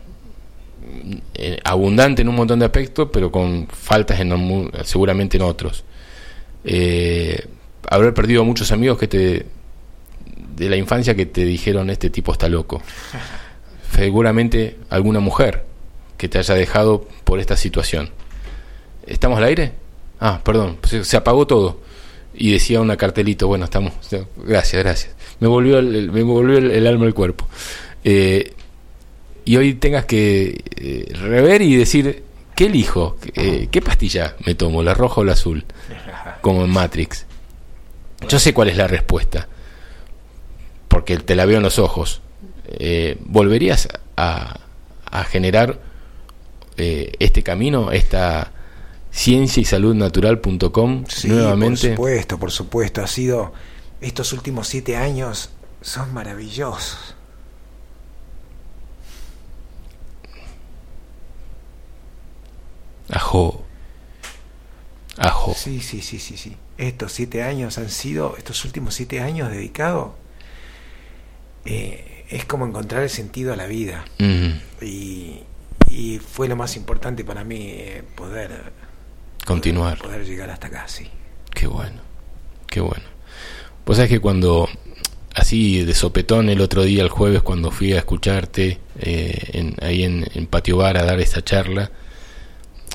eh, 1.34 1.60
abundante 1.64 2.22
en 2.22 2.30
un 2.30 2.36
montón 2.36 2.60
de 2.60 2.66
aspectos, 2.66 3.10
pero 3.12 3.32
con 3.32 3.68
faltas 3.68 4.20
en, 4.20 4.72
seguramente 4.84 5.38
en 5.38 5.44
otros. 5.44 5.84
Eh, 6.64 7.48
haber 7.90 8.14
perdido 8.14 8.42
a 8.42 8.46
muchos 8.46 8.72
amigos 8.72 8.98
que 8.98 9.08
te 9.08 9.46
de 10.56 10.70
la 10.70 10.78
infancia 10.78 11.16
que 11.16 11.26
te 11.26 11.44
dijeron 11.44 11.90
este 11.90 12.10
tipo 12.10 12.32
está 12.32 12.48
loco. 12.48 12.82
Seguramente 13.92 14.78
alguna 14.90 15.20
mujer 15.20 15.66
que 16.18 16.30
te 16.30 16.38
haya 16.38 16.56
dejado 16.56 17.08
por 17.24 17.40
esta 17.40 17.58
situación. 17.58 18.10
¿Estamos 19.06 19.38
al 19.38 19.44
aire? 19.46 19.74
Ah, 20.20 20.42
perdón, 20.44 20.78
se, 20.84 21.04
se 21.04 21.18
apagó 21.18 21.46
todo. 21.46 21.82
Y 22.38 22.52
decía 22.52 22.82
una 22.82 22.98
cartelito, 22.98 23.48
bueno, 23.48 23.66
estamos, 23.66 23.94
gracias, 24.38 24.84
gracias. 24.84 25.16
Me 25.40 25.48
volvió 25.48 25.80
el, 25.80 26.12
me 26.12 26.24
volvió 26.24 26.58
el, 26.58 26.72
el 26.72 26.88
alma 26.88 27.06
al 27.06 27.14
cuerpo. 27.14 27.48
Eh, 28.04 28.54
y 29.46 29.58
hoy 29.58 29.76
tengas 29.76 30.06
que 30.06 30.64
eh, 30.76 31.14
rever 31.16 31.62
y 31.62 31.76
decir, 31.76 32.24
¿qué 32.56 32.66
elijo? 32.66 33.18
Eh, 33.36 33.68
¿Qué 33.72 33.82
pastilla 33.82 34.36
me 34.46 34.56
tomo? 34.56 34.84
¿La 34.84 34.94
roja 34.94 35.22
o 35.22 35.24
la 35.24 35.34
azul? 35.34 35.66
Como 36.42 36.64
en 36.64 36.70
Matrix. 36.70 37.26
Yo 38.28 38.40
sé 38.40 38.54
cuál 38.54 38.70
es 38.70 38.78
la 38.78 38.88
respuesta, 38.88 39.48
porque 40.88 41.18
te 41.18 41.36
la 41.36 41.46
veo 41.46 41.58
en 41.58 41.64
los 41.64 41.80
ojos. 41.80 42.22
¿Volverías 43.20 43.88
a, 44.18 44.60
a 45.12 45.24
generar 45.26 45.80
este 46.78 47.44
camino, 47.44 47.92
esta 47.92 48.52
ciencia 49.16 49.62
y 49.62 49.66
salud 49.66 49.96
natural.com 49.96 51.06
Sí, 51.08 51.30
nuevamente? 51.30 51.88
por 51.88 51.96
supuesto, 51.96 52.38
por 52.40 52.52
supuesto. 52.52 53.02
Ha 53.02 53.08
sido. 53.08 53.54
Estos 54.02 54.34
últimos 54.34 54.68
siete 54.68 54.98
años 54.98 55.52
son 55.82 56.14
maravillosos. 56.14 57.16
Ajo. 63.10 63.64
Ajo. 65.18 65.54
Sí, 65.56 65.80
sí, 65.82 66.02
sí, 66.02 66.20
sí, 66.20 66.38
sí. 66.38 66.58
Estos 66.78 67.14
siete 67.14 67.44
años 67.44 67.78
han 67.78 67.90
sido, 67.90 68.36
estos 68.38 68.66
últimos 68.66 68.96
siete 68.96 69.22
años 69.22 69.50
dedicados, 69.50 70.12
eh, 71.66 72.26
es 72.30 72.46
como 72.46 72.66
encontrar 72.66 73.04
el 73.04 73.10
sentido 73.10 73.54
a 73.54 73.56
la 73.56 73.66
vida. 73.68 74.04
Mm, 74.20 74.50
Y, 74.82 75.44
y 75.90 76.20
fue 76.20 76.48
lo 76.50 76.56
más 76.58 76.76
importante 76.76 77.24
para 77.24 77.44
mí 77.44 77.58
eh, 77.70 78.04
poder, 78.16 78.74
continuar. 79.46 79.98
poder 80.00 80.26
llegar 80.26 80.50
hasta 80.50 80.68
acá, 80.68 80.88
sí. 80.88 81.08
Qué 81.54 81.68
bueno, 81.68 82.02
qué 82.68 82.82
bueno. 82.82 83.06
Vos 83.86 83.98
sabés 83.98 84.10
que 84.10 84.20
cuando, 84.20 84.68
así 85.34 85.84
de 85.84 85.94
sopetón 85.94 86.50
el 86.50 86.60
otro 86.60 86.84
día, 86.84 87.04
el 87.04 87.10
jueves, 87.10 87.42
cuando 87.42 87.72
fui 87.72 87.94
a 87.94 88.00
escucharte 88.00 88.80
eh, 89.00 89.50
en, 89.54 89.76
ahí 89.82 90.04
en, 90.04 90.28
en 90.34 90.48
Patio 90.48 90.78
Bar 90.78 90.98
a 90.98 91.06
dar 91.06 91.20
esta 91.20 91.44
charla, 91.44 91.92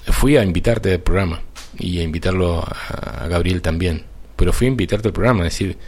fui 0.06 0.36
a 0.36 0.42
invitarte 0.42 0.92
al 0.92 1.00
programa 1.00 1.40
y 1.78 2.00
a 2.00 2.02
invitarlo 2.02 2.58
a, 2.58 3.24
a 3.24 3.28
Gabriel 3.28 3.62
también. 3.62 4.04
Pero 4.36 4.52
fui 4.52 4.66
a 4.66 4.70
invitarte 4.70 5.08
al 5.08 5.14
programa, 5.14 5.46
es 5.46 5.52
decir, 5.52 5.78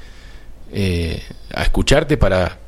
eh, 0.75 1.23
a 1.55 1.63
escucharte 1.63 2.17
para, 2.17 2.59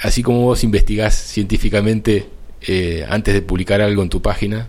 así 0.00 0.22
como 0.22 0.40
vos 0.40 0.64
investigás 0.64 1.14
científicamente 1.14 2.28
eh, 2.62 3.04
antes 3.08 3.34
de 3.34 3.42
publicar 3.42 3.82
algo 3.82 4.02
en 4.02 4.08
tu 4.08 4.22
página, 4.22 4.68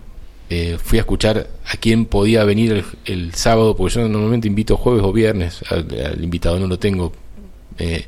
eh, 0.52 0.78
fui 0.82 0.98
a 0.98 1.00
escuchar 1.00 1.48
a 1.64 1.76
quién 1.78 2.04
podía 2.04 2.44
venir 2.44 2.84
el, 3.06 3.34
sábado, 3.34 3.74
porque 3.74 3.94
yo 3.94 4.06
normalmente 4.08 4.48
invito 4.48 4.76
jueves 4.76 5.02
o 5.02 5.10
viernes, 5.12 5.62
al, 5.70 6.22
invitado 6.22 6.58
no 6.58 6.66
lo 6.66 6.78
tengo 6.78 7.10
eh, 7.78 8.04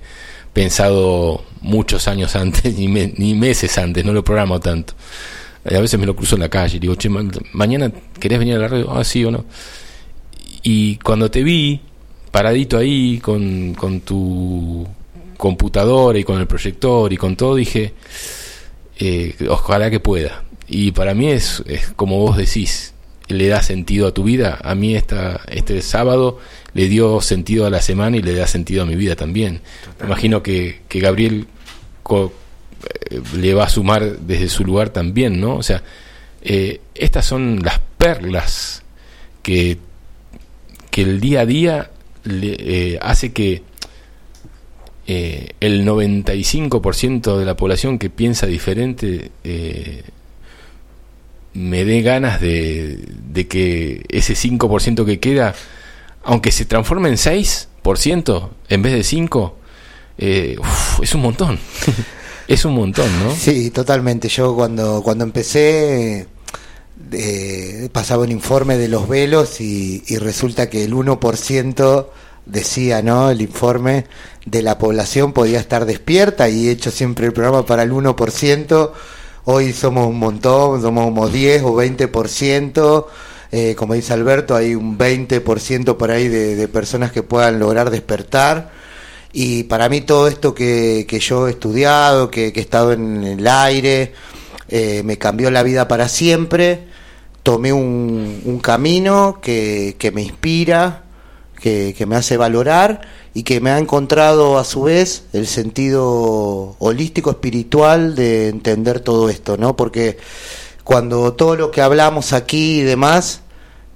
pensado 0.53 1.43
muchos 1.63 2.07
años 2.07 2.37
antes, 2.45 2.77
ni, 2.77 2.87
me- 2.87 3.15
ni 3.17 3.35
meses 3.35 3.79
antes, 3.79 4.05
no 4.05 4.13
lo 4.13 4.23
programo 4.23 4.61
tanto. 4.61 4.93
Eh, 5.65 5.75
a 5.77 5.81
veces 5.81 5.99
me 5.99 6.05
lo 6.05 6.15
cruzo 6.15 6.37
en 6.37 6.43
la 6.43 6.51
calle 6.51 6.77
y 6.77 6.81
digo, 6.81 6.95
che, 6.97 7.09
ma- 7.09 7.25
mañana 7.53 7.91
querés 8.21 8.39
venir 8.39 8.57
a 8.57 8.59
la 8.59 8.69
radio, 8.69 8.93
ah, 8.93 9.03
sí 9.05 9.25
o 9.25 9.31
no. 9.31 9.47
Y 10.63 10.97
cuando 10.97 11.31
te 11.31 11.43
vi 11.43 11.81
paradito 12.31 12.77
ahí 12.77 13.19
con, 13.21 13.75
con 13.75 14.01
tu 14.01 14.87
computadora 15.37 16.19
y 16.19 16.25
con 16.25 16.39
el 16.41 16.47
proyector 16.47 17.13
y 17.13 17.17
con 17.17 17.37
todo, 17.37 17.55
dije, 17.57 17.95
eh, 18.99 19.35
ojalá 19.49 19.91
que 19.91 20.01
pueda. 20.01 20.44
Y 20.69 20.93
para 20.93 21.15
mí 21.15 21.31
es, 21.31 21.63
es 21.67 21.89
como 21.97 22.19
vos 22.19 22.37
decís, 22.37 22.95
le 23.29 23.49
da 23.49 23.63
sentido 23.63 24.07
a 24.07 24.15
tu 24.15 24.25
vida. 24.25 24.59
A 24.63 24.75
mí 24.75 24.95
esta, 24.95 25.41
este 25.49 25.81
sábado 25.83 26.39
le 26.73 26.89
dio 26.89 27.21
sentido 27.21 27.67
a 27.67 27.71
la 27.71 27.81
semana 27.83 28.17
y 28.17 28.23
le 28.23 28.35
da 28.35 28.47
sentido 28.47 28.83
a 28.83 28.87
mi 28.87 28.97
vida 28.97 29.17
también. 29.17 29.61
Imagino 30.03 30.43
que, 30.43 30.81
que 30.89 31.01
Gabriel 31.01 31.47
co- 32.03 32.33
eh, 33.11 33.21
le 33.37 33.55
va 33.55 33.65
a 33.65 33.69
sumar 33.69 34.19
desde 34.21 34.49
su 34.49 34.65
lugar 34.65 34.91
también, 34.91 35.41
¿no? 35.41 35.57
O 35.57 35.63
sea, 35.63 35.83
eh, 36.43 36.81
estas 36.95 37.25
son 37.27 37.61
las 37.63 37.81
perlas 37.99 38.83
que, 39.43 39.79
que 40.91 41.03
el 41.03 41.21
día 41.21 41.41
a 41.43 41.47
día 41.47 41.91
le, 42.25 42.57
eh, 42.95 42.99
hace 43.03 43.33
que 43.33 43.63
eh, 45.07 45.51
el 45.61 45.85
95% 45.87 47.37
de 47.39 47.45
la 47.45 47.57
población 47.57 47.99
que 47.99 48.09
piensa 48.11 48.47
diferente 48.47 49.31
eh, 49.45 50.03
me 51.55 51.85
dé 51.85 52.03
ganas 52.03 52.41
de, 52.41 52.99
de 53.33 53.47
que 53.47 54.05
ese 54.09 54.35
5% 54.35 55.05
que 55.05 55.21
queda, 55.21 55.55
aunque 56.25 56.53
se 56.53 56.65
transforme 56.65 57.09
en 57.09 57.17
6% 57.17 58.49
en 58.69 58.83
vez 58.83 58.93
de 58.93 59.01
5%, 59.01 59.53
eh, 60.19 60.57
uf, 60.59 61.01
es 61.03 61.15
un 61.15 61.23
montón. 61.23 61.59
es 62.49 62.65
un 62.65 62.75
montón, 62.75 63.09
¿no? 63.25 63.35
Sí, 63.35 63.71
totalmente. 63.71 64.29
Yo 64.29 64.55
cuando, 64.55 65.03
cuando 65.03 65.25
empecé 65.25 66.27
eh, 67.13 67.89
pasaba 67.93 68.25
un 68.25 68.33
informe 68.33 68.77
de 68.77 68.89
los 68.89 69.09
velos 69.09 69.61
y, 69.61 70.03
y 70.07 70.19
resulta 70.19 70.69
que 70.69 70.85
el 70.85 70.93
1% 70.93 72.07
decía, 72.47 73.03
¿no? 73.03 73.31
El 73.31 73.41
informe 73.41 74.07
de 74.45 74.63
la 74.63 74.79
población 74.79 75.33
podía 75.33 75.61
estar 75.61 75.87
despierta 75.87 76.49
y 76.49 76.69
he 76.69 76.73
hecho 76.73 76.91
siempre 76.91 77.27
el 77.27 77.33
programa 77.33 77.65
para 77.65 77.83
el 77.83 77.93
1%. 77.93 78.91
Hoy 79.47 79.75
somos 79.75 80.07
un 80.07 80.19
montón, 80.19 80.81
somos 80.81 81.05
como 81.05 81.29
10 81.29 81.63
o 81.65 81.75
20%. 81.75 83.07
Eh, 83.53 83.75
como 83.77 83.95
dice 83.95 84.13
Alberto, 84.15 84.57
hay 84.57 84.75
un 84.75 84.99
20% 84.99 85.97
por 85.97 86.11
ahí 86.11 86.29
de, 86.29 86.57
de 86.57 86.69
personas 86.69 87.13
que 87.13 87.23
puedan 87.23 87.59
lograr 87.59 87.91
despertar. 87.91 88.71
Y 89.33 89.65
para 89.65 89.89
mí 89.89 90.01
todo 90.01 90.29
esto 90.29 90.55
que, 90.55 91.07
que 91.09 91.21
yo 91.21 91.47
he 91.47 91.51
estudiado, 91.51 92.31
que, 92.31 92.53
que 92.53 92.61
he 92.61 92.63
estado 92.63 92.93
en 92.93 93.23
el 93.25 93.47
aire, 93.47 94.15
eh, 94.69 95.03
me 95.05 95.19
cambió 95.19 95.51
la 95.51 95.63
vida 95.63 95.89
para 95.89 96.09
siempre. 96.09 96.87
Tomé 97.43 97.73
un, 97.73 98.43
un 98.45 98.59
camino 98.61 99.41
que, 99.43 99.97
que 99.99 100.11
me 100.11 100.23
inspira, 100.23 101.04
que, 101.65 101.95
que 101.97 102.05
me 102.05 102.15
hace 102.15 102.37
valorar 102.37 103.01
y 103.33 103.43
que 103.43 103.59
me 103.59 103.71
ha 103.71 103.79
encontrado 103.79 104.59
a 104.59 104.65
su 104.65 104.83
vez 104.83 105.25
el 105.33 105.47
sentido 105.47 106.77
holístico 106.79 107.31
espiritual 107.31 108.15
de 108.15 108.51
entender 108.51 109.01
todo 109.01 109.31
esto, 109.31 109.57
¿no? 109.57 109.75
Porque 109.75 110.19
cuando 110.85 111.33
todo 111.33 111.57
lo 111.57 111.71
que 111.71 111.81
hablamos 111.81 112.35
aquí 112.35 112.81
y 112.81 112.83
demás 112.83 113.41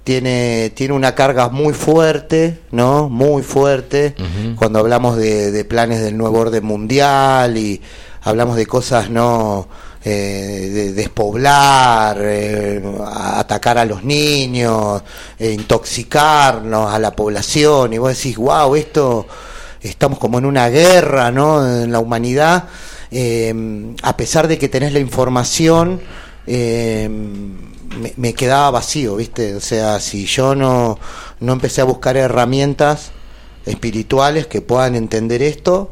tiene, 0.03 0.71
tiene 0.73 0.95
una 0.95 1.13
carga 1.13 1.49
muy 1.49 1.75
fuerte, 1.75 2.59
¿no? 2.71 3.07
Muy 3.07 3.43
fuerte. 3.43 4.15
Cuando 4.55 4.79
hablamos 4.79 5.15
de, 5.15 5.51
de 5.51 5.63
planes 5.63 6.01
del 6.01 6.17
nuevo 6.17 6.39
orden 6.39 6.65
mundial 6.65 7.55
y 7.55 7.83
hablamos 8.23 8.55
de 8.55 8.65
cosas, 8.65 9.11
¿no? 9.11 9.67
Eh, 10.01 10.69
de 10.73 10.93
despoblar, 10.93 12.17
eh, 12.21 12.81
atacar 13.35 13.77
a 13.77 13.83
los 13.83 14.01
niños, 14.01 15.03
eh, 15.37 15.51
intoxicarnos 15.51 16.93
a 16.93 16.97
la 16.99 17.13
población, 17.13 17.91
y 17.91 17.97
vos 17.97 18.15
decís, 18.15 18.37
wow, 18.37 18.75
esto 18.75 19.27
estamos 19.81 20.17
como 20.17 20.37
en 20.37 20.45
una 20.45 20.69
guerra, 20.69 21.31
¿no? 21.31 21.67
En 21.83 21.91
la 21.91 21.99
humanidad, 21.99 22.69
a 24.01 24.17
pesar 24.17 24.47
de 24.47 24.57
que 24.57 24.69
tenés 24.69 24.93
la 24.93 24.99
información, 24.99 25.99
eh, 26.47 27.09
me, 27.09 28.13
me 28.15 28.33
quedaba 28.33 28.71
vacío, 28.71 29.17
¿viste? 29.17 29.53
O 29.55 29.59
sea, 29.59 29.99
si 29.99 30.25
yo 30.25 30.55
no, 30.55 30.97
no 31.41 31.51
empecé 31.51 31.81
a 31.81 31.83
buscar 31.83 32.15
herramientas 32.15 33.11
espirituales 33.65 34.47
que 34.47 34.61
puedan 34.61 34.95
entender 34.95 35.41
esto, 35.41 35.91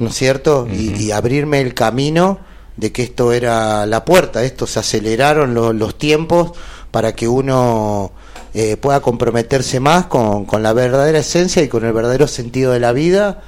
¿no 0.00 0.08
es 0.08 0.14
cierto? 0.16 0.66
y, 0.68 0.92
y 1.00 1.12
abrirme 1.12 1.60
el 1.60 1.72
camino 1.72 2.40
de 2.76 2.92
que 2.92 3.02
esto 3.02 3.32
era 3.32 3.86
la 3.86 4.04
puerta, 4.04 4.42
esto 4.44 4.66
se 4.66 4.80
aceleraron 4.80 5.54
lo- 5.54 5.72
los 5.72 5.96
tiempos 5.96 6.52
para 6.90 7.14
que 7.14 7.28
uno 7.28 8.12
eh, 8.54 8.76
pueda 8.76 9.00
comprometerse 9.00 9.80
más 9.80 10.06
con, 10.06 10.44
con 10.44 10.62
la 10.62 10.72
verdadera 10.72 11.18
esencia 11.18 11.62
y 11.62 11.68
con 11.68 11.84
el 11.84 11.92
verdadero 11.92 12.26
sentido 12.28 12.72
de 12.72 12.80
la 12.80 12.92
vida, 12.92 13.42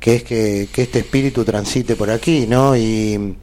que 0.00 0.16
es 0.16 0.22
que, 0.24 0.68
que 0.72 0.82
este 0.82 1.00
espíritu 1.00 1.44
transite 1.44 1.96
por 1.96 2.10
aquí, 2.10 2.46
¿no? 2.46 2.76
Y, 2.76 3.36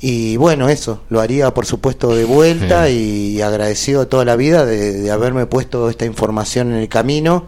y 0.00 0.36
bueno, 0.36 0.68
eso, 0.68 1.00
lo 1.08 1.20
haría 1.20 1.52
por 1.54 1.64
supuesto 1.66 2.14
de 2.14 2.24
vuelta 2.24 2.88
y 2.90 3.40
agradecido 3.42 4.06
toda 4.08 4.24
la 4.24 4.36
vida 4.36 4.64
de, 4.66 4.92
de 5.00 5.10
haberme 5.10 5.46
puesto 5.46 5.88
esta 5.88 6.04
información 6.04 6.72
en 6.72 6.78
el 6.78 6.88
camino 6.88 7.46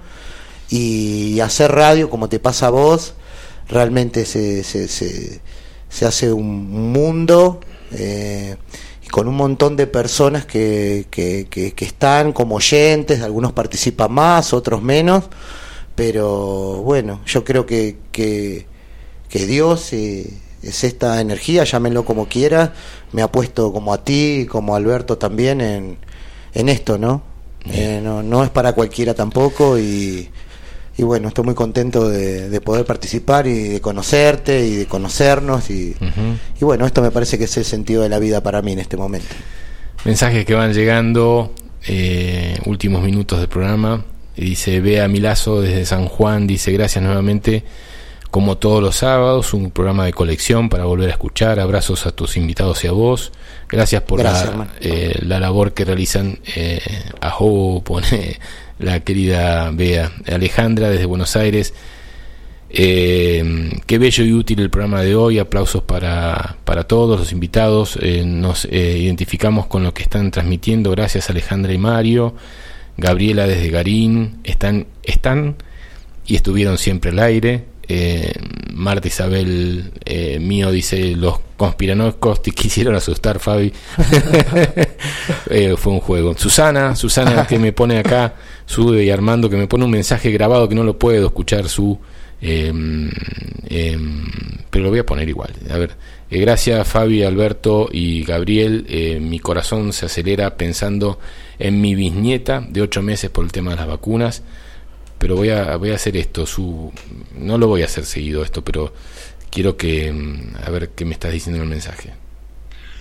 y 0.70 1.38
hacer 1.40 1.72
radio 1.72 2.08
como 2.10 2.28
te 2.28 2.38
pasa 2.40 2.66
a 2.68 2.70
vos, 2.70 3.14
realmente 3.68 4.24
se, 4.24 4.64
se, 4.64 4.88
se, 4.88 5.40
se 5.88 6.06
hace 6.06 6.32
un 6.32 6.92
mundo 6.92 7.60
eh, 7.92 8.56
con 9.10 9.28
un 9.28 9.36
montón 9.36 9.76
de 9.76 9.86
personas 9.86 10.44
que, 10.44 11.06
que, 11.10 11.46
que, 11.48 11.72
que 11.72 11.84
están 11.84 12.32
como 12.32 12.56
oyentes, 12.56 13.22
algunos 13.22 13.52
participan 13.52 14.12
más, 14.12 14.52
otros 14.52 14.82
menos, 14.82 15.24
pero 15.94 16.82
bueno, 16.82 17.20
yo 17.26 17.44
creo 17.44 17.66
que, 17.66 17.96
que, 18.12 18.66
que 19.28 19.46
Dios 19.46 19.92
eh, 19.92 20.32
es 20.62 20.84
esta 20.84 21.20
energía, 21.20 21.64
llámenlo 21.64 22.04
como 22.04 22.28
quiera, 22.28 22.74
me 23.12 23.22
ha 23.22 23.30
puesto 23.30 23.72
como 23.72 23.94
a 23.94 24.04
ti, 24.04 24.46
como 24.50 24.74
a 24.74 24.78
Alberto 24.78 25.16
también 25.16 25.60
en, 25.60 25.98
en 26.54 26.68
esto, 26.68 26.98
¿no? 26.98 27.22
Eh, 27.68 28.00
no, 28.02 28.22
no 28.22 28.44
es 28.44 28.50
para 28.50 28.74
cualquiera 28.74 29.14
tampoco 29.14 29.78
y, 29.78 30.30
y 30.98 31.02
bueno, 31.02 31.28
estoy 31.28 31.44
muy 31.44 31.54
contento 31.54 32.08
de, 32.08 32.48
de 32.48 32.60
poder 32.60 32.86
participar 32.86 33.46
y 33.46 33.68
de 33.68 33.80
conocerte 33.80 34.66
y 34.66 34.76
de 34.76 34.86
conocernos 34.86 35.70
y, 35.70 35.94
bueno, 36.60 36.86
esto 36.86 37.02
me 37.02 37.10
parece 37.10 37.36
que 37.38 37.44
es 37.44 37.56
el 37.58 37.64
sentido 37.64 38.02
de 38.02 38.08
la 38.08 38.18
vida 38.18 38.42
para 38.42 38.62
mí 38.62 38.72
en 38.72 38.78
este 38.78 38.96
momento. 38.96 39.28
Mensajes 40.04 40.44
que 40.46 40.54
van 40.54 40.72
llegando, 40.72 41.52
eh, 41.86 42.58
últimos 42.64 43.02
minutos 43.02 43.38
del 43.40 43.48
programa. 43.48 44.04
Dice 44.36 44.80
Bea 44.80 45.08
Milazo 45.08 45.60
desde 45.60 45.84
San 45.86 46.06
Juan, 46.06 46.46
dice 46.46 46.70
gracias 46.72 47.02
nuevamente, 47.02 47.64
como 48.30 48.58
todos 48.58 48.82
los 48.82 48.96
sábados, 48.96 49.54
un 49.54 49.70
programa 49.70 50.04
de 50.04 50.12
colección 50.12 50.68
para 50.68 50.84
volver 50.84 51.08
a 51.08 51.12
escuchar. 51.12 51.58
Abrazos 51.58 52.06
a 52.06 52.12
tus 52.12 52.36
invitados 52.36 52.84
y 52.84 52.86
a 52.88 52.92
vos. 52.92 53.32
Gracias 53.68 54.02
por 54.02 54.18
Gracias, 54.20 54.44
la, 54.44 54.50
hermano. 54.50 54.70
eh, 54.80 55.18
la 55.22 55.40
labor 55.40 55.72
que 55.72 55.84
realizan. 55.86 56.38
Eh, 56.54 56.80
ajo, 57.20 57.82
pone 57.82 58.38
la 58.78 59.00
querida 59.00 59.70
Bea. 59.70 60.12
Alejandra 60.26 60.90
desde 60.90 61.06
Buenos 61.06 61.36
Aires. 61.36 61.74
Eh, 62.68 63.70
qué 63.86 63.98
bello 63.98 64.24
y 64.24 64.32
útil 64.32 64.60
el 64.60 64.70
programa 64.70 65.02
de 65.02 65.14
hoy. 65.14 65.38
Aplausos 65.38 65.82
para, 65.82 66.56
para 66.64 66.84
todos 66.84 67.18
los 67.18 67.32
invitados. 67.32 67.98
Eh, 68.02 68.24
nos 68.24 68.66
eh, 68.66 68.98
identificamos 68.98 69.66
con 69.66 69.82
lo 69.82 69.94
que 69.94 70.02
están 70.02 70.30
transmitiendo. 70.30 70.90
Gracias 70.90 71.30
Alejandra 71.30 71.72
y 71.72 71.78
Mario. 71.78 72.34
Gabriela 72.96 73.46
desde 73.46 73.70
Garín. 73.70 74.40
Están, 74.44 74.86
están 75.02 75.56
y 76.26 76.36
estuvieron 76.36 76.78
siempre 76.78 77.10
al 77.10 77.18
aire. 77.20 77.64
Eh, 77.88 78.32
Marta 78.72 79.06
Isabel 79.08 79.92
eh, 80.04 80.38
mío 80.40 80.72
dice 80.72 81.14
los 81.16 81.38
conspiranoicos 81.56 82.42
te 82.42 82.50
quisieron 82.52 82.94
asustar 82.96 83.38
Fabi 83.38 83.72
Eh, 85.50 85.74
fue 85.76 85.92
un 85.92 86.00
juego. 86.00 86.36
Susana 86.36 86.96
Susana 86.96 87.46
que 87.48 87.58
me 87.58 87.72
pone 87.72 87.98
acá 87.98 88.34
Sube 88.66 89.04
y 89.04 89.10
Armando 89.10 89.48
que 89.48 89.56
me 89.56 89.68
pone 89.68 89.84
un 89.84 89.90
mensaje 89.90 90.30
grabado 90.30 90.68
que 90.68 90.74
no 90.74 90.82
lo 90.84 90.98
puedo 90.98 91.26
escuchar 91.26 91.68
su 91.68 91.98
eh, 92.40 92.72
eh, 93.68 93.98
pero 94.70 94.84
lo 94.84 94.90
voy 94.90 94.98
a 94.98 95.06
poner 95.06 95.28
igual. 95.28 95.52
A 95.70 95.78
ver 95.78 95.96
eh, 96.30 96.40
gracias 96.40 96.86
Fabi 96.86 97.22
Alberto 97.22 97.88
y 97.90 98.24
Gabriel. 98.24 98.86
Eh, 98.88 99.20
mi 99.20 99.38
corazón 99.38 99.92
se 99.92 100.06
acelera 100.06 100.56
pensando 100.56 101.18
en 101.58 101.80
mi 101.80 101.94
bisnieta 101.94 102.64
de 102.68 102.82
ocho 102.82 103.02
meses 103.02 103.30
por 103.30 103.44
el 103.44 103.52
tema 103.52 103.70
de 103.70 103.76
las 103.78 103.86
vacunas 103.86 104.42
pero 105.18 105.36
voy 105.36 105.50
a, 105.50 105.76
voy 105.76 105.90
a 105.90 105.94
hacer 105.94 106.16
esto, 106.16 106.46
su, 106.46 106.92
no 107.34 107.58
lo 107.58 107.66
voy 107.68 107.82
a 107.82 107.86
hacer 107.86 108.04
seguido 108.04 108.42
esto, 108.42 108.62
pero 108.62 108.92
quiero 109.50 109.76
que, 109.76 110.12
mm, 110.12 110.56
a 110.64 110.70
ver 110.70 110.90
qué 110.90 111.04
me 111.04 111.14
estás 111.14 111.32
diciendo 111.32 111.56
en 111.58 111.64
el 111.64 111.70
mensaje. 111.70 112.12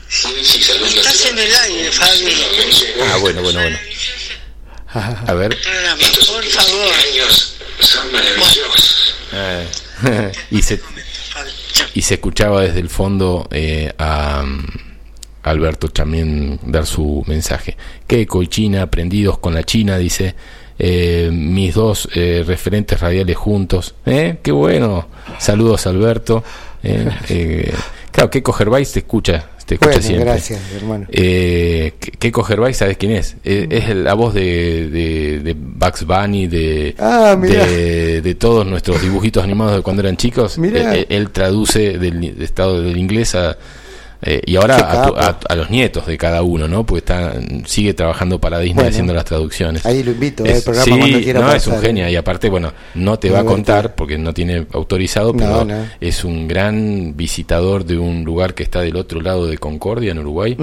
Estás 0.07 1.25
en 1.25 1.39
el 1.39 1.55
aire, 1.55 1.91
Fabi. 1.91 2.33
Ah, 3.11 3.17
bueno, 3.17 3.41
bueno, 3.41 3.59
bueno. 3.59 3.77
A 5.27 5.33
ver. 5.33 5.49
Por 5.49 6.43
favor. 6.43 6.93
Son 7.79 8.11
maravillosos. 8.13 9.15
eh, 9.33 9.67
y, 10.51 10.61
se, 10.61 10.79
y 11.93 12.01
se 12.01 12.13
escuchaba 12.13 12.61
desde 12.61 12.79
el 12.79 12.89
fondo 12.89 13.47
eh, 13.51 13.91
a 13.97 14.43
mm, 14.43 14.65
Alberto 15.43 15.89
también 15.89 16.59
dar 16.63 16.85
su 16.85 17.23
mensaje. 17.27 17.75
Keiko 18.07 18.41
y 18.43 18.47
China, 18.47 18.83
aprendidos 18.83 19.39
con 19.39 19.53
la 19.53 19.63
China, 19.63 19.97
dice. 19.97 20.35
Eh, 20.79 21.29
mis 21.31 21.73
dos 21.73 22.09
eh, 22.15 22.43
referentes 22.45 22.99
radiales 22.99 23.35
juntos. 23.37 23.95
¿Eh? 24.05 24.37
¡Qué 24.41 24.51
bueno! 24.51 25.07
Saludos, 25.39 25.87
Alberto. 25.87 26.43
Eh, 26.83 27.09
eh, 27.29 27.73
claro, 28.11 28.29
Keiko 28.29 28.53
Gervais 28.53 28.91
te 28.91 28.99
escucha 28.99 29.49
te 29.65 29.75
escucha 29.75 29.93
Bueno, 29.93 30.03
siempre. 30.05 30.25
gracias, 30.25 30.61
hermano. 30.75 31.07
Eh, 31.11 31.93
Keiko 32.19 32.43
Gervais, 32.43 32.77
¿sabes 32.77 32.97
quién 32.97 33.13
es? 33.13 33.35
Eh, 33.43 33.67
es 33.71 33.95
la 33.95 34.13
voz 34.13 34.35
de, 34.35 34.89
de, 34.91 35.39
de 35.39 35.55
Bugs 35.57 36.05
Bunny, 36.05 36.45
de, 36.45 36.93
Ah, 36.99 37.35
de, 37.35 38.21
de 38.21 38.35
todos 38.35 38.63
nuestros 38.67 39.01
dibujitos 39.01 39.43
animados 39.43 39.77
de 39.77 39.81
cuando 39.81 40.03
eran 40.03 40.17
chicos. 40.17 40.59
Eh, 40.61 41.07
él 41.09 41.31
traduce 41.31 41.97
del 41.97 42.21
del 42.21 42.41
estado 42.43 42.79
del 42.83 42.95
inglés 42.95 43.33
a, 43.33 43.57
eh, 44.21 44.41
y 44.45 44.55
ahora 44.55 44.77
a, 44.77 45.07
tu- 45.07 45.15
a- 45.15 45.39
a 45.49 45.55
los 45.55 45.69
nietos 45.69 46.05
de 46.07 46.17
cada 46.17 46.41
uno, 46.43 46.67
¿no? 46.67 46.85
Porque 46.85 46.99
está, 46.99 47.33
sigue 47.65 47.93
trabajando 47.93 48.39
para 48.39 48.59
Disney 48.59 48.75
Bueno. 48.75 48.89
haciendo 48.89 49.13
las 49.13 49.25
traducciones. 49.25 49.85
Ahí 49.85 50.03
lo 50.03 50.11
invito, 50.11 50.45
Es- 50.45 50.57
al 50.57 50.61
programa 50.63 50.85
sí, 50.85 50.99
cuando 50.99 51.19
quiera 51.21 51.39
no, 51.41 51.51
es 51.53 51.67
un 51.67 51.79
genio 51.81 52.09
y 52.09 52.15
aparte, 52.15 52.49
bueno, 52.49 52.73
no 52.95 53.19
te 53.19 53.29
va 53.29 53.39
a 53.39 53.43
contar 53.45 53.95
porque 53.95 54.17
no 54.17 54.33
tiene 54.33 54.65
autorizado, 54.73 55.33
No, 55.33 55.37
pero 55.39 55.65
no. 55.65 55.85
es 55.99 56.23
un 56.23 56.47
gran 56.47 57.15
visitador 57.15 57.85
de 57.85 57.97
un 57.97 58.23
lugar 58.23 58.53
que 58.53 58.63
está 58.63 58.81
del 58.81 58.95
otro 58.95 59.21
lado 59.21 59.47
de 59.47 59.57
Concordia, 59.57 60.11
en 60.11 60.19
Uruguay, 60.19 60.57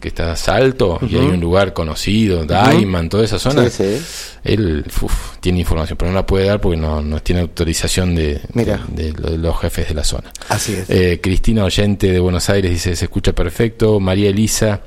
que 0.00 0.08
está 0.08 0.34
Salto 0.36 0.98
y 1.02 1.16
hay 1.16 1.26
un 1.26 1.40
lugar 1.40 1.72
conocido, 1.72 2.44
Daiman, 2.44 3.08
toda 3.08 3.24
esa 3.24 3.38
zona. 3.38 3.68
Sí, 3.70 3.84
sí. 3.98 4.32
Él 4.42 4.84
uf, 5.02 5.36
tiene 5.40 5.58
información, 5.60 5.98
pero 5.98 6.10
no 6.10 6.16
la 6.16 6.26
puede 6.26 6.46
dar 6.46 6.60
porque 6.60 6.76
no, 6.78 7.02
no 7.02 7.20
tiene 7.22 7.42
autorización 7.42 8.14
de, 8.14 8.40
Mira. 8.54 8.80
de- 8.88 9.12
de 9.12 9.36
los 9.36 9.58
jefes 9.60 9.88
de 9.88 9.94
la 9.94 10.04
zona. 10.04 10.32
Así 10.48 10.72
es. 10.74 10.88
Eh, 10.88 11.20
Cristina 11.22 11.64
Oyente 11.64 12.10
de 12.10 12.18
Buenos 12.20 12.48
Aires 12.48 12.70
dice, 12.70 12.89
se 12.96 13.04
escucha 13.06 13.32
perfecto. 13.32 14.00
María 14.00 14.30
Elisa 14.30 14.80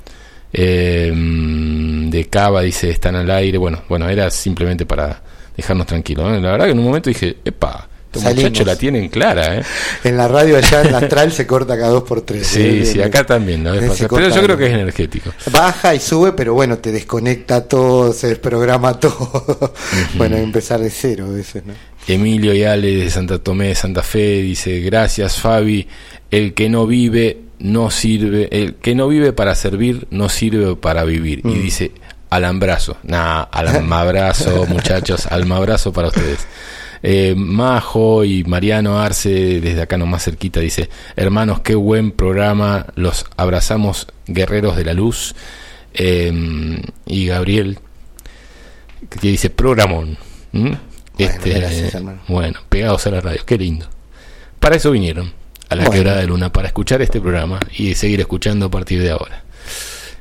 eh, 0.51 1.11
mm, 1.13 2.09
de 2.09 2.25
Cava 2.25 2.61
dice, 2.61 2.89
están 2.89 3.15
al 3.15 3.29
aire. 3.31 3.57
Bueno, 3.57 3.83
bueno, 3.89 4.07
era 4.09 4.29
simplemente 4.29 4.85
para 4.85 5.21
dejarnos 5.55 5.87
tranquilos. 5.87 6.25
¿no? 6.25 6.39
La 6.39 6.51
verdad 6.51 6.65
que 6.65 6.71
en 6.71 6.79
un 6.79 6.85
momento 6.85 7.09
dije, 7.09 7.37
epa, 7.43 7.87
estos 8.05 8.23
Salimos. 8.23 8.43
muchachos 8.43 8.67
la 8.67 8.75
tienen 8.75 9.09
clara. 9.09 9.57
¿eh? 9.57 9.63
En 10.03 10.17
la 10.17 10.27
radio 10.27 10.57
allá 10.57 10.81
en 10.81 10.91
la 10.91 10.99
Astral 10.99 11.31
se 11.31 11.47
corta 11.47 11.75
cada 11.75 11.89
dos 11.89 12.03
por 12.03 12.21
tres. 12.21 12.45
Sí, 12.45 12.61
¿eh? 12.61 12.85
sí, 12.85 13.01
acá 13.01 13.25
también. 13.25 13.63
Pero 13.63 14.29
yo 14.29 14.43
creo 14.43 14.57
que 14.57 14.67
es 14.67 14.73
energético. 14.73 15.31
Baja 15.51 15.95
y 15.95 15.99
sube, 15.99 16.33
pero 16.33 16.53
bueno, 16.53 16.77
te 16.77 16.91
desconecta 16.91 17.67
todo, 17.67 18.13
se 18.13 18.27
desprograma 18.27 18.99
todo. 18.99 19.73
bueno, 20.15 20.37
empezar 20.37 20.79
de 20.79 20.91
cero 20.91 21.25
a 21.27 21.33
veces, 21.33 21.65
¿no? 21.65 21.73
Emilio 22.07 22.53
y 22.53 22.63
Ale 22.63 22.95
de 22.97 23.09
Santa 23.09 23.39
Tomé 23.39 23.69
de 23.69 23.75
Santa 23.75 24.03
Fe 24.03 24.41
dice, 24.41 24.81
gracias 24.81 25.39
Fabi, 25.39 25.87
el 26.29 26.53
que 26.53 26.69
no 26.69 26.85
vive 26.85 27.42
no 27.63 27.89
sirve, 27.89 28.49
el 28.51 28.75
que 28.75 28.93
no 28.93 29.07
vive 29.07 29.31
para 29.31 29.55
servir 29.55 30.05
no 30.11 30.27
sirve 30.27 30.75
para 30.75 31.05
vivir. 31.05 31.41
Y 31.45 31.53
dice, 31.53 31.93
alambrazo, 32.29 32.97
nah, 33.03 33.41
almabrazo 33.41 34.65
muchachos, 34.69 35.27
almabrazo 35.27 35.93
para 35.93 36.09
ustedes. 36.09 36.45
Eh, 37.01 37.35
Majo 37.37 38.25
y 38.25 38.43
Mariano 38.43 38.99
Arce, 38.99 39.61
desde 39.61 39.81
acá 39.81 39.97
nomás 39.97 40.25
cerquita, 40.25 40.59
dice, 40.59 40.89
hermanos, 41.15 41.61
qué 41.61 41.75
buen 41.75 42.11
programa, 42.11 42.87
los 42.95 43.25
abrazamos 43.37 44.07
guerreros 44.27 44.75
de 44.75 44.83
la 44.83 44.93
luz. 44.93 45.33
Eh, 45.93 46.81
y 47.05 47.27
Gabriel, 47.27 47.79
que 49.21 49.29
dice, 49.29 49.49
programón. 49.49 50.17
¿Mm? 50.51 50.73
Este, 51.17 51.51
gracias, 51.51 51.97
bueno, 52.27 52.59
pegados 52.67 53.07
a 53.07 53.11
la 53.11 53.21
radio, 53.21 53.41
qué 53.45 53.57
lindo. 53.57 53.87
Para 54.59 54.75
eso 54.75 54.91
vinieron 54.91 55.42
a 55.73 55.75
la 55.75 55.83
Bueno. 55.85 55.91
quebrada 55.99 56.21
de 56.21 56.27
luna, 56.27 56.51
para 56.51 56.67
escuchar 56.67 57.01
este 57.01 57.19
programa 57.19 57.59
y 57.77 57.93
seguir 57.95 58.19
escuchando 58.21 58.67
a 58.67 58.71
partir 58.71 59.01
de 59.01 59.11
ahora. 59.11 59.43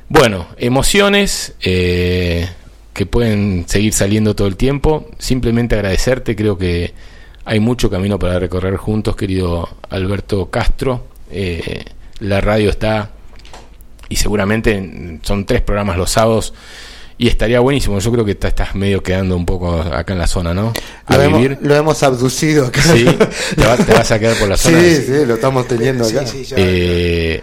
Bueno, 0.09 0.47
emociones 0.57 1.53
eh, 1.61 2.47
que 2.93 3.05
pueden 3.05 3.65
seguir 3.67 3.93
saliendo 3.93 4.35
todo 4.35 4.47
el 4.47 4.55
tiempo. 4.57 5.09
Simplemente 5.17 5.75
agradecerte, 5.75 6.35
creo 6.35 6.57
que 6.57 6.93
hay 7.45 7.59
mucho 7.59 7.89
camino 7.89 8.19
para 8.19 8.37
recorrer 8.39 8.75
juntos, 8.77 9.15
querido 9.15 9.67
Alberto 9.89 10.49
Castro. 10.49 11.07
Eh, 11.31 11.83
la 12.19 12.41
radio 12.41 12.69
está 12.69 13.11
y 14.09 14.15
seguramente 14.17 14.75
en- 14.75 15.19
son 15.23 15.45
tres 15.45 15.61
programas 15.61 15.97
los 15.97 16.11
sábados 16.11 16.53
y 17.17 17.27
estaría 17.27 17.59
buenísimo. 17.59 17.99
Yo 17.99 18.11
creo 18.11 18.25
que 18.25 18.35
te 18.35 18.47
estás 18.47 18.75
medio 18.75 19.01
quedando 19.03 19.35
un 19.35 19.45
poco 19.45 19.73
acá 19.81 20.13
en 20.13 20.19
la 20.19 20.27
zona, 20.27 20.53
¿no? 20.53 20.73
A 21.05 21.17
Lo 21.17 21.23
hemos, 21.23 21.41
vivir. 21.41 21.57
lo 21.61 21.75
hemos 21.75 22.01
abducido 22.03 22.65
acá. 22.67 22.81
Sí, 22.81 23.05
te, 23.55 23.65
va- 23.65 23.77
te 23.77 23.93
vas 23.93 24.11
a 24.11 24.19
quedar 24.19 24.37
por 24.37 24.49
la 24.49 24.57
zona. 24.57 24.79
Sí, 24.79 24.95
sí, 25.05 25.25
lo 25.25 25.35
estamos 25.35 25.67
teniendo 25.67 26.05
acá. 26.05 26.25
sí, 26.25 26.43
ya- 26.43 26.55
Eh, 26.59 27.41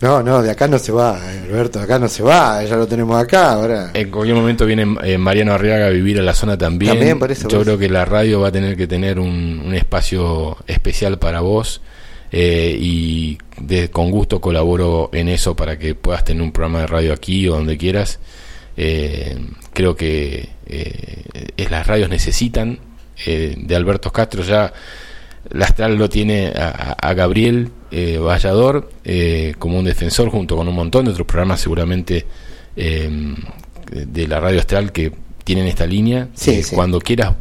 No, 0.00 0.20
no, 0.22 0.42
de 0.42 0.50
acá 0.50 0.66
no 0.66 0.78
se 0.80 0.90
va, 0.90 1.16
eh, 1.32 1.42
Alberto, 1.48 1.78
de 1.78 1.84
acá 1.84 1.96
no 2.00 2.08
se 2.08 2.24
va, 2.24 2.64
ya 2.64 2.74
lo 2.76 2.88
tenemos 2.88 3.22
acá 3.22 3.52
ahora. 3.52 3.90
En 3.94 4.10
cualquier 4.10 4.34
momento 4.36 4.66
viene 4.66 4.96
eh, 5.04 5.16
Mariano 5.16 5.52
Arriaga 5.54 5.86
a 5.86 5.90
vivir 5.90 6.18
a 6.18 6.22
la 6.22 6.34
zona 6.34 6.58
también. 6.58 6.92
También, 6.94 7.18
por 7.20 7.30
eso, 7.30 7.42
Yo 7.48 7.58
por 7.58 7.62
creo 7.62 7.74
eso. 7.74 7.78
que 7.80 7.88
la 7.88 8.04
radio 8.04 8.40
va 8.40 8.48
a 8.48 8.52
tener 8.52 8.76
que 8.76 8.88
tener 8.88 9.20
un, 9.20 9.62
un 9.64 9.74
espacio 9.76 10.56
especial 10.66 11.20
para 11.20 11.40
vos 11.40 11.82
eh, 12.32 12.76
y 12.80 13.38
de, 13.58 13.90
con 13.90 14.10
gusto 14.10 14.40
colaboro 14.40 15.08
en 15.12 15.28
eso 15.28 15.54
para 15.54 15.78
que 15.78 15.94
puedas 15.94 16.24
tener 16.24 16.42
un 16.42 16.50
programa 16.50 16.80
de 16.80 16.86
radio 16.88 17.12
aquí 17.12 17.46
o 17.48 17.52
donde 17.54 17.76
quieras. 17.78 18.18
Eh, 18.76 19.38
creo 19.72 19.94
que 19.96 20.48
eh, 20.66 21.50
es, 21.56 21.70
las 21.70 21.86
radios 21.86 22.08
necesitan 22.08 22.78
eh, 23.26 23.54
de 23.58 23.76
Alberto 23.76 24.10
Castro 24.12 24.42
ya 24.42 24.72
la 25.50 25.66
Astral 25.66 25.96
lo 25.96 26.08
tiene 26.08 26.48
a, 26.48 26.96
a- 26.98 27.12
Gabriel 27.14 27.68
eh, 27.90 28.16
Vallador 28.18 28.90
eh, 29.04 29.54
como 29.58 29.78
un 29.78 29.84
defensor 29.84 30.30
junto 30.30 30.56
con 30.56 30.66
un 30.68 30.74
montón 30.74 31.04
de 31.04 31.10
otros 31.10 31.26
programas 31.26 31.60
seguramente 31.60 32.24
eh, 32.76 33.10
de 33.90 34.26
la 34.28 34.40
radio 34.40 34.60
Astral 34.60 34.92
que 34.92 35.12
tienen 35.44 35.66
esta 35.66 35.84
línea. 35.84 36.28
Sí, 36.34 36.62
sí. 36.62 36.74
Cuando 36.74 37.00
quieras 37.00 37.34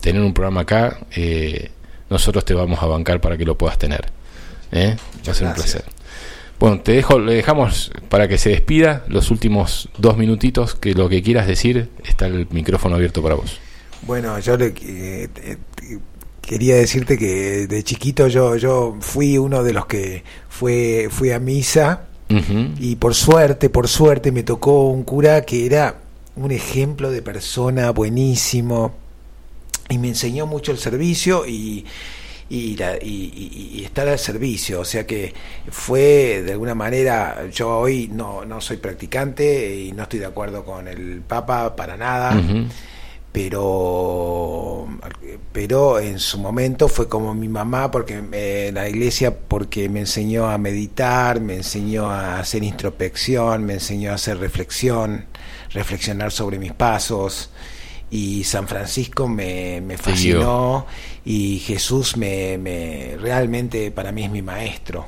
tener 0.00 0.22
un 0.22 0.32
programa 0.34 0.62
acá, 0.62 0.98
eh, 1.14 1.70
nosotros 2.08 2.44
te 2.44 2.54
vamos 2.54 2.82
a 2.82 2.86
bancar 2.86 3.20
para 3.20 3.36
que 3.36 3.44
lo 3.44 3.56
puedas 3.56 3.78
tener. 3.78 4.06
Va 5.28 5.32
a 5.32 5.34
ser 5.34 5.46
un 5.46 5.54
placer. 5.54 5.84
Bueno, 6.60 6.80
te 6.80 6.92
dejo, 6.92 7.18
le 7.18 7.32
dejamos 7.32 7.90
para 8.10 8.28
que 8.28 8.36
se 8.36 8.50
despida 8.50 9.02
los 9.08 9.30
últimos 9.30 9.88
dos 9.96 10.18
minutitos, 10.18 10.74
que 10.74 10.92
lo 10.92 11.08
que 11.08 11.22
quieras 11.22 11.46
decir, 11.46 11.88
está 12.04 12.26
el 12.26 12.46
micrófono 12.50 12.96
abierto 12.96 13.22
para 13.22 13.34
vos. 13.34 13.58
Bueno, 14.02 14.38
yo 14.40 14.58
le, 14.58 14.66
eh, 14.66 15.28
eh, 15.42 15.56
quería 16.42 16.76
decirte 16.76 17.16
que 17.16 17.66
de 17.66 17.82
chiquito 17.82 18.28
yo 18.28 18.56
yo 18.56 18.98
fui 19.00 19.38
uno 19.38 19.62
de 19.62 19.72
los 19.72 19.86
que 19.86 20.22
fue 20.50 21.08
fui 21.10 21.30
a 21.30 21.38
misa. 21.40 22.06
Y 22.78 22.94
por 22.94 23.16
suerte, 23.16 23.70
por 23.70 23.88
suerte 23.88 24.30
me 24.30 24.44
tocó 24.44 24.90
un 24.90 25.02
cura 25.02 25.42
que 25.44 25.66
era 25.66 25.96
un 26.36 26.52
ejemplo 26.52 27.10
de 27.10 27.22
persona 27.22 27.90
buenísimo. 27.90 28.94
Y 29.88 29.98
me 29.98 30.08
enseñó 30.08 30.46
mucho 30.46 30.70
el 30.70 30.78
servicio 30.78 31.44
y 31.44 31.86
y, 32.50 32.76
la- 32.76 32.96
y- 32.96 33.32
y- 33.34 33.78
y 33.80 33.84
estar 33.84 34.06
al 34.08 34.18
servicio, 34.18 34.80
o 34.80 34.84
sea 34.84 35.06
que 35.06 35.32
fue 35.70 36.42
de 36.44 36.52
alguna 36.52 36.74
manera, 36.74 37.46
yo 37.50 37.78
hoy 37.78 38.10
no, 38.12 38.44
no 38.44 38.60
soy 38.60 38.76
practicante 38.78 39.74
y 39.76 39.92
no 39.92 40.02
estoy 40.02 40.18
de 40.18 40.26
acuerdo 40.26 40.64
con 40.64 40.88
el 40.88 41.22
Papa 41.26 41.74
para 41.76 41.96
nada, 41.96 42.32
pero 43.32 44.88
pero 45.52 45.98
en 46.00 46.18
su 46.18 46.38
momento 46.38 46.88
fue 46.88 47.08
como 47.08 47.34
mi 47.34 47.48
mamá 47.48 47.90
porque 47.90 48.20
eh, 48.32 48.70
la 48.74 48.88
iglesia 48.88 49.36
porque 49.36 49.88
me 49.88 50.00
enseñó 50.00 50.48
a 50.50 50.58
meditar 50.58 51.40
me 51.40 51.56
enseñó 51.56 52.10
a 52.10 52.40
hacer 52.40 52.62
introspección 52.64 53.64
me 53.64 53.74
enseñó 53.74 54.10
a 54.12 54.14
hacer 54.14 54.38
reflexión 54.38 55.26
reflexionar 55.72 56.32
sobre 56.32 56.58
mis 56.58 56.72
pasos 56.72 57.50
y 58.10 58.44
San 58.44 58.66
Francisco 58.66 59.28
me, 59.28 59.80
me 59.80 59.96
fascinó 59.96 60.86
y 61.24 61.60
Jesús 61.60 62.16
me, 62.16 62.58
me 62.58 63.16
realmente 63.20 63.90
para 63.90 64.12
mí 64.12 64.24
es 64.24 64.30
mi 64.30 64.42
maestro. 64.42 65.06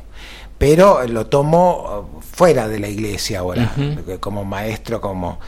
Pero 0.58 1.04
lo 1.08 1.26
tomo 1.26 2.06
uh, 2.16 2.20
fuera 2.20 2.68
de 2.68 2.78
la 2.78 2.88
iglesia 2.88 3.40
ahora 3.40 3.74
como 4.20 4.44
maestro 4.44 5.00
como 5.00 5.40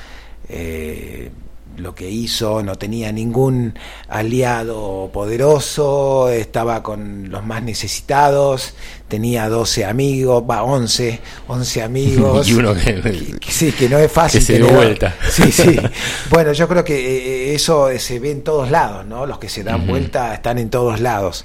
eh, 0.49 1.31
lo 1.77 1.95
que 1.95 2.09
hizo, 2.11 2.63
no 2.63 2.77
tenía 2.77 3.11
ningún 3.13 3.75
aliado 4.09 5.11
poderoso, 5.13 6.29
estaba 6.29 6.83
con 6.83 7.31
los 7.31 7.45
más 7.45 7.63
necesitados, 7.63 8.75
tenía 9.09 9.49
12 9.49 9.85
amigos, 9.85 10.43
va, 10.49 10.63
11, 10.63 11.21
11 11.49 11.83
amigos. 11.83 12.49
Y 12.49 12.55
uno 12.55 12.75
que- 12.75 13.01
que- 13.41 13.51
sí, 13.53 13.73
que 13.73 13.89
no 13.89 13.99
es 13.99 14.11
fácil. 14.11 14.41
que 14.41 14.47
se 14.47 14.57
dio 14.59 14.69
vuelta. 14.71 15.15
Sí, 15.31 15.51
sí. 15.53 15.77
Bueno, 16.31 16.53
yo 16.53 16.67
creo 16.69 16.85
que 16.85 16.95
eh, 17.51 17.55
eso 17.55 17.89
se 17.99 18.19
ve 18.19 18.31
en 18.31 18.43
todos 18.43 18.71
lados, 18.71 19.05
¿no? 19.07 19.27
Los 19.27 19.39
que 19.39 19.49
se 19.49 19.63
dan 19.63 19.87
vuelta 19.87 20.35
están 20.35 20.59
en 20.59 20.71
todos 20.71 21.01
lados. 21.01 21.45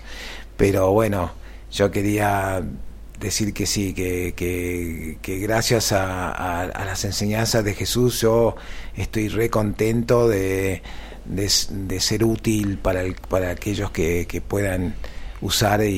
Pero 0.58 0.92
bueno, 0.92 1.32
yo 1.72 1.92
quería 1.92 2.62
decir 3.20 3.54
que 3.54 3.66
sí, 3.66 3.94
que, 3.94 4.34
que, 4.36 5.18
que 5.22 5.40
gracias 5.40 5.92
a, 5.92 6.32
a- 6.32 6.62
a 6.64 6.86
las 6.86 7.04
enseñanzas 7.06 7.64
de 7.66 7.74
Jesús 7.74 8.22
yo 8.22 8.56
estoy 8.96 9.28
re 9.30 9.50
contento 9.50 10.28
de, 10.28 10.82
de 11.26 12.00
ser 12.00 12.24
útil 12.24 12.78
para, 12.78 13.02
el- 13.02 13.16
para 13.16 13.52
aquellos 13.52 13.92
que, 13.92 14.26
que 14.28 14.42
puedan 14.42 14.96
usar 15.42 15.84
y, 15.84 15.90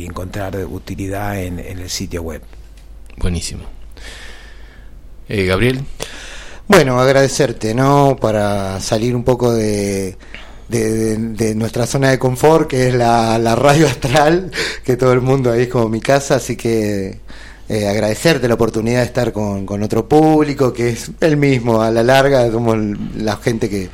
y 0.00 0.04
encontrar 0.06 0.56
utilidad 0.66 1.40
en, 1.42 1.58
en 1.58 1.78
el 1.78 1.90
sitio 1.90 2.22
web. 2.22 2.42
Buenísimo. 3.18 3.64
Eh, 5.28 5.44
Gabriel, 5.46 5.80
Bueno, 6.68 7.00
agradecerte, 7.00 7.74
¿no? 7.74 8.16
Para 8.20 8.80
salir 8.80 9.14
un 9.16 9.24
poco 9.24 9.52
de, 9.52 10.16
de, 10.72 11.16
de- 11.16 11.16
de 11.16 11.54
nuestra 11.54 11.86
zona 11.86 12.10
de 12.10 12.18
confort, 12.18 12.68
que 12.68 12.88
es 12.88 12.94
la, 12.94 13.54
radio 13.54 13.86
astral, 13.86 14.50
que 14.84 14.96
todo 14.96 15.12
el 15.12 15.20
mundo 15.20 15.50
ahí 15.52 15.62
es 15.62 15.68
como 15.68 15.88
mi 15.88 16.00
casa, 16.00 16.36
así 16.36 16.56
que 16.56 17.20
eh, 17.68 17.88
agradecerte 17.88 18.48
la 18.48 18.54
oportunidad 18.54 19.00
de 19.00 19.06
estar 19.06 19.32
con, 19.32 19.82
otro 19.82 20.08
público, 20.08 20.72
que 20.72 20.90
es 20.90 21.10
el 21.20 21.36
mismo, 21.36 21.80
a 21.82 21.90
la 21.90 22.02
larga, 22.02 22.50
somos 22.50 22.76
la 23.16 23.36
gente 23.36 23.68
que, 23.68 23.88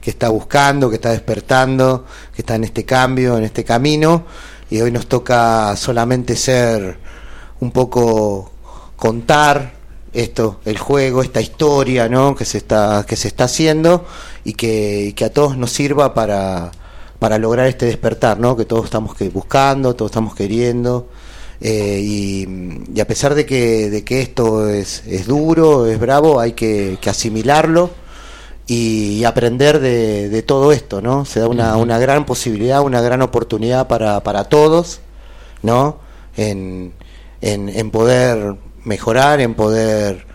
que 0.00 0.10
está 0.10 0.28
buscando, 0.28 0.88
que 0.90 0.96
está 0.96 1.10
despertando, 1.12 2.04
que 2.34 2.42
está 2.42 2.54
en 2.56 2.64
este 2.64 2.84
cambio, 2.84 3.38
en 3.38 3.44
este 3.44 3.64
camino, 3.64 4.24
y 4.70 4.80
hoy 4.80 4.90
nos 4.90 5.06
toca 5.06 5.74
solamente 5.76 6.36
ser 6.36 6.98
un 7.60 7.70
poco 7.70 8.52
contar 8.96 9.73
esto, 10.14 10.60
el 10.64 10.78
juego, 10.78 11.22
esta 11.22 11.40
historia, 11.40 12.08
¿no? 12.08 12.34
que 12.34 12.44
se 12.44 12.58
está 12.58 13.04
que 13.06 13.16
se 13.16 13.28
está 13.28 13.44
haciendo 13.44 14.06
y 14.44 14.54
que, 14.54 15.06
y 15.08 15.12
que 15.12 15.24
a 15.26 15.32
todos 15.32 15.56
nos 15.56 15.70
sirva 15.72 16.14
para, 16.14 16.70
para 17.18 17.38
lograr 17.38 17.66
este 17.66 17.86
despertar, 17.86 18.38
¿no? 18.38 18.56
que 18.56 18.64
todos 18.64 18.84
estamos 18.86 19.14
que 19.16 19.28
buscando, 19.28 19.94
todos 19.96 20.10
estamos 20.12 20.34
queriendo. 20.34 21.08
eh, 21.60 22.00
y, 22.02 22.48
y 22.94 23.00
a 23.00 23.06
pesar 23.06 23.34
de 23.34 23.46
que, 23.46 23.90
de 23.90 24.04
que 24.04 24.20
esto 24.22 24.68
es, 24.68 25.02
es 25.06 25.26
duro, 25.26 25.86
es 25.86 25.98
bravo, 25.98 26.40
hay 26.40 26.52
que, 26.52 26.98
que 27.00 27.10
asimilarlo 27.10 27.90
y, 28.66 29.18
y 29.20 29.24
aprender 29.24 29.80
de, 29.80 30.28
de 30.28 30.42
todo 30.42 30.72
esto, 30.72 31.00
¿no? 31.02 31.24
Se 31.24 31.40
da 31.40 31.48
una, 31.48 31.76
una 31.76 31.98
gran 31.98 32.24
posibilidad, 32.26 32.82
una 32.82 33.00
gran 33.00 33.22
oportunidad 33.22 33.88
para, 33.88 34.20
para 34.22 34.44
todos, 34.44 35.00
¿no? 35.62 35.98
En, 36.36 36.92
en, 37.40 37.68
en 37.68 37.90
poder 37.90 38.56
mejorar, 38.84 39.40
en 39.40 39.54
poder 39.54 40.26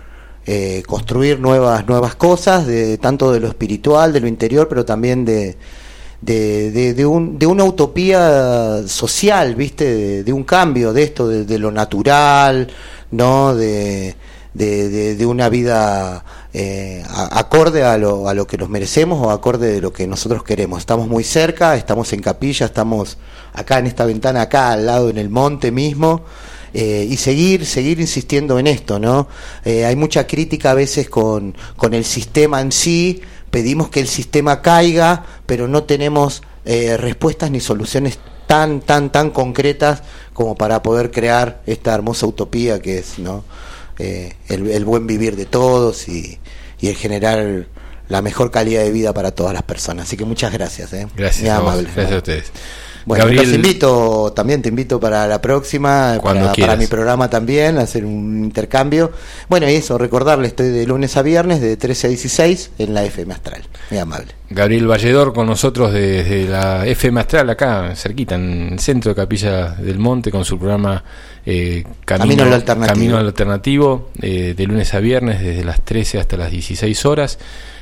eh, 0.46 0.84
construir 0.88 1.40
nuevas, 1.40 1.88
nuevas 1.88 2.16
cosas, 2.16 2.66
de, 2.66 2.98
tanto 2.98 3.32
de 3.32 3.40
lo 3.40 3.48
espiritual, 3.48 4.12
de 4.12 4.20
lo 4.20 4.28
interior, 4.28 4.68
pero 4.68 4.84
también 4.84 5.24
de, 5.24 5.58
de, 6.22 6.94
de, 6.94 7.06
un, 7.06 7.38
de 7.38 7.46
una 7.46 7.64
utopía 7.64 8.88
social, 8.88 9.56
¿viste? 9.56 10.24
De, 10.24 10.34
un 10.34 10.44
cambio 10.44 10.92
de 10.92 11.04
esto, 11.04 11.28
de, 11.28 11.60
lo 11.60 11.72
natural, 11.72 12.68
¿no? 13.12 13.56
De, 13.56 14.16
una 15.26 15.50
vida 15.50 16.26
eh, 16.52 17.04
acorde 17.14 17.84
a 17.84 17.98
lo, 17.98 18.28
a 18.28 18.34
lo 18.34 18.48
que 18.48 18.58
nos 18.58 18.70
merecemos 18.70 19.26
o 19.26 19.30
acorde 19.30 19.72
de 19.72 19.82
lo 19.82 19.94
que 19.94 20.08
nosotros 20.08 20.44
queremos. 20.44 20.80
Estamos 20.80 21.08
muy 21.08 21.24
cerca, 21.24 21.76
estamos 21.76 22.12
en 22.14 22.22
capilla, 22.22 22.66
estamos 22.66 23.18
acá 23.54 23.78
en 23.78 23.86
esta 23.88 24.06
ventana, 24.06 24.42
acá 24.42 24.72
al 24.72 24.86
lado 24.86 25.10
en 25.10 25.18
el 25.20 25.30
monte 25.30 25.72
mismo. 25.72 26.24
Eh, 26.74 27.08
y 27.10 27.18
seguir, 27.18 27.66
seguir 27.66 28.00
insistiendo 28.00 28.60
en 28.60 28.68
esto, 28.68 29.00
¿no? 29.00 29.28
Eh, 29.66 29.86
hay 29.86 29.96
mucha 29.96 30.28
crítica 30.28 30.72
a 30.72 30.74
veces 30.76 31.10
con, 31.10 31.56
con 31.76 31.94
el 31.94 32.06
sistema 32.06 32.62
en 32.62 32.72
sí, 32.72 33.22
pedimos 33.52 33.90
que 33.90 34.00
el 34.00 34.08
sistema 34.08 34.62
caiga, 34.62 35.26
pero 35.46 35.68
no 35.68 35.84
tenemos 35.84 36.42
eh, 36.66 36.98
respuestas 36.98 37.50
ni 37.52 37.60
soluciones 37.60 38.20
tan, 38.48 38.82
tan, 38.82 39.12
tan 39.12 39.30
concretas 39.32 40.04
como 40.34 40.56
para 40.56 40.82
poder 40.82 41.12
crear 41.12 41.62
esta 41.66 41.94
hermosa 41.94 42.26
utopía 42.26 42.80
que 42.82 43.00
es, 43.00 43.20
¿no? 43.20 43.44
Eh, 43.98 44.34
el, 44.48 44.70
el 44.70 44.86
buen 44.86 45.06
vivir 45.08 45.36
de 45.36 45.46
todos 45.46 46.08
y, 46.08 46.40
y 46.80 46.88
el 46.88 46.96
generar 46.96 47.68
la 48.08 48.22
mejor 48.22 48.50
calidad 48.50 48.84
de 48.84 48.92
vida 48.92 49.14
para 49.14 49.32
todas 49.32 49.54
las 49.54 49.64
personas. 49.64 50.08
Así 50.08 50.18
que 50.18 50.26
muchas 50.26 50.52
gracias. 50.54 50.94
¿eh? 50.94 51.06
Gracias, 51.16 51.42
Muy 51.42 51.50
amable. 51.50 51.84
gracias 51.94 52.12
a 52.12 52.18
ustedes. 52.18 52.52
Bueno, 53.10 53.24
Gabriel, 53.24 53.48
los 53.48 53.56
invito, 53.56 54.34
también 54.36 54.62
te 54.62 54.70
invito 54.70 55.00
para 55.00 55.26
la 55.26 55.42
próxima, 55.42 56.20
para, 56.22 56.76
mi 56.76 56.86
programa 56.86 57.28
también, 57.28 57.80
a 57.80 57.82
hacer 57.82 58.06
un 58.06 58.44
intercambio. 58.44 59.12
Bueno, 59.48 59.68
y 59.68 59.74
eso, 59.74 59.98
recordarle, 59.98 60.46
estoy 60.46 60.68
de 60.68 60.86
lunes 60.86 61.18
a 61.18 61.24
viernes, 61.24 61.60
de 61.60 61.76
13 61.76 62.06
a 62.06 62.10
16, 62.12 62.72
en 62.78 62.94
la 62.94 63.04
FM 63.04 63.34
Astral. 63.34 63.64
Muy 63.90 64.00
amable. 64.00 64.28
Gabriel 64.52 64.86
Valledor 64.86 65.34
con 65.34 65.48
nosotros 65.48 65.92
desde 65.92 66.48
la 66.48 66.86
FM 66.86 67.20
Astral, 67.20 67.50
acá 67.50 67.96
cerquita, 67.96 68.36
en 68.36 68.74
el 68.74 68.80
centro 68.80 69.10
de 69.10 69.16
Capilla 69.16 69.70
del 69.72 69.98
Monte, 69.98 70.30
con 70.30 70.46
su 70.46 70.60
programa 70.60 71.04
eh, 71.44 71.84
Camino 72.06 72.44
al 72.44 72.54
Alternativo. 72.54 72.94
Camino 72.94 73.18
al 73.18 73.26
Alternativo, 73.26 74.12
eh, 74.22 74.54
de 74.56 74.68
lunes 74.68 74.94
a 74.94 75.00
viernes, 75.00 75.42
desde 75.42 75.64
las 75.64 75.82
13 75.82 76.20
hasta 76.20 76.38
las 76.38 76.52
16 76.52 77.06
horas, 77.06 77.40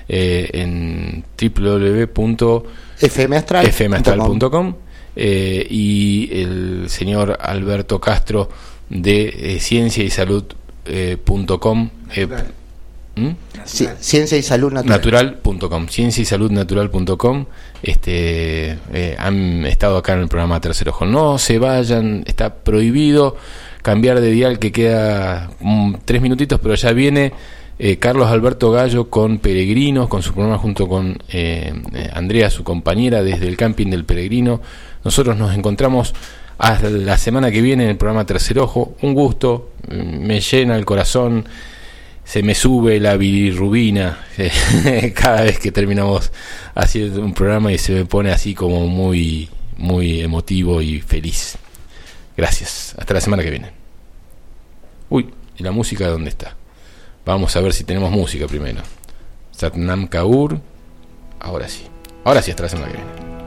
eh, 0.07 0.49
en 0.53 1.25
fmastral.com. 1.35 2.63
www.fmastral.com 3.01 4.86
eh, 5.17 5.65
y 5.69 6.29
el 6.31 6.89
señor 6.89 7.37
Alberto 7.41 7.99
Castro 7.99 8.49
de 8.89 9.55
eh, 9.55 9.59
ciencia 9.59 10.03
y 10.03 10.09
salud.com. 10.09 11.89
Eh, 12.15 12.27
¿Mm? 13.15 13.29
Sí, 13.65 13.87
ciencia 13.99 14.37
y 14.37 14.43
salud 14.43 14.71
natural. 14.71 15.35
natural.com, 15.41 15.87
ciencia 15.87 16.21
y 16.21 16.25
salud 16.25 16.51
natural.com. 16.51 17.45
Este, 17.81 18.77
eh, 18.93 19.15
han 19.17 19.65
estado 19.65 19.97
acá 19.97 20.13
en 20.13 20.19
el 20.19 20.27
programa 20.27 20.61
Tercer 20.61 20.89
Ojo. 20.89 21.05
No 21.05 21.39
se 21.39 21.57
vayan, 21.57 22.23
está 22.27 22.53
prohibido 22.53 23.35
cambiar 23.81 24.21
de 24.21 24.29
dial 24.31 24.59
que 24.59 24.71
queda 24.71 25.49
tres 26.05 26.21
minutitos, 26.21 26.59
pero 26.61 26.75
ya 26.75 26.91
viene 26.91 27.33
eh, 27.79 27.97
Carlos 27.97 28.27
Alberto 28.29 28.71
Gallo 28.71 29.09
con 29.09 29.39
Peregrinos, 29.39 30.07
con 30.07 30.23
su 30.23 30.33
programa 30.33 30.57
junto 30.57 30.87
con 30.87 31.17
eh, 31.29 31.73
eh, 31.93 32.09
Andrea, 32.13 32.49
su 32.49 32.63
compañera, 32.63 33.23
desde 33.23 33.47
el 33.47 33.57
camping 33.57 33.87
del 33.87 34.05
Peregrino. 34.05 34.61
Nosotros 35.03 35.37
nos 35.37 35.55
encontramos 35.55 36.13
hasta 36.57 36.89
la 36.89 37.17
semana 37.17 37.51
que 37.51 37.61
viene 37.61 37.83
en 37.83 37.91
el 37.91 37.97
programa 37.97 38.25
Tercer 38.25 38.59
Ojo. 38.59 38.95
Un 39.01 39.13
gusto, 39.13 39.71
mm, 39.89 40.25
me 40.25 40.39
llena 40.41 40.75
el 40.75 40.85
corazón 40.85 41.45
se 42.23 42.43
me 42.43 42.55
sube 42.55 42.99
la 42.99 43.15
bilirrubina 43.15 44.25
cada 45.15 45.43
vez 45.43 45.59
que 45.59 45.71
terminamos 45.71 46.33
haciendo 46.75 47.21
un 47.21 47.33
programa 47.33 47.71
y 47.71 47.77
se 47.77 47.93
me 47.93 48.03
pone 48.03 48.31
así 48.31 48.53
como 48.53 48.85
muy 48.85 49.47
muy 49.77 50.21
emotivo 50.21 50.81
y 50.81 50.99
feliz. 50.99 51.57
Gracias. 52.35 52.95
Hasta 52.97 53.13
la 53.13 53.21
semana 53.21 53.43
que 53.43 53.49
viene. 53.49 53.71
Uy, 55.09 55.29
¿y 55.57 55.63
la 55.63 55.71
música 55.71 56.07
dónde 56.07 56.29
está? 56.29 56.55
Vamos 57.27 57.57
a 57.57 57.59
ver 57.59 57.73
si 57.73 57.83
tenemos 57.83 58.09
música 58.09 58.47
primero. 58.47 58.79
Satnam 59.51 60.07
Kaur. 60.07 60.61
Ahora 61.41 61.67
sí. 61.67 61.85
Ahora 62.23 62.41
sí, 62.41 62.51
hasta 62.51 62.63
la 62.63 62.69
semana 62.69 62.87
que 62.87 62.93
viene. 62.99 63.46